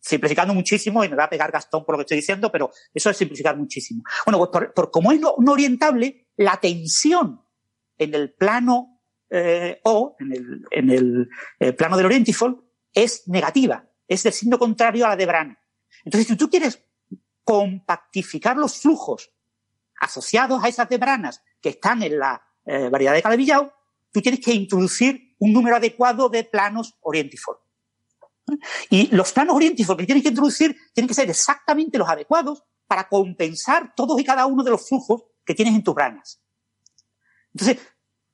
Simplificando 0.00 0.54
muchísimo, 0.54 1.04
y 1.04 1.08
me 1.08 1.16
va 1.16 1.24
a 1.24 1.30
pegar 1.30 1.52
Gastón 1.52 1.84
por 1.84 1.94
lo 1.94 1.98
que 1.98 2.02
estoy 2.02 2.16
diciendo, 2.16 2.50
pero 2.50 2.70
eso 2.94 3.10
es 3.10 3.16
simplificar 3.16 3.56
muchísimo. 3.56 4.02
Bueno, 4.24 4.38
pues 4.38 4.50
por, 4.50 4.74
por 4.74 4.90
como 4.90 5.12
es 5.12 5.20
no, 5.20 5.34
orientable, 5.34 6.28
la 6.36 6.56
tensión 6.58 7.44
en 7.98 8.14
el 8.14 8.32
plano 8.32 9.02
eh, 9.28 9.78
O, 9.84 10.16
en 10.18 10.32
el, 10.32 10.64
en 10.70 10.90
el 10.90 11.28
eh, 11.60 11.72
plano 11.72 11.96
del 11.96 12.06
orientifold, 12.06 12.56
es 12.92 13.28
negativa, 13.28 13.88
es 14.08 14.22
del 14.22 14.32
signo 14.32 14.58
contrario 14.58 15.06
a 15.06 15.10
la 15.10 15.16
de 15.16 15.26
Brana. 15.26 15.58
Entonces, 16.04 16.28
si 16.28 16.36
tú 16.36 16.48
quieres 16.48 16.82
compactificar 17.44 18.56
los 18.56 18.80
flujos 18.80 19.30
asociados 20.00 20.64
a 20.64 20.68
esas 20.68 20.88
debranas 20.88 21.42
que 21.60 21.70
están 21.70 22.02
en 22.02 22.18
la 22.18 22.42
eh, 22.64 22.88
variedad 22.88 23.12
de 23.12 23.22
Calabi-Yau, 23.22 23.70
tú 24.10 24.20
tienes 24.20 24.40
que 24.40 24.52
introducir 24.52 25.36
un 25.38 25.52
número 25.52 25.76
adecuado 25.76 26.28
de 26.28 26.44
planos 26.44 26.96
orientifold. 27.00 27.58
Y 28.88 29.14
los 29.14 29.32
planos 29.32 29.56
orientifold 29.56 30.00
que 30.00 30.06
tienes 30.06 30.22
que 30.22 30.30
introducir 30.30 30.76
tienen 30.92 31.08
que 31.08 31.14
ser 31.14 31.28
exactamente 31.28 31.98
los 31.98 32.08
adecuados 32.08 32.64
para 32.86 33.08
compensar 33.08 33.94
todos 33.94 34.20
y 34.20 34.24
cada 34.24 34.46
uno 34.46 34.64
de 34.64 34.70
los 34.70 34.88
flujos 34.88 35.22
que 35.44 35.54
tienes 35.54 35.74
en 35.74 35.84
tus 35.84 35.94
branas. 35.94 36.42
Entonces, 37.54 37.78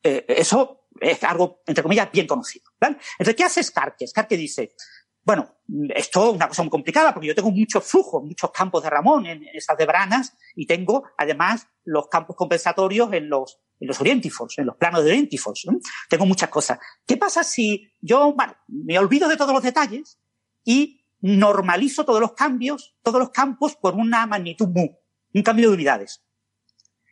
eh, 0.03 0.25
eso 0.29 0.89
es 1.01 1.23
algo, 1.25 1.63
entre 1.67 1.83
comillas, 1.83 2.11
bien 2.11 2.27
conocido. 2.27 2.71
¿vale? 2.81 2.97
Entonces, 3.19 3.37
¿qué 3.37 3.45
hace 3.45 3.63
Skarke? 3.63 4.07
Skarke 4.07 4.37
dice, 4.37 4.75
bueno, 5.23 5.57
esto 5.95 6.29
es 6.29 6.35
una 6.35 6.49
cosa 6.49 6.63
muy 6.63 6.71
complicada 6.71 7.13
porque 7.13 7.27
yo 7.27 7.35
tengo 7.35 7.51
muchos 7.51 7.85
flujos, 7.85 8.23
muchos 8.23 8.51
campos 8.53 8.83
de 8.83 8.91
Ramón 8.91 9.27
en 9.27 9.45
esas 9.53 9.77
debranas 9.77 10.37
y 10.55 10.67
tengo 10.67 11.05
además 11.19 11.67
los 11.85 12.09
campos 12.09 12.37
compensatorios 12.37 13.13
en 13.13 13.29
los, 13.29 13.61
en 13.79 13.89
los 13.89 14.01
orientifolds, 14.01 14.59
en 14.59 14.67
los 14.67 14.77
planos 14.77 15.03
de 15.03 15.11
orientifolds. 15.11 15.67
¿no? 15.67 15.79
Tengo 16.09 16.27
muchas 16.27 16.49
cosas. 16.49 16.79
¿Qué 17.07 17.17
pasa 17.17 17.45
si 17.45 17.91
yo, 18.01 18.33
bueno, 18.35 18.55
me 18.69 18.99
olvido 18.99 19.29
de 19.29 19.37
todos 19.37 19.53
los 19.53 19.63
detalles 19.63 20.19
y 20.65 21.05
normalizo 21.21 22.05
todos 22.05 22.21
los 22.21 22.33
cambios, 22.33 22.97
todos 23.03 23.19
los 23.19 23.31
campos 23.31 23.77
por 23.77 23.95
una 23.95 24.27
magnitud 24.27 24.69
mu, 24.69 24.89
un 25.35 25.43
cambio 25.43 25.69
de 25.69 25.75
unidades? 25.75 26.23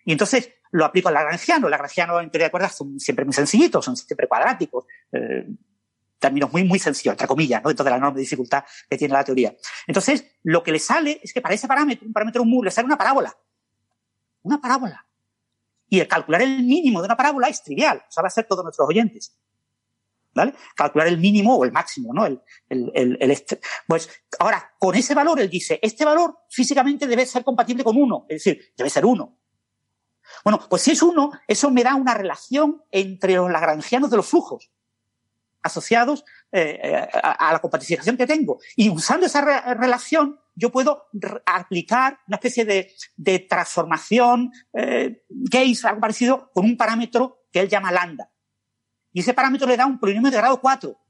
Y 0.05 0.13
entonces 0.13 0.51
lo 0.71 0.85
aplico 0.85 1.09
al 1.09 1.15
lagrangiano. 1.15 1.69
Lagrangiano 1.69 2.21
en 2.21 2.31
teoría 2.31 2.49
de 2.49 2.51
cuerdas 2.51 2.77
son 2.77 2.99
siempre 2.99 3.25
muy 3.25 3.35
sencillitos, 3.35 3.85
son 3.85 3.97
siempre 3.97 4.27
cuadráticos. 4.27 4.85
Eh, 5.13 5.47
términos 6.19 6.51
muy, 6.51 6.65
muy 6.65 6.79
sencillos, 6.79 7.13
entre 7.13 7.27
comillas, 7.27 7.63
¿no? 7.63 7.69
dentro 7.69 7.85
de 7.85 7.91
la 7.91 7.99
enorme 7.99 8.21
dificultad 8.21 8.65
que 8.89 8.97
tiene 8.97 9.13
la 9.13 9.25
teoría. 9.25 9.55
Entonces, 9.87 10.25
lo 10.43 10.63
que 10.63 10.73
le 10.73 10.79
sale 10.79 11.21
es 11.23 11.35
que 11.35 11.43
para 11.43 11.55
ese 11.55 11.69
parámetro, 11.69 12.07
un 12.07 12.15
parámetro 12.15 12.45
mu, 12.45 12.63
le 12.63 12.71
sale 12.71 12.87
una 12.87 12.97
parábola. 12.97 13.37
Una 14.43 14.59
parábola. 14.61 15.07
Y 15.89 16.01
el 16.01 16.09
calcular 16.09 16.43
el 16.43 16.63
mínimo 16.63 17.01
de 17.01 17.07
una 17.07 17.17
parábola 17.17 17.49
es 17.49 17.63
trivial, 17.63 18.03
sabe 18.09 18.29
hacer 18.29 18.47
todos 18.47 18.65
nuestros 18.65 18.89
oyentes. 18.89 19.37
¿Vale? 20.37 20.53
Calcular 20.75 21.07
el 21.07 21.19
mínimo 21.19 21.55
o 21.55 21.65
el 21.65 21.71
máximo, 21.71 22.13
¿no? 22.13 22.27
El, 22.27 22.43
el, 22.69 22.91
el, 22.93 23.19
el 23.21 23.31
est- 23.31 23.53
pues 23.87 24.11
ahora, 24.41 24.75
con 24.81 24.97
ese 24.97 25.15
valor, 25.15 25.39
él 25.39 25.49
dice, 25.49 25.79
este 25.81 26.05
valor 26.05 26.39
físicamente 26.51 27.07
debe 27.07 27.25
ser 27.25 27.45
compatible 27.45 27.85
con 27.85 27.97
uno, 27.97 28.27
es 28.29 28.43
decir, 28.43 28.73
debe 28.77 28.91
ser 28.91 29.07
uno. 29.07 29.39
Bueno, 30.43 30.59
pues 30.69 30.83
si 30.83 30.91
es 30.91 31.03
uno, 31.03 31.31
eso 31.47 31.71
me 31.71 31.85
da 31.85 31.95
una 31.95 32.15
relación 32.15 32.83
entre 32.91 33.35
los 33.35 33.49
lagrangianos 33.49 34.11
de 34.11 34.17
los 34.17 34.27
flujos 34.27 34.73
asociados 35.63 36.25
eh, 36.51 36.81
eh, 36.83 37.09
a, 37.23 37.53
la 37.53 37.61
compatibilización 37.61 38.17
que 38.17 38.27
tengo. 38.27 38.59
Y 38.75 38.91
usando 38.91 39.27
esa 39.27 39.41
re- 39.41 39.75
relación, 39.75 40.41
yo 40.55 40.71
puedo 40.71 41.09
aplicar 41.47 42.21
una 42.27 42.37
especie 42.37 42.65
de, 42.65 42.93
de 43.17 43.41
transformación 43.41 44.53
eh, 44.73 45.25
Gauss, 45.29 45.85
algo 45.85 46.01
parecido, 46.01 46.51
con 46.53 46.65
un 46.65 46.77
parámetro 46.77 47.47
que 47.51 47.61
él 47.61 47.69
llama 47.69 47.93
lambda. 47.93 48.31
y 49.13 49.21
ese 49.21 49.35
parámetro 49.35 49.67
le 49.67 49.77
da 49.77 49.87
un 49.87 49.99
polinomio 49.99 50.31
de 50.31 50.37
grado 50.37 50.61
4. 50.61 51.01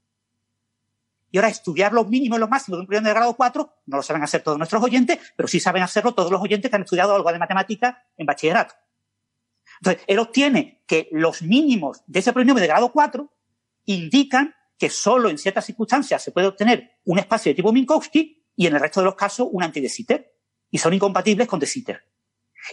Y 1.31 1.37
ahora 1.37 1.49
estudiar 1.49 1.91
los 1.91 2.07
mínimos 2.07 2.37
y 2.37 2.39
los 2.39 2.49
máximos 2.49 2.77
de 2.77 2.81
un 2.81 2.87
polinomio 2.87 3.09
de 3.09 3.15
grado 3.15 3.35
4 3.35 3.73
no 3.87 3.97
lo 3.97 4.03
saben 4.03 4.23
hacer 4.23 4.41
todos 4.41 4.57
nuestros 4.57 4.81
oyentes, 4.81 5.19
pero 5.35 5.47
sí 5.47 5.59
saben 5.59 5.83
hacerlo 5.83 6.13
todos 6.13 6.31
los 6.31 6.41
oyentes 6.41 6.69
que 6.69 6.75
han 6.75 6.83
estudiado 6.83 7.15
algo 7.15 7.31
de 7.31 7.39
matemática 7.39 8.03
en 8.17 8.25
bachillerato. 8.25 8.75
Entonces, 9.81 10.03
él 10.07 10.19
obtiene 10.19 10.83
que 10.87 11.09
los 11.11 11.41
mínimos 11.41 12.03
de 12.07 12.19
ese 12.19 12.31
polinomio 12.31 12.61
de 12.61 12.67
grado 12.67 12.91
4 12.91 13.29
indican 13.85 14.55
que 14.77 14.89
solo 14.89 15.29
en 15.29 15.37
ciertas 15.37 15.65
circunstancias 15.65 16.23
se 16.23 16.31
puede 16.31 16.47
obtener 16.47 16.99
un 17.05 17.19
espacio 17.19 17.51
de 17.51 17.55
tipo 17.55 17.71
Minkowski 17.71 18.34
y 18.55 18.67
en 18.67 18.75
el 18.75 18.81
resto 18.81 19.01
de 19.01 19.05
los 19.05 19.15
casos 19.15 19.47
un 19.51 19.63
anti 19.63 19.81
de 19.81 19.89
Sitter. 19.89 20.33
Y 20.71 20.77
son 20.77 20.93
incompatibles 20.93 21.47
con 21.47 21.59
de 21.59 21.65
Sitter. 21.65 22.03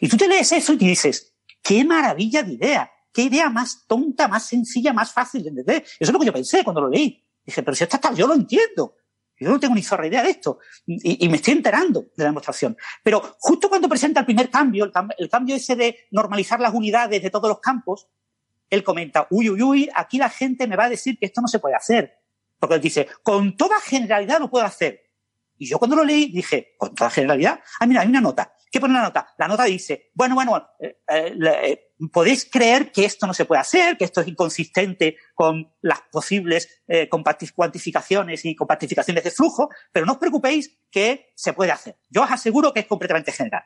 Y 0.01 0.09
tú 0.09 0.17
te 0.17 0.27
lees 0.27 0.51
eso 0.53 0.73
y 0.73 0.77
dices, 0.77 1.35
qué 1.63 1.85
maravilla 1.85 2.43
de 2.43 2.55
idea, 2.55 2.91
qué 3.13 3.23
idea 3.23 3.51
más 3.51 3.87
tonta, 3.87 4.27
más 4.29 4.47
sencilla, 4.47 4.93
más 4.93 5.13
fácil 5.13 5.43
de 5.43 5.51
entender. 5.51 5.83
Eso 5.83 5.97
es 6.01 6.13
lo 6.13 6.19
que 6.19 6.27
yo 6.27 6.33
pensé 6.33 6.65
cuando 6.65 6.81
lo 6.81 6.89
leí. 6.89 7.23
Dije, 7.45 7.63
pero 7.63 7.75
si 7.75 7.85
esto 7.85 7.97
está, 7.97 8.13
yo 8.15 8.27
lo 8.27 8.35
entiendo. 8.35 8.97
Yo 9.39 9.51
no 9.51 9.59
tengo 9.59 9.75
ni 9.75 9.83
zorra 9.83 10.07
idea 10.07 10.23
de 10.23 10.31
esto. 10.31 10.59
Y, 10.87 11.25
y, 11.25 11.29
me 11.29 11.37
estoy 11.37 11.55
enterando 11.55 12.03
de 12.03 12.23
la 12.23 12.27
demostración. 12.27 12.77
Pero 13.03 13.37
justo 13.41 13.69
cuando 13.69 13.89
presenta 13.89 14.21
el 14.21 14.27
primer 14.27 14.49
cambio, 14.51 14.85
el, 14.85 14.93
el 15.19 15.29
cambio 15.29 15.57
ese 15.57 15.75
de 15.75 16.07
normalizar 16.13 16.61
las 16.61 16.73
unidades 16.73 17.21
de 17.21 17.31
todos 17.31 17.49
los 17.49 17.59
campos, 17.59 18.09
él 18.71 18.85
comenta, 18.85 19.27
uy, 19.31 19.51
uy, 19.51 19.63
uy, 19.63 19.91
aquí 19.95 20.17
la 20.17 20.31
gente 20.31 20.67
me 20.67 20.77
va 20.77 20.85
a 20.85 20.89
decir 20.89 21.19
que 21.19 21.27
esto 21.27 21.41
no 21.41 21.49
se 21.49 21.59
puede 21.59 21.75
hacer. 21.75 22.21
Porque 22.59 22.77
él 22.77 22.81
dice, 22.81 23.09
con 23.23 23.57
toda 23.57 23.81
generalidad 23.81 24.39
lo 24.39 24.49
puedo 24.49 24.65
hacer. 24.65 25.03
Y 25.63 25.69
yo 25.69 25.79
cuando 25.79 25.95
lo 25.95 26.03
leí 26.03 26.33
dije, 26.33 26.75
con 26.77 26.93
toda 26.93 27.09
generalidad, 27.09 27.61
ah, 27.79 27.87
mira, 27.87 28.01
hay 28.01 28.09
una 28.09 28.21
nota. 28.21 28.53
¿Qué 28.69 28.81
pone 28.81 28.95
la 28.95 29.03
nota? 29.03 29.33
La 29.39 29.47
nota 29.47 29.63
dice, 29.63 30.11
bueno, 30.13 30.35
bueno, 30.35 30.71
eh, 30.81 30.99
eh, 31.09 31.37
eh, 31.41 31.93
podéis 32.13 32.51
creer 32.51 32.91
que 32.91 33.05
esto 33.05 33.29
no 33.29 33.33
se 33.33 33.45
puede 33.45 33.61
hacer, 33.61 33.97
que 33.97 34.05
esto 34.05 34.23
es 34.23 34.27
inconsistente 34.27 35.19
con 35.37 35.73
las 35.81 36.01
posibles 36.11 36.83
cuantificaciones 37.55 38.45
y 38.45 38.57
compactificaciones 38.57 39.23
de 39.23 39.31
flujo, 39.31 39.69
pero 39.93 40.05
no 40.05 40.15
os 40.15 40.19
preocupéis 40.19 40.81
que 40.91 41.33
se 41.37 41.53
puede 41.53 41.71
hacer. 41.71 41.97
Yo 42.11 42.23
os 42.23 42.31
aseguro 42.33 42.73
que 42.73 42.81
es 42.81 42.87
completamente 42.87 43.31
general. 43.31 43.63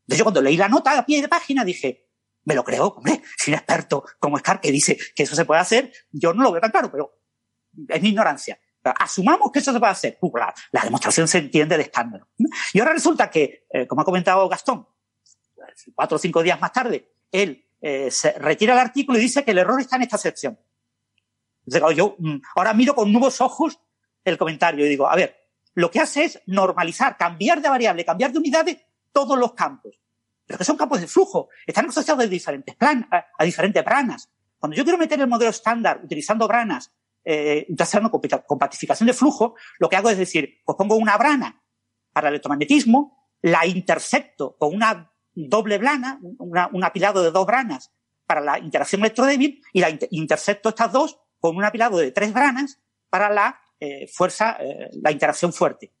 Entonces 0.00 0.18
yo 0.18 0.24
cuando 0.24 0.42
leí 0.42 0.58
la 0.58 0.68
nota 0.68 0.98
a 0.98 1.06
pie 1.06 1.22
de 1.22 1.28
página 1.28 1.64
dije, 1.64 2.10
me 2.44 2.54
lo 2.54 2.64
creo, 2.64 2.88
hombre, 2.88 3.22
si 3.38 3.50
un 3.50 3.56
experto 3.56 4.04
como 4.18 4.36
Scar 4.36 4.60
que 4.60 4.70
dice 4.70 4.98
que 5.16 5.22
eso 5.22 5.34
se 5.34 5.46
puede 5.46 5.62
hacer, 5.62 5.90
yo 6.10 6.34
no 6.34 6.42
lo 6.42 6.52
veo 6.52 6.60
tan 6.60 6.70
claro, 6.70 6.90
pero 6.92 7.18
es 7.88 8.02
mi 8.02 8.10
ignorancia. 8.10 8.60
Asumamos 8.82 9.52
que 9.52 9.58
eso 9.58 9.72
se 9.72 9.78
puede 9.78 9.92
hacer. 9.92 10.18
Uh, 10.20 10.36
la, 10.36 10.82
demostración 10.82 11.28
se 11.28 11.38
entiende 11.38 11.76
de 11.76 11.82
escándalo. 11.84 12.28
Y 12.72 12.80
ahora 12.80 12.92
resulta 12.92 13.30
que, 13.30 13.66
eh, 13.70 13.86
como 13.86 14.02
ha 14.02 14.04
comentado 14.04 14.48
Gastón, 14.48 14.86
cuatro 15.94 16.16
o 16.16 16.18
cinco 16.18 16.42
días 16.42 16.60
más 16.60 16.72
tarde, 16.72 17.12
él 17.30 17.66
eh, 17.80 18.10
se 18.10 18.32
retira 18.32 18.72
el 18.72 18.78
artículo 18.78 19.18
y 19.18 19.22
dice 19.22 19.44
que 19.44 19.50
el 19.50 19.58
error 19.58 19.80
está 19.80 19.96
en 19.96 20.02
esta 20.02 20.18
sección. 20.18 20.58
Yo 21.66 22.16
mm, 22.18 22.36
ahora 22.56 22.72
miro 22.72 22.94
con 22.94 23.12
nuevos 23.12 23.40
ojos 23.40 23.78
el 24.24 24.38
comentario 24.38 24.84
y 24.86 24.88
digo, 24.88 25.08
a 25.08 25.14
ver, 25.14 25.36
lo 25.74 25.90
que 25.90 26.00
hace 26.00 26.24
es 26.24 26.42
normalizar, 26.46 27.16
cambiar 27.16 27.60
de 27.60 27.68
variable, 27.68 28.04
cambiar 28.04 28.32
de 28.32 28.38
unidades 28.38 28.78
todos 29.12 29.38
los 29.38 29.52
campos. 29.52 30.00
Pero 30.46 30.58
que 30.58 30.64
son 30.64 30.76
campos 30.76 31.00
de 31.00 31.06
flujo, 31.06 31.48
están 31.66 31.86
asociados 31.88 32.24
a 32.24 32.26
diferentes, 32.26 32.74
plan, 32.74 33.06
a, 33.10 33.26
a 33.38 33.44
diferentes 33.44 33.84
branas. 33.84 34.30
Cuando 34.58 34.76
yo 34.76 34.84
quiero 34.84 34.98
meter 34.98 35.20
el 35.20 35.28
modelo 35.28 35.50
estándar 35.50 36.00
utilizando 36.02 36.48
branas 36.48 36.92
eh, 37.24 37.66
haciendo 37.78 38.10
compactificación 38.10 39.06
de 39.06 39.12
flujo, 39.12 39.54
lo 39.78 39.88
que 39.88 39.96
hago 39.96 40.10
es 40.10 40.18
decir, 40.18 40.60
pues 40.64 40.76
pongo 40.76 40.96
una 40.96 41.16
brana 41.16 41.62
para 42.12 42.28
el 42.28 42.34
electromagnetismo, 42.34 43.28
la 43.42 43.66
intercepto 43.66 44.56
con 44.58 44.74
una 44.74 45.12
doble 45.34 45.78
brana, 45.78 46.20
un 46.38 46.84
apilado 46.84 47.22
de 47.22 47.30
dos 47.30 47.46
branas 47.46 47.92
para 48.26 48.40
la 48.40 48.58
interacción 48.58 49.00
electrodébil 49.00 49.62
y 49.72 49.80
la 49.80 49.90
intercepto 50.10 50.68
estas 50.68 50.92
dos 50.92 51.18
con 51.40 51.56
un 51.56 51.64
apilado 51.64 51.98
de 51.98 52.12
tres 52.12 52.32
branas 52.32 52.80
para 53.08 53.30
la 53.30 53.58
eh, 53.80 54.06
fuerza, 54.06 54.56
eh, 54.60 54.90
la 55.02 55.10
interacción 55.10 55.52
fuerte. 55.52 55.92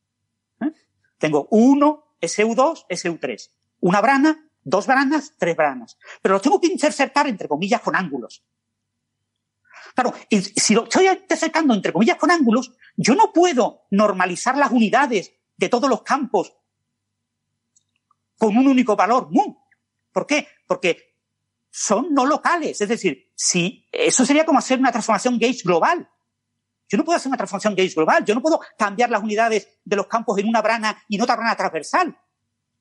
¿Eh? 0.60 0.70
Tengo 1.18 1.48
uno, 1.50 2.14
SU2, 2.20 2.86
SU3. 2.88 3.50
Una 3.80 4.00
brana, 4.00 4.48
dos 4.62 4.86
branas, 4.86 5.34
tres 5.38 5.56
branas. 5.56 5.98
Pero 6.22 6.34
los 6.34 6.42
tengo 6.42 6.60
que 6.60 6.68
interceptar 6.68 7.26
entre 7.26 7.48
comillas 7.48 7.80
con 7.80 7.96
ángulos. 7.96 8.44
Claro, 9.94 10.14
si 10.30 10.74
lo 10.74 10.84
estoy 10.84 11.08
interceptando 11.08 11.74
entre 11.74 11.92
comillas 11.92 12.16
con 12.16 12.30
ángulos, 12.30 12.72
yo 12.96 13.14
no 13.14 13.32
puedo 13.32 13.82
normalizar 13.90 14.56
las 14.56 14.70
unidades 14.70 15.32
de 15.56 15.68
todos 15.68 15.88
los 15.88 16.02
campos 16.02 16.54
con 18.38 18.56
un 18.56 18.66
único 18.66 18.96
valor 18.96 19.28
mu. 19.30 19.54
¿Por 20.12 20.26
qué? 20.26 20.48
Porque 20.66 21.10
son 21.70 22.12
no 22.12 22.26
locales. 22.26 22.80
Es 22.80 22.88
decir, 22.88 23.30
si 23.34 23.86
eso 23.92 24.24
sería 24.24 24.44
como 24.44 24.58
hacer 24.58 24.78
una 24.78 24.90
transformación 24.90 25.38
gauge 25.38 25.62
global. 25.62 26.08
Yo 26.88 26.98
no 26.98 27.04
puedo 27.04 27.16
hacer 27.16 27.28
una 27.28 27.36
transformación 27.36 27.76
gauge 27.76 27.94
global. 27.94 28.24
Yo 28.24 28.34
no 28.34 28.42
puedo 28.42 28.60
cambiar 28.76 29.10
las 29.10 29.22
unidades 29.22 29.68
de 29.84 29.96
los 29.96 30.06
campos 30.06 30.38
en 30.38 30.48
una 30.48 30.60
brana 30.60 31.02
y 31.08 31.16
en 31.16 31.22
otra 31.22 31.36
brana 31.36 31.54
transversal. 31.54 32.16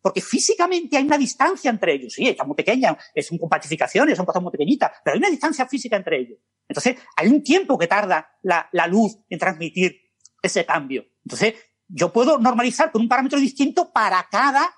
Porque 0.02 0.22
físicamente 0.22 0.98
hay 0.98 1.04
una 1.04 1.18
distancia 1.18 1.70
entre 1.70 1.94
ellos. 1.94 2.14
Sí, 2.14 2.28
está 2.28 2.46
muy 2.46 2.56
pequeña, 2.56 2.98
es 3.14 3.30
una 3.32 3.42
compactificación, 3.42 4.16
son 4.16 4.26
cosas 4.26 4.42
muy 4.42 4.52
pequeñitas, 4.52 4.92
pero 5.04 5.16
hay 5.16 5.20
una 5.20 5.30
distancia 5.30 5.68
física 5.68 5.98
entre 5.98 6.20
ellos. 6.20 6.40
Entonces, 6.70 6.98
hay 7.18 7.28
un 7.28 7.44
tiempo 7.44 7.78
que 7.78 7.88
tarda 7.88 8.38
la, 8.44 8.70
la 8.72 8.88
luz 8.88 9.18
en 9.28 9.40
transmitir 9.40 10.00
ese 10.42 10.66
cambio. 10.66 11.04
Entonces, 11.26 11.56
yo 11.88 12.14
puedo 12.14 12.38
normalizar 12.38 12.92
con 12.92 13.02
un 13.02 13.10
parámetro 13.10 13.40
distinto 13.40 13.92
para 13.92 14.26
cada 14.32 14.70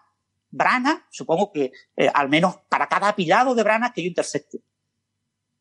brana, 0.50 1.06
supongo 1.10 1.52
que 1.52 1.72
eh, 1.96 2.10
al 2.14 2.30
menos 2.30 2.58
para 2.70 2.88
cada 2.88 3.10
apilado 3.10 3.54
de 3.54 3.64
branas 3.64 3.92
que 3.92 4.02
yo 4.02 4.08
intersecte. 4.08 4.60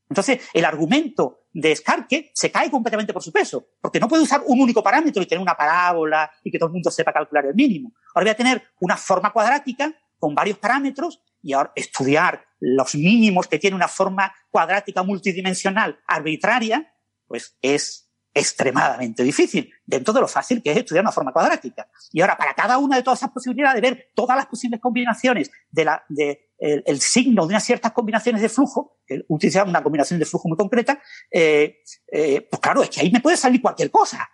Entonces, 0.08 0.40
el 0.52 0.64
argumento 0.64 1.44
de 1.52 1.74
Skarke 1.74 2.32
se 2.34 2.50
cae 2.50 2.70
completamente 2.70 3.12
por 3.12 3.22
su 3.22 3.32
peso, 3.32 3.68
porque 3.80 4.00
no 4.00 4.08
puede 4.08 4.24
usar 4.24 4.42
un 4.46 4.60
único 4.60 4.82
parámetro 4.82 5.22
y 5.22 5.26
tener 5.26 5.42
una 5.42 5.54
parábola 5.54 6.30
y 6.42 6.50
que 6.50 6.58
todo 6.58 6.68
el 6.68 6.72
mundo 6.74 6.90
sepa 6.90 7.12
calcular 7.12 7.46
el 7.46 7.54
mínimo. 7.54 7.92
Ahora 8.14 8.24
voy 8.24 8.30
a 8.30 8.36
tener 8.36 8.62
una 8.80 8.96
forma 8.96 9.32
cuadrática 9.32 9.92
con 10.18 10.34
varios 10.34 10.58
parámetros 10.58 11.22
y 11.42 11.52
ahora 11.52 11.72
estudiar 11.74 12.44
los 12.58 12.94
mínimos 12.94 13.46
que 13.46 13.58
tiene 13.58 13.76
una 13.76 13.88
forma 13.88 14.34
cuadrática 14.50 15.02
multidimensional 15.02 15.98
arbitraria, 16.06 16.94
pues 17.26 17.56
es 17.62 18.10
extremadamente 18.32 19.24
difícil, 19.24 19.72
dentro 19.84 20.14
de 20.14 20.20
lo 20.20 20.28
fácil 20.28 20.62
que 20.62 20.70
es 20.70 20.76
estudiar 20.76 21.02
una 21.02 21.12
forma 21.12 21.32
cuadrática. 21.32 21.88
Y 22.12 22.20
ahora, 22.20 22.36
para 22.36 22.54
cada 22.54 22.78
una 22.78 22.96
de 22.96 23.02
todas 23.02 23.18
esas 23.18 23.30
posibilidades, 23.30 23.80
de 23.82 23.90
ver 23.90 24.10
todas 24.14 24.36
las 24.36 24.46
posibles 24.46 24.80
combinaciones 24.80 25.50
de 25.70 25.84
la, 25.84 26.04
de, 26.08 26.50
el, 26.58 27.00
signo 27.00 27.42
de 27.42 27.48
unas 27.48 27.64
ciertas 27.64 27.92
combinaciones 27.92 28.40
de 28.40 28.48
flujo, 28.48 28.98
que 29.06 29.24
utilizar 29.28 29.66
una 29.66 29.82
combinación 29.82 30.20
de 30.20 30.26
flujo 30.26 30.48
muy 30.48 30.56
concreta, 30.56 31.00
eh, 31.30 31.78
eh, 32.12 32.46
pues 32.48 32.60
claro, 32.60 32.82
es 32.82 32.90
que 32.90 33.00
ahí 33.00 33.10
me 33.10 33.20
puede 33.20 33.36
salir 33.36 33.60
cualquier 33.60 33.90
cosa. 33.90 34.28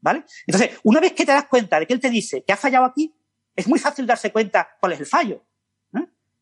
¿Vale? 0.00 0.24
Entonces, 0.46 0.78
una 0.82 1.00
vez 1.00 1.12
que 1.12 1.24
te 1.24 1.32
das 1.32 1.46
cuenta 1.46 1.80
de 1.80 1.86
que 1.86 1.94
él 1.94 2.00
te 2.00 2.10
dice 2.10 2.44
que 2.44 2.52
ha 2.52 2.58
fallado 2.58 2.84
aquí, 2.84 3.13
es 3.54 3.68
muy 3.68 3.78
fácil 3.78 4.06
darse 4.06 4.32
cuenta 4.32 4.76
cuál 4.80 4.92
es 4.92 5.00
el 5.00 5.06
fallo. 5.06 5.44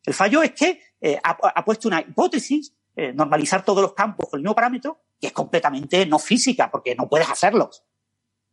El 0.05 0.14
fallo 0.14 0.43
es 0.43 0.51
que 0.51 0.80
eh, 1.01 1.20
ha, 1.22 1.30
ha, 1.30 1.64
puesto 1.64 1.86
una 1.86 2.01
hipótesis, 2.01 2.74
eh, 2.97 3.12
normalizar 3.12 3.64
todos 3.64 3.82
los 3.82 3.94
campos 3.94 4.28
con 4.28 4.39
el 4.39 4.43
mismo 4.43 4.55
parámetro, 4.55 5.01
que 5.20 5.28
es 5.28 5.32
completamente 5.32 6.05
no 6.06 6.18
física, 6.18 6.70
porque 6.72 6.97
no 6.97 7.09
puedes 7.09 7.30
hacerlos. 7.30 7.84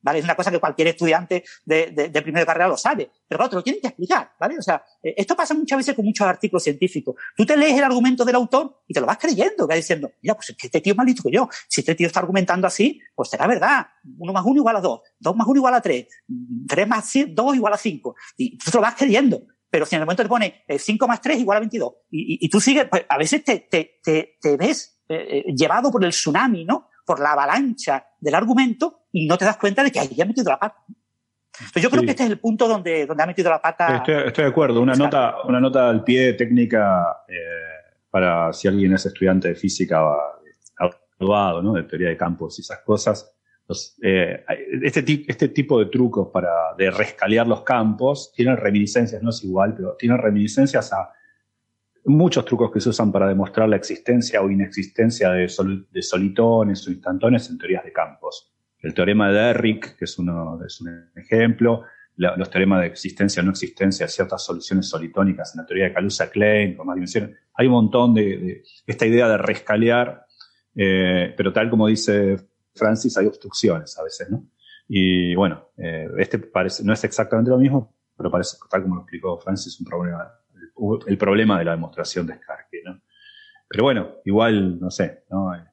¿Vale? 0.01 0.19
Es 0.19 0.26
una 0.26 0.35
cosa 0.35 0.51
que 0.51 0.59
cualquier 0.59 0.89
estudiante 0.89 1.43
de, 1.65 1.91
de, 1.91 2.09
de 2.09 2.21
primera 2.21 2.45
carrera 2.45 2.67
lo 2.67 2.77
sabe. 2.77 3.11
Pero 3.27 3.38
claro, 3.38 3.49
te 3.49 3.55
lo 3.57 3.63
tienen 3.63 3.81
que 3.81 3.88
explicar, 3.88 4.31
¿vale? 4.39 4.57
O 4.57 4.61
sea, 4.61 4.84
eh, 5.03 5.13
esto 5.17 5.35
pasa 5.35 5.53
muchas 5.53 5.77
veces 5.77 5.95
con 5.95 6.05
muchos 6.05 6.26
artículos 6.26 6.63
científicos. 6.63 7.15
Tú 7.35 7.45
te 7.45 7.57
lees 7.57 7.77
el 7.77 7.84
argumento 7.84 8.23
del 8.23 8.35
autor 8.35 8.84
y 8.88 8.93
te 8.93 9.01
lo 9.01 9.05
vas 9.05 9.17
creyendo, 9.17 9.67
vas 9.67 9.77
diciendo, 9.77 10.11
mira, 10.21 10.35
pues 10.35 10.49
es 10.51 10.57
que 10.57 10.67
este 10.67 10.81
tío 10.81 10.93
es 10.93 10.97
más 10.97 11.05
listo 11.05 11.23
que 11.23 11.31
yo. 11.31 11.49
Si 11.67 11.81
este 11.81 11.95
tío 11.95 12.07
está 12.07 12.19
argumentando 12.19 12.67
así, 12.67 13.01
pues 13.13 13.30
será 13.30 13.47
verdad. 13.47 13.88
Uno 14.17 14.34
más 14.34 14.43
uno 14.45 14.57
igual 14.57 14.77
a 14.77 14.81
dos, 14.81 15.01
dos 15.19 15.35
más 15.35 15.47
uno 15.47 15.57
igual 15.57 15.73
a 15.73 15.81
tres, 15.81 16.07
tres 16.67 16.88
más 16.88 17.11
dos 17.30 17.55
igual 17.55 17.73
a 17.73 17.77
cinco. 17.77 18.15
Y 18.38 18.57
tú 18.57 18.71
te 18.71 18.77
lo 18.77 18.81
vas 18.81 18.95
creyendo. 18.95 19.41
Pero 19.69 19.85
si 19.85 19.95
en 19.95 20.01
el 20.01 20.05
momento 20.05 20.23
te 20.23 20.30
pone 20.30 20.63
5 20.67 21.07
más 21.07 21.21
3 21.21 21.39
igual 21.41 21.57
a 21.57 21.59
22 21.59 21.93
y, 22.09 22.21
y, 22.21 22.45
y 22.45 22.49
tú 22.49 22.59
sigues, 22.59 22.88
pues 22.89 23.05
a 23.07 23.17
veces 23.19 23.43
te, 23.43 23.59
te, 23.59 23.99
te, 24.03 24.38
te 24.41 24.57
ves 24.57 24.99
eh, 25.07 25.43
llevado 25.55 25.91
por 25.91 26.03
el 26.03 26.11
tsunami, 26.11 26.65
¿no? 26.65 26.88
Por 27.05 27.19
la 27.19 27.34
avalancha 27.34 28.07
del 28.19 28.35
argumento 28.35 28.98
y 29.11 29.27
no 29.27 29.38
te 29.38 29.45
das 29.45 29.57
cuenta 29.57 29.84
de 29.84 29.91
que 29.91 29.99
ahí 29.99 30.22
ha 30.22 30.26
metido 30.26 30.52
la 30.52 30.60
pata. 30.60 30.84
Entonces 30.88 31.84
yo 31.84 31.90
creo 31.90 32.02
sí. 32.02 32.06
que 32.06 32.11
este 32.11 32.23
es 32.23 32.30
el 32.30 32.40
punto 32.40 32.68
donde, 32.68 33.06
donde 33.06 33.23
ha 33.23 33.27
metido 33.27 33.49
la 33.49 33.61
pata. 33.61 33.98
Estoy, 33.98 34.15
estoy 34.27 34.44
de 34.45 34.49
acuerdo. 34.49 34.81
Una 34.81 34.94
nota, 34.94 35.36
una 35.45 35.60
nota 35.60 35.90
al 35.90 36.03
pie 36.03 36.34
técnica 36.34 37.23
eh, 37.27 37.36
para 38.10 38.53
si 38.53 38.68
alguien 38.68 38.94
es 38.94 39.06
estudiante 39.06 39.49
de 39.49 39.56
física 39.56 40.02
graduado, 41.19 41.61
¿no? 41.61 41.73
De 41.73 41.84
teoría 41.84 42.10
de 42.10 42.18
campos 42.18 42.57
y 42.60 42.61
esas 42.61 42.80
cosas. 42.80 43.36
Los, 43.68 43.98
eh, 44.02 44.44
este, 44.81 45.26
este 45.27 45.49
tipo 45.49 45.80
de 45.80 45.88
trucos 45.88 46.30
para 46.34 46.49
de 46.77 46.90
rescalear 46.90 47.45
los 47.45 47.61
campos 47.61 48.31
tienen 48.34 48.57
reminiscencias, 48.57 49.22
no 49.22 49.30
es 49.30 49.44
igual, 49.44 49.76
pero 49.76 49.95
tienen 49.95 50.18
reminiscencias 50.18 50.91
a 50.94 51.11
muchos 52.06 52.45
trucos 52.45 52.72
que 52.72 52.80
se 52.80 52.90
usan 52.90 53.11
para 53.11 53.27
demostrar 53.27 53.69
la 53.69 53.76
existencia 53.76 54.41
o 54.41 54.49
inexistencia 54.49 55.31
de, 55.31 55.48
sol, 55.49 55.88
de 55.91 56.02
solitones 56.02 56.88
o 56.88 56.91
instantones 56.91 57.49
en 57.49 57.57
teorías 57.57 57.84
de 57.84 57.91
campos. 57.91 58.52
El 58.81 58.93
teorema 58.93 59.30
de 59.30 59.34
Derrick, 59.34 59.97
que 59.97 60.06
es, 60.06 60.18
uno, 60.19 60.60
es 60.65 60.80
un 60.81 61.11
ejemplo, 61.15 61.84
los 62.15 62.49
teoremas 62.49 62.81
de 62.81 62.88
existencia 62.88 63.41
o 63.41 63.45
no 63.45 63.51
existencia 63.51 64.06
de 64.06 64.11
ciertas 64.11 64.43
soluciones 64.43 64.88
solitónicas 64.89 65.53
en 65.56 65.61
la 65.61 65.65
teoría 65.65 65.85
de 65.85 65.93
Kaluza-Klein, 65.93 66.76
con 66.76 66.88
más 66.88 66.95
dimensiones. 66.95 67.38
Hay 67.53 67.68
un 67.68 67.73
montón 67.73 68.14
de, 68.14 68.38
de, 68.38 68.64
esta 68.88 69.06
idea 69.06 69.27
de 69.30 69.38
rescalear 69.38 70.26
Eh, 70.76 71.34
pero 71.35 71.51
tal 71.51 71.69
como 71.69 71.88
dice 71.88 72.38
Francis, 72.73 73.18
hay 73.18 73.26
obstrucciones 73.26 73.97
a 73.97 74.03
veces, 74.03 74.30
¿no? 74.30 74.45
Y 74.88 75.35
bueno, 75.35 75.72
eh, 75.77 76.07
este 76.18 76.39
parece, 76.39 76.84
no 76.84 76.93
es 76.93 77.03
exactamente 77.03 77.51
lo 77.51 77.57
mismo, 77.57 77.95
pero 78.15 78.31
parece, 78.31 78.57
tal 78.69 78.84
como 78.84 78.95
lo 78.95 79.01
explicó 79.01 79.38
Francis, 79.39 79.80
un 79.80 79.85
problema, 79.85 80.31
el, 81.07 81.18
problema 81.18 81.60
de 81.60 81.65
la 81.65 81.72
demostración 81.72 82.26
de 82.27 82.35
Skarke, 82.35 82.81
¿no? 82.85 83.01
Pero 83.68 83.84
bueno, 83.84 84.15
igual, 84.26 84.80
no 84.80 84.89
sé, 84.89 85.26
¿no? 85.30 85.53
Eh, 85.53 85.64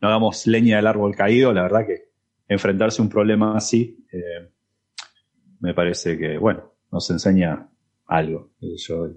no 0.00 0.08
hagamos 0.08 0.46
leña 0.46 0.76
del 0.76 0.86
árbol 0.86 1.14
caído, 1.14 1.52
la 1.52 1.62
verdad 1.62 1.86
que 1.86 2.13
enfrentarse 2.48 3.00
a 3.00 3.04
un 3.04 3.10
problema 3.10 3.56
así, 3.56 4.06
eh, 4.12 4.50
me 5.60 5.74
parece 5.74 6.18
que, 6.18 6.38
bueno, 6.38 6.74
nos 6.90 7.08
enseña 7.10 7.68
algo. 8.06 8.50
Yo, 8.60 9.08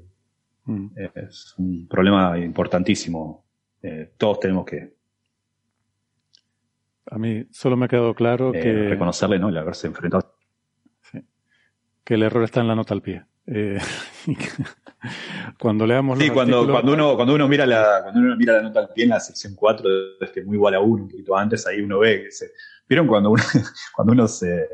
Mm. 0.68 0.88
es 1.16 1.56
un 1.58 1.88
problema 1.88 2.38
importantísimo. 2.38 3.46
Eh, 3.82 4.12
todos 4.18 4.40
tenemos 4.42 4.66
que 4.66 4.96
A 7.10 7.18
mí 7.18 7.48
solo 7.52 7.78
me 7.78 7.86
ha 7.86 7.88
quedado 7.88 8.14
claro 8.14 8.54
eh, 8.54 8.62
que, 8.62 8.90
reconocerle, 8.90 9.40
¿no? 9.40 9.48
El 9.48 9.58
haberse 9.58 9.88
enfrentado. 9.88 10.36
que 12.04 12.14
el 12.14 12.24
error 12.24 12.44
está 12.44 12.60
en 12.60 12.68
la 12.68 12.76
nota 12.76 12.94
al 12.94 13.02
pie. 13.02 13.24
Eh, 13.48 13.80
cuando 15.60 15.86
leamos 15.86 16.20
Sí, 16.20 16.30
cuando, 16.30 16.62
artículos- 16.64 16.72
cuando 16.74 16.94
uno, 16.94 17.16
cuando 17.16 17.36
uno 17.36 17.48
mira 17.48 17.66
la, 17.66 18.02
cuando 18.04 18.20
uno 18.22 18.36
mira 18.36 18.54
la 18.54 18.62
nota 18.64 18.82
al 18.82 18.90
pie 18.90 19.06
en 19.06 19.12
la 19.12 19.20
sección 19.20 19.56
4, 19.56 19.90
este 20.22 20.44
muy 20.44 20.56
igual 20.56 20.74
a 20.76 20.80
1, 20.80 21.04
un 21.04 21.10
poquito 21.10 21.38
antes, 21.38 21.66
ahí 21.68 21.82
uno 21.82 22.00
ve 22.00 22.24
que 22.24 22.32
se. 22.32 22.52
¿Vieron 22.88 23.08
cuando 23.08 23.32
uno, 23.32 23.44
cuando 23.96 24.14
uno 24.14 24.28
se, 24.28 24.68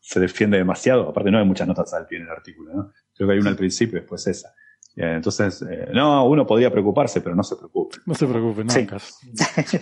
se 0.00 0.20
defiende 0.20 0.58
demasiado? 0.58 1.08
Aparte 1.08 1.30
no 1.30 1.38
hay 1.38 1.44
muchas 1.44 1.66
notas 1.68 1.92
al 1.94 2.06
pie 2.06 2.18
en 2.18 2.24
el 2.24 2.30
artículo, 2.30 2.72
¿no? 2.74 2.92
Creo 3.14 3.28
que 3.28 3.34
hay 3.34 3.40
una 3.40 3.50
al 3.50 3.56
principio 3.56 3.98
y 3.98 4.00
después 4.00 4.26
esa. 4.26 4.54
Entonces, 4.94 5.64
eh, 5.68 5.88
no, 5.92 6.26
uno 6.26 6.46
podría 6.46 6.70
preocuparse, 6.70 7.20
pero 7.20 7.34
no 7.34 7.42
se 7.42 7.56
preocupe. 7.56 7.98
No 8.04 8.14
se 8.14 8.26
preocupen, 8.26 8.66
no 8.66 8.72
Sí. 8.72 8.86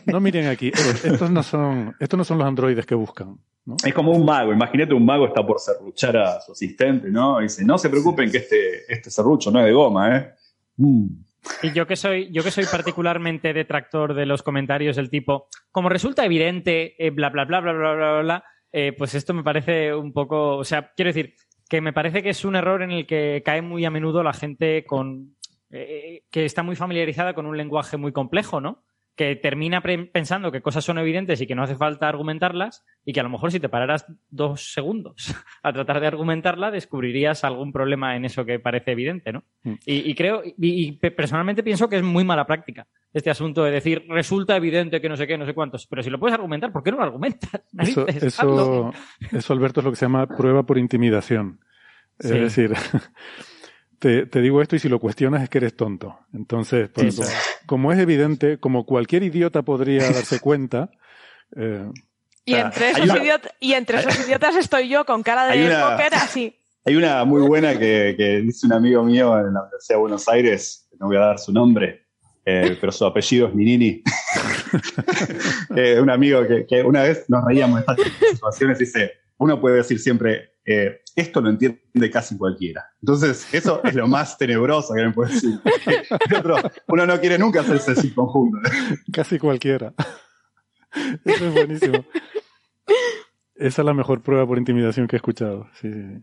No 0.07 0.21
miren 0.21 0.47
aquí, 0.47 0.69
eh, 0.69 0.95
estos 1.05 1.31
no 1.31 1.43
son, 1.43 1.95
estos 1.99 2.17
no 2.17 2.25
son 2.25 2.39
los 2.39 2.47
androides 2.47 2.87
que 2.87 2.95
buscan. 2.95 3.37
¿no? 3.65 3.77
Es 3.85 3.93
como 3.93 4.13
un 4.13 4.25
mago, 4.25 4.53
imagínate 4.53 4.95
un 4.95 5.05
mago 5.05 5.27
está 5.27 5.45
por 5.45 5.59
serruchar 5.59 6.17
a 6.17 6.41
su 6.41 6.53
asistente, 6.53 7.11
¿no? 7.11 7.41
Y 7.41 7.45
dice, 7.45 7.65
no 7.65 7.77
se 7.77 7.91
preocupen 7.91 8.31
que 8.31 8.39
este, 8.39 8.93
este 8.93 9.11
serrucho 9.11 9.51
no 9.51 9.61
es 9.61 9.67
de 9.67 9.73
goma, 9.73 10.17
¿eh? 10.17 10.31
Mm. 10.77 11.07
Y 11.63 11.73
yo 11.73 11.87
que 11.87 11.97
soy, 11.97 12.31
yo 12.31 12.43
que 12.43 12.51
soy 12.51 12.65
particularmente 12.71 13.53
detractor 13.53 14.15
de 14.15 14.27
los 14.27 14.43
comentarios 14.43 14.97
del 14.97 15.11
tipo, 15.11 15.49
como 15.71 15.89
resulta 15.89 16.25
evidente, 16.25 16.95
eh, 17.05 17.11
bla 17.11 17.31
bla 17.31 17.45
bla 17.45 17.61
bla 17.61 17.73
bla 17.73 17.95
bla 17.95 18.13
bla, 18.13 18.23
bla, 18.23 18.45
eh, 18.73 18.93
pues 18.97 19.15
esto 19.15 19.35
me 19.35 19.43
parece 19.43 19.95
un 19.95 20.13
poco, 20.13 20.57
o 20.57 20.65
sea, 20.65 20.93
quiero 20.95 21.09
decir 21.09 21.35
que 21.71 21.81
me 21.81 21.93
parece 21.93 22.25
que 22.25 22.31
es 22.31 22.45
un 22.45 22.57
error 22.57 22.83
en 22.83 22.91
el 22.91 23.07
que 23.07 23.43
cae 23.45 23.63
muy 23.63 23.85
a 23.85 23.91
menudo 23.91 24.25
la 24.25 24.33
gente 24.33 24.85
con 24.85 25.37
eh, 25.71 26.25
que 26.33 26.45
está 26.45 26.65
muy 26.65 26.75
familiarizada 26.75 27.33
con 27.33 27.47
un 27.47 27.57
lenguaje 27.57 27.97
muy 27.97 28.11
complejo, 28.11 28.61
¿no? 28.61 28.83
Que 29.21 29.37
termina 29.37 29.83
pensando 29.83 30.51
que 30.51 30.63
cosas 30.63 30.83
son 30.83 30.97
evidentes 30.97 31.43
y 31.43 31.47
que 31.47 31.55
no 31.55 31.63
hace 31.63 31.77
falta 31.77 32.09
argumentarlas 32.09 32.87
y 33.05 33.13
que 33.13 33.21
a 33.21 33.23
lo 33.23 33.29
mejor 33.29 33.53
si 33.53 33.61
te 33.61 33.69
pararas 33.69 34.07
dos 34.31 34.73
segundos 34.73 35.35
a 35.63 35.75
tratar 35.75 36.01
de 36.01 36.07
argumentarla 36.07 36.71
descubrirías 36.71 37.45
algún 37.45 37.71
problema 37.71 38.17
en 38.17 38.25
eso 38.25 38.47
que 38.47 38.59
parece 38.59 38.93
evidente, 38.93 39.31
¿no? 39.31 39.43
Mm. 39.63 39.75
Y, 39.85 40.11
y 40.11 40.15
creo, 40.15 40.43
y, 40.43 40.55
y 40.57 40.93
pe- 40.93 41.11
personalmente 41.11 41.63
pienso 41.63 41.87
que 41.87 41.97
es 41.97 42.03
muy 42.03 42.25
mala 42.25 42.47
práctica 42.47 42.87
este 43.13 43.29
asunto 43.29 43.63
de 43.63 43.73
decir 43.73 44.07
resulta 44.09 44.57
evidente 44.57 45.03
que 45.03 45.11
no 45.11 45.19
sé 45.19 45.27
qué, 45.27 45.37
no 45.37 45.45
sé 45.45 45.53
cuántos, 45.53 45.87
pero 45.87 46.03
si 46.03 46.09
lo 46.09 46.19
puedes 46.19 46.33
argumentar, 46.35 46.73
¿por 46.73 46.83
qué 46.83 46.91
no 46.91 46.97
lo 46.97 47.03
argumentas? 47.03 47.61
Eso, 47.79 48.09
eso, 48.09 48.93
eso, 49.33 49.53
Alberto, 49.53 49.81
es 49.81 49.85
lo 49.85 49.91
que 49.91 49.97
se 49.97 50.07
llama 50.07 50.27
prueba 50.29 50.63
por 50.63 50.79
intimidación. 50.79 51.61
Es 52.19 52.31
decir, 52.31 52.73
te, 54.01 54.27
te 54.27 54.41
digo 54.41 54.61
esto 54.63 54.75
y 54.75 54.81
si 54.81 54.89
lo 54.89 54.99
cuestionas 54.99 55.43
es 55.45 55.49
que 55.49 55.59
eres 55.59 55.77
tonto. 55.77 56.19
Entonces, 56.35 56.89
pues, 56.93 57.15
Sí, 57.15 57.21
como, 57.23 57.31
como 57.67 57.93
es 57.93 57.99
evidente, 58.01 58.59
como 58.59 58.85
cualquier 58.85 59.23
idiota 59.23 59.63
podría 59.63 60.11
darse 60.11 60.41
cuenta, 60.41 60.91
eh, 61.57 61.89
Y 62.45 62.55
entre, 62.55 62.91
esos 62.91 63.05
una- 63.05 63.17
idiot- 63.23 63.51
y 63.61 63.75
entre 63.75 64.01
esos 64.01 64.19
idiotas 64.27 64.57
estoy 64.57 64.89
yo 64.89 65.05
con 65.05 65.23
cara 65.23 65.47
de 65.47 65.67
una- 65.67 65.95
así. 65.97 66.57
Hay 66.87 66.97
una 66.97 67.25
muy 67.25 67.43
buena 67.43 67.79
que, 67.79 68.15
que 68.17 68.41
dice 68.41 68.67
un 68.67 68.73
amigo 68.73 69.05
mío 69.05 69.39
en 69.39 69.53
la 69.55 69.61
Universidad 69.63 69.97
de 69.97 70.01
Buenos 70.01 70.29
Aires, 70.29 70.89
no 70.99 71.07
voy 71.07 71.17
a 71.17 71.21
dar 71.21 71.39
su 71.39 71.53
nombre, 71.53 72.07
eh, 72.45 72.77
pero 72.81 72.91
su 72.91 73.05
apellido 73.05 73.47
es 73.49 73.55
Minini. 73.55 74.03
Eh, 75.77 76.01
un 76.01 76.11
amigo 76.11 76.47
que, 76.47 76.67
que 76.67 76.83
una 76.83 77.03
vez 77.03 77.25
nos 77.29 77.45
reíamos 77.45 77.85
de 77.85 77.93
estas 77.93 78.31
situaciones, 78.33 78.79
dice, 78.79 79.13
uno 79.39 79.61
puede 79.61 79.77
decir 79.77 79.99
siempre, 80.01 80.50
eh, 80.65 81.01
esto 81.17 81.41
lo 81.41 81.51
entiende 81.51 82.11
casi 82.13 82.37
cualquiera. 82.37 82.87
Entonces, 83.01 83.47
eso 83.53 83.83
es 83.85 83.95
lo 83.95 84.07
más 84.07 84.37
tenebroso 84.39 84.95
que 84.95 85.05
me 85.05 85.13
puede 85.13 85.33
decir. 85.33 85.61
Otro, 86.39 86.57
uno 86.89 87.07
no 87.07 87.21
quiere 87.21 87.39
nunca 87.39 87.61
hacerse 87.61 87.93
así 87.93 88.13
conjunto. 88.13 88.59
casi 89.13 89.39
cualquiera. 89.39 89.95
Eso 91.25 91.47
es 91.47 91.53
buenísimo. 91.53 92.05
Esa 93.55 93.83
es 93.83 93.87
la 93.87 93.95
mejor 93.95 94.23
prueba 94.23 94.47
por 94.47 94.59
intimidación 94.59 95.07
que 95.07 95.17
he 95.17 95.19
escuchado. 95.19 95.69
Sí, 95.81 95.93
sí, 95.93 96.03
sí. 96.03 96.23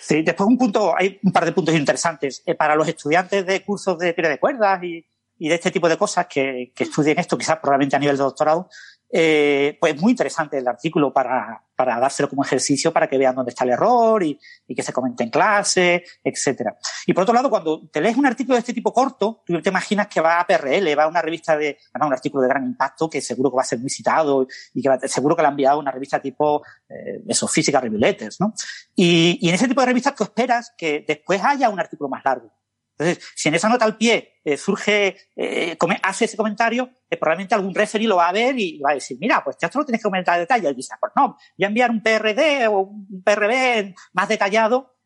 Sí, 0.00 0.22
después 0.22 0.48
un 0.48 0.56
punto, 0.56 0.94
hay 0.96 1.18
un 1.22 1.32
par 1.32 1.44
de 1.44 1.52
puntos 1.52 1.74
interesantes. 1.74 2.42
Eh, 2.46 2.54
para 2.54 2.74
los 2.74 2.88
estudiantes 2.88 3.44
de 3.44 3.62
cursos 3.62 3.98
de 3.98 4.14
teoría 4.14 4.30
de 4.30 4.38
cuerdas 4.38 4.82
y, 4.82 5.04
y 5.38 5.48
de 5.48 5.54
este 5.54 5.70
tipo 5.70 5.88
de 5.88 5.98
cosas 5.98 6.26
que, 6.26 6.72
que 6.74 6.84
estudien 6.84 7.18
esto, 7.18 7.36
quizás 7.36 7.58
probablemente 7.58 7.96
a 7.96 7.98
nivel 7.98 8.16
de 8.16 8.22
doctorado, 8.22 8.68
eh, 9.12 9.76
pues 9.80 10.00
muy 10.00 10.12
interesante 10.12 10.58
el 10.58 10.68
artículo 10.68 11.12
para, 11.12 11.64
para 11.80 11.98
dárselo 11.98 12.28
como 12.28 12.44
ejercicio 12.44 12.92
para 12.92 13.08
que 13.08 13.16
vean 13.16 13.34
dónde 13.34 13.48
está 13.52 13.64
el 13.64 13.70
error 13.70 14.22
y, 14.22 14.38
que 14.76 14.82
se 14.82 14.92
comente 14.92 15.24
en 15.24 15.30
clase, 15.30 16.04
etcétera. 16.22 16.76
Y 17.06 17.14
por 17.14 17.22
otro 17.22 17.34
lado, 17.34 17.48
cuando 17.48 17.88
te 17.88 18.02
lees 18.02 18.18
un 18.18 18.26
artículo 18.26 18.56
de 18.56 18.58
este 18.58 18.74
tipo 18.74 18.92
corto, 18.92 19.42
tú 19.46 19.62
te 19.62 19.70
imaginas 19.70 20.08
que 20.08 20.20
va 20.20 20.40
a 20.40 20.46
PRL, 20.46 20.94
va 20.94 21.04
a 21.04 21.08
una 21.08 21.22
revista 21.22 21.56
de, 21.56 21.78
además 21.94 22.08
un 22.08 22.12
artículo 22.12 22.42
de 22.42 22.48
gran 22.50 22.64
impacto 22.66 23.08
que 23.08 23.22
seguro 23.22 23.50
que 23.50 23.56
va 23.56 23.62
a 23.62 23.64
ser 23.64 23.78
muy 23.78 23.88
citado 23.88 24.46
y 24.74 24.82
que 24.82 24.90
va- 24.90 24.98
seguro 25.08 25.34
que 25.34 25.40
le 25.40 25.48
ha 25.48 25.50
enviado 25.52 25.76
a 25.78 25.80
una 25.80 25.90
revista 25.90 26.20
tipo, 26.20 26.62
eh, 26.86 27.22
eso, 27.26 27.48
Physical 27.48 27.80
Review 27.80 27.98
Letters, 27.98 28.38
¿no? 28.42 28.52
Y, 28.94 29.38
y 29.40 29.48
en 29.48 29.54
ese 29.54 29.66
tipo 29.66 29.80
de 29.80 29.86
revistas 29.86 30.14
tú 30.14 30.24
esperas 30.24 30.74
que 30.76 31.02
después 31.08 31.40
haya 31.42 31.70
un 31.70 31.80
artículo 31.80 32.10
más 32.10 32.22
largo. 32.22 32.52
Entonces, 33.00 33.32
si 33.34 33.48
en 33.48 33.54
esa 33.54 33.68
nota 33.70 33.86
al 33.86 33.96
pie 33.96 34.34
eh, 34.44 34.58
surge, 34.58 35.16
eh, 35.34 35.78
hace 36.02 36.26
ese 36.26 36.36
comentario, 36.36 36.90
eh, 37.08 37.16
probablemente 37.16 37.54
algún 37.54 37.74
referee 37.74 38.06
lo 38.06 38.16
va 38.16 38.28
a 38.28 38.32
ver 38.32 38.58
y 38.58 38.78
va 38.78 38.90
a 38.90 38.94
decir, 38.94 39.16
mira, 39.18 39.42
pues 39.42 39.56
esto 39.58 39.78
lo 39.78 39.86
tienes 39.86 40.00
que 40.02 40.08
comentar 40.08 40.34
en 40.34 40.42
detalle. 40.42 40.68
Y 40.68 40.74
dice, 40.74 40.94
pues 41.00 41.12
no, 41.16 41.38
voy 41.56 41.64
a 41.64 41.68
enviar 41.68 41.90
un 41.90 42.02
PRD 42.02 42.68
o 42.68 42.80
un 42.80 43.22
PRB 43.24 43.94
más 44.12 44.28
detallado 44.28 44.96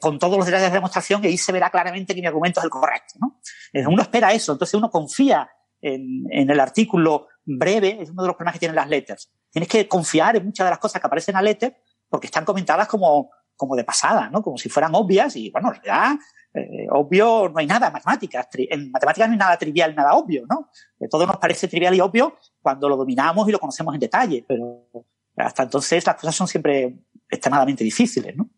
con 0.00 0.18
todos 0.20 0.36
los 0.36 0.46
detalles 0.46 0.68
de 0.68 0.74
demostración 0.74 1.24
y 1.24 1.28
ahí 1.28 1.38
se 1.38 1.50
verá 1.50 1.68
claramente 1.68 2.14
que 2.14 2.20
mi 2.20 2.26
argumento 2.28 2.60
es 2.60 2.64
el 2.64 2.70
correcto. 2.70 3.14
¿no? 3.18 3.40
Uno 3.88 4.02
espera 4.02 4.32
eso, 4.32 4.52
entonces 4.52 4.74
uno 4.74 4.88
confía 4.88 5.50
en, 5.80 6.26
en 6.30 6.48
el 6.48 6.60
artículo 6.60 7.26
breve, 7.44 7.98
es 8.00 8.10
uno 8.10 8.22
de 8.22 8.28
los 8.28 8.36
problemas 8.36 8.52
que 8.52 8.60
tienen 8.60 8.76
las 8.76 8.88
letters. 8.88 9.32
Tienes 9.50 9.68
que 9.68 9.88
confiar 9.88 10.36
en 10.36 10.44
muchas 10.44 10.66
de 10.66 10.70
las 10.70 10.78
cosas 10.78 11.00
que 11.00 11.06
aparecen 11.06 11.34
en 11.34 11.36
la 11.36 11.50
letter 11.50 11.76
porque 12.08 12.26
están 12.26 12.44
comentadas 12.44 12.86
como, 12.86 13.30
como 13.56 13.74
de 13.74 13.84
pasada, 13.84 14.28
¿no? 14.30 14.42
como 14.42 14.58
si 14.58 14.68
fueran 14.68 14.94
obvias 14.94 15.34
y, 15.34 15.50
bueno, 15.50 15.68
en 15.68 15.82
realidad, 15.82 16.16
eh, 16.56 16.86
obvio 16.90 17.50
no 17.50 17.58
hay 17.58 17.66
nada 17.66 17.90
matemáticas. 17.90 18.48
En 18.54 18.90
matemáticas 18.90 19.28
no 19.28 19.32
hay 19.32 19.38
nada 19.38 19.56
trivial, 19.58 19.94
nada 19.94 20.14
obvio, 20.14 20.44
¿no? 20.48 20.70
Eh, 20.98 21.08
todo 21.08 21.26
nos 21.26 21.36
parece 21.36 21.68
trivial 21.68 21.94
y 21.94 22.00
obvio 22.00 22.36
cuando 22.62 22.88
lo 22.88 22.96
dominamos 22.96 23.48
y 23.48 23.52
lo 23.52 23.58
conocemos 23.58 23.94
en 23.94 24.00
detalle, 24.00 24.44
pero 24.46 24.88
hasta 25.36 25.64
entonces 25.64 26.06
las 26.06 26.16
cosas 26.16 26.34
son 26.34 26.48
siempre 26.48 26.96
extremadamente 27.28 27.84
difíciles, 27.84 28.34
¿no? 28.34 28.48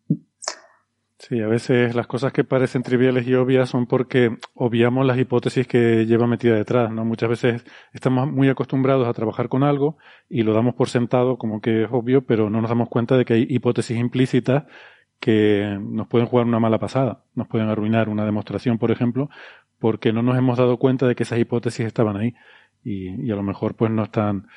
Sí, 1.17 1.41
a 1.41 1.47
veces 1.47 1.93
las 1.95 2.07
cosas 2.07 2.31
que 2.31 2.45
parecen 2.45 2.81
triviales 2.81 3.27
y 3.27 3.35
obvias 3.35 3.69
son 3.69 3.87
porque 3.87 4.37
obviamos 4.53 5.05
las 5.05 5.17
hipótesis 5.17 5.67
que 5.67 6.05
lleva 6.05 6.27
metida 6.27 6.55
detrás, 6.55 6.89
¿no? 6.91 7.03
Muchas 7.03 7.29
veces 7.29 7.65
estamos 7.91 8.31
muy 8.31 8.47
acostumbrados 8.47 9.05
a 9.05 9.13
trabajar 9.13 9.49
con 9.49 9.63
algo 9.63 9.97
y 10.29 10.43
lo 10.43 10.53
damos 10.53 10.75
por 10.75 10.87
sentado 10.87 11.37
como 11.37 11.59
que 11.59 11.83
es 11.83 11.89
obvio, 11.91 12.25
pero 12.25 12.49
no 12.49 12.61
nos 12.61 12.69
damos 12.69 12.87
cuenta 12.87 13.17
de 13.17 13.25
que 13.25 13.33
hay 13.33 13.45
hipótesis 13.49 13.97
implícitas 13.97 14.63
que 15.19 15.77
nos 15.81 16.07
pueden 16.07 16.27
jugar 16.27 16.45
una 16.45 16.59
mala 16.59 16.79
pasada, 16.79 17.23
nos 17.35 17.47
pueden 17.47 17.67
arruinar 17.69 18.09
una 18.09 18.25
demostración, 18.25 18.77
por 18.77 18.91
ejemplo, 18.91 19.29
porque 19.77 20.13
no 20.13 20.21
nos 20.21 20.37
hemos 20.37 20.57
dado 20.57 20.77
cuenta 20.77 21.07
de 21.07 21.15
que 21.15 21.23
esas 21.23 21.39
hipótesis 21.39 21.85
estaban 21.85 22.17
ahí 22.17 22.33
y, 22.83 23.25
y 23.27 23.31
a 23.31 23.35
lo 23.35 23.43
mejor 23.43 23.75
pues 23.75 23.91
no 23.91 24.03
están 24.03 24.47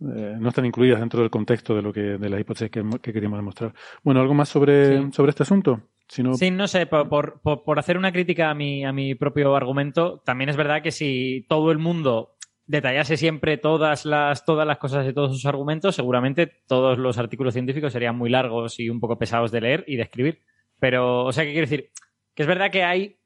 eh, 0.00 0.36
no 0.38 0.48
están 0.48 0.64
incluidas 0.64 0.98
dentro 1.00 1.20
del 1.20 1.30
contexto 1.30 1.74
de 1.76 1.82
lo 1.82 1.92
que 1.92 2.00
de 2.00 2.28
las 2.30 2.40
hipótesis 2.40 2.70
que, 2.70 2.82
que 3.02 3.12
queríamos 3.12 3.38
demostrar. 3.38 3.74
Bueno, 4.02 4.20
algo 4.20 4.34
más 4.34 4.48
sobre, 4.48 4.98
Sí. 4.98 5.12
sobre 5.12 5.30
este 5.30 5.42
asunto. 5.42 5.82
Si 6.08 6.22
no, 6.22 6.34
Sí, 6.34 6.50
no 6.50 6.66
sé, 6.66 6.86
por, 6.86 7.08
por- 7.08 7.40
por- 7.40 7.62
por 7.62 7.78
hacer 7.78 7.96
una 7.98 8.10
crítica 8.10 8.50
a 8.50 8.54
mi, 8.54 8.84
a 8.84 8.92
mi 8.92 9.14
propio 9.14 9.54
argumento, 9.54 10.20
también 10.24 10.48
es 10.50 10.56
verdad 10.56 10.82
que 10.82 10.90
si 10.90 11.44
todo 11.48 11.70
el 11.70 11.78
mundo 11.78 12.34
detallase 12.70 13.16
siempre 13.16 13.56
todas 13.58 14.04
las, 14.04 14.44
todas 14.44 14.66
las 14.66 14.78
cosas 14.78 15.04
de 15.04 15.12
todos 15.12 15.32
sus 15.32 15.44
argumentos, 15.46 15.96
seguramente 15.96 16.46
todos 16.68 16.98
los 16.98 17.18
artículos 17.18 17.52
científicos 17.54 17.92
serían 17.92 18.16
muy 18.16 18.30
largos 18.30 18.78
y 18.78 18.88
un 18.88 19.00
poco 19.00 19.18
pesados 19.18 19.50
de 19.50 19.60
leer 19.60 19.84
y 19.88 19.96
de 19.96 20.02
escribir. 20.04 20.40
Pero, 20.78 21.24
o 21.24 21.32
sea, 21.32 21.44
¿qué 21.44 21.50
quiero 21.52 21.66
decir? 21.66 21.90
Que 22.34 22.42
es 22.44 22.48
verdad 22.48 22.70
que 22.70 22.84
hay 22.84 23.16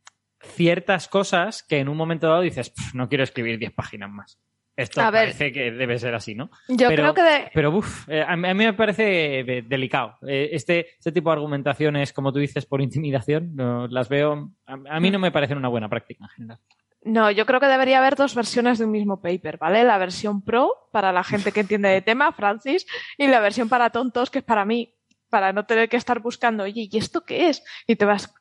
ciertas 0.41 1.09
cosas 1.09 1.63
que 1.63 1.79
en 1.79 1.89
un 1.89 1.97
momento 1.97 2.27
dado 2.29 2.41
dices, 2.43 2.71
"Pf, 2.71 2.95
no 2.97 3.09
quiero 3.09 3.25
escribir 3.25 3.59
10 3.59 3.73
páginas 3.73 4.11
más. 4.11 4.39
Esto 4.77 5.01
A 5.03 5.11
ver. 5.11 5.27
parece 5.29 5.53
que 5.53 5.71
debe 5.71 5.99
ser 5.99 6.15
así, 6.17 6.35
¿no? 6.35 6.51
Yo 6.69 6.89
Pero- 6.89 7.03
creo 7.03 7.15
que 7.15 7.23
de- 7.23 7.51
Pero, 7.55 7.71
uff, 7.77 8.09
a, 8.09 8.35
mí 8.37 8.49
a 8.49 8.55
mí 8.55 8.65
me 8.65 8.73
parece 8.73 9.41
eh, 9.41 9.63
delicado. 9.63 10.17
Eh, 10.27 10.49
este, 10.53 10.89
este 10.99 11.13
tipo 11.13 11.31
de 11.31 11.35
argumentaciones, 11.35 12.13
como 12.13 12.33
tú 12.33 12.41
dices, 12.41 12.67
por 12.67 12.81
intimidación, 12.83 13.55
no, 13.55 13.87
las 13.87 14.09
veo. 14.09 14.51
A, 14.67 14.77
a 14.97 15.01
mí 15.01 15.11
no 15.13 15.21
me 15.21 15.31
parecen 15.31 15.59
una 15.59 15.69
buena 15.69 15.89
práctica 15.89 16.25
en 16.25 16.29
general. 16.31 16.59
No, 17.05 17.31
yo 17.31 17.45
creo 17.47 17.61
que 17.61 17.67
debería 17.67 17.99
haber 17.99 18.17
dos 18.17 18.35
versiones 18.35 18.79
de 18.79 18.87
un 18.87 18.91
mismo 18.91 19.21
paper, 19.21 19.59
¿vale? 19.59 19.85
La 19.85 19.99
versión 19.99 20.43
pro 20.43 20.89
para 20.91 21.13
la 21.13 21.23
gente 21.23 21.53
que 21.53 21.61
entiende 21.61 21.89
de 21.91 22.01
tema, 22.03 22.33
Francis, 22.33 22.87
y 23.19 23.27
la 23.27 23.41
versión 23.41 23.69
para 23.69 23.91
tontos, 23.91 24.31
que 24.31 24.39
es 24.39 24.45
para 24.45 24.65
mí, 24.65 24.95
para 25.29 25.53
no 25.53 25.67
tener 25.67 25.89
que 25.89 25.97
estar 25.99 26.21
buscando, 26.21 26.65
oye, 26.65 26.89
¿y 26.91 26.97
esto 26.99 27.25
qué 27.25 27.49
es? 27.51 27.63
Y 27.87 27.97
te 27.97 28.05
vas 28.05 28.33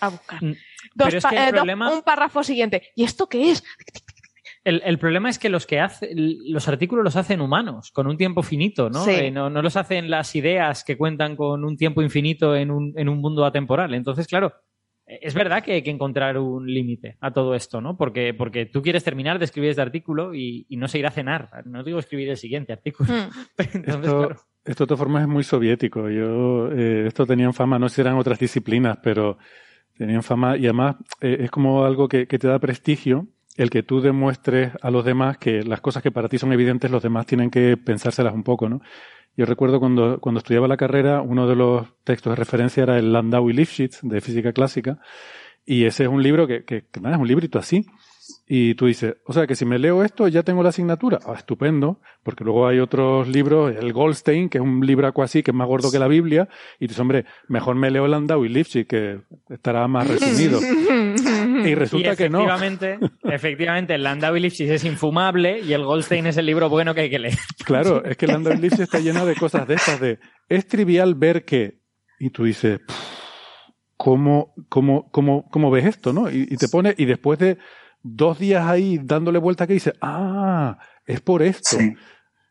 a 0.00 0.08
buscar. 0.10 0.42
Mm, 0.42 0.52
Dos 0.94 1.06
Pero 1.06 1.18
es 1.18 1.26
que 1.26 1.36
el 1.36 1.48
eh, 1.48 1.52
problema- 1.52 1.92
un 1.92 2.02
párrafo 2.02 2.42
siguiente, 2.42 2.90
¿y 2.94 3.04
esto 3.04 3.28
qué 3.28 3.50
es? 3.50 3.64
El, 4.64 4.82
el 4.84 4.98
problema 4.98 5.30
es 5.30 5.38
que 5.38 5.48
los 5.48 5.64
que 5.64 5.78
hace, 5.78 6.10
los 6.14 6.66
artículos 6.66 7.04
los 7.04 7.14
hacen 7.16 7.40
humanos, 7.40 7.92
con 7.92 8.08
un 8.08 8.16
tiempo 8.16 8.42
finito, 8.42 8.90
¿no? 8.90 9.04
Sí. 9.04 9.12
Eh, 9.12 9.30
no, 9.30 9.48
no 9.48 9.62
los 9.62 9.76
hacen 9.76 10.10
las 10.10 10.34
ideas 10.34 10.82
que 10.82 10.98
cuentan 10.98 11.36
con 11.36 11.64
un 11.64 11.76
tiempo 11.76 12.02
infinito 12.02 12.56
en 12.56 12.72
un, 12.72 12.92
en 12.96 13.08
un 13.08 13.18
mundo 13.20 13.44
atemporal. 13.44 13.94
Entonces, 13.94 14.26
claro, 14.26 14.52
es 15.06 15.34
verdad 15.34 15.62
que 15.62 15.72
hay 15.72 15.82
que 15.82 15.90
encontrar 15.90 16.36
un 16.38 16.66
límite 16.66 17.16
a 17.20 17.32
todo 17.32 17.54
esto, 17.54 17.80
¿no? 17.80 17.96
Porque, 17.96 18.34
porque 18.34 18.66
tú 18.66 18.82
quieres 18.82 19.04
terminar 19.04 19.38
de 19.38 19.44
escribir 19.44 19.70
este 19.70 19.82
artículo 19.82 20.34
y, 20.34 20.66
y 20.68 20.76
no 20.76 20.88
se 20.88 20.98
irá 20.98 21.08
a 21.08 21.12
cenar. 21.12 21.48
No 21.64 21.84
digo 21.84 21.98
escribir 21.98 22.28
el 22.28 22.36
siguiente 22.36 22.72
artículo. 22.72 23.12
Hmm. 23.12 23.30
Entonces, 23.58 24.04
Esto, 24.04 24.18
claro. 24.18 24.36
esto 24.64 24.84
de 24.84 24.88
todas 24.88 24.98
formas 24.98 25.22
es 25.22 25.28
muy 25.28 25.44
soviético. 25.44 26.10
Yo, 26.10 26.72
eh, 26.72 27.04
esto 27.06 27.24
tenían 27.24 27.54
fama, 27.54 27.78
no 27.78 27.88
sé 27.88 27.96
si 27.96 28.00
eran 28.00 28.16
otras 28.16 28.38
disciplinas, 28.38 28.98
pero 29.02 29.38
tenían 29.96 30.22
fama 30.22 30.56
y 30.56 30.64
además 30.64 30.96
eh, 31.20 31.38
es 31.40 31.50
como 31.50 31.84
algo 31.84 32.08
que, 32.08 32.26
que 32.26 32.38
te 32.38 32.48
da 32.48 32.58
prestigio 32.58 33.28
el 33.56 33.70
que 33.70 33.82
tú 33.82 34.00
demuestres 34.00 34.72
a 34.82 34.90
los 34.90 35.04
demás 35.04 35.38
que 35.38 35.62
las 35.62 35.80
cosas 35.80 36.02
que 36.02 36.10
para 36.10 36.28
ti 36.28 36.38
son 36.38 36.52
evidentes, 36.52 36.90
los 36.90 37.02
demás 37.02 37.26
tienen 37.26 37.50
que 37.50 37.76
pensárselas 37.76 38.34
un 38.34 38.42
poco, 38.42 38.68
¿no? 38.68 38.80
Yo 39.36 39.44
recuerdo 39.44 39.80
cuando, 39.80 40.18
cuando 40.20 40.38
estudiaba 40.38 40.66
la 40.66 40.76
carrera, 40.76 41.20
uno 41.20 41.46
de 41.46 41.56
los 41.56 41.86
textos 42.04 42.32
de 42.32 42.36
referencia 42.36 42.82
era 42.82 42.98
el 42.98 43.12
Landau 43.12 43.50
y 43.50 43.52
Lifshitz 43.52 44.00
de 44.02 44.20
física 44.20 44.52
clásica, 44.52 44.98
y 45.64 45.84
ese 45.84 46.04
es 46.04 46.08
un 46.08 46.22
libro 46.22 46.46
que, 46.46 46.64
que, 46.64 46.84
que 46.90 47.00
nada, 47.00 47.16
es 47.16 47.20
un 47.20 47.28
librito 47.28 47.58
así. 47.58 47.84
Y 48.48 48.74
tú 48.74 48.86
dices, 48.86 49.16
o 49.24 49.32
sea 49.32 49.46
que 49.46 49.54
si 49.54 49.64
me 49.64 49.78
leo 49.78 50.02
esto 50.02 50.28
ya 50.28 50.42
tengo 50.42 50.62
la 50.62 50.70
asignatura. 50.70 51.18
Ah, 51.26 51.34
estupendo, 51.36 52.00
porque 52.22 52.44
luego 52.44 52.66
hay 52.66 52.78
otros 52.78 53.28
libros, 53.28 53.74
el 53.76 53.92
Goldstein, 53.92 54.48
que 54.48 54.58
es 54.58 54.64
un 54.64 54.84
libraco 54.86 55.22
así, 55.22 55.42
que 55.42 55.50
es 55.50 55.54
más 55.56 55.66
gordo 55.66 55.90
que 55.90 55.98
la 55.98 56.08
Biblia, 56.08 56.48
y 56.78 56.86
dices, 56.86 57.00
hombre, 57.00 57.24
mejor 57.48 57.76
me 57.76 57.90
leo 57.90 58.06
Landau 58.06 58.44
y 58.44 58.48
Lifshitz, 58.48 58.88
que 58.88 59.20
estará 59.48 59.86
más 59.88 60.08
resumido. 60.08 60.60
y 61.64 61.74
resulta 61.74 62.12
Y 62.12 62.16
que 62.16 62.28
no. 62.28 62.40
efectivamente, 62.40 62.98
efectivamente, 63.24 63.94
el 63.94 64.02
Landau 64.02 64.36
y 64.36 64.40
Lipsis 64.40 64.70
es 64.70 64.84
infumable 64.84 65.60
y 65.60 65.72
el 65.72 65.84
Goldstein 65.84 66.26
es 66.26 66.36
el 66.36 66.46
libro 66.46 66.68
bueno 66.68 66.94
que 66.94 67.02
hay 67.02 67.10
que 67.10 67.18
leer. 67.18 67.38
Claro, 67.64 68.04
es 68.04 68.16
que 68.16 68.26
Landau 68.26 68.54
y 68.60 68.66
está 68.66 68.98
lleno 68.98 69.24
de 69.26 69.34
cosas 69.34 69.66
de 69.68 69.74
estas, 69.74 70.00
de 70.00 70.18
es 70.48 70.66
trivial 70.66 71.14
ver 71.14 71.44
que, 71.44 71.80
y 72.18 72.30
tú 72.30 72.44
dices, 72.44 72.80
"Pff, 72.86 72.96
¿cómo, 73.96 74.54
cómo, 74.68 75.10
cómo, 75.10 75.48
cómo 75.50 75.70
ves 75.70 75.86
esto, 75.86 76.12
no? 76.12 76.30
Y, 76.30 76.46
y 76.50 76.56
te 76.56 76.68
pone, 76.68 76.94
y 76.96 77.04
después 77.04 77.38
de 77.38 77.58
dos 78.02 78.38
días 78.38 78.66
ahí 78.66 78.98
dándole 79.02 79.38
vuelta 79.38 79.66
que 79.66 79.72
dices, 79.74 79.94
ah, 80.00 80.78
es 81.04 81.20
por 81.20 81.42
esto. 81.42 81.76
Sí. 81.78 81.94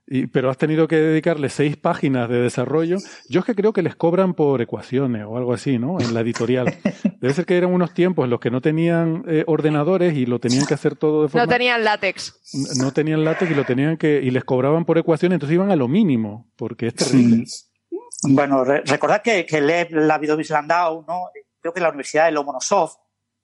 Y, 0.07 0.27
pero 0.27 0.51
has 0.51 0.57
tenido 0.57 0.87
que 0.87 0.97
dedicarle 0.97 1.49
seis 1.49 1.77
páginas 1.77 2.29
de 2.29 2.39
desarrollo. 2.39 2.97
Yo 3.27 3.39
es 3.39 3.45
que 3.45 3.55
creo 3.55 3.73
que 3.73 3.81
les 3.81 3.95
cobran 3.95 4.35
por 4.35 4.61
ecuaciones 4.61 5.25
o 5.27 5.35
algo 5.35 5.51
así, 5.53 5.79
¿no? 5.79 5.99
En 5.99 6.13
la 6.13 6.19
editorial. 6.21 6.75
Debe 7.21 7.33
ser 7.33 7.45
que 7.47 7.57
eran 7.57 7.73
unos 7.73 7.93
tiempos 7.93 8.25
en 8.25 8.29
los 8.29 8.39
que 8.39 8.51
no 8.51 8.61
tenían 8.61 9.23
eh, 9.27 9.43
ordenadores 9.47 10.15
y 10.15 10.27
lo 10.27 10.39
tenían 10.39 10.67
que 10.67 10.75
hacer 10.75 10.95
todo 10.95 11.23
de 11.23 11.29
forma 11.29 11.45
No 11.45 11.51
tenían 11.51 11.83
látex. 11.83 12.39
no 12.79 12.91
tenían 12.93 13.23
látex 13.25 13.49
y 13.51 13.55
lo 13.55 13.63
tenían 13.65 13.97
que 13.97 14.21
y 14.21 14.29
les 14.29 14.43
cobraban 14.43 14.85
por 14.85 14.99
ecuaciones, 14.99 15.37
entonces 15.37 15.55
iban 15.55 15.71
a 15.71 15.75
lo 15.75 15.87
mínimo, 15.87 16.51
porque 16.55 16.87
es 16.87 16.93
terrible. 16.95 17.45
Bueno, 18.29 18.63
re- 18.63 18.81
recordad 18.85 19.21
que, 19.23 19.45
que 19.45 19.59
Lev 19.61 19.89
Lavidovich 19.91 20.49
Landau, 20.51 21.03
¿no? 21.07 21.29
creo 21.59 21.73
que 21.73 21.81
la 21.81 21.89
Universidad 21.89 22.25
de 22.25 22.31
Lomonosov 22.31 22.91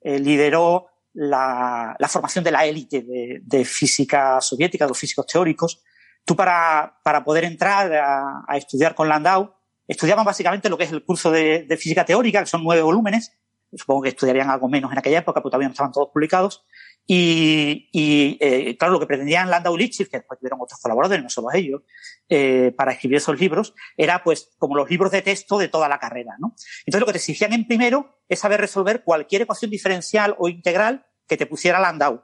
eh, 0.00 0.18
lideró 0.20 0.86
la, 1.14 1.96
la 1.98 2.08
formación 2.08 2.44
de 2.44 2.52
la 2.52 2.64
élite 2.66 3.02
de, 3.02 3.40
de 3.42 3.64
física 3.64 4.40
soviética, 4.40 4.84
de 4.84 4.90
los 4.90 4.98
físicos 4.98 5.26
teóricos. 5.26 5.82
Tú 6.24 6.36
para, 6.36 7.00
para 7.02 7.24
poder 7.24 7.44
entrar 7.44 7.92
a, 7.94 8.44
a 8.46 8.56
estudiar 8.56 8.94
con 8.94 9.08
Landau, 9.08 9.54
estudiaban 9.88 10.24
básicamente 10.24 10.68
lo 10.68 10.78
que 10.78 10.84
es 10.84 10.92
el 10.92 11.04
curso 11.04 11.30
de, 11.30 11.64
de 11.64 11.76
física 11.76 12.04
teórica, 12.04 12.40
que 12.40 12.46
son 12.46 12.62
nueve 12.62 12.82
volúmenes. 12.82 13.32
Supongo 13.74 14.02
que 14.02 14.10
estudiarían 14.10 14.50
algo 14.50 14.68
menos 14.68 14.92
en 14.92 14.98
aquella 14.98 15.20
época, 15.20 15.40
porque 15.40 15.52
todavía 15.52 15.68
no 15.68 15.72
estaban 15.72 15.92
todos 15.92 16.10
publicados. 16.12 16.64
Y, 17.06 17.88
y 17.90 18.38
eh, 18.40 18.76
claro, 18.76 18.92
lo 18.92 19.00
que 19.00 19.06
pretendían 19.06 19.50
Landau 19.50 19.76
y 19.76 19.88
que 19.88 20.18
después 20.18 20.38
tuvieron 20.38 20.60
otros 20.60 20.78
colaboradores, 20.78 21.22
no 21.22 21.28
solo 21.28 21.48
ellos, 21.52 21.82
eh, 22.28 22.72
para 22.76 22.92
escribir 22.92 23.16
esos 23.16 23.40
libros, 23.40 23.74
era 23.96 24.22
pues 24.22 24.50
como 24.58 24.76
los 24.76 24.88
libros 24.88 25.10
de 25.10 25.22
texto 25.22 25.58
de 25.58 25.68
toda 25.68 25.88
la 25.88 25.98
carrera, 25.98 26.36
¿no? 26.38 26.54
Entonces 26.86 27.00
lo 27.00 27.06
que 27.06 27.12
te 27.12 27.18
exigían 27.18 27.52
en 27.54 27.66
primero 27.66 28.18
es 28.28 28.38
saber 28.38 28.60
resolver 28.60 29.02
cualquier 29.02 29.42
ecuación 29.42 29.70
diferencial 29.70 30.36
o 30.38 30.48
integral 30.48 31.06
que 31.26 31.36
te 31.36 31.46
pusiera 31.46 31.80
Landau. 31.80 32.22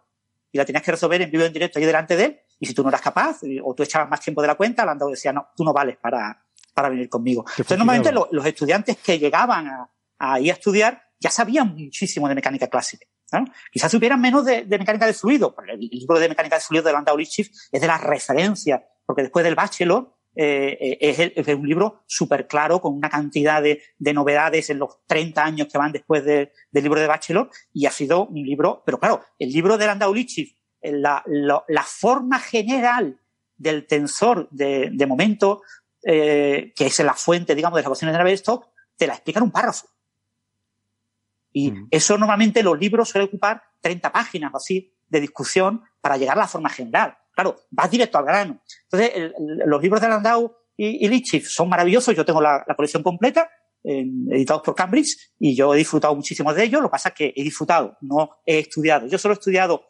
Y 0.52 0.58
la 0.58 0.64
tenías 0.64 0.84
que 0.84 0.92
resolver 0.92 1.20
en 1.22 1.30
vivo 1.30 1.44
en 1.44 1.52
directo 1.52 1.78
ahí 1.78 1.84
delante 1.84 2.16
de 2.16 2.24
él. 2.24 2.40
Y 2.60 2.66
si 2.66 2.74
tú 2.74 2.82
no 2.82 2.89
eras 2.89 3.01
capaz, 3.01 3.43
eh, 3.44 3.60
o 3.62 3.74
tú 3.74 3.82
echabas 3.82 4.09
más 4.10 4.20
tiempo 4.20 4.40
de 4.43 4.48
la 4.48 4.55
cuenta, 4.56 4.85
Landau 4.85 5.10
decía, 5.10 5.32
no, 5.32 5.48
tú 5.56 5.64
no 5.64 5.72
vales 5.72 5.97
para, 5.97 6.44
para 6.74 6.89
venir 6.89 7.09
conmigo. 7.09 7.44
Entonces 7.51 7.78
normalmente 7.78 8.10
lo- 8.12 8.28
los 8.32 8.47
estudiantes 8.47 8.97
que 8.98 9.18
llegaban 9.18 9.66
a, 9.68 9.90
a 10.18 10.40
ir 10.40 10.51
a 10.51 10.55
estudiar 10.55 11.02
ya 11.20 11.30
sabían 11.30 11.74
muchísimo 11.76 12.28
de 12.28 12.35
mecánica 12.35 12.66
clásica. 12.68 13.06
¿no? 13.32 13.44
Quizás 13.72 13.90
supieran 13.93 14.20
menos 14.20 14.44
de, 14.44 14.64
de 14.64 14.78
mecánica 14.78 15.06
de 15.06 15.12
fluido. 15.12 15.55
porque 15.55 15.72
El 15.72 15.80
libro 15.80 16.18
de 16.18 16.28
mecánica 16.28 16.56
de 16.56 16.62
fluido 16.62 16.85
de 16.85 16.93
Landau 16.93 17.16
Lipschitz 17.18 17.68
es 17.72 17.80
de 17.80 17.86
las 17.86 18.01
referencias, 18.02 18.80
porque 19.05 19.22
después 19.22 19.44
del 19.44 19.55
Bachelor 19.55 20.14
eh, 20.36 20.78
eh, 20.80 20.98
es, 21.01 21.18
el- 21.18 21.32
es 21.35 21.48
un 21.48 21.66
libro 21.66 22.05
súper 22.06 22.47
claro, 22.47 22.80
con 22.80 22.94
una 22.94 23.10
cantidad 23.10 23.60
de, 23.60 23.82
de 23.98 24.12
novedades 24.14 24.70
en 24.70 24.78
los 24.78 25.05
30 25.06 25.44
años 25.44 25.66
que 25.70 25.78
van 25.78 25.90
después 25.90 26.24
de- 26.24 26.52
del 26.70 26.82
libro 26.85 27.01
de 27.01 27.06
Bachelor, 27.09 27.51
y 27.72 27.86
ha 27.86 27.90
sido 27.90 28.26
un 28.26 28.43
libro, 28.44 28.82
pero 28.86 28.98
claro, 29.01 29.20
el 29.39 29.51
libro 29.51 29.76
de 29.76 29.86
Landau 29.86 30.14
Lipschitz, 30.14 30.56
la, 30.82 31.22
forma 31.86 32.38
general 32.38 33.18
del 33.56 33.86
tensor 33.86 34.48
de, 34.50 34.90
de 34.92 35.06
momento, 35.06 35.62
eh, 36.05 36.72
que 36.76 36.86
es 36.86 36.98
la 37.00 37.14
fuente, 37.14 37.55
digamos, 37.55 37.76
de 37.76 37.82
las 37.82 37.86
ecuaciones 37.86 38.14
de 38.14 38.18
Navier-Stokes, 38.18 38.68
te 38.96 39.06
la 39.06 39.14
explica 39.14 39.38
en 39.40 39.44
un 39.44 39.50
párrafo. 39.52 39.88
Y 41.52 41.72
eso 41.90 42.16
normalmente 42.18 42.62
los 42.62 42.78
libros 42.78 43.09
suelen 43.09 43.28
ocupar 43.28 43.62
30 43.80 44.12
páginas 44.12 44.52
o 44.52 44.56
así 44.59 44.92
de 45.09 45.20
discusión 45.20 45.82
para 46.00 46.16
llegar 46.16 46.36
a 46.36 46.42
la 46.42 46.46
forma 46.48 46.68
general. 46.68 47.16
Claro, 47.32 47.56
vas 47.70 47.90
directo 47.90 48.18
al 48.18 48.24
grano. 48.24 48.60
Entonces, 48.84 49.10
el- 49.14 49.34
el- 49.38 49.59
los 49.68 49.82
libros 49.82 50.00
de 50.00 50.09
Landau 50.09 50.55
y, 50.76 51.05
y 51.05 51.09
Lipschitz 51.09 51.48
son 51.50 51.68
maravillosos. 51.68 52.14
Yo 52.14 52.24
tengo 52.24 52.40
la, 52.40 52.64
la 52.66 52.74
colección 52.74 53.02
completa, 53.02 53.50
editados 53.82 54.62
por 54.62 54.74
Cambridge, 54.74 55.16
y 55.38 55.55
yo 55.56 55.72
he 55.74 55.78
disfrutado 55.78 56.14
muchísimo 56.14 56.52
de 56.52 56.64
ellos. 56.64 56.82
Lo 56.82 56.88
que 56.88 56.92
pasa 56.92 57.09
es 57.10 57.14
que 57.14 57.32
he 57.34 57.42
disfrutado, 57.42 57.96
no 58.02 58.30
he 58.44 58.59
estudiado. 58.59 59.06
Yo 59.06 59.16
solo 59.18 59.32
he 59.34 59.38
estudiado 59.38 59.82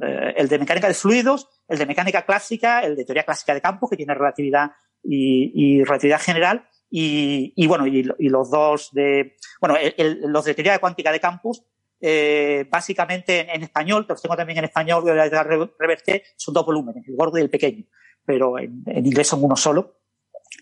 eh, 0.00 0.34
el 0.36 0.48
de 0.48 0.58
mecánica 0.58 0.88
de 0.88 0.94
fluidos, 0.94 1.48
el 1.68 1.78
de 1.78 1.86
mecánica 1.86 2.22
clásica, 2.22 2.80
el 2.80 2.96
de 2.96 3.04
teoría 3.04 3.24
clásica 3.24 3.54
de 3.54 3.60
campos, 3.60 3.90
que 3.90 3.96
tiene 3.96 4.14
relatividad 4.14 4.70
y, 5.02 5.82
relatividad 5.84 6.20
general, 6.20 6.66
y, 6.90 7.66
bueno, 7.66 7.86
y, 7.86 8.02
los 8.28 8.50
dos 8.50 8.90
de, 8.92 9.36
bueno, 9.60 9.76
los 10.22 10.44
de 10.44 10.54
teoría 10.54 10.78
cuántica 10.78 11.12
de 11.12 11.20
campos, 11.20 11.64
eh, 12.00 12.66
básicamente 12.70 13.54
en, 13.54 13.62
español, 13.62 14.06
que 14.06 14.14
los 14.14 14.22
tengo 14.22 14.36
también 14.36 14.58
en 14.58 14.64
español, 14.64 15.04
de 15.04 15.14
la 15.14 15.42
Re- 15.42 15.70
Reverté, 15.78 16.24
son 16.36 16.54
dos 16.54 16.66
volúmenes, 16.66 17.06
el 17.06 17.16
gordo 17.16 17.38
y 17.38 17.42
el 17.42 17.50
pequeño, 17.50 17.84
pero 18.24 18.58
en, 18.58 18.82
en 18.86 19.06
inglés 19.06 19.28
son 19.28 19.44
uno 19.44 19.56
solo. 19.56 19.98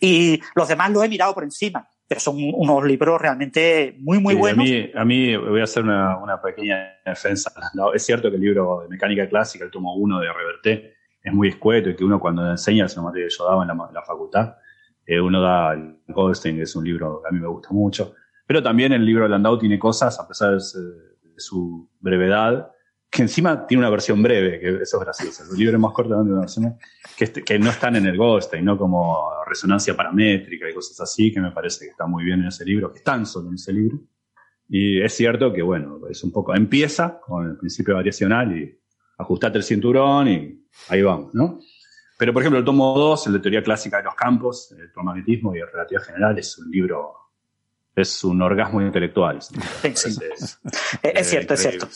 Y 0.00 0.40
los 0.54 0.68
demás 0.68 0.90
los 0.90 1.02
he 1.04 1.08
mirado 1.08 1.34
por 1.34 1.44
encima, 1.44 1.88
pero 2.08 2.20
son 2.20 2.36
unos 2.54 2.84
libros 2.84 3.20
realmente 3.20 3.94
muy, 3.98 4.18
muy 4.18 4.34
Sí, 4.34 4.40
buenos. 4.40 4.58
A 4.58 4.64
mí, 4.64 4.90
a 4.94 5.04
mí 5.04 5.36
voy 5.36 5.60
a 5.60 5.64
hacer 5.64 5.84
una, 5.84 6.16
una 6.16 6.40
pequeña 6.40 6.98
defensa. 7.04 7.52
No, 7.74 7.92
es 7.92 8.02
cierto 8.04 8.30
que 8.30 8.36
el 8.36 8.42
libro 8.42 8.80
de 8.82 8.88
mecánica 8.88 9.28
clásica, 9.28 9.66
el 9.66 9.70
tomo 9.70 9.94
1 9.94 10.20
de 10.20 10.32
Reverté, 10.32 10.94
es 11.22 11.32
muy 11.32 11.48
escueto 11.48 11.90
y 11.90 11.96
que 11.96 12.04
uno 12.04 12.18
cuando 12.18 12.50
enseña 12.50 12.86
esa 12.86 13.02
materia 13.02 13.28
que 13.28 13.34
yo 13.36 13.44
daba 13.44 13.62
en 13.62 13.68
la, 13.68 13.74
en 13.74 13.94
la 13.94 14.02
facultad, 14.02 14.56
eh, 15.04 15.20
uno 15.20 15.42
da 15.42 15.74
el 15.74 15.96
Goldstein, 16.08 16.56
que 16.56 16.62
es 16.62 16.74
un 16.74 16.84
libro 16.84 17.20
que 17.22 17.28
a 17.28 17.30
mí 17.30 17.40
me 17.40 17.48
gusta 17.48 17.68
mucho. 17.72 18.14
Pero 18.46 18.62
también 18.62 18.94
el 18.94 19.04
libro 19.04 19.24
de 19.24 19.28
Landau 19.28 19.58
tiene 19.58 19.78
cosas, 19.78 20.18
a 20.18 20.26
pesar 20.26 20.54
de 20.54 20.60
su 21.36 21.90
brevedad, 22.00 22.72
que 23.10 23.22
encima 23.22 23.66
tiene 23.66 23.80
una 23.82 23.90
versión 23.90 24.22
breve, 24.22 24.60
que 24.60 24.68
eso 24.82 24.98
es 24.98 25.04
gracioso. 25.04 25.44
Los 25.44 25.56
libros 25.58 25.80
más 25.80 25.92
cortos 25.92 26.24
de 26.26 26.30
una 26.32 26.40
versión 26.40 26.76
que, 27.16 27.24
este- 27.24 27.42
que 27.42 27.58
no 27.58 27.70
están 27.70 27.96
en 27.96 28.06
el 28.06 28.16
Goldstein, 28.16 28.64
no 28.64 28.76
como 28.76 29.30
resonancia 29.46 29.96
paramétrica 29.96 30.68
y 30.68 30.74
cosas 30.74 31.00
así, 31.00 31.32
que 31.32 31.40
me 31.40 31.50
parece 31.52 31.86
que 31.86 31.90
está 31.92 32.06
muy 32.06 32.24
bien 32.24 32.40
en 32.42 32.48
ese 32.48 32.64
libro, 32.64 32.92
que 32.92 32.98
están 32.98 33.24
solo 33.26 33.48
en 33.48 33.54
ese 33.54 33.72
libro. 33.72 33.98
Y 34.68 35.00
es 35.00 35.14
cierto 35.14 35.50
que, 35.52 35.62
bueno, 35.62 36.00
es 36.10 36.22
un 36.22 36.30
poco, 36.30 36.54
empieza 36.54 37.18
con 37.20 37.46
el 37.48 37.56
principio 37.56 37.94
variacional 37.94 38.56
y 38.58 38.78
ajustate 39.16 39.56
el 39.58 39.64
cinturón 39.64 40.28
y 40.28 40.66
ahí 40.88 41.00
vamos, 41.02 41.34
¿no? 41.34 41.58
Pero, 42.18 42.32
por 42.34 42.42
ejemplo, 42.42 42.58
el 42.58 42.64
tomo 42.64 42.98
2, 42.98 43.28
el 43.28 43.32
de 43.34 43.38
teoría 43.40 43.62
clásica 43.62 43.96
de 43.98 44.02
los 44.02 44.14
campos, 44.14 44.70
el 44.72 44.80
electromagnetismo 44.80 45.54
y 45.54 45.60
relatividad 45.62 46.02
general, 46.02 46.38
es 46.38 46.58
un 46.58 46.68
libro, 46.70 47.14
es 47.94 48.22
un 48.24 48.42
orgasmo 48.42 48.82
intelectual. 48.82 49.40
Sí, 49.40 49.58
Es, 50.34 50.60
es 51.02 51.26
cierto, 51.28 51.54
es 51.54 51.60
cierto. 51.60 51.88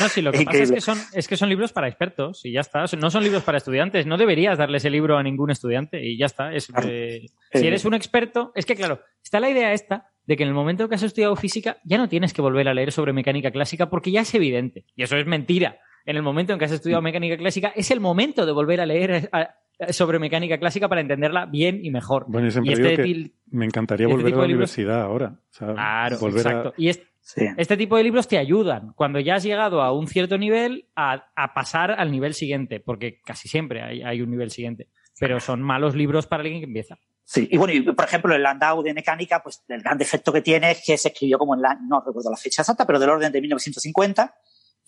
No, 0.00 0.08
sí, 0.08 0.22
lo 0.22 0.32
que 0.32 0.42
pasa 0.44 0.62
es 0.62 0.72
que, 0.72 0.80
son, 0.80 0.98
es 1.12 1.28
que 1.28 1.36
son 1.36 1.48
libros 1.48 1.72
para 1.72 1.88
expertos 1.88 2.44
y 2.44 2.52
ya 2.52 2.60
está. 2.60 2.84
No 2.98 3.10
son 3.10 3.22
libros 3.24 3.42
para 3.42 3.58
estudiantes. 3.58 4.06
No 4.06 4.16
deberías 4.16 4.58
darle 4.58 4.78
ese 4.78 4.90
libro 4.90 5.16
a 5.18 5.22
ningún 5.22 5.50
estudiante 5.50 6.04
y 6.04 6.16
ya 6.18 6.26
está. 6.26 6.52
Es, 6.54 6.66
Claro. 6.68 6.88
eh, 6.90 7.26
si 7.52 7.64
Eh. 7.64 7.68
eres 7.68 7.84
un 7.84 7.94
experto, 7.94 8.52
es 8.54 8.66
que 8.66 8.74
claro, 8.76 9.00
está 9.22 9.40
la 9.40 9.50
idea 9.50 9.72
esta 9.72 10.10
de 10.26 10.36
que 10.36 10.42
en 10.42 10.48
el 10.50 10.54
momento 10.54 10.88
que 10.88 10.94
has 10.96 11.02
estudiado 11.02 11.34
física 11.36 11.78
ya 11.84 11.96
no 11.98 12.08
tienes 12.08 12.32
que 12.34 12.42
volver 12.42 12.68
a 12.68 12.74
leer 12.74 12.92
sobre 12.92 13.12
mecánica 13.12 13.50
clásica 13.50 13.88
porque 13.88 14.10
ya 14.10 14.20
es 14.20 14.34
evidente. 14.34 14.84
Y 14.94 15.02
eso 15.02 15.16
es 15.16 15.26
mentira. 15.26 15.78
En 16.04 16.16
el 16.16 16.22
momento 16.22 16.52
en 16.52 16.58
que 16.58 16.64
has 16.66 16.72
estudiado 16.72 17.02
mecánica 17.02 17.36
clásica 17.36 17.72
es 17.74 17.90
el 17.90 18.00
momento 18.00 18.46
de 18.46 18.52
volver 18.52 18.80
a 18.80 18.86
leer 18.86 19.28
a- 19.32 19.38
a- 19.80 19.92
sobre 19.92 20.18
mecánica 20.18 20.58
clásica 20.58 20.88
para 20.88 21.00
entenderla 21.00 21.46
bien 21.46 21.80
y 21.84 21.90
mejor. 21.90 22.24
Bueno, 22.28 22.48
yo 22.48 22.50
siempre 22.50 22.72
Y 22.72 22.76
digo 22.76 22.88
este 22.88 23.02
que 23.02 23.30
me 23.50 23.64
encantaría 23.64 24.06
este 24.06 24.16
volver 24.16 24.34
a 24.34 24.36
la 24.36 24.42
libros- 24.46 24.76
universidad 24.76 25.02
ahora. 25.02 25.34
O 25.38 25.52
sea, 25.52 25.72
Claro, 25.74 26.18
volver 26.18 26.46
a- 26.46 26.50
exacto. 26.50 26.74
Y 26.76 26.88
es- 26.88 27.02
Sí. 27.28 27.46
este 27.58 27.76
tipo 27.76 27.98
de 27.98 28.04
libros 28.04 28.26
te 28.26 28.38
ayudan 28.38 28.94
cuando 28.94 29.20
ya 29.20 29.34
has 29.34 29.42
llegado 29.42 29.82
a 29.82 29.92
un 29.92 30.08
cierto 30.08 30.38
nivel 30.38 30.88
a, 30.96 31.26
a 31.36 31.52
pasar 31.52 31.90
al 31.90 32.10
nivel 32.10 32.32
siguiente, 32.32 32.80
porque 32.80 33.20
casi 33.20 33.48
siempre 33.48 33.82
hay, 33.82 34.02
hay 34.02 34.22
un 34.22 34.30
nivel 34.30 34.50
siguiente. 34.50 34.88
Pero 35.20 35.38
son 35.38 35.60
malos 35.60 35.94
libros 35.94 36.26
para 36.26 36.42
alguien 36.42 36.60
que 36.60 36.66
empieza. 36.66 36.96
Sí, 37.24 37.46
y 37.50 37.58
bueno, 37.58 37.74
y, 37.74 37.82
por 37.82 38.06
ejemplo, 38.06 38.34
el 38.34 38.42
Landau 38.42 38.82
de 38.82 38.94
mecánica, 38.94 39.42
pues 39.42 39.62
el 39.68 39.82
gran 39.82 39.98
defecto 39.98 40.32
que 40.32 40.40
tiene 40.40 40.70
es 40.70 40.82
que 40.82 40.96
se 40.96 41.08
escribió 41.08 41.36
como 41.36 41.54
en 41.54 41.60
la, 41.60 41.74
no 41.74 42.00
recuerdo 42.00 42.30
la 42.30 42.38
fecha 42.38 42.62
exacta, 42.62 42.86
pero 42.86 42.98
del 42.98 43.10
orden 43.10 43.30
de 43.30 43.40
1950, 43.42 44.34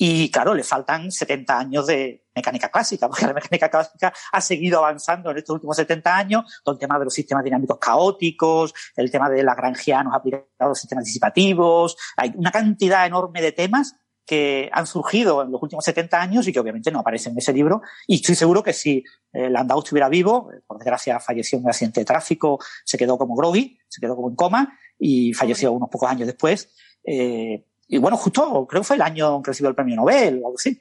y 0.03 0.31
claro, 0.31 0.55
le 0.55 0.65
faltan 0.65 1.13
70 1.13 1.59
años 1.59 1.87
de 1.87 2.25
mecánica 2.35 2.71
clásica, 2.71 3.07
porque 3.07 3.27
la 3.27 3.35
mecánica 3.35 3.69
clásica 3.69 4.11
ha 4.33 4.41
seguido 4.41 4.79
avanzando 4.79 5.31
en 5.31 5.37
estos 5.37 5.53
últimos 5.57 5.77
70 5.77 6.17
años, 6.17 6.63
con 6.65 6.73
el 6.73 6.79
tema 6.79 6.99
de 6.99 7.05
los 7.05 7.13
sistemas 7.13 7.45
dinámicos 7.45 7.77
caóticos, 7.79 8.73
el 8.97 9.11
tema 9.11 9.29
de 9.29 9.43
lagrangianos 9.43 10.15
aplicados 10.15 10.49
a 10.59 10.69
los 10.69 10.79
sistemas 10.79 11.05
disipativos, 11.05 11.99
hay 12.17 12.33
una 12.35 12.51
cantidad 12.51 13.05
enorme 13.05 13.43
de 13.43 13.53
temas 13.53 13.95
que 14.25 14.71
han 14.73 14.87
surgido 14.87 15.43
en 15.43 15.53
los 15.53 15.63
últimos 15.63 15.85
70 15.85 16.19
años 16.19 16.49
y 16.49 16.53
que 16.55 16.61
obviamente 16.61 16.91
no 16.91 17.01
aparecen 17.01 17.33
en 17.33 17.39
ese 17.39 17.53
libro. 17.53 17.83
Y 18.07 18.15
estoy 18.15 18.37
seguro 18.37 18.63
que 18.63 18.73
si 18.73 19.05
eh, 19.35 19.51
Landau 19.51 19.81
estuviera 19.81 20.09
vivo, 20.09 20.51
eh, 20.51 20.63
por 20.67 20.79
desgracia 20.79 21.21
falleció 21.21 21.59
en 21.59 21.65
un 21.65 21.71
accidente 21.71 22.01
de 22.01 22.07
tráfico, 22.07 22.59
se 22.87 22.97
quedó 22.97 23.19
como 23.19 23.37
groggy, 23.37 23.79
se 23.87 24.01
quedó 24.01 24.17
como 24.17 24.31
en 24.31 24.37
coma 24.37 24.79
y 24.99 25.35
falleció 25.35 25.73
unos 25.73 25.91
pocos 25.91 26.09
años 26.09 26.27
después. 26.27 26.73
Eh, 27.05 27.67
y 27.91 27.99
bueno, 27.99 28.17
justo 28.17 28.67
creo 28.69 28.81
que 28.83 28.87
fue 28.87 28.97
el 28.97 29.03
año 29.03 29.43
que 29.43 29.51
recibió 29.51 29.69
el 29.69 29.75
premio 29.75 29.97
Nobel 29.97 30.35
o 30.43 30.47
algo 30.49 30.55
así, 30.57 30.81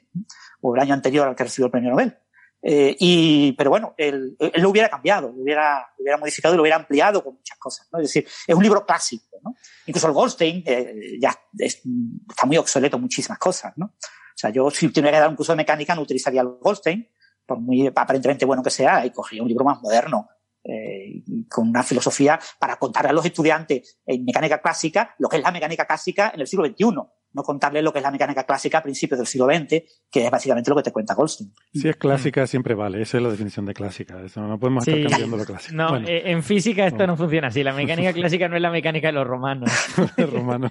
o 0.60 0.74
el 0.74 0.80
año 0.80 0.94
anterior 0.94 1.28
al 1.28 1.34
que 1.34 1.44
recibió 1.44 1.66
el 1.66 1.72
premio 1.72 1.90
Nobel. 1.90 2.16
Eh, 2.62 2.94
y, 3.00 3.52
pero 3.52 3.70
bueno, 3.70 3.94
él, 3.96 4.36
él 4.38 4.62
lo 4.62 4.68
hubiera 4.70 4.88
cambiado, 4.90 5.32
lo 5.34 5.42
hubiera, 5.42 5.78
lo 5.96 6.02
hubiera 6.02 6.18
modificado 6.18 6.54
y 6.54 6.56
lo 6.58 6.62
hubiera 6.62 6.76
ampliado 6.76 7.24
con 7.24 7.34
muchas 7.34 7.58
cosas. 7.58 7.88
¿no? 7.92 7.98
Es 8.00 8.04
decir, 8.08 8.26
es 8.46 8.54
un 8.54 8.62
libro 8.62 8.84
clásico. 8.84 9.38
¿no? 9.42 9.54
Incluso 9.86 10.06
el 10.08 10.12
Goldstein 10.12 10.62
eh, 10.66 10.94
ya 11.20 11.34
es- 11.58 11.80
está 12.28 12.46
muy 12.46 12.58
obsoleto 12.58 12.96
en 12.96 13.02
muchísimas 13.02 13.38
cosas. 13.38 13.72
¿no? 13.76 13.86
O 13.86 14.36
sea, 14.36 14.50
yo 14.50 14.70
si 14.70 14.88
tuviera 14.90 15.10
que 15.16 15.20
dar 15.20 15.30
un 15.30 15.36
curso 15.36 15.52
de 15.52 15.56
mecánica 15.56 15.94
no 15.94 16.02
utilizaría 16.02 16.42
el 16.42 16.48
Goldstein, 16.60 17.08
por 17.46 17.58
muy 17.60 17.86
aparentemente 17.86 18.44
bueno 18.44 18.62
que 18.62 18.70
sea, 18.70 19.04
y 19.06 19.10
cogería 19.10 19.42
un 19.42 19.48
libro 19.48 19.64
más 19.64 19.80
moderno, 19.80 20.28
eh, 20.64 21.22
con 21.48 21.68
una 21.68 21.82
filosofía 21.82 22.38
para 22.58 22.76
contarle 22.76 23.10
a 23.10 23.12
los 23.14 23.24
estudiantes 23.24 23.98
en 24.06 24.24
mecánica 24.24 24.60
clásica 24.60 25.14
lo 25.18 25.28
que 25.28 25.36
es 25.38 25.42
la 25.42 25.50
mecánica 25.52 25.84
clásica 25.86 26.32
en 26.34 26.40
el 26.40 26.46
siglo 26.46 26.66
XXI, 26.66 26.84
no 27.32 27.42
contarle 27.44 27.80
lo 27.80 27.92
que 27.92 28.00
es 28.00 28.02
la 28.02 28.10
mecánica 28.10 28.42
clásica 28.44 28.78
a 28.78 28.82
principios 28.82 29.18
del 29.18 29.26
siglo 29.26 29.46
XX, 29.46 29.68
que 30.10 30.24
es 30.26 30.30
básicamente 30.32 30.68
lo 30.68 30.74
que 30.76 30.82
te 30.82 30.90
cuenta 30.90 31.14
Goldstein. 31.14 31.52
Si 31.72 31.88
es 31.88 31.94
clásica, 31.96 32.44
siempre 32.48 32.74
vale. 32.74 33.00
Esa 33.00 33.18
es 33.18 33.22
la 33.22 33.30
definición 33.30 33.66
de 33.66 33.72
clásica. 33.72 34.20
Eso 34.24 34.40
no 34.42 34.58
podemos 34.58 34.82
Sí. 34.84 34.90
estar 34.90 35.10
cambiando 35.12 35.36
lo 35.36 35.44
clásico. 35.46 35.76
No, 35.76 35.90
Bueno, 35.90 36.08
eh, 36.08 36.22
en 36.32 36.42
física 36.42 36.86
esto 36.88 37.06
no. 37.06 37.12
no 37.12 37.16
funciona 37.16 37.46
así. 37.48 37.62
La 37.62 37.72
mecánica 37.72 38.12
clásica 38.14 38.48
no 38.48 38.56
es 38.56 38.62
la 38.62 38.70
mecánica 38.72 39.08
de 39.08 39.12
los 39.12 39.26
romanos. 39.28 39.70
romano. 40.32 40.68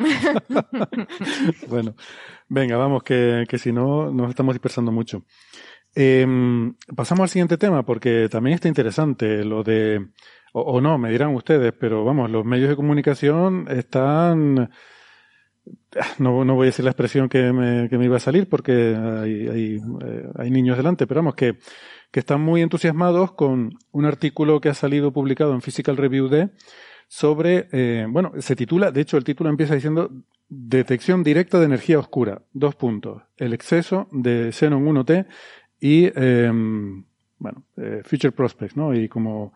bueno, 1.67 1.95
venga, 2.47 2.77
vamos, 2.77 3.03
que, 3.03 3.45
que 3.47 3.57
si 3.57 3.71
no 3.71 4.11
nos 4.11 4.29
estamos 4.29 4.53
dispersando 4.53 4.91
mucho. 4.91 5.23
Eh, 5.95 6.25
pasamos 6.95 7.23
al 7.23 7.29
siguiente 7.29 7.57
tema, 7.57 7.83
porque 7.83 8.27
también 8.29 8.55
está 8.55 8.67
interesante 8.67 9.43
lo 9.43 9.63
de, 9.63 10.09
o, 10.53 10.81
no, 10.81 10.97
me 10.97 11.11
dirán 11.11 11.35
ustedes, 11.35 11.73
pero 11.79 12.03
vamos, 12.03 12.29
los 12.29 12.45
medios 12.45 12.69
de 12.69 12.75
comunicación 12.75 13.67
están, 13.69 14.69
no, 16.17 16.45
no 16.45 16.55
voy 16.55 16.65
a 16.65 16.71
decir 16.71 16.85
la 16.85 16.91
expresión 16.91 17.29
que 17.29 17.51
me, 17.51 17.89
que 17.89 17.97
me 17.97 18.05
iba 18.05 18.17
a 18.17 18.21
salir 18.21 18.49
porque 18.49 18.95
hay, 18.95 19.47
hay, 19.47 19.81
eh, 20.05 20.29
hay 20.35 20.51
niños 20.51 20.77
delante, 20.77 21.07
pero 21.07 21.19
vamos, 21.19 21.35
que, 21.35 21.57
que 22.11 22.19
están 22.19 22.41
muy 22.41 22.61
entusiasmados 22.61 23.33
con 23.33 23.77
un 23.91 24.05
artículo 24.05 24.59
que 24.61 24.69
ha 24.69 24.73
salido 24.73 25.11
publicado 25.11 25.53
en 25.53 25.61
Physical 25.61 25.97
Review 25.97 26.29
D 26.29 26.49
sobre, 27.07 27.67
eh, 27.71 28.05
bueno, 28.09 28.33
se 28.39 28.55
titula, 28.55 28.91
de 28.91 29.01
hecho 29.01 29.17
el 29.17 29.23
título 29.23 29.49
empieza 29.49 29.75
diciendo 29.75 30.11
Detección 30.51 31.23
directa 31.23 31.59
de 31.59 31.65
energía 31.65 31.99
oscura. 31.99 32.41
Dos 32.53 32.73
puntos. 32.73 33.21
El 33.37 33.53
exceso 33.53 34.07
de 34.11 34.51
Xenon 34.51 34.83
1T 34.83 35.27
y, 35.80 36.06
eh, 36.15 36.51
bueno, 37.39 37.64
eh, 37.77 38.01
Future 38.03 38.31
Prospects, 38.31 38.76
¿no? 38.77 38.93
Y 38.93 39.07
como 39.07 39.53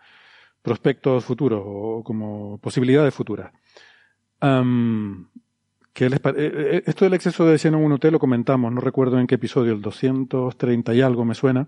prospectos 0.61 1.25
futuros 1.25 1.61
o 1.65 2.03
como 2.03 2.57
posibilidades 2.59 3.13
futuras. 3.13 3.51
Am, 4.39 5.29
¿qué 5.93 6.09
les 6.09 6.19
pare- 6.19 6.45
eh, 6.45 6.51
eh, 6.77 6.83
esto 6.85 7.05
del 7.05 7.13
exceso 7.13 7.45
de 7.45 7.57
Xenon 7.57 7.81
1T 7.83 8.11
lo 8.11 8.19
comentamos, 8.19 8.71
no 8.71 8.81
recuerdo 8.81 9.19
en 9.19 9.27
qué 9.27 9.35
episodio, 9.35 9.73
el 9.73 9.81
230 9.81 10.93
y 10.93 11.01
algo 11.01 11.25
me 11.25 11.35
suena, 11.35 11.67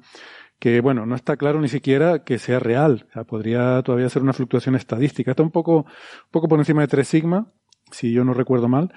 que 0.59 0.79
bueno, 0.81 1.05
no 1.05 1.15
está 1.15 1.35
claro 1.37 1.59
ni 1.61 1.67
siquiera 1.67 2.23
que 2.23 2.39
sea 2.39 2.59
real. 2.59 3.07
Podría 3.27 3.81
todavía 3.83 4.09
ser 4.09 4.21
una 4.21 4.33
fluctuación 4.33 4.75
estadística. 4.75 5.31
Está 5.31 5.43
un 5.43 5.51
poco, 5.51 5.79
un 5.79 6.31
poco 6.31 6.47
por 6.47 6.59
encima 6.59 6.81
de 6.81 6.87
3 6.87 7.07
sigma, 7.07 7.51
si 7.91 8.13
yo 8.13 8.23
no 8.23 8.33
recuerdo 8.33 8.67
mal. 8.69 8.93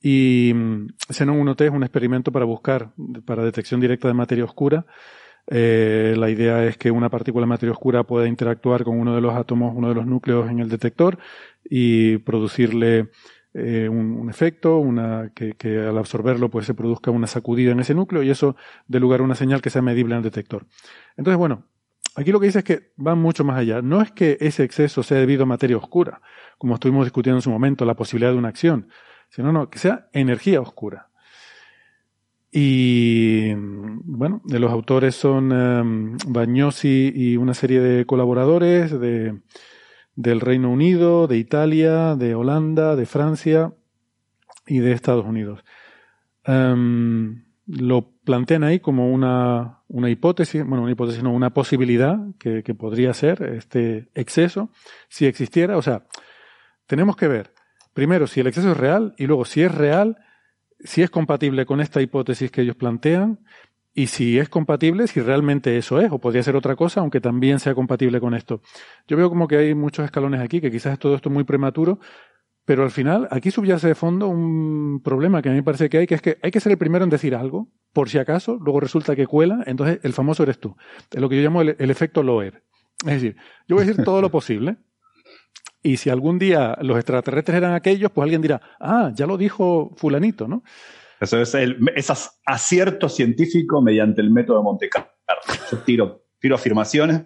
Y 0.00 0.52
mm, 0.54 0.86
Xenon 1.10 1.46
1T 1.46 1.66
es 1.66 1.70
un 1.70 1.82
experimento 1.82 2.32
para 2.32 2.44
buscar, 2.44 2.92
para 3.24 3.44
detección 3.44 3.80
directa 3.80 4.08
de 4.08 4.14
materia 4.14 4.44
oscura. 4.44 4.86
Eh, 5.50 6.14
la 6.16 6.28
idea 6.28 6.64
es 6.64 6.76
que 6.76 6.90
una 6.90 7.08
partícula 7.08 7.44
de 7.44 7.48
materia 7.48 7.72
oscura 7.72 8.04
pueda 8.04 8.28
interactuar 8.28 8.84
con 8.84 8.98
uno 8.98 9.14
de 9.14 9.20
los 9.20 9.34
átomos, 9.34 9.72
uno 9.74 9.88
de 9.88 9.94
los 9.94 10.06
núcleos 10.06 10.50
en 10.50 10.58
el 10.60 10.68
detector 10.68 11.18
y 11.64 12.18
producirle 12.18 13.08
eh, 13.54 13.88
un, 13.88 14.28
efecto, 14.28 14.76
una, 14.76 15.32
que, 15.34 15.54
que 15.54 15.78
al 15.78 15.96
absorberlo 15.96 16.50
pues 16.50 16.66
se 16.66 16.74
produzca 16.74 17.10
una 17.10 17.26
sacudida 17.26 17.72
en 17.72 17.80
ese 17.80 17.94
núcleo 17.94 18.22
y 18.22 18.30
eso 18.30 18.56
dé 18.86 19.00
lugar 19.00 19.20
a 19.20 19.24
una 19.24 19.34
señal 19.34 19.62
que 19.62 19.70
sea 19.70 19.80
medible 19.80 20.14
en 20.14 20.18
el 20.18 20.24
detector. 20.24 20.66
Entonces, 21.16 21.38
bueno, 21.38 21.64
aquí 22.14 22.30
lo 22.30 22.40
que 22.40 22.46
dice 22.46 22.58
es 22.58 22.64
que 22.64 22.92
va 23.04 23.14
mucho 23.14 23.42
más 23.42 23.58
allá. 23.58 23.80
No 23.80 24.02
es 24.02 24.12
que 24.12 24.36
ese 24.40 24.64
exceso 24.64 25.02
sea 25.02 25.18
debido 25.18 25.44
a 25.44 25.46
materia 25.46 25.78
oscura, 25.78 26.20
como 26.58 26.74
estuvimos 26.74 27.06
discutiendo 27.06 27.38
en 27.38 27.42
su 27.42 27.50
momento, 27.50 27.86
la 27.86 27.96
posibilidad 27.96 28.32
de 28.32 28.38
una 28.38 28.48
acción, 28.48 28.88
sino 29.28 29.52
no, 29.52 29.70
que 29.70 29.78
sea 29.78 30.08
energía 30.12 30.60
oscura. 30.60 31.08
Y 32.50 33.52
bueno, 33.54 34.40
de 34.44 34.58
los 34.58 34.72
autores 34.72 35.14
son 35.14 35.52
um, 35.52 36.16
Bagnosi 36.28 37.12
y 37.14 37.36
una 37.36 37.54
serie 37.54 37.80
de 37.80 38.06
colaboradores 38.06 38.98
de, 38.98 39.38
del 40.16 40.40
Reino 40.40 40.70
Unido, 40.70 41.26
de 41.26 41.36
Italia, 41.36 42.16
de 42.16 42.34
Holanda, 42.34 42.96
de 42.96 43.06
Francia 43.06 43.74
y 44.66 44.78
de 44.78 44.92
Estados 44.92 45.26
Unidos. 45.26 45.62
Um, 46.46 47.42
lo 47.66 48.10
plantean 48.24 48.64
ahí 48.64 48.80
como 48.80 49.12
una, 49.12 49.80
una 49.88 50.08
hipótesis, 50.08 50.64
bueno, 50.64 50.84
una 50.84 50.92
hipótesis, 50.92 51.22
no, 51.22 51.32
una 51.32 51.52
posibilidad 51.52 52.18
que, 52.38 52.62
que 52.62 52.74
podría 52.74 53.12
ser 53.12 53.42
este 53.42 54.08
exceso, 54.14 54.70
si 55.10 55.26
existiera. 55.26 55.76
O 55.76 55.82
sea, 55.82 56.06
tenemos 56.86 57.14
que 57.14 57.28
ver 57.28 57.52
primero 57.98 58.28
si 58.28 58.38
el 58.38 58.46
exceso 58.46 58.70
es 58.70 58.76
real 58.76 59.12
y 59.18 59.26
luego 59.26 59.44
si 59.44 59.60
es 59.60 59.74
real, 59.74 60.18
si 60.78 61.02
es 61.02 61.10
compatible 61.10 61.66
con 61.66 61.80
esta 61.80 62.00
hipótesis 62.00 62.48
que 62.48 62.60
ellos 62.60 62.76
plantean 62.76 63.40
y 63.92 64.06
si 64.06 64.38
es 64.38 64.48
compatible, 64.48 65.08
si 65.08 65.20
realmente 65.20 65.76
eso 65.76 66.00
es, 66.00 66.12
o 66.12 66.20
podría 66.20 66.44
ser 66.44 66.54
otra 66.54 66.76
cosa, 66.76 67.00
aunque 67.00 67.20
también 67.20 67.58
sea 67.58 67.74
compatible 67.74 68.20
con 68.20 68.34
esto. 68.34 68.62
Yo 69.08 69.16
veo 69.16 69.28
como 69.28 69.48
que 69.48 69.56
hay 69.56 69.74
muchos 69.74 70.04
escalones 70.04 70.40
aquí, 70.40 70.60
que 70.60 70.70
quizás 70.70 70.96
todo 71.00 71.16
esto 71.16 71.28
es 71.28 71.32
muy 71.32 71.42
prematuro, 71.42 71.98
pero 72.64 72.84
al 72.84 72.92
final 72.92 73.26
aquí 73.32 73.50
subyace 73.50 73.88
de 73.88 73.96
fondo 73.96 74.28
un 74.28 75.00
problema 75.02 75.42
que 75.42 75.48
a 75.48 75.52
mí 75.52 75.58
me 75.58 75.64
parece 75.64 75.88
que 75.88 75.98
hay, 75.98 76.06
que 76.06 76.14
es 76.14 76.22
que 76.22 76.38
hay 76.40 76.52
que 76.52 76.60
ser 76.60 76.70
el 76.70 76.78
primero 76.78 77.02
en 77.02 77.10
decir 77.10 77.34
algo, 77.34 77.68
por 77.92 78.08
si 78.08 78.18
acaso, 78.18 78.60
luego 78.62 78.78
resulta 78.78 79.16
que 79.16 79.26
cuela, 79.26 79.64
entonces 79.66 79.98
el 80.04 80.12
famoso 80.12 80.44
eres 80.44 80.60
tú. 80.60 80.76
Es 81.10 81.20
lo 81.20 81.28
que 81.28 81.34
yo 81.34 81.42
llamo 81.42 81.62
el, 81.62 81.74
el 81.76 81.90
efecto 81.90 82.22
Loer. 82.22 82.62
Es 83.00 83.14
decir, 83.14 83.36
yo 83.66 83.74
voy 83.74 83.82
a 83.82 83.86
decir 83.88 84.04
todo 84.04 84.22
lo 84.22 84.30
posible, 84.30 84.76
y 85.82 85.96
si 85.96 86.10
algún 86.10 86.38
día 86.38 86.76
los 86.82 86.96
extraterrestres 86.96 87.56
eran 87.56 87.72
aquellos, 87.74 88.10
pues 88.10 88.24
alguien 88.24 88.42
dirá, 88.42 88.60
ah, 88.80 89.10
ya 89.14 89.26
lo 89.26 89.36
dijo 89.36 89.92
fulanito, 89.96 90.48
¿no? 90.48 90.62
Eso 91.20 91.40
es 91.40 91.54
el 91.54 91.78
es 91.96 92.10
acierto 92.46 93.08
científico 93.08 93.82
mediante 93.82 94.20
el 94.20 94.30
método 94.30 94.58
de 94.58 94.62
Monte 94.64 94.88
Carlo. 94.88 95.10
Yo 95.70 95.78
tiro, 95.78 96.22
tiro 96.38 96.54
afirmaciones. 96.54 97.22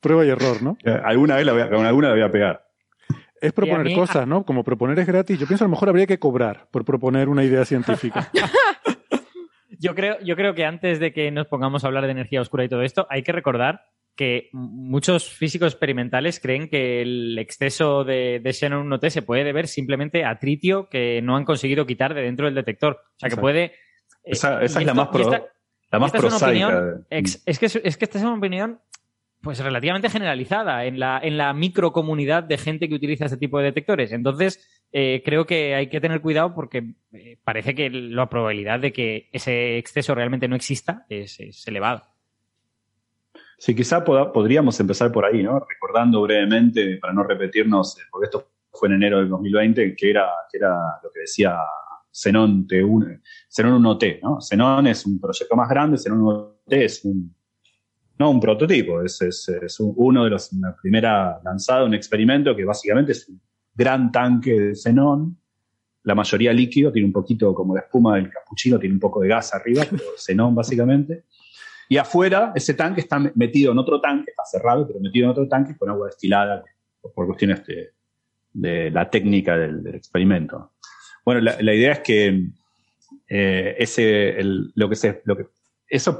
Prueba 0.00 0.24
y 0.24 0.28
error, 0.28 0.62
¿no? 0.62 0.76
Eh, 0.84 1.00
Alguna 1.04 1.36
vez 1.36 1.46
la 1.46 1.52
voy 1.52 1.62
a, 1.62 1.64
alguna 1.64 2.08
la 2.08 2.14
voy 2.14 2.22
a 2.22 2.30
pegar. 2.30 2.64
Es 3.40 3.52
proponer 3.52 3.86
mí- 3.86 3.94
cosas, 3.94 4.26
¿no? 4.26 4.44
Como 4.44 4.62
proponer 4.64 4.98
es 4.98 5.06
gratis. 5.06 5.38
Yo 5.38 5.46
pienso 5.46 5.64
a 5.64 5.68
lo 5.68 5.70
mejor 5.70 5.88
habría 5.88 6.06
que 6.06 6.18
cobrar 6.18 6.68
por 6.70 6.84
proponer 6.84 7.28
una 7.28 7.44
idea 7.44 7.64
científica. 7.64 8.30
Yo 9.80 9.94
creo, 9.94 10.16
yo 10.24 10.34
creo 10.34 10.54
que 10.56 10.64
antes 10.64 10.98
de 10.98 11.12
que 11.12 11.30
nos 11.30 11.46
pongamos 11.46 11.84
a 11.84 11.86
hablar 11.86 12.04
de 12.06 12.10
energía 12.10 12.40
oscura 12.40 12.64
y 12.64 12.68
todo 12.68 12.82
esto, 12.82 13.06
hay 13.10 13.22
que 13.22 13.30
recordar 13.30 13.82
que 14.18 14.50
muchos 14.52 15.30
físicos 15.32 15.72
experimentales 15.72 16.40
creen 16.40 16.68
que 16.68 17.00
el 17.02 17.38
exceso 17.38 18.02
de, 18.02 18.40
de 18.42 18.52
Xenon 18.52 18.90
1T 18.90 19.10
se 19.10 19.22
puede 19.22 19.44
deber 19.44 19.68
simplemente 19.68 20.24
a 20.24 20.38
tritio 20.40 20.88
que 20.88 21.22
no 21.22 21.36
han 21.36 21.44
conseguido 21.44 21.86
quitar 21.86 22.12
de 22.14 22.22
dentro 22.22 22.46
del 22.46 22.56
detector. 22.56 22.98
O 23.16 23.18
sea, 23.20 23.30
que 23.30 23.36
puede... 23.36 23.64
eh, 23.64 23.72
Esa, 24.24 24.60
es 24.62 24.74
la 24.84 24.92
más, 24.92 25.08
pro- 25.08 25.20
esta- 25.22 25.46
la 25.92 25.98
más 26.00 26.10
prosaica. 26.10 26.46
opinión 26.68 27.06
ex- 27.10 27.42
es, 27.46 27.58
que, 27.60 27.66
es, 27.66 27.76
es 27.76 27.96
que 27.96 28.04
esta 28.06 28.18
es 28.18 28.24
una 28.24 28.34
opinión 28.36 28.80
pues 29.40 29.60
relativamente 29.60 30.10
generalizada 30.10 30.84
en 30.84 30.98
la, 30.98 31.20
en 31.22 31.38
la 31.38 31.52
microcomunidad 31.54 32.42
de 32.42 32.58
gente 32.58 32.88
que 32.88 32.96
utiliza 32.96 33.26
este 33.26 33.36
tipo 33.36 33.58
de 33.58 33.66
detectores. 33.66 34.10
Entonces, 34.10 34.68
eh, 34.90 35.22
creo 35.24 35.46
que 35.46 35.76
hay 35.76 35.86
que 35.86 36.00
tener 36.00 36.20
cuidado 36.20 36.54
porque 36.56 36.94
eh, 37.12 37.38
parece 37.44 37.72
que 37.76 37.88
la 37.88 38.28
probabilidad 38.28 38.80
de 38.80 38.92
que 38.92 39.28
ese 39.32 39.78
exceso 39.78 40.12
realmente 40.16 40.48
no 40.48 40.56
exista 40.56 41.06
es, 41.08 41.38
elevada. 41.68 42.10
Sí, 43.58 43.74
quizá 43.74 44.04
podríamos 44.04 44.78
empezar 44.78 45.10
por 45.10 45.24
ahí, 45.24 45.42
¿no? 45.42 45.58
Recordando 45.58 46.22
brevemente, 46.22 46.96
para 46.98 47.12
no 47.12 47.24
repetirnos, 47.24 47.98
eh, 47.98 48.02
porque 48.08 48.26
esto 48.26 48.52
fue 48.72 48.88
en 48.88 48.94
enero 48.94 49.18
del 49.18 49.28
2020, 49.28 49.96
que 49.96 50.10
era, 50.10 50.28
que 50.50 50.58
era 50.58 50.76
lo 51.02 51.10
que 51.10 51.20
decía 51.20 51.58
Xenon 52.12 52.68
T1, 52.68 53.20
Xenon 53.48 53.82
1T, 53.82 54.20
¿no? 54.22 54.40
Xenon 54.40 54.86
es 54.86 55.04
un 55.06 55.18
proyecto 55.18 55.56
más 55.56 55.68
grande, 55.68 55.98
Xenon 55.98 56.20
1T 56.20 56.54
es 56.68 57.04
un, 57.04 57.34
no 58.18 58.30
un 58.30 58.38
prototipo, 58.38 59.02
es, 59.02 59.20
es, 59.22 59.48
es 59.48 59.80
uno 59.80 60.22
de 60.22 60.30
los, 60.30 60.52
una 60.52 60.76
primera 60.76 61.40
lanzado, 61.44 61.86
un 61.86 61.94
experimento 61.94 62.54
que 62.54 62.64
básicamente 62.64 63.10
es 63.10 63.28
un 63.28 63.40
gran 63.74 64.12
tanque 64.12 64.52
de 64.52 64.74
xenón, 64.76 65.36
la 66.04 66.14
mayoría 66.14 66.52
líquido, 66.52 66.92
tiene 66.92 67.06
un 67.06 67.12
poquito 67.12 67.52
como 67.52 67.74
la 67.74 67.80
espuma 67.80 68.14
del 68.14 68.30
capuchino, 68.30 68.78
tiene 68.78 68.94
un 68.94 69.00
poco 69.00 69.20
de 69.20 69.28
gas 69.28 69.52
arriba, 69.52 69.84
pero 69.90 70.02
xenón 70.16 70.54
básicamente. 70.54 71.24
Y 71.88 71.96
afuera, 71.96 72.52
ese 72.54 72.74
tanque 72.74 73.00
está 73.00 73.18
metido 73.34 73.72
en 73.72 73.78
otro 73.78 74.00
tanque, 74.00 74.30
está 74.30 74.44
cerrado, 74.44 74.86
pero 74.86 75.00
metido 75.00 75.24
en 75.24 75.30
otro 75.30 75.48
tanque 75.48 75.76
con 75.76 75.88
agua 75.88 76.06
destilada, 76.06 76.62
por 77.14 77.26
cuestiones 77.26 77.62
de, 78.52 78.90
la 78.90 79.08
técnica 79.08 79.56
del, 79.56 79.86
experimento. 79.94 80.72
Bueno, 81.24 81.40
la, 81.40 81.74
idea 81.74 81.92
es 81.92 82.00
que 82.00 82.46
eh, 83.28 83.76
ese, 83.78 84.36
lo 84.74 84.88
que 84.88 84.96
se, 84.96 85.22
lo 85.24 85.36
que, 85.36 85.46
eso 85.88 86.18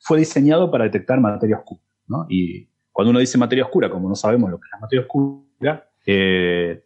fue 0.00 0.18
diseñado 0.18 0.70
para 0.70 0.84
detectar 0.84 1.20
materia 1.20 1.58
oscura. 1.58 1.80
¿no? 2.08 2.26
Y 2.28 2.68
cuando 2.92 3.10
uno 3.10 3.20
dice 3.20 3.38
materia 3.38 3.64
oscura, 3.64 3.88
como 3.88 4.08
no 4.08 4.14
sabemos 4.14 4.50
lo 4.50 4.58
que 4.58 4.66
es 4.66 4.70
la 4.72 4.80
materia 4.80 5.02
oscura, 5.02 5.88
eh, 6.04 6.82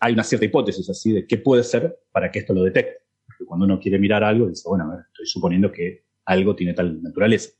hay 0.00 0.12
una 0.12 0.22
cierta 0.22 0.46
hipótesis 0.46 0.88
así 0.88 1.12
de 1.12 1.26
qué 1.26 1.38
puede 1.38 1.64
ser 1.64 1.98
para 2.12 2.30
que 2.30 2.40
esto 2.40 2.54
lo 2.54 2.62
detecte. 2.62 3.02
Porque 3.26 3.44
cuando 3.44 3.66
uno 3.66 3.80
quiere 3.80 3.98
mirar 3.98 4.22
algo, 4.22 4.48
dice, 4.48 4.68
bueno, 4.68 4.92
estoy 5.08 5.26
suponiendo 5.26 5.72
que 5.72 6.04
algo 6.24 6.54
tiene 6.54 6.74
tal 6.74 7.02
naturaleza. 7.02 7.50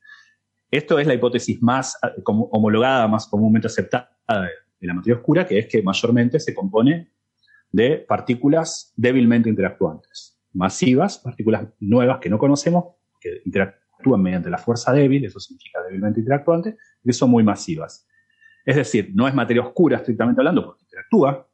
Esto 0.74 0.98
es 0.98 1.06
la 1.06 1.14
hipótesis 1.14 1.62
más 1.62 1.96
como, 2.24 2.46
homologada, 2.46 3.06
más 3.06 3.28
comúnmente 3.28 3.68
aceptada 3.68 4.10
de 4.80 4.86
la 4.88 4.94
materia 4.94 5.14
oscura, 5.14 5.46
que 5.46 5.56
es 5.56 5.68
que 5.68 5.80
mayormente 5.84 6.40
se 6.40 6.52
compone 6.52 7.12
de 7.70 7.98
partículas 7.98 8.92
débilmente 8.96 9.48
interactuantes, 9.48 10.36
masivas, 10.52 11.18
partículas 11.18 11.68
nuevas 11.78 12.18
que 12.18 12.28
no 12.28 12.38
conocemos, 12.38 12.96
que 13.20 13.40
interactúan 13.44 14.20
mediante 14.20 14.50
la 14.50 14.58
fuerza 14.58 14.92
débil, 14.92 15.24
eso 15.24 15.38
significa 15.38 15.80
débilmente 15.80 16.18
interactuante, 16.18 16.76
y 17.04 17.06
que 17.06 17.12
son 17.12 17.30
muy 17.30 17.44
masivas. 17.44 18.08
Es 18.66 18.74
decir, 18.74 19.12
no 19.14 19.28
es 19.28 19.34
materia 19.34 19.62
oscura 19.62 19.98
estrictamente 19.98 20.40
hablando, 20.40 20.64
porque 20.64 20.82
interactúa, 20.82 21.48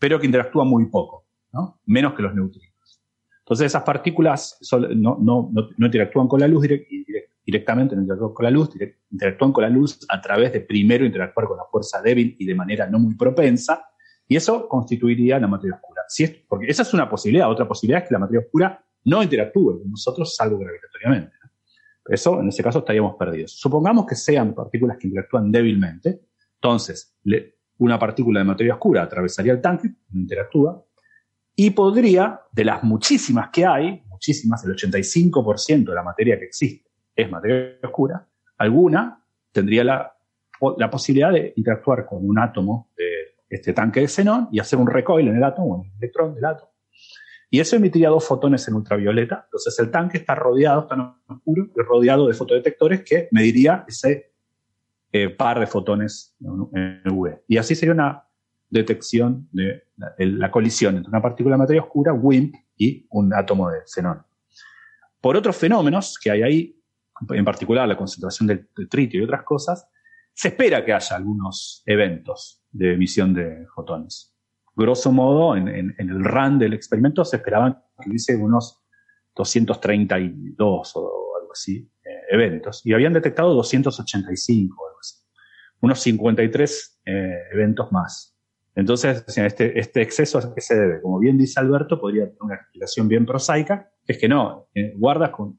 pero 0.00 0.18
que 0.18 0.26
interactúa 0.26 0.64
muy 0.64 0.86
poco, 0.86 1.28
¿no? 1.52 1.78
menos 1.86 2.14
que 2.14 2.22
los 2.22 2.34
neutrinos. 2.34 3.00
Entonces 3.38 3.66
esas 3.66 3.84
partículas 3.84 4.58
no, 4.96 5.16
no, 5.20 5.48
no, 5.52 5.86
interactúan 5.86 6.26
con 6.26 6.40
la 6.40 6.48
luz 6.48 6.66
directamente, 7.44 7.94
no 7.94 8.02
interactúan 8.02 8.32
con 8.32 8.44
la 8.44 8.50
luz, 8.50 8.70
interactúan 9.10 9.52
con 9.52 9.62
la 9.62 9.68
luz 9.68 10.06
a 10.08 10.20
través 10.20 10.52
de 10.52 10.60
primero 10.60 11.04
interactuar 11.04 11.46
con 11.46 11.56
la 11.56 11.64
fuerza 11.70 12.00
débil 12.00 12.36
y 12.38 12.46
de 12.46 12.54
manera 12.54 12.88
no 12.88 12.98
muy 12.98 13.14
propensa, 13.14 13.86
y 14.26 14.36
eso 14.36 14.66
constituiría 14.68 15.38
la 15.38 15.46
materia 15.46 15.76
oscura. 15.76 16.02
Si 16.08 16.26
porque 16.48 16.66
esa 16.68 16.82
es 16.82 16.94
una 16.94 17.08
posibilidad, 17.08 17.50
otra 17.50 17.68
posibilidad 17.68 18.02
es 18.02 18.08
que 18.08 18.14
la 18.14 18.20
materia 18.20 18.40
oscura 18.40 18.84
no 19.04 19.22
interactúe 19.22 19.80
con 19.80 19.90
nosotros 19.90 20.34
salvo 20.34 20.58
gravitatoriamente. 20.58 21.36
Eso, 22.06 22.40
en 22.40 22.48
ese 22.48 22.62
caso, 22.62 22.80
estaríamos 22.80 23.16
perdidos. 23.16 23.52
Supongamos 23.52 24.06
que 24.06 24.14
sean 24.14 24.54
partículas 24.54 24.98
que 24.98 25.08
interactúan 25.08 25.50
débilmente, 25.52 26.20
entonces 26.54 27.16
una 27.78 27.98
partícula 27.98 28.40
de 28.40 28.44
materia 28.44 28.74
oscura 28.74 29.02
atravesaría 29.02 29.52
el 29.52 29.60
tanque, 29.60 29.88
no 30.10 30.20
interactúa, 30.20 30.82
y 31.56 31.70
podría, 31.70 32.40
de 32.52 32.64
las 32.64 32.82
muchísimas 32.82 33.50
que 33.50 33.64
hay, 33.66 34.02
muchísimas, 34.08 34.64
el 34.64 34.74
85% 34.74 35.84
de 35.84 35.94
la 35.94 36.02
materia 36.02 36.38
que 36.38 36.46
existe 36.46 36.83
es 37.14 37.30
materia 37.30 37.78
oscura, 37.82 38.26
alguna 38.58 39.24
tendría 39.52 39.84
la, 39.84 40.16
la 40.78 40.90
posibilidad 40.90 41.32
de 41.32 41.52
interactuar 41.56 42.06
con 42.06 42.26
un 42.28 42.38
átomo 42.38 42.90
de 42.96 43.34
este 43.48 43.72
tanque 43.72 44.00
de 44.00 44.08
xenón 44.08 44.48
y 44.50 44.58
hacer 44.58 44.78
un 44.78 44.86
recoil 44.86 45.28
en 45.28 45.36
el 45.36 45.44
átomo, 45.44 45.76
en 45.76 45.90
el 45.90 45.96
electrón 45.98 46.34
del 46.34 46.44
átomo. 46.44 46.72
Y 47.50 47.60
eso 47.60 47.76
emitiría 47.76 48.08
dos 48.08 48.26
fotones 48.26 48.66
en 48.66 48.74
ultravioleta. 48.74 49.42
Entonces 49.44 49.78
el 49.78 49.90
tanque 49.90 50.18
está 50.18 50.34
rodeado, 50.34 50.82
está 50.82 51.16
oscuro, 51.28 51.68
rodeado 51.76 52.26
de 52.26 52.34
fotodetectores 52.34 53.04
que 53.04 53.28
mediría 53.30 53.84
ese 53.86 54.32
eh, 55.12 55.30
par 55.30 55.60
de 55.60 55.68
fotones 55.68 56.34
en 56.40 57.08
UV. 57.08 57.42
Y 57.46 57.56
así 57.56 57.76
sería 57.76 57.94
una 57.94 58.24
detección 58.68 59.48
de 59.52 59.84
la, 60.18 60.50
colisión 60.50 60.96
entre 60.96 61.10
una 61.10 61.22
partícula 61.22 61.54
de 61.54 61.58
materia 61.58 61.82
oscura, 61.82 62.12
WIMP, 62.12 62.56
y 62.76 63.06
un 63.10 63.32
átomo 63.32 63.70
de 63.70 63.82
xenón. 63.86 64.22
Por 65.20 65.36
otros 65.36 65.56
fenómenos 65.56 66.18
que 66.18 66.32
hay 66.32 66.42
ahí, 66.42 66.82
en 67.30 67.44
particular 67.44 67.86
la 67.88 67.96
concentración 67.96 68.46
del, 68.46 68.68
tritio 68.88 69.20
y 69.20 69.24
otras 69.24 69.42
cosas, 69.42 69.88
se 70.32 70.48
espera 70.48 70.84
que 70.84 70.92
haya 70.92 71.16
algunos 71.16 71.82
eventos 71.86 72.62
de 72.70 72.94
emisión 72.94 73.32
de 73.34 73.66
fotones. 73.74 74.34
Grosso 74.74 75.12
modo, 75.12 75.56
en, 75.56 75.94
el 75.98 76.24
RAN 76.24 76.58
del 76.58 76.74
experimento 76.74 77.24
se 77.24 77.36
esperaban 77.36 77.80
que 78.02 78.10
hubiese 78.10 78.36
unos 78.36 78.82
232 79.36 80.92
o 80.96 81.36
algo 81.38 81.52
así 81.52 81.88
eventos 82.28 82.84
y 82.84 82.92
habían 82.92 83.12
detectado 83.12 83.54
285 83.54 84.82
o 84.82 84.86
algo 84.88 84.98
así. 85.00 85.16
Unos 85.80 86.00
53 86.00 87.00
eh, 87.04 87.38
eventos 87.52 87.92
más. 87.92 88.33
Entonces, 88.76 89.24
este, 89.36 89.78
este 89.78 90.02
exceso 90.02 90.38
a 90.38 90.54
qué 90.54 90.60
se 90.60 90.74
debe? 90.74 91.00
Como 91.00 91.20
bien 91.20 91.38
dice 91.38 91.60
Alberto, 91.60 92.00
podría 92.00 92.24
tener 92.24 92.42
una 92.42 92.54
explicación 92.56 93.06
bien 93.06 93.24
prosaica, 93.24 93.90
es 94.06 94.18
que 94.18 94.28
no, 94.28 94.68
eh, 94.74 94.92
guardas 94.96 95.30
como, 95.30 95.56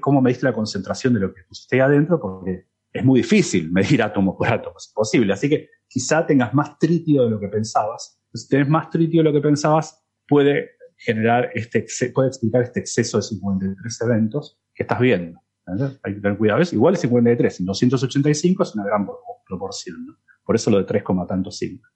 cómo 0.00 0.22
mediste 0.22 0.46
la 0.46 0.54
concentración 0.54 1.14
de 1.14 1.20
lo 1.20 1.34
que 1.34 1.42
pusiste 1.46 1.80
adentro, 1.80 2.18
porque 2.18 2.66
es 2.92 3.04
muy 3.04 3.20
difícil 3.20 3.70
medir 3.70 4.02
átomo 4.02 4.36
por 4.36 4.48
átomo, 4.48 4.76
es 4.78 4.88
imposible. 4.88 5.32
Así 5.32 5.48
que 5.48 5.68
quizá 5.86 6.26
tengas 6.26 6.54
más 6.54 6.78
tritio 6.78 7.24
de 7.24 7.30
lo 7.30 7.38
que 7.38 7.48
pensabas. 7.48 8.18
Si 8.32 8.48
tienes 8.48 8.68
más 8.68 8.88
tritio 8.90 9.22
de 9.22 9.24
lo 9.24 9.32
que 9.32 9.40
pensabas, 9.40 10.04
puede 10.26 10.70
generar 10.96 11.50
este, 11.54 11.86
puede 12.12 12.28
explicar 12.28 12.62
este 12.62 12.80
exceso 12.80 13.18
de 13.18 13.22
53 13.22 14.00
eventos 14.02 14.58
que 14.74 14.82
estás 14.82 14.98
viendo. 14.98 15.40
Hay 16.02 16.14
que 16.14 16.20
tener 16.20 16.38
cuidado. 16.38 16.62
Igual 16.72 16.94
es 16.94 17.00
53 17.00 17.60
y 17.60 17.64
285 17.64 18.62
es 18.62 18.74
una 18.74 18.84
gran 18.84 19.06
proporción. 19.46 20.06
¿no? 20.06 20.16
Por 20.44 20.56
eso 20.56 20.70
lo 20.70 20.78
de 20.78 20.84
3, 20.84 21.04
tanto 21.28 21.50
5. 21.50 21.86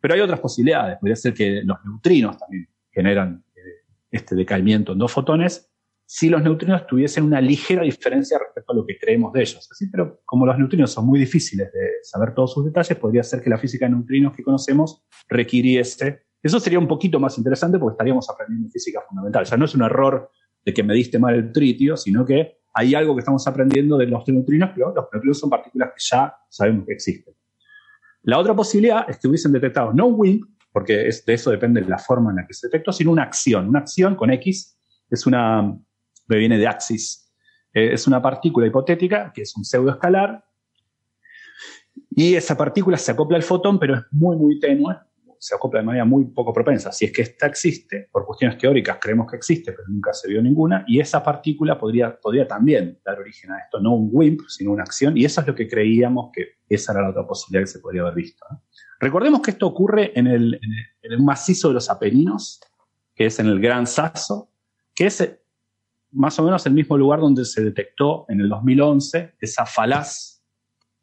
Pero 0.00 0.14
hay 0.14 0.20
otras 0.20 0.40
posibilidades. 0.40 0.98
Podría 0.98 1.16
ser 1.16 1.34
que 1.34 1.62
los 1.64 1.78
neutrinos 1.84 2.38
también 2.38 2.68
generan 2.90 3.44
eh, 3.54 3.60
este 4.10 4.34
decaimiento 4.34 4.92
en 4.92 4.98
dos 4.98 5.12
fotones 5.12 5.68
si 6.10 6.30
los 6.30 6.42
neutrinos 6.42 6.86
tuviesen 6.86 7.24
una 7.24 7.38
ligera 7.38 7.82
diferencia 7.82 8.38
respecto 8.38 8.72
a 8.72 8.76
lo 8.76 8.86
que 8.86 8.98
creemos 8.98 9.30
de 9.34 9.42
ellos. 9.42 9.68
Así, 9.70 9.88
pero 9.90 10.22
como 10.24 10.46
los 10.46 10.56
neutrinos 10.56 10.90
son 10.90 11.04
muy 11.04 11.18
difíciles 11.18 11.70
de 11.70 11.80
saber 12.02 12.34
todos 12.34 12.54
sus 12.54 12.64
detalles, 12.64 12.96
podría 12.96 13.22
ser 13.22 13.42
que 13.42 13.50
la 13.50 13.58
física 13.58 13.84
de 13.84 13.90
neutrinos 13.90 14.34
que 14.34 14.42
conocemos 14.42 15.04
requiriese. 15.28 16.22
Eso 16.42 16.60
sería 16.60 16.78
un 16.78 16.88
poquito 16.88 17.20
más 17.20 17.36
interesante 17.36 17.78
porque 17.78 17.92
estaríamos 17.92 18.30
aprendiendo 18.30 18.70
física 18.70 19.02
fundamental. 19.06 19.44
Ya 19.44 19.58
no 19.58 19.66
es 19.66 19.74
un 19.74 19.82
error 19.82 20.30
de 20.64 20.72
que 20.72 20.82
mediste 20.82 21.18
mal 21.18 21.34
el 21.34 21.52
tritio, 21.52 21.94
sino 21.94 22.24
que 22.24 22.56
hay 22.72 22.94
algo 22.94 23.14
que 23.14 23.20
estamos 23.20 23.46
aprendiendo 23.46 23.98
de 23.98 24.06
los 24.06 24.26
neutrinos, 24.26 24.70
pero 24.74 24.94
los 24.94 25.08
neutrinos 25.12 25.38
son 25.38 25.50
partículas 25.50 25.90
que 25.90 26.02
ya 26.10 26.34
sabemos 26.48 26.86
que 26.86 26.94
existen. 26.94 27.34
La 28.22 28.38
otra 28.38 28.54
posibilidad 28.54 29.08
es 29.08 29.18
que 29.18 29.28
hubiesen 29.28 29.52
detectado 29.52 29.92
no 29.92 30.06
un 30.06 30.56
porque 30.72 31.10
de 31.26 31.34
eso 31.34 31.50
depende 31.50 31.80
de 31.80 31.88
la 31.88 31.98
forma 31.98 32.30
en 32.30 32.36
la 32.36 32.46
que 32.46 32.54
se 32.54 32.68
detectó, 32.68 32.92
sino 32.92 33.10
una 33.10 33.22
acción. 33.24 33.68
Una 33.68 33.80
acción 33.80 34.14
con 34.14 34.30
X 34.30 34.78
es 35.10 35.26
una, 35.26 35.62
me 36.26 36.36
viene 36.36 36.58
de 36.58 36.66
Axis, 36.66 37.32
eh, 37.72 37.92
es 37.92 38.06
una 38.06 38.22
partícula 38.22 38.66
hipotética 38.66 39.32
que 39.34 39.42
es 39.42 39.56
un 39.56 39.64
pseudoescalar 39.64 40.44
y 42.10 42.34
esa 42.34 42.56
partícula 42.56 42.96
se 42.96 43.12
acopla 43.12 43.36
al 43.36 43.42
fotón, 43.42 43.78
pero 43.78 43.96
es 43.96 44.02
muy, 44.10 44.36
muy 44.36 44.60
tenue, 44.60 44.96
se 45.38 45.54
acopla 45.54 45.80
de 45.80 45.86
manera 45.86 46.04
muy 46.04 46.24
poco 46.26 46.52
propensa. 46.52 46.92
Si 46.92 47.06
es 47.06 47.12
que 47.12 47.22
esta 47.22 47.46
existe, 47.46 48.08
por 48.10 48.26
cuestiones 48.26 48.58
teóricas 48.58 48.98
creemos 49.00 49.30
que 49.30 49.36
existe, 49.36 49.72
pero 49.72 49.84
nunca 49.88 50.12
se 50.12 50.28
vio 50.28 50.42
ninguna, 50.42 50.84
y 50.86 51.00
esa 51.00 51.22
partícula 51.22 51.78
podría, 51.78 52.18
podría 52.18 52.46
también 52.46 52.98
dar 53.04 53.18
origen 53.18 53.52
a 53.52 53.58
esto, 53.58 53.80
no 53.80 53.94
un 53.94 54.10
WIMP, 54.12 54.40
sino 54.48 54.72
una 54.72 54.82
acción, 54.82 55.16
y 55.16 55.24
eso 55.24 55.40
es 55.40 55.46
lo 55.46 55.54
que 55.54 55.68
creíamos 55.68 56.30
que 56.32 56.58
esa 56.68 56.92
era 56.92 57.02
la 57.02 57.10
otra 57.10 57.26
posibilidad 57.26 57.62
que 57.62 57.72
se 57.72 57.78
podría 57.80 58.02
haber 58.02 58.14
visto. 58.14 58.44
Recordemos 59.00 59.40
que 59.42 59.52
esto 59.52 59.66
ocurre 59.66 60.12
en 60.18 60.26
el, 60.26 60.60
en 61.02 61.12
el, 61.12 61.22
macizo 61.22 61.68
de 61.68 61.74
los 61.74 61.88
Apeninos, 61.88 62.60
que 63.14 63.26
es 63.26 63.38
en 63.38 63.46
el 63.46 63.60
Gran 63.60 63.86
Sasso, 63.86 64.50
que 64.94 65.06
es 65.06 65.38
más 66.10 66.38
o 66.38 66.42
menos 66.42 66.66
el 66.66 66.72
mismo 66.72 66.96
lugar 66.96 67.20
donde 67.20 67.44
se 67.44 67.62
detectó 67.62 68.24
en 68.28 68.40
el 68.40 68.48
2011 68.48 69.34
esa 69.40 69.66
falaz 69.66 70.42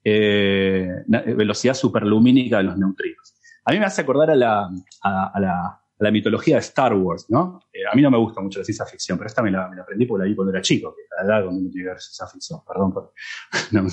eh, 0.04 1.04
velocidad 1.08 1.74
superlumínica 1.74 2.58
de 2.58 2.64
los 2.64 2.78
neutrinos. 2.78 3.35
A 3.66 3.72
mí 3.72 3.80
me 3.80 3.86
hace 3.86 4.02
acordar 4.02 4.30
a 4.30 4.36
la, 4.36 4.70
a, 5.02 5.40
la, 5.40 5.82
la 5.98 6.12
mitología 6.12 6.56
de 6.56 6.62
Star 6.62 6.94
Wars, 6.94 7.26
¿no? 7.30 7.60
Eh, 7.74 7.80
a 7.92 7.96
mí 7.96 8.02
no 8.02 8.12
me 8.12 8.18
gusta 8.18 8.42
mucho 8.42 8.60
la 8.60 8.66
ciencia 8.66 8.86
ficción, 8.86 9.18
pero 9.18 9.28
esta 9.28 9.42
me 9.42 9.52
la, 9.52 9.68
me 9.68 9.76
la 9.76 9.82
aprendí 9.82 10.06
porque 10.06 10.30
la 10.30 10.36
cuando 10.36 10.54
era 10.54 10.62
chico, 10.62 10.96
que 10.96 11.04
la 11.18 11.28
edad 11.28 11.46
donde 11.46 11.62
uno 11.62 11.70
tiene 11.72 11.86
que 11.86 11.90
ver 11.90 12.00
ciencia 12.00 12.28
ficción, 12.28 12.60
perdón 12.66 12.94
por... 12.94 13.14
no, 13.72 13.88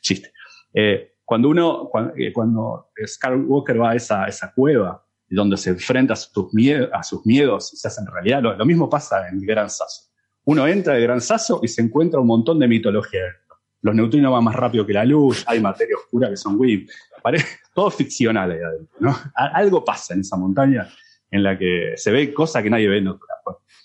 chiste. 0.00 0.32
Eh, 0.72 1.16
cuando 1.24 1.48
uno, 1.48 1.88
cuando, 1.90 2.14
eh, 2.16 2.32
cuando 2.32 2.90
Skywalker 3.06 3.80
va 3.80 3.90
a 3.90 3.94
esa, 3.94 4.26
esa 4.26 4.52
cueva 4.52 5.04
donde 5.28 5.56
se 5.56 5.70
enfrenta 5.70 6.14
a 6.14 6.16
sus, 6.16 6.52
miedos, 6.52 6.90
a 6.92 7.02
sus 7.02 7.24
miedos 7.24 7.72
y 7.72 7.76
se 7.76 7.88
hace 7.88 8.00
en 8.00 8.08
realidad, 8.08 8.42
lo, 8.42 8.66
mismo 8.66 8.90
pasa 8.90 9.28
en 9.28 9.40
Gran 9.40 9.70
Sasso. 9.70 10.10
Uno 10.44 10.66
entra 10.66 10.94
de 10.94 11.02
Gran 11.02 11.20
Sasso 11.20 11.60
y 11.62 11.68
se 11.68 11.82
encuentra 11.82 12.18
un 12.18 12.26
montón 12.26 12.58
de 12.58 12.66
mitología. 12.66 13.22
Los 13.82 13.94
neutrinos 13.94 14.32
van 14.32 14.44
más 14.44 14.56
rápido 14.56 14.84
que 14.84 14.92
la 14.92 15.04
luz, 15.04 15.44
hay 15.46 15.60
materia 15.60 15.96
oscura 15.96 16.28
que 16.28 16.36
son 16.36 16.58
WIM. 16.58 16.86
Todo 17.74 17.90
ficcional 17.90 18.50
ahí 18.50 18.58
adentro, 18.58 18.96
¿no? 19.00 19.16
Algo 19.34 19.84
pasa 19.84 20.14
en 20.14 20.20
esa 20.20 20.36
montaña 20.36 20.88
en 21.30 21.42
la 21.42 21.56
que 21.56 21.94
se 21.96 22.10
ve 22.10 22.32
cosas 22.34 22.62
que 22.62 22.70
nadie 22.70 22.88
ve 22.88 22.98
en 22.98 23.08
otra. 23.08 23.26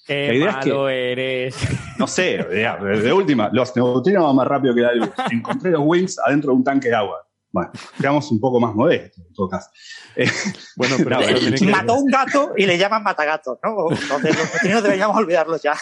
Qué 0.05 0.27
la 0.27 0.33
idea 0.35 0.51
malo 0.51 0.89
es 0.89 0.95
que, 0.95 1.11
eres. 1.11 1.55
No 1.97 2.07
sé, 2.07 2.37
de, 2.37 3.01
de, 3.01 3.13
última, 3.13 3.49
los 3.51 3.75
neutrinos 3.75 4.23
van 4.23 4.35
más 4.35 4.47
rápido 4.47 4.75
que 4.75 4.81
la 4.81 4.93
luz. 4.93 5.09
Encontré 5.31 5.71
los 5.71 5.81
wings 5.83 6.19
adentro 6.19 6.51
de 6.51 6.57
un 6.57 6.63
tanque 6.63 6.89
de 6.89 6.95
agua. 6.95 7.25
Bueno, 7.51 7.71
quedamos 7.97 8.29
un 8.31 8.39
poco 8.39 8.59
más 8.59 8.75
modestos 8.75 9.25
en 9.25 9.33
todo 9.33 9.49
caso. 9.49 9.69
Eh, 10.15 10.29
bueno, 10.75 10.95
pero 10.97 11.19
mató 11.71 11.95
un 11.95 12.07
gato 12.07 12.53
y 12.57 12.65
le 12.65 12.77
llaman 12.77 13.01
matagato, 13.01 13.59
¿no? 13.63 13.89
Entonces 13.89 14.37
los 14.37 14.51
neutrinos 14.51 14.83
deberíamos 14.83 15.17
olvidarlos 15.17 15.61
ya. 15.63 15.73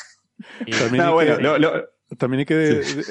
No, 0.92 1.14
bueno, 1.14 1.38
lo, 1.40 1.58
lo, 1.58 1.93
también 2.18 2.40
hay 2.40 2.46
que 2.46 2.56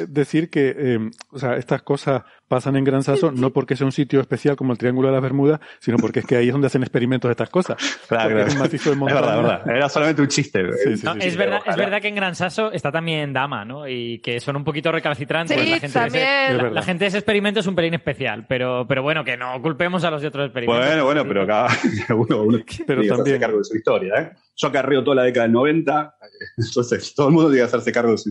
decir 0.09 0.51
que 0.51 0.74
eh, 0.77 1.10
o 1.31 1.39
sea, 1.39 1.56
estas 1.56 1.82
cosas 1.82 2.23
pasan 2.48 2.77
en 2.77 2.85
Gran 2.85 3.02
Sasso 3.02 3.32
no 3.32 3.51
porque 3.51 3.77
sea 3.77 3.86
un 3.86 3.93
sitio 3.93 4.20
especial 4.20 4.56
como 4.56 4.73
el 4.73 4.78
Triángulo 4.78 5.09
de 5.09 5.14
las 5.14 5.23
Bermudas, 5.23 5.60
sino 5.78 5.97
porque 5.97 6.20
es 6.20 6.27
que 6.27 6.36
ahí 6.36 6.48
es 6.48 6.52
donde 6.52 6.66
hacen 6.66 6.82
experimentos 6.82 7.28
de 7.28 7.32
estas 7.32 7.51
cosas. 7.51 7.78
Claro, 8.09 8.39
Es, 8.40 8.59
verdad, 8.59 9.43
verdad. 9.43 9.70
Era 9.70 9.89
solamente 9.89 10.23
un 10.23 10.28
chiste. 10.28 10.60
es, 10.60 11.36
verdad, 11.36 11.60
es 11.66 11.77
verdad 11.77 12.01
que 12.01 12.09
en 12.09 12.14
Gran 12.14 12.35
Sasso 12.35 12.70
está 12.70 12.93
también 12.93 13.32
Dama, 13.32 13.64
¿no? 13.64 13.89
Y 13.89 14.19
que 14.20 14.40
son 14.40 14.56
un 14.56 14.64
poquito 14.64 14.93
recalcitrantes. 14.93 15.56
la, 15.56 15.78
gente 15.78 15.89
también. 15.89 16.74
la, 16.74 16.82
gente 16.82 17.05
de 17.05 17.09
ese 17.09 17.19
experimento 17.19 17.60
es 17.60 17.66
un 17.66 17.74
pelín 17.74 17.94
especial, 17.94 18.44
pero, 18.47 18.86
pero 18.86 19.02
bueno, 19.02 19.24
que 19.24 19.36
no 19.36 19.60
culpemos 19.62 20.05
a 20.05 20.10
los 20.10 20.20
de 20.20 20.28
otros 20.28 20.47
experimentos. 20.47 20.86
Bueno, 20.86 21.05
bueno, 21.05 21.24
pero 21.27 21.47
cada 21.47 21.69
uno, 22.14 22.43
uno 22.43 22.59
pero 22.86 23.02
también. 23.06 23.40
cargo 23.40 23.59
de 23.59 23.64
su 23.64 23.77
historia. 23.77 24.14
¿eh? 24.20 24.32
Yo 24.56 24.69
acarreo 24.69 25.02
toda 25.02 25.16
la 25.16 25.23
década 25.23 25.44
del 25.44 25.52
90, 25.52 26.16
entonces 26.59 27.14
todo 27.14 27.28
el 27.28 27.32
mundo 27.32 27.48
tiene 27.51 27.62
que 27.62 27.69
hacerse 27.69 27.93
cargo 27.93 28.12
de 28.12 28.19
su 28.19 28.31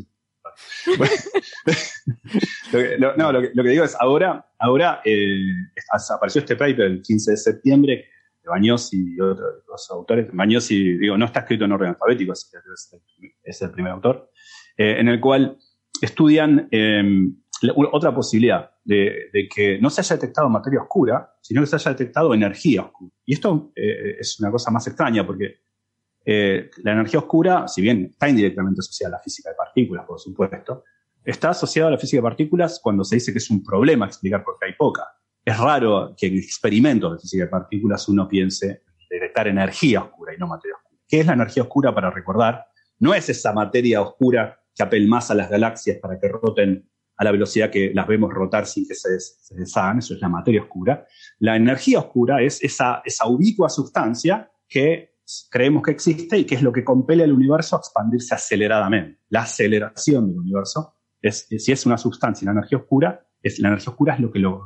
no, 3.18 3.32
lo 3.32 3.42
que, 3.42 3.70
digo 3.70 3.84
es, 3.84 3.96
ahora, 4.00 4.46
ahora 4.60 5.02
eh, 5.06 5.40
apareció 6.10 6.42
este 6.42 6.56
paper 6.56 6.82
el 6.82 7.02
15 7.02 7.32
de 7.32 7.38
septiembre 7.38 8.06
de 8.44 8.50
Baños 8.50 8.94
y 8.94 9.20
otros 9.20 9.90
autores. 9.92 10.28
Baños 10.34 10.70
y, 10.72 10.98
digo, 10.98 11.18
no 11.18 11.26
está 11.26 11.42
escrito 11.42 11.66
en 11.66 11.72
orden 11.72 11.90
alfabético, 11.90 12.34
es, 12.34 13.62
el 13.62 13.72
primer 13.72 13.92
autor, 13.92 14.32
eh, 14.78 14.98
en 15.00 15.08
el 15.08 15.20
cual 15.20 15.58
estudian 16.02 16.68
em, 16.72 17.36
otra 17.92 18.14
posibilidad 18.14 18.72
de, 18.84 19.30
que 19.54 19.80
no 19.80 19.90
se 19.90 20.02
haya 20.02 20.16
detectado 20.16 20.50
materia 20.50 20.82
oscura, 20.82 21.36
sino 21.42 21.62
que 21.62 21.68
se 21.68 21.76
haya 21.76 21.92
detectado 21.92 22.34
energía 22.34 22.84
oscura. 22.84 23.12
Y 23.26 23.34
esto 23.34 23.72
eh, 23.76 24.18
es 24.20 24.40
una 24.40 24.52
cosa 24.52 24.72
más 24.72 24.88
extraña 24.88 25.26
porque 25.26 25.62
eh, 26.23 26.69
la 26.84 26.91
energía 26.93 27.19
oscura, 27.19 27.68
si 27.68 27.81
bien 27.81 28.10
está 28.11 28.30
indirectamente 28.30 28.80
asociada 28.80 29.15
a 29.15 29.18
la 29.18 29.23
física 29.23 29.49
de 29.49 29.56
partículas, 29.56 30.06
por 30.06 30.19
supuesto, 30.19 30.84
está 31.23 31.49
asociada 31.49 31.89
a 31.89 31.91
la 31.91 31.98
física 31.98 32.19
de 32.19 32.23
partículas 32.23 32.80
cuando 32.81 33.03
se 33.03 33.15
dice 33.15 33.31
que 33.31 33.39
es 33.39 33.49
un 33.49 33.64
problema 33.64 34.06
explicar 34.06 34.43
por 34.43 34.57
qué 34.60 34.68
hay 34.68 34.73
poca. 34.73 35.07
Es 35.43 35.57
raro 35.57 36.14
que 36.15 36.27
en 36.27 36.38
experimentos 36.38 37.14
de 37.14 37.19
física 37.19 37.45
de 37.45 37.49
partículas 37.49 38.07
uno 38.07 38.27
piense 38.27 38.84
detectar 39.10 39.48
energía 39.48 40.02
oscura 40.03 40.34
y 40.34 40.38
no 40.38 40.48
materia 40.48 40.76
oscura. 40.76 41.02
¿Qué 41.07 41.19
es 41.19 41.26
la 41.26 41.34
energía 41.34 41.64
oscura 41.64 41.93
para 41.93 42.11
recordar? 42.11 42.65
No 42.99 43.14
es 43.14 43.27
esa 43.30 43.52
materia 43.52 44.02
oscura 44.02 44.60
que 44.76 44.84
apelmaza 44.84 45.34
a 45.34 45.35
las 45.35 45.49
galaxias 45.49 45.98
para 45.98 46.19
que 46.19 46.27
roten 46.27 46.88
a 47.18 47.23
la 47.23 47.31
velocidad 47.31 47.69
que 47.69 47.91
las 47.93 48.07
vemos 48.07 48.34
rotar 48.34 48.65
sin 48.65 48.88
que 48.88 48.95
se, 48.95 49.19
se 49.19 49.56
deshagan, 49.56 49.99
eso 49.99 50.15
es 50.15 50.22
la 50.22 50.30
materia 50.30 50.61
oscura. 50.61 51.06
La 51.39 51.56
energía 51.56 51.99
oscura 51.99 52.41
es 52.41 52.64
esa, 52.64 53.02
esa 53.06 53.27
ubicua 53.27 53.69
sustancia 53.69 54.52
que 54.68 55.11
creemos 55.49 55.84
que 55.84 55.91
existe 55.91 56.38
y 56.38 56.45
que 56.45 56.56
es 56.56 56.62
lo 56.62 56.72
que 56.72 56.84
compele 56.84 57.24
al 57.24 57.32
universo 57.32 57.76
a 57.76 57.80
expandirse 57.80 58.36
aceleradamente. 58.36 59.20
La 59.30 59.41
aceleración 59.41 60.28
del 60.28 60.40
universo, 60.40 60.95
si 61.22 61.72
es 61.72 61.86
una 61.86 61.98
sustancia, 61.98 62.45
la 62.45 62.52
energía 62.52 62.78
oscura, 62.78 63.26
es, 63.41 63.60
la 63.60 63.70
energía 63.70 63.91
oscura 63.91 64.14
es 64.16 64.20
lo 64.20 64.32
que 64.32 64.40
lo... 64.40 64.64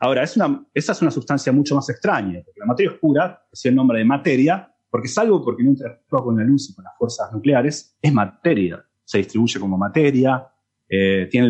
Ahora, 0.00 0.22
esa 0.22 0.62
es 0.74 1.02
una 1.02 1.10
sustancia 1.10 1.52
mucho 1.52 1.74
más 1.74 1.88
extraña, 1.90 2.40
porque 2.44 2.60
la 2.60 2.66
materia 2.66 2.92
oscura, 2.92 3.46
es 3.52 3.64
el 3.66 3.74
nombre 3.74 3.98
de 3.98 4.04
materia, 4.04 4.74
porque 4.90 5.08
salvo 5.08 5.44
porque 5.44 5.62
no 5.62 5.70
interactúa 5.70 6.24
con 6.24 6.36
la 6.36 6.44
luz 6.44 6.70
y 6.70 6.74
con 6.74 6.84
las 6.84 6.96
fuerzas 6.96 7.30
nucleares, 7.32 7.96
es 8.00 8.12
materia. 8.12 8.84
Se 9.04 9.18
distribuye 9.18 9.60
como 9.60 9.76
materia, 9.76 10.46
eh, 10.88 11.28
tiene 11.30 11.48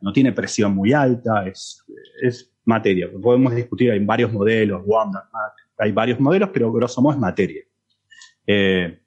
no 0.00 0.12
tiene 0.12 0.32
presión 0.32 0.74
muy 0.74 0.92
alta, 0.92 1.46
es, 1.46 1.84
es 2.20 2.52
materia. 2.64 3.08
Podemos 3.22 3.54
discutir, 3.54 3.90
hay 3.90 4.04
varios 4.04 4.32
modelos, 4.32 4.82
Wanda, 4.84 5.30
hay 5.78 5.92
varios 5.92 6.20
modelos, 6.20 6.50
pero 6.52 6.72
grosso 6.72 7.00
modo 7.00 7.14
es 7.14 7.20
materia. 7.20 7.62
Eh, 8.46 9.02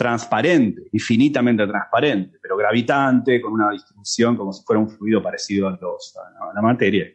transparente, 0.00 0.88
infinitamente 0.92 1.66
transparente, 1.66 2.38
pero 2.40 2.56
gravitante, 2.56 3.38
con 3.38 3.52
una 3.52 3.70
distribución 3.70 4.34
como 4.34 4.50
si 4.50 4.64
fuera 4.64 4.80
un 4.80 4.88
fluido 4.88 5.22
parecido 5.22 5.68
a, 5.68 5.78
la 6.54 6.62
materia. 6.62 7.06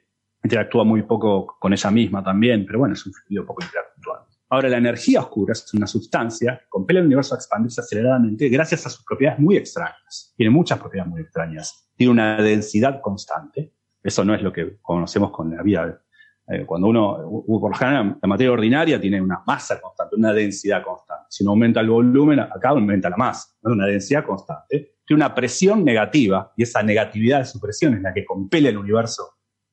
Interactúa 0.44 0.84
muy 0.84 1.02
poco 1.02 1.58
con 1.60 1.74
ella 1.74 1.90
misma 1.90 2.24
también, 2.24 2.64
pero 2.64 2.78
bueno, 2.78 2.94
es 2.94 3.04
un 3.04 3.12
fluido 3.12 3.44
poco 3.44 3.64
interactual. 3.64 4.20
Ahora, 4.50 4.70
la 4.70 4.78
energía 4.78 5.22
oscura 5.22 5.54
es 5.54 5.74
una 5.74 5.88
sustancia 5.88 6.60
que 6.60 6.70
compele 6.70 7.00
al 7.00 7.08
universo 7.08 7.34
a 7.34 7.38
expandirse 7.38 7.82
aceleradamente 7.82 8.48
gracias 8.50 8.86
a 8.86 8.92
sus 8.92 9.04
propiedades 9.04 9.40
muy 9.40 9.58
extrañas. 9.58 10.36
Tiene 10.38 10.52
muchas 10.52 10.78
propiedades 10.78 11.12
muy 11.12 11.22
extrañas. 11.22 11.90
Tiene 11.96 12.12
una 12.12 12.40
densidad 12.40 13.02
constante. 13.02 13.74
Eso 14.04 14.24
no 14.24 14.36
es 14.36 14.44
lo 14.44 14.54
que 14.54 14.78
conocemos 14.84 15.32
con 15.32 15.56
la 15.56 15.64
vida 15.64 16.05
eh, 16.48 16.64
cuando 16.66 16.88
uno, 16.88 17.44
por 17.48 17.72
lo 17.72 17.78
general, 17.78 18.18
la 18.22 18.28
materia 18.28 18.52
ordinaria 18.52 19.02
tiene 19.02 19.20
una 19.20 19.42
masa 19.48 19.82
constante, 19.82 20.16
una 20.16 20.32
densidad 20.32 20.84
constante. 20.84 21.26
Si 21.30 21.44
uno 21.44 21.52
aumenta 21.52 21.80
el 21.80 21.90
volumen, 21.90 22.40
acá 22.40 22.70
aumenta 22.70 23.10
la 23.10 23.18
masa, 23.18 23.50
una 23.64 23.88
densidad 23.88 24.24
constante. 24.24 24.98
Tiene 25.06 25.24
una 25.24 25.34
presión 25.34 25.84
negativa 25.84 26.52
y 26.56 26.64
esa 26.64 26.84
negatividad 26.84 27.40
de 27.40 27.46
su 27.46 27.60
presión 27.60 27.96
es 27.96 28.02
la 28.02 28.14
que 28.14 28.24
compele 28.24 28.70
al 28.70 28.78
universo 28.78 29.24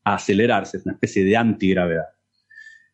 a 0.04 0.14
acelerarse, 0.14 0.78
es 0.78 0.86
una 0.86 0.94
especie 0.94 1.24
de 1.24 1.36
antigravedad. 1.36 2.06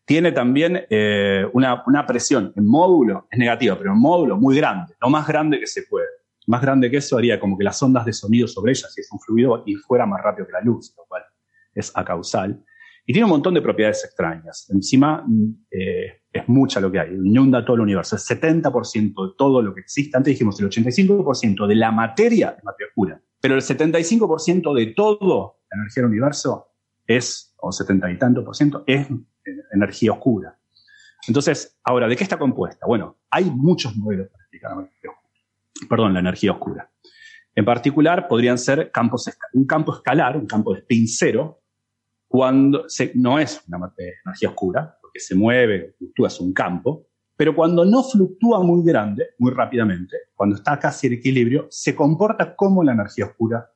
Tiene 0.05 0.33
también 0.33 0.87
eh, 0.89 1.47
una, 1.53 1.83
una, 1.87 2.07
presión 2.07 2.53
en 2.57 2.67
módulo, 2.67 3.29
es 3.31 3.39
negativa, 3.39 3.77
pero 3.77 3.93
en 3.93 3.99
módulo 3.99 4.37
muy 4.39 4.57
grande, 4.57 4.95
lo 5.01 5.11
más 5.11 5.27
grande 5.27 5.61
que 5.61 5.67
se 5.67 5.83
puede. 5.83 6.07
Más 6.47 6.63
grande 6.63 6.91
que 6.91 6.97
eso 6.97 7.19
haría 7.19 7.39
como 7.39 7.59
que 7.59 7.65
las 7.65 7.81
ondas 7.83 8.07
de 8.07 8.13
sonido 8.15 8.49
sobre 8.49 8.73
ella, 8.73 8.89
si 8.89 9.03
es 9.03 9.13
un 9.13 9.21
fluido, 9.21 9.63
y 9.67 9.75
fuera 9.75 10.07
más 10.07 10.23
rápido 10.23 10.47
que 10.47 10.53
la 10.53 10.63
luz, 10.63 10.95
lo 10.97 11.05
cual 11.07 11.23
es 11.75 11.93
acausal. 11.95 12.65
Y 13.09 13.15
tiene 13.15 13.25
un 13.25 13.31
montón 13.31 13.55
de 13.55 13.63
propiedades 13.63 14.05
extrañas. 14.05 14.69
Encima 14.69 15.25
eh, 15.71 16.21
es 16.31 16.47
mucha 16.47 16.79
lo 16.79 16.93
que 16.93 17.01
hay, 17.01 17.15
inunda 17.15 17.65
todo 17.65 17.77
el 17.77 17.81
universo. 17.81 18.17
El 18.17 18.21
70% 18.21 19.31
de 19.31 19.35
todo 19.35 19.63
lo 19.63 19.73
que 19.73 19.81
existe, 19.81 20.15
antes 20.15 20.35
dijimos 20.35 20.61
el 20.61 20.69
85% 20.69 21.67
de 21.67 21.75
la 21.75 21.91
materia 21.91 22.55
es 22.59 22.63
materia 22.63 22.89
oscura, 22.89 23.23
pero 23.41 23.55
el 23.55 23.63
75% 23.63 24.75
de 24.75 24.87
todo 24.89 25.57
la 25.71 25.79
energía 25.79 26.03
del 26.03 26.11
universo 26.11 26.67
es, 27.07 27.55
o 27.57 27.73
70 27.73 28.11
y 28.11 28.19
tanto 28.19 28.45
por 28.45 28.55
ciento, 28.55 28.85
es 28.87 29.09
eh, 29.09 29.17
energía 29.73 30.13
oscura. 30.13 30.59
Entonces, 31.27 31.79
ahora, 31.85 32.09
¿de 32.09 32.15
qué 32.15 32.25
está 32.25 32.39
compuesta? 32.39 32.87
Bueno, 32.87 33.17
hay 33.31 33.47
muchos 33.47 33.97
modelos 33.97 34.29
para 34.29 34.43
explicar 34.43 34.73
la 34.73 34.83
energía 34.83 35.11
oscura. 35.13 35.89
Perdón, 35.89 36.13
la 36.13 36.21
energía 36.21 36.53
oscura. 36.53 36.91
En 37.55 37.65
particular, 37.65 38.29
podrían 38.29 38.59
ser 38.59 38.91
campos, 38.91 39.31
un 39.55 39.67
campo 39.67 39.95
escalar, 39.95 40.37
un 40.37 40.47
campo 40.47 40.75
de 40.75 40.81
spin 40.81 41.09
cero, 41.09 41.63
cuando 42.29 42.85
no 43.15 43.39
es 43.39 43.63
una 43.67 43.91
energía 44.25 44.51
oscura, 44.51 44.97
porque 45.01 45.19
se 45.19 45.35
mueve, 45.35 45.95
fluctúa, 45.99 46.29
es 46.29 46.39
un 46.39 46.53
campo, 46.53 47.07
pero 47.35 47.55
cuando 47.55 47.85
no 47.85 48.03
fluctúa 48.03 48.63
muy 48.63 48.85
grande, 48.85 49.29
muy 49.39 49.53
rápidamente, 49.53 50.17
cuando 50.35 50.57
está 50.57 50.79
casi 50.79 51.07
en 51.07 51.15
equilibrio, 51.15 51.67
se 51.71 51.95
comporta 51.95 52.55
como 52.55 52.85
la 52.85 52.93
energía 52.93 53.27
oscura. 53.27 53.71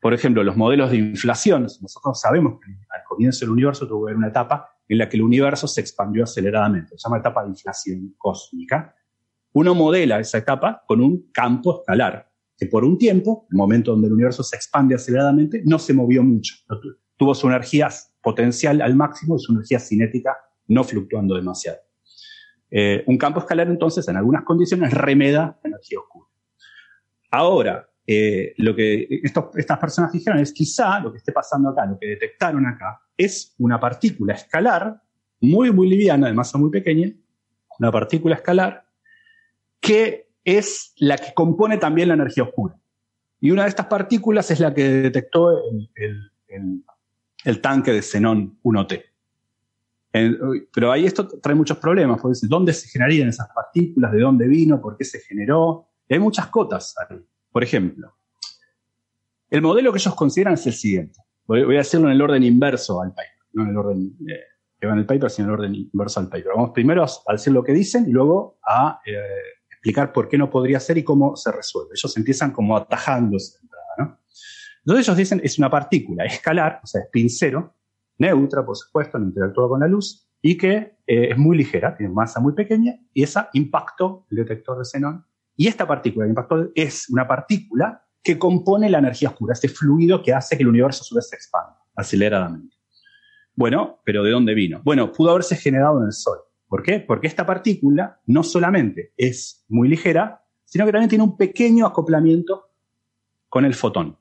Por 0.00 0.14
ejemplo, 0.14 0.42
los 0.42 0.56
modelos 0.56 0.90
de 0.90 0.96
inflación, 0.96 1.62
nosotros 1.62 2.20
sabemos 2.20 2.58
que 2.64 2.72
al 2.72 3.04
comienzo 3.06 3.44
del 3.44 3.50
universo 3.50 3.86
tuvo 3.86 4.06
que 4.06 4.10
haber 4.10 4.16
una 4.16 4.28
etapa 4.28 4.70
en 4.88 4.98
la 4.98 5.08
que 5.08 5.16
el 5.16 5.22
universo 5.22 5.68
se 5.68 5.80
expandió 5.80 6.24
aceleradamente, 6.24 6.96
se 6.96 7.06
llama 7.06 7.18
etapa 7.18 7.42
de 7.42 7.50
inflación 7.50 8.14
cósmica. 8.16 8.94
Uno 9.52 9.74
modela 9.74 10.18
esa 10.18 10.38
etapa 10.38 10.82
con 10.86 11.00
un 11.00 11.30
campo 11.30 11.80
escalar, 11.80 12.30
que 12.56 12.66
por 12.66 12.84
un 12.84 12.96
tiempo, 12.96 13.46
el 13.50 13.56
momento 13.56 13.92
donde 13.92 14.08
el 14.08 14.14
universo 14.14 14.42
se 14.42 14.56
expande 14.56 14.94
aceleradamente, 14.94 15.62
no 15.64 15.78
se 15.78 15.92
movió 15.92 16.24
mucho, 16.24 16.54
tuvo 17.18 17.34
su 17.34 17.48
energía 17.48 17.90
potencial 18.22 18.80
al 18.80 18.94
máximo 18.94 19.36
y 19.36 19.40
su 19.40 19.52
energía 19.52 19.80
cinética 19.80 20.34
no 20.68 20.84
fluctuando 20.84 21.34
demasiado. 21.34 21.78
Eh, 22.70 23.02
un 23.06 23.18
campo 23.18 23.40
escalar, 23.40 23.68
entonces, 23.68 24.06
en 24.08 24.16
algunas 24.16 24.44
condiciones, 24.44 24.92
remeda 24.94 25.58
energía 25.64 25.98
oscura. 25.98 26.28
Ahora, 27.30 27.88
eh, 28.06 28.54
lo 28.58 28.74
que 28.74 29.20
estas 29.22 29.78
personas 29.78 30.12
dijeron 30.12 30.38
es 30.38 30.52
quizá 30.52 31.00
lo 31.00 31.12
que 31.12 31.18
esté 31.18 31.32
pasando 31.32 31.70
acá, 31.70 31.84
lo 31.86 31.98
que 31.98 32.06
detectaron 32.06 32.66
acá, 32.66 33.00
es 33.16 33.54
una 33.58 33.80
partícula 33.80 34.34
escalar 34.34 35.02
muy, 35.40 35.72
muy 35.72 35.88
liviana, 35.88 36.28
de 36.28 36.32
masa 36.32 36.56
muy 36.56 36.70
pequeña, 36.70 37.10
una 37.78 37.90
partícula 37.90 38.36
escalar 38.36 38.86
que 39.80 40.30
es 40.44 40.92
la 40.96 41.16
que 41.16 41.34
compone 41.34 41.78
también 41.78 42.08
la 42.08 42.14
energía 42.14 42.44
oscura. 42.44 42.78
Y 43.40 43.50
una 43.50 43.64
de 43.64 43.68
estas 43.68 43.86
partículas 43.86 44.50
es 44.50 44.60
la 44.60 44.74
que 44.74 44.88
detectó 44.88 45.50
el 45.94 46.32
tanque 47.60 47.92
de 47.92 48.02
xenón 48.02 48.58
1T. 48.62 49.04
pero 50.72 50.92
ahí 50.92 51.06
esto 51.06 51.28
trae 51.28 51.54
muchos 51.54 51.78
problemas, 51.78 52.20
¿dónde 52.42 52.72
se 52.72 52.88
generarían 52.88 53.28
esas 53.28 53.48
partículas? 53.54 54.12
¿De 54.12 54.20
dónde 54.20 54.46
vino? 54.46 54.80
¿Por 54.80 54.96
qué 54.96 55.04
se 55.04 55.20
generó? 55.20 55.86
hay 56.10 56.18
muchas 56.18 56.46
cotas 56.46 56.94
ahí. 56.98 57.18
Por 57.52 57.62
ejemplo, 57.62 58.14
el 59.50 59.62
modelo 59.62 59.92
que 59.92 59.98
ellos 59.98 60.14
consideran 60.14 60.54
es 60.54 60.66
el 60.66 60.72
siguiente. 60.72 61.20
Voy, 61.46 61.76
a 61.76 61.80
hacerlo 61.80 62.08
en 62.08 62.14
el 62.14 62.22
orden 62.22 62.42
inverso 62.42 63.00
al 63.00 63.10
paper, 63.10 63.46
no 63.52 63.62
en 63.62 63.68
el 63.70 63.76
orden 63.76 64.16
eh, 64.28 64.40
que 64.78 64.86
va 64.86 64.92
en 64.92 64.98
el 64.98 65.06
paper, 65.06 65.30
sino 65.30 65.48
en 65.48 65.54
el 65.54 65.60
orden 65.60 65.74
inverso 65.74 66.20
al 66.20 66.28
paper. 66.28 66.52
Vamos 66.54 66.70
primero 66.74 67.04
a 67.04 67.32
decir 67.32 67.52
lo 67.52 67.64
que 67.64 67.72
dicen 67.72 68.06
y 68.06 68.12
luego 68.12 68.58
a 68.66 69.00
eh, 69.06 69.16
explicar 69.70 70.12
por 70.12 70.28
qué 70.28 70.36
no 70.36 70.50
podría 70.50 70.78
ser 70.80 70.98
y 70.98 71.04
cómo 71.04 71.36
se 71.36 71.50
resuelve. 71.50 71.92
Ellos 71.94 72.16
empiezan 72.16 72.50
como 72.50 72.76
atajándose. 72.76 73.58
Entonces 74.88 75.06
ellos 75.06 75.18
dicen 75.18 75.40
es 75.44 75.58
una 75.58 75.68
partícula 75.68 76.24
escalar, 76.24 76.80
o 76.82 76.86
sea, 76.86 77.02
spin 77.02 77.28
cero, 77.28 77.74
neutra, 78.16 78.64
por 78.64 78.74
supuesto, 78.74 79.18
no 79.18 79.26
interactúa 79.26 79.68
con 79.68 79.80
la 79.80 79.86
luz, 79.86 80.26
y 80.40 80.56
que 80.56 80.96
eh, 81.06 81.28
es 81.30 81.36
muy 81.36 81.58
ligera, 81.58 81.94
tiene 81.94 82.10
masa 82.10 82.40
muy 82.40 82.54
pequeña, 82.54 82.94
y 83.12 83.22
esa 83.22 83.50
impactó 83.52 84.24
el 84.30 84.38
detector 84.38 84.78
de 84.78 84.86
xenón. 84.86 85.26
Y 85.56 85.66
esta 85.66 85.86
partícula 85.86 86.24
que 86.24 86.30
impactó 86.30 86.70
es 86.74 87.10
una 87.10 87.28
partícula 87.28 88.02
que 88.22 88.38
compone 88.38 88.88
la 88.88 89.00
energía 89.00 89.28
oscura, 89.28 89.52
este 89.52 89.68
fluido 89.68 90.22
que 90.22 90.32
hace 90.32 90.56
que 90.56 90.62
el 90.62 90.70
universo 90.70 91.02
a 91.02 91.04
su 91.04 91.14
vez 91.16 91.28
se 91.28 91.36
expanda 91.36 91.76
aceleradamente. 91.94 92.74
Bueno, 93.54 94.00
pero 94.06 94.24
¿de 94.24 94.30
dónde 94.30 94.54
vino? 94.54 94.80
Bueno, 94.84 95.12
pudo 95.12 95.32
haberse 95.32 95.54
generado 95.56 96.00
en 96.00 96.06
el 96.06 96.12
Sol. 96.12 96.38
¿Por 96.66 96.82
qué? 96.82 97.00
Porque 97.00 97.26
esta 97.26 97.44
partícula 97.44 98.22
no 98.24 98.42
solamente 98.42 99.12
es 99.18 99.66
muy 99.68 99.86
ligera, 99.86 100.46
sino 100.64 100.86
que 100.86 100.92
también 100.92 101.10
tiene 101.10 101.24
un 101.24 101.36
pequeño 101.36 101.84
acoplamiento 101.84 102.70
con 103.50 103.66
el 103.66 103.74
fotón. 103.74 104.16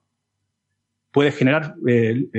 Puede 1.18 1.31
generar 1.31 1.73
eh, 1.88 2.30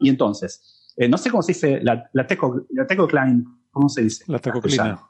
y 0.00 0.08
entonces, 0.08 0.92
eh, 0.96 1.08
no 1.08 1.16
sé 1.16 1.30
cómo 1.30 1.40
se 1.40 1.52
dice, 1.52 1.78
la, 1.84 2.10
la, 2.12 2.26
teco, 2.26 2.66
la 2.70 2.84
tecocline, 2.84 3.44
¿cómo 3.70 3.88
se 3.88 4.02
dice? 4.02 4.24
La 4.26 4.40
tecoclina. 4.40 5.00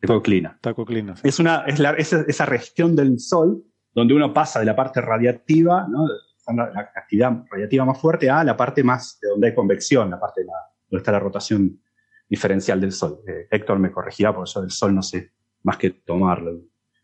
Tecoclina. 0.00 0.58
Tecoclina. 0.60 1.14
Es, 1.22 1.38
una, 1.38 1.62
es, 1.68 1.78
la, 1.78 1.92
esa 1.92 2.44
región 2.44 2.96
del 2.96 3.20
Sol 3.20 3.62
donde 3.94 4.14
uno 4.14 4.34
pasa 4.34 4.58
de 4.58 4.64
la 4.66 4.74
parte 4.74 5.00
radiactiva, 5.00 5.86
¿no? 5.88 6.08
la, 6.56 6.90
actividad 6.96 7.44
radiativa 7.48 7.84
más 7.84 8.00
fuerte, 8.00 8.28
a 8.28 8.42
la 8.42 8.56
parte 8.56 8.82
más 8.82 9.20
de 9.20 9.28
donde 9.28 9.46
hay 9.46 9.54
convección, 9.54 10.10
la 10.10 10.18
parte 10.18 10.40
de 10.40 10.48
la, 10.48 10.54
donde 10.90 11.00
está 11.00 11.12
la 11.12 11.20
rotación 11.20 11.80
diferencial 12.28 12.80
del 12.80 12.90
Sol. 12.90 13.20
Eh, 13.24 13.46
Héctor 13.52 13.78
me 13.78 13.92
corregía, 13.92 14.34
porque 14.34 14.50
yo 14.52 14.62
del 14.62 14.72
Sol 14.72 14.92
no 14.92 15.02
sé 15.02 15.30
más 15.62 15.76
que 15.76 15.90
tomarlo. 15.90 16.60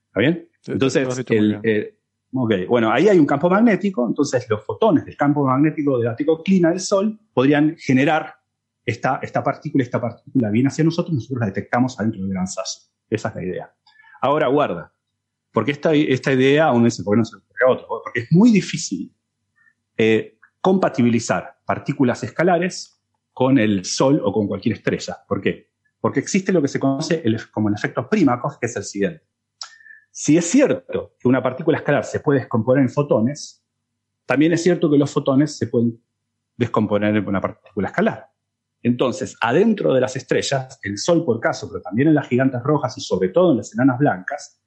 ¿Está 0.09 0.19
bien? 0.19 0.49
Entonces, 0.67 1.25
el, 1.31 1.61
eh, 1.63 1.98
bueno, 2.31 2.93
ahí 2.93 3.09
hay 3.09 3.19
un 3.19 3.27
campo 3.27 3.49
magnético, 3.49 4.07
entonces 4.07 4.47
los 4.49 4.65
fotones 4.65 5.05
del 5.05 5.17
campo 5.17 5.47
magnético 5.47 5.99
de 5.99 6.05
la 6.05 6.17
tecoclina 6.17 6.71
del 6.71 6.81
Sol 6.81 7.19
podrían 7.33 7.77
generar 7.79 8.35
esta, 8.85 9.19
esta 9.23 9.43
partícula, 9.43 9.83
esta 9.83 10.01
partícula 10.01 10.51
viene 10.51 10.69
hacia 10.69 10.85
nosotros, 10.85 11.15
nosotros 11.15 11.41
la 11.41 11.47
detectamos 11.47 11.99
adentro 11.99 12.23
del 12.23 12.31
gran 12.31 12.47
saso. 12.47 12.91
Esa 13.09 13.29
es 13.31 13.35
la 13.35 13.43
idea. 13.43 13.75
Ahora, 14.21 14.49
guarda, 14.49 14.93
porque 15.53 15.73
esta, 15.73 15.95
esta 15.95 16.33
idea 16.33 16.67
aún 16.67 16.85
dice, 16.85 17.03
¿por 17.03 17.15
qué 17.15 17.19
no 17.19 17.25
se 17.25 17.37
ocurre 17.37 17.67
a 17.67 17.71
otro? 17.71 17.87
Porque 17.89 18.21
es 18.21 18.33
muy 18.33 18.51
difícil 18.51 19.15
eh, 19.97 20.39
compatibilizar 20.61 21.59
partículas 21.65 22.23
escalares 22.25 23.03
con 23.33 23.59
el 23.59 23.85
Sol 23.85 24.21
o 24.25 24.33
con 24.33 24.47
cualquier 24.47 24.77
estrella. 24.77 25.19
¿Por 25.27 25.41
qué? 25.41 25.71
Porque 26.01 26.21
existe 26.21 26.53
lo 26.53 26.63
que 26.63 26.69
se 26.69 26.81
conoce 26.81 27.23
como 27.51 27.69
el 27.69 27.75
efecto 27.75 28.09
Primakov, 28.09 28.59
que 28.59 28.67
es 28.67 28.77
el 28.77 28.85
siguiente. 28.85 29.28
Si 30.11 30.37
es 30.37 30.45
cierto 30.51 31.15
que 31.19 31.29
una 31.29 31.43
partícula 31.43 31.79
escalar 31.79 32.05
se 32.05 32.21
puede 32.21 32.41
descomponer 32.41 32.83
en 32.83 32.91
fotones, 32.91 33.65
también 34.27 34.53
es 34.53 34.63
cierto 34.63 34.91
que 34.91 34.99
los 34.99 35.11
fotones 35.11 35.57
se 35.57 35.69
pueden 35.69 36.03
descomponer 36.57 37.17
en 37.17 37.27
una 37.27 37.41
partícula 37.41 37.89
escalar. 37.89 38.29
Entonces, 38.83 39.37
adentro 39.41 39.95
de 39.95 40.01
las 40.01 40.17
estrellas, 40.17 40.79
el 40.83 40.99
Sol 40.99 41.25
por 41.25 41.41
caso, 41.41 41.69
pero 41.69 41.83
también 41.83 42.09
en 42.09 42.15
las 42.15 42.29
gigantes 42.29 42.63
rojas 42.63 42.97
y 42.99 43.01
sobre 43.01 43.31
todo 43.31 43.53
en 43.53 43.59
las 43.59 43.73
enanas 43.73 43.99
blancas, 43.99 44.61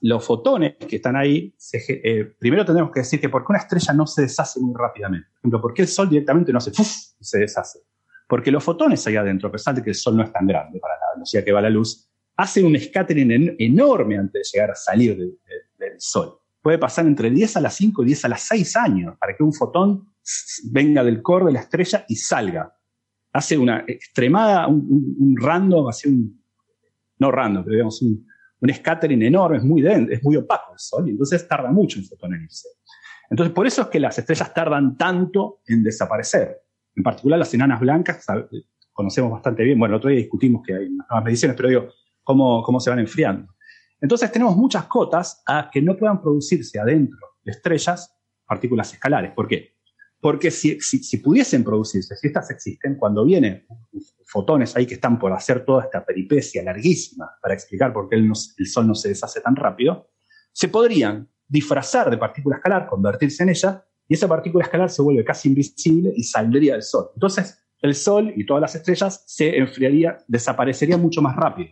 los 0.00 0.24
fotones 0.24 0.76
que 0.76 0.96
están 0.96 1.16
ahí, 1.16 1.56
eh, 1.88 2.24
primero 2.38 2.64
tenemos 2.64 2.90
que 2.90 3.00
decir 3.00 3.20
que 3.20 3.28
por 3.28 3.42
qué 3.42 3.46
una 3.50 3.58
estrella 3.58 3.94
no 3.94 4.06
se 4.06 4.22
deshace 4.22 4.60
muy 4.60 4.74
rápidamente. 4.76 5.28
Por 5.28 5.38
ejemplo, 5.38 5.60
¿por 5.60 5.74
qué 5.74 5.82
el 5.82 5.88
Sol 5.88 6.08
directamente 6.08 6.52
no 6.52 6.60
se, 6.60 6.72
se 6.74 7.38
deshace? 7.38 7.80
Porque 8.28 8.50
los 8.50 8.62
fotones 8.62 9.06
ahí 9.06 9.16
adentro, 9.16 9.48
a 9.48 9.52
pesar 9.52 9.74
de 9.74 9.82
que 9.82 9.90
el 9.90 9.96
Sol 9.96 10.16
no 10.16 10.22
es 10.22 10.32
tan 10.32 10.46
grande 10.46 10.78
para 10.80 10.94
la 10.94 11.14
velocidad 11.14 11.44
que 11.44 11.52
va 11.52 11.60
la 11.60 11.70
luz, 11.70 12.08
hacen 12.36 12.66
un 12.66 12.78
scattering 12.78 13.56
enorme 13.58 14.18
antes 14.18 14.50
de 14.50 14.58
llegar 14.58 14.70
a 14.70 14.74
salir 14.74 15.16
del 15.16 15.94
Sol. 15.98 16.38
Puede 16.60 16.78
pasar 16.78 17.06
entre 17.06 17.30
10 17.30 17.56
a 17.56 17.60
las 17.60 17.74
5 17.76 18.02
y 18.02 18.06
10 18.06 18.24
a 18.24 18.28
las 18.28 18.42
6 18.42 18.76
años 18.76 19.16
para 19.18 19.36
que 19.36 19.42
un 19.42 19.52
fotón 19.52 20.12
venga 20.64 21.02
del 21.04 21.22
core 21.22 21.46
de 21.46 21.52
la 21.52 21.60
estrella 21.60 22.04
y 22.08 22.16
salga. 22.16 22.74
Hace 23.32 23.56
una 23.56 23.84
extremada, 23.86 24.66
un, 24.66 25.36
random, 25.38 25.88
hace 25.88 26.08
un, 26.08 26.42
no 27.18 27.30
random, 27.30 27.64
pero 27.64 27.74
digamos 27.74 28.02
un, 28.02 28.26
un 28.60 28.74
scattering 28.74 29.22
enorme, 29.22 29.58
es 29.58 29.64
muy 29.64 29.82
denso, 29.82 30.12
es 30.12 30.22
muy 30.24 30.36
opaco 30.36 30.72
el 30.72 30.78
Sol, 30.78 31.06
y 31.06 31.10
entonces 31.10 31.46
tarda 31.46 31.70
mucho 31.70 31.98
en 31.98 32.06
fotonenirse. 32.06 32.68
Entonces, 33.30 33.54
por 33.54 33.66
eso 33.66 33.82
es 33.82 33.88
que 33.88 34.00
las 34.00 34.18
estrellas 34.18 34.54
tardan 34.54 34.96
tanto 34.96 35.60
en 35.66 35.82
desaparecer. 35.82 36.62
En 36.94 37.02
particular, 37.02 37.38
las 37.38 37.52
enanas 37.52 37.80
blancas, 37.80 38.24
conocemos 38.92 39.30
bastante 39.30 39.62
bien, 39.62 39.78
bueno, 39.78 39.94
el 39.94 39.98
otro 39.98 40.10
día 40.10 40.18
discutimos 40.18 40.62
que 40.66 40.74
hay 40.74 40.88
nuevas 40.88 41.24
mediciones, 41.24 41.56
pero 41.56 41.68
digo, 41.68 41.88
cómo, 42.26 42.62
cómo 42.62 42.80
se 42.80 42.90
van 42.90 42.98
enfriando. 42.98 43.54
Entonces, 44.00 44.30
tenemos 44.30 44.56
muchas 44.56 44.84
cotas 44.86 45.42
a 45.46 45.70
que 45.72 45.80
no 45.80 45.96
puedan 45.96 46.20
producirse 46.20 46.78
adentro 46.78 47.18
de 47.42 47.52
estrellas 47.52 48.12
partículas 48.44 48.92
escalares. 48.92 49.32
¿Por 49.32 49.46
qué? 49.46 49.76
Porque 50.20 50.50
si, 50.50 50.80
si, 50.80 51.16
pudiesen 51.18 51.62
producirse, 51.62 52.16
si 52.16 52.26
estas 52.26 52.50
existen, 52.50 52.96
cuando 52.96 53.24
vienen 53.24 53.64
fotones 54.26 54.74
ahí 54.76 54.84
que 54.84 54.94
están 54.94 55.18
por 55.18 55.32
hacer 55.32 55.64
toda 55.64 55.84
esta 55.84 56.04
peripecia 56.04 56.62
larguísima 56.64 57.30
para 57.40 57.54
explicar 57.54 57.92
por 57.92 58.08
qué 58.08 58.16
el, 58.16 58.34
Sol 58.34 58.88
no 58.88 58.94
se 58.94 59.10
deshace 59.10 59.40
tan 59.40 59.54
rápido, 59.54 60.10
se 60.52 60.68
podrían 60.68 61.28
disfrazar 61.46 62.10
de 62.10 62.18
partícula 62.18 62.56
escalar, 62.56 62.88
convertirse 62.88 63.44
en 63.44 63.50
ella, 63.50 63.84
y 64.08 64.14
esa 64.14 64.26
partícula 64.26 64.64
escalar 64.64 64.90
se 64.90 65.00
vuelve 65.00 65.24
casi 65.24 65.48
invisible 65.48 66.12
y 66.16 66.24
saldría 66.24 66.72
del 66.72 66.82
Sol. 66.82 67.10
Entonces, 67.14 67.62
el 67.80 67.94
Sol 67.94 68.32
y 68.34 68.44
todas 68.44 68.60
las 68.60 68.74
estrellas 68.74 69.22
se 69.26 69.56
enfriarían, 69.56 70.16
desaparecerían 70.26 71.00
mucho 71.00 71.22
más 71.22 71.36
rápido. 71.36 71.70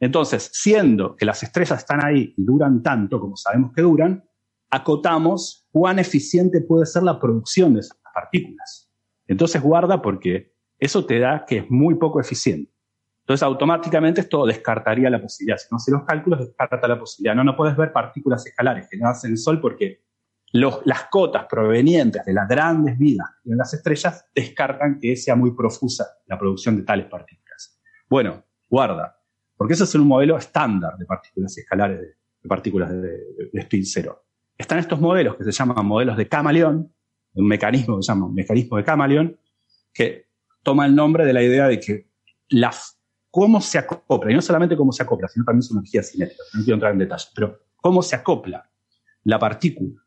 Entonces, 0.00 0.50
siendo 0.52 1.16
que 1.16 1.24
las 1.24 1.42
estrellas 1.42 1.78
están 1.78 2.04
ahí 2.04 2.34
y 2.36 2.44
duran 2.44 2.82
tanto 2.82 3.20
como 3.20 3.36
sabemos 3.36 3.72
que 3.74 3.82
duran, 3.82 4.24
acotamos 4.70 5.66
cuán 5.72 5.98
eficiente 5.98 6.60
puede 6.60 6.86
ser 6.86 7.02
la 7.02 7.18
producción 7.18 7.74
de 7.74 7.80
esas 7.80 7.98
partículas. 8.14 8.90
Entonces 9.26 9.60
guarda 9.62 10.00
porque 10.00 10.54
eso 10.78 11.04
te 11.04 11.18
da 11.18 11.44
que 11.46 11.58
es 11.58 11.70
muy 11.70 11.96
poco 11.96 12.20
eficiente. 12.20 12.72
Entonces 13.20 13.42
automáticamente 13.42 14.22
esto 14.22 14.46
descartaría 14.46 15.10
la 15.10 15.20
posibilidad. 15.20 15.58
Si 15.58 15.66
no 15.70 15.76
hace 15.76 15.90
los 15.90 16.04
cálculos, 16.04 16.40
descarta 16.40 16.88
la 16.88 16.98
posibilidad. 16.98 17.34
No, 17.34 17.44
no 17.44 17.56
puedes 17.56 17.76
ver 17.76 17.92
partículas 17.92 18.46
escalares 18.46 18.88
que 18.90 18.98
hacen 19.04 19.32
el 19.32 19.38
Sol 19.38 19.60
porque 19.60 20.02
las 20.52 21.04
cotas 21.10 21.44
provenientes 21.44 22.24
de 22.24 22.32
las 22.32 22.48
grandes 22.48 22.98
vidas 22.98 23.28
en 23.44 23.58
las 23.58 23.74
estrellas 23.74 24.26
descartan 24.34 24.98
que 24.98 25.14
sea 25.14 25.36
muy 25.36 25.54
profusa 25.54 26.06
la 26.26 26.38
producción 26.38 26.76
de 26.76 26.84
tales 26.84 27.06
partículas. 27.06 27.78
Bueno, 28.08 28.42
guarda, 28.70 29.17
porque 29.58 29.74
eso 29.74 29.84
es 29.84 29.94
un 29.94 30.06
modelo 30.06 30.38
estándar 30.38 30.96
de 30.96 31.04
partículas 31.04 31.58
escalares, 31.58 32.00
de, 32.00 32.48
partículas 32.48 32.90
de 32.90 33.50
spin 33.52 33.84
cero 33.84 34.24
están 34.58 34.80
estos 34.80 35.00
modelos 35.00 35.36
que 35.36 35.44
se 35.44 35.52
llaman 35.52 35.86
modelos 35.86 36.16
de 36.16 36.28
camaleón, 36.28 36.92
un 37.34 37.46
mecanismo 37.46 37.96
que 37.96 38.02
se 38.02 38.08
llama 38.08 38.28
mecanismo 38.28 38.76
de 38.76 38.84
camaleón, 38.84 39.38
que 39.94 40.26
toma 40.64 40.84
el 40.84 40.96
nombre 40.96 41.24
de 41.24 41.32
la 41.32 41.42
idea 41.42 41.68
de 41.68 41.78
que 41.78 42.10
la, 42.48 42.74
cómo 43.30 43.60
se 43.60 43.78
acopla, 43.78 44.32
y 44.32 44.34
no 44.34 44.42
solamente 44.42 44.76
cómo 44.76 44.90
se 44.90 45.04
acopla, 45.04 45.28
sino 45.28 45.44
también 45.44 45.62
su 45.62 45.74
energía 45.74 46.02
cinética, 46.02 46.42
no 46.54 46.64
quiero 46.64 46.74
entrar 46.74 46.92
en 46.92 46.98
detalle, 46.98 47.26
pero 47.34 47.60
cómo 47.76 48.02
se 48.02 48.16
acopla 48.16 48.68
la 49.22 49.38
partícula 49.38 50.02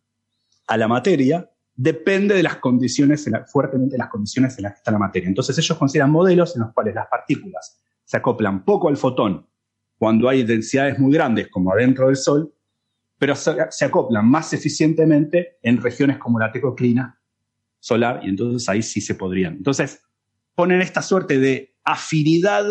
a 0.68 0.78
la 0.78 0.88
materia 0.88 1.50
depende 1.74 2.36
de 2.36 2.44
las 2.44 2.58
condiciones, 2.58 3.28
fuertemente 3.48 3.94
de 3.94 4.00
las 4.00 4.10
condiciones 4.10 4.58
en 4.58 4.64
las 4.64 4.74
que 4.74 4.78
está 4.78 4.92
la 4.92 5.00
materia. 5.00 5.28
Entonces 5.28 5.58
ellos 5.58 5.78
consideran 5.78 6.12
modelos 6.12 6.56
en 6.56 6.62
los 6.64 6.74
cuales 6.74 6.94
las 6.94 7.08
partículas 7.08 7.82
se 8.12 8.18
acoplan 8.18 8.66
poco 8.66 8.90
al 8.90 8.98
fotón 8.98 9.48
cuando 9.98 10.28
hay 10.28 10.44
densidades 10.44 11.00
muy 11.00 11.14
grandes, 11.14 11.48
como 11.48 11.72
adentro 11.72 12.08
del 12.08 12.18
Sol, 12.18 12.54
pero 13.18 13.34
se, 13.38 13.86
acoplan 13.86 14.30
más 14.30 14.52
eficientemente 14.52 15.60
en 15.62 15.82
regiones 15.82 16.18
como 16.18 16.38
la 16.38 16.52
tecoclina 16.52 17.22
solar 17.80 18.20
y 18.22 18.28
entonces 18.28 18.68
ahí 18.68 18.82
sí 18.82 19.00
se 19.00 19.16
podrían. 19.16 19.54
Entonces 19.54 20.04
ponen 20.56 20.82
esta 20.82 21.02
suerte 21.02 21.40
de 21.40 21.74
afinidad 21.86 22.66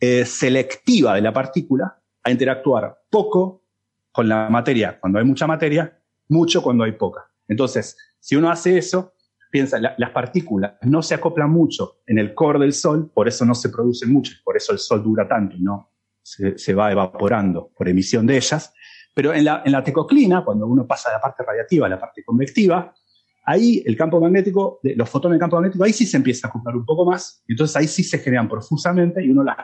eh, 0.00 0.24
selectiva 0.24 1.14
de 1.14 1.20
la 1.20 1.32
partícula 1.32 2.02
a 2.24 2.32
interactuar 2.32 3.04
poco 3.08 3.62
con 4.10 4.28
la 4.28 4.48
materia 4.50 4.98
cuando 4.98 5.20
hay 5.20 5.24
mucha 5.24 5.46
materia, 5.46 5.96
mucho 6.26 6.60
cuando 6.60 6.82
hay 6.82 6.92
poca. 6.92 7.30
Entonces, 7.46 7.96
si 8.18 8.34
uno 8.34 8.50
hace 8.50 8.76
eso, 8.78 9.12
piensa, 9.50 9.78
las 9.78 10.10
partículas 10.10 10.74
no 10.82 11.02
se 11.02 11.14
acoplan 11.14 11.50
mucho 11.50 11.98
en 12.06 12.18
el 12.18 12.34
core 12.34 12.58
del 12.58 12.72
Sol, 12.72 13.10
por 13.12 13.28
eso 13.28 13.44
no 13.44 13.54
se 13.54 13.68
producen 13.68 14.12
mucho, 14.12 14.32
por 14.44 14.56
eso 14.56 14.72
el 14.72 14.78
Sol 14.78 15.02
dura 15.02 15.28
tanto 15.28 15.56
y 15.56 15.62
no 15.62 15.90
se 16.22 16.74
va 16.74 16.92
evaporando 16.92 17.70
por 17.76 17.88
emisión 17.88 18.26
de 18.26 18.36
ellas. 18.36 18.72
Pero 19.14 19.34
en 19.34 19.44
la, 19.44 19.62
en 19.64 19.72
la 19.72 19.82
tecoclina, 19.82 20.44
cuando 20.44 20.66
uno 20.66 20.86
pasa 20.86 21.10
de 21.10 21.16
la 21.16 21.20
parte 21.20 21.42
radiativa 21.42 21.86
a 21.86 21.88
la 21.88 21.98
parte 21.98 22.22
convectiva, 22.24 22.94
ahí 23.44 23.82
el 23.84 23.96
campo 23.96 24.20
magnético, 24.20 24.80
los 24.82 25.08
fotones 25.08 25.36
de 25.36 25.40
campo 25.40 25.56
magnético, 25.56 25.84
ahí 25.84 25.92
sí 25.92 26.06
se 26.06 26.16
empieza 26.16 26.46
a 26.46 26.50
acoplar 26.50 26.76
un 26.76 26.84
poco 26.84 27.04
más, 27.04 27.42
y 27.48 27.52
entonces 27.52 27.76
ahí 27.76 27.88
sí 27.88 28.04
se 28.04 28.18
generan 28.18 28.48
profusamente 28.48 29.24
y 29.24 29.30
uno 29.30 29.42
la, 29.42 29.56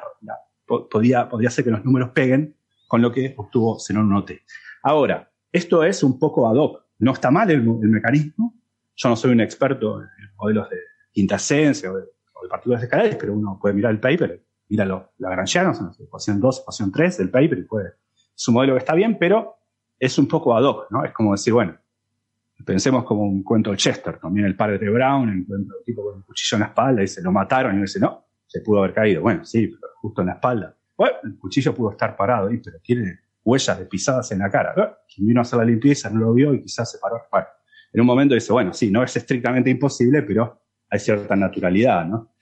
podía, 0.91 1.29
podía 1.29 1.49
hacer 1.49 1.65
que 1.65 1.71
los 1.71 1.85
números 1.85 2.11
peguen 2.11 2.57
con 2.89 3.03
lo 3.03 3.13
que 3.13 3.35
obtuvo 3.37 3.79
Xenon 3.79 4.11
1T. 4.11 4.41
Ahora, 4.83 5.31
esto 5.53 5.83
es 5.83 6.03
un 6.03 6.19
poco 6.19 6.49
ad 6.49 6.57
hoc. 6.57 6.85
No 6.99 7.13
está 7.13 7.31
mal 7.31 7.51
el, 7.51 7.63
mecanismo. 7.63 8.55
Yo 8.97 9.09
no 9.09 9.17
soy 9.17 9.33
un 9.33 9.41
experto 9.41 10.01
en 10.01 10.09
modelos 10.37 10.69
de 10.71 10.79
quintasencia 11.13 11.93
o 11.93 11.97
de, 11.97 12.05
partículas 12.49 12.83
escalares, 12.83 13.17
pero 13.17 13.35
uno 13.35 13.59
puede 13.61 13.75
mirar 13.75 13.91
el 13.93 13.99
paper, 13.99 14.45
mira 14.69 14.85
los 14.85 15.03
lagrangianos, 15.19 15.81
ecuación 15.99 16.41
2, 16.41 16.61
ecuación 16.61 16.93
3 16.93 17.19
del 17.19 17.31
paper, 17.31 17.59
y 17.59 17.63
puede, 17.63 17.95
es 18.37 18.49
un 18.49 18.55
modelo 18.55 18.75
que 18.75 18.79
está 18.79 18.95
bien, 18.95 19.19
pero 19.19 19.57
es 19.99 20.17
un 20.19 20.29
poco 20.29 20.57
ad 20.57 20.63
hoc, 20.63 20.87
¿no? 20.91 21.05
Es 21.05 21.13
como 21.13 21.33
decir, 21.33 21.53
bueno, 21.53 21.77
pensemos 22.65 23.05
como 23.05 23.23
un 23.23 23.43
cuento 23.43 23.71
de 23.71 23.77
Chester, 23.77 24.19
también 24.19 24.47
el 24.47 24.55
padre 24.55 24.79
de 24.79 24.89
Brown, 24.89 25.29
encuentra 25.29 25.77
un 25.77 25.85
tipo 25.85 26.05
con 26.05 26.17
un 26.17 26.23
cuchillo 26.23 26.57
en 26.57 26.61
la 26.61 26.67
espalda 26.69 27.03
y 27.03 27.09
se 27.09 27.23
lo 27.23 27.33
mataron 27.33 27.73
y 27.73 27.77
uno 27.77 27.83
dice, 27.83 28.01
no, 28.01 28.27
se 28.47 28.61
pudo 28.61 28.79
haber 28.79 28.95
caído. 28.95 29.23
Bueno, 29.23 29.45
sí, 29.45 29.67
pero 29.67 29.93
justo 30.01 30.21
en 30.21 30.29
la 30.29 30.35
espalda. 30.35 30.77
Bueno, 30.97 31.17
el 31.25 31.39
cuchillo 31.39 31.75
pudo 31.75 31.91
estar 31.91 32.17
parado 32.17 32.49
ahí, 32.49 32.59
pero 32.59 32.79
tiene 32.81 33.21
huellas 33.45 33.79
de 33.79 33.87
pisadas 33.87 34.31
en 34.33 34.39
la 34.39 34.51
cara. 34.51 34.75
Quien 35.13 35.27
vino 35.27 35.41
a 35.41 35.43
hacer 35.43 35.59
la 35.59 35.65
limpieza 35.65 36.11
no 36.11 36.21
lo 36.21 36.33
vio 36.33 36.55
y 36.55 36.63
quizás 36.63 36.91
se 36.91 36.99
paró. 36.99 37.23
Bueno, 37.31 37.47
en 37.97 38.03
un 38.03 38.07
momento 38.09 38.35
dice, 38.35 38.53
bueno, 38.53 38.75
sí, 38.75 38.91
no 38.91 39.03
es 39.03 39.17
estrictamente 39.17 39.71
imposible, 39.71 40.21
pero 40.21 40.61
hay 40.91 40.99
cierta 40.99 41.35
naturalidad, 41.35 42.05
¿no? 42.05 42.35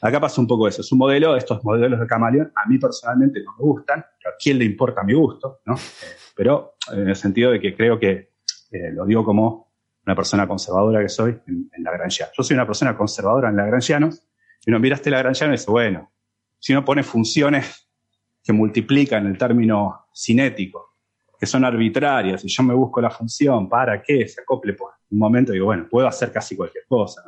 Acá 0.00 0.18
pasa 0.18 0.40
un 0.40 0.48
poco 0.48 0.66
eso. 0.66 0.80
Es 0.80 0.90
un 0.90 0.98
modelo, 0.98 1.36
estos 1.36 1.62
modelos 1.62 2.00
de 2.00 2.08
camaleón, 2.08 2.50
a 2.56 2.68
mí 2.68 2.76
personalmente 2.76 3.40
no 3.44 3.52
me 3.52 3.62
gustan, 3.62 4.00
a 4.00 4.30
quién 4.36 4.58
le 4.58 4.64
importa 4.64 5.04
mi 5.04 5.14
gusto, 5.14 5.60
¿no? 5.66 5.76
Pero 6.36 6.74
en 6.90 7.08
el 7.08 7.14
sentido 7.14 7.52
de 7.52 7.60
que 7.60 7.76
creo 7.76 8.00
que 8.00 8.32
eh, 8.72 8.90
lo 8.92 9.06
digo 9.06 9.24
como 9.24 9.72
una 10.04 10.16
persona 10.16 10.48
conservadora 10.48 11.00
que 11.00 11.08
soy 11.08 11.38
en, 11.46 11.70
en 11.72 11.84
Lagrangiano. 11.84 12.32
Yo 12.36 12.42
soy 12.42 12.54
una 12.54 12.66
persona 12.66 12.96
conservadora 12.96 13.48
en 13.48 13.56
Lagrangianos, 13.56 14.26
y 14.66 14.70
uno 14.70 14.80
mira 14.80 14.96
este 14.96 15.10
Lagrangiano 15.10 15.52
y 15.52 15.56
dice, 15.56 15.70
bueno, 15.70 16.10
si 16.58 16.72
uno 16.72 16.84
pone 16.84 17.04
funciones 17.04 17.88
que 18.42 18.52
multiplican 18.52 19.24
el 19.28 19.38
término 19.38 20.06
cinético, 20.12 20.89
que 21.40 21.46
son 21.46 21.64
arbitrarias, 21.64 22.44
y 22.44 22.48
yo 22.48 22.62
me 22.62 22.74
busco 22.74 23.00
la 23.00 23.08
función 23.08 23.66
para 23.66 24.02
que 24.02 24.28
se 24.28 24.42
acople 24.42 24.74
por 24.74 24.92
un 25.10 25.18
momento, 25.18 25.52
digo, 25.52 25.64
bueno, 25.64 25.86
puedo 25.90 26.06
hacer 26.06 26.30
casi 26.30 26.54
cualquier 26.54 26.84
cosa. 26.86 27.22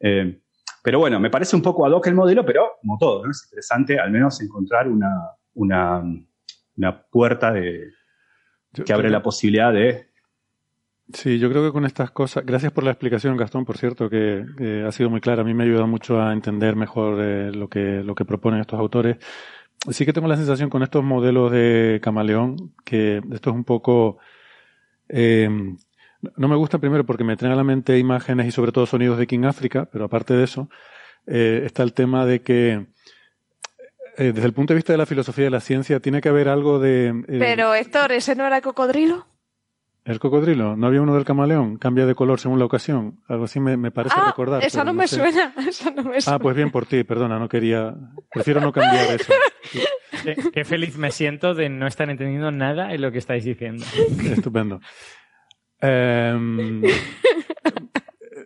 Eh, 0.00 0.40
pero 0.82 0.98
bueno, 0.98 1.20
me 1.20 1.28
parece 1.28 1.54
un 1.54 1.60
poco 1.60 1.84
ad 1.84 1.92
hoc 1.92 2.06
el 2.06 2.14
modelo, 2.14 2.46
pero 2.46 2.78
como 2.80 2.96
todo, 2.98 3.22
¿no? 3.22 3.30
es 3.30 3.44
interesante 3.44 4.00
al 4.00 4.10
menos 4.10 4.40
encontrar 4.40 4.88
una, 4.88 5.10
una, 5.52 6.02
una 6.76 7.02
puerta 7.02 7.52
de, 7.52 7.90
que 8.72 8.92
abre 8.94 9.10
la 9.10 9.22
posibilidad 9.22 9.70
de 9.70 10.10
Sí, 11.12 11.40
yo 11.40 11.50
creo 11.50 11.64
que 11.64 11.72
con 11.72 11.84
estas 11.84 12.12
cosas, 12.12 12.46
gracias 12.46 12.70
por 12.72 12.84
la 12.84 12.92
explicación, 12.92 13.36
Gastón, 13.36 13.64
por 13.64 13.76
cierto, 13.76 14.08
que, 14.08 14.84
ha 14.86 14.92
sido 14.92 15.10
muy 15.10 15.20
clara. 15.20 15.42
A 15.42 15.44
mí 15.44 15.54
me 15.54 15.64
ha 15.64 15.66
ayudado 15.66 15.88
mucho 15.88 16.20
a 16.22 16.32
entender 16.32 16.76
mejor 16.76 17.20
eh, 17.20 17.50
lo, 17.50 17.68
que, 17.68 18.02
lo 18.04 18.14
que 18.14 18.24
proponen 18.24 18.60
estos 18.60 18.78
autores. 18.78 19.16
Sí 19.88 20.04
que 20.04 20.12
tengo 20.12 20.28
la 20.28 20.36
sensación 20.36 20.68
con 20.68 20.82
estos 20.82 21.02
modelos 21.02 21.50
de 21.50 22.00
camaleón 22.02 22.74
que 22.84 23.22
esto 23.32 23.50
es 23.50 23.56
un 23.56 23.64
poco... 23.64 24.18
Eh, 25.08 25.48
no 26.36 26.48
me 26.48 26.56
gusta 26.56 26.78
primero 26.78 27.06
porque 27.06 27.24
me 27.24 27.36
traen 27.36 27.54
a 27.54 27.56
la 27.56 27.64
mente 27.64 27.98
imágenes 27.98 28.46
y 28.46 28.50
sobre 28.50 28.72
todo 28.72 28.84
sonidos 28.84 29.18
de 29.18 29.26
King 29.26 29.44
África, 29.44 29.88
pero 29.90 30.04
aparte 30.04 30.34
de 30.34 30.44
eso, 30.44 30.68
eh, 31.26 31.62
está 31.64 31.82
el 31.82 31.94
tema 31.94 32.26
de 32.26 32.42
que 32.42 32.86
desde 34.18 34.44
el 34.44 34.52
punto 34.52 34.74
de 34.74 34.76
vista 34.76 34.92
de 34.92 34.98
la 34.98 35.06
filosofía 35.06 35.44
de 35.44 35.50
la 35.50 35.60
ciencia 35.60 35.98
tiene 36.00 36.20
que 36.20 36.28
haber 36.28 36.48
algo 36.48 36.78
de... 36.78 37.24
pero 37.38 37.74
Héctor, 37.74 38.12
¿ese 38.12 38.34
no 38.34 38.46
era 38.46 38.60
cocodrilo? 38.60 39.29
El 40.04 40.18
cocodrilo, 40.18 40.76
¿no 40.76 40.86
había 40.86 41.02
uno 41.02 41.14
del 41.14 41.26
camaleón? 41.26 41.76
Cambia 41.76 42.06
de 42.06 42.14
color 42.14 42.40
según 42.40 42.58
la 42.58 42.64
ocasión. 42.64 43.20
Algo 43.28 43.44
así 43.44 43.60
me, 43.60 43.90
parece 43.90 44.16
ah, 44.18 44.26
recordar. 44.28 44.64
Eso 44.64 44.82
no, 44.82 44.94
me 44.94 45.06
suena, 45.06 45.52
Ah, 46.26 46.38
pues 46.38 46.56
bien 46.56 46.70
por 46.70 46.86
ti, 46.86 47.04
perdona, 47.04 47.38
no 47.38 47.48
quería. 47.48 47.94
Prefiero 48.32 48.60
no 48.60 48.72
cambiar 48.72 49.20
eso. 49.20 49.32
Qué, 50.52 50.64
feliz 50.64 50.96
me 50.96 51.10
siento 51.10 51.54
de 51.54 51.68
no 51.68 51.86
estar 51.86 52.08
entendiendo 52.08 52.50
nada 52.50 52.94
en 52.94 53.02
lo 53.02 53.12
que 53.12 53.18
estáis 53.18 53.44
diciendo. 53.44 53.84
Estupendo. 54.24 54.80
Em, 55.80 56.82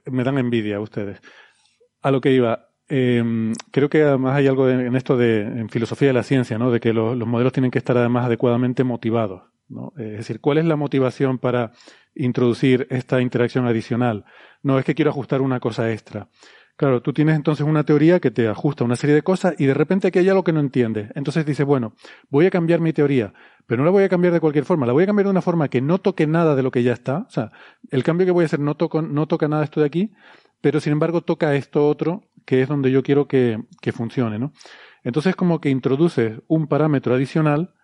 me 0.07 0.25
dan 0.25 0.39
envidia 0.39 0.81
ustedes. 0.81 1.21
A 2.03 2.11
lo 2.11 2.21
que 2.21 2.33
iba. 2.33 2.69
Em, 2.89 3.53
creo 3.71 3.89
que 3.89 4.03
además 4.03 4.37
hay 4.37 4.49
algo 4.49 4.69
en 4.69 4.95
esto 4.97 5.17
de 5.17 5.43
en 5.43 5.69
filosofía 5.69 6.09
de 6.09 6.15
la 6.15 6.23
ciencia, 6.25 6.59
¿no? 6.59 6.71
De 6.73 6.81
que 6.81 6.93
los 6.93 7.17
modelos 7.27 7.53
tienen 7.53 7.71
que 7.71 7.79
estar 7.79 7.97
además 7.97 8.27
adecuadamente 8.27 8.83
motivados. 8.83 9.54
Es 9.97 10.19
decir, 10.19 10.41
¿cuál 10.41 10.59
es 10.59 10.65
la 10.65 10.77
motivación 10.77 11.39
para 11.39 11.73
introducir 12.15 12.87
esta 12.91 13.21
interacción 13.21 13.67
adicional? 13.67 14.25
No, 14.63 14.79
es 14.79 14.85
que 14.85 14.95
quiero 14.95 15.11
ajustar 15.11 15.41
una 15.43 15.61
cosa 15.61 15.93
extra. 15.93 16.29
Claro, 16.77 17.03
tú 17.03 17.13
tienes 17.13 17.37
entonces 17.37 17.65
una 17.65 17.85
teoría 17.85 18.19
que 18.19 18.33
te 18.33 18.49
ajusta 18.49 18.83
una 18.83 18.97
serie 18.97 19.15
de 19.15 19.23
cosas 19.23 19.55
y 19.59 19.67
de 19.67 19.75
repente 19.75 20.09
aquí 20.09 20.19
hay 20.19 20.29
algo 20.29 20.43
que 20.43 20.53
no 20.53 20.59
entiendes. 20.59 21.11
Entonces 21.15 21.47
dices, 21.47 21.65
bueno, 21.65 21.95
voy 22.31 22.47
a 22.47 22.51
cambiar 22.51 22.81
mi 22.81 22.93
teoría, 22.93 23.33
pero 23.67 23.79
no 23.79 23.85
la 23.85 23.93
voy 23.93 24.03
a 24.03 24.09
cambiar 24.09 24.33
de 24.33 24.41
cualquier 24.41 24.65
forma, 24.65 24.85
la 24.85 24.93
voy 24.93 25.05
a 25.05 25.07
cambiar 25.07 25.27
de 25.27 25.31
una 25.31 25.43
forma 25.43 25.69
que 25.69 25.81
no 25.81 25.99
toque 25.99 26.27
nada 26.27 26.57
de 26.57 26.65
lo 26.65 26.73
que 26.73 26.83
ya 26.83 26.93
está. 26.93 27.19
O 27.19 27.31
sea, 27.31 27.53
el 27.91 28.03
cambio 28.03 28.27
que 28.27 28.33
voy 28.33 28.43
a 28.43 28.47
hacer 28.47 28.59
no, 28.59 28.75
toco, 28.75 29.03
no 29.03 29.29
toca 29.29 29.47
nada 29.47 29.63
esto 29.63 29.81
de 29.81 29.87
aquí, 29.87 30.13
pero 30.61 30.81
sin 30.81 30.93
embargo 30.93 31.21
toca 31.21 31.55
esto 31.55 31.87
otro, 31.87 32.25
que 32.45 32.63
es 32.63 32.69
donde 32.69 32.91
yo 32.91 33.05
quiero 33.05 33.29
que, 33.29 33.63
que 33.81 33.93
funcione, 33.93 34.41
¿no? 34.41 34.53
Entonces 35.05 35.37
como 35.37 35.61
que 35.61 35.71
introduces 35.71 36.41
un 36.49 36.67
parámetro 36.67 37.15
adicional 37.15 37.75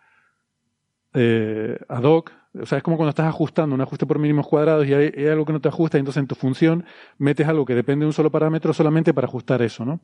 eh, 1.14 1.78
ad 1.88 2.04
hoc. 2.04 2.32
O 2.60 2.66
sea, 2.66 2.78
es 2.78 2.84
como 2.84 2.96
cuando 2.96 3.10
estás 3.10 3.26
ajustando 3.26 3.74
un 3.74 3.80
ajuste 3.80 4.06
por 4.06 4.18
mínimos 4.18 4.46
cuadrados 4.46 4.86
y 4.86 4.94
hay, 4.94 5.26
algo 5.26 5.44
que 5.44 5.52
no 5.52 5.60
te 5.60 5.68
ajusta, 5.68 5.98
y 5.98 6.00
entonces 6.00 6.20
en 6.20 6.26
tu 6.26 6.34
función 6.34 6.84
metes 7.16 7.46
algo 7.46 7.64
que 7.64 7.74
depende 7.74 8.04
de 8.04 8.08
un 8.08 8.12
solo 8.12 8.30
parámetro 8.30 8.72
solamente 8.72 9.14
para 9.14 9.26
ajustar 9.28 9.62
eso, 9.62 9.84
¿no? 9.84 10.00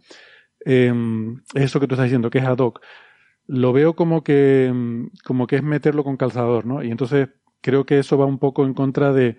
Em, 0.64 1.42
es 1.54 1.64
eso 1.64 1.80
que 1.80 1.88
tú 1.88 1.94
estás 1.94 2.04
diciendo, 2.04 2.30
que 2.30 2.38
es 2.38 2.44
ad 2.44 2.58
hoc. 2.58 2.80
Lo 3.48 3.72
veo 3.72 3.94
como 3.94 4.22
que, 4.22 4.72
como 5.24 5.46
que 5.46 5.56
es 5.56 5.62
meterlo 5.62 6.04
con 6.04 6.16
calzador, 6.16 6.66
¿no? 6.66 6.82
Y 6.82 6.90
entonces 6.90 7.28
creo 7.60 7.84
que 7.84 7.98
eso 7.98 8.16
va 8.18 8.26
un 8.26 8.38
poco 8.38 8.64
en 8.64 8.74
contra 8.74 9.12
de, 9.12 9.36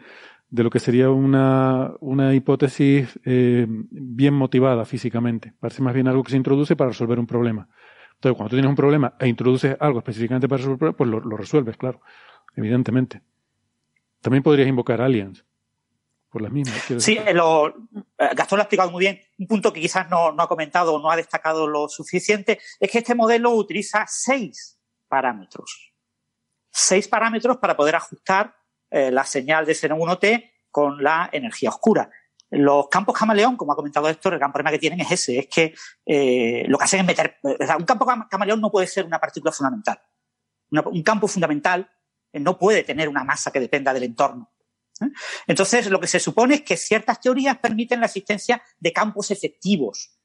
de 0.49 0.63
lo 0.63 0.69
que 0.69 0.79
sería 0.79 1.09
una, 1.09 1.93
una 1.99 2.33
hipótesis 2.33 3.19
eh, 3.25 3.65
bien 3.67 4.33
motivada 4.33 4.85
físicamente. 4.85 5.53
Parece 5.59 5.81
más 5.81 5.93
bien 5.93 6.07
algo 6.07 6.23
que 6.23 6.31
se 6.31 6.37
introduce 6.37 6.75
para 6.75 6.89
resolver 6.89 7.19
un 7.19 7.27
problema. 7.27 7.67
Entonces, 8.17 8.35
cuando 8.35 8.49
tú 8.49 8.55
tienes 8.55 8.69
un 8.69 8.75
problema 8.75 9.13
e 9.19 9.27
introduces 9.27 9.77
algo 9.79 9.99
específicamente 9.99 10.47
para 10.47 10.57
resolver, 10.57 10.95
pues 10.95 11.07
lo, 11.07 11.37
resuelves, 11.37 11.77
claro, 11.77 12.01
evidentemente. 12.55 13.21
También 14.21 14.41
podrías 14.41 14.67
invocar 14.67 15.01
aliens. 15.01 15.45
Por 16.29 16.41
las 16.41 16.51
mismas. 16.51 16.83
Sí, 16.97 17.17
lo, 17.33 17.69
eh, 17.69 18.29
Gastón 18.35 18.57
lo 18.57 18.61
ha 18.61 18.63
explicado 18.63 18.91
muy 18.91 18.99
bien. 18.99 19.21
Un 19.37 19.47
punto 19.47 19.71
que 19.71 19.79
quizás 19.79 20.09
no, 20.09 20.35
ha 20.37 20.47
comentado 20.47 20.93
o 20.93 20.99
no 20.99 21.09
ha 21.09 21.15
destacado 21.15 21.67
lo 21.67 21.87
suficiente 21.87 22.59
es 22.81 22.91
que 22.91 22.97
este 22.97 23.15
modelo 23.15 23.51
utiliza 23.51 24.03
seis 24.07 24.77
parámetros. 25.07 25.93
Seis 26.69 27.07
parámetros 27.07 27.57
para 27.57 27.77
poder 27.77 27.95
ajustar 27.95 28.57
eh, 28.89 29.09
la 29.09 29.23
señal 29.23 29.65
de 29.65 29.73
Xenon 29.73 29.99
1T 29.99 30.51
con 30.69 31.01
la 31.01 31.29
energía 31.31 31.69
oscura. 31.69 32.09
Los 32.49 32.87
campos 32.87 33.17
camaleón, 33.17 33.57
como 33.57 33.73
ha 33.73 33.75
comentado 33.75 34.07
Héctor, 34.07 34.33
el 34.33 34.39
gran 34.39 34.51
problema 34.51 34.71
que 34.71 34.79
tienen 34.79 35.01
es 35.01 35.11
ese, 35.11 35.39
es 35.39 35.47
que 35.47 35.75
eh, 36.05 36.63
lo 36.67 36.77
que 36.77 36.83
hacen 36.85 37.01
es 37.01 37.05
meter... 37.05 37.37
un 37.43 37.85
campo 37.85 38.05
camaleón 38.29 38.61
no 38.61 38.71
puede 38.71 38.87
ser 38.87 39.05
una 39.05 39.19
partícula 39.19 39.51
fundamental. 39.51 40.01
un 40.71 41.03
campo 41.03 41.27
fundamental 41.27 41.89
eh, 42.31 42.39
no 42.39 42.57
puede 42.57 42.83
tener 42.83 43.09
una 43.09 43.23
masa 43.23 43.51
que 43.51 43.59
dependa 43.59 43.93
del 43.93 44.03
entorno. 44.03 44.53
¿eh? 45.01 45.09
Entonces, 45.47 45.89
lo 45.89 45.99
que 45.99 46.07
se 46.07 46.19
supone 46.19 46.55
es 46.55 46.61
que 46.61 46.77
ciertas 46.77 47.19
teorías 47.19 47.57
permiten 47.57 47.99
la 47.99 48.05
existencia 48.05 48.61
de 48.79 48.93
campos 48.93 49.31
efectivos. 49.31 50.17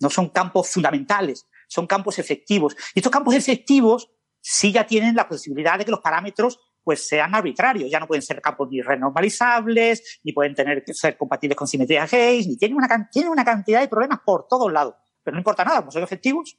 No 0.00 0.10
son 0.10 0.30
campos 0.30 0.70
fundamentales, 0.70 1.46
son 1.68 1.86
campos 1.86 2.18
efectivos. 2.18 2.76
Y 2.94 3.00
estos 3.00 3.12
campos 3.12 3.34
efectivos 3.34 4.10
sí 4.40 4.72
ya 4.72 4.86
tienen 4.86 5.16
la 5.16 5.28
posibilidad 5.28 5.78
de 5.78 5.84
que 5.84 5.90
los 5.90 6.00
parámetros 6.00 6.60
pues 6.86 7.04
sean 7.04 7.34
arbitrarios. 7.34 7.90
Ya 7.90 7.98
no 7.98 8.06
pueden 8.06 8.22
ser 8.22 8.40
campos 8.40 8.68
ni 8.70 8.80
renormalizables, 8.80 10.20
ni 10.22 10.32
pueden 10.32 10.54
tener 10.54 10.84
que 10.84 10.94
ser 10.94 11.16
compatibles 11.16 11.56
con 11.56 11.66
simetría 11.66 12.04
Hayes, 12.04 12.46
ni 12.46 12.56
tienen 12.56 12.76
una, 12.76 13.10
tienen 13.10 13.32
una 13.32 13.44
cantidad 13.44 13.80
de 13.80 13.88
problemas 13.88 14.20
por 14.24 14.46
todos 14.46 14.72
lados. 14.72 14.94
Pero 15.20 15.34
no 15.34 15.40
importa 15.40 15.64
nada, 15.64 15.80
como 15.80 15.90
son 15.90 16.04
efectivos, 16.04 16.56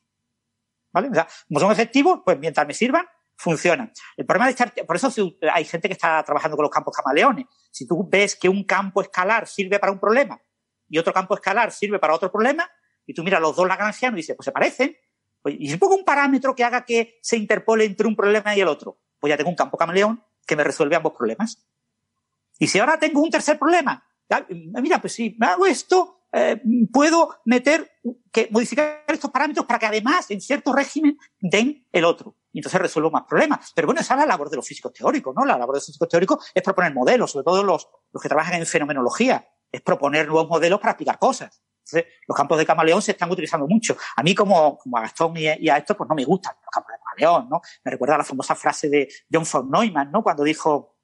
¿vale? 0.91 1.07
O 1.07 1.13
sea, 1.13 1.25
como 1.47 1.61
son 1.61 1.71
efectivos, 1.71 2.19
pues 2.25 2.37
mientras 2.39 2.67
me 2.67 2.73
sirvan, 2.73 3.05
funcionan. 3.37 3.93
El 4.17 4.25
problema 4.25 4.47
de 4.47 4.51
estar, 4.51 4.73
por 4.85 4.97
eso 4.97 5.09
hay 5.49 5.63
gente 5.63 5.87
que 5.87 5.93
está 5.93 6.21
trabajando 6.25 6.57
con 6.57 6.63
los 6.63 6.71
campos 6.71 6.93
camaleones. 6.93 7.45
Si 7.71 7.87
tú 7.87 8.05
ves 8.05 8.35
que 8.35 8.49
un 8.49 8.65
campo 8.65 9.01
escalar 9.01 9.47
sirve 9.47 9.79
para 9.79 9.93
un 9.93 9.99
problema 9.99 10.41
y 10.89 10.97
otro 10.97 11.13
campo 11.13 11.35
escalar 11.35 11.71
sirve 11.71 11.99
para 11.99 12.13
otro 12.13 12.29
problema, 12.29 12.69
y 13.05 13.13
tú 13.13 13.23
miras 13.23 13.39
los 13.39 13.55
dos 13.55 13.65
lagrangianos 13.65 14.17
y 14.17 14.23
dices, 14.23 14.35
pues 14.35 14.43
se 14.43 14.51
parecen, 14.51 14.93
y 15.49 15.69
si 15.69 15.77
pongo 15.77 15.95
un 15.95 16.03
parámetro 16.03 16.55
que 16.55 16.63
haga 16.63 16.85
que 16.85 17.19
se 17.21 17.37
interpole 17.37 17.85
entre 17.85 18.07
un 18.07 18.15
problema 18.15 18.55
y 18.55 18.61
el 18.61 18.67
otro, 18.67 18.97
pues 19.19 19.29
ya 19.29 19.37
tengo 19.37 19.49
un 19.49 19.55
campo 19.55 19.77
camaleón 19.77 20.23
que 20.45 20.55
me 20.55 20.63
resuelve 20.63 20.95
ambos 20.95 21.13
problemas. 21.13 21.65
Y 22.59 22.67
si 22.67 22.79
ahora 22.79 22.97
tengo 22.97 23.21
un 23.21 23.29
tercer 23.29 23.59
problema, 23.59 24.03
mira, 24.49 24.99
pues 24.99 25.13
si 25.13 25.37
hago 25.39 25.65
esto, 25.65 26.21
eh, 26.31 26.61
puedo 26.91 27.37
meter, 27.45 27.91
modificar 28.51 29.03
estos 29.07 29.31
parámetros 29.31 29.65
para 29.65 29.79
que 29.79 29.85
además 29.85 30.29
en 30.31 30.41
cierto 30.41 30.73
régimen 30.73 31.17
den 31.39 31.85
el 31.91 32.05
otro. 32.05 32.35
Y 32.51 32.59
entonces 32.59 32.81
resuelvo 32.81 33.11
más 33.11 33.23
problemas. 33.23 33.71
Pero 33.75 33.87
bueno, 33.87 34.01
esa 34.01 34.15
es 34.15 34.19
la 34.21 34.25
labor 34.25 34.49
de 34.49 34.55
los 34.55 34.67
físicos 34.67 34.91
teóricos, 34.93 35.35
¿no? 35.35 35.45
La 35.45 35.57
labor 35.57 35.75
de 35.75 35.77
los 35.77 35.85
físicos 35.85 36.09
teóricos 36.09 36.51
es 36.53 36.63
proponer 36.63 36.93
modelos, 36.93 37.31
sobre 37.31 37.43
todo 37.43 37.63
los, 37.63 37.87
los 38.11 38.21
que 38.21 38.29
trabajan 38.29 38.55
en 38.55 38.65
fenomenología, 38.65 39.47
es 39.71 39.81
proponer 39.81 40.27
nuevos 40.27 40.49
modelos 40.49 40.79
para 40.79 40.91
explicar 40.91 41.19
cosas. 41.19 41.61
Entonces, 41.87 42.13
los 42.27 42.35
campos 42.35 42.57
de 42.57 42.65
camaleón 42.65 43.01
se 43.01 43.11
están 43.11 43.31
utilizando 43.31 43.67
mucho. 43.67 43.95
A 44.15 44.23
mí, 44.23 44.35
como, 44.35 44.77
como 44.77 44.97
a 44.97 45.01
Gastón 45.01 45.35
y, 45.37 45.47
a 45.47 45.77
esto, 45.77 45.95
pues 45.95 46.09
no 46.09 46.15
me 46.15 46.25
gustan 46.25 46.55
los 46.55 46.69
campos 46.71 46.91
de 46.93 46.99
camaleón, 47.03 47.49
¿no? 47.49 47.61
Me 47.83 47.91
recuerda 47.91 48.15
a 48.15 48.17
la 48.19 48.23
famosa 48.23 48.55
frase 48.55 48.89
de 48.89 49.07
John 49.31 49.45
von 49.51 49.71
Neumann, 49.71 50.11
¿no? 50.11 50.23
Cuando 50.23 50.43
dijo 50.43 50.97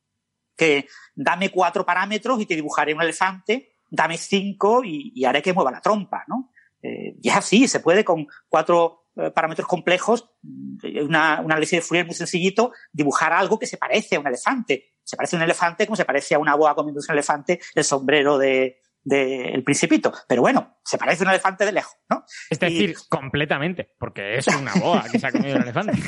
que 0.56 0.88
dame 1.16 1.50
cuatro 1.50 1.86
parámetros 1.86 2.40
y 2.42 2.46
te 2.46 2.56
dibujaré 2.56 2.94
un 2.94 3.02
elefante 3.02 3.74
dame 3.94 4.18
cinco 4.18 4.82
y, 4.84 5.24
haré 5.24 5.42
que 5.42 5.54
mueva 5.54 5.72
la 5.72 5.80
trompa, 5.80 6.24
¿no? 6.28 6.52
Eh, 6.82 7.16
y 7.22 7.30
es 7.30 7.36
así, 7.36 7.68
se 7.68 7.80
puede 7.80 8.04
con 8.04 8.26
cuatro 8.50 9.06
eh, 9.16 9.30
parámetros 9.30 9.68
complejos, 9.68 10.32
mm, 10.42 11.06
una, 11.06 11.42
un 11.42 11.52
análisis 11.52 11.78
de 11.78 11.82
Fourier 11.82 12.06
muy 12.06 12.16
sencillito, 12.16 12.72
dibujar 12.92 13.34
algo 13.34 13.60
que 13.60 13.68
se 13.68 13.78
parece 13.78 14.16
a 14.16 14.20
un 14.20 14.28
elefante. 14.28 14.96
Se 15.04 15.16
parece 15.16 15.36
a 15.36 15.38
un 15.38 15.44
elefante 15.44 15.86
como 15.86 15.96
se 15.96 16.06
parece 16.06 16.34
a 16.34 16.40
una 16.40 16.56
boa 16.56 16.74
comiéndose 16.74 17.12
un 17.12 17.18
elefante 17.18 17.60
el 17.76 17.84
sombrero 17.84 18.38
de, 18.38 18.82
de 19.04 19.50
El 19.50 19.64
Principito. 19.64 20.14
Pero 20.28 20.42
bueno, 20.42 20.78
se 20.84 20.98
parece 20.98 21.24
a 21.24 21.26
un 21.26 21.30
elefante 21.32 21.66
de 21.66 21.72
lejos, 21.72 21.96
¿no? 22.10 22.24
Es 22.50 22.60
decir, 22.60 22.96
completamente, 23.10 23.92
porque 23.98 24.36
es 24.38 24.48
una 24.48 24.74
boa 24.76 25.06
que 25.12 25.20
se 25.20 25.28
ha 25.28 25.32
comido 25.32 25.58
un 25.58 25.64
elefante. 25.64 25.94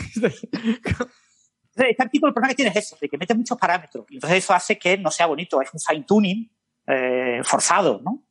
Este 1.78 2.04
artículo 2.04 2.30
el 2.30 2.34
problema 2.34 2.54
que 2.54 2.56
tiene 2.56 2.72
es 2.72 2.78
eso, 2.78 2.98
de 3.02 3.10
que 3.10 3.18
mete 3.18 3.34
muchos 3.36 3.58
parámetros. 3.58 4.06
Y 4.08 4.16
entonces 4.16 4.42
eso 4.42 4.54
hace 4.54 4.80
que 4.80 4.98
no 4.98 5.12
sea 5.12 5.26
bonito, 5.26 5.62
es 5.62 5.74
un 5.74 5.80
fine 5.82 6.06
tuning 6.06 6.50
eh, 6.88 7.42
forzado, 7.44 8.00
¿no? 8.02 8.30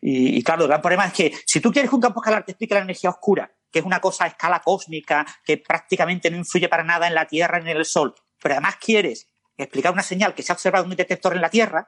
Y, 0.00 0.38
y, 0.38 0.42
claro, 0.42 0.62
el 0.62 0.68
gran 0.68 0.80
problema 0.80 1.04
es 1.06 1.12
que 1.12 1.30
si 1.44 1.60
tú 1.60 1.70
quieres 1.70 1.90
que 1.90 1.96
un 1.96 2.00
campo 2.00 2.22
escalar 2.22 2.42
te 2.42 2.52
explique 2.52 2.72
la 2.72 2.80
energía 2.80 3.10
oscura, 3.10 3.52
que 3.70 3.80
es 3.80 3.84
una 3.84 4.00
cosa 4.00 4.24
a 4.24 4.28
escala 4.28 4.60
cósmica, 4.60 5.26
que 5.44 5.58
prácticamente 5.58 6.30
no 6.30 6.38
influye 6.38 6.70
para 6.70 6.82
nada 6.82 7.06
en 7.06 7.14
la 7.14 7.26
Tierra 7.26 7.60
ni 7.60 7.70
en 7.70 7.76
el 7.76 7.84
Sol, 7.84 8.14
pero 8.40 8.54
además 8.54 8.76
quieres 8.80 9.28
explicar 9.56 9.92
una 9.92 10.02
señal 10.02 10.34
que 10.34 10.42
se 10.42 10.52
ha 10.52 10.54
observado 10.54 10.84
en 10.84 10.90
un 10.90 10.96
detector 10.96 11.34
en 11.34 11.42
la 11.42 11.50
Tierra, 11.50 11.86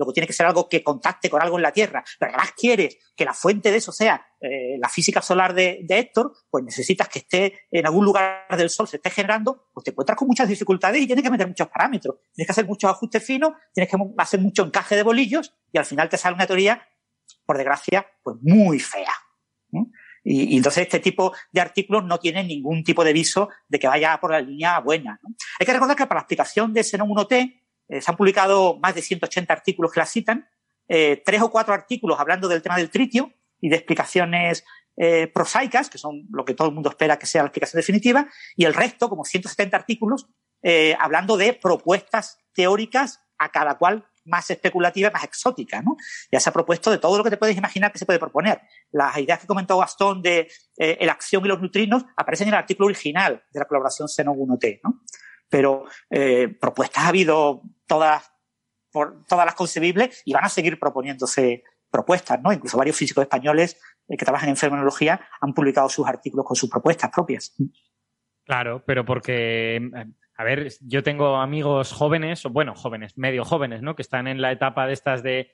luego 0.00 0.12
tiene 0.12 0.26
que 0.26 0.32
ser 0.32 0.46
algo 0.46 0.68
que 0.68 0.82
contacte 0.82 1.28
con 1.28 1.42
algo 1.42 1.56
en 1.56 1.62
la 1.62 1.72
Tierra, 1.72 2.02
pero 2.18 2.32
además 2.32 2.52
quieres 2.56 2.96
que 3.14 3.24
la 3.24 3.34
fuente 3.34 3.70
de 3.70 3.76
eso 3.76 3.92
sea 3.92 4.26
eh, 4.40 4.78
la 4.80 4.88
física 4.88 5.20
solar 5.20 5.52
de, 5.52 5.84
Héctor, 5.86 6.32
pues 6.48 6.64
necesitas 6.64 7.08
que 7.08 7.18
esté 7.18 7.60
en 7.70 7.86
algún 7.86 8.06
lugar 8.06 8.46
del 8.56 8.70
Sol, 8.70 8.88
se 8.88 8.96
esté 8.96 9.10
generando, 9.10 9.68
pues 9.74 9.84
te 9.84 9.90
encuentras 9.90 10.16
con 10.16 10.26
muchas 10.26 10.48
dificultades 10.48 11.02
y 11.02 11.06
tienes 11.06 11.22
que 11.22 11.30
meter 11.30 11.46
muchos 11.46 11.68
parámetros, 11.68 12.16
tienes 12.32 12.46
que 12.46 12.52
hacer 12.52 12.66
muchos 12.66 12.90
ajustes 12.90 13.22
finos, 13.22 13.52
tienes 13.74 13.90
que 13.90 13.98
hacer 14.16 14.40
mucho 14.40 14.64
encaje 14.64 14.96
de 14.96 15.02
bolillos 15.02 15.54
y 15.70 15.78
al 15.78 15.84
final 15.84 16.08
te 16.08 16.16
sale 16.16 16.34
una 16.34 16.46
teoría, 16.46 16.82
por 17.44 17.58
desgracia, 17.58 18.06
pues 18.22 18.38
muy 18.40 18.80
fea. 18.80 19.12
Y, 20.24 20.56
entonces 20.56 20.82
este 20.82 21.00
tipo 21.00 21.32
de 21.52 21.60
artículos 21.60 22.04
no 22.04 22.18
tienen 22.18 22.48
ningún 22.48 22.84
tipo 22.84 23.04
de 23.04 23.12
viso 23.12 23.48
de 23.68 23.78
que 23.78 23.86
vaya 23.86 24.18
por 24.20 24.32
la 24.32 24.40
línea 24.40 24.78
buena. 24.80 25.20
Hay 25.58 25.66
que 25.66 25.72
recordar 25.72 25.96
que 25.96 26.06
para 26.06 26.18
la 26.18 26.22
explicación 26.22 26.72
de 26.72 26.84
Xenon 26.84 27.08
1T 27.08 27.59
eh, 27.90 28.00
se 28.00 28.10
han 28.10 28.16
publicado 28.16 28.78
más 28.78 28.94
de 28.94 29.02
180 29.02 29.52
artículos 29.52 29.92
que 29.92 30.00
la 30.00 30.06
citan, 30.06 30.48
eh, 30.88 31.22
tres 31.24 31.42
o 31.42 31.50
cuatro 31.50 31.74
artículos 31.74 32.18
hablando 32.18 32.48
del 32.48 32.62
tema 32.62 32.76
del 32.76 32.90
tritio 32.90 33.32
y 33.60 33.68
de 33.68 33.76
explicaciones 33.76 34.64
eh, 34.96 35.26
prosaicas, 35.26 35.90
que 35.90 35.98
son 35.98 36.26
lo 36.30 36.44
que 36.44 36.54
todo 36.54 36.68
el 36.68 36.74
mundo 36.74 36.90
espera 36.90 37.18
que 37.18 37.26
sea 37.26 37.42
la 37.42 37.48
explicación 37.48 37.80
definitiva, 37.80 38.28
y 38.56 38.64
el 38.64 38.74
resto, 38.74 39.08
como 39.08 39.24
170 39.24 39.76
artículos, 39.76 40.28
hablando 40.98 41.38
de 41.38 41.54
propuestas 41.54 42.38
teóricas 42.52 43.22
a 43.38 43.50
cada 43.50 43.78
cual 43.78 44.04
más 44.24 44.50
especulativa, 44.50 45.10
más 45.10 45.24
exótica, 45.24 45.82
¿no? 45.82 45.96
Ya 46.30 46.40
se 46.40 46.48
ha 46.48 46.52
propuesto 46.52 46.90
de 46.90 46.98
todo 46.98 47.18
lo 47.18 47.24
que 47.24 47.30
te 47.30 47.36
puedes 47.36 47.56
imaginar 47.56 47.92
que 47.92 47.98
se 47.98 48.06
puede 48.06 48.18
proponer. 48.18 48.60
Las 48.90 49.16
ideas 49.18 49.40
que 49.40 49.46
comentó 49.46 49.78
Gastón 49.78 50.22
de 50.22 50.50
eh, 50.76 50.98
la 51.04 51.12
acción 51.12 51.44
y 51.44 51.48
los 51.48 51.60
neutrinos 51.60 52.04
aparecen 52.16 52.48
en 52.48 52.54
el 52.54 52.60
artículo 52.60 52.86
original 52.86 53.42
de 53.50 53.58
la 53.58 53.66
colaboración 53.66 54.08
Xenon 54.08 54.36
1T, 54.36 54.80
¿no? 54.84 55.00
Pero 55.50 55.84
eh, 56.08 56.48
propuestas 56.48 57.04
ha 57.04 57.08
habido 57.08 57.62
todas, 57.86 58.32
por, 58.90 59.26
todas 59.26 59.44
las 59.44 59.54
concebibles 59.54 60.22
y 60.24 60.32
van 60.32 60.44
a 60.44 60.48
seguir 60.48 60.78
proponiéndose 60.78 61.64
propuestas, 61.90 62.40
¿no? 62.40 62.52
Incluso 62.52 62.78
varios 62.78 62.96
físicos 62.96 63.22
españoles 63.22 63.80
eh, 64.08 64.16
que 64.16 64.24
trabajan 64.24 64.48
en 64.48 64.56
fenomenología 64.56 65.20
han 65.40 65.52
publicado 65.52 65.88
sus 65.88 66.06
artículos 66.06 66.46
con 66.46 66.56
sus 66.56 66.70
propuestas 66.70 67.10
propias. 67.10 67.54
Claro, 68.44 68.82
pero 68.86 69.04
porque 69.04 69.80
a 70.40 70.44
ver, 70.44 70.72
yo 70.80 71.02
tengo 71.02 71.36
amigos 71.36 71.92
jóvenes, 71.92 72.46
o 72.46 72.48
bueno, 72.48 72.74
jóvenes, 72.74 73.18
medio 73.18 73.44
jóvenes, 73.44 73.82
¿no? 73.82 73.94
Que 73.94 74.00
están 74.00 74.26
en 74.26 74.40
la 74.40 74.52
etapa 74.52 74.86
de 74.86 74.94
estas 74.94 75.22
de 75.22 75.50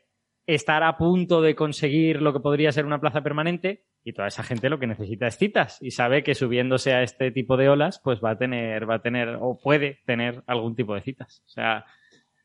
estar 0.46 0.84
a 0.84 0.96
punto 0.96 1.42
de 1.42 1.56
conseguir 1.56 2.22
lo 2.22 2.32
que 2.32 2.38
podría 2.38 2.70
ser 2.70 2.86
una 2.86 3.00
plaza 3.00 3.20
permanente 3.20 3.84
y 4.06 4.12
toda 4.12 4.28
esa 4.28 4.44
gente 4.44 4.70
lo 4.70 4.78
que 4.78 4.86
necesita 4.86 5.26
es 5.26 5.36
citas 5.36 5.78
y 5.80 5.90
sabe 5.90 6.22
que 6.22 6.36
subiéndose 6.36 6.94
a 6.94 7.02
este 7.02 7.32
tipo 7.32 7.56
de 7.56 7.68
olas, 7.68 8.00
pues 8.04 8.20
va 8.24 8.30
a 8.30 8.38
tener, 8.38 8.88
va 8.88 8.94
a 8.94 9.02
tener 9.02 9.36
o 9.40 9.58
puede 9.58 9.98
tener 10.06 10.44
algún 10.46 10.76
tipo 10.76 10.94
de 10.94 11.00
citas. 11.00 11.42
O 11.44 11.48
sea, 11.48 11.84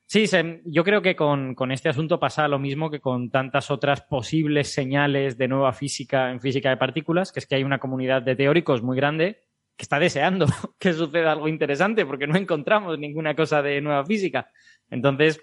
sí, 0.07 0.25
yo 0.65 0.83
creo 0.83 1.03
que 1.03 1.15
con, 1.15 1.53
con 1.53 1.71
este 1.71 1.87
asunto 1.87 2.19
pasa 2.19 2.47
lo 2.47 2.57
mismo 2.57 2.89
que 2.89 2.99
con 2.99 3.29
tantas 3.29 3.69
otras 3.69 4.01
posibles 4.01 4.73
señales 4.73 5.37
de 5.37 5.47
nueva 5.49 5.71
física 5.71 6.31
en 6.31 6.41
física 6.41 6.71
de 6.71 6.77
partículas, 6.77 7.31
que 7.31 7.39
es 7.39 7.45
que 7.45 7.53
hay 7.53 7.63
una 7.63 7.77
comunidad 7.77 8.23
de 8.23 8.35
teóricos 8.35 8.81
muy 8.81 8.97
grande 8.97 9.43
que 9.77 9.83
está 9.83 9.99
deseando 9.99 10.47
que 10.79 10.93
suceda 10.93 11.31
algo 11.31 11.47
interesante 11.47 12.07
porque 12.07 12.25
no 12.25 12.37
encontramos 12.37 12.97
ninguna 12.97 13.35
cosa 13.35 13.61
de 13.61 13.81
nueva 13.81 14.03
física. 14.03 14.49
Entonces, 14.89 15.39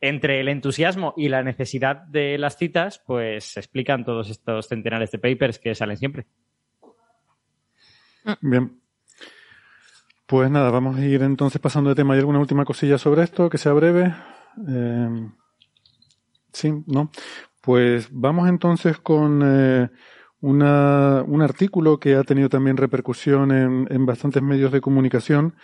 entre 0.00 0.40
el 0.40 0.48
entusiasmo 0.48 1.14
y 1.16 1.28
la 1.28 1.42
necesidad 1.42 1.96
de 1.96 2.38
las 2.38 2.56
citas, 2.56 3.02
pues 3.04 3.44
se 3.44 3.60
explican 3.60 4.04
todos 4.04 4.30
estos 4.30 4.68
centenares 4.68 5.10
de 5.10 5.18
papers 5.18 5.58
que 5.58 5.74
salen 5.74 5.96
siempre. 5.96 6.26
Bien. 8.40 8.80
Pues 10.26 10.50
nada, 10.50 10.70
vamos 10.70 10.96
a 10.96 11.04
ir 11.04 11.22
entonces 11.22 11.60
pasando 11.60 11.90
de 11.90 11.96
tema. 11.96 12.14
¿Hay 12.14 12.20
alguna 12.20 12.38
última 12.38 12.64
cosilla 12.64 12.98
sobre 12.98 13.22
esto 13.22 13.48
que 13.48 13.58
sea 13.58 13.72
breve? 13.72 14.14
Eh, 14.68 15.30
sí, 16.52 16.72
¿no? 16.86 17.10
Pues 17.60 18.08
vamos 18.10 18.48
entonces 18.48 18.98
con... 18.98 19.42
Eh, 19.44 19.88
una, 20.40 21.24
un 21.26 21.42
artículo 21.42 21.98
que 21.98 22.14
ha 22.14 22.22
tenido 22.22 22.48
también 22.48 22.76
repercusión 22.76 23.50
en, 23.50 23.88
en, 23.90 24.06
bastantes 24.06 24.40
medios 24.40 24.70
de 24.70 24.80
comunicación 24.80 25.56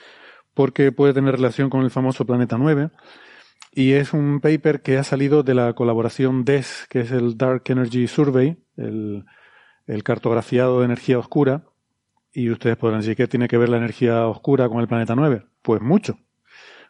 porque 0.52 0.90
puede 0.90 1.14
tener 1.14 1.36
relación 1.36 1.70
con 1.70 1.82
el 1.82 1.92
famoso 1.92 2.26
Planeta 2.26 2.58
9 2.58 2.90
y 3.74 3.92
es 3.92 4.12
un 4.12 4.40
paper 4.40 4.82
que 4.82 4.98
ha 4.98 5.04
salido 5.04 5.42
de 5.42 5.54
la 5.54 5.72
colaboración 5.72 6.44
DES, 6.44 6.86
que 6.88 7.00
es 7.00 7.10
el 7.10 7.36
Dark 7.36 7.64
Energy 7.66 8.06
Survey, 8.06 8.56
el, 8.76 9.24
cartografiado 10.04 10.78
de 10.78 10.84
energía 10.84 11.18
oscura. 11.18 11.64
Y 12.32 12.50
ustedes 12.50 12.76
podrán 12.76 13.00
decir 13.00 13.16
que 13.16 13.26
tiene 13.26 13.48
que 13.48 13.58
ver 13.58 13.68
la 13.68 13.76
energía 13.76 14.26
oscura 14.26 14.68
con 14.68 14.80
el 14.80 14.86
Planeta 14.86 15.16
9. 15.16 15.44
Pues 15.62 15.80
mucho. 15.80 16.18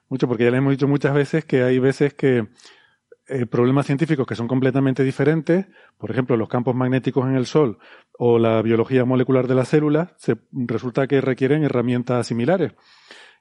Mucho, 0.09 0.28
porque 0.28 0.44
ya 0.44 0.51
le 0.51 0.59
hemos 0.59 0.73
dicho 0.73 0.86
muchas 0.86 1.15
veces 1.15 1.44
que 1.47 1.62
hay 1.62 1.78
veces 1.78 2.12
que 2.12 2.48
eh, 3.27 3.47
problemas 3.47 3.86
científicos 3.86 4.27
que 4.27 4.35
son 4.35 4.47
completamente 4.47 5.02
diferentes, 5.02 5.66
por 5.97 6.11
ejemplo, 6.11 6.36
los 6.36 6.48
campos 6.48 6.74
magnéticos 6.74 7.27
en 7.27 7.36
el 7.36 7.47
Sol 7.47 7.78
o 8.19 8.39
la 8.39 8.61
biología 8.61 9.06
molecular 9.06 9.48
de 9.48 9.55
las 9.55 9.69
células, 9.69 10.11
se, 10.19 10.36
resulta 10.52 11.06
que 11.06 11.23
requieren 11.23 11.65
herramientas 11.65 12.27
similares. 12.27 12.73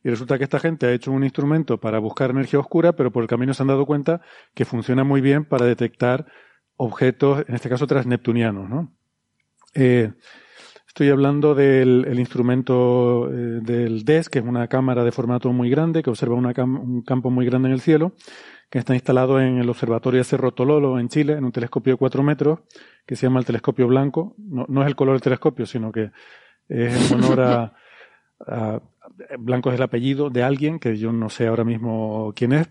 Y 0.03 0.09
resulta 0.09 0.37
que 0.37 0.43
esta 0.43 0.59
gente 0.59 0.85
ha 0.85 0.91
hecho 0.91 1.11
un 1.11 1.23
instrumento 1.23 1.79
para 1.79 1.99
buscar 1.99 2.31
energía 2.31 2.59
oscura, 2.59 2.93
pero 2.93 3.11
por 3.11 3.23
el 3.23 3.29
camino 3.29 3.53
se 3.53 3.63
han 3.63 3.67
dado 3.67 3.85
cuenta 3.85 4.21
que 4.53 4.65
funciona 4.65 5.03
muy 5.03 5.21
bien 5.21 5.45
para 5.45 5.65
detectar 5.65 6.25
objetos, 6.75 7.45
en 7.47 7.55
este 7.55 7.69
caso 7.69 7.87
transneptunianos. 7.87 8.69
¿no? 8.69 8.91
Eh, 9.73 10.11
estoy 10.87 11.09
hablando 11.09 11.55
del 11.55 12.05
el 12.07 12.19
instrumento 12.19 13.29
eh, 13.31 13.61
del 13.61 14.03
DES, 14.03 14.29
que 14.29 14.39
es 14.39 14.45
una 14.45 14.67
cámara 14.67 15.05
de 15.05 15.11
formato 15.11 15.51
muy 15.53 15.69
grande, 15.69 16.03
que 16.03 16.09
observa 16.09 16.35
una 16.35 16.53
cam 16.53 16.75
un 16.75 17.01
campo 17.03 17.29
muy 17.29 17.45
grande 17.45 17.69
en 17.69 17.73
el 17.73 17.81
cielo, 17.81 18.13
que 18.69 18.79
está 18.79 18.95
instalado 18.95 19.39
en 19.39 19.59
el 19.59 19.69
Observatorio 19.69 20.17
de 20.17 20.23
Cerro 20.25 20.51
Tololo, 20.51 20.99
en 20.99 21.07
Chile, 21.07 21.33
en 21.33 21.45
un 21.45 21.51
telescopio 21.51 21.93
de 21.93 21.97
cuatro 21.97 22.23
metros, 22.23 22.59
que 23.05 23.15
se 23.15 23.27
llama 23.27 23.39
el 23.39 23.45
telescopio 23.45 23.87
blanco. 23.87 24.35
No, 24.37 24.65
no 24.67 24.81
es 24.81 24.87
el 24.87 24.95
color 24.95 25.13
del 25.13 25.21
telescopio, 25.21 25.65
sino 25.65 25.91
que 25.91 26.11
es 26.67 27.11
en 27.11 27.23
honor 27.23 27.41
a, 27.41 27.73
a, 28.47 28.81
Blanco 29.37 29.69
es 29.69 29.75
el 29.75 29.83
apellido 29.83 30.29
de 30.29 30.43
alguien 30.43 30.79
que 30.79 30.97
yo 30.97 31.11
no 31.11 31.29
sé 31.29 31.47
ahora 31.47 31.63
mismo 31.63 32.33
quién 32.35 32.53
es. 32.53 32.69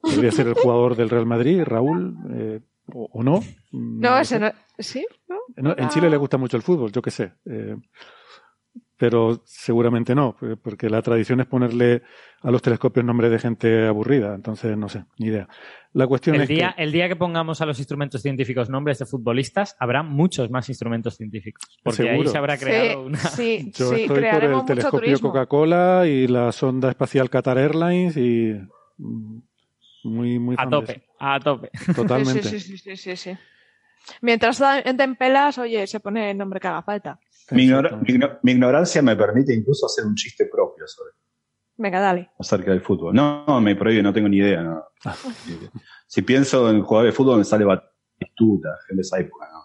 Podría 0.00 0.32
ser 0.32 0.48
el 0.48 0.54
jugador 0.54 0.96
del 0.96 1.10
Real 1.10 1.26
Madrid, 1.26 1.62
Raúl, 1.64 2.16
eh, 2.30 2.60
o, 2.92 3.08
o, 3.10 3.22
no. 3.22 3.40
No, 3.72 4.10
no 4.10 4.18
ese 4.18 4.38
no. 4.38 4.52
¿Sí? 4.78 5.06
¿No? 5.56 5.74
En 5.76 5.88
Chile 5.88 6.10
le 6.10 6.16
gusta 6.16 6.36
mucho 6.36 6.56
el 6.56 6.62
fútbol, 6.62 6.92
yo 6.92 7.00
qué 7.00 7.10
sé. 7.10 7.32
Eh, 7.46 7.76
pero 8.96 9.42
seguramente 9.44 10.14
no, 10.14 10.36
porque 10.62 10.88
la 10.88 11.02
tradición 11.02 11.40
es 11.40 11.46
ponerle 11.46 12.02
a 12.42 12.50
los 12.50 12.62
telescopios 12.62 13.04
nombre 13.04 13.28
de 13.28 13.38
gente 13.38 13.86
aburrida, 13.86 14.34
entonces 14.34 14.76
no 14.76 14.88
sé, 14.88 15.04
ni 15.18 15.28
idea. 15.28 15.48
La 15.92 16.06
cuestión 16.06 16.36
el 16.36 16.42
es 16.42 16.48
día, 16.48 16.74
que... 16.76 16.82
el 16.82 16.92
día 16.92 17.08
que 17.08 17.16
pongamos 17.16 17.60
a 17.60 17.66
los 17.66 17.78
instrumentos 17.78 18.22
científicos 18.22 18.70
nombres 18.70 18.98
de 18.98 19.06
futbolistas, 19.06 19.76
habrá 19.80 20.02
muchos 20.02 20.50
más 20.50 20.68
instrumentos 20.68 21.16
científicos, 21.16 21.62
porque 21.82 22.02
¿Seguro? 22.02 22.22
ahí 22.22 22.28
se 22.28 22.38
habrá 22.38 22.56
creado 22.56 23.00
sí, 23.00 23.06
una... 23.06 23.18
Sí, 23.18 23.72
Yo 23.76 23.90
sí, 23.90 24.02
estoy 24.02 24.22
por 24.22 24.44
el 24.44 24.64
telescopio 24.64 25.20
Coca-Cola 25.20 26.04
y 26.06 26.28
la 26.28 26.52
sonda 26.52 26.90
espacial 26.90 27.30
Qatar 27.30 27.58
Airlines 27.58 28.16
y 28.16 28.54
muy, 30.04 30.38
muy 30.38 30.54
a 30.58 30.68
tope, 30.68 31.02
a 31.18 31.40
tope. 31.40 31.70
Totalmente. 31.94 32.42
Sí, 32.42 32.60
sí, 32.60 32.76
sí, 32.76 32.78
sí, 32.78 32.96
sí, 32.96 33.16
sí. 33.16 33.38
Mientras 34.20 34.62
den 34.84 35.16
pelas, 35.16 35.58
oye, 35.58 35.86
se 35.86 35.98
pone 35.98 36.30
el 36.30 36.38
nombre 36.38 36.60
que 36.60 36.68
haga 36.68 36.82
falta. 36.82 37.18
Mi, 37.50 37.64
ignorancia 38.52 39.02
me 39.02 39.16
permite 39.16 39.54
incluso 39.54 39.86
hacer 39.86 40.06
un 40.06 40.14
chiste 40.14 40.46
propio 40.46 40.86
sobre 40.86 41.12
Venga, 41.76 42.00
dale. 42.00 42.30
Acerca 42.38 42.70
del 42.70 42.80
fútbol. 42.80 43.14
No, 43.14 43.60
me 43.60 43.74
prohíbe, 43.74 44.02
no 44.02 44.12
tengo 44.12 44.28
ni 44.28 44.36
idea. 44.36 44.62
No. 44.62 44.84
si 46.06 46.22
pienso 46.22 46.70
en 46.70 46.82
jugar 46.82 47.06
de 47.06 47.12
fútbol, 47.12 47.38
me 47.38 47.44
sale 47.44 47.64
Batistuta, 47.64 48.68
en 48.90 49.00
esa 49.00 49.18
época. 49.18 49.48
¿no? 49.52 49.64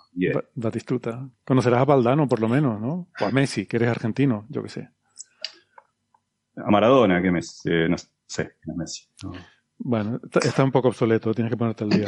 Batistuta. 0.55 1.29
Conocerás 1.45 1.81
a 1.81 1.85
Valdano, 1.85 2.27
por 2.27 2.39
lo 2.39 2.49
menos, 2.49 2.81
¿no? 2.81 3.09
O 3.21 3.25
a 3.25 3.31
Messi, 3.31 3.65
que 3.67 3.77
eres 3.77 3.89
argentino, 3.89 4.45
yo 4.49 4.63
qué 4.63 4.69
sé. 4.69 4.89
A 6.55 6.71
Maradona, 6.71 7.21
que 7.21 7.31
Messi, 7.31 7.69
eh, 7.71 7.87
no 7.87 7.95
sé, 8.25 8.55
no 8.65 8.75
Messi. 8.75 9.07
Bueno, 9.77 10.19
está 10.41 10.63
un 10.63 10.71
poco 10.71 10.89
obsoleto, 10.89 11.33
tienes 11.33 11.51
que 11.51 11.57
ponerte 11.57 11.83
al 11.83 11.91
día. 11.91 12.07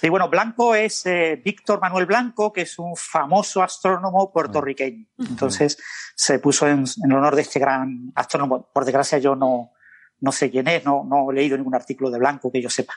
Sí, 0.00 0.08
bueno, 0.08 0.28
Blanco 0.28 0.76
es 0.76 1.04
eh, 1.06 1.40
Víctor 1.44 1.80
Manuel 1.80 2.06
Blanco, 2.06 2.52
que 2.52 2.62
es 2.62 2.78
un 2.78 2.94
famoso 2.94 3.62
astrónomo 3.62 4.32
puertorriqueño. 4.32 5.06
Entonces 5.18 5.76
se 6.14 6.38
puso 6.38 6.68
en, 6.68 6.84
honor 7.12 7.34
de 7.34 7.42
este 7.42 7.58
gran 7.58 8.12
astrónomo. 8.14 8.70
Por 8.72 8.84
desgracia 8.84 9.18
yo 9.18 9.34
no, 9.34 9.72
no 10.20 10.32
sé 10.32 10.50
quién 10.50 10.68
es, 10.68 10.84
no, 10.84 11.04
no 11.04 11.30
he 11.30 11.34
leído 11.34 11.56
ningún 11.56 11.74
artículo 11.74 12.10
de 12.10 12.18
Blanco 12.18 12.52
que 12.52 12.62
yo 12.62 12.70
sepa. 12.70 12.94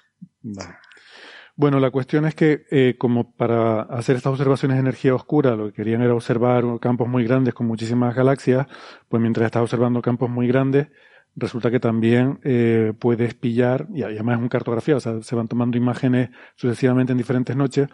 Bueno, 1.55 1.79
la 1.79 1.89
cuestión 1.89 2.25
es 2.25 2.35
que 2.35 2.65
eh, 2.69 2.95
como 2.99 3.31
para 3.33 3.81
hacer 3.81 4.15
estas 4.15 4.31
observaciones 4.31 4.77
de 4.77 4.81
energía 4.81 5.15
oscura, 5.15 5.55
lo 5.55 5.67
que 5.67 5.73
querían 5.73 6.03
era 6.03 6.13
observar 6.13 6.63
campos 6.79 7.07
muy 7.07 7.25
grandes 7.25 7.55
con 7.55 7.65
muchísimas 7.65 8.15
galaxias, 8.15 8.67
pues 9.09 9.21
mientras 9.21 9.47
estás 9.47 9.63
observando 9.63 10.03
campos 10.03 10.29
muy 10.29 10.47
grandes, 10.47 10.89
resulta 11.35 11.71
que 11.71 11.79
también 11.79 12.39
eh, 12.43 12.93
puedes 12.97 13.33
pillar, 13.33 13.87
y 13.93 14.03
además 14.03 14.37
es 14.37 14.41
un 14.43 14.49
cartografía, 14.49 14.97
o 14.97 14.99
sea, 14.99 15.21
se 15.21 15.35
van 15.35 15.47
tomando 15.47 15.77
imágenes 15.77 16.29
sucesivamente 16.55 17.11
en 17.11 17.17
diferentes 17.17 17.55
noches, 17.55 17.89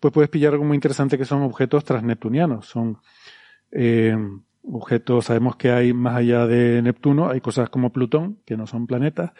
pues 0.00 0.12
puedes 0.12 0.30
pillar 0.30 0.52
algo 0.52 0.64
muy 0.64 0.76
interesante 0.76 1.18
que 1.18 1.24
son 1.24 1.42
objetos 1.42 1.84
transneptunianos. 1.84 2.66
Son 2.66 2.98
eh, 3.72 4.16
objetos, 4.62 5.26
sabemos 5.26 5.56
que 5.56 5.70
hay 5.70 5.92
más 5.92 6.16
allá 6.16 6.46
de 6.46 6.82
Neptuno, 6.82 7.28
hay 7.28 7.40
cosas 7.40 7.68
como 7.70 7.92
Plutón, 7.92 8.38
que 8.44 8.56
no 8.56 8.66
son 8.66 8.86
planetas, 8.86 9.32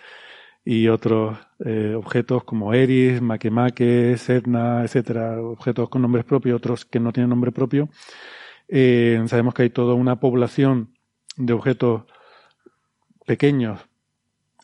y 0.65 0.89
otros 0.89 1.39
eh, 1.65 1.95
objetos 1.97 2.45
como 2.45 2.75
Eris, 2.75 3.23
Makemake, 3.23 4.17
Sedna, 4.19 4.83
etcétera, 4.83 5.41
objetos 5.41 5.89
con 5.89 6.03
nombres 6.03 6.25
propios, 6.25 6.57
otros 6.57 6.85
que 6.85 7.01
no 7.01 7.13
tienen 7.13 7.31
nombre 7.31 7.53
propio. 7.53 7.89
Eh, 8.69 9.23
sabemos 9.27 9.55
que 9.55 9.63
hay 9.63 9.71
toda 9.71 9.95
una 9.95 10.21
población 10.21 10.93
de 11.37 11.53
objetos 11.55 12.03
pequeños 13.29 13.79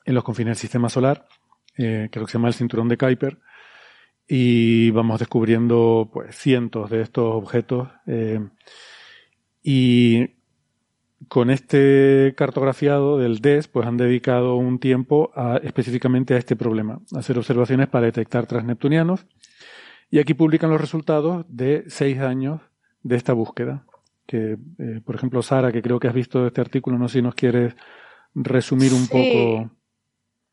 en 0.07 0.15
los 0.15 0.25
confines 0.25 0.57
del 0.57 0.63
sistema 0.63 0.89
solar, 0.89 1.27
eh, 1.77 2.09
creo 2.11 2.25
que 2.25 2.33
se 2.33 2.39
llama 2.39 2.49
el 2.49 2.55
cinturón 2.55 2.89
de 2.89 2.97
Kuiper, 2.97 3.39
y 4.27 4.91
vamos 4.91 5.19
descubriendo 5.19 6.11
pues 6.13 6.35
cientos 6.35 6.91
de 6.91 7.03
estos 7.03 7.35
objetos 7.35 7.89
eh, 8.07 8.41
y 9.63 10.31
con 11.29 11.51
este 11.51 12.35
cartografiado 12.37 13.19
del 13.19 13.41
DES 13.41 13.69
pues 13.69 13.87
han 13.87 13.99
dedicado 13.99 14.57
un 14.57 14.79
tiempo 14.79 15.31
a, 15.35 15.59
específicamente 15.63 16.35
a 16.35 16.39
este 16.39 16.57
problema, 16.57 17.01
a 17.15 17.19
hacer 17.19 17.37
observaciones 17.37 17.89
para 17.89 18.07
detectar 18.07 18.47
transneptunianos 18.47 19.27
y 20.11 20.21
aquí 20.21 20.33
publican 20.33 20.71
los 20.71 20.81
resultados 20.81 21.45
de 21.49 21.85
seis 21.89 22.19
años 22.21 22.63
de 23.03 23.17
esta 23.17 23.35
búsqueda 23.35 23.85
que 24.27 24.57
eh, 24.79 25.01
por 25.05 25.17
ejemplo 25.17 25.43
Sara 25.43 25.71
que 25.71 25.83
creo 25.83 26.01
que 26.01 26.09
has 26.09 26.15
visto 26.15 26.47
este 26.47 26.63
artículo 26.63 26.99
no 26.99 27.09
sé 27.09 27.19
si 27.19 27.23
nos 27.23 27.35
quieres 27.35 27.77
resumir 28.35 28.93
un 28.93 29.07
poco. 29.07 29.71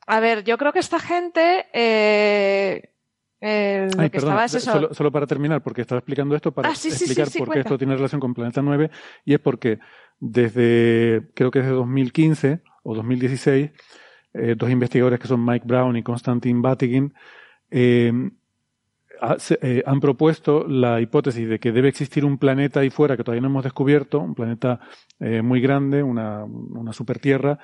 A 0.08 0.20
ver, 0.20 0.44
yo 0.44 0.58
creo 0.58 0.74
que 0.74 0.80
esta 0.80 1.00
gente. 1.00 1.68
Eh, 1.74 2.90
solo, 4.92 5.12
para 5.12 5.26
terminar, 5.26 5.64
porque 5.64 5.82
estaba 5.82 6.00
explicando 6.00 6.36
esto 6.36 6.52
para 6.52 6.70
ah, 6.70 6.74
explicar 6.74 7.28
por 7.38 7.50
qué 7.50 7.60
esto 7.60 7.78
tiene 7.78 7.96
relación 7.96 8.22
con 8.22 8.36
Planeta 8.36 8.62
9, 8.62 8.92
y 9.26 9.34
es 9.34 9.40
porque 9.40 9.80
desde, 10.20 11.32
creo 11.34 11.50
que 11.50 11.60
desde 11.60 11.72
2015 11.72 12.62
o 12.84 12.94
2016, 12.94 13.72
eh, 14.34 14.56
dos 14.56 14.70
investigadores 14.70 15.20
que 15.20 15.28
son 15.28 15.44
Mike 15.44 15.66
Brown 15.68 15.98
y 15.98 16.04
Konstantin 16.04 16.62
Batigin 16.62 17.14
eh, 17.72 18.14
eh, 19.62 19.84
han 19.86 20.00
propuesto 20.00 20.68
la 20.68 21.00
hipótesis 21.00 21.48
de 21.48 21.60
que 21.60 21.72
debe 21.72 21.90
existir 21.90 22.26
un 22.26 22.38
planeta 22.38 22.80
ahí 22.80 22.90
fuera 22.90 23.16
que 23.16 23.24
todavía 23.24 23.42
no 23.42 23.48
hemos 23.48 23.64
descubierto, 23.64 24.20
un 24.20 24.34
planeta 24.34 24.80
eh, 25.20 25.42
muy 25.42 25.62
grande, 25.62 26.02
una, 26.02 26.44
una 26.44 26.94
supertierra, 26.94 27.60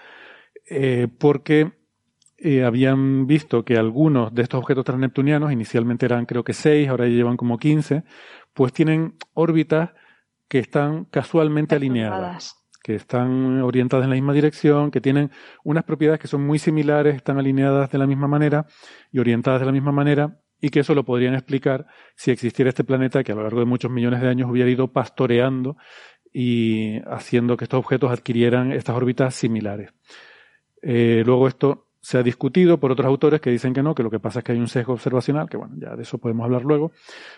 eh, 0.69 1.07
porque 1.19 1.71
habían 2.63 3.25
visto 3.25 3.65
que 3.65 3.77
algunos 3.77 4.31
de 4.31 4.43
estos 4.43 4.59
objetos 4.59 4.85
transneptunianos, 4.85 5.51
inicialmente 5.51 6.05
eran 6.05 6.27
creo 6.27 6.43
que 6.43 6.53
seis, 6.53 6.87
ahora 6.87 7.07
ya 7.07 7.15
llevan 7.15 7.35
como 7.35 7.57
15, 7.57 8.03
pues 8.53 8.73
tienen 8.73 9.15
órbitas 9.33 9.89
que 10.47 10.59
están 10.59 11.05
casualmente 11.05 11.73
alineadas 11.73 12.57
que 12.87 12.95
están 12.95 13.61
orientadas 13.63 14.05
en 14.05 14.11
la 14.11 14.15
misma 14.15 14.31
dirección, 14.31 14.91
que 14.91 15.01
tienen 15.01 15.29
unas 15.65 15.83
propiedades 15.83 16.21
que 16.21 16.29
son 16.29 16.47
muy 16.47 16.57
similares, 16.57 17.17
están 17.17 17.37
alineadas 17.37 17.91
de 17.91 17.97
la 17.97 18.07
misma 18.07 18.29
manera 18.29 18.65
y 19.11 19.19
orientadas 19.19 19.59
de 19.59 19.65
la 19.65 19.73
misma 19.73 19.91
manera, 19.91 20.39
y 20.59 20.69
que 20.69 20.79
eso 20.79 20.95
lo 20.95 21.03
podrían 21.03 21.33
explicar 21.33 21.85
si 22.15 22.31
existiera 22.31 22.69
este 22.69 22.83
planeta 22.83 23.23
que 23.23 23.31
a 23.31 23.35
lo 23.35 23.43
largo 23.43 23.59
de 23.59 23.65
muchos 23.65 23.91
millones 23.91 24.21
de 24.21 24.29
años 24.29 24.49
hubiera 24.49 24.69
ido 24.69 24.91
pastoreando 24.91 25.77
y 26.33 26.99
haciendo 27.07 27.57
que 27.57 27.65
estos 27.65 27.79
objetos 27.79 28.11
adquirieran 28.11 28.71
estas 28.71 28.95
órbitas 28.95 29.35
similares. 29.35 29.93
Eh, 30.81 31.23
luego 31.25 31.47
esto 31.47 31.87
se 31.99 32.17
ha 32.17 32.23
discutido 32.23 32.79
por 32.79 32.91
otros 32.91 33.07
autores 33.07 33.41
que 33.41 33.49
dicen 33.49 33.73
que 33.73 33.83
no, 33.83 33.93
que 33.93 34.03
lo 34.03 34.09
que 34.09 34.19
pasa 34.19 34.39
es 34.39 34.45
que 34.45 34.53
hay 34.53 34.59
un 34.59 34.67
sesgo 34.67 34.93
observacional, 34.93 35.49
que 35.49 35.57
bueno, 35.57 35.75
ya 35.77 35.95
de 35.95 36.03
eso 36.03 36.17
podemos 36.17 36.45
hablar 36.45 36.63
luego, 36.63 36.91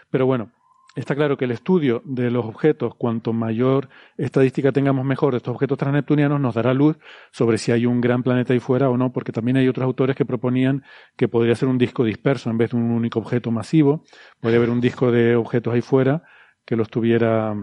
pero 0.10 0.26
bueno, 0.26 0.52
está 0.96 1.16
claro 1.16 1.38
que 1.38 1.46
el 1.46 1.52
estudio 1.52 2.02
de 2.06 2.32
los 2.32 2.46
objetos, 2.46 2.96
cuanto 2.96 3.34
mayor 3.34 3.90
estadística 4.18 4.72
tengamos 4.72 5.06
mejor 5.06 5.34
de 5.34 5.38
estos 5.38 5.54
objetos 5.54 5.78
transneptunianos, 5.78 6.40
nos 6.40 6.56
dará 6.56 6.74
luz 6.74 6.98
sobre 7.32 7.58
si 7.58 7.72
hay 7.72 7.86
un 7.86 8.02
gran 8.02 8.24
planeta 8.24 8.54
ahí 8.54 8.60
fuera 8.60 8.90
o 8.90 8.98
no, 8.98 9.12
porque 9.12 9.32
también 9.32 9.58
hay 9.58 9.68
otros 9.68 9.86
autores 9.86 10.16
que 10.16 10.26
proponían 10.26 10.84
que 11.16 11.28
podría 11.28 11.56
ser 11.56 11.70
un 11.70 11.78
disco 11.78 12.04
disperso 12.04 12.50
en 12.50 12.58
vez 12.58 12.72
de 12.72 12.78
un 12.78 12.92
único 12.92 13.20
objeto 13.20 13.52
masivo. 13.52 14.04
Podría 14.40 14.58
haber 14.58 14.70
un 14.70 14.82
disco 14.82 15.12
de 15.12 15.36
objetos 15.36 15.74
ahí 15.74 15.82
fuera 15.82 16.24
que 16.66 16.76
los 16.76 16.90
tuviera 16.90 17.56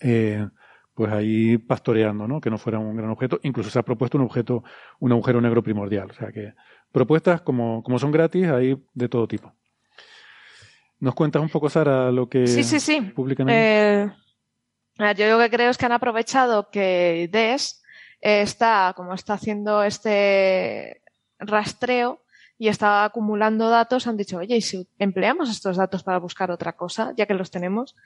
eh, 0.00 0.46
pues 0.94 1.12
ahí 1.12 1.56
pastoreando, 1.58 2.26
¿no? 2.28 2.40
Que 2.40 2.50
no 2.50 2.58
fuera 2.58 2.78
un 2.78 2.96
gran 2.96 3.10
objeto. 3.10 3.40
Incluso 3.42 3.70
se 3.70 3.78
ha 3.78 3.82
propuesto 3.82 4.18
un 4.18 4.24
objeto, 4.24 4.64
un 4.98 5.12
agujero 5.12 5.40
negro 5.40 5.62
primordial. 5.62 6.10
O 6.10 6.14
sea 6.14 6.32
que 6.32 6.54
propuestas 6.92 7.40
como, 7.42 7.82
como 7.82 7.98
son 7.98 8.10
gratis, 8.10 8.48
hay 8.48 8.76
de 8.94 9.08
todo 9.08 9.26
tipo. 9.26 9.54
¿Nos 11.00 11.14
cuentas 11.14 11.42
un 11.42 11.48
poco, 11.48 11.68
Sara, 11.68 12.10
lo 12.12 12.28
que 12.28 12.46
sí, 12.46 12.62
sí, 12.62 12.78
sí. 12.78 13.00
publican 13.00 13.48
ahí? 13.48 13.56
Eh, 13.56 14.10
yo 15.16 15.30
lo 15.30 15.38
que 15.38 15.50
creo 15.50 15.70
es 15.70 15.78
que 15.78 15.86
han 15.86 15.92
aprovechado 15.92 16.70
que 16.70 17.28
DES 17.32 17.82
está, 18.20 18.92
como 18.94 19.14
está 19.14 19.34
haciendo 19.34 19.82
este 19.82 21.00
rastreo 21.38 22.22
y 22.58 22.68
está 22.68 23.04
acumulando 23.04 23.70
datos, 23.70 24.06
han 24.06 24.18
dicho, 24.18 24.36
oye, 24.36 24.56
¿y 24.56 24.60
si 24.60 24.86
empleamos 24.98 25.50
estos 25.50 25.78
datos 25.78 26.02
para 26.02 26.18
buscar 26.18 26.50
otra 26.50 26.74
cosa, 26.74 27.14
ya 27.16 27.24
que 27.24 27.32
los 27.32 27.50
tenemos? 27.50 27.96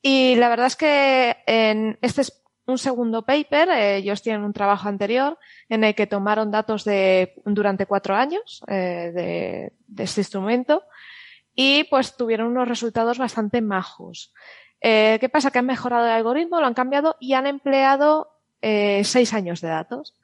Y 0.00 0.36
la 0.36 0.48
verdad 0.48 0.66
es 0.66 0.76
que 0.76 1.38
en 1.46 1.98
este 2.00 2.20
es 2.20 2.40
un 2.66 2.78
segundo 2.78 3.22
paper, 3.22 3.68
eh, 3.70 3.96
ellos 3.96 4.22
tienen 4.22 4.44
un 4.44 4.52
trabajo 4.52 4.88
anterior 4.88 5.36
en 5.68 5.82
el 5.82 5.96
que 5.96 6.06
tomaron 6.06 6.52
datos 6.52 6.84
de 6.84 7.34
durante 7.44 7.86
cuatro 7.86 8.14
años 8.14 8.62
eh, 8.68 9.10
de, 9.12 9.72
de, 9.88 10.04
este 10.04 10.20
instrumento 10.20 10.84
y 11.62 11.84
pues 11.84 12.16
tuvieron 12.16 12.46
unos 12.46 12.66
resultados 12.66 13.18
bastante 13.18 13.60
majos. 13.60 14.32
Eh, 14.80 15.18
¿Qué 15.20 15.28
pasa? 15.28 15.50
Que 15.50 15.58
han 15.58 15.66
mejorado 15.66 16.06
el 16.06 16.12
algoritmo, 16.12 16.58
lo 16.58 16.66
han 16.66 16.72
cambiado 16.72 17.18
y 17.20 17.34
han 17.34 17.46
empleado 17.46 18.30
eh, 18.62 19.02
seis 19.04 19.34
años 19.34 19.60
de 19.60 19.68
datos. 19.68 20.18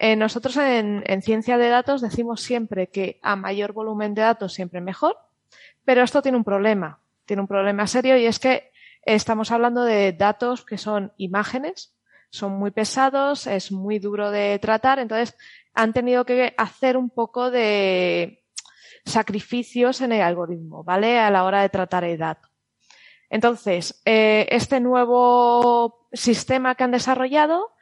Eh, 0.00 0.16
nosotros 0.16 0.56
en, 0.56 1.04
en, 1.06 1.22
ciencia 1.22 1.56
de 1.56 1.68
datos 1.68 2.00
decimos 2.00 2.40
siempre 2.40 2.88
que 2.88 3.20
a 3.22 3.36
mayor 3.36 3.74
volumen 3.74 4.14
de 4.14 4.22
datos 4.22 4.54
siempre 4.54 4.80
mejor, 4.80 5.16
pero 5.84 6.02
esto 6.02 6.20
tiene 6.20 6.36
un 6.36 6.42
problema, 6.42 6.98
tiene 7.26 7.42
un 7.42 7.48
problema 7.48 7.86
serio 7.86 8.16
y 8.16 8.26
es 8.26 8.40
que 8.40 8.72
estamos 9.02 9.52
hablando 9.52 9.84
de 9.84 10.14
datos 10.14 10.64
que 10.64 10.78
son 10.78 11.12
imágenes, 11.16 11.94
son 12.30 12.58
muy 12.58 12.72
pesados, 12.72 13.46
es 13.46 13.70
muy 13.70 14.00
duro 14.00 14.32
de 14.32 14.58
tratar, 14.58 14.98
entonces 14.98 15.36
han 15.74 15.92
tenido 15.92 16.24
que 16.24 16.54
hacer 16.58 16.96
un 16.96 17.08
poco 17.08 17.52
de, 17.52 18.42
sacrificios 19.06 20.00
en 20.00 20.12
el 20.12 20.20
algoritmo, 20.20 20.84
¿vale? 20.84 21.18
A 21.18 21.30
la 21.30 21.44
hora 21.44 21.62
de 21.62 21.68
tratar 21.68 22.04
el 22.04 22.18
dato. 22.18 22.48
Entonces, 23.30 24.02
eh, 24.04 24.46
este 24.50 24.80
nuevo 24.80 26.08
sistema 26.12 26.74
que 26.74 26.84
han 26.84 26.90
desarrollado 26.90 27.72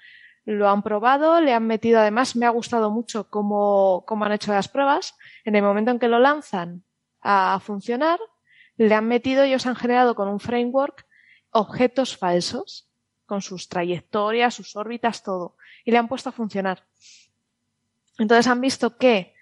lo 0.45 0.69
han 0.69 0.83
probado, 0.83 1.41
le 1.41 1.55
han 1.55 1.67
metido 1.67 1.99
además, 1.99 2.37
me 2.37 2.47
ha 2.47 2.51
gustado 2.51 2.91
mucho 2.91 3.31
cómo, 3.31 4.05
cómo 4.07 4.27
han 4.27 4.33
hecho 4.33 4.53
las 4.53 4.69
pruebas. 4.69 5.17
En 5.45 5.57
el 5.57 5.63
momento 5.63 5.91
en 5.91 5.99
que 5.99 6.09
lo 6.09 6.19
lanzan 6.19 6.85
a 7.21 7.59
funcionar, 7.61 8.19
le 8.77 8.95
han 8.95 9.07
metido, 9.07 9.43
ellos 9.43 9.67
han 9.67 9.77
generado 9.77 10.15
con 10.15 10.29
un 10.29 10.41
framework 10.41 11.07
objetos 11.51 12.17
falsos, 12.17 12.91
con 13.27 13.41
sus 13.41 13.69
trayectorias, 13.69 14.55
sus 14.55 14.77
órbitas, 14.77 15.23
todo, 15.23 15.57
y 15.85 15.93
le 15.93 15.99
han 15.99 16.09
puesto 16.09 16.29
a 16.29 16.33
funcionar. 16.33 16.85
Entonces 18.19 18.47
han 18.47 18.61
visto 18.61 18.99
que 18.99 19.34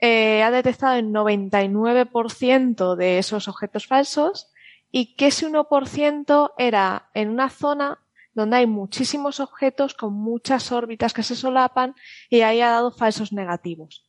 eh, 0.00 0.42
ha 0.42 0.50
detectado 0.50 0.96
el 0.96 1.12
99% 1.12 2.94
de 2.94 3.18
esos 3.18 3.48
objetos 3.48 3.86
falsos 3.86 4.52
y 4.90 5.16
que 5.16 5.26
ese 5.28 5.46
1% 5.48 6.52
era 6.56 7.10
en 7.14 7.30
una 7.30 7.50
zona 7.50 7.98
donde 8.32 8.58
hay 8.58 8.66
muchísimos 8.66 9.40
objetos 9.40 9.94
con 9.94 10.14
muchas 10.14 10.70
órbitas 10.70 11.12
que 11.12 11.24
se 11.24 11.34
solapan 11.34 11.94
y 12.30 12.42
ahí 12.42 12.60
ha 12.60 12.70
dado 12.70 12.92
falsos 12.92 13.32
negativos. 13.32 14.08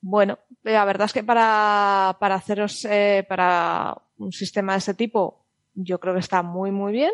Bueno, 0.00 0.38
la 0.62 0.84
verdad 0.84 1.06
es 1.06 1.12
que 1.12 1.24
para, 1.24 2.16
para 2.20 2.36
haceros, 2.36 2.84
eh, 2.86 3.26
para 3.28 3.96
un 4.16 4.32
sistema 4.32 4.72
de 4.72 4.78
este 4.78 4.94
tipo, 4.94 5.44
yo 5.74 6.00
creo 6.00 6.14
que 6.14 6.20
está 6.20 6.42
muy, 6.42 6.70
muy 6.70 6.92
bien. 6.92 7.12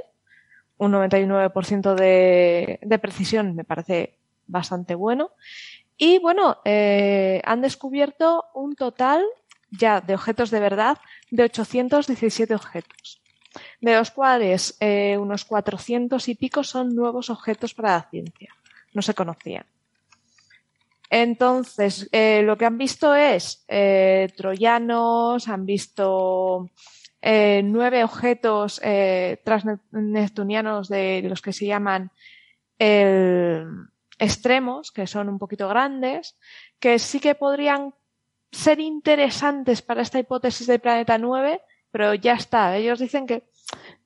Un 0.77 0.93
99% 0.93 1.95
de, 1.95 2.79
de 2.83 2.99
precisión 2.99 3.57
me 3.57 3.65
parece 3.65 4.19
bastante 4.47 4.95
bueno. 4.95 5.31
Y 5.97 6.19
bueno, 6.19 6.59
eh, 6.65 7.41
han 7.45 7.61
descubierto 7.61 8.47
un 8.55 8.75
total 8.75 9.25
ya 9.71 10.01
de 10.01 10.15
objetos 10.15 10.51
de 10.51 10.61
verdad 10.61 10.99
de 11.31 11.45
817 11.45 12.55
objetos, 12.55 13.21
de 13.81 13.95
los 13.95 14.11
cuales 14.11 14.77
eh, 14.81 15.17
unos 15.19 15.45
400 15.45 16.29
y 16.29 16.35
pico 16.35 16.65
son 16.65 16.95
nuevos 16.95 17.31
objetos 17.31 17.75
para 17.75 17.91
la 17.91 18.09
ciencia. 18.11 18.55
No 18.93 19.03
se 19.03 19.15
conocían. 19.15 19.67
Entonces, 21.11 22.09
eh, 22.13 22.43
lo 22.43 22.57
que 22.57 22.65
han 22.65 22.79
visto 22.79 23.15
es 23.15 23.65
eh, 23.69 24.29
troyanos, 24.37 25.49
han 25.49 25.65
visto 25.65 26.71
eh, 27.23 27.63
nueve 27.65 28.05
objetos 28.05 28.81
eh, 28.83 29.41
transneptunianos 29.45 30.89
de 30.89 31.23
los 31.29 31.41
que 31.41 31.53
se 31.53 31.67
llaman 31.67 32.11
el, 32.79 33.67
extremos, 34.19 34.93
que 34.93 35.07
son 35.07 35.29
un 35.29 35.39
poquito 35.39 35.69
grandes, 35.69 36.37
que 36.79 36.99
sí 36.99 37.21
que 37.21 37.35
podrían 37.35 37.95
ser 38.51 38.81
interesantes 38.81 39.83
para 39.83 40.03
esta 40.03 40.19
hipótesis 40.19 40.67
del 40.67 40.81
planeta 40.81 41.19
9, 41.19 41.61
pero 41.91 42.15
ya 42.15 42.35
está. 42.35 42.77
Ellos 42.77 42.99
dicen 42.99 43.27
que, 43.27 43.49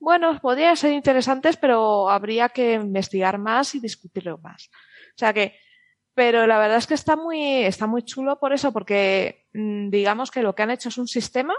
bueno, 0.00 0.38
podrían 0.40 0.76
ser 0.76 0.92
interesantes, 0.92 1.56
pero 1.56 2.08
habría 2.08 2.48
que 2.48 2.74
investigar 2.74 3.38
más 3.38 3.74
y 3.74 3.80
discutirlo 3.80 4.38
más. 4.38 4.70
O 5.14 5.18
sea 5.18 5.32
que, 5.32 5.58
pero 6.14 6.46
la 6.46 6.58
verdad 6.58 6.78
es 6.78 6.86
que 6.86 6.94
está 6.94 7.16
muy, 7.16 7.62
está 7.64 7.86
muy 7.86 8.02
chulo 8.02 8.38
por 8.38 8.52
eso, 8.52 8.72
porque 8.72 9.46
mm, 9.52 9.90
digamos 9.90 10.30
que 10.30 10.42
lo 10.42 10.54
que 10.54 10.62
han 10.62 10.70
hecho 10.70 10.88
es 10.88 10.98
un 10.98 11.08
sistema 11.08 11.54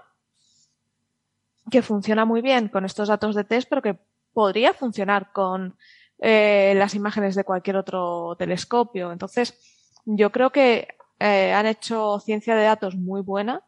que 1.70 1.82
funciona 1.82 2.26
muy 2.26 2.42
bien 2.42 2.68
con 2.68 2.86
estos 2.86 3.08
datos 3.08 3.36
de 3.36 3.44
test, 3.44 3.70
pero 3.70 3.82
que 3.82 3.98
podría 4.34 4.74
funcionar 4.74 5.32
con 5.32 5.78
eh, 6.22 6.74
las 6.76 6.96
imágenes 6.96 7.36
de 7.36 7.44
cualquier 7.44 7.78
otro 7.78 8.36
telescopio. 8.38 9.12
Entonces, 9.12 9.58
yo 10.06 10.32
creo 10.32 10.52
que 10.52 10.88
eh, 11.20 11.54
han 11.54 11.66
hecho 11.66 12.20
ciencia 12.20 12.56
de 12.56 12.64
datos 12.64 12.96
muy 12.96 13.22
buena 13.22 13.64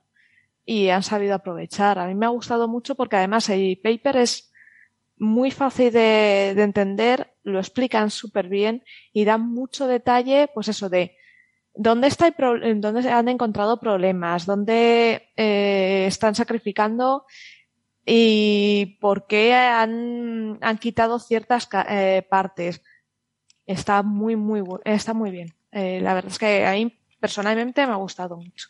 y 0.65 0.89
han 0.89 1.03
sabido 1.03 1.35
aprovechar. 1.35 1.99
A 1.99 2.07
mí 2.07 2.15
me 2.15 2.25
ha 2.25 2.29
gustado 2.29 2.67
mucho 2.67 2.95
porque 2.95 3.17
además 3.17 3.49
el 3.49 3.79
paper 3.83 4.17
es 4.17 4.51
muy 5.17 5.51
fácil 5.51 5.91
de, 5.91 6.53
de 6.55 6.63
entender, 6.63 7.33
lo 7.43 7.59
explican 7.59 8.09
súper 8.09 8.47
bien 8.47 8.83
y 9.13 9.23
dan 9.25 9.47
mucho 9.47 9.85
detalle, 9.85 10.49
pues 10.53 10.67
eso 10.67 10.89
de 10.89 11.15
dónde 11.75 12.07
está 12.07 12.27
el 12.27 12.33
pro- 12.33 12.59
dónde 12.75 13.09
han 13.09 13.29
encontrado 13.29 13.79
problemas, 13.79 14.45
dónde 14.45 15.29
eh, 15.37 16.05
están 16.07 16.33
sacrificando 16.33 17.25
y 18.05 18.97
por 18.99 19.27
qué 19.27 19.53
han, 19.53 20.57
han 20.61 20.77
quitado 20.77 21.19
ciertas 21.19 21.69
eh, 21.89 22.25
partes. 22.29 22.81
Está 23.65 24.03
muy, 24.03 24.35
muy, 24.35 24.63
está 24.85 25.13
muy 25.13 25.31
bien. 25.31 25.53
Eh, 25.71 25.99
la 26.01 26.13
verdad 26.13 26.31
es 26.31 26.39
que 26.39 26.65
a 26.65 26.73
mí 26.73 26.97
personalmente 27.19 27.85
me 27.85 27.93
ha 27.93 27.97
gustado 27.97 28.37
mucho. 28.37 28.69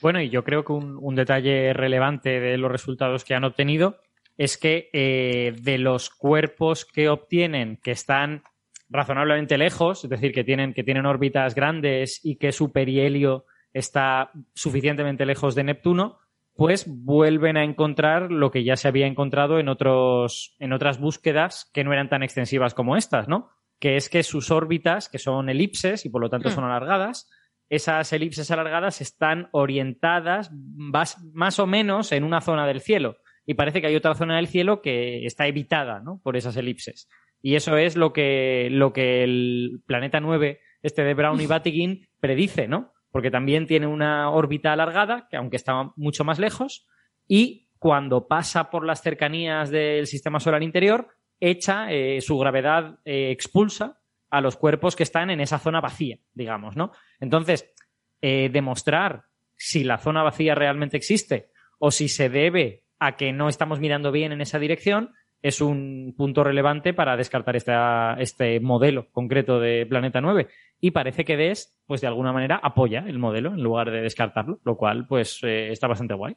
Bueno, 0.00 0.20
y 0.20 0.28
yo 0.28 0.44
creo 0.44 0.64
que 0.64 0.72
un, 0.72 0.98
un 1.00 1.14
detalle 1.14 1.72
relevante 1.72 2.40
de 2.40 2.58
los 2.58 2.70
resultados 2.70 3.24
que 3.24 3.34
han 3.34 3.44
obtenido 3.44 3.98
es 4.36 4.58
que 4.58 4.90
eh, 4.92 5.54
de 5.58 5.78
los 5.78 6.10
cuerpos 6.10 6.84
que 6.84 7.08
obtienen 7.08 7.78
que 7.82 7.92
están 7.92 8.42
razonablemente 8.88 9.58
lejos, 9.58 10.04
es 10.04 10.10
decir, 10.10 10.32
que 10.32 10.44
tienen, 10.44 10.74
que 10.74 10.84
tienen 10.84 11.06
órbitas 11.06 11.54
grandes 11.54 12.20
y 12.22 12.36
que 12.36 12.52
su 12.52 12.72
perihelio 12.72 13.46
está 13.72 14.30
suficientemente 14.54 15.26
lejos 15.26 15.54
de 15.54 15.64
Neptuno, 15.64 16.18
pues 16.56 16.86
vuelven 16.88 17.56
a 17.56 17.64
encontrar 17.64 18.32
lo 18.32 18.50
que 18.50 18.64
ya 18.64 18.76
se 18.76 18.88
había 18.88 19.06
encontrado 19.06 19.58
en, 19.58 19.68
otros, 19.68 20.56
en 20.58 20.72
otras 20.72 20.98
búsquedas 20.98 21.70
que 21.72 21.84
no 21.84 21.92
eran 21.92 22.08
tan 22.08 22.22
extensivas 22.22 22.74
como 22.74 22.96
estas, 22.96 23.28
¿no? 23.28 23.50
Que 23.78 23.96
es 23.96 24.08
que 24.08 24.22
sus 24.22 24.50
órbitas, 24.50 25.08
que 25.08 25.18
son 25.18 25.50
elipses 25.50 26.06
y 26.06 26.08
por 26.08 26.22
lo 26.22 26.30
tanto 26.30 26.50
son 26.50 26.64
alargadas, 26.64 27.28
esas 27.68 28.12
elipses 28.12 28.50
alargadas 28.50 29.00
están 29.00 29.48
orientadas 29.52 30.50
más, 30.52 31.22
más 31.34 31.58
o 31.58 31.66
menos 31.66 32.12
en 32.12 32.24
una 32.24 32.40
zona 32.40 32.66
del 32.66 32.80
cielo. 32.80 33.16
Y 33.44 33.54
parece 33.54 33.80
que 33.80 33.88
hay 33.88 33.96
otra 33.96 34.14
zona 34.14 34.36
del 34.36 34.48
cielo 34.48 34.80
que 34.80 35.26
está 35.26 35.46
evitada 35.46 36.00
¿no? 36.00 36.20
por 36.22 36.36
esas 36.36 36.56
elipses. 36.56 37.08
Y 37.42 37.54
eso 37.54 37.76
es 37.76 37.96
lo 37.96 38.12
que, 38.12 38.68
lo 38.70 38.92
que 38.92 39.22
el 39.22 39.82
planeta 39.86 40.20
9, 40.20 40.60
este 40.82 41.04
de 41.04 41.14
Brown 41.14 41.40
y 41.40 41.46
Batygin, 41.46 42.08
predice, 42.18 42.66
¿no? 42.66 42.92
Porque 43.16 43.30
también 43.30 43.66
tiene 43.66 43.86
una 43.86 44.28
órbita 44.28 44.74
alargada, 44.74 45.26
que 45.30 45.38
aunque 45.38 45.56
está 45.56 45.90
mucho 45.96 46.22
más 46.22 46.38
lejos, 46.38 46.86
y 47.26 47.70
cuando 47.78 48.28
pasa 48.28 48.68
por 48.68 48.84
las 48.84 49.00
cercanías 49.00 49.70
del 49.70 50.06
sistema 50.06 50.38
solar 50.38 50.62
interior, 50.62 51.08
echa 51.40 51.90
eh, 51.90 52.20
su 52.20 52.36
gravedad 52.36 52.98
eh, 53.06 53.30
expulsa 53.30 54.02
a 54.28 54.42
los 54.42 54.58
cuerpos 54.58 54.96
que 54.96 55.02
están 55.02 55.30
en 55.30 55.40
esa 55.40 55.58
zona 55.58 55.80
vacía, 55.80 56.18
digamos, 56.34 56.76
¿no? 56.76 56.92
Entonces, 57.18 57.72
eh, 58.20 58.50
demostrar 58.52 59.24
si 59.54 59.82
la 59.82 59.96
zona 59.96 60.22
vacía 60.22 60.54
realmente 60.54 60.98
existe 60.98 61.48
o 61.78 61.90
si 61.90 62.10
se 62.10 62.28
debe 62.28 62.84
a 62.98 63.16
que 63.16 63.32
no 63.32 63.48
estamos 63.48 63.80
mirando 63.80 64.12
bien 64.12 64.32
en 64.32 64.42
esa 64.42 64.58
dirección 64.58 65.14
es 65.42 65.60
un 65.60 66.14
punto 66.16 66.42
relevante 66.42 66.92
para 66.94 67.16
descartar 67.16 67.56
esta, 67.56 68.16
este 68.18 68.60
modelo 68.60 69.06
concreto 69.12 69.60
de 69.60 69.86
Planeta 69.86 70.20
9. 70.20 70.48
Y 70.80 70.90
parece 70.90 71.24
que 71.24 71.36
DES, 71.36 71.82
pues 71.86 72.00
de 72.00 72.06
alguna 72.06 72.32
manera, 72.32 72.60
apoya 72.62 73.04
el 73.06 73.18
modelo 73.18 73.50
en 73.50 73.62
lugar 73.62 73.90
de 73.90 74.02
descartarlo, 74.02 74.60
lo 74.64 74.76
cual, 74.76 75.06
pues, 75.06 75.40
eh, 75.42 75.70
está 75.70 75.86
bastante 75.86 76.14
guay. 76.14 76.36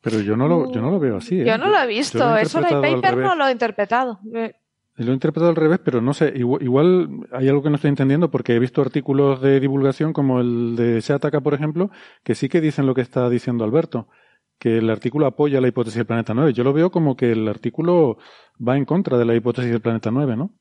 Pero 0.00 0.20
yo 0.20 0.36
no 0.36 0.48
lo, 0.48 0.72
yo 0.72 0.80
no 0.80 0.90
lo 0.90 0.98
veo 0.98 1.16
así. 1.16 1.40
¿eh? 1.40 1.44
Yo 1.44 1.58
no 1.58 1.68
lo 1.68 1.76
he 1.78 1.82
yo 1.82 1.88
visto, 1.88 2.18
lo 2.18 2.36
he 2.36 2.42
eso 2.42 2.60
paper 2.60 3.16
no 3.18 3.34
lo 3.34 3.46
he 3.48 3.52
interpretado. 3.52 4.18
Eh, 4.34 4.54
Lo 4.96 5.10
he 5.10 5.14
interpretado 5.14 5.50
al 5.50 5.56
revés, 5.56 5.80
pero 5.84 6.00
no 6.00 6.14
sé, 6.14 6.32
igual, 6.34 6.62
igual 6.62 7.08
hay 7.32 7.48
algo 7.48 7.62
que 7.62 7.70
no 7.70 7.76
estoy 7.76 7.90
entendiendo 7.90 8.30
porque 8.30 8.54
he 8.54 8.58
visto 8.58 8.80
artículos 8.80 9.40
de 9.42 9.60
divulgación 9.60 10.12
como 10.12 10.40
el 10.40 10.76
de 10.76 11.00
Shataka, 11.00 11.40
por 11.40 11.54
ejemplo, 11.54 11.90
que 12.24 12.34
sí 12.34 12.48
que 12.48 12.60
dicen 12.60 12.86
lo 12.86 12.94
que 12.94 13.02
está 13.02 13.28
diciendo 13.28 13.64
Alberto, 13.64 14.08
que 14.60 14.78
el 14.78 14.90
artículo 14.90 15.26
apoya 15.26 15.60
la 15.60 15.66
hipótesis 15.68 15.96
del 15.96 16.06
planeta 16.06 16.34
9. 16.34 16.52
Yo 16.52 16.62
lo 16.62 16.72
veo 16.72 16.90
como 16.92 17.16
que 17.16 17.32
el 17.32 17.48
artículo 17.48 18.18
va 18.66 18.76
en 18.76 18.84
contra 18.84 19.16
de 19.18 19.24
la 19.24 19.34
hipótesis 19.34 19.70
del 19.72 19.80
planeta 19.80 20.10
9, 20.12 20.36
¿no? 20.36 20.54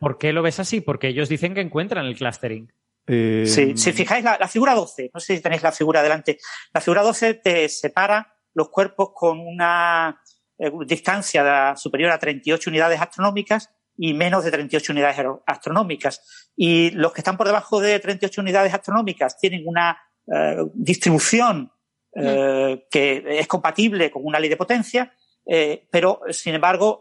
¿Por 0.00 0.18
qué 0.18 0.32
lo 0.32 0.42
ves 0.42 0.58
así? 0.60 0.80
Porque 0.80 1.08
ellos 1.08 1.28
dicen 1.28 1.54
que 1.54 1.60
encuentran 1.60 2.04
el 2.04 2.16
clustering. 2.16 2.70
Eh, 3.06 3.44
Sí, 3.46 3.76
si 3.76 3.92
fijáis 3.92 4.22
la, 4.24 4.36
la 4.38 4.48
figura 4.48 4.74
12, 4.74 5.12
no 5.14 5.20
sé 5.20 5.36
si 5.36 5.42
tenéis 5.42 5.62
la 5.62 5.72
figura 5.72 6.02
delante, 6.02 6.38
la 6.74 6.80
figura 6.80 7.02
12 7.02 7.34
te 7.34 7.68
separa 7.68 8.34
los 8.54 8.68
cuerpos 8.70 9.10
con 9.14 9.38
una 9.40 10.20
eh, 10.58 10.70
distancia 10.86 11.44
de- 11.44 11.76
superior 11.76 12.10
a 12.10 12.18
38 12.18 12.68
unidades 12.70 13.00
astronómicas 13.00 13.70
y 13.96 14.14
menos 14.14 14.44
de 14.44 14.50
38 14.50 14.92
unidades 14.92 15.16
astronómicas. 15.46 16.50
Y 16.56 16.90
los 16.90 17.12
que 17.12 17.20
están 17.20 17.36
por 17.36 17.46
debajo 17.46 17.80
de 17.80 17.98
38 18.00 18.40
unidades 18.40 18.74
astronómicas 18.74 19.38
tienen 19.38 19.62
una 19.64 19.96
eh, 20.32 20.56
distribución 20.74 21.70
eh, 22.20 22.86
que 22.90 23.24
es 23.26 23.46
compatible 23.46 24.10
con 24.10 24.24
una 24.24 24.40
ley 24.40 24.48
de 24.48 24.56
potencia, 24.56 25.12
eh, 25.46 25.86
pero 25.90 26.20
sin 26.30 26.54
embargo 26.54 27.00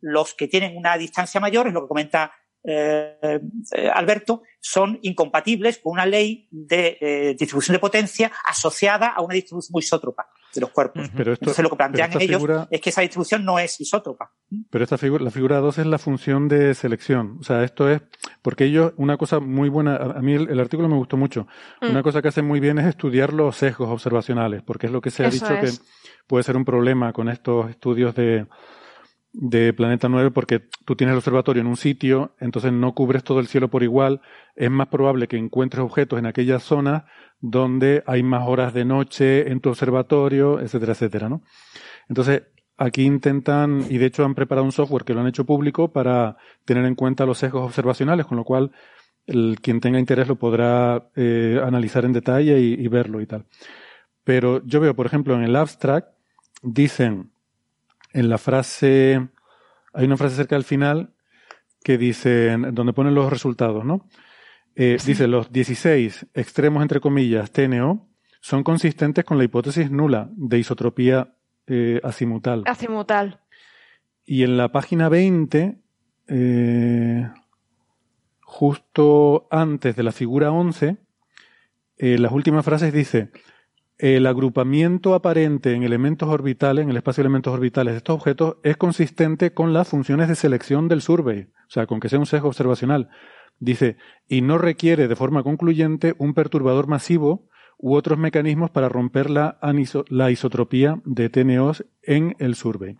los 0.00 0.34
que 0.34 0.48
tienen 0.48 0.76
una 0.76 0.96
distancia 0.98 1.40
mayor, 1.40 1.68
es 1.68 1.72
lo 1.72 1.82
que 1.82 1.88
comenta 1.88 2.32
eh, 2.66 3.40
Alberto, 3.92 4.42
son 4.60 4.98
incompatibles 5.02 5.78
con 5.78 5.92
una 5.92 6.06
ley 6.06 6.48
de 6.50 7.36
distribución 7.38 7.74
de 7.74 7.80
potencia 7.80 8.32
asociada 8.44 9.08
a 9.08 9.22
una 9.22 9.34
distribución 9.34 9.78
isótropa 9.78 10.28
de 10.54 10.60
los 10.60 10.70
cuerpos. 10.70 11.08
Pero 11.16 11.32
esto- 11.32 11.44
Entonces 11.44 11.62
lo 11.62 11.70
que 11.70 11.76
plantean 11.76 12.10
ellos 12.20 12.36
figura- 12.40 12.68
es 12.70 12.80
que 12.80 12.90
esa 12.90 13.00
distribución 13.02 13.44
no 13.44 13.58
es 13.58 13.80
isótropa. 13.80 14.32
Pero 14.70 14.84
esta 14.84 14.96
figura, 14.98 15.24
la 15.24 15.30
figura 15.30 15.58
2 15.58 15.78
es 15.78 15.86
la 15.86 15.98
función 15.98 16.48
de 16.48 16.74
selección. 16.74 17.38
O 17.40 17.42
sea, 17.42 17.64
esto 17.64 17.88
es, 17.90 18.02
porque 18.42 18.64
ellos, 18.64 18.92
una 18.96 19.16
cosa 19.16 19.40
muy 19.40 19.68
buena, 19.68 19.96
a 19.96 20.18
a 20.18 20.22
mí 20.22 20.32
el, 20.34 20.48
el 20.48 20.60
artículo 20.60 20.88
me 20.88 20.96
gustó 20.96 21.16
mucho. 21.16 21.46
Mm. 21.80 21.90
Una 21.90 22.02
cosa 22.02 22.22
que 22.22 22.28
hacen 22.28 22.46
muy 22.46 22.60
bien 22.60 22.78
es 22.78 22.86
estudiar 22.86 23.32
los 23.32 23.56
sesgos 23.56 23.88
observacionales, 23.88 24.62
porque 24.62 24.86
es 24.86 24.92
lo 24.92 25.00
que 25.00 25.10
se 25.10 25.24
ha 25.24 25.28
Eso 25.28 25.44
dicho 25.46 25.54
es. 25.60 25.78
que 25.80 25.86
puede 26.26 26.44
ser 26.44 26.56
un 26.56 26.64
problema 26.64 27.12
con 27.12 27.28
estos 27.28 27.68
estudios 27.70 28.14
de, 28.14 28.46
de 29.34 29.72
Planeta 29.72 30.08
9, 30.08 30.30
porque 30.30 30.60
tú 30.84 30.94
tienes 30.94 31.12
el 31.12 31.18
observatorio 31.18 31.60
en 31.60 31.66
un 31.66 31.76
sitio, 31.76 32.34
entonces 32.38 32.72
no 32.72 32.94
cubres 32.94 33.24
todo 33.24 33.40
el 33.40 33.48
cielo 33.48 33.68
por 33.68 33.82
igual. 33.82 34.20
Es 34.54 34.70
más 34.70 34.86
probable 34.88 35.26
que 35.26 35.36
encuentres 35.36 35.82
objetos 35.82 36.18
en 36.18 36.26
aquellas 36.26 36.62
zonas 36.62 37.02
donde 37.40 38.04
hay 38.06 38.22
más 38.22 38.48
horas 38.48 38.72
de 38.72 38.84
noche 38.84 39.50
en 39.50 39.60
tu 39.60 39.70
observatorio, 39.70 40.60
etcétera, 40.60 40.92
etcétera, 40.92 41.28
¿no? 41.28 41.42
Entonces, 42.08 42.44
aquí 42.76 43.02
intentan, 43.04 43.84
y 43.90 43.98
de 43.98 44.06
hecho 44.06 44.24
han 44.24 44.36
preparado 44.36 44.64
un 44.64 44.72
software 44.72 45.04
que 45.04 45.14
lo 45.14 45.20
han 45.20 45.26
hecho 45.26 45.44
público 45.44 45.92
para 45.92 46.36
tener 46.64 46.84
en 46.84 46.94
cuenta 46.94 47.26
los 47.26 47.38
sesgos 47.38 47.64
observacionales, 47.64 48.26
con 48.26 48.38
lo 48.38 48.44
cual 48.44 48.70
el, 49.26 49.58
quien 49.60 49.80
tenga 49.80 49.98
interés 49.98 50.28
lo 50.28 50.36
podrá 50.36 51.10
eh, 51.16 51.60
analizar 51.62 52.04
en 52.04 52.12
detalle 52.12 52.60
y, 52.60 52.74
y 52.74 52.86
verlo 52.86 53.20
y 53.20 53.26
tal. 53.26 53.46
Pero 54.22 54.64
yo 54.64 54.80
veo, 54.80 54.94
por 54.94 55.06
ejemplo, 55.06 55.34
en 55.34 55.42
el 55.42 55.56
abstract, 55.56 56.08
dicen 56.62 57.33
en 58.14 58.30
la 58.30 58.38
frase, 58.38 59.28
hay 59.92 60.06
una 60.06 60.16
frase 60.16 60.36
cerca 60.36 60.54
del 60.54 60.64
final 60.64 61.12
que 61.82 61.98
dice, 61.98 62.56
donde 62.72 62.94
ponen 62.94 63.14
los 63.14 63.28
resultados, 63.28 63.84
¿no? 63.84 64.08
Eh, 64.74 64.96
dice, 65.04 65.28
los 65.28 65.52
16 65.52 66.28
extremos, 66.32 66.80
entre 66.80 67.00
comillas, 67.00 67.50
TNO, 67.50 68.08
son 68.40 68.62
consistentes 68.62 69.24
con 69.24 69.36
la 69.36 69.44
hipótesis 69.44 69.90
nula 69.90 70.30
de 70.32 70.58
isotropía 70.58 71.34
eh, 71.66 72.00
azimutal. 72.02 72.62
Azimutal. 72.66 73.40
Y 74.24 74.42
en 74.42 74.56
la 74.56 74.70
página 74.72 75.08
20, 75.08 75.78
eh, 76.28 77.30
justo 78.40 79.48
antes 79.50 79.96
de 79.96 80.02
la 80.02 80.12
figura 80.12 80.52
11, 80.52 80.96
eh, 81.96 82.18
las 82.18 82.32
últimas 82.32 82.64
frases 82.64 82.92
dice, 82.92 83.30
el 84.04 84.26
agrupamiento 84.26 85.14
aparente 85.14 85.72
en 85.72 85.82
elementos 85.82 86.28
orbitales, 86.28 86.82
en 86.82 86.90
el 86.90 86.98
espacio 86.98 87.22
de 87.22 87.26
elementos 87.28 87.54
orbitales 87.54 87.94
de 87.94 87.98
estos 87.98 88.16
objetos, 88.16 88.56
es 88.62 88.76
consistente 88.76 89.54
con 89.54 89.72
las 89.72 89.88
funciones 89.88 90.28
de 90.28 90.34
selección 90.34 90.88
del 90.88 91.00
survey, 91.00 91.48
o 91.66 91.70
sea, 91.70 91.86
con 91.86 92.00
que 92.00 92.10
sea 92.10 92.18
un 92.18 92.26
sesgo 92.26 92.48
observacional. 92.48 93.08
Dice, 93.60 93.96
y 94.28 94.42
no 94.42 94.58
requiere 94.58 95.08
de 95.08 95.16
forma 95.16 95.42
concluyente 95.42 96.14
un 96.18 96.34
perturbador 96.34 96.86
masivo 96.86 97.48
u 97.78 97.94
otros 97.94 98.18
mecanismos 98.18 98.70
para 98.70 98.90
romper 98.90 99.30
la, 99.30 99.58
la 100.10 100.30
isotropía 100.30 101.00
de 101.06 101.30
TNOs 101.30 101.86
en 102.02 102.36
el 102.38 102.56
survey. 102.56 102.98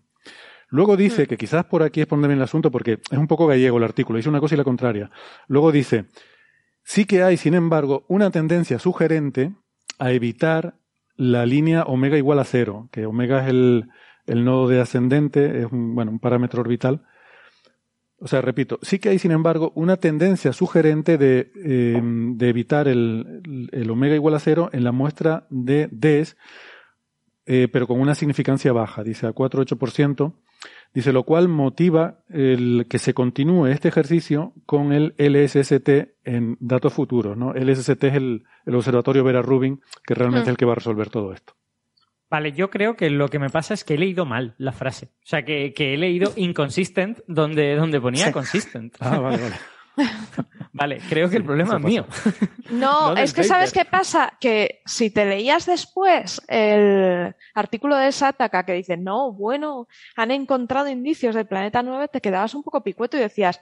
Luego 0.68 0.96
dice, 0.96 1.26
que 1.26 1.36
quizás 1.36 1.66
por 1.66 1.82
aquí 1.82 2.00
es 2.00 2.06
ponerme 2.06 2.32
el 2.32 2.40
asunto 2.40 2.70
porque 2.70 3.00
es 3.10 3.18
un 3.18 3.26
poco 3.26 3.46
gallego 3.46 3.76
el 3.76 3.84
artículo, 3.84 4.16
dice 4.16 4.30
una 4.30 4.40
cosa 4.40 4.54
y 4.54 4.58
la 4.58 4.64
contraria. 4.64 5.10
Luego 5.48 5.70
dice, 5.70 6.06
sí 6.82 7.04
que 7.04 7.22
hay, 7.22 7.36
sin 7.36 7.52
embargo, 7.52 8.06
una 8.08 8.30
tendencia 8.30 8.78
sugerente 8.78 9.52
a 9.98 10.10
evitar 10.10 10.78
la 11.16 11.46
línea 11.46 11.84
omega 11.84 12.18
igual 12.18 12.38
a 12.38 12.44
cero, 12.44 12.88
que 12.92 13.06
omega 13.06 13.44
es 13.44 13.50
el, 13.50 13.88
el 14.26 14.44
nodo 14.44 14.68
de 14.68 14.80
ascendente, 14.80 15.62
es 15.62 15.72
un, 15.72 15.94
bueno, 15.94 16.10
un 16.10 16.18
parámetro 16.18 16.60
orbital. 16.60 17.02
O 18.18 18.28
sea, 18.28 18.40
repito, 18.40 18.78
sí 18.82 18.98
que 18.98 19.10
hay, 19.10 19.18
sin 19.18 19.32
embargo, 19.32 19.72
una 19.74 19.96
tendencia 19.96 20.52
sugerente 20.52 21.18
de, 21.18 21.52
eh, 21.56 22.00
de 22.02 22.48
evitar 22.48 22.88
el, 22.88 23.68
el, 23.72 23.90
omega 23.90 24.14
igual 24.14 24.34
a 24.34 24.38
cero 24.38 24.70
en 24.72 24.84
la 24.84 24.92
muestra 24.92 25.46
de 25.50 25.88
DES, 25.90 26.36
eh, 27.46 27.68
pero 27.70 27.86
con 27.86 28.00
una 28.00 28.14
significancia 28.14 28.72
baja, 28.72 29.02
dice 29.02 29.26
a 29.26 29.34
4-8%, 29.34 30.32
dice, 30.92 31.12
lo 31.12 31.24
cual 31.24 31.48
motiva 31.48 32.18
el 32.28 32.86
que 32.88 32.98
se 32.98 33.14
continúe 33.14 33.66
este 33.66 33.88
ejercicio 33.88 34.52
con 34.66 34.92
el 34.92 35.14
LSST 35.18 35.88
en 36.24 36.56
datos 36.60 36.92
futuros, 36.92 37.36
¿no? 37.36 37.52
LSST 37.54 38.04
es 38.04 38.14
el, 38.14 38.44
el 38.66 38.74
Observatorio 38.74 39.24
Vera 39.24 39.42
Rubin, 39.42 39.80
que 40.06 40.14
realmente 40.14 40.42
Mm. 40.42 40.48
es 40.48 40.48
el 40.50 40.56
que 40.56 40.64
va 40.66 40.72
a 40.72 40.76
resolver 40.76 41.08
todo 41.10 41.32
esto. 41.32 41.54
Vale, 42.30 42.52
yo 42.52 42.68
creo 42.70 42.96
que 42.96 43.10
lo 43.10 43.28
que 43.28 43.38
me 43.38 43.48
pasa 43.50 43.74
es 43.74 43.84
que 43.84 43.94
he 43.94 43.98
leído 43.98 44.24
mal 44.26 44.54
la 44.58 44.72
frase. 44.72 45.06
O 45.22 45.26
sea, 45.26 45.44
que, 45.44 45.72
que 45.72 45.94
he 45.94 45.96
leído 45.96 46.32
inconsistent 46.36 47.20
donde, 47.28 47.76
donde 47.76 48.00
ponía 48.00 48.26
Sí. 48.26 48.32
consistent. 48.32 48.94
Ah, 49.00 49.18
vale, 49.20 49.42
vale. 49.42 49.54
Vale, 50.72 50.98
creo 51.08 51.28
que 51.30 51.36
el 51.36 51.44
problema 51.44 51.76
es 51.76 51.82
mío. 51.84 52.06
No, 52.70 53.10
es 53.22 53.32
que 53.34 53.42
¿sabes 53.48 53.72
qué 53.72 53.84
pasa? 53.84 54.32
Que 54.40 54.80
si 54.86 55.10
te 55.10 55.24
leías 55.26 55.66
después 55.66 56.40
el 56.48 57.34
artículo 57.54 57.94
de 57.96 58.10
Sataka 58.10 58.64
que 58.64 58.72
dice, 58.72 58.96
no, 58.96 59.32
bueno, 59.32 59.86
han 60.16 60.30
encontrado 60.30 60.88
indicios 60.88 61.34
del 61.34 61.46
planeta 61.46 61.82
9, 61.82 62.08
te 62.08 62.20
quedabas 62.22 62.54
un 62.54 62.62
poco 62.62 62.82
picueto 62.82 63.16
y 63.16 63.20
decías, 63.20 63.60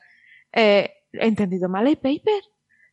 eh, 0.52 0.94
¿he 1.12 1.26
entendido 1.26 1.68
mal 1.68 1.86
el 1.88 1.96
paper? 1.96 2.42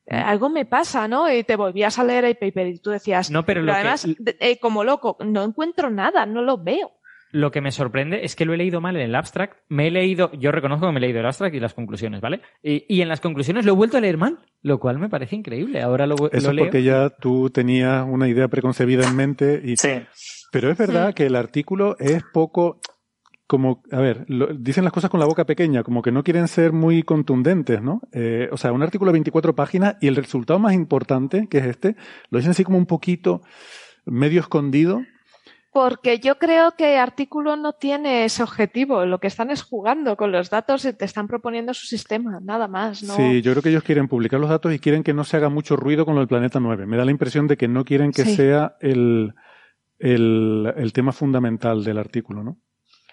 Eh, 0.07 0.15
algo 0.17 0.49
me 0.49 0.65
pasa, 0.65 1.07
¿no? 1.07 1.31
Y 1.31 1.43
te 1.43 1.55
volvías 1.55 1.99
a 1.99 2.03
leer 2.03 2.25
el 2.25 2.35
paper 2.37 2.67
y 2.67 2.79
tú 2.79 2.89
decías, 2.89 3.29
No, 3.29 3.45
pero 3.45 3.61
lo 3.61 3.71
además, 3.71 4.07
de- 4.17 4.35
eh, 4.39 4.59
como 4.59 4.83
loco, 4.83 5.15
no 5.23 5.43
encuentro 5.43 5.91
nada, 5.91 6.25
no 6.25 6.41
lo 6.41 6.57
veo. 6.57 6.91
Lo 7.31 7.51
que 7.51 7.61
me 7.61 7.71
sorprende 7.71 8.23
es 8.23 8.35
que 8.35 8.45
lo 8.45 8.53
he 8.53 8.57
leído 8.57 8.81
mal 8.81 8.95
en 8.95 9.03
el 9.03 9.15
abstract. 9.15 9.59
Me 9.69 9.87
he 9.87 9.91
leído, 9.91 10.31
yo 10.33 10.51
reconozco 10.51 10.87
que 10.87 10.91
me 10.93 10.97
he 10.97 11.01
leído 11.01 11.19
el 11.19 11.25
abstract 11.27 11.53
y 11.55 11.59
las 11.59 11.73
conclusiones, 11.75 12.21
¿vale? 12.21 12.41
Y, 12.63 12.85
y 12.89 13.01
en 13.01 13.07
las 13.07 13.21
conclusiones 13.21 13.65
lo 13.65 13.73
he 13.73 13.75
vuelto 13.75 13.97
a 13.97 14.01
leer 14.01 14.17
mal, 14.17 14.39
lo 14.63 14.79
cual 14.79 14.97
me 14.97 15.09
parece 15.09 15.35
increíble. 15.35 15.81
Ahora 15.81 16.07
lo, 16.07 16.15
Eso 16.31 16.47
lo 16.47 16.53
leo. 16.53 16.65
porque 16.65 16.81
ya 16.83 17.09
tú 17.11 17.49
tenías 17.51 18.03
una 18.07 18.27
idea 18.27 18.47
preconcebida 18.47 19.07
en 19.07 19.15
mente 19.15 19.61
y 19.63 19.77
Sí. 19.77 20.01
Pero 20.51 20.71
es 20.71 20.77
verdad 20.79 21.09
Sí. 21.09 21.13
que 21.13 21.25
el 21.27 21.35
artículo 21.35 21.95
es 21.99 22.23
poco 22.33 22.79
como, 23.45 23.81
a 23.91 23.99
ver, 23.99 24.25
lo- 24.27 24.47
dicen 24.53 24.83
las 24.83 24.93
cosas 24.93 25.09
con 25.09 25.19
la 25.19 25.25
boca 25.25 25.45
pequeña, 25.45 25.81
como 25.83 26.01
que 26.03 26.11
no 26.11 26.23
quieren 26.23 26.47
ser 26.47 26.71
muy 26.71 27.01
contundentes, 27.03 27.81
¿no? 27.81 28.01
Eh, 28.11 28.47
o 28.51 28.57
sea, 28.57 28.71
un 28.71 28.81
artículo 28.83 29.09
de 29.11 29.13
24 29.13 29.55
páginas 29.55 29.95
y 30.01 30.07
el 30.07 30.15
resultado 30.15 30.59
más 30.59 30.73
importante, 30.73 31.47
que 31.49 31.57
es 31.59 31.65
este, 31.65 31.95
lo 32.29 32.37
dicen 32.39 32.51
así 32.51 32.63
como 32.63 32.77
un 32.77 32.85
poquito 32.85 33.41
medio 34.05 34.39
escondido. 34.41 35.01
Porque 35.71 36.19
yo 36.19 36.39
creo 36.39 36.71
que 36.75 36.97
artículo 36.97 37.55
no 37.55 37.73
tiene 37.73 38.25
ese 38.25 38.41
objetivo. 38.41 39.05
Lo 39.05 39.19
que 39.19 39.27
están 39.27 39.51
es 39.51 39.61
jugando 39.61 40.17
con 40.17 40.31
los 40.31 40.49
datos 40.49 40.83
y 40.85 40.93
te 40.93 41.05
están 41.05 41.27
proponiendo 41.27 41.73
su 41.75 41.85
sistema, 41.85 42.39
nada 42.41 42.67
más. 42.67 43.03
¿no? 43.03 43.15
Sí, 43.15 43.41
yo 43.43 43.51
creo 43.51 43.61
que 43.61 43.69
ellos 43.69 43.83
quieren 43.83 44.07
publicar 44.07 44.39
los 44.39 44.49
datos 44.49 44.73
y 44.73 44.79
quieren 44.79 45.03
que 45.03 45.13
no 45.13 45.23
se 45.23 45.37
haga 45.37 45.49
mucho 45.49 45.75
ruido 45.75 46.05
con 46.05 46.15
lo 46.15 46.21
del 46.21 46.27
planeta 46.27 46.59
9. 46.59 46.87
Me 46.87 46.97
da 46.97 47.05
la 47.05 47.11
impresión 47.11 47.47
de 47.47 47.55
que 47.57 47.67
no 47.67 47.85
quieren 47.85 48.11
que 48.11 48.25
Sí. 48.25 48.35
sea 48.35 48.77
el, 48.79 49.33
el, 49.99 50.73
el 50.75 50.93
tema 50.93 51.11
fundamental 51.11 51.83
del 51.83 51.97
artículo, 51.99 52.43
¿no? 52.43 52.57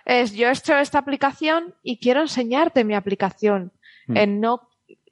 Es, 0.04 0.34
yo 0.34 0.48
he 0.48 0.52
hecho 0.52 0.76
esta 0.78 0.98
aplicación 1.00 1.74
y 1.82 1.98
quiero 1.98 2.20
enseñarte 2.20 2.84
mi 2.84 2.94
aplicación. 2.94 3.72
Mm. 4.06 4.16
En 4.16 4.40
no, 4.40 4.68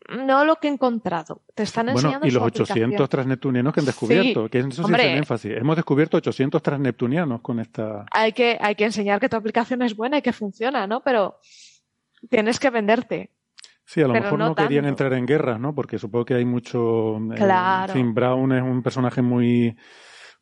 no 0.09 0.45
lo 0.45 0.57
que 0.57 0.69
he 0.69 0.71
encontrado. 0.71 1.43
Te 1.55 1.63
están 1.63 1.87
Bueno, 1.87 1.99
enseñando 2.01 2.27
y 2.27 2.31
los 2.31 2.43
800 2.43 2.71
aplicación. 2.71 3.09
transneptunianos 3.09 3.73
que 3.75 3.81
han 3.81 3.87
descubierto, 3.87 4.45
Sí, 4.45 4.51
que 4.51 4.59
eso 4.59 4.71
sí 4.71 4.93
es 4.93 4.99
el 5.01 5.17
énfasis. 5.19 5.53
Hemos 5.57 5.77
descubierto 5.77 6.17
800 6.19 6.63
transneptunianos 6.63 7.41
con 7.41 7.61
esta... 7.61 8.05
Hay 8.13 8.33
que, 8.33 8.59
hay 8.61 8.75
que 8.75 8.85
enseñar 8.85 9.21
que 9.21 9.29
tu 9.29 9.37
aplicación 9.37 9.83
es 9.83 9.97
buena 9.97 10.19
y 10.19 10.23
que 10.23 10.33
funciona, 10.33 10.87
¿no? 10.87 11.01
Pero 11.03 11.39
tienes 12.29 12.59
que 12.59 12.71
venderte. 12.71 13.31
Sí, 13.87 14.01
a 14.01 14.07
lo 14.07 14.15
Pero 14.15 14.25
mejor 14.25 14.39
no 14.39 14.49
no, 14.49 14.55
querían 14.55 14.87
entrar 14.87 15.13
en 15.13 15.27
guerras, 15.27 15.61
¿no? 15.61 15.75
Porque 15.75 15.99
supongo 15.99 16.25
que 16.25 16.35
hay 16.35 16.45
mucho... 16.47 17.17
eh, 17.33 17.35
Claro. 17.37 17.93
en 17.93 17.99
fin, 17.99 18.15
Brown 18.15 18.53
es 18.53 18.63
un 18.63 18.83
personaje 18.83 19.21
muy 19.21 19.77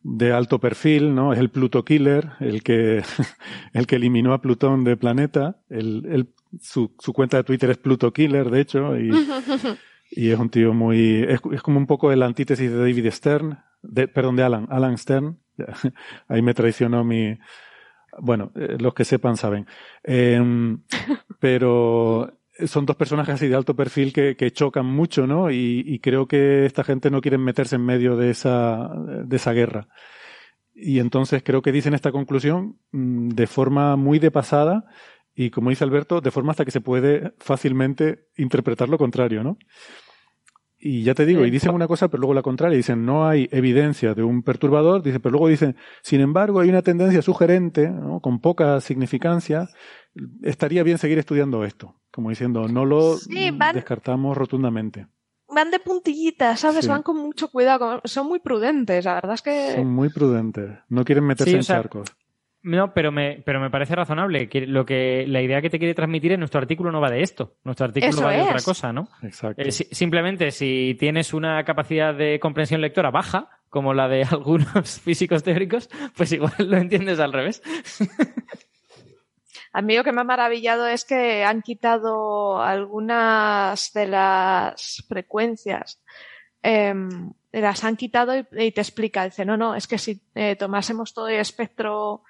de 0.04 0.32
alto 0.32 0.58
perfil, 0.58 1.14
¿no? 1.14 1.32
Es 1.32 1.38
el 1.38 1.50
Pluto 1.50 1.84
Killer, 1.84 2.30
el 2.40 2.62
que, 2.62 3.02
el 3.72 3.86
que 3.86 3.96
eliminó 3.96 4.32
a 4.34 4.40
Plutón 4.42 4.84
de 4.84 4.96
planeta. 4.96 5.60
El, 5.68 6.06
el- 6.06 6.28
su, 6.60 6.94
su 6.98 7.12
cuenta 7.12 7.38
de 7.38 7.44
Twitter 7.44 7.70
es 7.70 7.78
Pluto 7.78 8.12
Killer, 8.12 8.50
de 8.50 8.60
hecho, 8.60 8.98
y, 8.98 9.10
y 10.10 10.30
es 10.30 10.38
un 10.38 10.50
tío 10.50 10.74
muy... 10.74 11.22
Es, 11.28 11.40
es 11.52 11.62
como 11.62 11.78
un 11.78 11.86
poco 11.86 12.12
el 12.12 12.22
antítesis 12.22 12.70
de 12.70 12.76
David 12.78 13.10
Stern, 13.10 13.58
de, 13.82 14.08
perdón, 14.08 14.36
de 14.36 14.42
Alan, 14.42 14.66
Alan 14.70 14.98
Stern. 14.98 15.38
Ahí 16.28 16.42
me 16.42 16.54
traicionó 16.54 17.04
mi... 17.04 17.38
Bueno, 18.18 18.52
eh, 18.56 18.76
los 18.78 18.92
que 18.92 19.04
sepan 19.06 19.36
saben. 19.38 19.66
Em, 20.02 20.82
pero 21.38 22.38
son 22.66 22.86
dos 22.86 22.96
personajes 22.96 23.34
así 23.34 23.48
de 23.48 23.56
alto 23.56 23.74
perfil 23.74 24.12
que, 24.12 24.50
chocan 24.52 24.86
mucho, 24.86 25.26
¿no? 25.26 25.50
Y, 25.50 25.84
y 25.86 25.98
creo 26.00 26.26
que 26.26 26.66
esta 26.66 26.84
gente 26.84 27.10
no 27.10 27.20
quiere 27.20 27.38
meterse 27.38 27.76
en 27.76 27.84
medio 27.84 28.16
de 28.16 28.30
esa, 28.30 28.90
de 29.24 29.36
esa 29.36 29.52
guerra. 29.52 29.88
Y 30.74 30.98
entonces 30.98 31.42
creo 31.44 31.62
que 31.62 31.72
dicen 31.72 31.94
esta 31.94 32.12
conclusión 32.12 32.78
mm, 32.92 33.30
de 33.30 33.46
forma 33.46 33.96
muy 33.96 34.18
de 34.18 34.30
pasada 34.30 34.84
y, 35.34 35.50
como 35.50 35.70
dice 35.70 35.84
Alberto, 35.84 36.20
de 36.20 36.30
forma 36.30 36.52
hasta 36.52 36.64
que 36.64 36.70
se 36.70 36.80
puede 36.80 37.32
fácilmente 37.38 38.26
interpretar 38.36 38.88
lo 38.88 38.98
contrario, 38.98 39.42
¿no? 39.42 39.58
Y 40.84 41.04
ya 41.04 41.14
te 41.14 41.24
digo, 41.24 41.46
y 41.46 41.50
dicen 41.50 41.72
una 41.74 41.86
cosa, 41.86 42.08
pero 42.08 42.22
luego 42.22 42.34
la 42.34 42.42
contraria. 42.42 42.76
Dicen, 42.76 43.06
no 43.06 43.28
hay 43.28 43.48
evidencia 43.52 44.14
de 44.14 44.24
un 44.24 44.42
perturbador. 44.42 45.00
Dice, 45.02 45.20
pero 45.20 45.30
luego 45.32 45.46
dicen, 45.46 45.76
sin 46.02 46.20
embargo, 46.20 46.58
hay 46.58 46.70
una 46.70 46.82
tendencia 46.82 47.22
sugerente, 47.22 47.88
¿no? 47.88 48.18
con 48.18 48.40
poca 48.40 48.80
significancia. 48.80 49.68
Estaría 50.42 50.82
bien 50.82 50.98
seguir 50.98 51.18
estudiando 51.18 51.64
esto. 51.64 51.94
Como 52.10 52.30
diciendo, 52.30 52.66
no 52.66 52.84
lo 52.84 53.16
Sí, 53.16 53.50
van- 53.52 53.76
descartamos 53.76 54.36
rotundamente. 54.36 55.06
Van 55.54 55.70
de 55.70 55.78
puntillitas, 55.78 56.58
¿sabes? 56.60 56.84
Sí. 56.84 56.90
Van 56.90 57.02
con 57.02 57.16
mucho 57.18 57.48
cuidado. 57.48 58.00
Son 58.04 58.26
muy 58.26 58.40
prudentes. 58.40 59.04
La 59.04 59.14
verdad 59.14 59.34
es 59.34 59.42
que. 59.42 59.74
Son 59.76 59.86
muy 59.86 60.08
prudentes. 60.08 60.70
No 60.88 61.04
quieren 61.04 61.24
meterse 61.24 61.50
Sí, 61.50 61.54
o 61.54 61.58
en 61.58 61.62
sea, 61.64 61.76
charcos. 61.76 62.08
No, 62.64 62.94
pero 62.94 63.10
me, 63.10 63.42
pero 63.44 63.58
me 63.60 63.70
parece 63.70 63.96
razonable. 63.96 64.48
Que 64.48 64.66
lo 64.66 64.86
que 64.86 65.24
la 65.26 65.42
idea 65.42 65.60
que 65.60 65.68
te 65.70 65.78
quiere 65.78 65.94
transmitir 65.94 66.32
en 66.32 66.40
nuestro 66.40 66.60
artículo 66.60 66.92
no 66.92 67.00
va 67.00 67.10
de 67.10 67.22
esto. 67.22 67.56
Nuestro 67.64 67.86
artículo 67.86 68.10
Eso 68.12 68.22
va 68.22 68.32
de 68.32 68.42
otra 68.42 68.60
cosa, 68.62 68.92
¿no? 68.92 69.08
Exacto. 69.22 69.60
Eh, 69.62 69.72
si- 69.72 69.88
simplemente 69.90 70.50
si 70.52 70.96
tienes 70.98 71.34
una 71.34 71.64
capacidad 71.64 72.14
de 72.14 72.38
comprensión 72.38 72.80
lectora 72.80 73.10
baja, 73.10 73.48
como 73.68 73.94
la 73.94 74.06
de 74.08 74.22
algunos 74.30 75.00
físicos 75.00 75.42
teóricos, 75.42 75.88
pues 76.16 76.30
igual 76.32 76.52
lo 76.58 76.76
entiendes 76.76 77.18
al 77.18 77.32
revés. 77.32 77.62
A 79.72 79.80
mí 79.82 79.96
lo 79.96 80.04
que 80.04 80.12
me 80.12 80.20
ha 80.20 80.24
maravillado 80.24 80.86
es 80.86 81.04
que 81.04 81.44
han 81.44 81.62
quitado 81.62 82.60
algunas 82.62 83.90
de 83.94 84.06
las 84.06 85.04
frecuencias. 85.08 86.02
em, 86.62 87.32
las 87.50 87.82
han 87.84 87.96
quitado 87.96 88.36
y, 88.36 88.46
y 88.52 88.72
te 88.72 88.80
explica. 88.80 89.24
Dice, 89.24 89.44
no, 89.44 89.56
no, 89.56 89.74
es 89.74 89.86
que 89.86 89.98
si 89.98 90.22
eh, 90.34 90.56
tomásemos 90.56 91.12
todo 91.12 91.28
el 91.28 91.40
espectro 91.40 92.22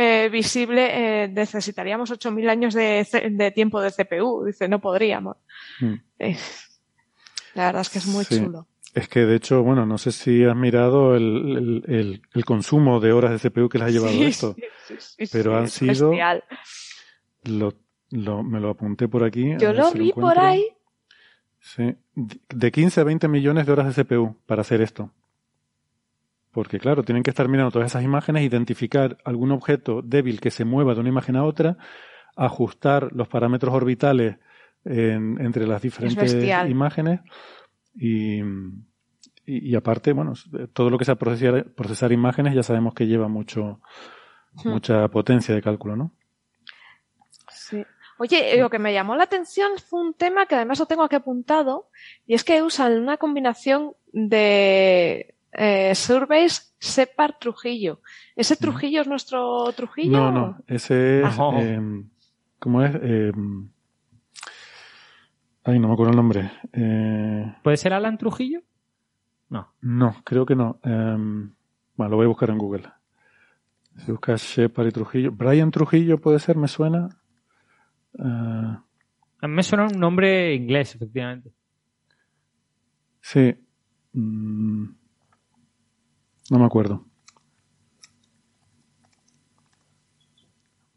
eh, 0.00 0.28
visible, 0.30 1.24
eh, 1.24 1.28
necesitaríamos 1.28 2.10
8.000 2.12 2.48
años 2.48 2.74
de, 2.74 3.52
tiempo 3.54 3.80
de 3.80 3.90
CPU. 3.90 4.44
Dice, 4.44 4.68
no 4.68 4.80
podríamos. 4.80 5.36
Mm. 5.80 5.94
Eh, 6.20 6.36
la 7.54 7.66
verdad 7.66 7.82
es 7.82 7.90
que 7.90 7.98
es 7.98 8.06
muy 8.06 8.24
Sí. 8.24 8.38
chulo. 8.38 8.66
Es 8.94 9.08
que, 9.08 9.20
de 9.26 9.36
hecho, 9.36 9.62
bueno, 9.62 9.84
no 9.86 9.98
sé 9.98 10.12
si 10.12 10.44
has 10.44 10.56
mirado 10.56 11.14
el, 11.16 11.82
el- 11.86 11.94
el- 11.94 12.22
el 12.32 12.44
consumo 12.44 13.00
de 13.00 13.12
horas 13.12 13.30
de 13.32 13.50
CPU 13.50 13.68
que 13.68 13.78
les 13.78 13.88
ha 13.88 13.90
llevado 13.90 14.12
Sí, 14.12 14.24
esto. 14.24 14.54
sí, 14.86 14.96
sí, 14.98 15.26
sí, 15.26 15.30
pero 15.32 15.50
sí, 15.52 15.56
han 15.58 15.68
sido- 15.94 16.10
bestial. 16.10 16.44
lo, 17.44 17.74
lo- 18.10 18.42
me 18.42 18.60
lo 18.60 18.70
apunté 18.70 19.08
por 19.08 19.24
aquí. 19.24 19.54
Yo 19.58 19.72
lo 19.72 19.90
si 19.90 19.98
vi 19.98 20.12
por 20.12 20.38
ahí. 20.38 20.64
Sí, 21.60 21.94
de 22.14 22.70
15 22.72 23.00
a 23.00 23.04
20 23.04 23.28
millones 23.28 23.66
de 23.66 23.72
horas 23.72 23.94
de 23.94 24.04
CPU 24.04 24.36
para 24.46 24.62
hacer 24.62 24.80
esto. 24.80 25.12
Porque 26.52 26.78
claro, 26.78 27.02
tienen 27.02 27.22
que 27.22 27.30
estar 27.30 27.46
mirando 27.48 27.70
todas 27.70 27.90
esas 27.92 28.02
imágenes, 28.02 28.42
identificar 28.42 29.18
algún 29.24 29.52
objeto 29.52 30.02
débil 30.02 30.40
que 30.40 30.50
se 30.50 30.64
mueva 30.64 30.94
de 30.94 31.00
una 31.00 31.08
imagen 31.10 31.36
a 31.36 31.44
otra, 31.44 31.76
ajustar 32.36 33.12
los 33.12 33.28
parámetros 33.28 33.74
orbitales 33.74 34.36
en- 34.84 35.38
entre 35.40 35.66
las 35.66 35.82
diferentes 35.82 36.32
imágenes 36.70 37.20
y, 37.94 38.40
y, 38.40 38.44
y 39.44 39.74
aparte, 39.74 40.12
bueno, 40.12 40.32
todo 40.72 40.88
lo 40.90 40.98
que 40.98 41.04
sea 41.04 41.16
procesar, 41.16 41.64
procesar 41.74 42.12
imágenes 42.12 42.54
ya 42.54 42.62
sabemos 42.62 42.94
que 42.94 43.06
lleva 43.06 43.28
mucho 43.28 43.80
Hmm. 44.64 44.70
mucha 44.70 45.06
potencia 45.08 45.54
de 45.54 45.62
cálculo, 45.62 45.94
¿no? 45.94 46.10
Sí. 47.50 47.84
Oye, 48.18 48.54
eh, 48.54 48.60
lo 48.60 48.70
que 48.70 48.78
me 48.80 48.92
llamó 48.92 49.14
la 49.14 49.24
atención 49.24 49.70
fue 49.78 50.00
un 50.00 50.14
tema 50.14 50.46
que 50.46 50.56
además 50.56 50.80
lo 50.80 50.86
tengo 50.86 51.04
aquí 51.04 51.14
apuntado, 51.14 51.88
y 52.26 52.34
es 52.34 52.42
que 52.42 52.62
usan 52.62 53.00
una 53.00 53.18
combinación 53.18 53.92
de 54.12 55.34
eh, 55.52 55.94
Surveys 55.94 56.74
Separ 56.78 57.38
Trujillo. 57.38 58.00
¿Ese 58.36 58.56
Trujillo 58.56 59.00
es 59.00 59.08
nuestro 59.08 59.72
Trujillo? 59.72 60.12
No, 60.18 60.30
no, 60.32 60.58
ese 60.66 61.22
es. 61.22 61.38
Ah. 61.38 61.50
em, 61.60 62.08
¿Cómo 62.58 62.82
es? 62.82 62.94
Em, 62.96 63.68
ay, 65.64 65.78
no 65.78 65.88
me 65.88 65.94
acuerdo 65.94 66.10
el 66.12 66.16
nombre. 66.16 66.50
Eh, 66.72 67.54
¿Puede 67.62 67.76
ser 67.76 67.92
Alan 67.94 68.18
Trujillo? 68.18 68.60
No. 69.50 69.72
no, 69.80 70.16
creo 70.24 70.44
que 70.44 70.54
no. 70.54 70.78
Em, 70.84 71.54
bueno, 71.96 72.10
lo 72.10 72.16
voy 72.16 72.24
a 72.26 72.28
buscar 72.28 72.50
en 72.50 72.58
Google. 72.58 72.84
Si 73.96 74.10
buscas 74.12 74.42
Shepard 74.42 74.86
y 74.88 74.90
Trujillo. 74.92 75.32
Brian 75.32 75.70
Trujillo 75.70 76.18
puede 76.20 76.38
ser, 76.38 76.56
me 76.56 76.68
suena. 76.68 77.08
Eh, 78.18 78.22
A 79.40 79.48
mí 79.48 79.54
me 79.54 79.62
suena 79.62 79.86
un 79.86 79.98
nombre 79.98 80.54
inglés, 80.54 80.94
efectivamente. 80.94 81.52
sí. 83.20 83.54
Mm, 84.12 84.84
no 86.50 86.58
me 86.58 86.64
acuerdo. 86.66 87.04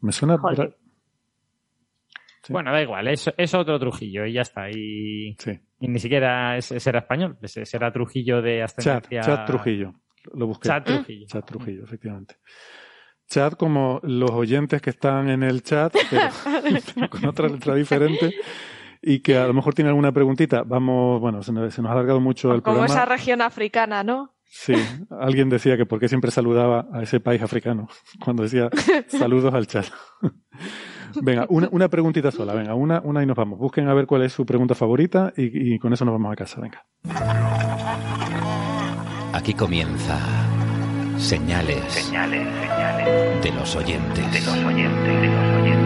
Me 0.00 0.12
suena. 0.12 0.38
Joder. 0.38 0.58
Bra- 0.58 0.76
Sí. 2.44 2.52
Bueno, 2.52 2.72
da 2.72 2.82
igual, 2.82 3.06
es, 3.06 3.32
es 3.36 3.54
otro 3.54 3.78
Trujillo 3.78 4.26
y 4.26 4.32
ya 4.32 4.40
está. 4.40 4.68
Y, 4.68 5.36
Sí. 5.38 5.60
y 5.78 5.86
ni 5.86 6.00
siquiera 6.00 6.56
es- 6.56 6.74
será 6.76 6.98
español, 6.98 7.38
es- 7.40 7.52
será 7.70 7.92
Trujillo 7.92 8.42
de 8.42 8.56
Chad, 8.58 8.64
ascendencia. 8.64 9.20
Chad 9.20 9.44
Trujillo. 9.46 9.92
Lo 10.34 10.48
busqué. 10.48 10.68
Chad 10.68 10.82
Trujillo. 10.82 11.26
Chat 11.28 11.46
Trujillo, 11.46 11.84
efectivamente. 11.84 12.38
Chat 13.28 13.54
como 13.54 14.00
los 14.02 14.32
oyentes 14.32 14.82
que 14.82 14.90
están 14.90 15.28
en 15.28 15.44
el 15.44 15.62
chat, 15.62 15.94
pero 16.10 16.30
con 17.10 17.24
otra 17.26 17.46
letra 17.46 17.76
diferente 17.76 18.34
y 19.00 19.20
que 19.20 19.36
a 19.36 19.46
lo 19.46 19.54
mejor 19.54 19.72
tiene 19.74 19.90
alguna 19.90 20.10
preguntita. 20.10 20.64
Vamos, 20.64 21.20
bueno, 21.20 21.44
se 21.44 21.52
nos, 21.52 21.72
se 21.72 21.80
nos 21.80 21.90
ha 21.90 21.92
alargado 21.92 22.18
mucho 22.20 22.52
el 22.52 22.60
Como 22.62 22.78
programa. 22.78 22.86
esa 22.92 23.04
región 23.04 23.40
africana, 23.40 24.02
¿no? 24.02 24.31
Sí, 24.54 24.74
alguien 25.08 25.48
decía 25.48 25.78
que 25.78 25.86
por 25.86 25.98
qué 25.98 26.08
siempre 26.08 26.30
saludaba 26.30 26.86
a 26.92 27.02
ese 27.02 27.20
país 27.20 27.40
africano 27.40 27.88
cuando 28.22 28.42
decía 28.42 28.68
saludos 29.08 29.54
al 29.54 29.66
chat. 29.66 29.86
Venga, 31.22 31.46
una, 31.48 31.68
una 31.72 31.88
preguntita 31.88 32.30
sola, 32.30 32.54
venga, 32.54 32.74
una, 32.74 33.00
una 33.04 33.22
y 33.22 33.26
nos 33.26 33.36
vamos. 33.36 33.58
Busquen 33.58 33.86
a 33.86 33.92
ver 33.92 34.06
cuál 34.06 34.22
es 34.22 34.32
su 34.32 34.46
pregunta 34.46 34.74
favorita 34.74 35.30
y, 35.36 35.74
y 35.74 35.78
con 35.78 35.92
eso 35.92 36.06
nos 36.06 36.12
vamos 36.14 36.32
a 36.32 36.36
casa, 36.36 36.58
venga. 36.58 36.86
Aquí 39.34 39.52
comienza 39.52 40.18
Señales, 41.18 41.84
Señales, 41.92 42.48
señales 42.72 43.42
de 43.42 43.52
los 43.52 43.76
oyentes. 43.76 44.32
de 44.32 44.40
los 44.40 44.64
oyentes, 44.64 45.20
de 45.20 45.28
los 45.28 45.56
oyentes, 45.62 45.81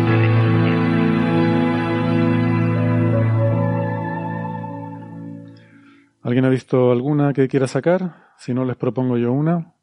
¿Alguien 6.26 6.44
ha 6.44 6.48
visto 6.48 6.90
alguna 6.90 7.32
que 7.32 7.46
quiera 7.46 7.68
sacar? 7.68 8.32
Si 8.36 8.52
no, 8.52 8.64
les 8.64 8.74
propongo 8.74 9.16
yo 9.16 9.32
una. 9.32 9.74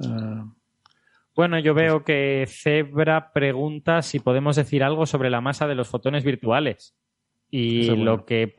Eh, 0.00 0.44
Bueno, 1.34 1.58
yo 1.58 1.74
veo 1.74 2.04
que 2.04 2.46
Zebra 2.46 3.32
pregunta 3.32 4.02
si 4.02 4.20
podemos 4.20 4.54
decir 4.54 4.84
algo 4.84 5.04
sobre 5.04 5.28
la 5.28 5.40
masa 5.40 5.66
de 5.66 5.74
los 5.74 5.88
fotones 5.88 6.22
virtuales. 6.22 6.96
Y 7.50 7.90
lo, 7.90 8.24
que 8.24 8.54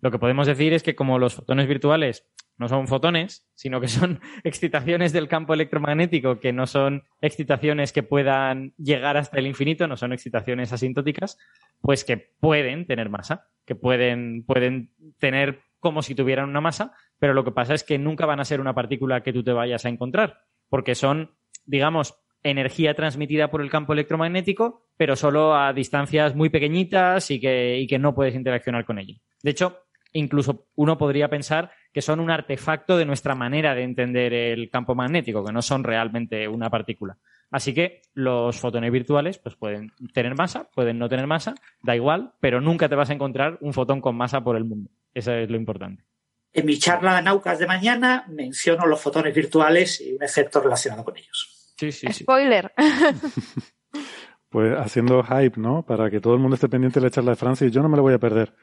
lo 0.00 0.10
que 0.10 0.18
podemos 0.18 0.46
decir 0.46 0.72
es 0.72 0.82
que 0.82 0.96
como 0.96 1.18
los 1.18 1.34
fotones 1.34 1.68
virtuales 1.68 2.26
no 2.56 2.68
son 2.68 2.88
fotones, 2.88 3.46
sino 3.54 3.78
que 3.82 3.88
son 3.88 4.20
excitaciones 4.44 5.12
del 5.12 5.28
campo 5.28 5.52
electromagnético, 5.52 6.40
que 6.40 6.54
no 6.54 6.66
son 6.66 7.04
excitaciones 7.20 7.92
que 7.92 8.02
puedan 8.02 8.72
llegar 8.78 9.18
hasta 9.18 9.38
el 9.38 9.46
infinito, 9.46 9.86
no 9.86 9.98
son 9.98 10.14
excitaciones 10.14 10.72
asintóticas, 10.72 11.36
pues 11.82 12.04
que 12.04 12.16
pueden 12.16 12.86
tener 12.86 13.10
masa, 13.10 13.48
que 13.66 13.74
pueden, 13.74 14.44
pueden 14.44 14.92
tener 15.18 15.65
como 15.80 16.02
si 16.02 16.14
tuvieran 16.14 16.48
una 16.48 16.60
masa, 16.60 16.94
pero 17.18 17.34
lo 17.34 17.44
que 17.44 17.52
pasa 17.52 17.74
es 17.74 17.84
que 17.84 17.98
nunca 17.98 18.26
van 18.26 18.40
a 18.40 18.44
ser 18.44 18.60
una 18.60 18.74
partícula 18.74 19.22
que 19.22 19.32
tú 19.32 19.42
te 19.42 19.52
vayas 19.52 19.84
a 19.84 19.88
encontrar, 19.88 20.40
porque 20.68 20.94
son, 20.94 21.36
digamos, 21.64 22.14
energía 22.42 22.94
transmitida 22.94 23.50
por 23.50 23.60
el 23.60 23.70
campo 23.70 23.92
electromagnético, 23.92 24.86
pero 24.96 25.16
solo 25.16 25.54
a 25.54 25.72
distancias 25.72 26.34
muy 26.34 26.48
pequeñitas 26.48 27.30
y 27.30 27.40
que, 27.40 27.78
y 27.78 27.86
que 27.86 27.98
no 27.98 28.14
puedes 28.14 28.34
interaccionar 28.34 28.84
con 28.84 28.98
ello. 28.98 29.16
De 29.42 29.50
hecho, 29.50 29.86
incluso 30.12 30.68
uno 30.76 30.96
podría 30.96 31.28
pensar 31.28 31.72
que 31.92 32.02
son 32.02 32.20
un 32.20 32.30
artefacto 32.30 32.96
de 32.96 33.04
nuestra 33.04 33.34
manera 33.34 33.74
de 33.74 33.82
entender 33.82 34.32
el 34.32 34.70
campo 34.70 34.94
magnético, 34.94 35.44
que 35.44 35.52
no 35.52 35.62
son 35.62 35.82
realmente 35.84 36.46
una 36.48 36.70
partícula. 36.70 37.18
Así 37.50 37.72
que 37.74 38.02
los 38.14 38.58
fotones 38.58 38.90
virtuales 38.92 39.38
pues 39.38 39.56
pueden 39.56 39.92
tener 40.12 40.34
masa, 40.34 40.68
pueden 40.74 40.98
no 40.98 41.08
tener 41.08 41.26
masa, 41.26 41.54
da 41.82 41.94
igual, 41.94 42.32
pero 42.40 42.60
nunca 42.60 42.88
te 42.88 42.96
vas 42.96 43.10
a 43.10 43.14
encontrar 43.14 43.58
un 43.60 43.72
fotón 43.72 44.00
con 44.00 44.16
masa 44.16 44.42
por 44.42 44.56
el 44.56 44.64
mundo. 44.64 44.90
Eso 45.16 45.32
es 45.32 45.48
lo 45.48 45.56
importante. 45.56 46.04
En 46.52 46.66
mi 46.66 46.78
charla 46.78 47.16
de 47.16 47.22
Naucas 47.22 47.58
de 47.58 47.66
mañana 47.66 48.26
menciono 48.28 48.84
los 48.84 49.00
fotones 49.00 49.34
virtuales 49.34 49.98
y 50.02 50.12
un 50.12 50.22
efecto 50.22 50.60
relacionado 50.60 51.04
con 51.04 51.16
ellos. 51.16 51.72
Sí, 51.78 51.90
sí, 51.90 52.06
sí. 52.12 52.24
Spoiler. 52.24 52.70
pues 54.50 54.78
haciendo 54.78 55.22
hype, 55.24 55.58
¿no? 55.58 55.86
Para 55.86 56.10
que 56.10 56.20
todo 56.20 56.34
el 56.34 56.40
mundo 56.40 56.56
esté 56.56 56.68
pendiente 56.68 57.00
de 57.00 57.06
la 57.06 57.10
charla 57.10 57.30
de 57.30 57.36
Francis. 57.36 57.72
Yo 57.72 57.80
no 57.80 57.88
me 57.88 57.96
la 57.96 58.02
voy 58.02 58.12
a 58.12 58.18
perder. 58.18 58.54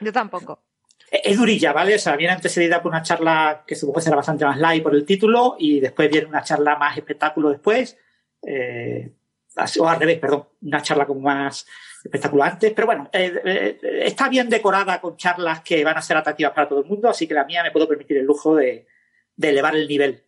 Yo 0.00 0.12
tampoco. 0.12 0.64
Eh, 1.08 1.20
Es 1.22 1.36
durilla, 1.36 1.72
¿vale? 1.72 1.94
O 1.94 1.98
sea, 2.00 2.16
viene 2.16 2.32
antecedida 2.32 2.82
por 2.82 2.90
una 2.90 3.02
charla 3.02 3.62
que 3.64 3.76
supongo 3.76 3.98
que 4.00 4.02
será 4.02 4.16
bastante 4.16 4.44
más 4.44 4.58
light 4.58 4.82
por 4.82 4.96
el 4.96 5.06
título 5.06 5.54
y 5.56 5.78
después 5.78 6.10
viene 6.10 6.26
una 6.26 6.42
charla 6.42 6.76
más 6.78 6.98
espectáculo 6.98 7.50
después. 7.50 7.96
Eh, 8.44 9.12
o 9.80 9.88
al 9.88 10.00
revés, 10.00 10.18
perdón, 10.18 10.48
una 10.62 10.80
charla 10.82 11.06
como 11.06 11.20
más 11.20 11.66
espectacular 12.04 12.52
antes. 12.52 12.72
Pero 12.72 12.86
bueno, 12.86 13.08
eh, 13.12 13.32
eh, 13.44 13.78
está 14.04 14.28
bien 14.28 14.48
decorada 14.48 15.00
con 15.00 15.16
charlas 15.16 15.60
que 15.62 15.84
van 15.84 15.96
a 15.96 16.02
ser 16.02 16.16
atractivas 16.16 16.52
para 16.52 16.68
todo 16.68 16.80
el 16.80 16.86
mundo, 16.86 17.08
así 17.08 17.26
que 17.26 17.34
la 17.34 17.44
mía 17.44 17.62
me 17.62 17.70
puedo 17.70 17.86
permitir 17.88 18.16
el 18.18 18.24
lujo 18.24 18.56
de, 18.56 18.86
de 19.36 19.48
elevar 19.48 19.74
el 19.76 19.86
nivel. 19.88 20.24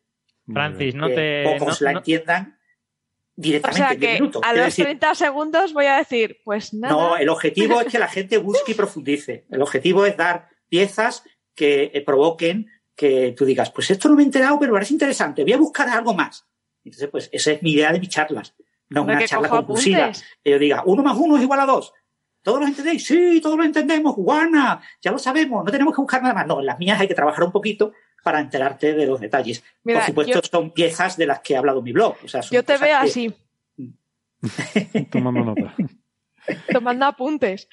Francis, 0.52 0.94
no 0.94 1.08
te... 1.08 1.44
pocos 1.58 1.80
no- 1.80 1.84
la 1.86 1.92
no- 1.92 1.98
entiendan 2.00 2.58
O 2.58 2.60
directamente 3.36 3.78
sea 3.82 3.92
en 3.92 4.00
10 4.00 4.10
que 4.12 4.20
minutos. 4.20 4.42
a 4.44 4.52
los 4.52 4.64
decir, 4.66 4.84
30 4.84 5.14
segundos 5.14 5.72
voy 5.72 5.86
a 5.86 5.96
decir, 5.96 6.38
pues 6.44 6.74
nada. 6.74 6.94
no, 6.94 7.16
el 7.16 7.28
objetivo 7.30 7.80
es 7.80 7.86
que 7.88 7.98
la 7.98 8.08
gente 8.08 8.36
busque 8.38 8.72
y 8.72 8.74
profundice. 8.74 9.46
El 9.50 9.62
objetivo 9.62 10.04
es 10.06 10.16
dar 10.16 10.48
piezas 10.68 11.24
que 11.54 11.90
eh, 11.94 12.02
provoquen 12.02 12.68
que 12.94 13.34
tú 13.36 13.44
digas, 13.44 13.70
pues 13.72 13.90
esto 13.90 14.08
no 14.08 14.14
me 14.16 14.22
he 14.22 14.26
enterado, 14.26 14.58
pero 14.60 14.72
parece 14.72 14.92
interesante, 14.92 15.42
voy 15.42 15.52
a 15.54 15.56
buscar 15.58 15.88
algo 15.88 16.14
más. 16.14 16.46
Entonces, 16.84 17.08
pues 17.10 17.28
esa 17.32 17.50
es 17.52 17.62
mi 17.62 17.72
idea 17.72 17.90
de 17.92 17.98
mis 17.98 18.10
charlas. 18.10 18.54
No 18.90 19.02
una 19.02 19.18
que 19.18 19.26
charla 19.26 19.48
apuntes. 19.48 20.24
Que 20.42 20.50
yo 20.50 20.58
diga, 20.58 20.82
uno 20.86 21.02
más 21.02 21.16
uno 21.16 21.36
es 21.36 21.42
igual 21.42 21.60
a 21.60 21.66
dos. 21.66 21.92
¿Todos 22.42 22.60
lo 22.60 22.66
entendéis? 22.66 23.06
Sí, 23.06 23.40
todos 23.42 23.56
lo 23.56 23.64
entendemos. 23.64 24.14
Guana, 24.16 24.80
ya 25.00 25.10
lo 25.10 25.18
sabemos, 25.18 25.64
no 25.64 25.70
tenemos 25.72 25.94
que 25.94 26.00
buscar 26.02 26.20
nada 26.22 26.34
más. 26.34 26.46
No, 26.46 26.60
en 26.60 26.66
las 26.66 26.78
mías 26.78 27.00
hay 27.00 27.08
que 27.08 27.14
trabajar 27.14 27.42
un 27.44 27.52
poquito 27.52 27.92
para 28.22 28.40
enterarte 28.40 28.92
de 28.94 29.06
los 29.06 29.18
detalles. 29.20 29.64
Mira, 29.82 30.00
Por 30.00 30.06
supuesto, 30.08 30.34
yo- 30.34 30.48
son 30.50 30.70
piezas 30.72 31.16
de 31.16 31.26
las 31.26 31.40
que 31.40 31.54
he 31.54 31.56
hablado 31.56 31.78
en 31.78 31.84
mi 31.84 31.92
blog. 31.92 32.16
O 32.22 32.28
sea, 32.28 32.42
son 32.42 32.54
Yo 32.54 32.62
te 32.62 32.72
veo 32.76 33.00
que- 33.00 33.06
así, 33.08 33.34
Tomando 35.10 35.40
nota. 35.44 35.74
tomando 36.72 37.06
apuntes. 37.06 37.68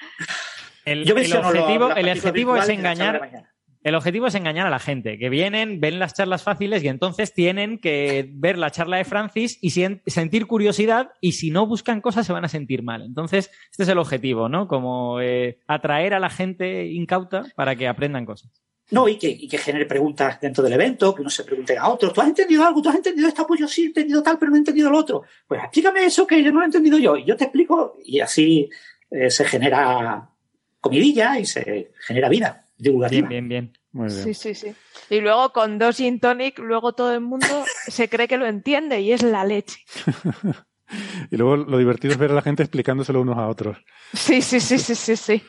El, 0.85 1.03
Yo 1.05 1.15
el 1.15 1.33
objetivo, 1.35 1.91
el 1.91 2.09
objetivo 2.09 2.55
es 2.57 2.69
engañar. 2.69 3.50
El 3.83 3.95
objetivo 3.95 4.27
es 4.27 4.35
engañar 4.35 4.67
a 4.67 4.69
la 4.69 4.77
gente, 4.77 5.17
que 5.17 5.29
vienen, 5.29 5.79
ven 5.79 5.97
las 5.97 6.13
charlas 6.13 6.43
fáciles 6.43 6.83
y 6.83 6.87
entonces 6.87 7.33
tienen 7.33 7.79
que 7.79 8.29
ver 8.31 8.59
la 8.59 8.69
charla 8.69 8.97
de 8.97 9.05
Francis 9.05 9.57
y 9.59 9.71
sentir 9.71 10.45
curiosidad 10.45 11.13
y 11.19 11.31
si 11.31 11.49
no 11.49 11.65
buscan 11.65 11.99
cosas 11.99 12.27
se 12.27 12.33
van 12.33 12.45
a 12.45 12.49
sentir 12.49 12.83
mal. 12.83 13.01
Entonces, 13.01 13.49
este 13.71 13.83
es 13.83 13.89
el 13.89 13.97
objetivo, 13.97 14.49
¿no? 14.49 14.67
Como 14.67 15.19
eh, 15.19 15.57
atraer 15.65 16.13
a 16.13 16.19
la 16.19 16.29
gente 16.29 16.85
incauta 16.85 17.45
para 17.55 17.75
que 17.75 17.87
aprendan 17.87 18.25
cosas. 18.25 18.51
No, 18.91 19.07
y 19.07 19.17
que, 19.17 19.57
genere 19.57 19.85
preguntas 19.85 20.39
dentro 20.39 20.63
del 20.63 20.73
evento, 20.73 21.15
que 21.15 21.21
uno 21.21 21.29
se 21.31 21.43
pregunte 21.43 21.75
a 21.75 21.87
otro. 21.87 22.11
¿Tú 22.11 22.21
has 22.21 22.27
entendido 22.27 22.63
algo? 22.63 22.83
¿Tú 22.83 22.89
has 22.89 22.95
entendido 22.95 23.27
esto? 23.29 23.47
Pues 23.47 23.61
yo 23.61 23.67
sí 23.67 23.83
he 23.83 23.85
entendido 23.85 24.21
tal, 24.21 24.37
pero 24.37 24.51
no 24.51 24.57
he 24.57 24.59
entendido 24.59 24.91
lo 24.91 24.97
otro. 24.99 25.23
Pues 25.47 25.63
explícame 25.63 26.05
eso 26.05 26.27
que 26.27 26.39
no 26.43 26.59
lo 26.59 26.61
he 26.61 26.65
entendido 26.65 26.99
yo. 26.99 27.17
Y 27.17 27.25
yo 27.25 27.35
te 27.35 27.45
explico 27.45 27.97
y 28.05 28.19
así 28.19 28.69
eh, 29.09 29.31
se 29.31 29.45
genera 29.45 30.29
comidilla 30.81 31.39
y 31.39 31.45
se 31.45 31.91
genera 32.05 32.29
vida 32.29 32.65
divulgativa. 32.81 33.27
Bien, 33.27 33.47
bien, 33.47 33.49
bien. 33.49 33.77
Muy 33.91 34.07
bien. 34.07 34.23
Sí, 34.23 34.33
sí, 34.33 34.55
sí. 34.55 34.73
Y 35.09 35.21
luego 35.21 35.51
con 35.51 35.77
dos 35.77 35.97
gin 35.97 36.19
tonic, 36.19 36.59
luego 36.59 36.93
todo 36.93 37.13
el 37.13 37.21
mundo 37.21 37.65
se 37.87 38.09
cree 38.09 38.27
que 38.27 38.37
lo 38.37 38.45
entiende 38.45 39.01
y 39.01 39.11
es 39.11 39.21
la 39.21 39.43
leche. 39.43 39.77
y 41.31 41.37
luego 41.37 41.57
lo 41.57 41.77
divertido 41.77 42.13
es 42.13 42.19
ver 42.19 42.31
a 42.31 42.35
la 42.35 42.41
gente 42.41 42.63
explicándoselo 42.63 43.21
unos 43.21 43.37
a 43.37 43.47
otros. 43.47 43.77
Sí, 44.13 44.41
sí, 44.41 44.59
sí, 44.59 44.77
sí, 44.77 44.95
sí, 44.95 45.15
sí. 45.15 45.43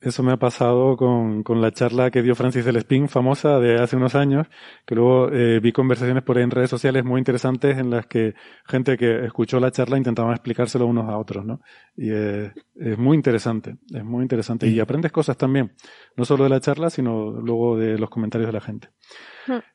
Eso 0.00 0.22
me 0.22 0.32
ha 0.32 0.38
pasado 0.38 0.96
con, 0.96 1.42
con 1.42 1.60
la 1.60 1.72
charla 1.72 2.10
que 2.10 2.22
dio 2.22 2.34
Francis 2.34 2.64
del 2.64 2.76
Spin, 2.76 3.06
famosa 3.06 3.58
de 3.58 3.78
hace 3.78 3.96
unos 3.96 4.14
años, 4.14 4.46
que 4.86 4.94
luego 4.94 5.30
eh, 5.30 5.60
vi 5.60 5.72
conversaciones 5.72 6.22
por 6.22 6.38
ahí 6.38 6.44
en 6.44 6.50
redes 6.50 6.70
sociales 6.70 7.04
muy 7.04 7.18
interesantes 7.18 7.76
en 7.76 7.90
las 7.90 8.06
que 8.06 8.34
gente 8.64 8.96
que 8.96 9.26
escuchó 9.26 9.60
la 9.60 9.70
charla 9.70 9.98
intentaba 9.98 10.32
explicárselo 10.32 10.86
unos 10.86 11.06
a 11.06 11.18
otros, 11.18 11.44
¿no? 11.44 11.60
Y 11.96 12.10
eh, 12.12 12.50
es 12.76 12.96
muy 12.96 13.14
interesante, 13.14 13.76
es 13.94 14.02
muy 14.02 14.22
interesante. 14.22 14.66
Y 14.68 14.80
aprendes 14.80 15.12
cosas 15.12 15.36
también, 15.36 15.72
no 16.16 16.24
solo 16.24 16.44
de 16.44 16.50
la 16.50 16.60
charla, 16.60 16.88
sino 16.88 17.32
luego 17.32 17.76
de 17.76 17.98
los 17.98 18.08
comentarios 18.08 18.48
de 18.48 18.54
la 18.54 18.62
gente. 18.62 18.88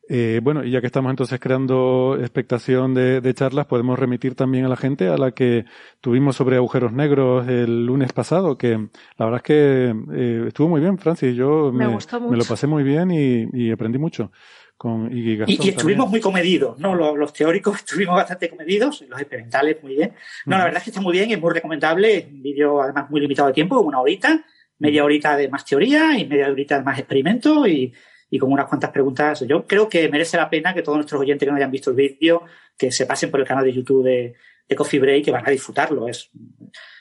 Eh, 0.08 0.40
bueno, 0.44 0.64
y 0.64 0.72
ya 0.72 0.82
que 0.82 0.88
estamos 0.88 1.10
entonces 1.10 1.40
creando 1.40 2.18
expectación 2.20 2.94
de, 2.94 3.22
de, 3.22 3.34
charlas, 3.34 3.66
podemos 3.66 3.98
remitir 3.98 4.36
también 4.36 4.66
a 4.66 4.70
la 4.70 4.76
gente 4.76 5.08
a 5.08 5.18
la 5.18 5.32
que 5.32 5.66
tuvimos 6.02 6.36
sobre 6.36 6.58
agujeros 6.58 6.94
negros 6.94 7.48
el 7.48 7.86
lunes 7.86 8.14
pasado, 8.14 8.58
que 8.58 8.90
la 9.18 9.26
verdad 9.26 9.38
es 9.38 9.44
que 9.44 9.96
eh, 10.14 10.44
estuvo 10.48 10.70
muy 10.70 10.82
bien, 10.82 10.98
Francis. 10.98 11.36
Yo 11.36 11.72
me, 11.72 11.88
me, 11.88 11.98
me, 12.30 12.38
lo 12.38 12.46
pasé 12.46 12.68
muy 12.68 12.84
bien 12.84 13.12
y, 13.12 13.48
y 13.54 13.72
aprendí 13.72 13.98
mucho. 13.98 14.32
Con, 14.78 15.10
y, 15.12 15.38
Gastón 15.38 15.56
y, 15.58 15.68
y, 15.68 15.70
estuvimos 15.70 16.10
muy 16.10 16.20
comedidos, 16.20 16.78
¿no? 16.80 16.96
Los, 16.96 17.18
los, 17.18 17.32
teóricos 17.32 17.76
estuvimos 17.80 18.16
bastante 18.16 18.50
comedidos, 18.50 19.06
los 19.08 19.20
experimentales 19.20 19.82
muy 19.82 19.96
bien. 19.96 20.14
No, 20.46 20.58
la 20.58 20.66
verdad 20.66 20.80
es 20.80 20.84
que 20.84 20.90
está 20.90 21.02
muy 21.02 21.14
bien, 21.14 21.32
es 21.32 21.40
muy 21.40 21.54
recomendable, 21.54 22.18
es 22.18 22.26
un 22.28 22.42
vídeo 22.42 22.82
además 22.82 23.10
muy 23.10 23.22
limitado 23.22 23.48
de 23.48 23.54
tiempo, 23.54 23.80
una 23.80 24.02
horita, 24.02 24.46
media 24.80 25.06
horita 25.06 25.38
de 25.38 25.48
más 25.48 25.64
teoría 25.64 26.18
y 26.18 26.26
media 26.26 26.50
horita 26.50 26.78
de 26.78 26.84
más 26.84 27.00
experimento 27.00 27.66
y, 27.66 27.94
y 28.30 28.40
con 28.40 28.52
unas 28.52 28.68
cuantas 28.68 28.92
preguntas. 28.92 29.46
Yo 29.48 29.66
creo 29.66 29.88
que 29.88 30.10
merece 30.10 30.38
la 30.38 30.50
pena 30.50 30.74
que 30.74 30.82
todos 30.82 30.98
nuestros 30.98 31.22
oyentes 31.22 31.46
que 31.46 31.52
no 31.52 31.58
hayan 31.58 31.72
visto 31.72 31.90
el 31.92 31.96
vídeo, 31.96 32.44
que 32.78 32.92
se 32.92 33.06
pasen 33.06 33.32
por 33.32 33.40
el 33.40 33.46
canal 33.48 33.64
de 33.64 33.74
YouTube 33.74 34.04
de, 34.04 34.36
de 34.68 34.76
Coffee 34.76 35.00
Break, 35.00 35.26
que 35.26 35.32
van 35.32 35.48
a 35.48 35.52
disfrutarlo. 35.52 36.08
Es, 36.08 36.30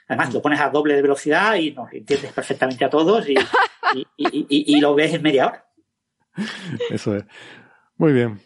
además, 0.08 0.32
lo 0.32 0.42
pones 0.42 0.60
a 0.60 0.70
doble 0.70 0.94
de 0.94 1.02
velocidad 1.02 1.54
y 1.56 1.72
nos 1.72 1.92
entiendes 1.92 2.32
perfectamente 2.32 2.84
a 2.84 2.90
todos 2.90 3.28
y, 3.28 3.34
y, 3.94 4.06
y, 4.16 4.76
y 4.76 4.80
lo 4.80 4.94
ves 4.94 5.14
en 5.14 5.22
media 5.22 5.46
hora. 5.46 5.66
Eso 6.90 7.16
es. 7.16 7.24
Muy 7.96 8.12
bien. 8.12 8.40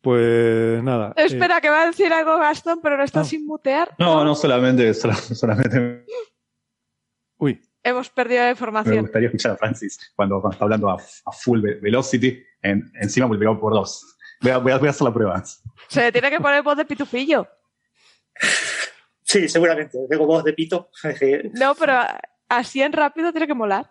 Pues 0.00 0.82
nada. 0.82 1.12
Espera, 1.16 1.58
eh... 1.58 1.60
que 1.60 1.70
va 1.70 1.82
a 1.82 1.86
decir 1.86 2.12
algo 2.12 2.38
Gastón, 2.38 2.80
pero 2.82 2.96
no 2.96 3.04
está 3.04 3.20
no. 3.20 3.24
sin 3.24 3.44
mutear. 3.44 3.94
No, 3.98 4.24
no 4.24 4.34
solamente, 4.34 4.94
solamente. 4.94 6.06
Hemos 7.88 8.10
perdido 8.10 8.42
la 8.42 8.50
información. 8.50 8.96
Me 8.96 9.00
gustaría 9.02 9.28
escuchar 9.28 9.52
a 9.52 9.56
Francis 9.56 10.12
cuando, 10.14 10.40
cuando 10.40 10.52
está 10.52 10.64
hablando 10.64 10.90
a, 10.90 10.94
a 10.94 11.32
full 11.32 11.62
velocity, 11.80 12.42
en, 12.60 12.92
encima 13.00 13.26
multiplicado 13.26 13.58
por 13.58 13.72
dos. 13.72 14.18
Voy 14.42 14.52
a, 14.52 14.58
voy, 14.58 14.72
a, 14.72 14.78
voy 14.78 14.88
a, 14.88 14.90
hacer 14.90 15.06
la 15.06 15.14
prueba. 15.14 15.42
Se 15.88 16.02
le 16.02 16.12
tiene 16.12 16.30
que 16.30 16.38
poner 16.38 16.62
voz 16.62 16.76
de 16.76 16.84
pitufillo. 16.84 17.48
Sí, 19.22 19.48
seguramente. 19.48 19.98
Tengo 20.08 20.26
voz 20.26 20.44
de 20.44 20.52
pito. 20.52 20.90
no, 21.54 21.74
pero 21.74 21.98
así 22.48 22.82
en 22.82 22.92
rápido 22.92 23.32
tiene 23.32 23.46
que 23.46 23.54
molar. 23.54 23.90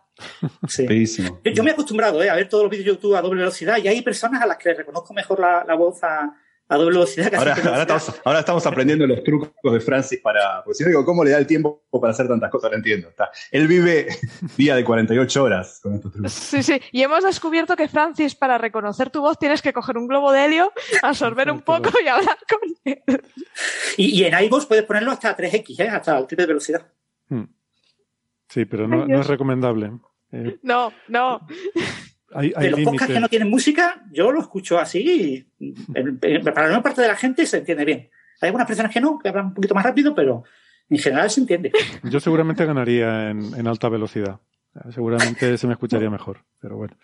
Sí. 0.68 0.88
Yo, 1.44 1.52
yo, 1.52 1.64
me 1.64 1.70
he 1.70 1.74
acostumbrado 1.74 2.24
¿eh? 2.24 2.30
a 2.30 2.36
ver 2.36 2.50
todos 2.50 2.64
los 2.64 2.72
vídeos 2.72 2.86
de 2.86 2.92
YouTube 2.94 3.16
a 3.16 3.22
doble 3.22 3.42
velocidad 3.42 3.78
y 3.78 3.88
hay 3.88 4.02
personas 4.02 4.42
a 4.42 4.48
las 4.48 4.58
que 4.58 4.70
les 4.70 4.80
reconozco 4.80 5.14
mejor 5.14 5.40
la, 5.40 5.64
la 5.64 5.76
voz 5.76 6.04
a, 6.04 6.36
a 6.70 6.76
doble 6.76 6.98
velocidad. 6.98 7.34
Ahora, 7.34 7.56
ahora, 7.56 7.82
estamos, 7.82 8.22
ahora, 8.26 8.40
estamos, 8.40 8.66
aprendiendo 8.68 9.08
los 9.08 9.24
trucos 9.24 9.52
de 9.64 9.80
Francis 9.80 10.20
para. 10.20 10.64
Porque 10.64 10.76
si 10.76 10.84
yo 10.84 10.90
digo, 10.90 11.06
¿cómo 11.06 11.24
le 11.24 11.32
da 11.32 11.38
el 11.38 11.48
tiempo 11.48 11.84
para 11.92 12.12
hacer 12.12 12.28
tantas 12.28 12.52
cosas? 12.52 12.72
Lo 12.72 12.78
entiendo. 12.78 13.10
Está. 13.10 13.30
Él 13.52 13.68
vive 13.68 14.08
día 14.58 14.76
de 14.76 14.84
48 14.84 15.44
horas 15.44 15.80
con 15.82 15.96
estos 15.96 16.12
trucos. 16.12 16.32
Sí, 16.32 16.64
sí. 16.64 16.82
Y 16.92 17.04
hemos 17.04 17.24
descubierto 17.24 17.76
que 17.76 17.88
Francis, 17.88 18.36
para 18.36 18.58
reconocer 18.58 19.10
tu 19.10 19.22
voz, 19.22 19.40
tienes 19.40 19.62
que 19.62 19.74
coger 19.74 19.98
un 19.98 20.08
globo 20.08 20.32
de 20.32 20.46
helio, 20.46 20.74
absorber 21.04 21.52
un 21.52 21.62
poco 21.62 21.90
y 22.04 22.08
hablar 22.08 22.38
con 22.50 22.60
él. 22.84 23.22
Y, 23.98 24.22
y 24.22 24.26
en 24.26 24.44
iVoox 24.46 24.66
puedes 24.66 24.84
ponerlo 24.84 25.12
hasta 25.12 25.36
3X, 25.36 25.80
¿eh? 25.80 25.90
hasta 25.90 26.18
el 26.18 26.28
triple 26.28 26.44
de 26.44 26.48
velocidad. 26.48 26.88
Hmm. 27.30 27.46
Sí, 28.50 28.66
pero 28.66 28.88
no, 28.88 29.06
no 29.06 29.22
es 29.22 29.28
recomendable. 29.28 29.92
Eh, 30.32 30.58
no, 30.64 30.92
no. 31.08 31.42
Hay, 32.34 32.54
hay 32.56 32.66
de 32.66 32.72
los 32.72 32.82
podcasts 32.82 33.14
que 33.14 33.20
no 33.20 33.30
tienen 33.30 33.50
música, 33.50 34.04
yo 34.12 34.32
lo 34.32 34.42
escucho 34.42 34.78
así 34.78 35.48
y 35.60 36.40
para 36.42 36.64
la 36.64 36.68
mayor 36.68 36.84
parte 36.84 37.02
de 37.02 37.08
la 37.08 37.16
gente 37.16 37.46
se 37.46 37.60
entiende 37.60 37.86
bien. 37.86 38.10
Hay 38.42 38.48
algunas 38.48 38.68
personas 38.68 38.92
que 38.92 39.02
no, 39.02 39.18
que 39.18 39.30
hablan 39.30 39.48
un 39.48 39.54
poquito 39.54 39.74
más 39.74 39.84
rápido, 39.84 40.14
pero 40.14 40.44
en 40.90 40.98
general 40.98 41.30
se 41.30 41.42
entiende. 41.42 41.72
Yo 42.04 42.20
seguramente 42.20 42.66
ganaría 42.66 43.30
en, 43.30 43.54
en 43.56 43.68
alta 43.68 43.90
velocidad. 43.90 44.40
Seguramente 44.92 45.58
se 45.58 45.68
me 45.68 45.74
escucharía 45.74 46.10
mejor, 46.10 46.44
pero 46.60 46.78
bueno. 46.78 46.96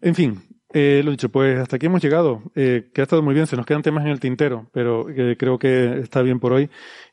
En 0.00 0.14
fin, 0.14 0.40
eh, 0.72 1.02
lo 1.04 1.10
dicho, 1.10 1.28
pues 1.28 1.58
hasta 1.58 1.76
aquí 1.76 1.86
hemos 1.86 2.02
llegado, 2.02 2.42
eh, 2.54 2.90
que 2.92 3.00
ha 3.00 3.04
estado 3.04 3.22
muy 3.22 3.34
bien, 3.34 3.46
se 3.46 3.56
nos 3.56 3.64
quedan 3.64 3.82
temas 3.82 4.04
en 4.04 4.10
el 4.10 4.20
tintero, 4.20 4.68
pero 4.72 5.08
eh, 5.08 5.36
creo 5.38 5.58
que 5.58 6.00
está 6.00 6.22
bien 6.22 6.40
por 6.40 6.52
hoy. 6.52 6.68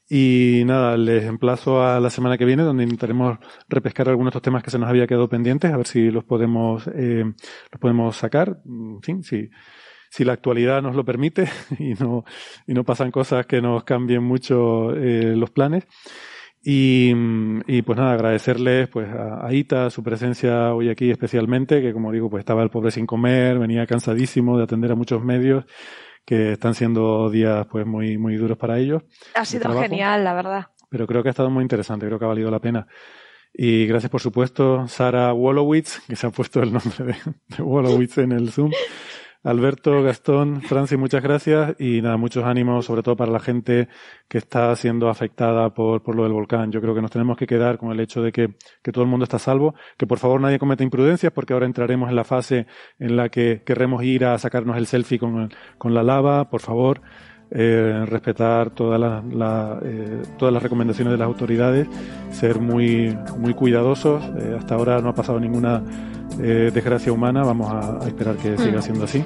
Y 0.09 0.63
nada, 0.65 0.97
les 0.97 1.23
emplazo 1.23 1.81
a 1.81 1.99
la 1.99 2.09
semana 2.09 2.37
que 2.37 2.45
viene, 2.45 2.63
donde 2.63 2.83
intentaremos 2.83 3.39
repescar 3.69 4.09
algunos 4.09 4.31
de 4.31 4.37
estos 4.37 4.41
temas 4.41 4.63
que 4.63 4.69
se 4.69 4.77
nos 4.77 4.89
había 4.89 5.07
quedado 5.07 5.29
pendientes, 5.29 5.71
a 5.71 5.77
ver 5.77 5.87
si 5.87 6.11
los 6.11 6.25
podemos, 6.25 6.87
eh, 6.87 7.23
los 7.23 7.79
podemos 7.79 8.15
sacar. 8.15 8.61
En 8.65 9.01
fin, 9.01 9.23
si, 9.23 9.49
si 10.09 10.25
la 10.25 10.33
actualidad 10.33 10.81
nos 10.81 10.95
lo 10.95 11.05
permite 11.05 11.49
y 11.79 11.93
no, 11.93 12.25
y 12.67 12.73
no 12.73 12.83
pasan 12.83 13.11
cosas 13.11 13.45
que 13.45 13.61
nos 13.61 13.83
cambien 13.85 14.23
mucho 14.23 14.93
eh, 14.95 15.35
los 15.35 15.51
planes. 15.51 15.87
Y, 16.65 17.13
y, 17.67 17.81
pues 17.81 17.97
nada, 17.97 18.13
agradecerles 18.13 18.87
pues 18.87 19.09
a, 19.09 19.45
a 19.45 19.53
Ita 19.53 19.89
su 19.89 20.01
presencia 20.01 20.73
hoy 20.73 20.89
aquí 20.89 21.11
especialmente, 21.11 21.81
que 21.81 21.91
como 21.91 22.11
digo, 22.11 22.29
pues 22.29 22.41
estaba 22.41 22.63
el 22.63 22.69
pobre 22.69 22.91
sin 22.91 23.05
comer, 23.05 23.59
venía 23.59 23.85
cansadísimo 23.85 24.57
de 24.57 24.63
atender 24.63 24.91
a 24.91 24.95
muchos 24.95 25.21
medios 25.23 25.65
que 26.25 26.53
están 26.53 26.73
siendo 26.75 27.29
días 27.29 27.65
pues 27.67 27.85
muy, 27.85 28.17
muy 28.17 28.35
duros 28.35 28.57
para 28.57 28.79
ellos. 28.79 29.03
Ha 29.35 29.45
sido 29.45 29.61
trabajo, 29.63 29.83
genial, 29.83 30.23
la 30.23 30.33
verdad. 30.33 30.67
Pero 30.89 31.07
creo 31.07 31.23
que 31.23 31.29
ha 31.29 31.31
estado 31.31 31.49
muy 31.49 31.63
interesante, 31.63 32.05
creo 32.05 32.19
que 32.19 32.25
ha 32.25 32.29
valido 32.29 32.51
la 32.51 32.59
pena. 32.59 32.87
Y 33.53 33.85
gracias, 33.85 34.09
por 34.09 34.21
supuesto, 34.21 34.87
Sara 34.87 35.31
Wolowitz, 35.31 35.99
que 36.07 36.15
se 36.15 36.25
ha 36.25 36.31
puesto 36.31 36.61
el 36.61 36.73
nombre 36.73 36.95
de, 36.97 37.15
de 37.55 37.63
Wolowitz 37.63 38.17
en 38.17 38.31
el 38.31 38.51
Zoom. 38.51 38.71
Alberto, 39.43 40.01
Gastón, 40.01 40.61
Francis, 40.61 40.97
muchas 40.97 41.21
gracias 41.21 41.75
y 41.77 42.01
nada, 42.01 42.15
muchos 42.15 42.45
ánimos, 42.45 42.85
sobre 42.85 43.03
todo 43.03 43.17
para 43.17 43.29
la 43.29 43.41
gente 43.41 43.89
que 44.29 44.37
está 44.37 44.73
siendo 44.77 45.09
afectada 45.09 45.73
por, 45.73 46.01
por 46.01 46.15
lo 46.15 46.23
del 46.23 46.31
volcán. 46.31 46.71
Yo 46.71 46.79
creo 46.79 46.95
que 46.95 47.01
nos 47.01 47.11
tenemos 47.11 47.35
que 47.35 47.45
quedar 47.45 47.77
con 47.77 47.91
el 47.91 47.99
hecho 47.99 48.21
de 48.21 48.31
que, 48.31 48.55
que 48.81 48.91
todo 48.93 49.03
el 49.03 49.09
mundo 49.09 49.25
está 49.25 49.39
salvo, 49.39 49.75
que 49.97 50.07
por 50.07 50.17
favor 50.17 50.39
nadie 50.39 50.59
cometa 50.59 50.85
imprudencias 50.85 51.33
porque 51.33 51.51
ahora 51.51 51.65
entraremos 51.65 52.09
en 52.09 52.15
la 52.15 52.23
fase 52.23 52.67
en 52.99 53.17
la 53.17 53.27
que 53.27 53.63
querremos 53.65 54.01
ir 54.05 54.23
a 54.23 54.37
sacarnos 54.37 54.77
el 54.77 54.87
selfie 54.87 55.19
con, 55.19 55.51
con 55.77 55.93
la 55.93 56.03
lava, 56.03 56.49
por 56.49 56.61
favor. 56.61 57.01
Eh, 57.55 58.05
respetar 58.07 58.71
toda 58.71 58.97
la, 58.97 59.21
la, 59.31 59.77
eh, 59.83 60.23
todas 60.39 60.51
las 60.51 60.63
recomendaciones 60.63 61.11
de 61.11 61.17
las 61.19 61.27
autoridades, 61.27 61.87
ser 62.31 62.59
muy, 62.59 63.15
muy 63.37 63.53
cuidadosos. 63.53 64.23
Eh, 64.39 64.55
hasta 64.57 64.73
ahora 64.73 64.99
no 65.01 65.09
ha 65.09 65.13
pasado 65.13 65.39
ninguna 65.39 65.83
eh, 66.41 66.71
desgracia 66.73 67.11
humana, 67.13 67.43
vamos 67.43 67.71
a, 67.71 68.03
a 68.03 68.07
esperar 68.07 68.37
que 68.37 68.57
siga 68.57 68.81
siendo 68.81 69.03
así. 69.03 69.23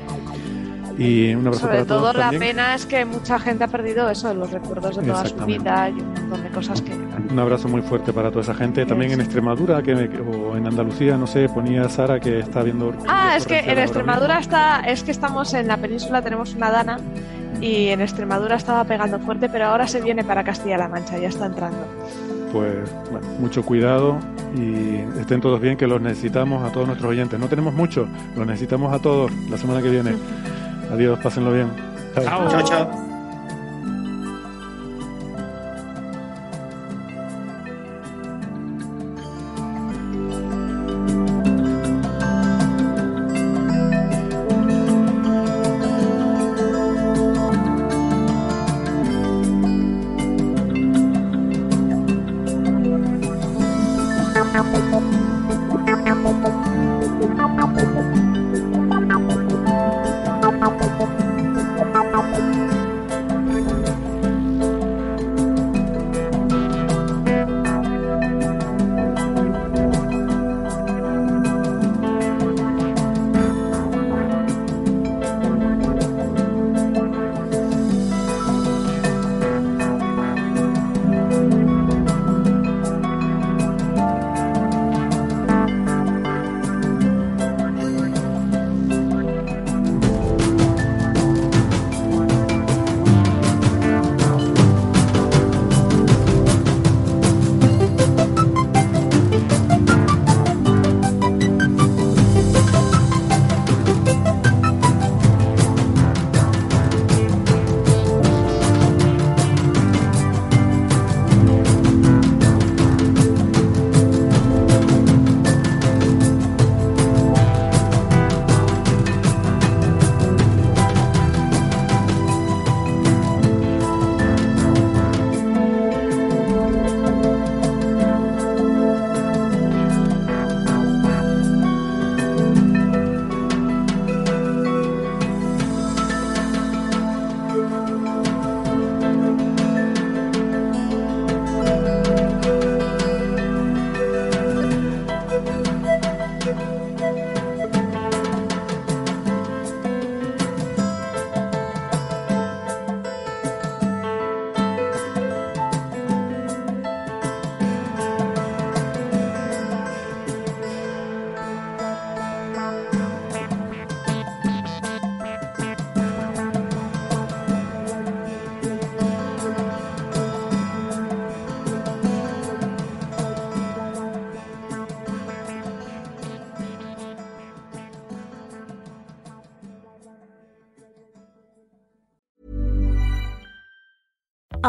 Y 0.97 1.35
un 1.35 1.41
abrazo 1.45 1.59
Sobre 1.59 1.73
para 1.75 1.85
todo 1.87 1.99
todos 1.99 2.15
la 2.15 2.21
también. 2.31 2.41
pena 2.41 2.73
es 2.73 2.85
que 2.87 3.05
mucha 3.05 3.37
gente 3.39 3.63
ha 3.63 3.67
perdido 3.67 4.09
eso, 4.09 4.33
los 4.33 4.51
recuerdos 4.51 4.97
de 4.97 5.03
toda 5.03 5.25
su 5.25 5.35
vida 5.45 5.89
y 5.89 5.93
un 5.93 6.07
montón 6.07 6.43
de 6.43 6.49
cosas 6.49 6.81
que... 6.81 6.91
Un 6.91 7.37
abrazo 7.37 7.67
muy 7.67 7.83
fuerte 7.83 8.11
para 8.11 8.29
toda 8.29 8.41
esa 8.41 8.55
gente. 8.55 8.83
También 8.83 9.11
en 9.11 9.21
Extremadura 9.21 9.83
que, 9.83 9.93
o 9.93 10.57
en 10.57 10.65
Andalucía, 10.65 11.15
no 11.15 11.27
sé, 11.27 11.49
ponía 11.49 11.87
Sara 11.87 12.19
que 12.19 12.39
está 12.39 12.63
viendo... 12.63 12.93
Ah, 13.07 13.35
es 13.37 13.45
que 13.45 13.59
en 13.59 13.77
Extremadura 13.77 14.39
está, 14.39 14.79
es 14.81 15.03
que 15.03 15.11
estamos 15.11 15.53
en 15.53 15.67
la 15.67 15.77
península, 15.77 16.23
tenemos 16.23 16.55
una 16.55 16.71
dana 16.71 16.97
y 17.61 17.87
en 17.87 18.01
Extremadura 18.01 18.55
estaba 18.55 18.83
pegando 18.83 19.19
fuerte, 19.19 19.49
pero 19.49 19.65
ahora 19.65 19.87
se 19.87 20.01
viene 20.01 20.23
para 20.23 20.43
Castilla-La 20.43 20.87
Mancha, 20.87 21.17
ya 21.17 21.29
está 21.29 21.45
entrando. 21.45 21.79
Pues 22.51 22.89
bueno, 23.11 23.27
mucho 23.39 23.63
cuidado 23.63 24.17
y 24.55 24.95
estén 25.19 25.41
todos 25.41 25.59
bien, 25.59 25.77
que 25.77 25.87
los 25.87 26.01
necesitamos 26.01 26.63
a 26.63 26.71
todos 26.71 26.87
nuestros 26.87 27.11
oyentes. 27.11 27.39
No 27.39 27.47
tenemos 27.47 27.73
mucho, 27.73 28.07
los 28.35 28.47
necesitamos 28.47 28.93
a 28.93 28.99
todos 28.99 29.31
la 29.49 29.57
semana 29.57 29.81
que 29.81 29.89
viene. 29.89 30.15
Adiós, 30.91 31.19
pásenlo 31.19 31.51
bien. 31.51 31.69
Chao, 32.15 32.49
chao. 32.49 32.61
chao. 32.63 33.06